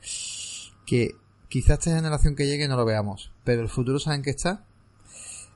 Que 0.86 1.16
quizás 1.49 1.80
esta 1.80 1.95
generación 1.95 2.36
que 2.36 2.48
llegue 2.48 2.68
no 2.68 2.78
lo 2.78 2.86
veamos, 2.86 3.32
pero 3.44 3.62
el 3.62 3.70
futuro, 3.70 3.99
¿saben 3.99 4.24
qué 4.24 4.32
está? 4.32 4.64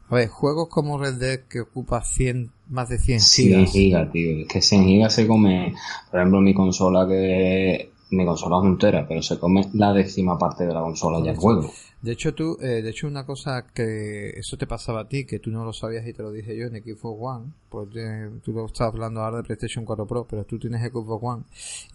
A 0.10 0.16
ver, 0.16 0.28
juegos 0.28 0.68
como 0.70 1.00
Red 1.00 1.16
Dead 1.16 1.40
que 1.50 1.62
ocupa 1.62 2.04
100, 2.04 2.52
más 2.70 2.90
de 2.90 2.98
100 2.98 3.20
gigas. 3.20 3.30
100 3.30 3.68
gigas, 3.68 4.12
tío. 4.12 4.42
Es 4.42 4.48
que 4.48 4.62
100 4.62 4.86
gigas 4.86 5.14
se 5.14 5.28
come, 5.28 5.74
por 6.10 6.20
ejemplo, 6.20 6.42
mi 6.42 6.54
consola 6.54 7.08
que 7.08 7.92
mi 8.12 8.26
consola 8.26 8.60
es 8.60 8.66
entera, 8.66 9.08
pero 9.08 9.22
se 9.22 9.40
come 9.40 9.68
la 9.74 9.94
décima 9.94 10.38
parte 10.38 10.66
de 10.66 10.74
la 10.74 10.82
consola 10.82 11.20
ya 11.24 11.36
juego. 11.36 11.72
De 12.06 12.12
hecho, 12.12 12.36
tú, 12.36 12.56
eh, 12.62 12.84
de 12.84 12.90
hecho, 12.92 13.08
una 13.08 13.26
cosa 13.26 13.66
que 13.74 14.30
eso 14.38 14.58
te 14.58 14.68
pasaba 14.68 15.02
a 15.02 15.08
ti, 15.10 15.26
que 15.26 15.40
tú 15.40 15.50
no 15.50 15.66
lo 15.66 15.74
sabías 15.74 16.06
y 16.06 16.14
te 16.14 16.22
lo 16.22 16.32
dije 16.32 16.56
yo 16.56 16.68
en 16.68 16.76
Xbox 16.76 17.18
One, 17.20 17.54
pues 17.68 17.88
eh, 17.96 18.30
tú 18.44 18.54
lo 18.54 18.68
estás 18.68 18.90
hablando 18.94 19.22
ahora 19.22 19.38
de 19.38 19.44
PlayStation 19.44 19.86
4 19.86 20.06
Pro, 20.06 20.28
pero 20.30 20.44
tú 20.44 20.60
tienes 20.60 20.88
Xbox 20.88 21.24
One 21.24 21.44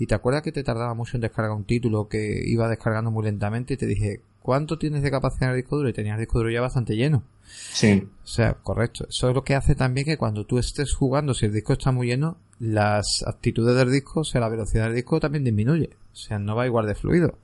y 0.00 0.06
te 0.06 0.16
acuerdas 0.16 0.42
que 0.42 0.50
te 0.50 0.64
tardaba 0.64 0.94
mucho 0.94 1.16
en 1.16 1.20
descargar 1.20 1.52
un 1.52 1.62
título 1.62 2.08
que 2.08 2.42
iba 2.44 2.68
descargando 2.68 3.12
muy 3.12 3.22
lentamente 3.22 3.74
y 3.74 3.76
te 3.76 3.86
dije, 3.86 4.20
¿cuánto 4.42 4.78
tienes 4.78 5.04
de 5.04 5.12
capacidad 5.12 5.44
en 5.44 5.50
el 5.50 5.62
disco 5.62 5.76
duro? 5.76 5.88
Y 5.88 5.92
tenías 5.92 6.14
el 6.14 6.22
disco 6.22 6.38
duro 6.38 6.50
ya 6.50 6.60
bastante 6.60 6.96
lleno. 6.96 7.22
Sí. 7.44 8.08
O 8.24 8.26
sea, 8.26 8.54
correcto. 8.54 9.06
Eso 9.08 9.28
es 9.28 9.34
lo 9.36 9.44
que 9.44 9.54
hace 9.54 9.76
también 9.76 10.06
que 10.06 10.18
cuando 10.18 10.44
tú 10.44 10.58
estés 10.58 10.92
jugando, 10.92 11.34
si 11.34 11.46
el 11.46 11.52
disco 11.52 11.72
está 11.72 11.92
muy 11.92 12.08
lleno, 12.08 12.36
las 12.58 13.22
actitudes 13.28 13.76
del 13.76 13.92
disco, 13.92 14.20
o 14.20 14.24
sea, 14.24 14.40
la 14.40 14.48
velocidad 14.48 14.86
del 14.86 14.96
disco 14.96 15.20
también 15.20 15.44
disminuye. 15.44 15.90
O 16.12 16.16
sea, 16.16 16.38
no 16.38 16.56
va 16.56 16.66
igual 16.66 16.86
de 16.86 16.94
fluido. 16.94 17.38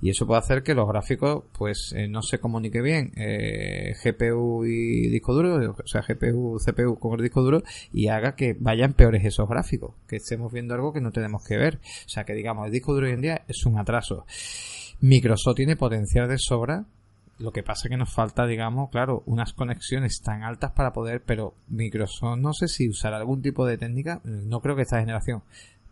Y 0.00 0.10
eso 0.10 0.26
puede 0.26 0.38
hacer 0.38 0.62
que 0.62 0.74
los 0.74 0.88
gráficos, 0.88 1.44
pues, 1.56 1.92
eh, 1.96 2.08
no 2.08 2.22
se 2.22 2.38
comunique 2.38 2.80
bien 2.80 3.12
eh, 3.16 3.94
GPU 4.02 4.64
y 4.64 5.08
disco 5.08 5.34
duro, 5.34 5.56
o 5.56 5.86
sea, 5.86 6.02
GPU, 6.02 6.58
CPU 6.58 6.98
con 6.98 7.14
el 7.14 7.22
disco 7.22 7.42
duro, 7.42 7.62
y 7.92 8.08
haga 8.08 8.34
que 8.36 8.56
vayan 8.58 8.94
peores 8.94 9.24
esos 9.24 9.48
gráficos. 9.48 9.94
Que 10.06 10.16
estemos 10.16 10.52
viendo 10.52 10.74
algo 10.74 10.92
que 10.92 11.00
no 11.00 11.10
tenemos 11.10 11.44
que 11.44 11.56
ver. 11.56 11.76
O 11.76 12.08
sea, 12.08 12.24
que 12.24 12.34
digamos, 12.34 12.66
el 12.66 12.72
disco 12.72 12.94
duro 12.94 13.06
hoy 13.06 13.12
en 13.12 13.22
día 13.22 13.42
es 13.48 13.66
un 13.66 13.78
atraso. 13.78 14.24
Microsoft 15.00 15.56
tiene 15.56 15.76
potencial 15.76 16.28
de 16.28 16.38
sobra 16.38 16.86
lo 17.42 17.52
que 17.52 17.64
pasa 17.64 17.88
es 17.88 17.90
que 17.90 17.96
nos 17.96 18.12
falta, 18.12 18.46
digamos, 18.46 18.90
claro, 18.90 19.24
unas 19.26 19.52
conexiones 19.52 20.20
tan 20.22 20.44
altas 20.44 20.70
para 20.72 20.92
poder, 20.92 21.22
pero 21.24 21.54
Microsoft 21.68 22.38
no 22.38 22.52
sé 22.52 22.68
si 22.68 22.88
usará 22.88 23.16
algún 23.16 23.42
tipo 23.42 23.66
de 23.66 23.78
técnica, 23.78 24.20
no 24.22 24.60
creo 24.60 24.76
que 24.76 24.82
esta 24.82 25.00
generación, 25.00 25.42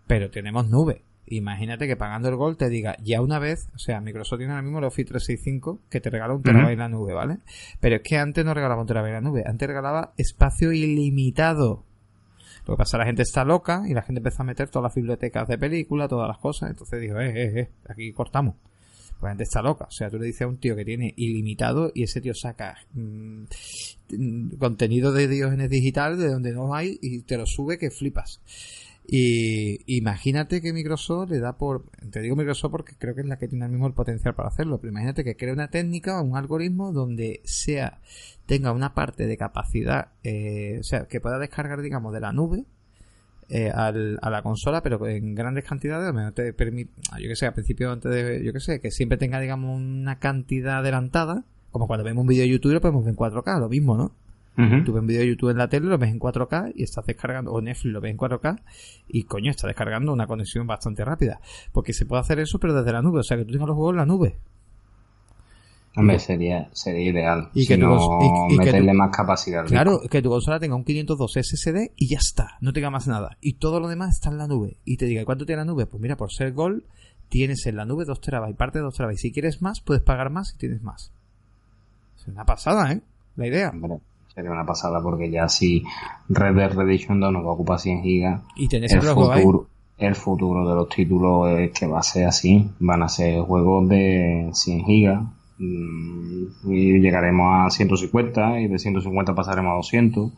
pero 0.07 0.31
tenemos 0.31 0.69
nube. 0.69 1.03
Imagínate 1.33 1.87
que 1.87 1.97
pagando 1.97 2.29
el 2.29 2.35
Gold 2.35 2.59
te 2.59 2.69
diga, 2.69 2.97
ya 3.01 3.23
una 3.23 3.39
vez, 3.39 3.69
o 3.73 3.79
sea, 3.79 4.01
Microsoft 4.01 4.39
tiene 4.39 4.53
ahora 4.53 4.63
mismo 4.63 4.79
el 4.79 4.85
Office 4.85 5.09
365 5.11 5.79
que 5.89 6.01
te 6.01 6.11
regala 6.11 6.35
un 6.35 6.43
terabyte 6.43 6.73
en 6.73 6.79
la 6.81 6.89
nube, 6.89 7.15
¿vale? 7.15 7.39
Pero 7.79 7.97
es 7.97 8.03
que 8.03 8.19
antes 8.19 8.45
no 8.45 8.53
regalaba 8.53 8.81
un 8.81 8.89
terabyte 8.89 9.11
en 9.11 9.25
la 9.25 9.31
nube, 9.31 9.45
antes 9.47 9.69
regalaba 9.69 10.13
espacio 10.17 10.73
ilimitado. 10.73 11.85
Lo 12.67 12.75
que 12.75 12.79
pasa 12.79 12.89
es 12.89 12.93
que 12.93 12.99
la 12.99 13.07
gente 13.07 13.23
está 13.23 13.45
loca 13.45 13.85
y 13.87 13.95
la 13.95 14.03
gente 14.03 14.19
empezó 14.19 14.43
a 14.43 14.47
meter 14.47 14.69
todas 14.69 14.91
las 14.91 14.95
bibliotecas 14.97 15.47
de 15.47 15.57
película, 15.57 16.09
todas 16.09 16.27
las 16.27 16.39
cosas, 16.39 16.71
entonces 16.71 17.01
dijo, 17.01 17.21
eh, 17.21 17.31
eh, 17.31 17.61
eh, 17.61 17.71
aquí 17.89 18.13
cortamos. 18.13 18.57
La 19.23 19.29
gente 19.29 19.45
está 19.45 19.63
loca. 19.63 19.85
O 19.85 19.91
sea, 19.91 20.11
tú 20.11 20.19
le 20.19 20.27
dices 20.27 20.43
a 20.43 20.47
un 20.49 20.59
tío 20.59 20.75
que 20.75 20.85
tiene 20.85 21.15
ilimitado 21.17 21.93
y 21.95 22.05
ese 22.05 22.21
tío 22.21 22.35
saca 22.35 22.77
mm, 22.95 24.57
contenido 24.59 25.13
de 25.13 25.29
Diógenes 25.29 25.71
digital 25.71 26.19
de 26.19 26.29
donde 26.29 26.53
no 26.53 26.75
hay 26.75 26.99
y 27.03 27.23
te 27.23 27.37
lo 27.37 27.47
sube 27.47 27.79
que 27.79 27.91
flipas. 27.91 28.41
Y 29.13 29.83
imagínate 29.97 30.63
que 30.63 30.73
Microsoft 30.73 31.31
le 31.31 31.41
da 31.41 31.59
por, 31.59 31.83
te 32.13 32.21
digo 32.21 32.37
Microsoft 32.37 32.71
porque 32.71 32.93
creo 32.97 33.13
que 33.13 33.23
es 33.23 33.27
la 33.27 33.39
que 33.39 33.49
tiene 33.49 33.65
el 33.65 33.73
mismo 33.73 33.89
el 33.89 33.93
potencial 33.93 34.37
para 34.37 34.51
hacerlo, 34.51 34.79
pero 34.79 34.93
imagínate 34.93 35.25
que 35.25 35.37
crea 35.37 35.53
una 35.53 35.67
técnica 35.67 36.21
o 36.21 36.23
un 36.23 36.37
algoritmo 36.37 36.93
donde 36.93 37.41
sea, 37.43 37.99
tenga 38.47 38.71
una 38.71 38.95
parte 38.95 39.27
de 39.27 39.37
capacidad, 39.37 40.13
eh, 40.23 40.77
o 40.79 40.85
sea, 40.85 41.09
que 41.09 41.21
pueda 41.21 41.41
descargar, 41.41 41.83
digamos, 41.83 42.13
de 42.13 42.21
la 42.21 42.33
nube, 42.33 42.67
eh, 43.49 43.73
al, 43.75 44.21
a 44.23 44.31
la 44.31 44.43
consola, 44.43 44.81
pero 44.81 45.05
en 45.09 45.35
grandes 45.35 45.65
cantidades, 45.65 46.15
no 46.15 46.33
te 46.33 46.53
permite, 46.53 46.93
yo 47.21 47.29
que 47.29 47.35
sé, 47.35 47.47
al 47.47 47.55
principio 47.55 47.91
antes 47.91 48.13
de, 48.13 48.45
yo 48.45 48.53
que 48.53 48.61
sé, 48.61 48.79
que 48.79 48.93
siempre 48.93 49.19
tenga, 49.19 49.41
digamos, 49.41 49.77
una 49.77 50.21
cantidad 50.21 50.79
adelantada, 50.79 51.43
como 51.73 51.89
cuando 51.89 52.05
vemos 52.05 52.23
un 52.23 52.29
vídeo 52.29 52.45
de 52.45 52.51
YouTube 52.51 52.75
lo 52.75 52.81
podemos 52.81 53.05
ver 53.05 53.11
en 53.11 53.17
4K, 53.17 53.59
lo 53.59 53.69
mismo, 53.69 53.97
¿no? 53.97 54.15
Tú 54.57 54.93
ves 54.93 55.01
un 55.01 55.07
vídeo 55.07 55.21
de 55.23 55.29
YouTube 55.29 55.51
en 55.51 55.57
la 55.57 55.69
tele, 55.69 55.87
lo 55.87 55.97
ves 55.97 56.11
en 56.11 56.19
4K 56.19 56.73
y 56.75 56.83
estás 56.83 57.07
descargando, 57.07 57.51
o 57.53 57.63
Netflix 57.63 57.93
lo 57.95 58.01
ves 58.01 58.11
en 58.11 58.19
4K 58.19 58.61
y 59.09 59.23
coño, 59.23 59.51
está 59.51 59.67
descargando 59.67 60.13
una 60.13 60.27
conexión 60.27 60.67
bastante 60.67 61.03
rápida. 61.05 61.41
Porque 61.73 61.95
se 61.95 62.05
puede 62.05 62.21
hacer 62.21 62.41
eso, 62.41 62.59
pero 62.59 62.75
desde 62.75 62.93
la 62.93 63.01
nube, 63.01 63.21
o 63.21 63.23
sea 63.23 63.39
que 63.39 63.45
tú 63.45 63.53
tengas 63.53 63.69
los 63.69 63.77
juegos 63.77 63.95
en 63.95 63.99
la 63.99 64.07
nube. 64.07 64.37
Hombre, 65.97 66.21
sería, 66.21 66.69
sería 66.73 67.11
ideal. 67.11 67.49
Y 67.53 67.67
que 67.67 67.77
no 67.77 67.99
y, 68.49 68.57
meterle 68.57 68.93
más 68.93 69.17
capacidad. 69.17 69.65
Claro, 69.67 70.01
que 70.09 70.23
tu 70.23 70.31
consola 70.31 70.61
tenga 70.61 70.77
un 70.77 70.85
512 70.85 71.43
SSD 71.43 71.93
y 71.97 72.09
ya 72.09 72.19
está, 72.19 72.59
no 72.61 72.73
tenga 72.73 72.91
más 72.91 73.09
nada. 73.09 73.37
Y 73.41 73.55
todo 73.55 73.81
lo 73.81 73.89
demás 73.89 74.15
está 74.15 74.31
en 74.31 74.39
la 74.39 74.47
nube. 74.47 74.77
Y 74.85 74.99
te 74.99 75.07
diga, 75.07 75.25
¿cuánto 75.25 75.47
tiene 75.47 75.63
la 75.63 75.65
nube? 75.65 75.87
Pues 75.87 76.01
mira, 76.01 76.17
por 76.17 76.33
ser 76.33 76.53
Gold, 76.53 76.85
tienes 77.29 77.67
en 77.67 77.77
la 77.77 77.87
nube 77.87 78.05
2 78.05 78.21
terabytes, 78.21 78.57
parte 78.57 78.79
de 78.79 78.85
2 78.85 78.95
terabytes. 78.95 79.21
Si 79.21 79.33
quieres 79.33 79.63
más, 79.63 79.81
puedes 79.81 80.03
pagar 80.03 80.31
más 80.31 80.55
y 80.55 80.59
tienes 80.59 80.81
más. 80.83 81.13
Es 82.17 82.29
una 82.29 82.45
pasada, 82.45 82.93
¿eh? 82.93 83.01
La 83.35 83.49
idea. 83.49 83.71
Hombre, 83.71 83.99
sería 84.41 84.53
una 84.53 84.67
pasada 84.67 85.01
porque 85.03 85.31
ya 85.31 85.49
si 85.49 85.85
Red 86.29 86.55
Dead 86.55 86.73
Redemption 86.73 87.21
2 87.21 87.33
nos 87.33 87.45
va 87.45 87.49
a 87.49 87.53
ocupar 87.53 87.79
100 87.79 88.03
gigas, 88.03 88.41
y 88.57 88.69
tenés 88.69 88.93
el 88.93 89.03
futuro, 89.03 89.67
el 89.99 90.15
futuro 90.15 90.69
de 90.69 90.75
los 90.75 90.89
títulos 90.89 91.51
es 91.59 91.73
que 91.73 91.87
va 91.87 92.01
a 92.01 92.03
ser 92.03 92.27
así. 92.27 92.71
Van 92.79 93.03
a 93.03 93.09
ser 93.09 93.41
juegos 93.43 93.89
de 93.89 94.51
100 94.53 94.85
gigas 94.85 95.21
Mm, 95.61 96.73
y 96.73 97.01
llegaremos 97.01 97.67
a 97.67 97.71
150 97.71 98.61
y 98.63 98.69
de 98.69 98.79
150 98.79 99.35
pasaremos 99.35 99.73
a 99.73 99.75
200 99.75 100.33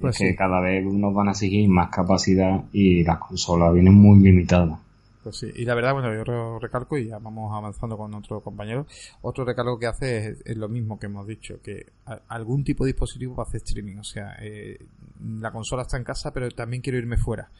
pues 0.00 0.18
que 0.18 0.34
cada 0.34 0.58
vez 0.58 0.84
nos 0.84 1.14
van 1.14 1.28
a 1.28 1.30
exigir 1.30 1.68
más 1.68 1.90
capacidad 1.90 2.64
y 2.72 3.04
las 3.04 3.18
consolas 3.18 3.72
vienen 3.72 3.94
muy 3.94 4.18
limitadas 4.18 4.80
pues 5.24 5.38
sí, 5.38 5.50
y 5.54 5.64
la 5.64 5.74
verdad, 5.74 5.94
bueno, 5.94 6.14
yo 6.14 6.58
recalco 6.58 6.98
y 6.98 7.06
ya 7.08 7.18
vamos 7.18 7.50
avanzando 7.52 7.96
con 7.96 8.14
otro 8.14 8.40
compañero. 8.42 8.86
Otro 9.22 9.44
recalco 9.44 9.78
que 9.78 9.86
hace 9.86 10.36
es, 10.44 10.56
lo 10.56 10.68
mismo 10.68 10.98
que 10.98 11.06
hemos 11.06 11.26
dicho, 11.26 11.60
que 11.62 11.86
algún 12.28 12.62
tipo 12.62 12.84
de 12.84 12.92
dispositivo 12.92 13.40
hacer 13.40 13.62
streaming. 13.64 13.96
O 13.96 14.04
sea, 14.04 14.36
eh, 14.40 14.78
la 15.40 15.50
consola 15.50 15.82
está 15.82 15.96
en 15.96 16.04
casa, 16.04 16.32
pero 16.32 16.48
también 16.50 16.82
quiero 16.82 16.98
irme 16.98 17.16
fuera. 17.16 17.50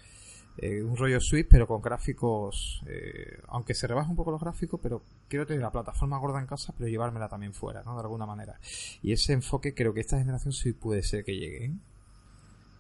Eh, 0.58 0.82
un 0.82 0.96
rollo 0.96 1.20
Switch, 1.20 1.48
pero 1.48 1.66
con 1.66 1.82
gráficos, 1.82 2.82
eh, 2.86 3.40
aunque 3.48 3.74
se 3.74 3.86
rebaja 3.86 4.08
un 4.08 4.16
poco 4.16 4.30
los 4.30 4.40
gráficos, 4.40 4.78
pero 4.80 5.02
quiero 5.26 5.46
tener 5.46 5.62
la 5.62 5.72
plataforma 5.72 6.18
gorda 6.18 6.38
en 6.38 6.46
casa, 6.46 6.74
pero 6.76 6.88
llevármela 6.88 7.28
también 7.28 7.54
fuera, 7.54 7.82
¿no? 7.82 7.94
De 7.94 8.02
alguna 8.02 8.26
manera. 8.26 8.60
Y 9.02 9.12
ese 9.12 9.32
enfoque 9.32 9.74
creo 9.74 9.92
que 9.94 10.00
esta 10.00 10.18
generación 10.18 10.52
sí 10.52 10.72
puede 10.72 11.02
ser 11.02 11.24
que 11.24 11.34
llegue. 11.34 11.64
¿eh? 11.64 11.72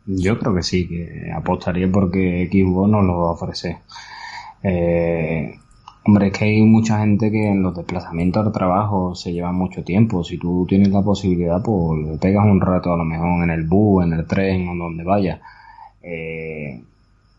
Yo 0.06 0.38
creo 0.38 0.54
que 0.54 0.62
sí, 0.62 0.86
que 0.86 1.32
apostaría 1.34 1.90
porque 1.90 2.48
Xbox 2.52 2.90
nos 2.90 3.04
lo 3.04 3.30
ofrece. 3.30 3.80
Hombre, 6.04 6.26
es 6.28 6.32
que 6.32 6.44
hay 6.44 6.62
mucha 6.62 7.00
gente 7.00 7.30
que 7.30 7.48
en 7.48 7.62
los 7.62 7.76
desplazamientos 7.76 8.46
al 8.46 8.52
trabajo 8.52 9.14
se 9.14 9.32
lleva 9.32 9.52
mucho 9.52 9.84
tiempo. 9.84 10.24
Si 10.24 10.38
tú 10.38 10.66
tienes 10.68 10.88
la 10.88 11.02
posibilidad, 11.02 11.62
pues 11.62 12.06
le 12.06 12.16
pegas 12.18 12.46
un 12.46 12.60
rato 12.60 12.92
a 12.92 12.96
lo 12.96 13.04
mejor 13.04 13.44
en 13.44 13.50
el 13.50 13.64
bus, 13.64 14.04
en 14.04 14.12
el 14.14 14.26
tren 14.26 14.68
o 14.68 14.74
donde 14.74 15.04
vaya. 15.04 15.40
Eh, 16.02 16.82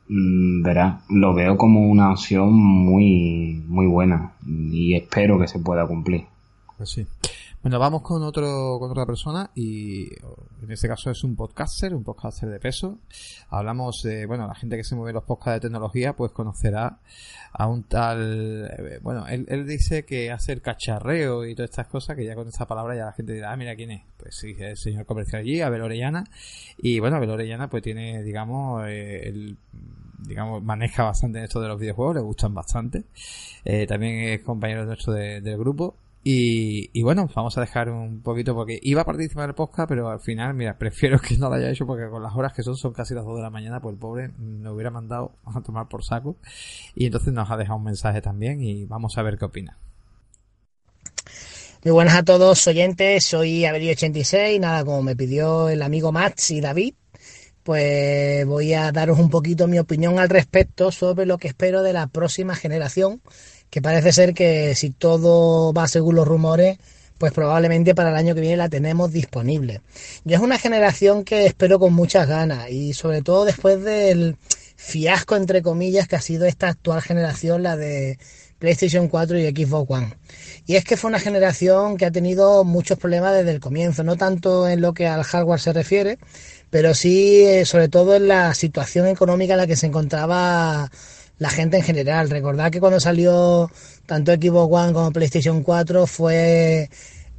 Mm, 0.07 0.61
verá, 0.61 1.01
lo 1.09 1.33
veo 1.33 1.57
como 1.57 1.89
una 1.89 2.11
opción 2.11 2.53
muy, 2.53 3.63
muy 3.67 3.87
buena 3.87 4.33
y 4.45 4.93
espero 4.93 5.39
que 5.39 5.47
se 5.47 5.59
pueda 5.59 5.87
cumplir. 5.87 6.25
Pues. 6.77 7.01
Bueno, 7.65 7.79
vamos 7.79 8.03
con 8.03 8.21
otro 8.21 8.77
con 8.77 8.91
otra 8.91 9.07
persona 9.07 9.49
y 9.55 10.03
en 10.61 10.69
este 10.69 10.87
caso 10.87 11.09
es 11.09 11.23
un 11.23 11.35
podcaster, 11.35 11.95
un 11.95 12.03
podcaster 12.03 12.47
de 12.47 12.59
peso. 12.59 12.99
Hablamos 13.49 14.03
de, 14.03 14.27
bueno, 14.27 14.45
la 14.45 14.53
gente 14.53 14.77
que 14.77 14.83
se 14.83 14.95
mueve 14.95 15.13
los 15.13 15.23
podcasts 15.23 15.55
de 15.55 15.61
tecnología 15.61 16.15
pues 16.15 16.31
conocerá 16.31 16.99
a 17.51 17.65
un 17.65 17.81
tal, 17.85 18.69
eh, 18.71 18.99
bueno, 19.01 19.27
él, 19.27 19.47
él 19.49 19.65
dice 19.65 20.05
que 20.05 20.29
hace 20.29 20.53
el 20.53 20.61
cacharreo 20.61 21.43
y 21.43 21.55
todas 21.55 21.71
estas 21.71 21.87
cosas, 21.87 22.15
que 22.15 22.23
ya 22.23 22.35
con 22.35 22.47
esta 22.47 22.67
palabra 22.67 22.95
ya 22.95 23.05
la 23.05 23.13
gente 23.13 23.33
dirá, 23.33 23.51
ah, 23.51 23.57
mira 23.57 23.75
quién 23.75 23.89
es. 23.89 24.03
Pues 24.15 24.35
sí, 24.35 24.55
el 24.59 24.77
señor 24.77 25.07
comercial 25.07 25.41
allí, 25.41 25.61
Abel 25.61 25.81
Orellana. 25.81 26.23
Y 26.77 26.99
bueno, 26.99 27.15
Abel 27.15 27.31
Orellana 27.31 27.67
pues 27.67 27.81
tiene, 27.81 28.21
digamos, 28.21 28.83
eh, 28.85 29.55
digamos, 30.19 30.61
maneja 30.61 31.01
bastante 31.01 31.39
en 31.39 31.45
esto 31.45 31.61
de 31.61 31.69
los 31.69 31.79
videojuegos, 31.79 32.13
le 32.13 32.21
gustan 32.21 32.53
bastante. 32.53 33.05
Eh, 33.63 33.87
también 33.87 34.19
es 34.19 34.41
compañero 34.41 34.85
nuestro 34.85 35.13
de, 35.13 35.41
del 35.41 35.57
grupo 35.57 35.95
y, 36.27 37.03
bueno, 37.03 37.29
vamos 37.35 37.55
a 37.55 37.61
dejar 37.61 37.87
un 37.91 38.23
poquito 38.23 38.55
porque 38.55 38.79
iba 38.81 39.03
a 39.03 39.05
participar 39.05 39.47
el 39.49 39.53
podcast, 39.53 39.87
pero 39.87 40.09
al 40.09 40.19
final, 40.19 40.55
mira, 40.55 40.75
prefiero 40.79 41.19
que 41.19 41.37
no 41.37 41.49
lo 41.49 41.55
haya 41.55 41.69
hecho 41.69 41.85
porque 41.85 42.09
con 42.09 42.23
las 42.23 42.35
horas 42.35 42.51
que 42.51 42.63
son, 42.63 42.75
son 42.75 42.93
casi 42.93 43.13
las 43.13 43.23
2 43.25 43.35
de 43.35 43.43
la 43.43 43.51
mañana, 43.51 43.79
pues 43.79 43.93
el 43.93 43.99
pobre 43.99 44.31
nos 44.39 44.73
hubiera 44.73 44.89
mandado 44.89 45.35
a 45.45 45.61
tomar 45.61 45.87
por 45.87 46.03
saco. 46.03 46.37
Y 46.95 47.05
entonces 47.05 47.31
nos 47.31 47.51
ha 47.51 47.57
dejado 47.57 47.77
un 47.77 47.83
mensaje 47.83 48.23
también 48.23 48.59
y 48.63 48.85
vamos 48.85 49.19
a 49.19 49.21
ver 49.21 49.37
qué 49.37 49.45
opina. 49.45 49.77
Muy 51.83 51.91
buenas 51.91 52.15
a 52.15 52.23
todos 52.23 52.65
oyentes, 52.65 53.23
soy 53.23 53.61
Averi86, 53.61 54.59
nada, 54.59 54.83
como 54.83 55.03
me 55.03 55.15
pidió 55.15 55.69
el 55.69 55.83
amigo 55.83 56.11
Max 56.11 56.49
y 56.49 56.59
David, 56.59 56.95
pues 57.61 58.47
voy 58.47 58.73
a 58.73 58.91
daros 58.91 59.19
un 59.19 59.29
poquito 59.29 59.67
mi 59.67 59.77
opinión 59.77 60.17
al 60.17 60.29
respecto 60.29 60.91
sobre 60.91 61.27
lo 61.27 61.37
que 61.37 61.49
espero 61.49 61.83
de 61.83 61.93
la 61.93 62.07
próxima 62.07 62.55
generación 62.55 63.21
que 63.75 63.81
parece 63.81 64.13
ser 64.13 64.33
que 64.33 64.73
si 64.73 64.89
todo 64.89 65.73
va 65.73 65.89
según 65.89 66.15
los 66.15 66.25
rumores, 66.25 66.77
pues 67.17 67.33
probablemente 67.33 67.93
para 67.93 68.11
el 68.11 68.15
año 68.15 68.33
que 68.33 68.39
viene 68.39 68.55
la 68.55 68.69
tenemos 68.69 69.11
disponible. 69.11 69.81
Yo 70.23 70.37
es 70.37 70.41
una 70.41 70.57
generación 70.57 71.25
que 71.25 71.45
espero 71.45 71.77
con 71.77 71.91
muchas 71.91 72.25
ganas 72.25 72.69
y 72.69 72.93
sobre 72.93 73.21
todo 73.21 73.43
después 73.43 73.83
del 73.83 74.37
fiasco 74.77 75.35
entre 75.35 75.61
comillas 75.61 76.07
que 76.07 76.15
ha 76.15 76.21
sido 76.21 76.45
esta 76.45 76.69
actual 76.69 77.01
generación, 77.01 77.63
la 77.63 77.75
de 77.75 78.17
PlayStation 78.59 79.09
4 79.09 79.39
y 79.39 79.47
Xbox 79.49 79.91
One. 79.91 80.13
Y 80.65 80.77
es 80.77 80.85
que 80.85 80.95
fue 80.95 81.09
una 81.09 81.19
generación 81.19 81.97
que 81.97 82.05
ha 82.05 82.11
tenido 82.11 82.63
muchos 82.63 82.97
problemas 82.97 83.35
desde 83.35 83.51
el 83.51 83.59
comienzo, 83.59 84.05
no 84.05 84.15
tanto 84.15 84.69
en 84.69 84.79
lo 84.79 84.93
que 84.93 85.05
al 85.05 85.23
hardware 85.23 85.59
se 85.59 85.73
refiere, 85.73 86.17
pero 86.69 86.93
sí 86.93 87.43
eh, 87.43 87.65
sobre 87.65 87.89
todo 87.89 88.15
en 88.15 88.29
la 88.29 88.53
situación 88.53 89.05
económica 89.07 89.55
en 89.55 89.59
la 89.59 89.67
que 89.67 89.75
se 89.75 89.87
encontraba 89.87 90.89
la 91.37 91.49
gente 91.49 91.77
en 91.77 91.83
general. 91.83 92.29
Recordad 92.29 92.71
que 92.71 92.79
cuando 92.79 92.99
salió 92.99 93.69
tanto 94.05 94.33
Xbox 94.33 94.73
One 94.73 94.93
como 94.93 95.11
PlayStation 95.11 95.63
4 95.63 96.07
fue 96.07 96.89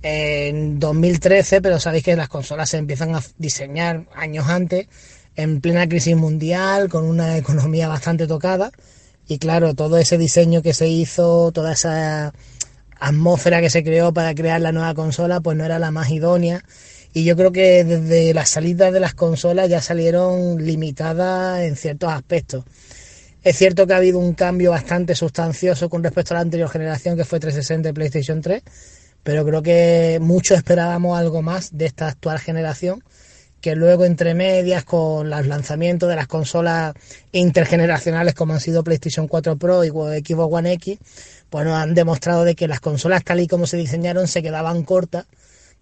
en 0.03 0.79
2013, 0.79 1.61
pero 1.61 1.81
sabéis 1.81 2.05
que 2.05 2.17
las 2.17 2.29
consolas 2.29 2.71
se 2.71 2.79
empiezan 2.79 3.15
a 3.15 3.23
diseñar 3.39 4.07
años 4.15 4.49
antes, 4.49 4.87
en 5.35 5.61
plena 5.61 5.89
crisis 5.89 6.17
mundial, 6.17 6.89
con 6.89 7.05
una 7.05 7.37
economía 7.37 7.89
bastante 7.89 8.27
tocada. 8.27 8.71
Y 9.29 9.39
claro, 9.39 9.75
todo 9.75 9.99
ese 9.99 10.19
diseño 10.19 10.63
que 10.63 10.73
se 10.73 10.89
hizo, 10.89 11.51
toda 11.53 11.73
esa 11.73 12.33
atmósfera 13.01 13.61
que 13.61 13.71
se 13.71 13.83
creó 13.83 14.13
para 14.13 14.35
crear 14.35 14.61
la 14.61 14.73
nueva 14.73 14.95
consola, 14.95 15.41
pues 15.41 15.57
no 15.57 15.65
era 15.65 15.79
la 15.79 15.91
más 15.91 16.11
idónea. 16.11 16.65
Y 17.13 17.25
yo 17.25 17.35
creo 17.35 17.51
que 17.51 17.83
desde 17.83 18.35
la 18.35 18.47
salida 18.47 18.91
de 18.91 19.01
las 19.01 19.15
consolas 19.15 19.69
ya 19.69 19.81
salieron 19.81 20.65
limitadas 20.65 21.63
en 21.63 21.77
ciertos 21.77 22.13
aspectos. 22.13 22.65
Es 23.47 23.59
cierto 23.59 23.87
que 23.87 23.93
ha 23.93 23.99
habido 23.99 24.19
un 24.19 24.35
cambio 24.35 24.73
bastante 24.73 25.15
sustancioso 25.15 25.89
con 25.89 26.03
respecto 26.03 26.35
a 26.35 26.39
la 26.39 26.41
anterior 26.41 26.69
generación, 26.69 27.17
que 27.17 27.25
fue 27.25 27.39
360 27.39 27.91
y 27.91 27.93
PlayStation 27.93 28.41
3, 28.41 28.61
pero 29.23 29.45
creo 29.47 29.63
que 29.63 30.19
muchos 30.21 30.59
esperábamos 30.59 31.17
algo 31.17 31.43
más 31.43 31.71
de 31.79 31.87
esta 31.87 32.09
actual 32.09 32.41
generación, 32.41 33.05
que 33.61 33.77
luego 33.77 34.05
entre 34.05 34.35
medias 34.35 34.83
con 34.83 35.31
los 35.31 35.47
lanzamientos 35.47 36.09
de 36.09 36.17
las 36.17 36.27
consolas 36.27 36.95
intergeneracionales 37.31 38.35
como 38.35 38.53
han 38.53 38.59
sido 38.59 38.83
PlayStation 38.83 39.29
4 39.29 39.57
Pro 39.59 39.85
y 39.85 39.91
Xbox 39.91 40.53
One 40.53 40.73
X, 40.73 40.99
pues 41.49 41.65
nos 41.65 41.75
han 41.77 41.95
demostrado 41.95 42.43
de 42.43 42.57
que 42.57 42.67
las 42.67 42.81
consolas 42.81 43.23
tal 43.23 43.39
y 43.39 43.47
como 43.47 43.69
se 43.69 43.77
diseñaron 43.77 44.27
se 44.27 44.43
quedaban 44.43 44.83
cortas 44.83 45.27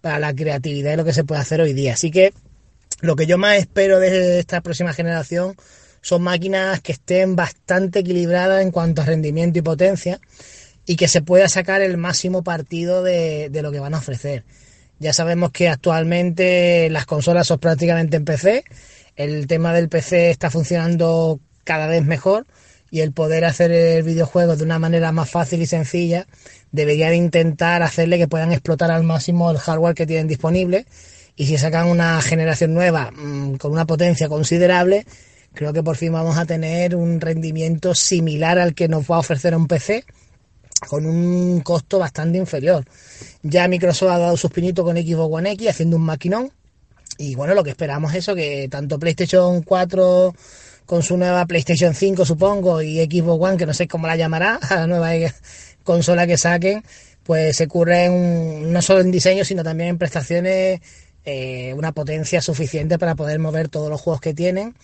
para 0.02 0.18
la 0.18 0.34
creatividad 0.34 0.92
y 0.92 0.96
lo 0.96 1.04
que 1.06 1.14
se 1.14 1.24
puede 1.24 1.40
hacer 1.40 1.62
hoy 1.62 1.72
día. 1.72 1.94
Así 1.94 2.10
que 2.10 2.34
lo 3.00 3.16
que 3.16 3.24
yo 3.24 3.38
más 3.38 3.56
espero 3.56 4.00
de 4.00 4.38
esta 4.38 4.60
próxima 4.60 4.92
generación 4.92 5.56
son 6.04 6.20
máquinas 6.20 6.82
que 6.82 6.92
estén 6.92 7.34
bastante 7.34 8.00
equilibradas 8.00 8.60
en 8.60 8.70
cuanto 8.70 9.00
a 9.00 9.06
rendimiento 9.06 9.58
y 9.58 9.62
potencia 9.62 10.20
y 10.84 10.96
que 10.96 11.08
se 11.08 11.22
pueda 11.22 11.48
sacar 11.48 11.80
el 11.80 11.96
máximo 11.96 12.44
partido 12.44 13.02
de, 13.02 13.48
de 13.48 13.62
lo 13.62 13.72
que 13.72 13.80
van 13.80 13.94
a 13.94 13.98
ofrecer. 13.98 14.44
Ya 14.98 15.14
sabemos 15.14 15.50
que 15.50 15.70
actualmente 15.70 16.90
las 16.90 17.06
consolas 17.06 17.46
son 17.46 17.58
prácticamente 17.58 18.18
en 18.18 18.26
PC, 18.26 18.64
el 19.16 19.46
tema 19.46 19.72
del 19.72 19.88
PC 19.88 20.28
está 20.28 20.50
funcionando 20.50 21.40
cada 21.64 21.86
vez 21.86 22.04
mejor 22.04 22.46
y 22.90 23.00
el 23.00 23.12
poder 23.12 23.46
hacer 23.46 23.72
el 23.72 24.02
videojuego 24.02 24.56
de 24.56 24.64
una 24.64 24.78
manera 24.78 25.10
más 25.10 25.30
fácil 25.30 25.62
y 25.62 25.66
sencilla 25.66 26.26
debería 26.70 27.08
de 27.08 27.16
intentar 27.16 27.82
hacerle 27.82 28.18
que 28.18 28.28
puedan 28.28 28.52
explotar 28.52 28.90
al 28.90 29.04
máximo 29.04 29.50
el 29.50 29.56
hardware 29.56 29.94
que 29.94 30.06
tienen 30.06 30.28
disponible 30.28 30.84
y 31.34 31.46
si 31.46 31.56
sacan 31.56 31.88
una 31.88 32.20
generación 32.20 32.74
nueva 32.74 33.10
mmm, 33.10 33.54
con 33.54 33.72
una 33.72 33.86
potencia 33.86 34.28
considerable 34.28 35.06
creo 35.54 35.72
que 35.72 35.82
por 35.82 35.96
fin 35.96 36.12
vamos 36.12 36.36
a 36.36 36.44
tener 36.44 36.94
un 36.94 37.20
rendimiento 37.20 37.94
similar 37.94 38.58
al 38.58 38.74
que 38.74 38.88
nos 38.88 39.10
va 39.10 39.16
a 39.16 39.20
ofrecer 39.20 39.54
un 39.56 39.66
PC 39.66 40.04
con 40.88 41.06
un 41.06 41.60
costo 41.60 41.98
bastante 41.98 42.38
inferior. 42.38 42.84
Ya 43.42 43.68
Microsoft 43.68 44.10
ha 44.10 44.18
dado 44.18 44.36
sus 44.36 44.50
pinitos 44.50 44.84
con 44.84 44.96
Xbox 44.96 45.34
One 45.34 45.52
X 45.52 45.68
haciendo 45.70 45.96
un 45.96 46.02
maquinón 46.02 46.52
y 47.18 47.34
bueno, 47.34 47.54
lo 47.54 47.62
que 47.62 47.70
esperamos 47.70 48.12
es 48.12 48.18
eso, 48.18 48.34
que 48.34 48.68
tanto 48.70 48.98
PlayStation 48.98 49.62
4 49.62 50.34
con 50.86 51.02
su 51.02 51.16
nueva 51.16 51.46
PlayStation 51.46 51.94
5, 51.94 52.26
supongo, 52.26 52.82
y 52.82 52.98
Xbox 53.04 53.42
One, 53.42 53.56
que 53.56 53.66
no 53.66 53.74
sé 53.74 53.86
cómo 53.88 54.06
la 54.06 54.16
llamará, 54.16 54.56
a 54.68 54.76
la 54.80 54.86
nueva 54.86 55.10
consola 55.82 56.26
que 56.26 56.36
saquen, 56.36 56.82
pues 57.22 57.56
se 57.56 57.68
curren 57.68 58.72
no 58.72 58.82
solo 58.82 59.00
en 59.00 59.10
diseño, 59.10 59.44
sino 59.44 59.62
también 59.62 59.90
en 59.90 59.98
prestaciones, 59.98 60.80
eh, 61.24 61.72
una 61.74 61.92
potencia 61.92 62.42
suficiente 62.42 62.98
para 62.98 63.14
poder 63.14 63.38
mover 63.38 63.68
todos 63.68 63.88
los 63.88 64.00
juegos 64.00 64.20
que 64.20 64.34
tienen. 64.34 64.74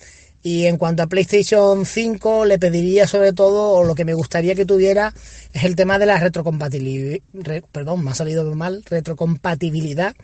Y 0.43 0.67
en 0.67 0.79
cuanto 0.79 1.03
a 1.03 1.07
PlayStation 1.07 1.85
5, 1.85 2.47
le 2.47 2.59
pediría 2.59 3.07
sobre 3.07 3.33
todo, 3.33 3.73
o 3.73 3.85
lo 3.85 3.95
que 3.95 4.07
me 4.07 4.15
gustaría 4.15 4.55
que 4.55 4.65
tuviera, 4.65 5.13
es 5.53 5.65
el 5.65 5.77
tema 5.77 5.99
de 5.99 6.07
la 6.07 6.19
retrocompatibilidad, 6.19 7.19
re, 7.35 7.63
perdón, 7.71 8.05
me 8.05 8.13
ha 8.13 8.15
salido 8.15 8.45
mal, 8.55 8.83
retrocompatibilidad, 8.89 10.15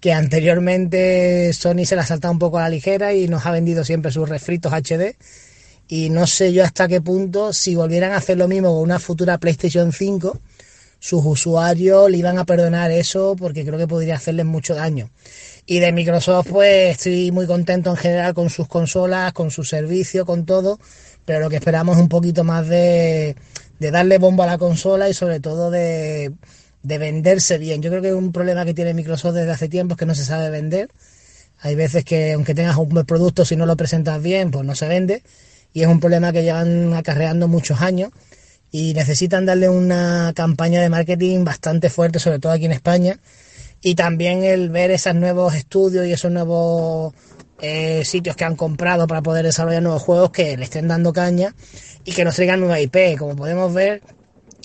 que 0.00 0.12
anteriormente 0.12 1.52
Sony 1.54 1.86
se 1.86 1.96
la 1.96 2.02
ha 2.02 2.06
saltado 2.06 2.32
un 2.32 2.38
poco 2.38 2.58
a 2.58 2.62
la 2.62 2.68
ligera 2.68 3.14
y 3.14 3.28
nos 3.28 3.46
ha 3.46 3.50
vendido 3.50 3.84
siempre 3.84 4.10
sus 4.10 4.28
refritos 4.28 4.72
HD. 4.72 5.16
Y 5.88 6.10
no 6.10 6.26
sé 6.26 6.52
yo 6.52 6.64
hasta 6.64 6.88
qué 6.88 7.00
punto, 7.00 7.52
si 7.52 7.74
volvieran 7.74 8.12
a 8.12 8.16
hacer 8.16 8.36
lo 8.36 8.48
mismo 8.48 8.74
con 8.74 8.82
una 8.82 8.98
futura 8.98 9.38
PlayStation 9.38 9.92
5, 9.92 10.38
sus 10.98 11.24
usuarios 11.24 12.10
le 12.10 12.18
iban 12.18 12.38
a 12.38 12.44
perdonar 12.44 12.90
eso 12.90 13.34
porque 13.38 13.64
creo 13.64 13.78
que 13.78 13.88
podría 13.88 14.16
hacerles 14.16 14.46
mucho 14.46 14.74
daño. 14.74 15.10
Y 15.64 15.78
de 15.78 15.92
Microsoft, 15.92 16.48
pues 16.50 16.98
estoy 16.98 17.30
muy 17.30 17.46
contento 17.46 17.90
en 17.90 17.96
general 17.96 18.34
con 18.34 18.50
sus 18.50 18.66
consolas, 18.66 19.32
con 19.32 19.50
su 19.50 19.64
servicio, 19.64 20.26
con 20.26 20.44
todo. 20.44 20.78
Pero 21.24 21.40
lo 21.40 21.48
que 21.50 21.56
esperamos 21.56 21.96
es 21.96 22.02
un 22.02 22.08
poquito 22.08 22.42
más 22.44 22.68
de, 22.68 23.36
de 23.78 23.90
darle 23.90 24.18
bombo 24.18 24.42
a 24.42 24.46
la 24.46 24.58
consola 24.58 25.08
y 25.08 25.14
sobre 25.14 25.40
todo 25.40 25.70
de, 25.70 26.32
de 26.82 26.98
venderse 26.98 27.58
bien. 27.58 27.80
Yo 27.80 27.90
creo 27.90 28.02
que 28.02 28.12
un 28.12 28.32
problema 28.32 28.64
que 28.64 28.74
tiene 28.74 28.94
Microsoft 28.94 29.34
desde 29.34 29.52
hace 29.52 29.68
tiempo 29.68 29.94
es 29.94 29.98
que 29.98 30.06
no 30.06 30.14
se 30.14 30.24
sabe 30.24 30.50
vender. 30.50 30.90
Hay 31.60 31.76
veces 31.76 32.04
que 32.04 32.32
aunque 32.32 32.54
tengas 32.54 32.76
un 32.76 32.88
buen 32.88 33.06
producto, 33.06 33.44
si 33.44 33.54
no 33.54 33.66
lo 33.66 33.76
presentas 33.76 34.20
bien, 34.20 34.50
pues 34.50 34.64
no 34.64 34.74
se 34.74 34.88
vende. 34.88 35.22
Y 35.72 35.82
es 35.82 35.86
un 35.86 36.00
problema 36.00 36.32
que 36.32 36.42
llevan 36.42 36.92
acarreando 36.94 37.46
muchos 37.48 37.80
años 37.80 38.10
y 38.72 38.94
necesitan 38.94 39.46
darle 39.46 39.68
una 39.68 40.32
campaña 40.34 40.80
de 40.82 40.88
marketing 40.88 41.44
bastante 41.44 41.88
fuerte, 41.88 42.18
sobre 42.18 42.40
todo 42.40 42.52
aquí 42.52 42.64
en 42.64 42.72
España. 42.72 43.18
Y 43.82 43.96
también 43.96 44.44
el 44.44 44.70
ver 44.70 44.90
esos 44.90 45.14
nuevos 45.14 45.54
estudios 45.54 46.06
y 46.06 46.12
esos 46.12 46.30
nuevos 46.30 47.12
eh, 47.60 48.04
sitios 48.04 48.36
que 48.36 48.44
han 48.44 48.56
comprado 48.56 49.06
para 49.06 49.22
poder 49.22 49.44
desarrollar 49.44 49.82
nuevos 49.82 50.02
juegos 50.02 50.30
que 50.30 50.56
le 50.56 50.64
estén 50.64 50.88
dando 50.88 51.12
caña 51.12 51.54
y 52.04 52.12
que 52.12 52.24
nos 52.24 52.36
traigan 52.36 52.60
nueva 52.60 52.80
IP. 52.80 53.18
Como 53.18 53.36
podemos 53.36 53.74
ver, 53.74 54.02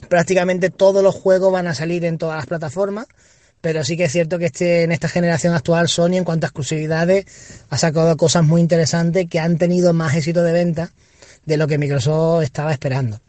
prácticamente 0.07 0.69
todos 0.69 1.03
los 1.03 1.15
juegos 1.15 1.51
van 1.51 1.67
a 1.67 1.75
salir 1.75 2.05
en 2.05 2.17
todas 2.17 2.37
las 2.37 2.45
plataformas, 2.45 3.07
pero 3.61 3.83
sí 3.83 3.97
que 3.97 4.05
es 4.05 4.11
cierto 4.11 4.39
que 4.39 4.45
este, 4.45 4.83
en 4.83 4.91
esta 4.91 5.09
generación 5.09 5.53
actual 5.53 5.87
Sony 5.89 6.13
en 6.13 6.23
cuanto 6.23 6.45
a 6.45 6.49
exclusividades 6.49 7.25
ha 7.69 7.77
sacado 7.77 8.15
cosas 8.17 8.43
muy 8.43 8.61
interesantes 8.61 9.27
que 9.29 9.39
han 9.39 9.57
tenido 9.57 9.93
más 9.93 10.15
éxito 10.15 10.43
de 10.43 10.53
venta 10.53 10.91
de 11.45 11.57
lo 11.57 11.67
que 11.67 11.77
Microsoft 11.77 12.43
estaba 12.43 12.71
esperando. 12.71 13.19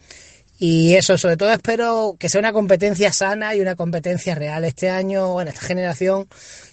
Y 0.58 0.94
eso, 0.94 1.16
sobre 1.16 1.36
todo 1.36 1.52
espero 1.52 2.16
que 2.18 2.28
sea 2.28 2.40
una 2.40 2.52
competencia 2.52 3.12
sana 3.12 3.54
y 3.54 3.60
una 3.60 3.76
competencia 3.76 4.34
real. 4.34 4.64
Este 4.64 4.90
año, 4.90 5.32
bueno, 5.32 5.50
esta 5.50 5.62
generación 5.62 6.26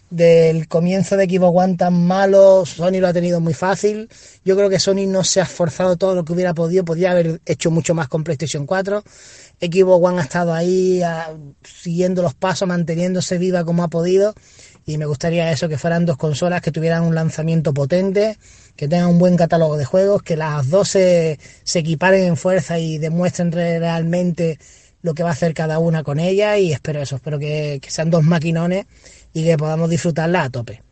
del 0.09 0.67
comienzo 0.67 1.17
de 1.17 1.25
Xbox 1.25 1.63
One 1.63 1.77
tan 1.77 2.05
malo, 2.05 2.65
Sony 2.65 2.99
lo 2.99 3.07
ha 3.07 3.13
tenido 3.13 3.39
muy 3.39 3.53
fácil. 3.53 4.09
Yo 4.43 4.55
creo 4.55 4.69
que 4.69 4.79
Sony 4.79 5.05
no 5.07 5.23
se 5.23 5.39
ha 5.39 5.43
esforzado 5.43 5.97
todo 5.97 6.15
lo 6.15 6.25
que 6.25 6.33
hubiera 6.33 6.53
podido, 6.53 6.83
podría 6.83 7.11
haber 7.11 7.41
hecho 7.45 7.69
mucho 7.69 7.93
más 7.93 8.07
con 8.07 8.23
PlayStation 8.23 8.65
4. 8.65 9.03
Xbox 9.61 10.05
One 10.05 10.19
ha 10.19 10.23
estado 10.23 10.53
ahí 10.53 11.01
a, 11.03 11.35
siguiendo 11.63 12.23
los 12.23 12.33
pasos, 12.33 12.67
manteniéndose 12.67 13.37
viva 13.37 13.63
como 13.63 13.83
ha 13.83 13.87
podido. 13.87 14.33
Y 14.85 14.97
me 14.97 15.05
gustaría 15.05 15.51
eso, 15.51 15.67
que 15.67 15.77
fueran 15.77 16.05
dos 16.05 16.17
consolas 16.17 16.61
que 16.61 16.71
tuvieran 16.71 17.03
un 17.03 17.15
lanzamiento 17.15 17.73
potente, 17.73 18.37
que 18.75 18.87
tengan 18.87 19.09
un 19.09 19.19
buen 19.19 19.35
catálogo 19.35 19.77
de 19.77 19.85
juegos, 19.85 20.21
que 20.21 20.35
las 20.35 20.69
dos 20.69 20.89
se, 20.89 21.39
se 21.63 21.79
equiparen 21.79 22.25
en 22.25 22.37
fuerza 22.37 22.77
y 22.77 22.99
demuestren 22.99 23.51
realmente 23.51 24.59
lo 25.01 25.13
que 25.13 25.23
va 25.23 25.29
a 25.29 25.33
hacer 25.33 25.53
cada 25.53 25.79
una 25.79 26.03
con 26.03 26.19
ella. 26.19 26.57
Y 26.57 26.71
espero 26.71 27.01
eso, 27.01 27.15
espero 27.15 27.39
que, 27.39 27.79
que 27.81 27.89
sean 27.89 28.11
dos 28.11 28.23
maquinones 28.23 28.85
y 29.33 29.43
que 29.43 29.57
podamos 29.57 29.89
disfrutarla 29.89 30.43
a 30.43 30.49
tope. 30.49 30.83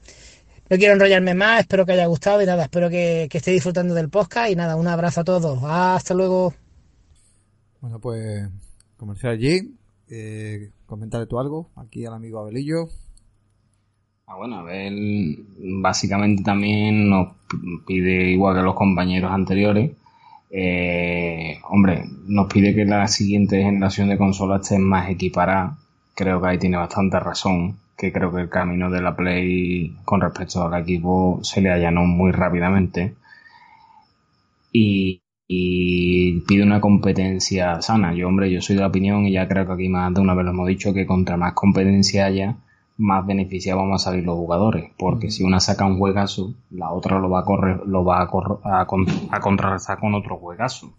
No 0.69 0.77
quiero 0.77 0.93
enrollarme 0.93 1.35
más, 1.35 1.61
espero 1.61 1.85
que 1.85 1.91
haya 1.91 2.07
gustado 2.07 2.41
y 2.41 2.47
nada, 2.47 2.63
espero 2.63 2.89
que, 2.89 3.27
que 3.29 3.37
esté 3.37 3.51
disfrutando 3.51 3.93
del 3.93 4.09
podcast 4.09 4.49
y 4.49 4.55
nada, 4.55 4.75
un 4.75 4.87
abrazo 4.87 5.21
a 5.21 5.23
todos. 5.23 5.59
Hasta 5.63 6.15
luego. 6.15 6.53
Bueno, 7.79 7.99
pues 7.99 8.49
comercial 8.97 9.33
allí. 9.33 9.77
Eh, 10.07 10.71
comentarle 10.85 11.27
tú 11.27 11.39
algo 11.39 11.69
aquí 11.75 12.05
al 12.05 12.13
amigo 12.13 12.39
Abelillo. 12.39 12.87
Ah, 14.27 14.35
bueno, 14.35 14.57
Abel 14.57 15.45
básicamente 15.81 16.43
también 16.43 17.09
nos 17.09 17.33
pide, 17.85 18.31
igual 18.31 18.55
que 18.55 18.61
los 18.63 18.75
compañeros 18.75 19.31
anteriores, 19.31 19.91
eh, 20.49 21.59
hombre, 21.69 22.05
nos 22.27 22.51
pide 22.51 22.75
que 22.75 22.85
la 22.85 23.07
siguiente 23.07 23.61
generación 23.63 24.09
de 24.09 24.17
consolas 24.17 24.61
esté 24.61 24.79
más 24.79 25.09
equiparada. 25.09 25.77
Creo 26.15 26.41
que 26.41 26.47
ahí 26.47 26.57
tiene 26.59 26.77
bastante 26.77 27.19
razón, 27.19 27.77
que 27.97 28.11
creo 28.13 28.33
que 28.33 28.41
el 28.41 28.49
camino 28.49 28.89
de 28.89 29.01
la 29.01 29.15
Play 29.15 29.95
con 30.05 30.21
respecto 30.21 30.63
al 30.63 30.81
equipo 30.81 31.39
se 31.43 31.61
le 31.61 31.71
allanó 31.71 32.05
muy 32.05 32.31
rápidamente. 32.31 33.15
Y, 34.71 35.21
y 35.47 36.41
pide 36.41 36.63
una 36.63 36.81
competencia 36.81 37.81
sana. 37.81 38.13
Yo, 38.13 38.27
hombre, 38.27 38.51
yo 38.51 38.61
soy 38.61 38.75
de 38.75 38.81
la 38.81 38.87
opinión 38.87 39.25
y 39.25 39.31
ya 39.33 39.47
creo 39.47 39.65
que 39.65 39.73
aquí 39.73 39.89
más 39.89 40.13
de 40.13 40.21
una 40.21 40.33
vez 40.33 40.45
lo 40.45 40.51
hemos 40.51 40.67
dicho 40.67 40.93
que 40.93 41.05
contra 41.05 41.37
más 41.37 41.53
competencia 41.53 42.25
haya, 42.25 42.55
más 42.97 43.25
beneficiados 43.25 43.81
vamos 43.81 44.01
a 44.01 44.11
salir 44.11 44.23
los 44.23 44.35
jugadores. 44.35 44.91
Porque 44.97 45.31
si 45.31 45.43
una 45.43 45.59
saca 45.59 45.85
un 45.85 45.97
juegazo, 45.97 46.53
la 46.71 46.91
otra 46.91 47.19
lo 47.19 47.29
va 47.29 47.41
a 47.41 47.45
correr, 47.45 47.81
lo 47.85 48.03
va 48.03 48.21
a, 48.21 48.27
correr, 48.27 48.57
a, 48.63 48.81
a 48.81 49.39
contrarrestar 49.39 49.99
con 49.99 50.13
otro 50.13 50.37
juegazo. 50.37 50.93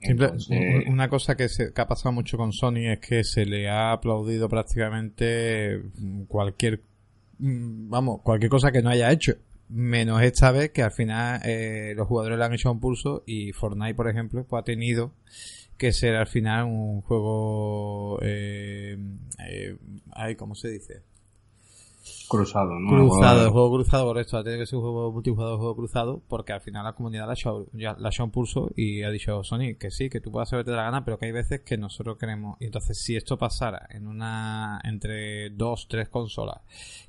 Entonces... 0.00 0.56
una 0.88 1.08
cosa 1.08 1.36
que, 1.36 1.48
se, 1.48 1.72
que 1.72 1.80
ha 1.80 1.86
pasado 1.86 2.12
mucho 2.12 2.38
con 2.38 2.52
Sony 2.52 2.90
es 2.90 3.00
que 3.00 3.22
se 3.22 3.44
le 3.44 3.68
ha 3.68 3.92
aplaudido 3.92 4.48
prácticamente 4.48 5.82
cualquier 6.26 6.82
vamos, 7.40 8.20
cualquier 8.22 8.50
cosa 8.50 8.72
que 8.72 8.82
no 8.82 8.90
haya 8.90 9.10
hecho. 9.10 9.34
Menos 9.68 10.20
esta 10.22 10.50
vez 10.50 10.70
que 10.70 10.82
al 10.82 10.90
final 10.90 11.40
eh, 11.44 11.94
los 11.96 12.08
jugadores 12.08 12.38
le 12.38 12.44
han 12.44 12.52
hecho 12.52 12.72
un 12.72 12.80
pulso 12.80 13.22
y 13.24 13.52
Fortnite, 13.52 13.94
por 13.94 14.08
ejemplo, 14.08 14.44
pues 14.44 14.60
ha 14.60 14.64
tenido 14.64 15.12
que 15.80 15.92
ser 15.92 16.14
al 16.14 16.26
final 16.26 16.66
un 16.66 17.00
juego... 17.00 18.18
Eh, 18.22 18.98
eh, 19.48 19.76
¿Cómo 20.36 20.54
se 20.54 20.68
dice? 20.68 21.02
Cruzado, 22.28 22.78
¿no? 22.78 22.90
Cruzado, 22.90 23.44
el 23.44 23.50
juego 23.50 23.72
cruzado, 23.72 24.04
correcto. 24.04 24.42
Tiene 24.42 24.58
que 24.58 24.66
ser 24.66 24.76
un 24.76 24.82
juego 24.82 25.10
multijugador, 25.10 25.58
juego 25.58 25.76
cruzado, 25.76 26.22
porque 26.28 26.52
al 26.52 26.60
final 26.60 26.84
la 26.84 26.92
comunidad 26.92 27.24
le 27.24 27.30
ha 27.30 27.32
hecho, 27.32 27.66
ya, 27.72 27.96
ha 27.98 28.08
hecho 28.08 28.24
un 28.24 28.30
pulso 28.30 28.70
y 28.76 29.02
ha 29.02 29.10
dicho 29.10 29.42
Sony 29.42 29.74
que 29.78 29.90
sí, 29.90 30.10
que 30.10 30.20
tú 30.20 30.30
puedes 30.30 30.48
hacerte 30.48 30.70
la 30.70 30.84
gana, 30.84 31.04
pero 31.04 31.18
que 31.18 31.26
hay 31.26 31.32
veces 31.32 31.62
que 31.62 31.78
nosotros 31.78 32.18
queremos. 32.18 32.56
Y 32.60 32.66
entonces, 32.66 33.02
si 33.02 33.16
esto 33.16 33.38
pasara 33.38 33.86
en 33.90 34.06
una, 34.06 34.80
entre 34.84 35.50
dos, 35.50 35.88
tres 35.88 36.08
consolas, 36.10 36.60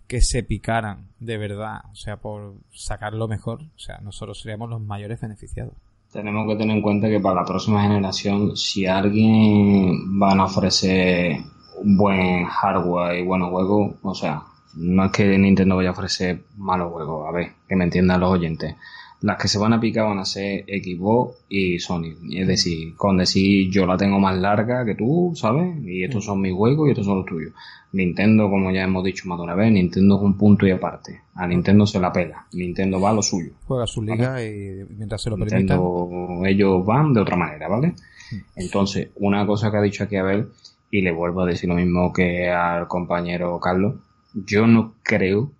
que 0.08 0.22
se 0.22 0.44
picaran 0.44 1.10
de 1.20 1.38
verdad, 1.38 1.82
o 1.92 1.96
sea, 1.96 2.18
por 2.18 2.56
sacar 2.72 3.14
lo 3.14 3.28
mejor, 3.28 3.62
o 3.62 3.80
sea, 3.80 4.00
nosotros 4.00 4.40
seríamos 4.40 4.70
los 4.70 4.82
mayores 4.82 5.20
beneficiados. 5.20 5.76
Tenemos 6.12 6.46
que 6.46 6.58
tener 6.58 6.76
en 6.76 6.82
cuenta 6.82 7.08
que 7.08 7.22
para 7.22 7.42
la 7.42 7.46
próxima 7.46 7.84
generación, 7.84 8.58
si 8.58 8.86
alguien 8.86 10.20
van 10.20 10.42
a 10.42 10.46
ofrecer 10.46 11.38
buen 11.84 12.46
hardware 12.46 13.20
y 13.20 13.24
buenos 13.24 13.50
juegos, 13.50 13.96
o 14.02 14.14
sea, 14.14 14.44
no 14.76 15.06
es 15.06 15.12
que 15.12 15.38
Nintendo 15.38 15.78
vaya 15.78 15.90
a 15.90 15.94
ofrecer 15.94 16.44
malos 16.58 16.92
juegos, 16.92 17.28
a 17.28 17.32
ver, 17.32 17.54
que 17.68 17.76
me 17.78 17.86
entiendan 17.86 18.20
los 18.20 18.32
oyentes. 18.32 18.76
Las 19.22 19.38
que 19.38 19.48
se 19.48 19.60
van 19.60 19.74
a 19.74 19.80
picar 19.80 20.06
van 20.06 20.18
a 20.18 20.26
ser 20.26 20.66
Xbox 20.66 21.38
y 21.48 21.78
Sony. 21.80 22.16
Es 22.32 22.48
decir, 22.48 22.96
con 22.96 23.18
decir 23.18 23.70
yo 23.70 23.86
la 23.86 23.96
tengo 23.96 24.20
más 24.20 24.36
larga 24.38 24.84
que 24.84 24.96
tú, 24.96 25.34
¿sabes? 25.36 25.78
Y 25.86 26.04
estos 26.04 26.26
son 26.26 26.42
mis 26.42 26.54
juegos 26.54 26.88
y 26.88 26.92
estos 26.92 27.06
son 27.06 27.18
los 27.18 27.26
tuyos. 27.26 27.54
Nintendo, 27.94 28.50
como 28.50 28.72
ya 28.72 28.84
hemos 28.84 29.04
dicho 29.04 29.28
más 29.28 29.38
de 29.38 29.44
una 29.44 29.54
vez, 29.54 29.72
Nintendo 29.72 30.16
es 30.16 30.22
un 30.24 30.38
punto 30.38 30.66
y 30.66 30.72
aparte. 30.72 31.22
A 31.36 31.46
Nintendo 31.46 31.86
se 31.86 32.00
la 32.00 32.12
pela. 32.12 32.48
Nintendo 32.54 33.00
va 33.00 33.12
a 33.12 33.14
lo 33.14 33.22
suyo. 33.22 33.52
Juega 33.68 33.86
su 33.86 34.02
liga 34.02 34.44
y 34.44 34.86
mientras 34.98 35.22
se 35.22 35.30
lo 35.30 35.38
Nintendo, 35.38 36.42
ellos 36.46 36.86
van 36.86 37.14
de 37.14 37.22
otra 37.22 37.36
manera, 37.36 37.68
¿vale? 37.68 37.94
Entonces, 38.56 39.10
una 39.16 39.46
cosa 39.46 39.70
que 39.70 39.78
ha 39.78 39.82
dicho 39.82 40.04
aquí 40.04 40.16
Abel, 40.16 40.48
y 40.90 41.02
le 41.02 41.12
vuelvo 41.12 41.42
a 41.42 41.46
decir 41.46 41.70
lo 41.70 41.76
mismo 41.76 42.12
que 42.12 42.50
al 42.50 42.88
compañero 42.88 43.60
Carlos, 43.60 43.96
yo 44.34 44.68
no 44.68 44.94
creo 45.04 45.52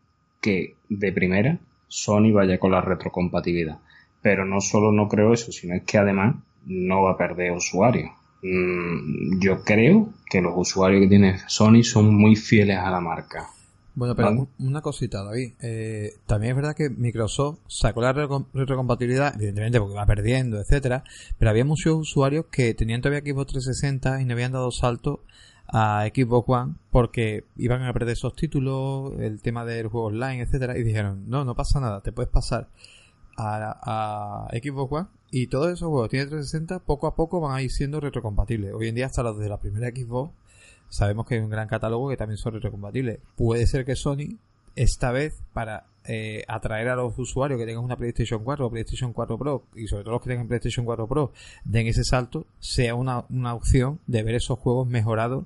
que 0.42 0.76
de 0.90 1.12
primera 1.12 1.60
Sony 1.92 2.32
vaya 2.32 2.58
con 2.58 2.72
la 2.72 2.82
retrocompatibilidad. 2.82 3.80
Pero 4.22 4.46
no 4.46 4.62
solo 4.62 4.92
no 4.92 5.08
creo 5.10 5.34
eso, 5.34 5.52
sino 5.52 5.76
es 5.76 5.84
que 5.84 5.98
además 5.98 6.36
no 6.66 7.04
va 7.04 7.12
a 7.12 7.18
perder 7.18 7.52
usuarios. 7.52 8.10
Mm, 8.42 9.40
yo 9.40 9.64
creo 9.64 10.10
que 10.30 10.42
los 10.42 10.54
usuarios 10.56 11.02
que 11.02 11.08
tiene 11.08 11.40
Sony 11.48 11.84
son 11.84 12.16
muy 12.16 12.36
fieles 12.36 12.78
a 12.78 12.90
la 12.90 13.02
marca. 13.02 13.50
Bueno, 13.94 14.16
pero 14.16 14.48
una 14.58 14.82
cosita, 14.82 15.22
David. 15.22 15.54
Eh, 15.62 16.14
también 16.26 16.52
es 16.52 16.56
verdad 16.56 16.76
que 16.76 16.90
Microsoft 16.90 17.60
sacó 17.68 18.02
la 18.02 18.14
retrocompatibilidad, 18.14 19.36
evidentemente 19.36 19.80
porque 19.80 19.96
va 19.96 20.06
perdiendo, 20.06 20.62
etcétera, 20.62 21.04
pero 21.38 21.52
había 21.52 21.66
muchos 21.66 21.96
usuarios 21.96 22.46
que 22.50 22.74
tenían 22.74 23.02
todavía 23.02 23.34
Xbox 23.34 23.52
360 23.52 24.22
y 24.22 24.26
no 24.26 24.34
habían 24.34 24.54
dado 24.54 24.72
salto 24.72 25.24
a 25.72 26.06
Xbox 26.14 26.50
One 26.50 26.76
porque 26.92 27.46
iban 27.58 27.84
a 27.84 27.94
perder 27.94 28.14
esos 28.14 28.36
títulos, 28.36 29.14
el 29.20 29.42
tema 29.42 29.66
del 29.66 29.88
juego 29.88 30.08
online, 30.08 30.42
etcétera, 30.42 30.78
y 30.78 30.84
dijeron, 30.84 31.30
no, 31.30 31.46
no 31.46 31.56
pasa 31.56 31.80
nada, 31.80 32.02
te 32.02 32.12
puedes 32.12 32.30
pasar 32.30 32.68
a, 33.38 34.48
a 34.50 34.50
Xbox 34.52 34.92
One 34.92 35.08
y 35.32 35.48
todos 35.48 35.68
esos 35.68 35.88
juegos 35.88 36.10
tiene 36.10 36.26
360 36.26 36.80
poco 36.80 37.08
a 37.08 37.16
poco 37.16 37.40
van 37.40 37.56
a 37.56 37.62
ir 37.62 37.72
siendo 37.72 38.00
retrocompatibles. 38.00 38.74
Hoy 38.74 38.90
en 38.90 38.96
día 38.96 39.06
hasta 39.06 39.24
los 39.24 39.38
de 39.40 39.50
la 39.50 39.60
primera 39.60 39.90
Xbox 39.90 40.34
sabemos 40.90 41.26
que 41.26 41.36
hay 41.36 41.42
un 41.42 41.50
gran 41.50 41.68
catálogo 41.68 42.10
que 42.10 42.18
también 42.18 42.38
son 42.38 42.54
retrocompatibles. 42.54 43.20
Puede 43.38 43.66
ser 43.66 43.86
que 43.86 43.96
Sony 43.96 44.38
esta 44.76 45.12
vez 45.12 45.42
para 45.54 45.86
eh, 46.06 46.44
atraer 46.48 46.90
a 46.90 46.96
los 46.96 47.18
usuarios 47.18 47.60
que 47.60 47.66
tengan 47.66 47.84
una 47.84 47.96
PlayStation 47.96 48.44
4 48.44 48.66
o 48.66 48.70
PlayStation 48.72 49.14
4 49.14 49.38
Pro 49.38 49.64
y 49.76 49.88
sobre 49.88 50.04
todo 50.04 50.14
los 50.14 50.22
que 50.22 50.30
tengan 50.30 50.48
PlayStation 50.48 50.86
4 50.86 51.08
Pro 51.08 51.32
den 51.64 51.88
ese 51.88 52.04
salto, 52.04 52.46
sea 52.60 52.96
una, 52.96 53.26
una 53.30 53.54
opción 53.54 54.00
de 54.08 54.24
ver 54.24 54.36
esos 54.36 54.58
juegos 54.60 54.88
mejorados 54.88 55.46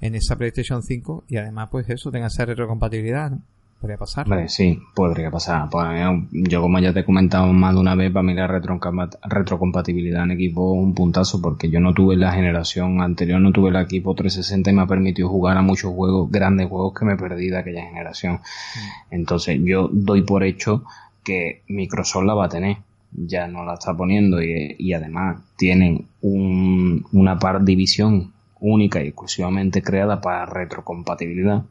en 0.00 0.14
esa 0.14 0.36
PlayStation 0.36 0.82
5 0.82 1.24
y 1.28 1.36
además 1.36 1.68
pues 1.70 1.88
eso 1.90 2.10
tenga 2.10 2.28
esa 2.28 2.44
retrocompatibilidad, 2.44 3.30
¿no? 3.30 3.42
Podría 3.80 3.96
pasar. 3.96 4.26
Vale, 4.28 4.48
sí, 4.48 4.80
podría 4.92 5.30
pasar. 5.30 5.68
Pues, 5.70 5.86
yo, 6.32 6.60
como 6.60 6.80
ya 6.80 6.92
te 6.92 7.00
he 7.00 7.04
comentado 7.04 7.52
más 7.52 7.74
de 7.74 7.80
una 7.80 7.94
vez, 7.94 8.10
para 8.10 8.24
mí 8.24 8.34
la 8.34 8.48
retrocompatibilidad 8.48 10.24
en 10.24 10.32
equipo 10.32 10.72
un 10.72 10.94
puntazo, 10.94 11.40
porque 11.40 11.70
yo 11.70 11.78
no 11.78 11.94
tuve 11.94 12.16
la 12.16 12.32
generación 12.32 13.00
anterior, 13.00 13.40
no 13.40 13.52
tuve 13.52 13.70
el 13.70 13.76
equipo 13.76 14.16
360 14.16 14.70
y 14.70 14.74
me 14.74 14.82
ha 14.82 14.86
permitido 14.86 15.28
jugar 15.28 15.56
a 15.56 15.62
muchos 15.62 15.92
juegos, 15.92 16.28
grandes 16.28 16.68
juegos 16.68 16.92
que 16.98 17.04
me 17.04 17.16
perdí 17.16 17.50
de 17.50 17.58
aquella 17.58 17.82
generación. 17.82 18.34
Mm. 18.34 19.14
Entonces, 19.14 19.60
yo 19.62 19.88
doy 19.92 20.22
por 20.22 20.42
hecho 20.42 20.82
que 21.22 21.62
Microsoft 21.68 22.24
la 22.24 22.34
va 22.34 22.46
a 22.46 22.48
tener. 22.48 22.78
Ya 23.12 23.46
no 23.46 23.64
la 23.64 23.74
está 23.74 23.96
poniendo 23.96 24.42
y, 24.42 24.74
y 24.76 24.92
además 24.92 25.40
tienen 25.56 26.06
un, 26.20 27.06
una 27.12 27.38
par 27.38 27.64
división 27.64 28.32
única 28.60 29.02
y 29.02 29.08
exclusivamente 29.08 29.82
creada 29.82 30.20
para 30.20 30.46
retrocompatibilidad 30.46 31.62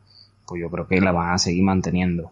pues 0.47 0.61
yo 0.61 0.69
creo 0.69 0.87
que 0.87 1.01
la 1.01 1.11
van 1.11 1.33
a 1.33 1.37
seguir 1.37 1.63
manteniendo. 1.63 2.31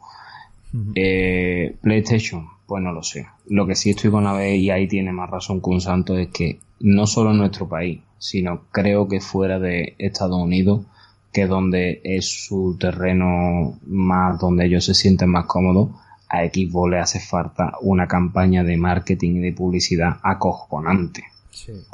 Eh, 0.96 1.76
PlayStation, 1.82 2.48
pues 2.66 2.84
no 2.84 2.92
lo 2.92 3.04
sé. 3.04 3.28
Lo 3.48 3.66
que 3.66 3.76
sí 3.76 3.92
estoy 3.92 4.12
con 4.12 4.24
la 4.24 4.34
vez, 4.34 4.58
y 4.60 4.72
ahí 4.72 4.88
tiene 4.88 5.12
más 5.12 5.30
razón 5.30 5.62
que 5.62 5.70
un 5.70 5.82
santo, 5.82 6.18
es 6.18 6.30
que 6.30 6.60
no 6.80 7.08
solo 7.08 7.32
en 7.32 7.38
nuestro 7.38 7.68
país, 7.68 8.02
sino 8.18 8.64
creo 8.72 9.08
que 9.08 9.22
fuera 9.22 9.60
de 9.60 9.96
Estados 9.98 10.42
Unidos, 10.42 10.86
que 11.32 11.44
es 11.44 11.50
donde 11.50 12.02
es 12.04 12.46
su 12.46 12.78
terreno 12.80 13.80
más, 13.86 14.40
donde 14.40 14.66
ellos 14.66 14.86
se 14.86 14.94
sienten 14.94 15.30
más 15.30 15.46
cómodos, 15.46 15.90
a 16.30 16.44
Xbox 16.44 16.92
le 16.92 17.00
hace 17.00 17.20
falta 17.20 17.74
una 17.82 18.08
campaña 18.08 18.64
de 18.64 18.78
marketing 18.78 19.36
y 19.36 19.40
de 19.40 19.54
publicidad 19.54 20.18
acojonante. 20.24 21.24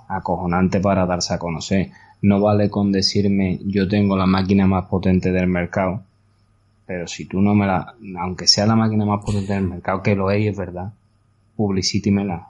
Acojonante 0.08 0.80
para 0.80 1.06
darse 1.06 1.34
a 1.34 1.40
conocer. 1.40 1.92
No 2.22 2.40
vale 2.40 2.70
con 2.70 2.92
decirme 2.92 3.60
yo 3.66 3.88
tengo 3.88 4.16
la 4.16 4.26
máquina 4.26 4.68
más 4.68 4.86
potente 4.86 5.32
del 5.32 5.48
mercado 5.48 6.04
pero 6.92 7.08
si 7.08 7.24
tú 7.24 7.40
no 7.40 7.56
me 7.56 7.66
la, 7.66 7.96
aunque 8.20 8.48
sea 8.48 8.66
la 8.66 8.76
máquina 8.76 9.06
más 9.06 9.24
potente 9.24 9.54
del 9.54 9.64
mercado, 9.64 10.04
que 10.04 10.14
lo 10.14 10.30
es, 10.30 10.46
es 10.46 10.58
verdad, 10.58 10.92
publicítimela, 11.56 12.50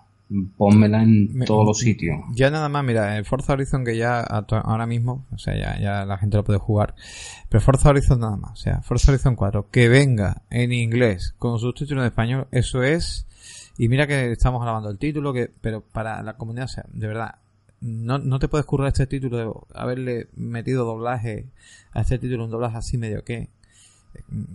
pónmela 0.57 1.03
en 1.03 1.45
todos 1.45 1.63
los 1.67 1.77
sitios. 1.77 2.17
Ya 2.33 2.49
nada 2.49 2.67
más, 2.67 2.83
mira, 2.83 3.19
el 3.19 3.23
Forza 3.23 3.53
Horizon 3.53 3.85
que 3.85 3.95
ya 3.95 4.21
ahora 4.21 4.87
mismo, 4.87 5.27
o 5.31 5.37
sea, 5.37 5.55
ya, 5.55 5.79
ya 5.79 6.05
la 6.05 6.17
gente 6.17 6.37
lo 6.37 6.43
puede 6.43 6.57
jugar, 6.57 6.95
pero 7.49 7.61
Forza 7.61 7.89
Horizon 7.89 8.19
nada 8.19 8.35
más, 8.35 8.53
o 8.53 8.55
sea, 8.55 8.81
Forza 8.81 9.11
Horizon 9.11 9.35
4, 9.35 9.69
que 9.69 9.89
venga 9.89 10.41
en 10.49 10.71
inglés 10.71 11.35
con 11.37 11.59
subtítulos 11.59 12.01
en 12.01 12.07
español, 12.07 12.47
eso 12.49 12.81
es, 12.81 13.27
y 13.77 13.89
mira 13.89 14.07
que 14.07 14.31
estamos 14.31 14.63
grabando 14.63 14.89
el 14.89 14.97
título, 14.97 15.33
que, 15.33 15.51
pero 15.61 15.81
para 15.81 16.23
la 16.23 16.33
comunidad, 16.33 16.65
o 16.65 16.69
sea, 16.69 16.85
de 16.91 17.05
verdad, 17.05 17.35
no, 17.79 18.17
no 18.17 18.39
te 18.39 18.47
puedes 18.47 18.65
currar 18.65 18.87
este 18.87 19.05
título 19.05 19.37
de 19.37 19.51
haberle 19.75 20.29
metido 20.35 20.83
doblaje 20.83 21.45
a 21.91 22.01
este 22.01 22.17
título, 22.17 22.45
un 22.45 22.51
doblaje 22.51 22.77
así 22.77 22.97
medio 22.97 23.23
que, 23.23 23.49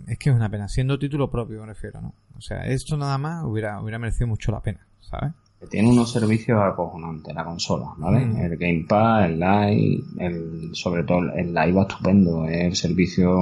es 0.07 0.17
que 0.17 0.29
es 0.29 0.35
una 0.35 0.49
pena, 0.49 0.67
siendo 0.67 0.97
título 0.99 1.29
propio 1.29 1.61
me 1.61 1.67
refiero, 1.67 2.01
¿no? 2.01 2.13
O 2.37 2.41
sea, 2.41 2.65
esto 2.65 2.97
nada 2.97 3.17
más 3.17 3.43
hubiera, 3.43 3.81
hubiera 3.81 3.99
merecido 3.99 4.27
mucho 4.27 4.51
la 4.51 4.61
pena, 4.61 4.85
¿sabes? 5.01 5.33
Tiene 5.71 5.89
unos 5.89 6.11
servicios 6.11 6.59
acojonantes 6.61 7.33
la 7.33 7.43
consola, 7.43 7.87
¿vale? 7.97 8.25
Mm. 8.25 8.37
El 8.37 8.57
Gamepad, 8.57 9.25
el 9.25 9.39
Live, 9.39 10.03
el, 10.19 10.69
sobre 10.73 11.03
todo 11.03 11.33
el 11.33 11.53
Live 11.53 11.71
va 11.71 11.81
estupendo, 11.81 12.45
es 12.45 12.65
el 12.65 12.75
servicio 12.75 13.39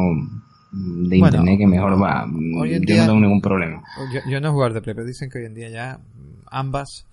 de 0.72 1.18
internet 1.18 1.58
que 1.58 1.68
mejor 1.68 2.02
va. 2.02 2.26
yo 2.26 2.80
no 2.80 2.86
tengo 2.86 3.20
ningún 3.20 3.42
problema. 3.42 3.84
Yo, 4.30 4.40
no 4.40 4.54
jugar 4.54 4.74
de 4.74 4.82
Play, 4.82 4.96
pero 4.96 5.06
dicen 5.06 5.30
que 5.30 5.40
hoy 5.40 5.46
en 5.46 5.54
día 5.54 5.70
ya 5.70 6.00
ambas 6.50 7.06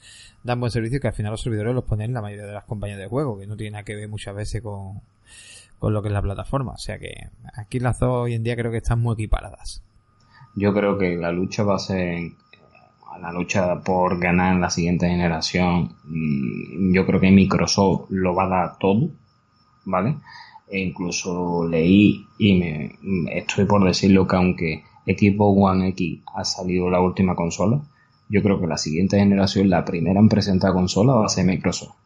dan 0.44 0.60
buen 0.60 0.70
servicio 0.70 1.00
que 1.00 1.08
al 1.08 1.14
final 1.14 1.32
los 1.32 1.42
servidores 1.42 1.74
los 1.74 1.84
ponen 1.84 2.12
la 2.12 2.22
mayoría 2.22 2.47
de 2.47 2.52
las 2.52 2.64
compañías 2.64 2.98
de 2.98 3.06
juego, 3.06 3.39
que 3.39 3.47
no 3.47 3.56
tiene 3.56 3.72
nada 3.72 3.84
que 3.84 3.97
ver 3.97 4.08
muchas 4.08 4.34
veces 4.34 4.62
con, 4.62 5.00
con 5.83 5.93
lo 5.93 6.01
que 6.01 6.11
es 6.11 6.15
la 6.15 6.23
plataforma. 6.23 6.75
O 6.75 6.78
sea 6.78 7.01
que 7.01 7.12
aquí 7.55 7.81
las 7.81 7.99
dos 7.99 8.11
hoy 8.11 8.35
en 8.35 8.44
día 8.44 8.55
creo 8.55 8.70
que 8.70 8.77
están 8.77 9.01
muy 9.01 9.15
equiparadas. 9.15 9.83
Yo 10.55 10.73
creo 10.73 10.97
que 10.97 11.17
la 11.17 11.33
lucha 11.33 11.65
va 11.65 11.75
a 11.75 11.81
ser 11.81 12.31
la 13.20 13.33
lucha 13.33 13.81
por 13.81 14.20
ganar 14.20 14.55
en 14.55 14.61
la 14.61 14.70
siguiente 14.70 15.09
generación. 15.09 15.97
Mm, 16.05 16.94
yo 16.94 17.05
creo 17.05 17.19
que 17.19 17.33
Microsoft 17.33 18.11
lo 18.11 18.33
va 18.33 18.44
a 18.44 18.49
dar 18.49 18.78
todo, 18.78 19.11
¿vale? 19.85 20.19
E 20.69 20.78
incluso 20.78 21.67
leí 21.67 22.28
y 22.39 22.61
me 22.61 22.97
estoy 23.36 23.65
por 23.65 23.85
decirlo 23.85 24.28
que 24.28 24.36
aunque 24.36 24.85
Xbox 25.05 25.59
One 25.61 25.89
X 25.89 26.20
ha 26.33 26.44
salido 26.44 26.91
la 26.91 27.01
última 27.01 27.35
consola, 27.35 27.81
yo 28.28 28.41
creo 28.41 28.61
que 28.61 28.69
la 28.69 28.78
siguiente 28.78 29.19
generación, 29.19 29.69
la 29.69 29.85
primera 29.85 30.20
en 30.20 30.28
presentar 30.28 30.75
consola 30.75 31.15
va 31.15 31.27
a 31.27 31.28
ser 31.28 31.44
Microsoft. 31.44 32.01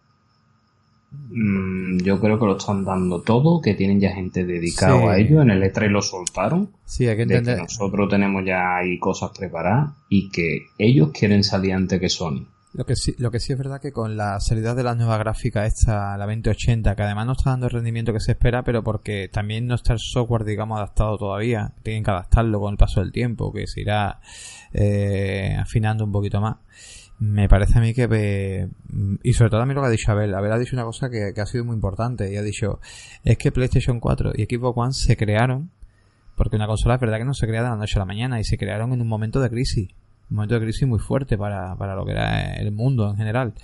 Mm, 1.39 1.99
yo 1.99 2.19
creo 2.19 2.39
que 2.39 2.47
lo 2.47 2.57
están 2.57 2.83
dando 2.83 3.21
todo, 3.21 3.61
que 3.61 3.75
tienen 3.75 4.01
ya 4.01 4.11
gente 4.13 4.47
dedicada 4.47 5.13
a 5.13 5.19
ello. 5.19 5.43
En 5.43 5.51
el 5.51 5.63
E3 5.63 5.91
lo 5.91 6.01
soltaron. 6.01 6.71
Sí, 6.87 7.07
hay 7.07 7.17
que 7.17 7.23
entender. 7.23 7.57
que 7.57 7.63
nosotros 7.63 8.09
tenemos 8.09 8.43
ya 8.47 8.77
ahí 8.77 8.99
cosas 8.99 9.33
preparadas 9.37 9.91
y 10.09 10.31
que 10.31 10.69
ellos 10.79 11.11
quieren 11.13 11.45
salir 11.45 11.75
antes 11.75 12.01
que 12.01 12.09
Sony. 12.09 12.47
Lo 12.73 12.87
que 12.87 12.97
sí, 12.97 13.15
lo 13.19 13.31
que 13.31 13.39
sí 13.39 13.53
es 13.53 13.59
verdad 13.59 13.83
que 13.83 13.93
con 13.93 14.17
la 14.17 14.41
salida 14.41 14.75
de 14.75 14.83
la 14.83 14.95
nueva 14.95 15.19
gráfica 15.19 15.67
esta, 15.67 16.17
la 16.17 16.25
2080, 16.25 16.97
que 16.97 17.03
además 17.03 17.27
no 17.27 17.33
está 17.33 17.51
dando 17.51 17.67
el 17.67 17.73
rendimiento 17.73 18.15
que 18.15 18.21
se 18.21 18.33
espera, 18.33 18.65
pero 18.65 18.83
porque 18.83 19.29
también 19.29 19.67
no 19.67 19.75
está 19.75 19.93
el 19.93 19.99
software, 19.99 20.45
digamos, 20.45 20.79
adaptado 20.79 21.19
todavía, 21.19 21.75
tienen 21.83 22.03
que 22.03 22.13
adaptarlo 22.13 22.61
con 22.61 22.73
el 22.73 22.79
paso 22.79 23.01
del 23.01 23.13
tiempo, 23.13 23.53
que 23.53 23.67
se 23.67 23.83
irá 23.83 24.21
eh, 24.73 25.55
afinando 25.59 26.05
un 26.05 26.13
poquito 26.13 26.41
más. 26.41 26.57
Me 27.19 27.49
parece 27.49 27.79
a 27.79 27.81
mí 27.81 27.95
que, 27.95 28.69
y 29.23 29.33
sobre 29.33 29.51
todo 29.51 29.63
a 29.63 29.67
mí 29.67 29.73
lo 29.73 29.81
que 29.81 29.87
ha 29.87 29.91
dicho 29.91 30.13
Abel, 30.13 30.35
Abel 30.35 30.53
ha 30.53 30.59
dicho 30.59 30.77
una 30.77 30.85
cosa 30.85 31.09
que, 31.09 31.33
que 31.35 31.41
ha 31.41 31.47
sido 31.47 31.65
muy 31.65 31.75
importante, 31.75 32.31
y 32.31 32.37
ha 32.37 32.43
dicho, 32.43 32.79
es 33.25 33.39
que 33.39 33.51
PlayStation 33.53 34.01
4 34.01 34.33
y 34.35 34.45
Xbox 34.45 34.77
One 34.77 34.93
se 34.93 35.17
crearon, 35.17 35.71
porque 36.35 36.57
una 36.57 36.67
consola 36.67 36.97
es 36.97 37.01
verdad 37.01 37.17
que 37.19 37.25
no 37.25 37.33
se 37.33 37.47
crea 37.47 37.63
de 37.63 37.71
la 37.71 37.77
noche 37.77 37.95
a 37.97 38.01
la 38.01 38.05
mañana, 38.05 38.39
y 38.39 38.45
se 38.45 38.59
crearon 38.59 38.93
en 38.93 39.01
un 39.01 39.09
momento 39.09 39.41
de 39.41 39.49
crisis 39.49 39.89
un 40.31 40.37
momento 40.37 40.55
de 40.57 40.61
crisis 40.63 40.89
muy 40.89 40.99
fuerte 40.99 41.39
para, 41.39 41.77
para 41.77 41.95
lo 41.95 42.05
que 42.05 42.13
era 42.13 42.55
el 42.55 42.73
mundo 42.73 43.11
en 43.11 43.17
general. 43.17 43.55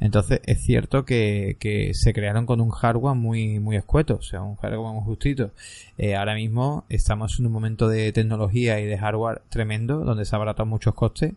Entonces 0.00 0.40
es 0.44 0.62
cierto 0.62 1.04
que, 1.04 1.56
que 1.58 1.92
se 1.94 2.12
crearon 2.12 2.46
con 2.46 2.60
un 2.60 2.70
hardware 2.70 3.16
muy, 3.16 3.58
muy 3.58 3.76
escueto, 3.76 4.16
o 4.16 4.22
sea, 4.22 4.42
un 4.42 4.56
hardware 4.56 4.94
muy 4.94 5.04
justito. 5.04 5.50
Eh, 5.96 6.14
ahora 6.14 6.34
mismo 6.34 6.84
estamos 6.88 7.38
en 7.38 7.46
un 7.46 7.52
momento 7.52 7.88
de 7.88 8.12
tecnología 8.12 8.80
y 8.80 8.86
de 8.86 8.98
hardware 8.98 9.42
tremendo, 9.48 10.04
donde 10.04 10.24
se 10.24 10.36
abaratan 10.36 10.68
muchos 10.68 10.94
costes 10.94 11.34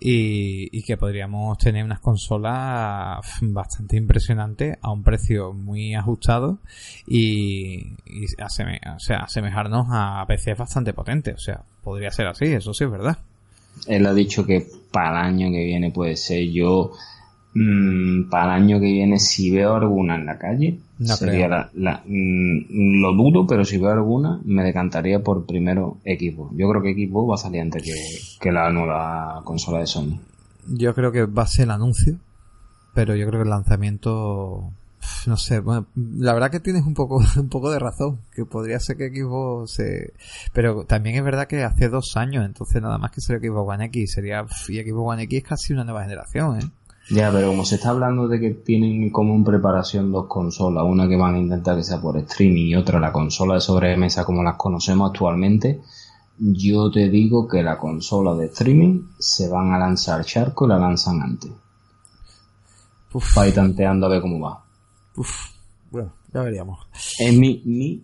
y, 0.00 0.68
y 0.72 0.82
que 0.82 0.96
podríamos 0.96 1.58
tener 1.58 1.84
unas 1.84 2.00
consolas 2.00 3.20
bastante 3.42 3.96
impresionantes 3.96 4.78
a 4.80 4.90
un 4.90 5.02
precio 5.02 5.52
muy 5.52 5.94
ajustado 5.94 6.58
y, 7.06 7.96
asemejarnos 8.38 9.86
a 9.90 10.24
PCs 10.26 10.58
bastante 10.58 10.92
potentes. 10.92 11.34
O 11.34 11.38
sea, 11.38 11.62
podría 11.82 12.10
ser 12.10 12.26
así, 12.26 12.46
eso 12.46 12.72
sí 12.74 12.84
es 12.84 12.90
verdad. 12.90 13.18
Él 13.86 14.06
ha 14.06 14.14
dicho 14.14 14.44
que 14.44 14.66
para 14.90 15.20
el 15.20 15.34
año 15.34 15.50
que 15.50 15.64
viene 15.64 15.90
puede 15.90 16.16
ser. 16.16 16.44
Yo, 16.50 16.92
mmm, 17.58 18.30
para 18.30 18.56
el 18.56 18.62
año 18.62 18.80
que 18.80 18.86
viene, 18.86 19.18
si 19.18 19.50
veo 19.50 19.74
alguna 19.74 20.16
en 20.16 20.26
la 20.26 20.38
calle, 20.38 20.78
sería 21.02 21.48
la, 21.48 21.70
la 21.74 22.02
mmm, 22.06 23.00
lo 23.00 23.12
dudo, 23.12 23.46
pero 23.46 23.64
si 23.64 23.78
veo 23.78 23.90
alguna, 23.90 24.40
me 24.44 24.64
decantaría 24.64 25.22
por 25.22 25.46
primero 25.46 25.98
equipo. 26.04 26.50
Yo 26.54 26.68
creo 26.68 26.82
que 26.82 26.90
equipo 26.90 27.26
va 27.26 27.34
a 27.34 27.38
salir 27.38 27.60
antes 27.60 27.82
que, 27.82 27.94
que 28.40 28.52
la 28.52 28.70
nueva 28.70 29.42
consola 29.44 29.80
de 29.80 29.86
Sony. 29.86 30.20
Yo 30.68 30.94
creo 30.94 31.12
que 31.12 31.24
va 31.24 31.42
a 31.42 31.46
ser 31.46 31.64
el 31.64 31.70
anuncio, 31.72 32.18
pero 32.94 33.14
yo 33.14 33.26
creo 33.26 33.40
que 33.40 33.44
el 33.44 33.50
lanzamiento 33.50 34.72
no 35.26 35.36
sé, 35.36 35.60
bueno, 35.60 35.86
la 35.94 36.32
verdad 36.32 36.50
que 36.50 36.60
tienes 36.60 36.84
un 36.84 36.94
poco, 36.94 37.20
un 37.36 37.48
poco 37.48 37.70
de 37.70 37.78
razón, 37.78 38.20
que 38.34 38.44
podría 38.44 38.80
ser 38.80 38.96
que 38.96 39.10
Xbox 39.10 39.72
se... 39.72 40.12
Pero 40.52 40.84
también 40.84 41.16
es 41.16 41.24
verdad 41.24 41.46
que 41.46 41.62
hace 41.62 41.88
dos 41.88 42.16
años, 42.16 42.44
entonces 42.44 42.80
nada 42.82 42.98
más 42.98 43.10
que 43.10 43.20
ser 43.20 43.40
Xbox 43.40 43.74
One 43.74 43.84
X, 43.86 44.12
sería... 44.12 44.44
Y 44.68 44.80
Xbox 44.80 45.12
One 45.12 45.22
X 45.24 45.38
es 45.38 45.48
casi 45.48 45.72
una 45.72 45.84
nueva 45.84 46.02
generación, 46.02 46.58
¿eh? 46.60 46.70
Ya, 47.10 47.32
pero 47.32 47.48
como 47.48 47.64
se 47.64 47.76
está 47.76 47.90
hablando 47.90 48.28
de 48.28 48.38
que 48.38 48.50
tienen 48.50 49.10
como 49.10 49.34
en 49.34 49.42
preparación 49.42 50.12
dos 50.12 50.26
consolas, 50.26 50.84
una 50.84 51.08
que 51.08 51.16
van 51.16 51.36
a 51.36 51.38
intentar 51.38 51.76
que 51.76 51.82
sea 51.82 52.00
por 52.00 52.18
streaming 52.18 52.66
y 52.66 52.74
otra 52.76 53.00
la 53.00 53.12
consola 53.12 53.54
de 53.54 53.60
sobremesa 53.60 54.24
como 54.26 54.42
las 54.42 54.56
conocemos 54.56 55.10
actualmente, 55.10 55.80
yo 56.38 56.90
te 56.90 57.08
digo 57.08 57.48
que 57.48 57.62
la 57.62 57.78
consola 57.78 58.34
de 58.34 58.46
streaming 58.46 59.08
se 59.18 59.48
van 59.48 59.72
a 59.72 59.78
lanzar 59.78 60.22
charco 60.24 60.66
y 60.66 60.68
la 60.68 60.78
lanzan 60.78 61.22
antes. 61.22 61.50
Uf. 63.12 63.34
Para 63.34 63.48
ir 63.48 63.54
tanteando 63.54 64.06
a 64.06 64.10
ver 64.10 64.20
cómo 64.20 64.38
va. 64.38 64.62
Uf, 65.16 65.52
bueno, 65.90 66.12
ya 66.32 66.42
veríamos. 66.42 66.86
Es 67.18 67.34
mi, 67.34 67.62
mi 67.64 68.02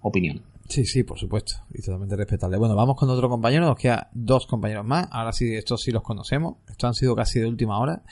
opinión. 0.00 0.51
Sí, 0.72 0.86
sí, 0.86 1.02
por 1.02 1.18
supuesto. 1.18 1.56
Y 1.74 1.82
totalmente 1.82 2.16
respetable. 2.16 2.56
Bueno, 2.56 2.74
vamos 2.74 2.96
con 2.96 3.10
otro 3.10 3.28
compañero. 3.28 3.66
Nos 3.66 3.76
quedan 3.76 4.06
dos 4.14 4.46
compañeros 4.46 4.86
más. 4.86 5.06
Ahora 5.10 5.30
sí, 5.30 5.54
estos 5.54 5.82
sí 5.82 5.90
los 5.90 6.02
conocemos. 6.02 6.56
Estos 6.66 6.88
han 6.88 6.94
sido 6.94 7.14
casi 7.14 7.40
de 7.40 7.46
última 7.46 7.78
hora. 7.78 8.02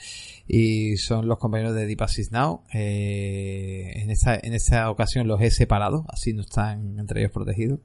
Y 0.47 0.95
son 0.97 1.27
los 1.27 1.39
compañeros 1.39 1.73
de 1.73 1.87
Deep 1.87 2.03
Assist 2.03 2.31
Now. 2.31 2.61
Eh, 2.71 3.93
en, 3.95 4.11
esta, 4.11 4.35
en 4.35 4.53
esta 4.53 4.91
ocasión 4.91 5.27
los 5.27 5.41
he 5.41 5.49
separado. 5.49 6.05
Así 6.07 6.33
no 6.33 6.41
están 6.41 6.99
entre 6.99 7.21
ellos 7.21 7.31
protegidos. 7.31 7.79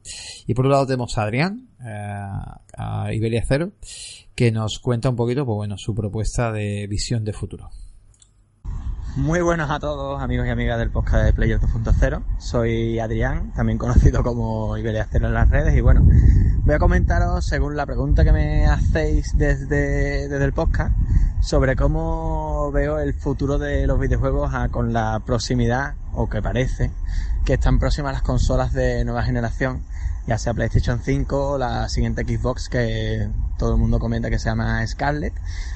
Y 0.46 0.52
por 0.52 0.66
un 0.66 0.72
lado 0.72 0.86
tenemos 0.86 1.16
a 1.16 1.22
Adrián, 1.22 1.70
eh, 1.82 2.18
a 2.76 3.14
Iberia 3.14 3.42
Cero, 3.48 3.72
que 4.34 4.52
nos 4.52 4.78
cuenta 4.78 5.08
un 5.08 5.16
poquito, 5.16 5.46
pues 5.46 5.56
bueno, 5.56 5.78
su 5.78 5.94
propuesta 5.94 6.52
de 6.52 6.86
visión 6.86 7.24
de 7.24 7.32
futuro. 7.32 7.70
Muy 9.16 9.40
buenos 9.40 9.70
a 9.70 9.80
todos, 9.80 10.20
amigos 10.20 10.46
y 10.46 10.50
amigas 10.50 10.78
del 10.78 10.90
podcast 10.90 11.24
de 11.24 11.32
Player 11.32 11.58
2.0. 11.58 12.22
Soy 12.36 12.98
Adrián, 12.98 13.50
también 13.54 13.78
conocido 13.78 14.22
como 14.22 14.76
Iberia 14.76 15.08
Cero 15.10 15.28
en 15.28 15.32
las 15.32 15.48
redes. 15.48 15.74
Y 15.74 15.80
bueno, 15.80 16.06
voy 16.64 16.74
a 16.74 16.78
comentaros, 16.78 17.46
según 17.46 17.76
la 17.76 17.86
pregunta 17.86 18.24
que 18.24 18.32
me 18.32 18.66
hacéis 18.66 19.38
desde, 19.38 20.28
desde 20.28 20.44
el 20.44 20.52
podcast, 20.52 20.94
sobre 21.40 21.76
cómo 21.76 22.70
veo 22.72 22.98
el 22.98 23.14
futuro 23.14 23.56
de 23.56 23.86
los 23.86 23.98
videojuegos 23.98 24.52
a, 24.52 24.68
con 24.68 24.92
la 24.92 25.22
proximidad, 25.24 25.94
o 26.12 26.28
que 26.28 26.42
parece, 26.42 26.90
que 27.46 27.54
están 27.54 27.78
próximas 27.78 28.12
las 28.12 28.22
consolas 28.22 28.74
de 28.74 29.02
nueva 29.06 29.22
generación 29.22 29.82
ya 30.26 30.38
sea 30.38 30.54
PlayStation 30.54 31.00
5 31.02 31.50
o 31.50 31.58
la 31.58 31.88
siguiente 31.88 32.22
Xbox 32.22 32.68
que 32.68 33.28
todo 33.58 33.74
el 33.74 33.78
mundo 33.78 33.98
comenta 33.98 34.28
que 34.28 34.38
se 34.38 34.48
llama 34.48 34.84
Scarlet, 34.86 35.32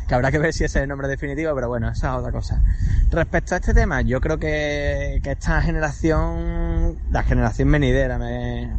que 0.08 0.14
habrá 0.14 0.30
que 0.30 0.38
ver 0.38 0.52
si 0.52 0.64
ese 0.64 0.78
es 0.78 0.82
el 0.82 0.88
nombre 0.88 1.08
definitivo, 1.08 1.54
pero 1.54 1.68
bueno, 1.68 1.88
esa 1.88 2.08
es 2.08 2.18
otra 2.18 2.32
cosa. 2.32 2.60
Respecto 3.10 3.54
a 3.54 3.58
este 3.58 3.74
tema, 3.74 4.02
yo 4.02 4.20
creo 4.20 4.38
que, 4.38 5.20
que 5.22 5.32
esta 5.32 5.62
generación, 5.62 6.98
la 7.10 7.22
generación 7.22 7.70
venidera, 7.70 8.18
me 8.18 8.70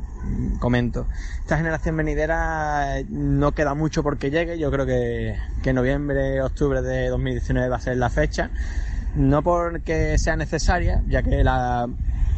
comento, 0.60 1.08
esta 1.40 1.58
generación 1.58 1.98
venidera 1.98 3.02
no 3.10 3.54
queda 3.54 3.74
mucho 3.74 4.04
porque 4.04 4.30
llegue, 4.30 4.60
yo 4.60 4.72
creo 4.72 4.86
que, 4.86 5.36
que 5.64 5.74
noviembre, 5.74 6.42
octubre 6.42 6.82
de 6.82 7.08
2019 7.08 7.70
va 7.70 7.78
a 7.78 7.82
ser 7.82 7.98
la 7.98 8.10
fecha, 8.10 8.52
no 9.16 9.42
porque 9.42 10.18
sea 10.18 10.36
necesaria, 10.36 11.02
ya 11.08 11.24
que 11.24 11.44
la 11.44 11.88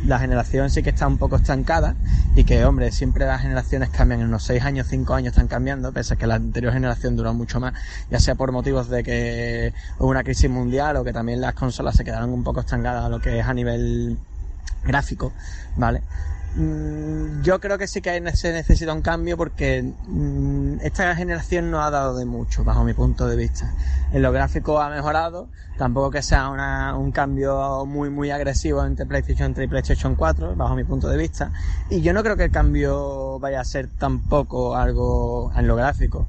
la 0.06 0.19
generación 0.19 0.69
sí 0.69 0.83
que 0.83 0.90
está 0.90 1.07
un 1.07 1.17
poco 1.17 1.38
estancada 1.38 1.95
y 2.35 2.43
que, 2.43 2.65
hombre, 2.65 2.91
siempre 2.91 3.25
las 3.25 3.41
generaciones 3.41 3.90
cambian, 3.90 4.22
en 4.22 4.27
unos 4.27 4.43
6 4.43 4.64
años, 4.64 4.88
5 4.90 5.14
años 5.14 5.33
están 5.33 5.48
cambiando, 5.48 5.91
pese 5.91 6.15
a 6.15 6.17
que 6.17 6.27
la 6.27 6.35
anterior 6.35 6.73
generación 6.73 7.15
duró 7.15 7.33
mucho 7.33 7.59
más, 7.59 7.73
ya 8.09 8.19
sea 8.19 8.35
por 8.35 8.51
motivos 8.51 8.90
de 8.90 9.03
que 9.03 9.73
hubo 9.99 10.09
una 10.09 10.23
crisis 10.23 10.49
mundial 10.49 10.98
o 10.98 11.03
que 11.03 11.14
también 11.14 11.41
las 11.41 11.53
consolas 11.53 11.95
se 11.95 12.03
quedaron 12.03 12.32
un 12.32 12.43
poco 12.43 12.61
estancadas 12.61 13.06
a 13.06 13.09
lo 13.09 13.19
que 13.19 13.40
es 13.40 13.45
a 13.45 13.53
nivel 13.53 14.17
gráfico, 14.83 15.32
¿vale? 15.77 16.01
Mm, 16.56 17.41
yo 17.41 17.59
creo 17.59 17.80
que 17.80 17.88
sí 17.88 18.01
que 18.01 18.22
se 18.35 18.53
necesita 18.53 18.93
un 18.93 19.01
cambio 19.01 19.38
porque 19.38 19.82
mm, 20.07 20.82
esta 20.82 21.15
generación 21.15 21.72
no 21.72 21.82
ha 21.82 21.90
dado 21.90 22.15
de 22.15 22.25
mucho, 22.25 22.64
bajo 22.64 22.83
mi 22.83 22.93
punto 22.93 23.27
de 23.27 23.35
vista. 23.35 23.73
En 24.11 24.22
lo 24.22 24.32
gráfico 24.32 24.80
ha 24.80 24.90
mejorado, 24.90 25.49
tampoco 25.77 26.11
que 26.11 26.22
sea 26.22 26.49
una, 26.49 26.95
un 26.95 27.11
cambio 27.11 27.85
muy 27.88 28.11
muy 28.11 28.30
agresivo 28.30 28.85
entre 28.85 29.07
PlayStation 29.07 29.53
3 29.53 29.65
y 29.65 29.69
PlayStation 29.69 30.15
4, 30.15 30.56
bajo 30.56 30.75
mi 30.75 30.83
punto 30.83 31.07
de 31.07 31.17
vista. 31.17 31.51
Y 31.90 32.01
yo 32.01 32.14
no 32.14 32.22
creo 32.22 32.38
que 32.38 32.45
el 32.45 32.51
cambio 32.51 33.40
vaya 33.40 33.59
a 33.59 33.65
ser 33.65 33.90
tampoco 33.98 34.75
algo 34.75 35.51
en 35.56 35.67
lo 35.67 35.75
gráfico 35.75 36.27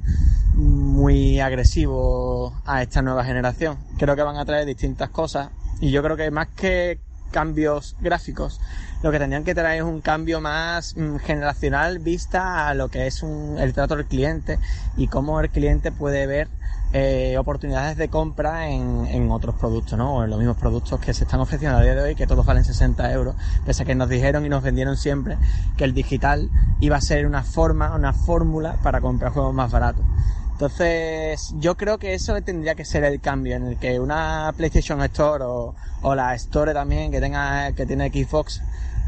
muy 0.54 1.40
agresivo 1.40 2.54
a 2.64 2.82
esta 2.82 3.02
nueva 3.02 3.24
generación. 3.24 3.76
Creo 3.98 4.16
que 4.16 4.22
van 4.22 4.36
a 4.36 4.44
traer 4.44 4.66
distintas 4.66 5.10
cosas 5.10 5.50
y 5.80 5.90
yo 5.90 6.02
creo 6.02 6.16
que 6.16 6.30
más 6.30 6.48
que 6.48 7.00
cambios 7.30 7.96
gráficos, 8.00 8.60
lo 9.04 9.12
que 9.12 9.18
tendrían 9.18 9.44
que 9.44 9.54
traer 9.54 9.80
es 9.80 9.84
un 9.84 10.00
cambio 10.00 10.40
más 10.40 10.96
mm, 10.96 11.16
generacional 11.16 11.98
vista 11.98 12.68
a 12.68 12.72
lo 12.72 12.88
que 12.88 13.06
es 13.06 13.22
un, 13.22 13.58
el 13.58 13.74
trato 13.74 13.96
del 13.96 14.06
cliente 14.06 14.58
y 14.96 15.08
cómo 15.08 15.40
el 15.40 15.50
cliente 15.50 15.92
puede 15.92 16.26
ver 16.26 16.48
eh, 16.94 17.36
oportunidades 17.36 17.98
de 17.98 18.08
compra 18.08 18.70
en, 18.70 19.04
en, 19.08 19.30
otros 19.30 19.56
productos, 19.56 19.98
¿no? 19.98 20.14
O 20.14 20.24
en 20.24 20.30
los 20.30 20.38
mismos 20.38 20.56
productos 20.56 21.00
que 21.00 21.12
se 21.12 21.24
están 21.24 21.40
ofreciendo 21.40 21.76
a 21.76 21.82
día 21.82 21.94
de 21.94 22.00
hoy, 22.00 22.14
que 22.14 22.26
todos 22.26 22.46
valen 22.46 22.64
60 22.64 23.12
euros, 23.12 23.34
pese 23.66 23.82
a 23.82 23.84
que 23.84 23.94
nos 23.94 24.08
dijeron 24.08 24.46
y 24.46 24.48
nos 24.48 24.62
vendieron 24.62 24.96
siempre 24.96 25.36
que 25.76 25.84
el 25.84 25.92
digital 25.92 26.48
iba 26.80 26.96
a 26.96 27.02
ser 27.02 27.26
una 27.26 27.42
forma, 27.42 27.94
una 27.94 28.14
fórmula 28.14 28.78
para 28.82 29.02
comprar 29.02 29.32
juegos 29.32 29.52
más 29.52 29.70
baratos. 29.70 30.06
Entonces, 30.52 31.52
yo 31.58 31.76
creo 31.76 31.98
que 31.98 32.14
eso 32.14 32.40
tendría 32.40 32.74
que 32.74 32.86
ser 32.86 33.04
el 33.04 33.20
cambio, 33.20 33.56
en 33.56 33.66
el 33.66 33.76
que 33.76 34.00
una 34.00 34.54
PlayStation 34.56 35.02
Store 35.02 35.44
o, 35.44 35.74
o 36.00 36.14
la 36.14 36.34
Store 36.36 36.72
también 36.72 37.10
que 37.10 37.20
tenga, 37.20 37.72
que 37.72 37.84
tiene 37.84 38.08
Xbox, 38.08 38.62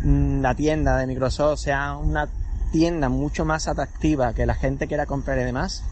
la 0.04 0.54
tienda 0.54 0.98
de 0.98 1.06
Microsoft 1.06 1.60
sea 1.60 1.96
una 1.96 2.28
tienda 2.72 3.08
mucho 3.08 3.44
más 3.44 3.68
atractiva, 3.68 4.34
que 4.34 4.46
la 4.46 4.54
gente 4.54 4.86
quiera 4.86 5.06
comprar 5.06 5.38
y 5.38 5.44
demás. 5.44 5.82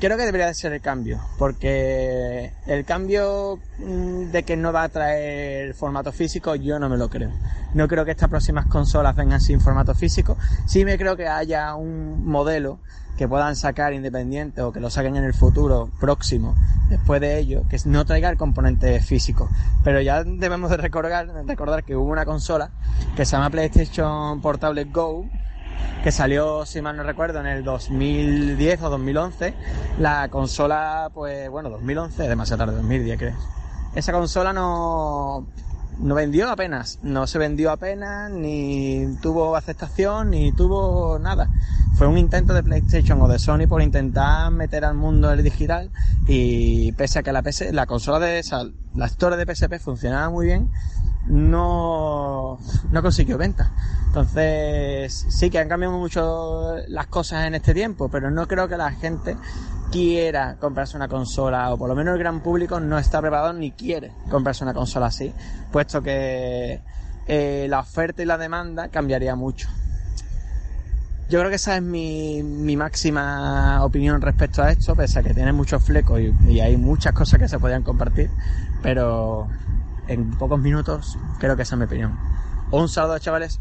Creo 0.00 0.16
que 0.16 0.24
debería 0.24 0.48
de 0.48 0.54
ser 0.54 0.72
el 0.72 0.80
cambio, 0.80 1.20
porque 1.38 2.52
el 2.66 2.84
cambio 2.84 3.58
mm, 3.78 4.32
de 4.32 4.42
que 4.42 4.56
no 4.56 4.72
va 4.72 4.82
a 4.82 4.88
traer 4.88 5.72
formato 5.74 6.12
físico 6.12 6.54
yo 6.56 6.78
no 6.78 6.88
me 6.88 6.96
lo 6.96 7.08
creo. 7.08 7.30
No 7.74 7.88
creo 7.88 8.04
que 8.04 8.10
estas 8.10 8.28
próximas 8.28 8.66
consolas 8.66 9.16
vengan 9.16 9.40
sin 9.40 9.60
formato 9.60 9.94
físico. 9.94 10.36
Sí 10.66 10.84
me 10.84 10.98
creo 10.98 11.16
que 11.16 11.28
haya 11.28 11.74
un 11.74 12.26
modelo 12.26 12.80
que 13.16 13.28
puedan 13.28 13.54
sacar 13.54 13.92
independiente 13.92 14.60
o 14.62 14.72
que 14.72 14.80
lo 14.80 14.90
saquen 14.90 15.16
en 15.16 15.24
el 15.24 15.34
futuro 15.34 15.88
próximo 16.00 16.56
después 16.88 17.20
de 17.20 17.38
ello 17.38 17.62
que 17.70 17.78
no 17.84 18.04
traiga 18.04 18.28
el 18.28 18.36
componente 18.36 19.00
físico 19.00 19.48
pero 19.84 20.00
ya 20.00 20.24
debemos 20.24 20.70
de 20.70 20.76
recordar, 20.78 21.28
recordar 21.46 21.84
que 21.84 21.94
hubo 21.94 22.10
una 22.10 22.24
consola 22.24 22.70
que 23.14 23.24
se 23.24 23.36
llama 23.36 23.50
PlayStation 23.50 24.40
Portable 24.40 24.84
Go 24.86 25.26
que 26.02 26.12
salió, 26.12 26.66
si 26.66 26.82
mal 26.82 26.96
no 26.96 27.02
recuerdo, 27.02 27.40
en 27.40 27.46
el 27.46 27.64
2010 27.64 28.82
o 28.82 28.90
2011. 28.90 29.54
La 29.98 30.28
consola, 30.28 31.10
pues 31.14 31.48
bueno, 31.50 31.70
2011, 31.70 32.28
demasiado 32.28 32.64
tarde, 32.64 32.76
2010 32.76 33.18
creo. 33.18 33.34
Esa 33.94 34.12
consola 34.12 34.52
no, 34.52 35.46
no 35.98 36.14
vendió 36.14 36.50
apenas, 36.50 36.98
no 37.02 37.26
se 37.26 37.38
vendió 37.38 37.70
apenas, 37.70 38.30
ni 38.30 39.16
tuvo 39.22 39.56
aceptación, 39.56 40.30
ni 40.30 40.52
tuvo 40.52 41.18
nada. 41.18 41.48
Fue 41.94 42.06
un 42.08 42.18
intento 42.18 42.54
de 42.54 42.62
PlayStation 42.62 43.20
o 43.22 43.28
de 43.28 43.38
Sony 43.38 43.66
por 43.68 43.80
intentar 43.80 44.50
meter 44.50 44.84
al 44.84 44.94
mundo 44.94 45.30
el 45.30 45.42
digital 45.44 45.90
y 46.26 46.92
pese 46.92 47.20
a 47.20 47.22
que 47.22 47.32
la, 47.32 47.42
PS, 47.42 47.72
la 47.72 47.86
consola 47.86 48.18
de 48.18 48.40
esa, 48.40 48.64
la 48.94 49.06
Store 49.06 49.36
de 49.36 49.54
PSP 49.54 49.78
funcionaba 49.78 50.28
muy 50.28 50.46
bien, 50.46 50.70
no, 51.26 52.58
no 52.90 53.02
consiguió 53.02 53.38
venta. 53.38 53.70
Entonces, 54.06 55.26
sí 55.28 55.50
que 55.50 55.58
han 55.58 55.68
cambiado 55.68 55.98
mucho 55.98 56.76
las 56.88 57.06
cosas 57.08 57.46
en 57.46 57.54
este 57.54 57.74
tiempo, 57.74 58.08
pero 58.08 58.30
no 58.30 58.46
creo 58.46 58.68
que 58.68 58.76
la 58.76 58.92
gente 58.92 59.36
quiera 59.90 60.56
comprarse 60.56 60.96
una 60.96 61.08
consola, 61.08 61.72
o 61.72 61.78
por 61.78 61.88
lo 61.88 61.94
menos 61.94 62.14
el 62.14 62.18
gran 62.18 62.40
público 62.40 62.80
no 62.80 62.98
está 62.98 63.20
preparado 63.20 63.52
ni 63.52 63.72
quiere 63.72 64.12
comprarse 64.30 64.64
una 64.64 64.74
consola 64.74 65.06
así, 65.06 65.32
puesto 65.70 66.02
que 66.02 66.80
eh, 67.26 67.66
la 67.68 67.80
oferta 67.80 68.22
y 68.22 68.24
la 68.24 68.38
demanda 68.38 68.88
cambiaría 68.88 69.34
mucho. 69.36 69.68
Yo 71.30 71.38
creo 71.38 71.48
que 71.48 71.56
esa 71.56 71.76
es 71.76 71.82
mi, 71.82 72.42
mi 72.42 72.76
máxima 72.76 73.82
opinión 73.84 74.20
respecto 74.20 74.62
a 74.62 74.70
esto, 74.70 74.94
pese 74.94 75.20
a 75.20 75.22
que 75.22 75.32
tiene 75.32 75.52
muchos 75.52 75.82
flecos 75.82 76.20
y, 76.20 76.34
y 76.48 76.60
hay 76.60 76.76
muchas 76.76 77.12
cosas 77.14 77.40
que 77.40 77.48
se 77.48 77.58
podrían 77.58 77.82
compartir, 77.82 78.30
pero 78.82 79.48
en 80.08 80.30
pocos 80.32 80.60
minutos 80.60 81.18
creo 81.38 81.56
que 81.56 81.62
esa 81.62 81.74
es 81.74 81.78
mi 81.78 81.84
opinión. 81.86 82.18
Un 82.70 82.88
saludo, 82.88 83.18
chavales. 83.18 83.60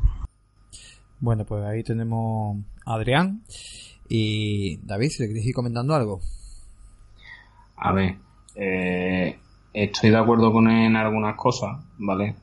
Bueno, 1.19 1.45
pues 1.45 1.63
ahí 1.63 1.83
tenemos 1.83 2.57
a 2.85 2.95
Adrián. 2.95 3.43
Y 4.09 4.77
David, 4.85 5.09
si 5.09 5.23
le 5.23 5.27
quieres 5.29 5.45
ir 5.45 5.55
comentando 5.55 5.95
algo. 5.95 6.19
A 7.77 7.93
ver, 7.93 8.17
eh, 8.55 9.39
estoy 9.73 10.09
de 10.09 10.17
acuerdo 10.17 10.51
con 10.51 10.69
él 10.69 10.87
en 10.87 10.95
algunas 10.95 11.35
cosas, 11.35 11.83
¿vale? 11.97 12.35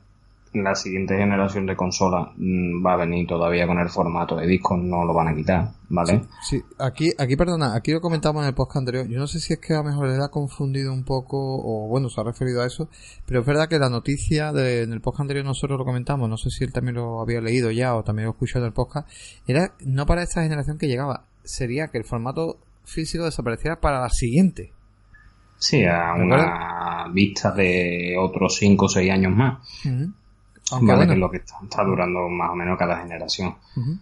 La 0.53 0.75
siguiente 0.75 1.15
generación 1.17 1.65
de 1.65 1.77
consola 1.77 2.33
mm, 2.35 2.85
va 2.85 2.93
a 2.93 2.97
venir 2.97 3.25
todavía 3.25 3.65
con 3.65 3.79
el 3.79 3.87
formato 3.87 4.35
de 4.35 4.47
disco, 4.47 4.75
no 4.75 5.05
lo 5.05 5.13
van 5.13 5.29
a 5.29 5.35
quitar, 5.35 5.69
¿vale? 5.87 6.23
Sí, 6.41 6.61
aquí, 6.77 7.09
aquí, 7.17 7.37
perdona, 7.37 7.73
aquí 7.73 7.93
lo 7.93 8.01
comentamos 8.01 8.43
en 8.43 8.49
el 8.49 8.53
podcast 8.53 8.77
anterior. 8.77 9.07
Yo 9.07 9.17
no 9.17 9.27
sé 9.27 9.39
si 9.39 9.53
es 9.53 9.59
que 9.59 9.73
a 9.73 9.77
lo 9.77 9.85
mejor 9.85 10.09
le 10.09 10.21
ha 10.21 10.27
confundido 10.27 10.91
un 10.91 11.05
poco, 11.05 11.37
o 11.37 11.87
bueno, 11.87 12.09
se 12.09 12.19
ha 12.19 12.25
referido 12.25 12.61
a 12.61 12.67
eso, 12.67 12.89
pero 13.25 13.39
es 13.39 13.45
verdad 13.45 13.69
que 13.69 13.79
la 13.79 13.89
noticia 13.89 14.51
de, 14.51 14.83
en 14.83 14.91
el 14.91 14.99
podcast 14.99 15.21
anterior 15.21 15.45
nosotros 15.45 15.79
lo 15.79 15.85
comentamos, 15.85 16.29
no 16.29 16.35
sé 16.35 16.49
si 16.49 16.65
él 16.65 16.73
también 16.73 16.95
lo 16.95 17.21
había 17.21 17.39
leído 17.39 17.71
ya 17.71 17.95
o 17.95 18.03
también 18.03 18.25
lo 18.25 18.31
escuchado 18.31 18.65
en 18.65 18.69
el 18.69 18.73
podcast, 18.73 19.09
era 19.47 19.73
no 19.85 20.05
para 20.05 20.23
esta 20.23 20.43
generación 20.43 20.77
que 20.77 20.87
llegaba, 20.87 21.23
sería 21.43 21.87
que 21.87 21.97
el 21.97 22.03
formato 22.03 22.57
físico 22.83 23.23
desapareciera 23.23 23.79
para 23.79 24.01
la 24.01 24.09
siguiente. 24.09 24.73
Sí, 25.57 25.85
a 25.85 26.15
una 26.15 27.07
vista 27.13 27.51
de 27.51 28.15
otros 28.19 28.55
5 28.57 28.85
o 28.85 28.89
6 28.89 29.11
años 29.11 29.31
más. 29.31 29.59
Vale, 30.79 30.85
bueno. 30.95 31.07
que 31.07 31.13
es 31.13 31.19
lo 31.19 31.31
que 31.31 31.37
está, 31.37 31.55
está 31.63 31.83
durando 31.83 32.27
más 32.29 32.51
o 32.51 32.55
menos 32.55 32.77
cada 32.77 32.97
generación. 32.97 33.55
Ujú. 33.75 33.97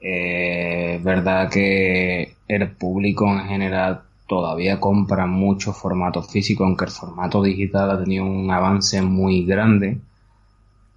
Eh, 0.00 0.96
es 0.96 1.02
verdad 1.04 1.50
que 1.50 2.34
el 2.48 2.70
público 2.72 3.26
en 3.26 3.46
general 3.46 4.02
todavía 4.26 4.78
compra 4.80 5.26
mucho 5.26 5.72
formato 5.72 6.22
físico, 6.22 6.64
aunque 6.64 6.84
el 6.84 6.90
formato 6.90 7.42
digital 7.42 7.90
ha 7.90 7.98
tenido 8.02 8.24
un 8.24 8.50
avance 8.50 9.00
muy 9.02 9.44
grande. 9.44 9.98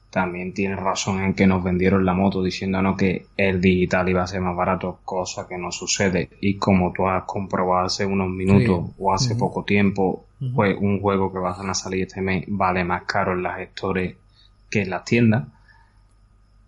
También 0.09 0.55
tiene 0.55 0.75
razón 0.75 1.21
en 1.21 1.35
que 1.35 1.45
nos 1.45 1.63
vendieron 1.63 2.03
la 2.03 2.15
moto 2.15 2.41
diciéndonos 2.41 2.97
que 2.97 3.27
el 3.37 3.61
digital 3.61 4.09
iba 4.09 4.23
a 4.23 4.27
ser 4.27 4.41
más 4.41 4.55
barato, 4.55 4.99
cosa 5.05 5.47
que 5.47 5.55
no 5.59 5.71
sucede. 5.71 6.29
Y 6.41 6.55
como 6.57 6.91
tú 6.91 7.07
has 7.07 7.25
comprobado 7.25 7.85
hace 7.85 8.07
unos 8.07 8.27
minutos 8.29 8.87
Sí. 8.87 8.93
o 8.97 9.13
hace 9.13 9.35
poco 9.35 9.63
tiempo, 9.63 10.25
pues 10.55 10.75
un 10.81 10.99
juego 10.99 11.31
que 11.31 11.37
van 11.37 11.69
a 11.69 11.73
salir 11.75 12.07
este 12.07 12.21
mes 12.21 12.43
vale 12.47 12.83
más 12.83 13.03
caro 13.03 13.33
en 13.33 13.43
las 13.43 13.57
gestores 13.57 14.15
que 14.69 14.81
en 14.81 14.89
las 14.89 15.05
tiendas. 15.05 15.47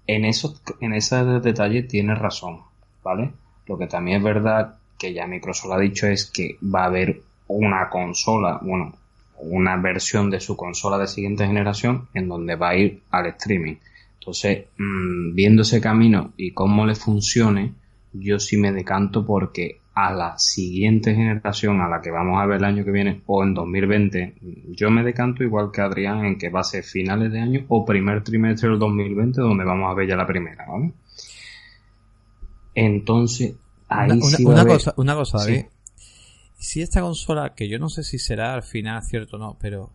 En 0.07 0.25
esos, 0.25 0.61
en 0.79 0.93
ese 0.93 1.23
detalle 1.23 1.83
tienes 1.83 2.19
razón, 2.19 2.61
¿vale? 3.03 3.31
Lo 3.67 3.77
que 3.77 3.87
también 3.87 4.17
es 4.17 4.23
verdad 4.23 4.77
que 4.97 5.13
ya 5.13 5.27
Microsoft 5.27 5.71
ha 5.71 5.79
dicho 5.79 6.07
es 6.07 6.25
que 6.25 6.57
va 6.63 6.83
a 6.83 6.87
haber 6.87 7.21
una 7.47 7.89
consola, 7.89 8.59
bueno, 8.61 8.93
una 9.37 9.75
versión 9.77 10.29
de 10.29 10.39
su 10.39 10.55
consola 10.55 10.97
de 10.97 11.07
siguiente 11.07 11.45
generación 11.45 12.07
en 12.13 12.29
donde 12.29 12.55
va 12.55 12.69
a 12.69 12.75
ir 12.75 13.01
al 13.09 13.27
streaming. 13.27 13.75
Entonces, 14.19 14.65
mm, 14.77 15.33
viendo 15.33 15.63
ese 15.63 15.81
camino 15.81 16.33
y 16.37 16.51
cómo 16.51 16.85
le 16.85 16.95
funcione, 16.95 17.73
yo 18.13 18.39
sí 18.39 18.57
me 18.57 18.71
decanto 18.71 19.25
porque 19.25 19.80
a 19.93 20.13
la 20.13 20.39
siguiente 20.39 21.13
generación, 21.13 21.81
a 21.81 21.89
la 21.89 22.01
que 22.01 22.11
vamos 22.11 22.41
a 22.41 22.45
ver 22.45 22.57
el 22.59 22.63
año 22.65 22.85
que 22.85 22.91
viene 22.91 23.21
o 23.25 23.43
en 23.43 23.53
2020, 23.53 24.35
yo 24.69 24.89
me 24.89 25.03
decanto 25.03 25.43
igual 25.43 25.69
que 25.71 25.81
Adrián 25.81 26.23
en 26.25 26.37
que 26.37 26.49
va 26.49 26.61
a 26.61 26.63
ser 26.63 26.83
finales 26.83 27.31
de 27.31 27.39
año 27.41 27.65
o 27.67 27.85
primer 27.85 28.23
trimestre 28.23 28.69
del 28.69 28.79
2020 28.79 29.41
donde 29.41 29.65
vamos 29.65 29.89
a 29.91 29.93
ver 29.93 30.07
ya 30.07 30.15
la 30.15 30.25
primera, 30.27 30.65
¿vale? 30.65 30.91
Entonces, 32.75 33.55
ahí 33.89 34.11
Una, 34.11 34.21
sí 34.37 34.45
una- 34.45 34.65
cosa, 34.65 34.93
una 34.97 35.15
cosa, 35.15 35.39
Sí. 35.39 35.51
David. 35.53 35.65
¿Y 36.59 36.63
si 36.63 36.81
esta 36.81 37.01
consola, 37.01 37.53
que 37.55 37.67
yo 37.67 37.79
no 37.79 37.89
sé 37.89 38.03
si 38.03 38.19
será 38.19 38.53
al 38.53 38.63
final 38.63 39.01
cierto 39.03 39.37
o 39.37 39.39
no, 39.39 39.57
pero 39.59 39.91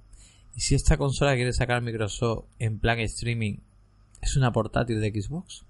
¿y 0.54 0.60
si 0.60 0.74
esta 0.74 0.96
consola 0.96 1.32
que 1.32 1.36
quiere 1.38 1.52
sacar 1.52 1.80
Microsoft 1.80 2.46
en 2.58 2.78
plan 2.80 2.98
streaming 3.00 3.58
es 4.20 4.36
una 4.36 4.52
portátil 4.52 5.00
de 5.00 5.10
Xbox? 5.22 5.64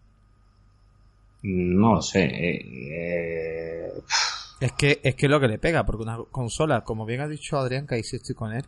No 1.42 1.94
lo 1.94 2.02
sé. 2.02 2.24
eh, 2.24 2.66
eh, 2.92 3.92
Es 4.60 4.72
que 4.72 5.00
es 5.04 5.14
que 5.14 5.26
es 5.26 5.30
lo 5.30 5.38
que 5.40 5.48
le 5.48 5.58
pega, 5.58 5.84
porque 5.86 6.02
una 6.02 6.18
consola, 6.30 6.82
como 6.82 7.04
bien 7.06 7.20
ha 7.20 7.28
dicho 7.28 7.58
Adrián, 7.58 7.86
que 7.86 7.96
ahí 7.96 8.02
sí 8.02 8.16
estoy 8.16 8.34
con 8.34 8.52
él, 8.52 8.64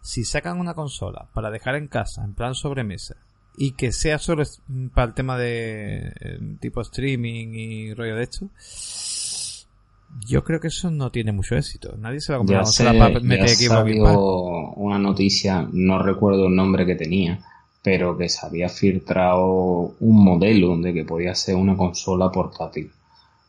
si 0.00 0.24
sacan 0.24 0.58
una 0.58 0.74
consola 0.74 1.28
para 1.34 1.50
dejar 1.50 1.74
en 1.76 1.88
casa, 1.88 2.24
en 2.24 2.34
plan 2.34 2.54
sobremesa, 2.54 3.16
y 3.56 3.72
que 3.72 3.92
sea 3.92 4.18
solo 4.18 4.42
es- 4.42 4.60
para 4.94 5.08
el 5.08 5.14
tema 5.14 5.36
de 5.38 6.12
eh, 6.20 6.38
tipo 6.60 6.80
streaming 6.80 7.48
y 7.54 7.94
rollo 7.94 8.16
de 8.16 8.22
esto, 8.22 8.48
yo 10.26 10.42
creo 10.44 10.60
que 10.60 10.68
eso 10.68 10.90
no 10.90 11.10
tiene 11.10 11.32
mucho 11.32 11.56
éxito. 11.56 11.96
Nadie 11.98 12.20
se 12.20 12.32
va 12.32 12.36
a 12.36 12.38
comprar 12.38 12.58
una 12.60 12.64
consola 12.64 12.90
para 12.98 13.20
meter 13.20 13.48
una 14.76 14.98
noticia, 14.98 15.68
no 15.72 16.02
recuerdo 16.02 16.46
el 16.46 16.54
nombre 16.56 16.86
que 16.86 16.94
tenía, 16.94 17.38
pero 17.86 18.18
que 18.18 18.28
se 18.28 18.44
había 18.44 18.68
filtrado 18.68 19.94
un 20.00 20.24
modelo 20.24 20.76
de 20.76 20.92
que 20.92 21.04
podía 21.04 21.36
ser 21.36 21.54
una 21.54 21.76
consola 21.76 22.32
portátil. 22.32 22.90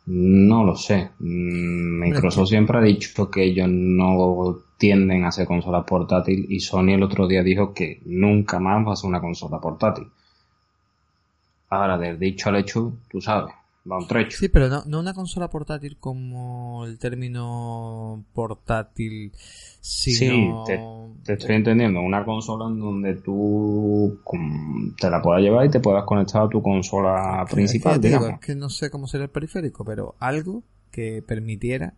No 0.05 0.63
lo 0.63 0.75
sé. 0.75 1.09
Mm, 1.17 2.01
Microsoft 2.01 2.49
siempre 2.49 2.77
ha 2.77 2.81
dicho 2.81 3.31
que 3.31 3.45
ellos 3.45 3.67
no 3.67 4.59
tienden 4.77 5.23
a 5.23 5.29
hacer 5.29 5.47
consolas 5.47 5.85
portátil 5.85 6.45
y 6.49 6.59
Sony 6.59 6.89
el 6.93 7.01
otro 7.01 7.27
día 7.27 7.41
dijo 7.41 7.73
que 7.73 7.99
nunca 8.05 8.59
más 8.59 8.87
va 8.87 8.93
a 8.93 8.95
ser 8.95 9.09
una 9.09 9.21
consola 9.21 9.59
portátil. 9.59 10.05
Ahora, 11.69 11.97
del 11.97 12.19
dicho 12.19 12.49
al 12.49 12.57
hecho, 12.57 12.93
tú 13.09 13.19
sabes, 13.19 13.55
va 13.89 13.97
un 13.97 14.07
trecho. 14.07 14.37
Sí, 14.37 14.49
pero 14.49 14.67
no, 14.69 14.83
no 14.85 14.99
una 14.99 15.13
consola 15.13 15.49
portátil 15.49 15.97
como 15.97 16.85
el 16.85 16.99
término 16.99 18.23
portátil, 18.33 19.31
sino... 19.81 20.65
Sí, 20.65 20.73
te, 20.73 20.81
te 21.23 21.33
estoy 21.33 21.55
entendiendo. 21.55 22.01
Una 22.01 22.25
consola 22.25 22.67
en 22.67 22.79
donde 22.79 23.15
tú 23.15 24.19
te 24.99 25.09
la 25.09 25.21
puedas 25.21 25.41
llevar 25.41 25.65
y 25.65 25.69
te 25.69 25.79
puedas 25.79 26.03
conectar 26.05 26.43
a 26.43 26.49
tu 26.49 26.61
consola 26.61 27.45
principal, 27.49 28.01
digo, 28.01 28.17
digamos. 28.19 28.39
es 28.41 28.45
que 28.45 28.55
no 28.55 28.69
sé 28.69 28.89
cómo 28.89 29.07
sería 29.07 29.25
el 29.25 29.31
periférico, 29.31 29.85
pero 29.85 30.15
algo 30.19 30.63
que 30.91 31.21
permitiera 31.21 31.93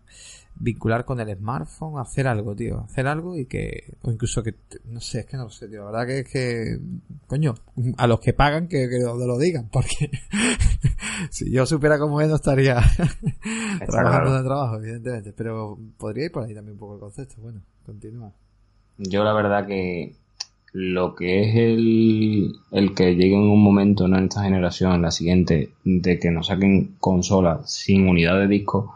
vincular 0.59 1.05
con 1.05 1.19
el 1.19 1.35
smartphone, 1.35 1.99
hacer 1.99 2.27
algo, 2.27 2.55
tío, 2.55 2.81
hacer 2.81 3.07
algo 3.07 3.37
y 3.37 3.45
que, 3.45 3.95
o 4.01 4.11
incluso 4.11 4.43
que, 4.43 4.55
no 4.85 4.99
sé, 4.99 5.21
es 5.21 5.25
que 5.25 5.37
no 5.37 5.45
lo 5.45 5.49
sé, 5.49 5.67
tío, 5.67 5.85
la 5.85 5.91
verdad 5.91 6.07
que 6.07 6.19
es 6.19 6.27
que, 6.27 6.79
coño, 7.27 7.55
a 7.97 8.07
los 8.07 8.19
que 8.19 8.33
pagan 8.33 8.67
que, 8.67 8.89
que 8.89 8.99
lo, 8.99 9.15
lo 9.15 9.37
digan, 9.37 9.69
porque 9.71 10.11
si 11.31 11.49
yo 11.49 11.65
supiera 11.65 11.97
cómo 11.97 12.19
es 12.21 12.27
no 12.27 12.35
estaría 12.35 12.81
trabajando 13.87 14.35
de 14.35 14.43
trabajo, 14.43 14.75
evidentemente, 14.75 15.33
pero 15.33 15.77
podría 15.97 16.25
ir 16.25 16.31
por 16.31 16.43
ahí 16.43 16.53
también 16.53 16.73
un 16.73 16.79
poco 16.79 16.95
el 16.95 16.99
concepto, 16.99 17.35
bueno, 17.41 17.61
continúa. 17.85 18.31
Yo 18.97 19.23
la 19.23 19.33
verdad 19.33 19.65
que 19.65 20.13
lo 20.73 21.15
que 21.15 21.43
es 21.43 21.55
el, 21.55 22.53
el 22.71 22.93
que 22.93 23.15
llegue 23.15 23.33
en 23.35 23.49
un 23.49 23.63
momento, 23.63 24.07
no 24.07 24.17
en 24.17 24.25
esta 24.25 24.43
generación, 24.43 24.93
en 24.93 25.01
la 25.01 25.11
siguiente, 25.11 25.71
de 25.83 26.19
que 26.19 26.31
nos 26.31 26.47
saquen 26.47 26.95
consolas 26.99 27.71
sin 27.71 28.07
unidad 28.07 28.37
de 28.37 28.47
disco, 28.47 28.93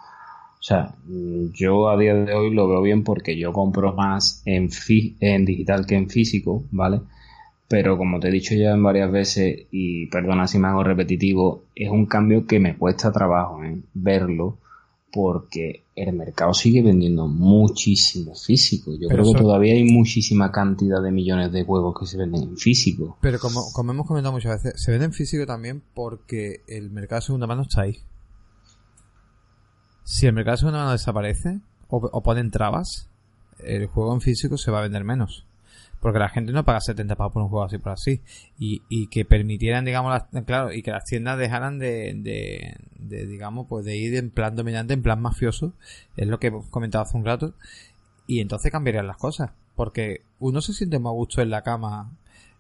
o 0.64 0.66
sea, 0.66 0.96
mm, 1.06 1.52
yo 1.54 1.90
a 1.90 1.98
día 1.98 2.14
de 2.14 2.34
hoy 2.34 2.54
lo 2.54 2.70
veo 2.70 2.82
bien 2.82 3.04
porque 3.04 3.38
yo 3.38 3.52
compro 3.52 3.92
más 3.94 4.42
en, 4.46 4.72
fi- 4.72 5.18
en 5.20 5.44
digital 5.44 5.86
que 5.86 5.96
en 5.96 6.10
físico, 6.10 6.64
¿vale? 6.72 7.02
Pero 7.68 7.98
como 7.98 8.18
te 8.22 8.30
he 8.30 8.32
dicho 8.32 8.56
ya 8.56 8.72
en 8.72 8.82
varias 8.82 9.12
veces, 9.12 9.68
y 9.72 10.06
perdona 10.08 10.48
si 10.48 10.60
me 10.60 10.70
hago 10.70 10.82
repetitivo, 10.86 11.64
es 11.76 11.90
un 11.90 12.06
cambio 12.06 12.48
que 12.48 12.62
me 12.62 12.78
cuesta 12.78 13.12
trabajo 13.12 13.62
¿eh? 13.62 13.78
verlo, 13.94 14.58
porque 15.12 15.84
el 15.98 16.14
mercado 16.14 16.54
sigue 16.54 16.82
vendiendo 16.82 17.28
muchísimo 17.28 18.34
físico. 18.34 18.94
Yo 18.98 19.10
creo 19.10 19.26
que 19.26 19.42
todavía 19.44 19.74
hay 19.74 19.84
muchísima 19.84 20.50
cantidad 20.52 21.02
de 21.04 21.12
millones 21.12 21.52
de 21.52 21.66
juegos 21.66 21.94
que 22.00 22.06
se 22.06 22.18
venden 22.18 22.44
en 22.44 22.58
físico. 22.58 23.18
Pero 23.20 23.38
como, 23.38 23.70
como 23.74 23.92
hemos 23.92 24.08
comentado 24.08 24.32
muchas 24.32 24.64
veces, 24.64 24.82
se 24.82 24.92
venden 24.92 25.10
en 25.10 25.14
físico 25.14 25.46
también 25.46 25.82
porque 25.94 26.62
el 26.68 26.90
mercado 26.90 27.20
de 27.20 27.26
segunda 27.26 27.48
mano 27.48 27.64
está 27.64 27.82
ahí. 27.82 27.98
Si 30.04 30.28
el 30.28 30.34
mercado 30.34 30.56
de 30.56 30.60
segunda 30.60 30.80
mano 30.80 30.92
desaparece 30.92 31.60
o, 31.88 31.98
o 31.98 32.24
ponen 32.24 32.52
trabas, 32.52 33.08
el 33.60 33.88
juego 33.88 34.14
en 34.14 34.22
físico 34.22 34.58
se 34.58 34.72
va 34.72 34.80
a 34.80 34.84
vender 34.84 35.04
menos. 35.04 35.46
Porque 36.00 36.20
la 36.20 36.28
gente 36.28 36.52
no 36.52 36.66
paga 36.66 36.82
70 36.82 37.16
pavos 37.16 37.32
por 37.32 37.44
un 37.44 37.50
juego 37.50 37.64
así 37.64 37.78
por 37.78 37.94
así. 37.94 38.22
Y, 38.60 38.82
y 38.90 39.08
que 39.08 39.24
permitieran 39.24 39.86
digamos 39.86 40.12
las, 40.12 40.44
claro 40.44 40.74
y 40.74 40.84
que 40.84 40.92
las 40.92 41.06
tiendas 41.06 41.40
dejaran 41.40 41.80
de, 41.80 42.14
de, 42.18 43.26
digamos 43.26 43.68
pues 43.70 43.86
de 43.86 43.96
ir 43.96 44.16
en 44.16 44.30
plan 44.30 44.56
dominante 44.56 44.94
en 44.94 45.02
plan 45.02 45.22
mafioso 45.22 45.74
es 46.18 46.28
lo 46.28 46.40
que 46.40 46.48
hemos 46.48 46.68
comentado 46.70 47.06
hace 47.06 47.16
un 47.16 47.24
rato 47.24 47.54
y 48.28 48.42
entonces 48.42 48.72
cambiarían 48.72 49.08
las 49.08 49.18
cosas. 49.18 49.52
Porque 49.76 50.22
uno 50.40 50.62
se 50.62 50.74
siente 50.74 51.00
más 51.00 51.14
gusto 51.14 51.42
en 51.42 51.50
la 51.50 51.62
cama 51.62 52.12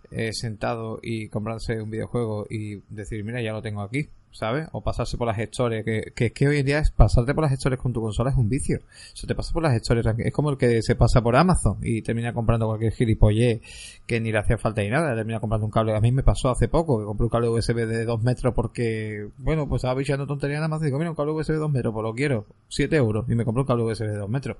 eh, 0.10 0.32
sentado 0.32 1.00
y 1.04 1.28
comprarse 1.28 1.82
un 1.82 1.90
videojuego 1.90 2.46
y 2.50 2.78
decir 2.90 3.26
mira 3.26 3.42
ya 3.42 3.52
lo 3.52 3.62
tengo 3.62 3.82
aquí 3.82 4.08
¿sabes? 4.34 4.68
O 4.72 4.82
pasarse 4.82 5.18
por 5.18 5.28
las 5.28 5.38
gestores, 5.38 5.86
que, 5.86 6.12
que, 6.16 6.28
es 6.28 6.34
que 6.34 6.48
hoy 6.48 6.58
en 6.58 6.66
día 6.66 6.80
es 6.80 6.92
pasarte 6.92 7.34
por 7.34 7.44
las 7.44 7.52
gestores 7.52 7.80
con 7.80 7.94
tu 7.94 8.02
consola 8.02 8.32
es 8.32 8.38
un 8.38 8.50
vicio. 8.50 8.80
Eso 9.14 9.28
te 9.28 9.36
pasa 9.36 9.54
por 9.54 9.64
las 9.64 9.74
gestores, 9.74 10.06
es 10.18 10.34
como 10.34 10.50
el 10.50 10.58
que 10.58 10.82
se 10.82 10.96
pasa 10.96 11.22
por 11.22 11.36
Amazon 11.36 11.78
y 11.82 12.02
termina 12.02 12.34
comprando 12.34 12.68
cualquier 12.68 12.92
gilipollez 12.92 13.62
que 14.06 14.20
ni 14.20 14.32
le 14.32 14.40
hacía 14.40 14.58
falta 14.58 14.82
ni 14.82 14.90
nada, 14.90 15.16
termina 15.16 15.40
comprando 15.40 15.66
un 15.66 15.72
cable. 15.72 15.96
A 15.96 16.02
mí 16.02 16.12
me 16.12 16.24
pasó 16.24 16.50
hace 16.50 16.68
poco 16.68 17.00
que 17.00 17.06
compré 17.06 17.26
un 17.26 17.30
cable 17.30 17.50
USB 17.50 17.86
de 17.86 18.06
2 18.06 18.24
metros 18.24 18.54
porque, 18.54 19.30
bueno, 19.38 19.68
pues 19.68 19.80
estaba 19.80 19.96
bichando 19.96 20.28
tontería 20.28 20.58
en 20.58 20.64
Amazon 20.64 20.86
y 20.86 20.88
digo, 20.88 20.98
mira, 20.98 21.12
un 21.12 21.16
cable 21.16 21.34
USB 21.34 21.54
de 21.54 21.60
2 21.60 21.72
metros, 21.72 21.94
pues 21.94 22.04
lo 22.04 22.14
quiero, 22.14 22.46
7 22.70 22.96
euros, 22.96 23.26
y 23.30 23.36
me 23.36 23.46
compré 23.46 23.62
un 23.62 23.68
cable 23.68 23.84
USB 23.84 24.08
de 24.08 24.18
2 24.18 24.30
metros. 24.30 24.58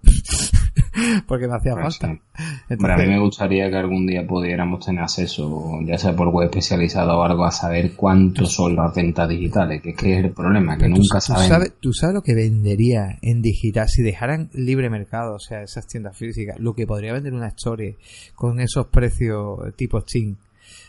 porque 1.28 1.48
me 1.48 1.56
hacía 1.56 1.74
pues 1.74 1.98
falta. 1.98 2.22
a 2.70 2.98
mí 2.98 3.08
me 3.08 3.20
gustaría 3.20 3.70
que 3.70 3.78
algún 3.78 4.06
día 4.06 4.26
pudiéramos 4.26 4.86
tener 4.86 5.04
acceso, 5.04 5.80
ya 5.86 5.98
sea 5.98 6.16
por 6.16 6.30
web 6.30 6.46
especializado 6.46 7.20
o 7.20 7.24
algo, 7.24 7.46
a 7.46 7.52
saber 7.52 7.94
cuántos 7.96 8.54
son 8.54 8.76
las 8.76 8.94
ventas 8.94 9.28
digitales, 9.30 9.82
que 9.82 9.92
es 9.92 9.96
que 9.96 10.20
es 10.20 10.26
el 10.26 10.32
problema, 10.32 10.78
que 10.78 10.88
nunca 10.88 11.20
saben. 11.20 11.74
Tú 11.80 11.94
sabes, 11.94 12.14
lo 12.14 12.22
que 12.22 12.36
vendería 12.36 13.18
en 13.22 13.42
digital 13.42 13.88
si 13.90 14.04
dejaran 14.04 14.50
libre 14.54 14.90
mercado, 14.90 15.36
o 15.36 15.40
sea, 15.40 15.64
esas 15.64 15.88
tiendas 15.88 16.18
físicas, 16.18 16.60
lo 16.60 16.74
que 16.74 16.86
podría 16.86 17.14
vender 17.14 17.34
una 17.34 17.48
story 17.48 17.98
con 18.36 18.60
esos 18.60 18.88
precios 18.88 19.60
tipo 19.76 20.00
Steam 20.02 20.38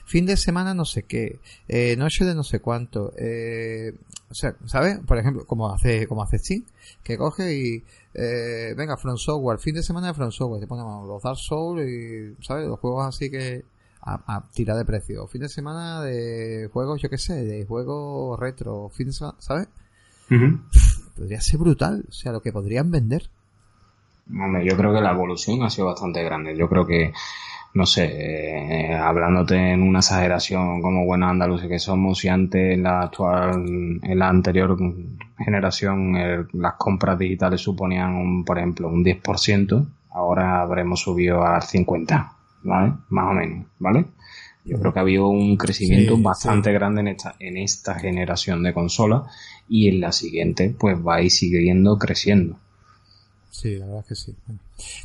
fin 0.05 0.27
de 0.27 0.37
semana 0.37 0.75
no 0.75 0.85
sé 0.85 1.05
qué, 1.05 1.41
eh, 1.69 1.97
noche 1.97 2.25
de 2.25 2.35
no 2.35 2.43
sé 2.43 2.61
cuánto, 2.61 3.13
eh, 3.19 3.95
o 4.35 4.37
sea, 4.37 4.57
¿sabes? 4.67 4.99
Por 5.07 5.17
ejemplo, 5.17 5.47
como 5.47 5.73
hace, 5.73 6.09
como 6.09 6.25
hace 6.25 6.41
Steam, 6.41 6.65
que 7.05 7.17
coge 7.17 7.55
y 7.55 7.85
eh, 8.15 8.75
venga, 8.77 8.97
From 8.97 9.17
Software, 9.17 9.61
fin 9.61 9.77
de 9.77 9.83
semana 9.85 10.09
de 10.09 10.15
From 10.15 10.33
Software, 10.33 10.61
te 10.61 10.67
ponemos 10.67 11.07
los 11.07 11.23
Dark 11.23 11.39
Souls 11.39 11.89
y, 11.89 12.35
¿sabes? 12.43 12.67
Los 12.67 12.81
juegos 12.81 13.07
así 13.07 13.31
que 13.31 13.65
a, 14.03 14.21
a 14.27 14.43
tirar 14.53 14.77
de 14.77 14.85
precio. 14.85 15.29
Fin 15.29 15.43
de 15.43 15.49
semana 15.49 16.03
de 16.03 16.69
juegos, 16.73 17.01
yo 17.01 17.09
qué 17.09 17.17
sé, 17.17 17.45
de 17.45 17.65
juegos 17.65 18.41
retro, 18.41 18.89
fin 18.89 19.07
de 19.07 19.13
semana, 19.13 19.37
¿sabes? 19.39 19.69
Podría 21.17 21.41
ser 21.41 21.61
brutal, 21.61 22.05
o 22.09 22.13
sea, 22.13 22.33
lo 22.33 22.43
que 22.43 22.53
podrían 22.53 22.91
vender. 22.91 23.31
Hombre, 24.29 24.69
yo 24.69 24.77
creo 24.77 24.93
que 24.93 25.01
la 25.01 25.13
evolución 25.13 25.63
ha 25.63 25.71
sido 25.71 25.87
bastante 25.87 26.25
grande. 26.25 26.57
Yo 26.57 26.69
creo 26.69 26.85
que 26.85 27.13
no 27.75 27.87
sé, 27.87 28.05
eh, 28.07 28.95
hablándote 28.95 29.73
en 29.73 29.83
una 29.83 29.99
exageración 29.99 30.81
como 30.81 31.05
buenos 31.05 31.31
andaluces 31.31 31.69
que 31.69 31.81
somos, 31.81 32.19
si 32.19 32.29
antes 32.29 32.75
en 32.75 32.85
la 32.85 33.03
actual, 33.03 34.01
en 34.03 34.19
la 34.19 34.29
anterior 34.29 34.77
generación 35.37 36.49
las 36.53 36.75
compras 36.75 37.19
digitales 37.19 37.61
suponían, 37.61 38.15
un, 38.15 38.45
por 38.45 38.59
ejemplo, 38.59 38.89
un 38.89 39.05
10%, 39.05 39.87
ahora 40.11 40.63
habremos 40.63 41.01
subido 41.01 41.45
al 41.45 41.63
50%, 41.63 42.31
¿vale? 42.63 42.93
Más 43.09 43.31
o 43.31 43.35
menos, 43.35 43.67
¿vale? 43.81 44.07
Yo 44.65 44.79
creo 44.79 44.93
que 44.93 44.99
ha 44.99 45.03
habido 45.03 45.29
un 45.29 45.57
crecimiento 45.57 46.17
bastante 46.17 46.73
grande 46.73 47.03
en 47.03 47.09
esta, 47.09 47.35
en 47.39 47.59
esta 47.59 47.99
generación 47.99 48.63
de 48.63 48.73
consolas 48.73 49.25
y 49.69 49.89
en 49.89 50.01
la 50.01 50.13
siguiente 50.13 50.75
pues 50.79 50.97
va 50.97 51.17
a 51.17 51.23
ir 51.23 51.31
siguiendo 51.31 51.99
creciendo. 51.99 52.57
Sí, 53.55 53.77
la 53.77 53.87
verdad 53.87 54.01
es 54.01 54.09
que 54.09 54.15
sí. 54.17 54.35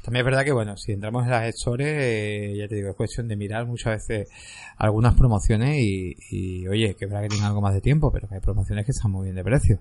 También 0.03 0.21
es 0.21 0.25
verdad 0.25 0.43
que, 0.43 0.51
bueno, 0.51 0.75
si 0.75 0.91
entramos 0.91 1.23
en 1.23 1.29
las 1.29 1.43
gestores, 1.43 1.87
eh, 1.87 2.55
ya 2.57 2.67
te 2.67 2.75
digo, 2.75 2.89
es 2.89 2.95
cuestión 2.95 3.27
de 3.27 3.35
mirar 3.35 3.67
muchas 3.67 3.97
veces 4.07 4.27
algunas 4.75 5.13
promociones 5.13 5.77
y, 5.79 6.67
oye, 6.67 6.95
que 6.95 7.05
es 7.05 7.11
verdad 7.11 7.21
que 7.21 7.29
tienen 7.29 7.45
algo 7.45 7.61
más 7.61 7.75
de 7.75 7.81
tiempo, 7.81 8.11
pero 8.11 8.27
que 8.27 8.35
hay 8.35 8.41
promociones 8.41 8.85
que 8.85 8.91
están 8.91 9.11
muy 9.11 9.25
bien 9.25 9.35
de 9.35 9.43
precio. 9.43 9.79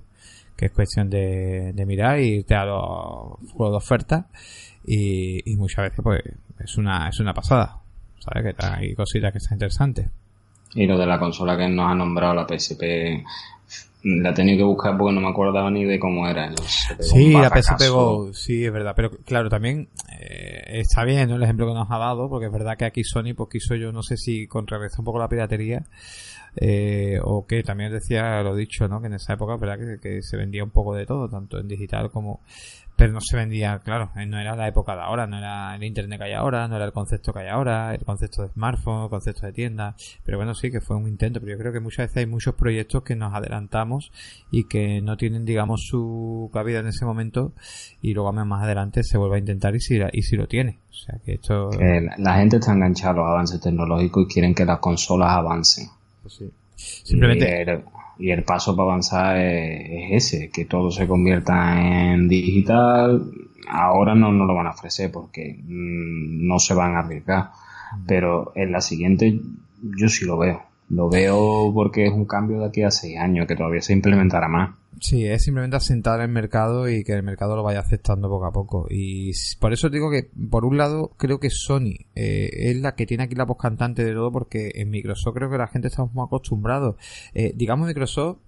Que 0.55 0.67
es 0.67 0.73
cuestión 0.73 1.09
de, 1.09 1.73
mirar 1.87 2.21
y 2.21 2.41
irte 2.41 2.55
a 2.55 2.67
los 2.67 3.39
juegos 3.53 3.71
de 3.71 3.77
oferta 3.79 4.27
y, 4.85 5.57
muchas 5.57 5.85
veces, 5.85 6.01
pues, 6.03 6.21
es 6.59 6.77
una, 6.77 7.09
es 7.09 7.19
una 7.21 7.33
pasada. 7.33 7.81
¿Sabes? 8.19 8.55
Que 8.55 8.67
hay 8.67 8.95
cositas 8.95 9.33
que 9.33 9.39
están 9.39 9.55
interesantes. 9.55 10.11
Y 10.75 10.87
lo 10.87 10.99
de 10.99 11.07
la 11.07 11.19
consola 11.19 11.57
que 11.57 11.71
nos 11.71 11.91
ha 11.91 11.95
nombrado 11.95 12.35
la 12.35 12.47
PSP 12.47 13.25
la 14.03 14.31
he 14.31 14.35
tenido 14.35 14.59
que 14.59 14.65
buscar 14.65 14.97
porque 14.97 15.15
no 15.15 15.21
me 15.21 15.29
acordaba 15.29 15.71
ni 15.71 15.85
de 15.85 15.99
cómo 15.99 16.29
era. 16.29 16.53
sí, 17.01 17.33
la 17.33 17.51
PSP 17.51 17.89
Go, 17.91 18.33
sí, 18.33 18.65
es 18.65 18.73
verdad. 18.73 18.93
Pero 18.95 19.11
claro, 19.25 19.49
también 19.49 19.89
eh, 20.21 20.81
está 20.81 21.05
bien 21.05 21.31
el 21.31 21.43
ejemplo 21.43 21.67
que 21.67 21.75
nos 21.75 21.91
ha 21.91 21.99
dado, 21.99 22.29
porque 22.29 22.47
es 22.47 22.53
verdad 22.53 22.77
que 22.77 22.85
aquí 22.85 23.05
Sony 23.05 23.35
pues 23.37 23.49
quiso 23.51 23.75
yo, 23.75 23.93
no 23.93 24.03
sé 24.03 24.17
si 24.17 24.47
contrarrestar 24.47 25.01
un 25.01 25.05
poco 25.07 25.19
la 25.19 25.29
piratería, 25.29 25.85
eh, 26.57 27.19
o 27.23 27.47
que 27.47 27.63
también 27.63 27.93
decía 27.93 28.43
lo 28.43 28.55
dicho, 28.55 28.89
¿no? 28.89 29.01
Que 29.01 29.09
en 29.09 29.15
esa 29.15 29.35
época, 29.35 29.57
verdad 29.57 29.79
que, 29.79 30.01
que, 30.01 30.23
se 30.23 30.37
vendía 30.37 30.63
un 30.63 30.71
poco 30.71 30.95
de 30.95 31.07
todo, 31.07 31.29
tanto 31.29 31.59
en 31.59 31.69
digital 31.69 32.11
como 32.11 32.41
pero 32.99 33.13
no 33.13 33.21
se 33.21 33.37
vendía, 33.37 33.79
claro, 33.85 34.11
eh, 34.17 34.27
no 34.27 34.41
era 34.41 34.57
la 34.57 34.67
época 34.67 34.97
de 34.97 35.03
ahora, 35.03 35.29
no 35.29 35.39
era 35.39 35.77
el 35.77 35.85
internet 35.85 36.19
que 36.19 36.25
hay 36.25 36.33
ahora, 36.33 36.67
no 36.67 36.75
era 36.75 36.85
el 36.85 36.91
concepto 36.91 37.33
que 37.33 37.39
hay 37.39 37.49
ahora, 37.49 37.95
el 37.95 38.05
concepto 38.05 38.43
de 38.43 38.49
smartphone, 38.49 39.05
el 39.05 39.09
concepto 39.09 39.47
de 39.47 39.53
tienda, 39.53 39.95
pero 40.25 40.37
bueno, 40.37 40.53
sí 40.53 40.73
que 40.73 40.81
fue 40.81 40.97
un 40.97 41.07
intento, 41.07 41.39
pero 41.39 41.53
yo 41.53 41.59
creo 41.59 41.73
que 41.73 41.79
muchas 41.79 42.09
veces 42.09 42.17
hay 42.17 42.27
muchos 42.27 42.57
proyectos 42.57 43.05
que 43.05 43.15
nos 43.15 43.33
adelantamos 43.33 44.11
y 44.51 44.65
que 44.65 45.01
no 45.01 45.17
tienen, 45.17 45.45
digamos, 45.45 45.87
su 45.87 46.51
cabida 46.53 46.81
en 46.81 46.89
ese 46.89 47.05
momento 47.05 47.53
y 48.03 48.15
luego 48.15 48.33
más 48.33 48.65
adelante 48.65 49.05
se 49.05 49.17
vuelve 49.17 49.37
a 49.37 49.39
intentar 49.39 49.77
y 49.77 49.81
si, 49.81 50.01
y 50.13 50.23
si 50.23 50.35
lo 50.35 50.49
tiene. 50.49 50.79
O 50.91 50.95
sea 50.95 51.21
que 51.25 51.35
esto... 51.35 51.71
la 52.19 52.35
gente 52.35 52.57
está 52.57 52.73
enganchada 52.73 53.13
a 53.13 53.17
los 53.17 53.27
avances 53.27 53.61
tecnológicos 53.61 54.25
y 54.25 54.27
quieren 54.27 54.57
que 54.57 54.65
las 54.65 54.81
consolas 54.81 55.31
avancen. 55.31 55.87
Pues 56.23 56.35
sí. 56.35 56.51
Simplemente 56.75 57.63
y 57.63 57.98
el 58.19 58.45
paso 58.45 58.75
para 58.77 58.91
avanzar 58.91 59.37
es, 59.39 60.33
ese, 60.33 60.51
que 60.51 60.65
todo 60.65 60.91
se 60.91 61.07
convierta 61.07 62.13
en 62.13 62.29
digital. 62.29 63.31
Ahora 63.69 64.15
no, 64.15 64.33
no 64.33 64.45
lo 64.45 64.55
van 64.55 64.67
a 64.67 64.71
ofrecer 64.71 65.11
porque 65.13 65.59
mm, 65.63 66.47
no 66.47 66.59
se 66.59 66.75
van 66.75 66.97
a 66.97 67.01
arriesgar, 67.01 67.51
pero 68.07 68.53
en 68.55 68.73
la 68.73 68.81
siguiente 68.81 69.41
yo 69.83 70.09
sí 70.09 70.25
lo 70.25 70.39
veo. 70.39 70.68
Lo 70.91 71.09
veo 71.11 71.71
porque 71.75 72.07
es 72.07 72.13
un 72.13 72.25
cambio 72.25 72.61
de 72.61 72.67
aquí 72.67 72.83
a 72.83 72.91
seis 72.91 73.19
años, 73.19 73.47
que 73.47 73.57
todavía 73.57 73.83
se 73.83 73.93
implementará 73.93 74.49
más. 74.49 74.71
Sí, 75.01 75.25
es 75.27 75.45
simplemente 75.45 75.77
asentar 75.77 76.21
el 76.21 76.29
mercado 76.29 76.89
y 76.89 77.05
que 77.05 77.13
el 77.13 77.23
mercado 77.23 77.55
lo 77.55 77.63
vaya 77.63 77.81
aceptando 77.81 78.29
poco 78.29 78.47
a 78.47 78.53
poco. 78.53 78.87
Y 78.91 79.33
por 79.61 79.73
eso 79.73 79.91
digo 79.91 80.11
que, 80.11 80.31
por 80.51 80.65
un 80.65 80.77
lado, 80.77 81.13
creo 81.17 81.39
que 81.39 81.51
Sony 81.51 82.07
eh, 82.15 82.51
es 82.53 82.77
la 82.79 82.95
que 82.95 83.07
tiene 83.07 83.25
aquí 83.25 83.35
la 83.35 83.45
voz 83.45 83.59
cantante 83.59 84.05
de 84.05 84.13
todo, 84.13 84.33
porque 84.33 84.73
en 84.75 84.91
Microsoft 84.91 85.35
creo 85.35 85.51
que 85.51 85.59
la 85.59 85.69
gente 85.69 85.89
está 85.89 86.05
muy 86.05 86.25
acostumbrado. 86.25 86.97
Eh, 87.35 87.53
digamos, 87.55 87.87
Microsoft, 87.87 88.39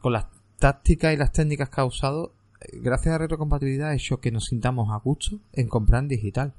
con 0.00 0.12
las 0.12 0.26
tácticas 0.58 1.14
y 1.14 1.16
las 1.16 1.32
técnicas 1.32 1.70
que 1.70 1.80
ha 1.80 1.84
usado, 1.84 2.34
eh, 2.60 2.78
gracias 2.82 3.14
a 3.14 3.18
retrocompatibilidad, 3.18 3.90
ha 3.90 3.94
hecho 3.94 4.20
que 4.20 4.30
nos 4.30 4.46
sintamos 4.46 4.90
a 4.92 4.98
gusto 4.98 5.38
en 5.52 5.68
comprar 5.68 6.02
en 6.02 6.08
digital 6.08 6.52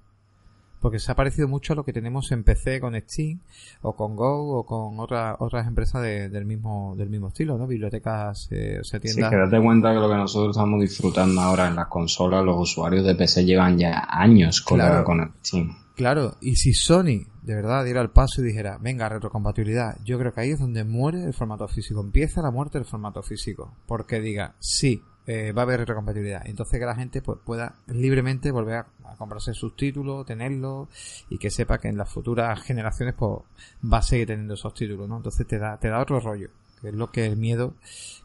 porque 0.79 0.99
se 0.99 1.11
ha 1.11 1.15
parecido 1.15 1.47
mucho 1.47 1.73
a 1.73 1.75
lo 1.75 1.83
que 1.83 1.93
tenemos 1.93 2.31
en 2.31 2.43
PC 2.43 2.79
con 2.79 2.99
Steam 2.99 3.39
o 3.81 3.95
con 3.95 4.15
Go 4.15 4.57
o 4.57 4.65
con 4.65 4.99
otras 4.99 5.35
otras 5.39 5.67
empresas 5.67 6.01
del 6.03 6.45
mismo 6.45 6.95
del 6.97 7.09
mismo 7.09 7.29
estilo, 7.29 7.57
¿no? 7.57 7.67
Bibliotecas, 7.67 8.47
eh, 8.51 8.79
o 8.79 8.83
sea, 8.83 8.99
tiendas. 8.99 9.29
Sí, 9.29 9.35
que 9.35 9.37
date 9.37 9.61
cuenta 9.61 9.93
que 9.93 9.99
lo 9.99 10.09
que 10.09 10.15
nosotros 10.15 10.55
estamos 10.55 10.81
disfrutando 10.81 11.41
ahora 11.41 11.67
en 11.67 11.75
las 11.75 11.87
consolas, 11.87 12.43
los 12.43 12.57
usuarios 12.59 13.05
de 13.05 13.15
PC 13.15 13.45
llevan 13.45 13.77
ya 13.77 14.07
años 14.09 14.61
con, 14.61 14.79
con 15.03 15.33
Steam. 15.43 15.75
Claro, 15.95 16.35
y 16.41 16.57
si 16.57 16.73
Sony 16.73 17.25
de 17.41 17.55
verdad 17.55 17.83
diera 17.83 18.01
el 18.01 18.11
paso 18.11 18.41
y 18.41 18.45
dijera, 18.45 18.77
venga, 18.77 19.09
retrocompatibilidad, 19.09 19.97
yo 20.03 20.19
creo 20.19 20.31
que 20.31 20.41
ahí 20.41 20.51
es 20.51 20.59
donde 20.59 20.83
muere 20.83 21.23
el 21.23 21.33
formato 21.33 21.67
físico, 21.67 22.01
empieza 22.01 22.41
la 22.41 22.51
muerte 22.51 22.77
del 22.77 22.85
formato 22.85 23.23
físico, 23.23 23.73
porque 23.87 24.19
diga, 24.19 24.53
sí, 24.59 25.01
eh, 25.27 25.51
va 25.51 25.61
a 25.61 25.65
haber 25.65 25.81
retrocompatibilidad. 25.81 26.41
Entonces 26.45 26.79
que 26.79 26.85
la 26.85 26.95
gente 26.95 27.21
pues, 27.21 27.37
pueda 27.45 27.75
libremente 27.87 28.49
volver 28.51 28.77
a, 28.77 28.87
comprarse 29.17 29.53
sus 29.53 29.75
títulos, 29.75 30.25
tenerlos 30.25 30.87
y 31.29 31.37
que 31.37 31.49
sepa 31.49 31.79
que 31.79 31.87
en 31.87 31.97
las 31.97 32.09
futuras 32.09 32.61
generaciones 32.61 33.13
pues 33.17 33.41
va 33.83 33.97
a 33.97 34.01
seguir 34.01 34.27
teniendo 34.27 34.53
esos 34.53 34.73
títulos, 34.73 35.09
¿no? 35.09 35.17
Entonces 35.17 35.47
te 35.47 35.57
da, 35.57 35.77
te 35.77 35.89
da 35.89 36.01
otro 36.01 36.19
rollo 36.19 36.49
que 36.81 36.89
es 36.89 36.93
lo 36.93 37.11
que 37.11 37.25
el 37.25 37.37
miedo 37.37 37.73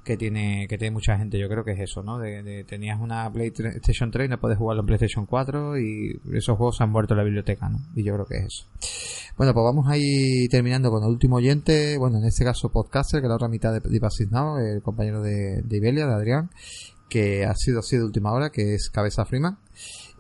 que 0.04 0.16
tiene 0.16 0.66
que 0.68 0.78
tiene 0.78 0.92
mucha 0.92 1.16
gente. 1.16 1.38
Yo 1.38 1.48
creo 1.48 1.64
que 1.64 1.72
es 1.72 1.80
eso 1.80 2.02
no 2.02 2.18
de, 2.18 2.64
tenías 2.64 3.00
una 3.00 3.30
PlayStation 3.32 4.10
3 4.10 4.26
y 4.26 4.28
no 4.28 4.38
puedes 4.38 4.58
jugarlo 4.58 4.82
en 4.82 4.86
PlayStation 4.86 5.26
4 5.26 5.78
y 5.78 6.20
esos 6.32 6.56
juegos 6.56 6.80
han 6.80 6.90
muerto 6.90 7.14
en 7.14 7.18
la 7.18 7.24
biblioteca 7.24 7.68
no 7.68 7.78
y 7.94 8.04
yo 8.04 8.14
creo 8.14 8.26
que 8.26 8.38
es 8.38 8.46
eso. 8.46 8.66
Bueno 9.36 9.54
pues 9.54 9.64
vamos 9.64 9.88
a 9.88 9.96
ir 9.96 10.48
terminando 10.50 10.90
con 10.90 11.02
el 11.02 11.10
último 11.10 11.36
oyente. 11.36 11.96
Bueno 11.98 12.18
en 12.18 12.24
este 12.24 12.44
caso 12.44 12.70
podcaster 12.70 13.22
que 13.22 13.28
la 13.28 13.36
otra 13.36 13.48
mitad 13.48 13.72
de 13.72 13.80
Deep 13.80 14.02
el 14.60 14.82
compañero 14.82 15.22
de, 15.22 15.62
de 15.62 15.76
Ibelia 15.76 16.06
de 16.06 16.14
Adrián 16.14 16.50
que 17.12 17.44
ha 17.44 17.54
sido 17.54 17.80
así 17.80 17.96
de 17.98 18.04
última 18.04 18.32
hora, 18.32 18.50
que 18.50 18.74
es 18.74 18.88
Cabeza 18.88 19.26
Freeman. 19.26 19.58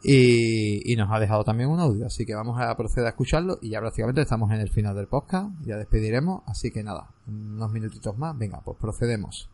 Y, 0.04 0.94
nos 0.96 1.10
ha 1.10 1.18
dejado 1.18 1.42
también 1.42 1.70
un 1.70 1.80
audio, 1.80 2.06
así 2.06 2.26
que 2.26 2.34
vamos 2.34 2.60
a 2.60 2.76
proceder 2.76 3.06
a 3.06 3.10
escucharlo 3.10 3.58
y 3.62 3.70
ya 3.70 3.80
prácticamente 3.80 4.20
estamos 4.20 4.50
en 4.50 4.60
el 4.60 4.68
final 4.68 4.94
del 4.96 5.06
podcast, 5.06 5.50
ya 5.64 5.76
despediremos, 5.76 6.42
así 6.46 6.70
que 6.70 6.82
nada, 6.82 7.08
unos 7.26 7.70
minutitos 7.70 8.18
más, 8.18 8.36
venga, 8.36 8.60
pues 8.64 8.76
procedemos. 8.78 9.48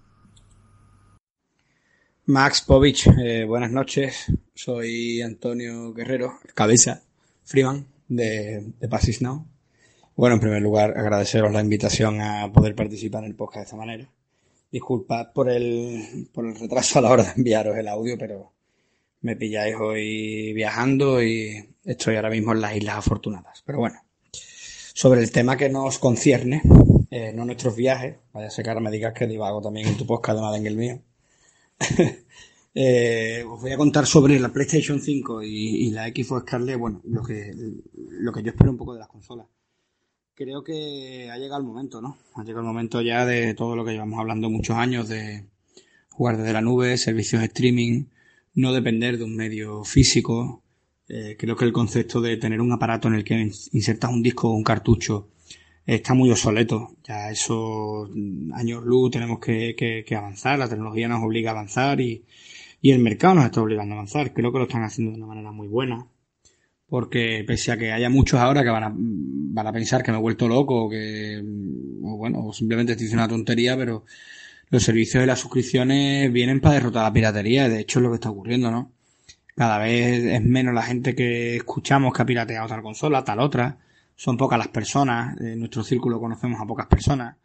Max 2.25 2.63
Povich, 2.63 3.07
eh, 3.07 3.45
buenas 3.45 3.71
noches, 3.71 4.33
soy 4.55 5.21
Antonio 5.21 5.93
Guerrero, 5.93 6.39
cabeza 6.55 7.03
Freeman 7.45 7.87
de, 8.09 8.73
de 8.81 8.89
Passis 8.89 9.23
Now. 9.23 9.47
Bueno, 10.17 10.37
en 10.37 10.41
primer 10.41 10.63
lugar, 10.63 10.97
agradeceros 10.97 11.53
la 11.53 11.61
invitación 11.61 12.21
a 12.21 12.51
poder 12.53 12.75
participar 12.75 13.23
en 13.23 13.31
el 13.31 13.37
podcast 13.37 13.59
de 13.59 13.65
esta 13.65 13.77
manera. 13.77 14.09
Disculpad 14.71 15.33
por 15.33 15.51
el, 15.51 16.29
por 16.33 16.47
el 16.47 16.55
retraso 16.55 16.99
a 16.99 17.03
la 17.03 17.11
hora 17.11 17.25
de 17.25 17.33
enviaros 17.37 17.77
el 17.77 17.89
audio, 17.89 18.17
pero 18.19 18.53
me 19.21 19.37
pilláis 19.37 19.75
hoy 19.77 20.53
viajando 20.53 21.23
y 21.23 21.75
estoy 21.85 22.17
ahora 22.17 22.31
mismo 22.31 22.53
en 22.53 22.61
las 22.61 22.77
Islas 22.77 22.99
Afortunadas. 22.99 23.63
Pero 23.65 23.79
bueno, 23.79 24.01
sobre 24.95 25.21
el 25.21 25.31
tema 25.33 25.57
que 25.57 25.69
nos 25.69 25.99
concierne, 25.99 26.63
eh, 27.11 27.33
no 27.33 27.45
nuestros 27.45 27.75
viajes, 27.75 28.17
vaya 28.33 28.49
a 28.49 28.51
ser 28.51 28.65
que 28.65 28.71
ahora 28.71 28.81
me 28.81 28.91
digas 28.91 29.15
que 29.15 29.27
divago 29.27 29.63
también 29.63 29.89
en 29.89 29.97
tu 29.97 30.07
podcast, 30.07 30.41
nada 30.41 30.57
en 30.57 30.67
el 30.67 30.77
mío. 30.77 31.01
eh, 32.75 33.45
os 33.49 33.61
voy 33.61 33.73
a 33.73 33.77
contar 33.77 34.07
sobre 34.07 34.39
la 34.39 34.51
PlayStation 34.51 35.01
5 35.01 35.43
y, 35.43 35.91
la 35.91 36.09
Xbox 36.09 36.43
Scarlett, 36.43 36.79
bueno, 36.79 37.01
lo 37.05 37.23
que, 37.23 37.53
lo 37.95 38.33
que 38.33 38.43
yo 38.43 38.51
espero 38.51 38.71
un 38.71 38.77
poco 38.77 38.95
de 38.95 39.01
las 39.01 39.09
consolas. 39.09 39.47
Creo 40.39 40.63
que 40.63 41.29
ha 41.33 41.37
llegado 41.37 41.61
el 41.61 41.67
momento, 41.67 42.01
¿no? 42.01 42.17
Ha 42.37 42.45
llegado 42.45 42.61
el 42.61 42.69
momento 42.69 43.01
ya 43.01 43.27
de 43.27 43.55
todo 43.55 43.75
lo 43.75 43.85
que 43.85 43.91
llevamos 43.91 44.21
hablando 44.21 44.49
muchos 44.49 44.77
años 44.77 45.09
de 45.09 45.47
jugar 46.11 46.37
desde 46.37 46.53
la 46.53 46.61
nube, 46.61 46.97
servicios 46.97 47.41
de 47.41 47.47
streaming, 47.47 48.05
no 48.55 48.73
depender 48.73 49.19
de 49.19 49.25
un 49.25 49.35
medio 49.35 49.83
físico. 49.83 50.63
Eh, 51.09 51.35
creo 51.37 51.57
que 51.57 51.65
el 51.65 51.73
concepto 51.73 52.21
de 52.21 52.37
tener 52.37 52.61
un 52.61 52.71
aparato 52.71 53.09
en 53.09 53.15
el 53.15 53.25
que 53.25 53.51
insertas 53.73 54.13
un 54.13 54.23
disco 54.23 54.49
o 54.49 54.55
un 54.55 54.63
cartucho 54.63 55.31
está 55.85 56.15
muy 56.15 56.31
obsoleto. 56.31 56.95
Ya 57.03 57.33
eso, 57.33 58.09
años 58.53 58.85
luz, 58.85 59.11
tenemos 59.11 59.41
que, 59.41 59.75
que, 60.07 60.15
avanzar, 60.15 60.57
la 60.57 60.69
tecnología 60.69 61.09
nos 61.09 61.25
obliga 61.25 61.51
a 61.51 61.55
avanzar 61.55 62.01
y, 62.01 62.25
y 62.81 62.93
el 62.93 63.01
mercado 63.01 63.35
nos 63.35 63.47
está 63.47 63.61
obligando 63.61 63.95
a 63.95 63.99
avanzar. 63.99 64.33
Creo 64.33 64.53
que 64.53 64.59
lo 64.59 64.65
están 64.67 64.85
haciendo 64.85 65.11
de 65.11 65.19
una 65.19 65.27
manera 65.27 65.51
muy 65.51 65.67
buena. 65.67 66.07
Porque 66.89 67.45
pese 67.47 67.73
a 67.73 67.77
que 67.77 67.93
haya 67.93 68.09
muchos 68.09 68.41
ahora 68.41 68.63
que 68.63 68.71
van 68.71 68.85
a, 68.85 68.93
van 68.95 69.67
a 69.67 69.73
pensar 69.73 70.03
que 70.03 70.11
me 70.11 70.19
he 70.19 70.21
vuelto 70.21 70.49
loco 70.49 70.85
o 70.85 70.89
que, 70.91 71.43
o 72.03 72.17
bueno, 72.17 72.47
o 72.47 72.53
simplemente 72.53 72.93
estoy 72.93 73.05
diciendo 73.05 73.25
una 73.25 73.33
tontería, 73.33 73.77
pero 73.77 74.05
los 74.71 74.83
servicios 74.83 75.21
de 75.21 75.27
las 75.27 75.39
suscripciones 75.39 76.33
vienen 76.33 76.61
para 76.61 76.75
derrotar 76.75 77.05
la 77.05 77.13
piratería, 77.13 77.69
de 77.69 77.81
hecho 77.81 77.99
es 77.99 78.03
lo 78.03 78.11
que 78.11 78.17
está 78.17 78.31
ocurriendo, 78.31 78.71
¿no? 78.71 78.93
Cada 79.55 79.79
vez 79.79 80.25
es 80.25 80.45
menos 80.45 80.73
la 80.73 80.83
gente 80.83 81.15
que 81.15 81.57
escuchamos 81.57 82.15
que 82.15 82.23
ha 82.23 82.27
pirateado 82.27 82.69
tal 82.69 82.81
consola, 82.81 83.25
tal 83.25 83.41
otra. 83.41 83.77
Son 84.15 84.37
pocas 84.37 84.57
las 84.59 84.69
personas, 84.69 85.37
en 85.41 85.59
nuestro 85.59 85.83
círculo 85.83 86.21
conocemos 86.21 86.61
a 86.61 86.67
pocas 86.67 86.87
personas. 86.87 87.37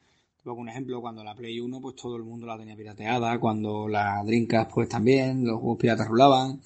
Luego 0.45 0.61
un 0.61 0.69
ejemplo, 0.69 1.01
cuando 1.01 1.23
la 1.23 1.33
Play 1.33 1.59
1 1.59 1.81
pues 1.81 1.95
todo 1.95 2.17
el 2.17 2.23
mundo 2.23 2.45
la 2.45 2.57
tenía 2.57 2.75
pirateada, 2.75 3.39
cuando 3.39 3.87
la 3.87 4.21
Dreamcast 4.23 4.71
pues 4.71 4.89
también, 4.89 5.45
los 5.45 5.59
juegos 5.59 5.79
piratas 5.79 6.07
rulaban. 6.07 6.59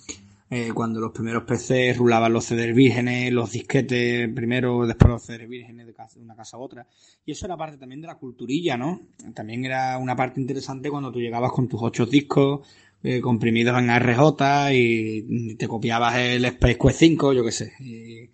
Eh, 0.49 0.71
cuando 0.73 1.01
los 1.01 1.11
primeros 1.11 1.43
PC 1.43 1.93
rulaban 1.93 2.31
los 2.31 2.45
CDs 2.45 2.73
vírgenes, 2.73 3.33
los 3.33 3.51
disquetes 3.51 4.29
primero, 4.33 4.87
después 4.87 5.09
los 5.09 5.23
CDs 5.23 5.49
vírgenes 5.49 5.87
de 5.87 5.93
una 6.21 6.35
casa 6.35 6.55
a 6.55 6.59
otra. 6.59 6.87
Y 7.25 7.33
eso 7.33 7.45
era 7.45 7.57
parte 7.57 7.77
también 7.77 7.99
de 7.99 8.07
la 8.07 8.15
culturilla, 8.15 8.77
¿no? 8.77 9.01
También 9.33 9.65
era 9.65 9.97
una 9.97 10.15
parte 10.15 10.39
interesante 10.39 10.89
cuando 10.89 11.11
tú 11.11 11.19
llegabas 11.19 11.51
con 11.51 11.67
tus 11.67 11.81
ocho 11.83 12.05
discos 12.05 12.65
eh, 13.03 13.19
comprimidos 13.19 13.77
en 13.77 13.89
RJ 13.89 14.73
y 14.73 15.55
te 15.55 15.67
copiabas 15.67 16.15
el 16.17 16.45
Space 16.45 16.77
Quest 16.77 16.99
5, 16.99 17.33
yo 17.33 17.43
qué 17.43 17.51
sé. 17.51 17.73
Y, 17.79 18.29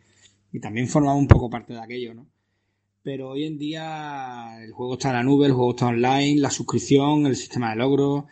y 0.56 0.60
también 0.60 0.88
formaba 0.88 1.16
un 1.16 1.28
poco 1.28 1.50
parte 1.50 1.74
de 1.74 1.82
aquello, 1.82 2.14
¿no? 2.14 2.28
Pero 3.02 3.32
hoy 3.32 3.46
en 3.46 3.58
día 3.58 4.64
el 4.64 4.72
juego 4.72 4.94
está 4.94 5.10
en 5.10 5.16
la 5.16 5.24
nube, 5.24 5.48
el 5.48 5.54
juego 5.54 5.72
está 5.72 5.88
online, 5.88 6.40
la 6.40 6.52
suscripción, 6.52 7.26
el 7.26 7.36
sistema 7.36 7.72
de 7.72 7.76
logros, 7.78 8.26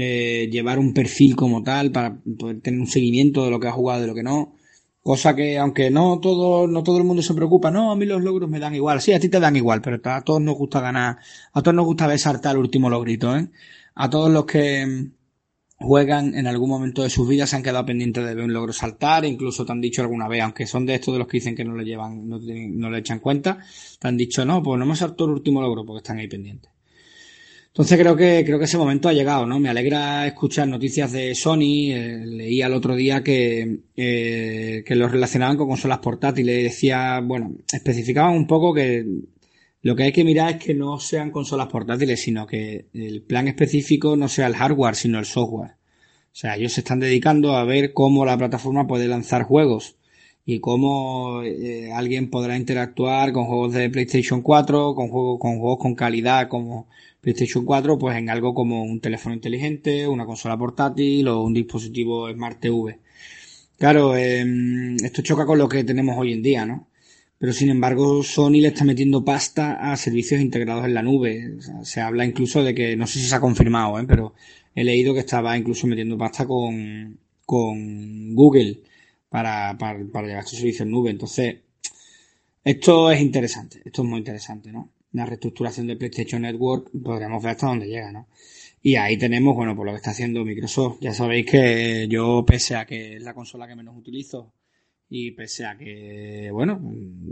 eh, 0.00 0.48
llevar 0.48 0.78
un 0.78 0.94
perfil 0.94 1.34
como 1.34 1.64
tal 1.64 1.90
para 1.90 2.16
poder 2.38 2.60
tener 2.60 2.78
un 2.78 2.86
seguimiento 2.86 3.44
de 3.44 3.50
lo 3.50 3.58
que 3.58 3.66
ha 3.66 3.72
jugado, 3.72 4.00
de 4.02 4.06
lo 4.06 4.14
que 4.14 4.22
no. 4.22 4.54
Cosa 5.02 5.34
que, 5.34 5.58
aunque 5.58 5.90
no 5.90 6.20
todo, 6.20 6.68
no 6.68 6.84
todo 6.84 6.98
el 6.98 7.04
mundo 7.04 7.20
se 7.20 7.34
preocupa, 7.34 7.72
no, 7.72 7.90
a 7.90 7.96
mí 7.96 8.06
los 8.06 8.22
logros 8.22 8.48
me 8.48 8.60
dan 8.60 8.76
igual. 8.76 9.00
Sí, 9.00 9.12
a 9.12 9.18
ti 9.18 9.28
te 9.28 9.40
dan 9.40 9.56
igual, 9.56 9.82
pero 9.82 9.98
a 10.04 10.22
todos 10.22 10.40
nos 10.40 10.54
gusta 10.56 10.80
ganar, 10.80 11.18
a 11.52 11.62
todos 11.62 11.74
nos 11.74 11.84
gusta 11.84 12.06
ver 12.06 12.20
saltar 12.20 12.54
el 12.54 12.60
último 12.62 12.88
logrito, 12.88 13.36
¿eh? 13.36 13.48
A 13.96 14.08
todos 14.08 14.30
los 14.30 14.44
que 14.46 15.10
juegan 15.80 16.36
en 16.36 16.46
algún 16.46 16.70
momento 16.70 17.02
de 17.02 17.10
sus 17.10 17.28
vidas 17.28 17.50
se 17.50 17.56
han 17.56 17.64
quedado 17.64 17.84
pendientes 17.84 18.24
de 18.24 18.34
ver 18.36 18.44
un 18.44 18.52
logro 18.52 18.72
saltar, 18.72 19.24
incluso 19.24 19.66
te 19.66 19.72
han 19.72 19.80
dicho 19.80 20.02
alguna 20.02 20.28
vez, 20.28 20.42
aunque 20.42 20.66
son 20.66 20.86
de 20.86 20.94
estos 20.94 21.12
de 21.14 21.18
los 21.18 21.26
que 21.26 21.38
dicen 21.38 21.56
que 21.56 21.64
no 21.64 21.74
le 21.74 21.84
llevan, 21.84 22.28
no, 22.28 22.38
no 22.38 22.90
le 22.90 22.98
echan 22.98 23.18
cuenta, 23.18 23.58
te 23.98 24.06
han 24.06 24.16
dicho, 24.16 24.44
no, 24.44 24.62
pues 24.62 24.78
no 24.78 24.86
me 24.86 24.94
saltó 24.94 25.24
el 25.24 25.32
último 25.32 25.60
logro 25.60 25.84
porque 25.84 25.98
están 25.98 26.18
ahí 26.18 26.28
pendientes. 26.28 26.77
Entonces 27.78 28.00
creo 28.00 28.16
que 28.16 28.42
creo 28.44 28.58
que 28.58 28.64
ese 28.64 28.76
momento 28.76 29.08
ha 29.08 29.12
llegado, 29.12 29.46
¿no? 29.46 29.60
Me 29.60 29.68
alegra 29.68 30.26
escuchar 30.26 30.66
noticias 30.66 31.12
de 31.12 31.32
Sony. 31.36 31.92
Eh, 31.92 32.24
leí 32.26 32.60
al 32.60 32.74
otro 32.74 32.96
día 32.96 33.22
que 33.22 33.82
eh, 33.94 34.82
que 34.84 34.96
lo 34.96 35.06
relacionaban 35.06 35.56
con 35.56 35.68
consolas 35.68 36.00
portátiles. 36.00 36.64
Decía, 36.64 37.20
bueno, 37.22 37.52
especificaban 37.72 38.34
un 38.34 38.48
poco 38.48 38.74
que 38.74 39.06
lo 39.82 39.94
que 39.94 40.02
hay 40.02 40.12
que 40.12 40.24
mirar 40.24 40.54
es 40.54 40.64
que 40.64 40.74
no 40.74 40.98
sean 40.98 41.30
consolas 41.30 41.68
portátiles, 41.68 42.20
sino 42.20 42.48
que 42.48 42.86
el 42.94 43.22
plan 43.22 43.46
específico 43.46 44.16
no 44.16 44.26
sea 44.26 44.48
el 44.48 44.56
hardware, 44.56 44.96
sino 44.96 45.20
el 45.20 45.24
software. 45.24 45.76
O 46.32 46.36
sea, 46.40 46.56
ellos 46.56 46.72
se 46.72 46.80
están 46.80 46.98
dedicando 46.98 47.56
a 47.56 47.62
ver 47.62 47.92
cómo 47.92 48.24
la 48.24 48.36
plataforma 48.36 48.88
puede 48.88 49.06
lanzar 49.06 49.44
juegos 49.44 49.94
y 50.44 50.58
cómo 50.58 51.42
eh, 51.44 51.92
alguien 51.92 52.28
podrá 52.28 52.56
interactuar 52.56 53.30
con 53.32 53.44
juegos 53.44 53.74
de 53.74 53.88
PlayStation 53.88 54.42
4, 54.42 54.96
con 54.96 55.10
juegos 55.10 55.38
con 55.38 55.60
juegos 55.60 55.78
con 55.78 55.94
calidad 55.94 56.48
como 56.48 56.88
PlayStation 57.20 57.64
4 57.64 57.98
pues 57.98 58.16
en 58.16 58.30
algo 58.30 58.54
como 58.54 58.82
un 58.82 59.00
teléfono 59.00 59.34
inteligente, 59.34 60.06
una 60.08 60.26
consola 60.26 60.56
portátil 60.56 61.28
o 61.28 61.42
un 61.42 61.54
dispositivo 61.54 62.30
Smart 62.32 62.60
TV. 62.60 62.98
Claro, 63.78 64.16
em, 64.16 64.96
esto 64.96 65.22
choca 65.22 65.46
con 65.46 65.58
lo 65.58 65.68
que 65.68 65.84
tenemos 65.84 66.16
hoy 66.18 66.32
en 66.32 66.42
día, 66.42 66.66
¿no? 66.66 66.88
Pero 67.38 67.52
sin 67.52 67.70
embargo, 67.70 68.22
Sony 68.24 68.60
le 68.60 68.68
está 68.68 68.84
metiendo 68.84 69.24
pasta 69.24 69.92
a 69.92 69.96
servicios 69.96 70.40
integrados 70.40 70.84
en 70.84 70.94
la 70.94 71.02
nube. 71.02 71.58
se 71.82 72.00
habla 72.00 72.24
incluso 72.24 72.64
de 72.64 72.74
que, 72.74 72.96
no 72.96 73.06
sé 73.06 73.20
si 73.20 73.26
se 73.26 73.34
ha 73.36 73.40
confirmado, 73.40 73.98
¿eh? 74.00 74.04
pero 74.08 74.34
he 74.74 74.84
leído 74.84 75.14
que 75.14 75.20
estaba 75.20 75.56
incluso 75.56 75.86
metiendo 75.86 76.18
pasta 76.18 76.46
con, 76.46 77.18
con 77.46 78.34
Google 78.34 78.80
para, 79.28 79.76
para, 79.78 80.04
para 80.12 80.26
llevar 80.26 80.44
estos 80.44 80.58
servicios 80.58 80.82
en 80.82 80.90
nube. 80.90 81.10
Entonces, 81.10 81.56
esto 82.64 83.10
es 83.10 83.20
interesante, 83.20 83.80
esto 83.84 84.02
es 84.02 84.08
muy 84.08 84.18
interesante, 84.18 84.72
¿no? 84.72 84.90
La 85.12 85.26
reestructuración 85.26 85.86
de 85.86 85.96
PlayStation 85.96 86.42
Network, 86.42 86.90
podríamos 87.02 87.42
ver 87.42 87.52
hasta 87.52 87.66
dónde 87.66 87.86
llega, 87.86 88.12
¿no? 88.12 88.28
Y 88.82 88.96
ahí 88.96 89.16
tenemos, 89.18 89.56
bueno, 89.56 89.74
por 89.74 89.86
lo 89.86 89.92
que 89.92 89.96
está 89.96 90.10
haciendo 90.10 90.44
Microsoft. 90.44 90.98
Ya 91.00 91.12
sabéis 91.12 91.46
que 91.46 92.06
yo, 92.08 92.44
pese 92.46 92.76
a 92.76 92.86
que 92.86 93.16
es 93.16 93.22
la 93.22 93.34
consola 93.34 93.66
que 93.66 93.74
menos 93.74 93.96
utilizo, 93.96 94.52
y 95.10 95.30
pese 95.32 95.64
a 95.64 95.76
que, 95.76 96.50
bueno, 96.52 96.80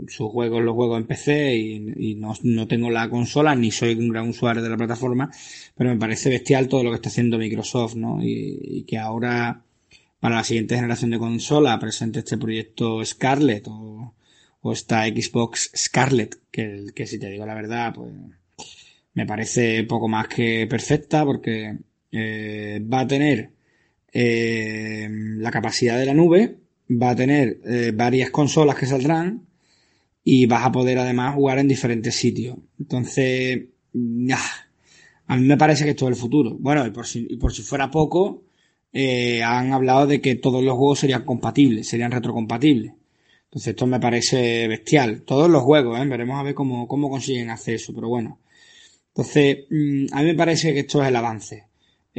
sus 0.07 0.29
juegos 0.31 0.63
los 0.63 0.73
juegos 0.73 0.99
en 0.99 1.07
PC 1.07 1.55
y, 1.55 2.15
no, 2.15 2.33
no, 2.43 2.67
tengo 2.67 2.89
la 2.89 3.09
consola, 3.09 3.55
ni 3.55 3.71
soy 3.71 3.93
un 3.93 4.09
gran 4.09 4.29
usuario 4.29 4.63
de 4.63 4.69
la 4.69 4.77
plataforma, 4.77 5.29
pero 5.75 5.91
me 5.91 5.99
parece 5.99 6.29
bestial 6.29 6.67
todo 6.67 6.83
lo 6.83 6.89
que 6.89 6.95
está 6.95 7.09
haciendo 7.09 7.37
Microsoft, 7.37 7.95
¿no? 7.95 8.21
Y, 8.21 8.59
y 8.61 8.83
que 8.83 8.97
ahora, 8.97 9.63
para 10.19 10.37
la 10.37 10.43
siguiente 10.43 10.75
generación 10.75 11.11
de 11.11 11.19
consola, 11.19 11.79
presente 11.79 12.19
este 12.19 12.37
proyecto 12.37 13.05
Scarlett 13.05 13.67
o 13.67 14.15
o 14.61 14.71
esta 14.71 15.05
Xbox 15.05 15.71
Scarlett, 15.75 16.37
que, 16.51 16.85
que 16.95 17.07
si 17.07 17.19
te 17.19 17.29
digo 17.29 17.45
la 17.45 17.55
verdad, 17.55 17.93
pues 17.93 18.13
me 19.17 19.25
parece 19.25 19.83
poco 19.85 20.07
más 20.07 20.27
que 20.27 20.67
perfecta 20.67 21.25
porque 21.25 21.75
eh, 22.11 22.79
va 22.81 22.99
a 22.99 23.07
tener 23.07 23.51
eh, 24.13 25.09
la 25.09 25.49
capacidad 25.49 25.97
de 25.97 26.05
la 26.05 26.13
nube, 26.13 26.57
va 26.91 27.09
a 27.09 27.15
tener 27.15 27.59
eh, 27.65 27.91
varias 27.95 28.29
consolas 28.29 28.75
que 28.75 28.85
saldrán 28.85 29.47
y 30.23 30.45
vas 30.45 30.63
a 30.63 30.71
poder 30.71 30.99
además 30.99 31.33
jugar 31.33 31.57
en 31.57 31.67
diferentes 31.67 32.13
sitios. 32.13 32.57
Entonces, 32.79 33.69
a 35.25 35.35
mí 35.35 35.47
me 35.47 35.57
parece 35.57 35.85
que 35.85 35.91
esto 35.91 36.05
es 36.05 36.15
el 36.15 36.21
futuro. 36.21 36.55
Bueno, 36.59 36.85
y 36.85 36.91
por 36.91 37.07
si, 37.07 37.25
y 37.27 37.37
por 37.37 37.51
si 37.51 37.63
fuera 37.63 37.89
poco, 37.89 38.43
han 38.93 39.73
hablado 39.73 40.05
de 40.05 40.21
que 40.21 40.35
todos 40.35 40.63
los 40.63 40.75
juegos 40.75 40.99
serían 40.99 41.25
compatibles, 41.25 41.87
serían 41.87 42.11
retrocompatibles. 42.11 42.93
Entonces 43.49 43.67
esto 43.69 43.87
me 43.87 43.99
parece 43.99 44.67
bestial. 44.67 45.23
Todos 45.23 45.49
los 45.49 45.63
juegos, 45.63 45.99
¿eh? 45.99 46.05
veremos 46.05 46.39
a 46.39 46.43
ver 46.43 46.53
cómo, 46.53 46.87
cómo 46.87 47.09
consiguen 47.09 47.49
hacer 47.49 47.75
eso, 47.75 47.93
pero 47.93 48.09
bueno. 48.09 48.39
Entonces, 49.09 49.65
mm, 49.69 50.07
a 50.11 50.21
mí 50.21 50.25
me 50.25 50.35
parece 50.35 50.73
que 50.73 50.81
esto 50.81 51.01
es 51.01 51.07
el 51.09 51.15
avance. 51.15 51.67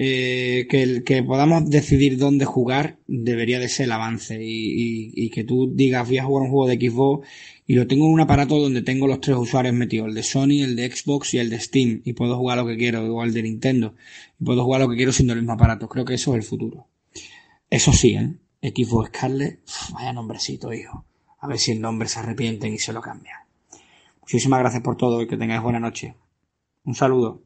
Eh, 0.01 0.69
que, 0.71 0.83
el, 0.83 1.03
que 1.03 1.25
podamos 1.25 1.69
decidir 1.69 2.19
dónde 2.19 2.45
jugar 2.45 2.99
debería 3.09 3.59
de 3.59 3.69
ser 3.69 3.87
el 3.87 3.93
avance 3.93 4.39
y, 4.41 5.11
y, 5.13 5.29
que 5.31 5.43
tú 5.43 5.73
digas 5.75 6.07
voy 6.07 6.19
a 6.19 6.25
jugar 6.25 6.45
un 6.45 6.51
juego 6.51 6.69
de 6.69 6.77
Xbox 6.77 7.27
y 7.67 7.75
lo 7.75 7.89
tengo 7.89 8.07
en 8.07 8.13
un 8.13 8.21
aparato 8.21 8.61
donde 8.61 8.83
tengo 8.83 9.09
los 9.09 9.21
tres 9.21 9.37
usuarios 9.37 9.75
metidos, 9.75 10.07
el 10.07 10.15
de 10.15 10.23
Sony, 10.23 10.63
el 10.63 10.77
de 10.77 10.89
Xbox 10.89 11.35
y 11.35 11.39
el 11.39 11.51
de 11.51 11.59
Steam, 11.59 12.03
y 12.05 12.13
puedo 12.13 12.37
jugar 12.37 12.59
lo 12.59 12.67
que 12.67 12.77
quiero, 12.77 13.05
igual 13.05 13.35
de 13.35 13.43
Nintendo, 13.43 13.95
y 14.41 14.45
puedo 14.45 14.63
jugar 14.63 14.83
lo 14.83 14.89
que 14.89 14.97
quiero 14.97 15.13
siendo 15.13 15.33
el 15.33 15.41
mismo 15.41 15.55
aparato. 15.55 15.89
Creo 15.89 16.05
que 16.05 16.15
eso 16.15 16.31
es 16.31 16.37
el 16.37 16.43
futuro. 16.45 16.87
Eso 17.69 17.93
sí, 17.93 18.15
¿eh? 18.15 18.35
Xbox 18.63 19.09
Scarlet, 19.09 19.61
vaya 19.93 20.13
nombrecito, 20.13 20.73
hijo. 20.73 21.05
A 21.41 21.47
ver 21.47 21.59
si 21.59 21.73
el 21.73 21.81
nombre 21.81 22.09
se 22.09 22.19
arrepienten 22.21 22.73
y 22.73 22.79
se 22.79 22.93
lo 22.93 23.01
cambian. 23.01 23.39
Muchísimas 24.21 24.61
gracias 24.61 24.83
por 24.83 24.97
todo 24.97 25.23
y 25.23 25.27
que 25.27 25.37
tengáis 25.37 25.63
buena 25.63 25.81
noche. 25.81 26.15
Un 26.85 26.95
saludo. 26.95 27.41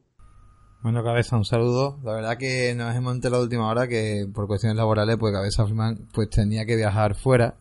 Bueno, 0.81 1.01
Cabeza, 1.03 1.37
un 1.37 1.45
saludo. 1.45 1.99
La 2.03 2.13
verdad 2.13 2.37
que 2.37 2.73
nos 2.75 2.93
hemos 2.95 3.13
enterado 3.15 3.39
la 3.41 3.43
última 3.45 3.69
hora 3.69 3.87
que 3.87 4.27
por 4.33 4.47
cuestiones 4.47 4.75
laborales, 4.75 5.15
pues 5.17 5.31
Cabeza 5.33 5.63
Freeman 5.65 6.09
pues 6.13 6.29
tenía 6.29 6.65
que 6.65 6.75
viajar 6.75 7.15
fuera 7.15 7.55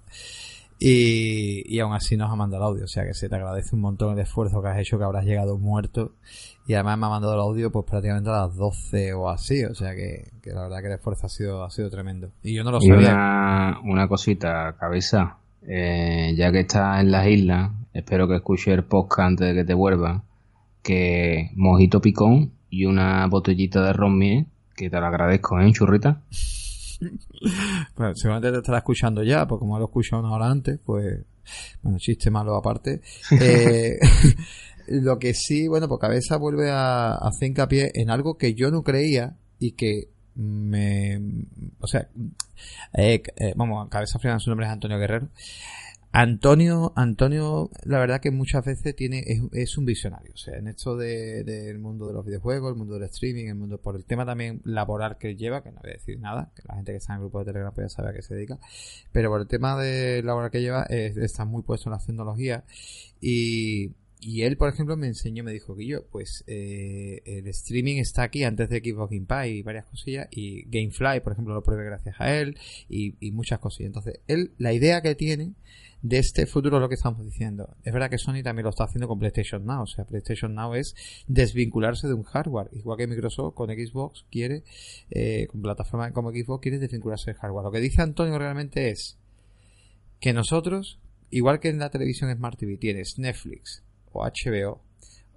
y, 0.80 1.62
y 1.72 1.78
aún 1.78 1.92
así 1.92 2.16
nos 2.16 2.32
ha 2.32 2.34
mandado 2.34 2.64
el 2.64 2.68
audio. 2.70 2.84
O 2.84 2.88
sea 2.88 3.04
que 3.04 3.14
se 3.14 3.28
te 3.28 3.36
agradece 3.36 3.76
un 3.76 3.82
montón 3.82 4.14
el 4.14 4.18
esfuerzo 4.18 4.60
que 4.60 4.68
has 4.70 4.78
hecho, 4.80 4.98
que 4.98 5.04
habrás 5.04 5.24
llegado 5.24 5.56
muerto. 5.56 6.16
Y 6.66 6.74
además 6.74 6.98
me 6.98 7.06
ha 7.06 7.10
mandado 7.10 7.34
el 7.34 7.40
audio 7.40 7.70
pues 7.70 7.84
prácticamente 7.88 8.30
a 8.30 8.46
las 8.46 8.56
12 8.56 9.12
o 9.14 9.28
así. 9.28 9.64
O 9.66 9.74
sea 9.76 9.94
que, 9.94 10.32
que 10.42 10.50
la 10.50 10.62
verdad 10.62 10.80
que 10.80 10.86
el 10.88 10.94
esfuerzo 10.94 11.26
ha 11.26 11.28
sido, 11.28 11.62
ha 11.64 11.70
sido 11.70 11.90
tremendo. 11.90 12.32
Y 12.42 12.54
yo 12.56 12.64
no 12.64 12.72
lo 12.72 12.78
Y 12.80 12.88
sabía. 12.88 13.10
una, 13.12 13.80
una 13.84 14.08
cosita, 14.08 14.74
cabeza. 14.80 15.38
Eh, 15.66 16.34
ya 16.36 16.50
que 16.50 16.60
estás 16.60 17.00
en 17.00 17.10
las 17.10 17.26
islas, 17.26 17.70
espero 17.92 18.28
que 18.28 18.36
escuches 18.36 18.74
el 18.74 18.84
podcast 18.84 19.28
antes 19.28 19.48
de 19.48 19.54
que 19.54 19.64
te 19.64 19.74
vuelvas. 19.74 20.22
Que 20.82 21.50
mojito 21.54 22.00
picón 22.00 22.52
y 22.68 22.86
una 22.86 23.26
botellita 23.26 23.84
de 23.84 23.92
ron 23.92 24.18
miel, 24.18 24.46
que 24.74 24.90
te 24.90 24.98
lo 24.98 25.06
agradezco, 25.06 25.60
¿eh, 25.60 25.72
churrita? 25.72 26.22
Bueno, 27.96 28.14
seguramente 28.14 28.52
te 28.52 28.58
estará 28.58 28.78
escuchando 28.78 29.24
ya, 29.24 29.44
porque 29.48 29.60
como 29.60 29.76
lo 29.76 29.86
escucho 29.86 30.20
una 30.20 30.30
hora 30.30 30.48
antes, 30.48 30.78
pues, 30.84 31.24
bueno, 31.82 31.98
chiste 31.98 32.30
malo 32.30 32.54
aparte. 32.54 33.00
Eh, 33.40 33.98
lo 34.86 35.18
que 35.18 35.34
sí, 35.34 35.66
bueno, 35.66 35.88
pues 35.88 36.00
Cabeza 36.00 36.36
vuelve 36.36 36.70
a, 36.70 37.14
a 37.14 37.28
hacer 37.28 37.48
hincapié 37.48 37.90
en 37.94 38.08
algo 38.08 38.36
que 38.36 38.54
yo 38.54 38.70
no 38.70 38.84
creía 38.84 39.36
y 39.58 39.72
que 39.72 40.11
me, 40.34 41.20
o 41.80 41.86
sea, 41.86 42.08
eh, 42.94 43.22
eh, 43.36 43.54
vamos, 43.56 43.88
Cabeza 43.88 44.18
Fría, 44.18 44.38
su 44.38 44.50
nombre 44.50 44.66
es 44.66 44.72
Antonio 44.72 44.98
Guerrero. 44.98 45.28
Antonio, 46.14 46.92
Antonio, 46.94 47.70
la 47.84 47.98
verdad 47.98 48.20
que 48.20 48.30
muchas 48.30 48.62
veces 48.66 48.94
tiene, 48.94 49.24
es, 49.52 49.78
un 49.78 49.86
visionario, 49.86 50.32
o 50.34 50.36
sea, 50.36 50.58
en 50.58 50.68
esto 50.68 50.94
de- 50.94 51.42
del 51.42 51.78
mundo 51.78 52.06
de 52.06 52.12
los 52.12 52.26
videojuegos, 52.26 52.70
el 52.70 52.76
mundo 52.76 52.94
del 52.98 53.04
streaming, 53.04 53.46
el 53.46 53.54
mundo, 53.54 53.78
por 53.78 53.96
el 53.96 54.04
tema 54.04 54.26
también 54.26 54.60
laboral 54.64 55.16
que 55.16 55.36
lleva, 55.36 55.62
que 55.62 55.72
no 55.72 55.80
voy 55.80 55.90
a 55.90 55.94
decir 55.94 56.20
nada, 56.20 56.50
que 56.54 56.62
la 56.68 56.74
gente 56.74 56.92
que 56.92 56.98
está 56.98 57.14
en 57.14 57.16
el 57.16 57.22
grupo 57.22 57.38
de 57.38 57.46
Telegram 57.46 57.72
pues 57.74 57.86
ya 57.86 57.96
sabe 57.96 58.10
a 58.10 58.12
qué 58.12 58.20
se 58.20 58.34
dedica, 58.34 58.58
pero 59.10 59.30
por 59.30 59.40
el 59.40 59.46
tema 59.46 59.80
de 59.80 60.22
laboral 60.22 60.50
que 60.50 60.60
lleva, 60.60 60.82
está 60.82 61.46
muy 61.46 61.62
puesto 61.62 61.88
en 61.88 61.92
las 61.92 62.04
tecnologías 62.04 62.62
y, 63.22 63.92
y 64.22 64.42
él, 64.42 64.56
por 64.56 64.68
ejemplo, 64.68 64.96
me 64.96 65.08
enseñó, 65.08 65.42
me 65.42 65.52
dijo 65.52 65.74
que 65.74 65.84
yo, 65.84 66.06
pues 66.06 66.44
eh, 66.46 67.22
el 67.26 67.48
streaming 67.48 67.96
está 67.96 68.22
aquí 68.22 68.44
antes 68.44 68.68
de 68.68 68.78
Xbox 68.78 69.10
Game 69.10 69.48
y 69.48 69.62
varias 69.62 69.84
cosillas, 69.86 70.28
y 70.30 70.62
Gamefly, 70.70 71.20
por 71.20 71.32
ejemplo, 71.32 71.54
lo 71.54 71.62
pruebe 71.62 71.84
gracias 71.84 72.14
a 72.20 72.32
él, 72.32 72.56
y, 72.88 73.14
muchas 73.32 73.58
cosillas. 73.58 73.88
Entonces, 73.88 74.20
él, 74.28 74.52
la 74.58 74.72
idea 74.72 75.02
que 75.02 75.16
tiene 75.16 75.54
de 76.02 76.18
este 76.18 76.46
futuro 76.46 76.78
lo 76.78 76.88
que 76.88 76.94
estamos 76.94 77.24
diciendo. 77.24 77.76
Es 77.84 77.92
verdad 77.92 78.10
que 78.10 78.18
Sony 78.18 78.42
también 78.44 78.64
lo 78.64 78.70
está 78.70 78.84
haciendo 78.84 79.08
con 79.08 79.18
PlayStation 79.18 79.64
Now, 79.64 79.82
o 79.82 79.86
sea, 79.86 80.04
PlayStation 80.04 80.54
Now 80.54 80.74
es 80.74 80.94
desvincularse 81.26 82.06
de 82.06 82.14
un 82.14 82.22
hardware, 82.22 82.70
igual 82.72 82.98
que 82.98 83.06
Microsoft 83.08 83.54
con 83.54 83.70
Xbox 83.70 84.24
quiere, 84.30 84.62
eh, 85.10 85.48
con 85.50 85.62
plataformas 85.62 86.12
como 86.12 86.30
Xbox 86.30 86.62
quiere 86.62 86.78
desvincularse 86.78 87.32
del 87.32 87.40
hardware. 87.40 87.64
Lo 87.64 87.72
que 87.72 87.80
dice 87.80 88.02
Antonio 88.02 88.38
realmente 88.38 88.90
es 88.90 89.16
que 90.20 90.32
nosotros, 90.32 91.00
igual 91.30 91.58
que 91.58 91.70
en 91.70 91.78
la 91.78 91.90
televisión 91.90 92.32
Smart 92.34 92.58
TV 92.58 92.76
tienes 92.76 93.18
Netflix 93.18 93.82
o 94.12 94.24
HBO 94.24 94.82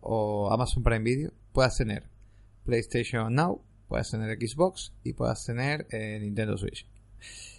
o 0.02 0.52
Amazon 0.52 0.84
Prime 0.84 1.04
Video, 1.04 1.32
puedas 1.52 1.78
tener 1.78 2.04
PlayStation 2.64 3.34
Now, 3.34 3.62
puedas 3.88 4.12
tener 4.12 4.38
Xbox 4.38 4.94
y 5.04 5.14
puedas 5.14 5.44
tener 5.46 5.88
eh, 5.92 6.20
Nintendo 6.20 6.58
Switch 6.58 6.88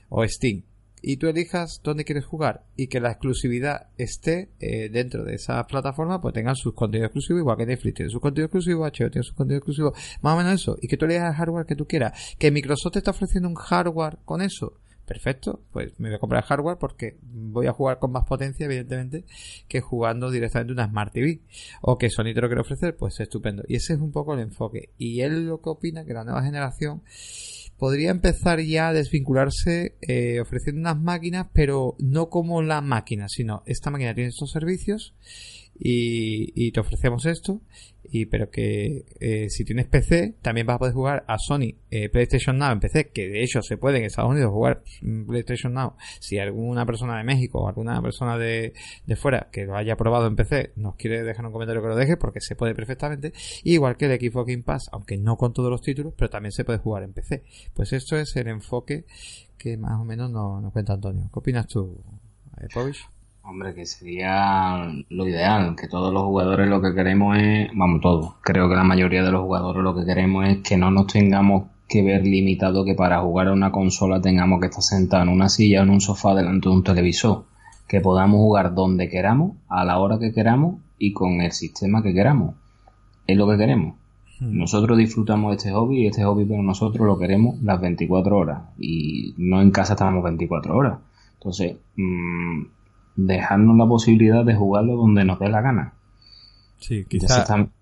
o 0.08 0.26
Steam. 0.26 0.62
Y 1.02 1.18
tú 1.18 1.28
elijas 1.28 1.80
dónde 1.84 2.04
quieres 2.04 2.24
jugar 2.24 2.64
y 2.74 2.88
que 2.88 3.00
la 3.00 3.10
exclusividad 3.10 3.88
esté 3.96 4.50
eh, 4.60 4.88
dentro 4.88 5.24
de 5.24 5.34
esa 5.34 5.64
plataforma, 5.66 6.20
pues 6.20 6.34
tengan 6.34 6.56
sus 6.56 6.74
contenidos 6.74 7.08
exclusivos, 7.08 7.40
igual 7.40 7.56
que 7.56 7.66
Netflix 7.66 7.94
tiene 7.94 8.10
sus 8.10 8.20
contenidos 8.20 8.48
exclusivos, 8.48 8.90
HBO 8.90 9.10
tiene 9.10 9.22
sus 9.22 9.34
contenidos 9.34 9.60
exclusivos, 9.60 10.18
más 10.22 10.34
o 10.34 10.36
menos 10.38 10.60
eso. 10.60 10.76
Y 10.80 10.88
que 10.88 10.96
tú 10.96 11.04
elijas 11.04 11.28
el 11.28 11.34
hardware 11.34 11.66
que 11.66 11.76
tú 11.76 11.86
quieras. 11.86 12.36
Que 12.38 12.50
Microsoft 12.50 12.94
te 12.94 12.98
está 13.00 13.10
ofreciendo 13.10 13.48
un 13.48 13.54
hardware 13.54 14.18
con 14.24 14.40
eso. 14.40 14.80
Perfecto, 15.06 15.62
pues 15.70 15.98
me 15.98 16.08
voy 16.08 16.16
a 16.16 16.18
comprar 16.18 16.42
hardware 16.42 16.78
porque 16.78 17.16
voy 17.22 17.68
a 17.68 17.72
jugar 17.72 18.00
con 18.00 18.10
más 18.10 18.26
potencia, 18.26 18.66
evidentemente, 18.66 19.24
que 19.68 19.80
jugando 19.80 20.32
directamente 20.32 20.72
una 20.72 20.88
Smart 20.88 21.12
TV. 21.12 21.42
O 21.80 21.96
que 21.96 22.10
Sony 22.10 22.34
te 22.34 22.40
lo 22.40 22.48
quiere 22.48 22.62
ofrecer, 22.62 22.96
pues 22.96 23.20
estupendo. 23.20 23.62
Y 23.68 23.76
ese 23.76 23.92
es 23.92 24.00
un 24.00 24.10
poco 24.10 24.34
el 24.34 24.40
enfoque. 24.40 24.90
Y 24.98 25.20
él 25.20 25.46
lo 25.46 25.60
que 25.60 25.70
opina 25.70 26.04
que 26.04 26.12
la 26.12 26.24
nueva 26.24 26.42
generación 26.42 27.02
podría 27.78 28.10
empezar 28.10 28.60
ya 28.60 28.88
a 28.88 28.92
desvincularse 28.92 29.96
eh, 30.00 30.40
ofreciendo 30.40 30.80
unas 30.80 30.98
máquinas, 30.98 31.46
pero 31.52 31.94
no 32.00 32.28
como 32.28 32.60
la 32.62 32.80
máquina, 32.80 33.28
sino 33.28 33.62
esta 33.66 33.90
máquina 33.90 34.14
tiene 34.14 34.30
estos 34.30 34.50
servicios 34.50 35.14
y, 35.78 36.72
te 36.72 36.80
ofrecemos 36.80 37.26
esto, 37.26 37.60
y 38.02 38.26
pero 38.26 38.50
que 38.50 39.04
eh, 39.20 39.50
si 39.50 39.64
tienes 39.64 39.86
PC 39.86 40.36
también 40.40 40.66
vas 40.66 40.76
a 40.76 40.78
poder 40.78 40.94
jugar 40.94 41.24
a 41.26 41.38
Sony 41.38 41.74
eh, 41.90 42.08
PlayStation 42.08 42.56
Now 42.56 42.72
en 42.72 42.80
PC, 42.80 43.10
que 43.10 43.28
de 43.28 43.42
hecho 43.42 43.62
se 43.62 43.76
puede 43.76 43.98
en 43.98 44.04
Estados 44.04 44.30
Unidos 44.30 44.52
jugar 44.52 44.82
mm, 45.02 45.26
PlayStation 45.26 45.72
Now 45.74 45.94
si 46.20 46.38
alguna 46.38 46.86
persona 46.86 47.18
de 47.18 47.24
México 47.24 47.60
o 47.60 47.68
alguna 47.68 48.00
persona 48.00 48.38
de, 48.38 48.74
de 49.06 49.16
fuera 49.16 49.48
que 49.50 49.64
lo 49.64 49.76
haya 49.76 49.96
probado 49.96 50.26
en 50.26 50.36
PC 50.36 50.72
nos 50.76 50.94
quiere 50.96 51.22
dejar 51.22 51.46
un 51.46 51.52
comentario 51.52 51.82
que 51.82 51.88
lo 51.88 51.96
deje 51.96 52.16
porque 52.16 52.40
se 52.40 52.56
puede 52.56 52.74
perfectamente, 52.74 53.32
igual 53.64 53.96
que 53.96 54.06
el 54.06 54.20
Xbox 54.20 54.46
Game 54.46 54.62
Pass, 54.62 54.88
aunque 54.92 55.18
no 55.18 55.36
con 55.36 55.52
todos 55.52 55.70
los 55.70 55.82
títulos, 55.82 56.14
pero 56.16 56.30
también 56.30 56.52
se 56.52 56.64
puede 56.64 56.78
jugar 56.78 57.02
en 57.02 57.12
PC. 57.12 57.42
Pues 57.74 57.92
esto 57.92 58.16
es 58.16 58.34
el 58.36 58.48
enfoque 58.48 59.04
que 59.58 59.76
más 59.76 60.00
o 60.00 60.04
menos 60.04 60.30
nos, 60.30 60.62
nos 60.62 60.72
cuenta 60.72 60.92
Antonio. 60.92 61.28
¿Qué 61.32 61.38
opinas 61.38 61.66
tú, 61.66 62.02
eh, 62.60 62.68
Povich? 62.72 63.15
Hombre, 63.48 63.74
que 63.74 63.86
sería 63.86 64.90
lo 65.08 65.28
ideal, 65.28 65.76
que 65.76 65.86
todos 65.86 66.12
los 66.12 66.24
jugadores 66.24 66.68
lo 66.68 66.82
que 66.82 66.92
queremos 66.92 67.38
es, 67.38 67.68
vamos, 67.74 68.00
todos, 68.00 68.34
creo 68.40 68.68
que 68.68 68.74
la 68.74 68.82
mayoría 68.82 69.22
de 69.22 69.30
los 69.30 69.42
jugadores 69.42 69.84
lo 69.84 69.94
que 69.94 70.04
queremos 70.04 70.46
es 70.46 70.58
que 70.58 70.76
no 70.76 70.90
nos 70.90 71.06
tengamos 71.06 71.68
que 71.88 72.02
ver 72.02 72.24
limitado 72.24 72.84
que 72.84 72.96
para 72.96 73.20
jugar 73.20 73.46
a 73.46 73.52
una 73.52 73.70
consola 73.70 74.20
tengamos 74.20 74.58
que 74.58 74.66
estar 74.66 74.82
sentados 74.82 75.28
en 75.28 75.32
una 75.32 75.48
silla 75.48 75.80
o 75.80 75.84
en 75.84 75.90
un 75.90 76.00
sofá 76.00 76.34
delante 76.34 76.68
de 76.68 76.74
un 76.74 76.82
televisor, 76.82 77.44
que 77.86 78.00
podamos 78.00 78.38
jugar 78.38 78.74
donde 78.74 79.08
queramos, 79.08 79.52
a 79.68 79.84
la 79.84 80.00
hora 80.00 80.18
que 80.18 80.32
queramos 80.32 80.80
y 80.98 81.12
con 81.12 81.40
el 81.40 81.52
sistema 81.52 82.02
que 82.02 82.12
queramos. 82.12 82.56
Es 83.28 83.36
lo 83.36 83.48
que 83.48 83.58
queremos. 83.58 83.94
Nosotros 84.40 84.98
disfrutamos 84.98 85.52
de 85.52 85.56
este 85.58 85.70
hobby 85.70 86.02
y 86.02 86.06
este 86.08 86.24
hobby 86.24 86.46
pero 86.46 86.62
nosotros 86.64 87.06
lo 87.06 87.16
queremos 87.16 87.62
las 87.62 87.80
24 87.80 88.36
horas 88.36 88.62
y 88.76 89.34
no 89.38 89.62
en 89.62 89.70
casa 89.70 89.92
estamos 89.92 90.24
24 90.24 90.76
horas. 90.76 90.98
Entonces, 91.34 91.76
mmm, 91.94 92.64
dejarnos 93.16 93.76
la 93.76 93.86
posibilidad 93.86 94.44
de 94.44 94.54
jugarlo 94.54 94.96
donde 94.96 95.24
nos 95.24 95.38
dé 95.38 95.48
la 95.48 95.60
gana. 95.62 95.94
Sí, 96.78 96.98
Ya 96.98 97.02
se 97.02 97.08
quizá... 97.08 97.38
están- 97.42 97.72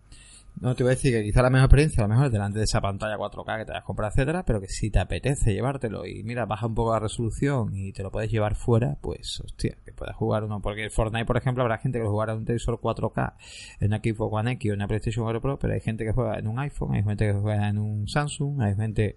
No, 0.61 0.77
te 0.77 0.85
voy 0.85 0.93
a 0.93 0.95
decir 0.95 1.13
que 1.13 1.25
quizá 1.25 1.43
la 1.43 1.51
mejor 1.51 1.65
experiencia, 1.67 2.05
a 2.05 2.07
lo 2.07 2.11
mejor 2.15 2.27
es 2.27 2.33
delante 2.33 2.59
de 2.59 2.65
esa 2.65 2.81
pantalla 2.81 3.17
4K 3.19 3.59
que 3.59 3.65
te 3.65 3.73
hayas 3.73 3.83
comprado, 3.85 4.13
etcétera, 4.13 4.45
pero 4.45 4.61
que 4.61 4.69
si 4.69 4.89
te 4.89 5.01
apetece 5.01 5.53
llevártelo 5.53 6.07
y 6.07 6.23
mira, 6.23 6.47
baja 6.47 6.67
un 6.69 6.77
poco 6.77 6.93
la 6.93 7.01
resolución 7.01 7.75
y 7.75 7.93
te 7.93 8.05
lo 8.05 8.13
puedes 8.13 8.31
llevar 8.31 8.55
fuera, 8.55 8.97
pues 9.01 9.41
hostia, 9.41 9.77
que 9.85 9.93
puedas 9.93 10.15
jugar 10.15 10.45
uno. 10.45 10.61
Porque 10.61 10.89
Fortnite, 10.91 11.25
por 11.27 11.37
ejemplo, 11.37 11.65
habrá 11.65 11.79
gente 11.79 11.99
que 11.99 12.05
lo 12.05 12.11
jugará 12.13 12.35
en 12.35 12.39
un 12.39 12.45
televisor 12.45 12.79
4K, 12.81 13.33
en 13.81 13.89
una 13.89 13.99
Xbox 13.99 14.33
One 14.33 14.53
X 14.53 14.71
o 14.71 14.75
en 14.75 14.79
una 14.79 14.87
PlayStation 14.87 15.25
4 15.25 15.41
Pro, 15.41 15.59
pero 15.59 15.75
hay 15.75 15.81
gente 15.81 16.05
que 16.05 16.13
juega 16.13 16.39
en 16.39 16.47
un 16.47 16.59
iPhone, 16.61 16.95
hay 16.95 17.03
gente 17.03 17.27
que 17.27 17.33
juega 17.33 17.69
en 17.69 17.79
un 17.79 18.07
Samsung, 18.07 18.63
hay 18.63 18.77
gente 18.77 19.17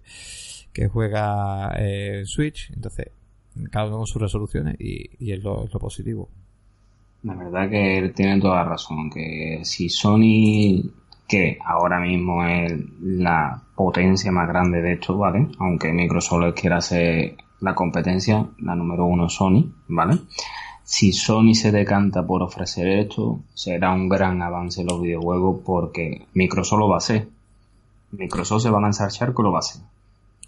que 0.72 0.88
juega 0.88 1.72
eh, 1.78 2.18
en 2.18 2.26
Switch, 2.26 2.72
entonces 2.74 3.12
cada 3.70 3.86
uno 3.86 3.98
con 3.98 4.06
sus 4.06 4.22
resoluciones 4.22 4.76
y, 4.78 5.10
y 5.18 5.32
es, 5.32 5.42
lo, 5.42 5.66
positivo. 5.66 6.28
La 7.22 7.34
verdad 7.34 7.68
que 7.68 7.98
él 7.98 8.14
tiene 8.14 8.40
toda 8.40 8.64
razón, 8.64 9.10
que 9.10 9.60
si 9.64 9.88
Sony, 9.88 10.82
que 11.26 11.58
ahora 11.64 12.00
mismo 12.00 12.44
es 12.44 12.72
la 13.02 13.60
potencia 13.74 14.30
más 14.30 14.48
grande 14.48 14.80
de 14.80 14.92
esto, 14.92 15.16
¿vale? 15.16 15.48
Aunque 15.58 15.92
Microsoft 15.92 16.54
quiera 16.54 16.80
ser 16.80 17.36
la 17.60 17.74
competencia, 17.74 18.46
la 18.60 18.74
número 18.76 19.04
uno 19.04 19.28
Sony, 19.28 19.72
¿vale? 19.88 20.18
Si 20.84 21.12
Sony 21.12 21.54
se 21.54 21.70
decanta 21.70 22.26
por 22.26 22.42
ofrecer 22.42 22.88
esto, 22.88 23.40
será 23.52 23.92
un 23.92 24.08
gran 24.08 24.40
avance 24.40 24.80
en 24.80 24.86
los 24.86 25.02
videojuegos 25.02 25.60
porque 25.64 26.26
Microsoft 26.32 26.78
lo 26.78 26.88
va 26.88 26.94
a 26.94 26.98
hacer. 26.98 27.28
Microsoft 28.12 28.62
se 28.62 28.70
va 28.70 28.78
a 28.78 28.82
lanzar 28.82 29.10
charco, 29.10 29.42
lo 29.42 29.52
va 29.52 29.58
a 29.58 29.60
hacer. 29.60 29.82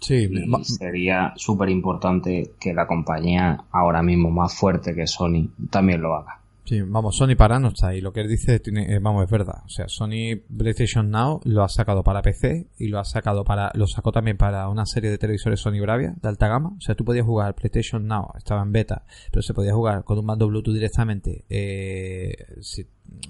Sí, 0.01 0.27
Y 0.31 0.63
sería 0.65 1.31
súper 1.35 1.69
importante 1.69 2.53
que 2.59 2.73
la 2.73 2.87
compañía 2.87 3.65
ahora 3.71 4.01
mismo 4.01 4.31
más 4.31 4.53
fuerte 4.55 4.95
que 4.95 5.05
Sony 5.05 5.49
también 5.69 6.01
lo 6.01 6.15
haga. 6.15 6.41
Sí, 6.63 6.81
vamos, 6.81 7.17
Sony 7.17 7.35
para 7.37 7.59
no 7.59 7.67
está 7.67 7.89
ahí. 7.89 8.01
Lo 8.01 8.11
que 8.11 8.21
él 8.21 8.27
dice, 8.27 8.59
tiene, 8.59 8.93
eh, 8.93 8.99
vamos, 8.99 9.23
es 9.25 9.29
verdad. 9.29 9.61
O 9.65 9.69
sea, 9.69 9.87
Sony 9.87 10.39
PlayStation 10.57 11.11
Now 11.11 11.41
lo 11.43 11.63
ha 11.63 11.69
sacado 11.69 12.03
para 12.03 12.21
PC 12.21 12.67
y 12.79 12.87
lo 12.87 12.99
ha 12.99 13.03
sacado 13.03 13.43
para, 13.43 13.71
lo 13.75 13.87
sacó 13.87 14.11
también 14.11 14.37
para 14.37 14.69
una 14.69 14.85
serie 14.85 15.11
de 15.11 15.17
televisores 15.17 15.59
Sony 15.59 15.81
Bravia 15.81 16.15
de 16.19 16.29
alta 16.29 16.47
gama. 16.47 16.73
O 16.77 16.81
sea, 16.81 16.95
tú 16.95 17.05
podías 17.05 17.25
jugar 17.25 17.55
PlayStation 17.55 18.07
Now, 18.07 18.29
estaba 18.37 18.61
en 18.63 18.71
beta, 18.71 19.05
pero 19.31 19.43
se 19.43 19.53
podía 19.53 19.73
jugar 19.73 20.03
con 20.03 20.17
un 20.17 20.25
mando 20.25 20.47
Bluetooth 20.47 20.73
directamente, 20.73 21.45
eh, 21.49 22.33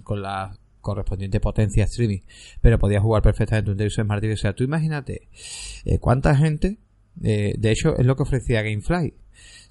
con 0.03 0.21
la 0.21 0.53
correspondiente 0.81 1.39
potencia 1.39 1.85
streaming, 1.85 2.21
pero 2.61 2.79
podías 2.79 3.01
jugar 3.01 3.21
perfectamente 3.21 3.71
un 3.71 3.77
televisor 3.77 4.05
Smart 4.05 4.21
TV. 4.21 4.33
O 4.33 4.37
sea, 4.37 4.53
tú 4.53 4.63
imagínate 4.63 5.29
eh, 5.85 5.99
cuánta 5.99 6.35
gente, 6.35 6.77
eh, 7.23 7.55
de 7.57 7.71
hecho, 7.71 7.97
es 7.97 8.05
lo 8.05 8.15
que 8.15 8.23
ofrecía 8.23 8.61
Gamefly 8.61 9.13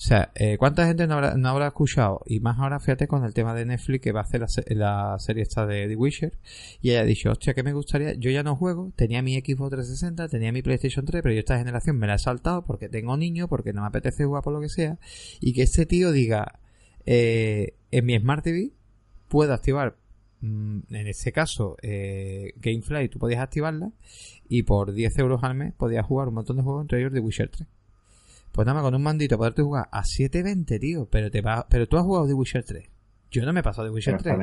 o 0.01 0.03
sea, 0.03 0.33
eh, 0.35 0.57
¿cuánta 0.57 0.87
gente 0.87 1.07
no 1.07 1.15
habrá, 1.15 1.37
no 1.37 1.49
habrá 1.51 1.67
escuchado? 1.67 2.23
Y 2.25 2.41
más 2.41 2.59
ahora, 2.59 2.81
fíjate, 2.81 3.07
con 3.07 3.23
el 3.25 3.35
tema 3.35 3.55
de 3.55 3.67
Netflix 3.67 4.03
que 4.03 4.13
va 4.13 4.21
a 4.21 4.23
hacer 4.23 4.41
la, 4.69 5.19
serie 5.19 5.43
esta 5.43 5.67
de 5.67 5.89
The 5.89 5.97
Witcher. 5.97 6.39
Y 6.81 6.91
ella 6.91 7.01
ha 7.03 7.05
dicho, 7.05 7.31
hostia, 7.31 7.53
¿qué 7.53 7.63
me 7.63 7.75
gustaría? 7.75 8.15
Yo 8.15 8.31
ya 8.31 8.43
no 8.43 8.57
juego, 8.57 8.93
tenía 8.97 9.21
mi 9.21 9.35
Xbox 9.35 9.73
360, 9.73 10.29
tenía 10.29 10.53
mi 10.53 10.63
PlayStation 10.63 11.05
3, 11.05 11.23
pero 11.23 11.35
yo 11.35 11.41
esta 11.41 11.59
generación 11.59 11.99
me 11.99 12.07
la 12.07 12.15
he 12.15 12.19
saltado 12.19 12.65
porque 12.65 12.89
tengo 12.89 13.15
niños, 13.19 13.51
porque 13.51 13.75
no 13.75 13.83
me 13.83 13.89
apetece 13.89 14.25
jugar 14.25 14.43
por 14.43 14.55
lo 14.55 14.61
que 14.63 14.71
sea. 14.71 14.99
Y 15.39 15.53
que 15.53 15.63
este 15.63 15.85
tío 15.85 16.13
diga, 16.13 16.61
en 17.05 18.07
mi 18.07 18.19
Smart 18.19 18.43
TV 18.43 18.71
puedo 19.29 19.53
activar 19.53 19.97
en 20.43 21.07
este 21.07 21.33
caso, 21.33 21.77
eh, 21.83 22.55
Gamefly, 22.57 23.09
tú 23.09 23.19
podías 23.19 23.41
activarla 23.41 23.91
y 24.49 24.63
por 24.63 24.93
10 24.93 25.19
euros 25.19 25.45
al 25.45 25.55
mes 25.55 25.75
podías 25.75 26.07
jugar 26.07 26.29
un 26.29 26.35
montón 26.35 26.57
de 26.57 26.63
juegos, 26.63 26.83
entre 26.83 27.01
ellos 27.01 27.13
The 27.13 27.21
Witcher 27.21 27.49
3. 27.51 27.69
Pues 28.53 28.67
nada 28.67 28.75
más 28.75 28.85
con 28.85 28.95
un 28.95 29.03
mandito 29.03 29.39
poderte 29.39 29.63
jugar 29.63 29.89
a 29.93 30.05
720, 30.05 30.79
tío. 30.79 31.07
Pero 31.11 31.31
te 31.31 31.41
va, 31.41 31.67
pero 31.69 31.87
tú 31.89 31.97
has 31.97 32.05
jugado 32.05 32.27
The 32.27 32.35
Witcher 32.35 32.65
3. 32.65 32.89
Yo 33.31 33.45
no 33.45 33.53
me 33.53 33.61
he 33.61 33.63
pasado 33.63 33.87
The 33.89 33.95
Witcher 33.95 34.21
3. 34.21 34.37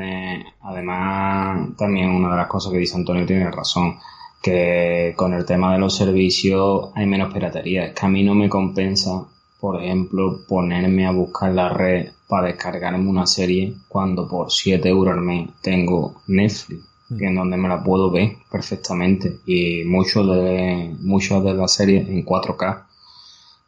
además, 0.62 1.76
también 1.78 2.10
una 2.10 2.32
de 2.32 2.38
las 2.38 2.48
cosas 2.48 2.72
que 2.72 2.80
dice 2.80 2.96
Antonio 2.96 3.26
tiene 3.26 3.52
razón. 3.52 3.98
Que 4.42 5.14
con 5.18 5.34
el 5.34 5.46
tema 5.46 5.74
de 5.74 5.80
los 5.80 5.96
servicios 5.96 6.92
hay 6.96 7.06
menos 7.06 7.34
piratería. 7.34 7.88
Es 7.88 7.94
que 7.94 8.06
a 8.06 8.10
mí 8.10 8.24
no 8.24 8.34
me 8.34 8.48
compensa, 8.48 9.28
por 9.60 9.82
ejemplo, 9.82 10.46
ponerme 10.48 11.06
a 11.06 11.12
buscar 11.12 11.52
la 11.52 11.70
red 11.70 12.12
para 12.28 12.48
descargarme 12.48 13.10
una 13.10 13.26
serie 13.26 13.74
cuando 13.88 14.28
por 14.28 14.52
7 14.52 14.88
euros 14.90 15.14
al 15.16 15.22
mes 15.22 15.50
tengo 15.62 16.22
Netflix 16.28 16.98
que 17.16 17.26
en 17.26 17.36
donde 17.36 17.58
me 17.58 17.70
la 17.70 17.84
puedo 17.84 18.12
ver 18.12 18.34
perfectamente 18.52 19.40
y 19.46 19.84
muchos 19.86 20.28
de 20.28 20.94
muchas 21.00 21.44
de 21.44 21.54
las 21.54 21.74
series 21.74 22.08
en 22.10 22.26
4K 22.26 22.86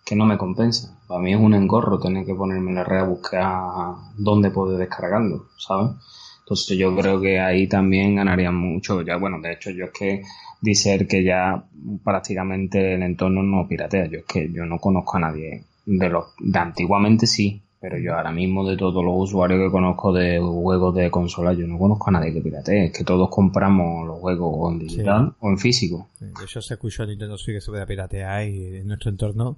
que 0.06 0.16
no 0.16 0.26
me 0.26 0.38
compensa. 0.38 0.98
Para 1.08 1.22
mí 1.22 1.34
es 1.34 1.40
un 1.40 1.53
engorro 1.53 2.00
tener 2.00 2.26
que 2.26 2.35
ponerme 2.35 2.72
en 2.72 2.76
la 2.76 2.84
red 2.84 3.00
a 3.00 3.03
buscar 3.03 3.95
dónde 4.18 4.51
puedo 4.51 4.77
descargarlo, 4.77 5.45
¿sabes? 5.58 5.92
Entonces 6.40 6.77
yo 6.77 6.95
creo 6.95 7.22
que 7.22 7.40
ahí 7.40 7.68
también 7.68 8.16
ganaría 8.16 8.51
mucho. 8.51 9.01
Ya, 9.03 9.18
bueno, 9.18 9.40
de 9.40 9.53
hecho 9.53 9.69
yo 9.69 9.85
es 9.85 9.92
que 9.92 10.24
dice 10.59 11.06
que 11.08 11.24
ya 11.24 11.64
prácticamente 12.03 12.95
el 12.95 13.03
entorno 13.03 13.43
no 13.43 13.68
piratea. 13.68 14.08
Yo 14.08 14.19
es 14.19 14.26
que 14.26 14.51
yo 14.51 14.66
no 14.66 14.80
conozco 14.80 15.18
a 15.18 15.19
nadie. 15.19 15.66
De 15.92 16.08
los, 16.08 16.26
de 16.38 16.59
antiguamente 16.59 17.26
sí, 17.26 17.64
pero 17.80 17.98
yo 17.98 18.16
ahora 18.16 18.32
mismo 18.32 18.67
de 18.67 18.75
todos 18.75 19.03
los 19.03 19.14
usuarios 19.16 19.59
que 19.59 19.72
conozco 19.72 20.11
de 20.11 20.40
juegos 20.40 20.93
de 20.95 21.09
consola, 21.09 21.53
yo 21.53 21.66
no 21.66 21.80
conozco 21.80 22.09
a 22.09 22.11
nadie 22.11 22.33
que 22.33 22.41
piratee. 22.41 22.85
Es 22.85 22.91
que 22.91 23.06
todos 23.06 23.30
compramos 23.30 24.06
los 24.06 24.19
juegos 24.19 24.53
o 24.53 24.72
en 24.72 24.80
digital 24.80 25.33
o 25.40 25.49
en 25.49 25.58
físico. 25.58 26.09
de 26.19 26.43
hecho, 26.43 26.61
se 26.61 26.74
escuchó 26.74 27.06
Nintendo 27.06 27.38
Switch 27.38 27.58
que 27.58 27.61
se 27.61 27.72
puede 27.72 27.85
piratear 27.85 28.48
y 28.48 28.77
en 28.77 28.88
nuestro 28.88 29.09
entorno, 29.09 29.58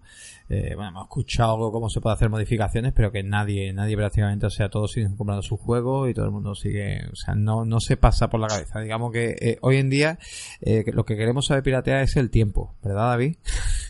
eh, 0.49 0.73
bueno, 0.75 0.89
hemos 0.89 1.03
escuchado 1.03 1.71
cómo 1.71 1.89
se 1.89 1.99
puede 1.99 2.13
hacer 2.13 2.29
modificaciones, 2.29 2.93
pero 2.93 3.11
que 3.11 3.23
nadie, 3.23 3.73
nadie 3.73 3.97
prácticamente, 3.97 4.45
o 4.45 4.51
sea, 4.51 4.69
todos 4.69 4.91
siguen 4.91 5.15
comprando 5.15 5.41
su 5.41 5.57
juego 5.57 6.07
y 6.07 6.13
todo 6.13 6.25
el 6.25 6.31
mundo 6.31 6.53
sigue, 6.53 7.01
o 7.11 7.15
sea, 7.15 7.33
no, 7.33 7.65
no 7.65 7.79
se 7.79 7.97
pasa 7.97 8.29
por 8.29 8.39
la 8.39 8.47
cabeza. 8.47 8.81
Digamos 8.81 9.11
que 9.11 9.35
eh, 9.41 9.57
hoy 9.61 9.77
en 9.77 9.89
día 9.89 10.19
eh, 10.61 10.83
lo 10.93 11.05
que 11.05 11.15
queremos 11.17 11.47
saber 11.47 11.63
piratear 11.63 12.01
es 12.01 12.15
el 12.17 12.29
tiempo, 12.29 12.75
¿verdad, 12.83 13.09
David? 13.09 13.37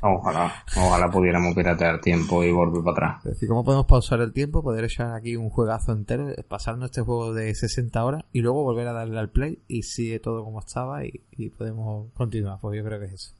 Ojalá, 0.03 0.63
ojalá 0.77 1.11
pudiéramos 1.11 1.53
piratear 1.53 1.99
tiempo 1.99 2.43
y 2.43 2.51
volver 2.51 2.81
para 2.83 2.91
atrás. 2.91 3.25
Es 3.25 3.31
decir, 3.33 3.49
¿cómo 3.49 3.63
podemos 3.63 3.85
pausar 3.85 4.20
el 4.23 4.33
tiempo, 4.33 4.63
poder 4.63 4.85
echar 4.85 5.13
aquí 5.13 5.35
un 5.35 5.49
juegazo 5.49 5.91
entero, 5.91 6.33
pasarnos 6.47 6.91
este 6.91 7.01
juego 7.01 7.33
de 7.33 7.53
60 7.53 8.03
horas 8.03 8.23
y 8.33 8.41
luego 8.41 8.63
volver 8.63 8.87
a 8.87 8.93
darle 8.93 9.19
al 9.19 9.29
play 9.29 9.59
y 9.67 9.83
sigue 9.83 10.19
todo 10.19 10.43
como 10.43 10.59
estaba 10.59 11.05
y, 11.05 11.21
podemos 11.57 12.11
continuar. 12.13 12.59
Pues 12.61 12.77
yo 12.77 12.83
creo 12.83 12.99
que 12.99 13.07
es 13.07 13.13
eso. 13.13 13.31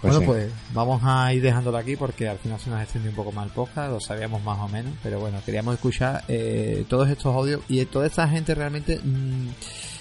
Pues 0.00 0.14
bueno, 0.14 0.26
pues 0.26 0.52
vamos 0.74 1.00
a 1.04 1.32
ir 1.32 1.42
dejándolo 1.42 1.78
aquí 1.78 1.96
porque 1.96 2.28
al 2.28 2.38
final 2.38 2.60
se 2.60 2.70
nos 2.70 2.82
extendió 2.82 3.10
un 3.10 3.16
poco 3.16 3.32
más 3.32 3.46
el 3.46 3.52
podcast, 3.52 3.90
lo 3.90 4.00
sabíamos 4.00 4.42
más 4.42 4.58
o 4.58 4.68
menos, 4.68 4.92
pero 5.02 5.20
bueno, 5.20 5.38
queríamos 5.44 5.74
escuchar 5.74 6.24
eh, 6.28 6.84
todos 6.88 7.08
estos 7.08 7.34
audios 7.34 7.62
y 7.68 7.84
toda 7.86 8.06
esta 8.06 8.28
gente 8.28 8.54
realmente 8.54 9.00
mm, 9.02 9.48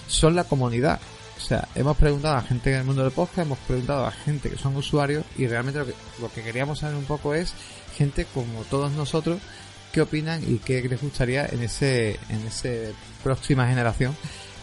son 0.07 0.35
la 0.35 0.43
comunidad. 0.43 0.99
O 1.37 1.41
sea, 1.41 1.67
hemos 1.73 1.95
preguntado 1.95 2.35
a 2.35 2.41
gente 2.41 2.71
en 2.73 2.79
el 2.79 2.85
mundo 2.85 3.01
del 3.01 3.11
podcast, 3.11 3.39
hemos 3.39 3.59
preguntado 3.59 4.05
a 4.05 4.11
gente 4.11 4.49
que 4.49 4.57
son 4.57 4.75
usuarios 4.75 5.23
y 5.37 5.47
realmente 5.47 5.79
lo 5.79 5.85
que, 5.85 5.93
lo 6.21 6.31
que 6.31 6.43
queríamos 6.43 6.79
saber 6.79 6.97
un 6.97 7.05
poco 7.05 7.33
es 7.33 7.53
gente 7.95 8.25
como 8.25 8.63
todos 8.69 8.91
nosotros 8.91 9.39
qué 9.91 10.01
opinan 10.01 10.41
y 10.47 10.57
qué 10.57 10.81
les 10.81 11.01
gustaría 11.01 11.45
en 11.45 11.63
ese 11.63 12.19
en 12.29 12.47
ese 12.47 12.93
próxima 13.23 13.67
generación 13.67 14.15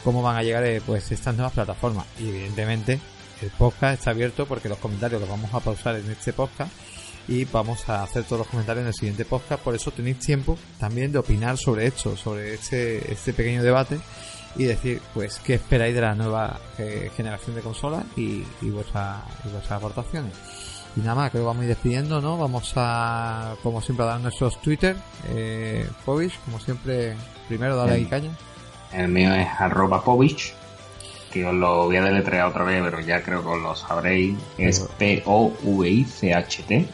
cómo 0.05 0.23
van 0.23 0.37
a 0.37 0.43
llegar 0.43 0.65
eh, 0.65 0.81
pues 0.85 1.11
estas 1.13 1.35
nuevas 1.35 1.53
plataformas 1.53 2.07
y 2.19 2.29
evidentemente 2.29 3.01
el 3.43 3.51
podcast 3.51 3.99
está 3.99 4.11
abierto 4.11 4.47
porque 4.47 4.69
los 4.69 4.79
comentarios 4.79 5.21
los 5.21 5.29
vamos 5.29 5.53
a 5.53 5.61
pausar 5.61 5.97
en 5.97 6.11
este 6.11 6.33
podcast 6.33 6.73
y 7.29 7.45
vamos 7.45 7.89
a 7.89 8.03
hacer 8.03 8.25
todos 8.25 8.41
los 8.41 8.49
comentarios 8.49 8.83
en 8.83 8.89
el 8.89 8.95
siguiente 8.95 9.25
podcast. 9.25 9.63
Por 9.63 9.75
eso 9.75 9.91
tenéis 9.91 10.21
tiempo 10.21 10.57
también 10.79 11.11
de 11.11 11.19
opinar 11.19 11.59
sobre 11.59 11.87
esto 11.87 12.17
sobre 12.17 12.55
este 12.55 13.13
este 13.13 13.33
pequeño 13.33 13.63
debate 13.63 13.99
y 14.57 14.65
decir 14.65 15.03
pues 15.13 15.41
qué 15.45 15.55
esperáis 15.55 15.95
de 15.95 16.01
la 16.01 16.15
nueva 16.15 16.61
eh, 16.79 17.11
generación 17.17 17.57
de 17.57 17.63
consolas 17.63 18.05
y, 18.17 18.43
y, 18.63 18.71
vuestra, 18.71 19.23
y 19.45 19.49
vuestras 19.49 19.73
aportaciones 19.73 20.33
y 20.97 21.01
nada 21.01 21.15
más, 21.15 21.31
creo 21.31 21.43
que 21.43 21.47
vamos 21.47 21.61
a 21.61 21.65
ir 21.65 21.69
despidiendo, 21.69 22.21
¿no? 22.21 22.39
Vamos 22.39 22.73
a, 22.77 23.55
como 23.63 23.81
siempre, 23.83 24.05
a 24.05 24.09
dar 24.09 24.21
nuestros 24.21 24.61
Twitter. 24.61 24.97
Eh, 25.29 25.87
Povich, 26.05 26.39
como 26.45 26.59
siempre, 26.59 27.15
primero 27.49 27.77
dale 27.77 27.93
ahí 27.93 28.07
caña. 28.07 28.31
El 28.93 29.09
mío 29.09 29.35
es 29.35 29.49
arroba 29.59 30.03
Povich, 30.03 30.55
que 31.31 31.45
os 31.45 31.55
lo 31.55 31.85
voy 31.85 31.97
a 31.97 32.03
deletrear 32.03 32.49
otra 32.49 32.65
vez, 32.65 32.83
pero 32.83 33.01
ya 33.01 33.23
creo 33.23 33.43
que 33.43 33.49
os 33.49 33.61
lo 33.61 33.77
sabréis. 33.77 34.39
Es 34.57 34.81
P-O-V-I-C-H-T 34.99 36.89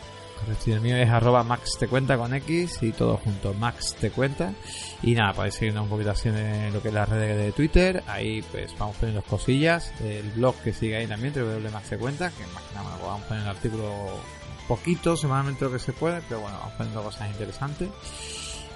el 0.66 0.80
mío 0.80 0.96
es 0.96 1.08
arroba 1.08 1.42
Max 1.42 1.76
te 1.78 1.88
cuenta 1.88 2.16
con 2.16 2.34
X 2.34 2.78
y 2.82 2.92
todo 2.92 3.16
junto, 3.16 3.54
Max 3.54 3.96
te 4.00 4.10
cuenta. 4.10 4.52
Y 5.02 5.14
nada, 5.14 5.32
podéis 5.32 5.54
seguirnos 5.54 5.84
un 5.84 5.90
poquito 5.90 6.10
así 6.10 6.28
en 6.28 6.72
lo 6.72 6.80
que 6.80 6.88
es 6.88 6.94
la 6.94 7.04
red 7.04 7.36
de 7.36 7.52
Twitter. 7.52 8.02
Ahí 8.06 8.42
pues 8.50 8.74
vamos 8.78 8.96
poniendo 8.96 9.22
cosillas. 9.22 9.92
El 10.02 10.30
blog 10.30 10.54
que 10.62 10.72
sigue 10.72 10.96
ahí 10.96 11.06
también, 11.06 11.34
Max 11.72 11.88
te 11.90 11.98
cuenta, 11.98 12.30
que 12.30 12.44
más 12.54 12.62
que 12.62 12.74
nada 12.74 12.90
pues, 12.90 13.06
vamos 13.06 13.22
poniendo 13.26 13.50
el 13.50 13.56
artículo 13.56 13.92
poquito, 14.68 15.16
semanalmente 15.16 15.64
lo 15.64 15.72
que 15.72 15.78
se 15.78 15.92
puede, 15.92 16.20
pero 16.28 16.40
bueno, 16.40 16.56
vamos 16.58 16.74
poniendo 16.76 17.02
cosas 17.02 17.30
interesantes. 17.30 17.88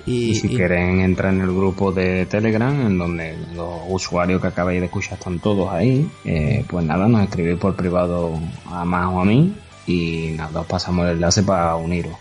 Y, 0.04 0.36
si 0.36 0.48
quieren 0.48 1.00
entrar 1.00 1.34
en 1.34 1.40
el 1.40 1.52
grupo 1.52 1.90
de 1.90 2.26
Telegram, 2.26 2.80
en 2.86 2.96
donde 2.96 3.36
los 3.54 3.80
usuarios 3.88 4.40
que 4.40 4.46
acabáis 4.46 4.78
de 4.80 4.86
escuchar 4.86 5.14
están 5.14 5.40
todos 5.40 5.72
ahí, 5.72 6.08
eh, 6.24 6.64
pues 6.68 6.84
nada, 6.84 7.08
nos 7.08 7.24
escribís 7.24 7.58
por 7.58 7.74
privado 7.74 8.38
a 8.66 8.84
más 8.84 9.12
o 9.12 9.20
a 9.20 9.24
mí 9.24 9.52
y 9.86 10.32
nada, 10.36 10.60
os 10.60 10.66
pasamos 10.66 11.06
el 11.06 11.12
enlace 11.12 11.42
para 11.42 11.76
uniros. 11.76 12.16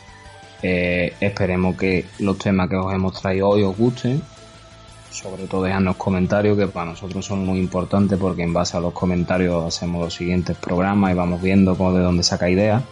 Eh, 0.61 1.13
esperemos 1.19 1.75
que 1.75 2.05
los 2.19 2.37
temas 2.37 2.69
que 2.69 2.75
os 2.75 2.93
hemos 2.93 3.19
traído 3.19 3.49
hoy 3.49 3.63
os 3.63 3.75
gusten. 3.77 4.21
Sobre 5.09 5.47
todo 5.47 5.63
dejadnos 5.63 5.95
comentarios 5.95 6.57
que 6.57 6.67
para 6.67 6.91
nosotros 6.91 7.25
son 7.25 7.45
muy 7.45 7.59
importantes 7.59 8.19
porque 8.19 8.43
en 8.43 8.51
base 8.53 8.75
a 8.75 8.81
los 8.81 8.93
comentarios 8.93 9.65
hacemos 9.65 10.03
los 10.03 10.13
siguientes 10.13 10.57
programas 10.57 11.11
y 11.11 11.13
vamos 11.13 11.41
viendo 11.41 11.75
cómo 11.77 11.93
de 11.93 12.03
dónde 12.03 12.23
saca 12.23 12.49
ideas. 12.49 12.83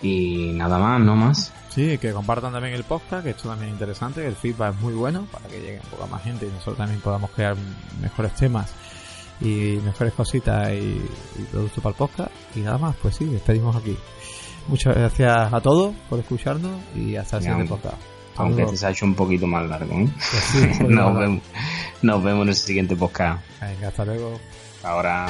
Y 0.00 0.52
nada 0.54 0.78
más, 0.78 1.00
no 1.00 1.16
más. 1.16 1.52
Sí, 1.70 1.96
que 1.98 2.12
compartan 2.12 2.52
también 2.52 2.74
el 2.74 2.84
podcast, 2.84 3.24
que 3.24 3.30
esto 3.30 3.48
también 3.48 3.70
es 3.70 3.72
interesante, 3.74 4.26
el 4.26 4.36
feedback 4.36 4.74
es 4.74 4.80
muy 4.80 4.92
bueno 4.92 5.26
para 5.32 5.48
que 5.48 5.58
llegue 5.58 5.80
un 5.82 5.90
poco 5.90 6.06
más 6.06 6.22
gente 6.22 6.46
y 6.46 6.50
nosotros 6.50 6.76
también 6.76 7.00
podamos 7.00 7.30
crear 7.30 7.56
mejores 8.00 8.34
temas 8.34 8.70
y 9.42 9.80
mejores 9.84 10.12
cositas 10.14 10.72
y, 10.72 11.00
productos 11.50 11.82
para 11.82 11.90
el 11.90 11.96
podcast. 11.96 12.30
Y 12.54 12.60
nada 12.60 12.78
más, 12.78 12.96
pues 13.00 13.16
sí, 13.16 13.24
despedimos 13.26 13.74
aquí. 13.76 13.96
Muchas 14.68 14.94
gracias 14.94 15.52
a 15.52 15.60
todos 15.60 15.94
por 16.08 16.20
escucharnos 16.20 16.80
y 16.94 17.16
hasta 17.16 17.38
el 17.38 17.42
siguiente 17.42 17.68
podcast. 17.68 17.96
Aunque 18.36 18.62
este 18.62 18.76
se 18.76 18.86
ha 18.86 18.90
hecho 18.90 19.04
un 19.04 19.14
poquito 19.14 19.46
más 19.46 19.68
largo. 19.68 19.94
¿eh? 19.94 20.08
Pues 20.30 20.80
nos, 20.88 21.18
vemos, 21.18 21.42
nos 22.00 22.22
vemos 22.22 22.42
en 22.42 22.48
el 22.48 22.54
siguiente 22.54 22.96
podcast. 22.96 23.44
Venga, 23.60 23.88
hasta 23.88 24.04
luego. 24.04 24.38
Ahora. 24.82 25.26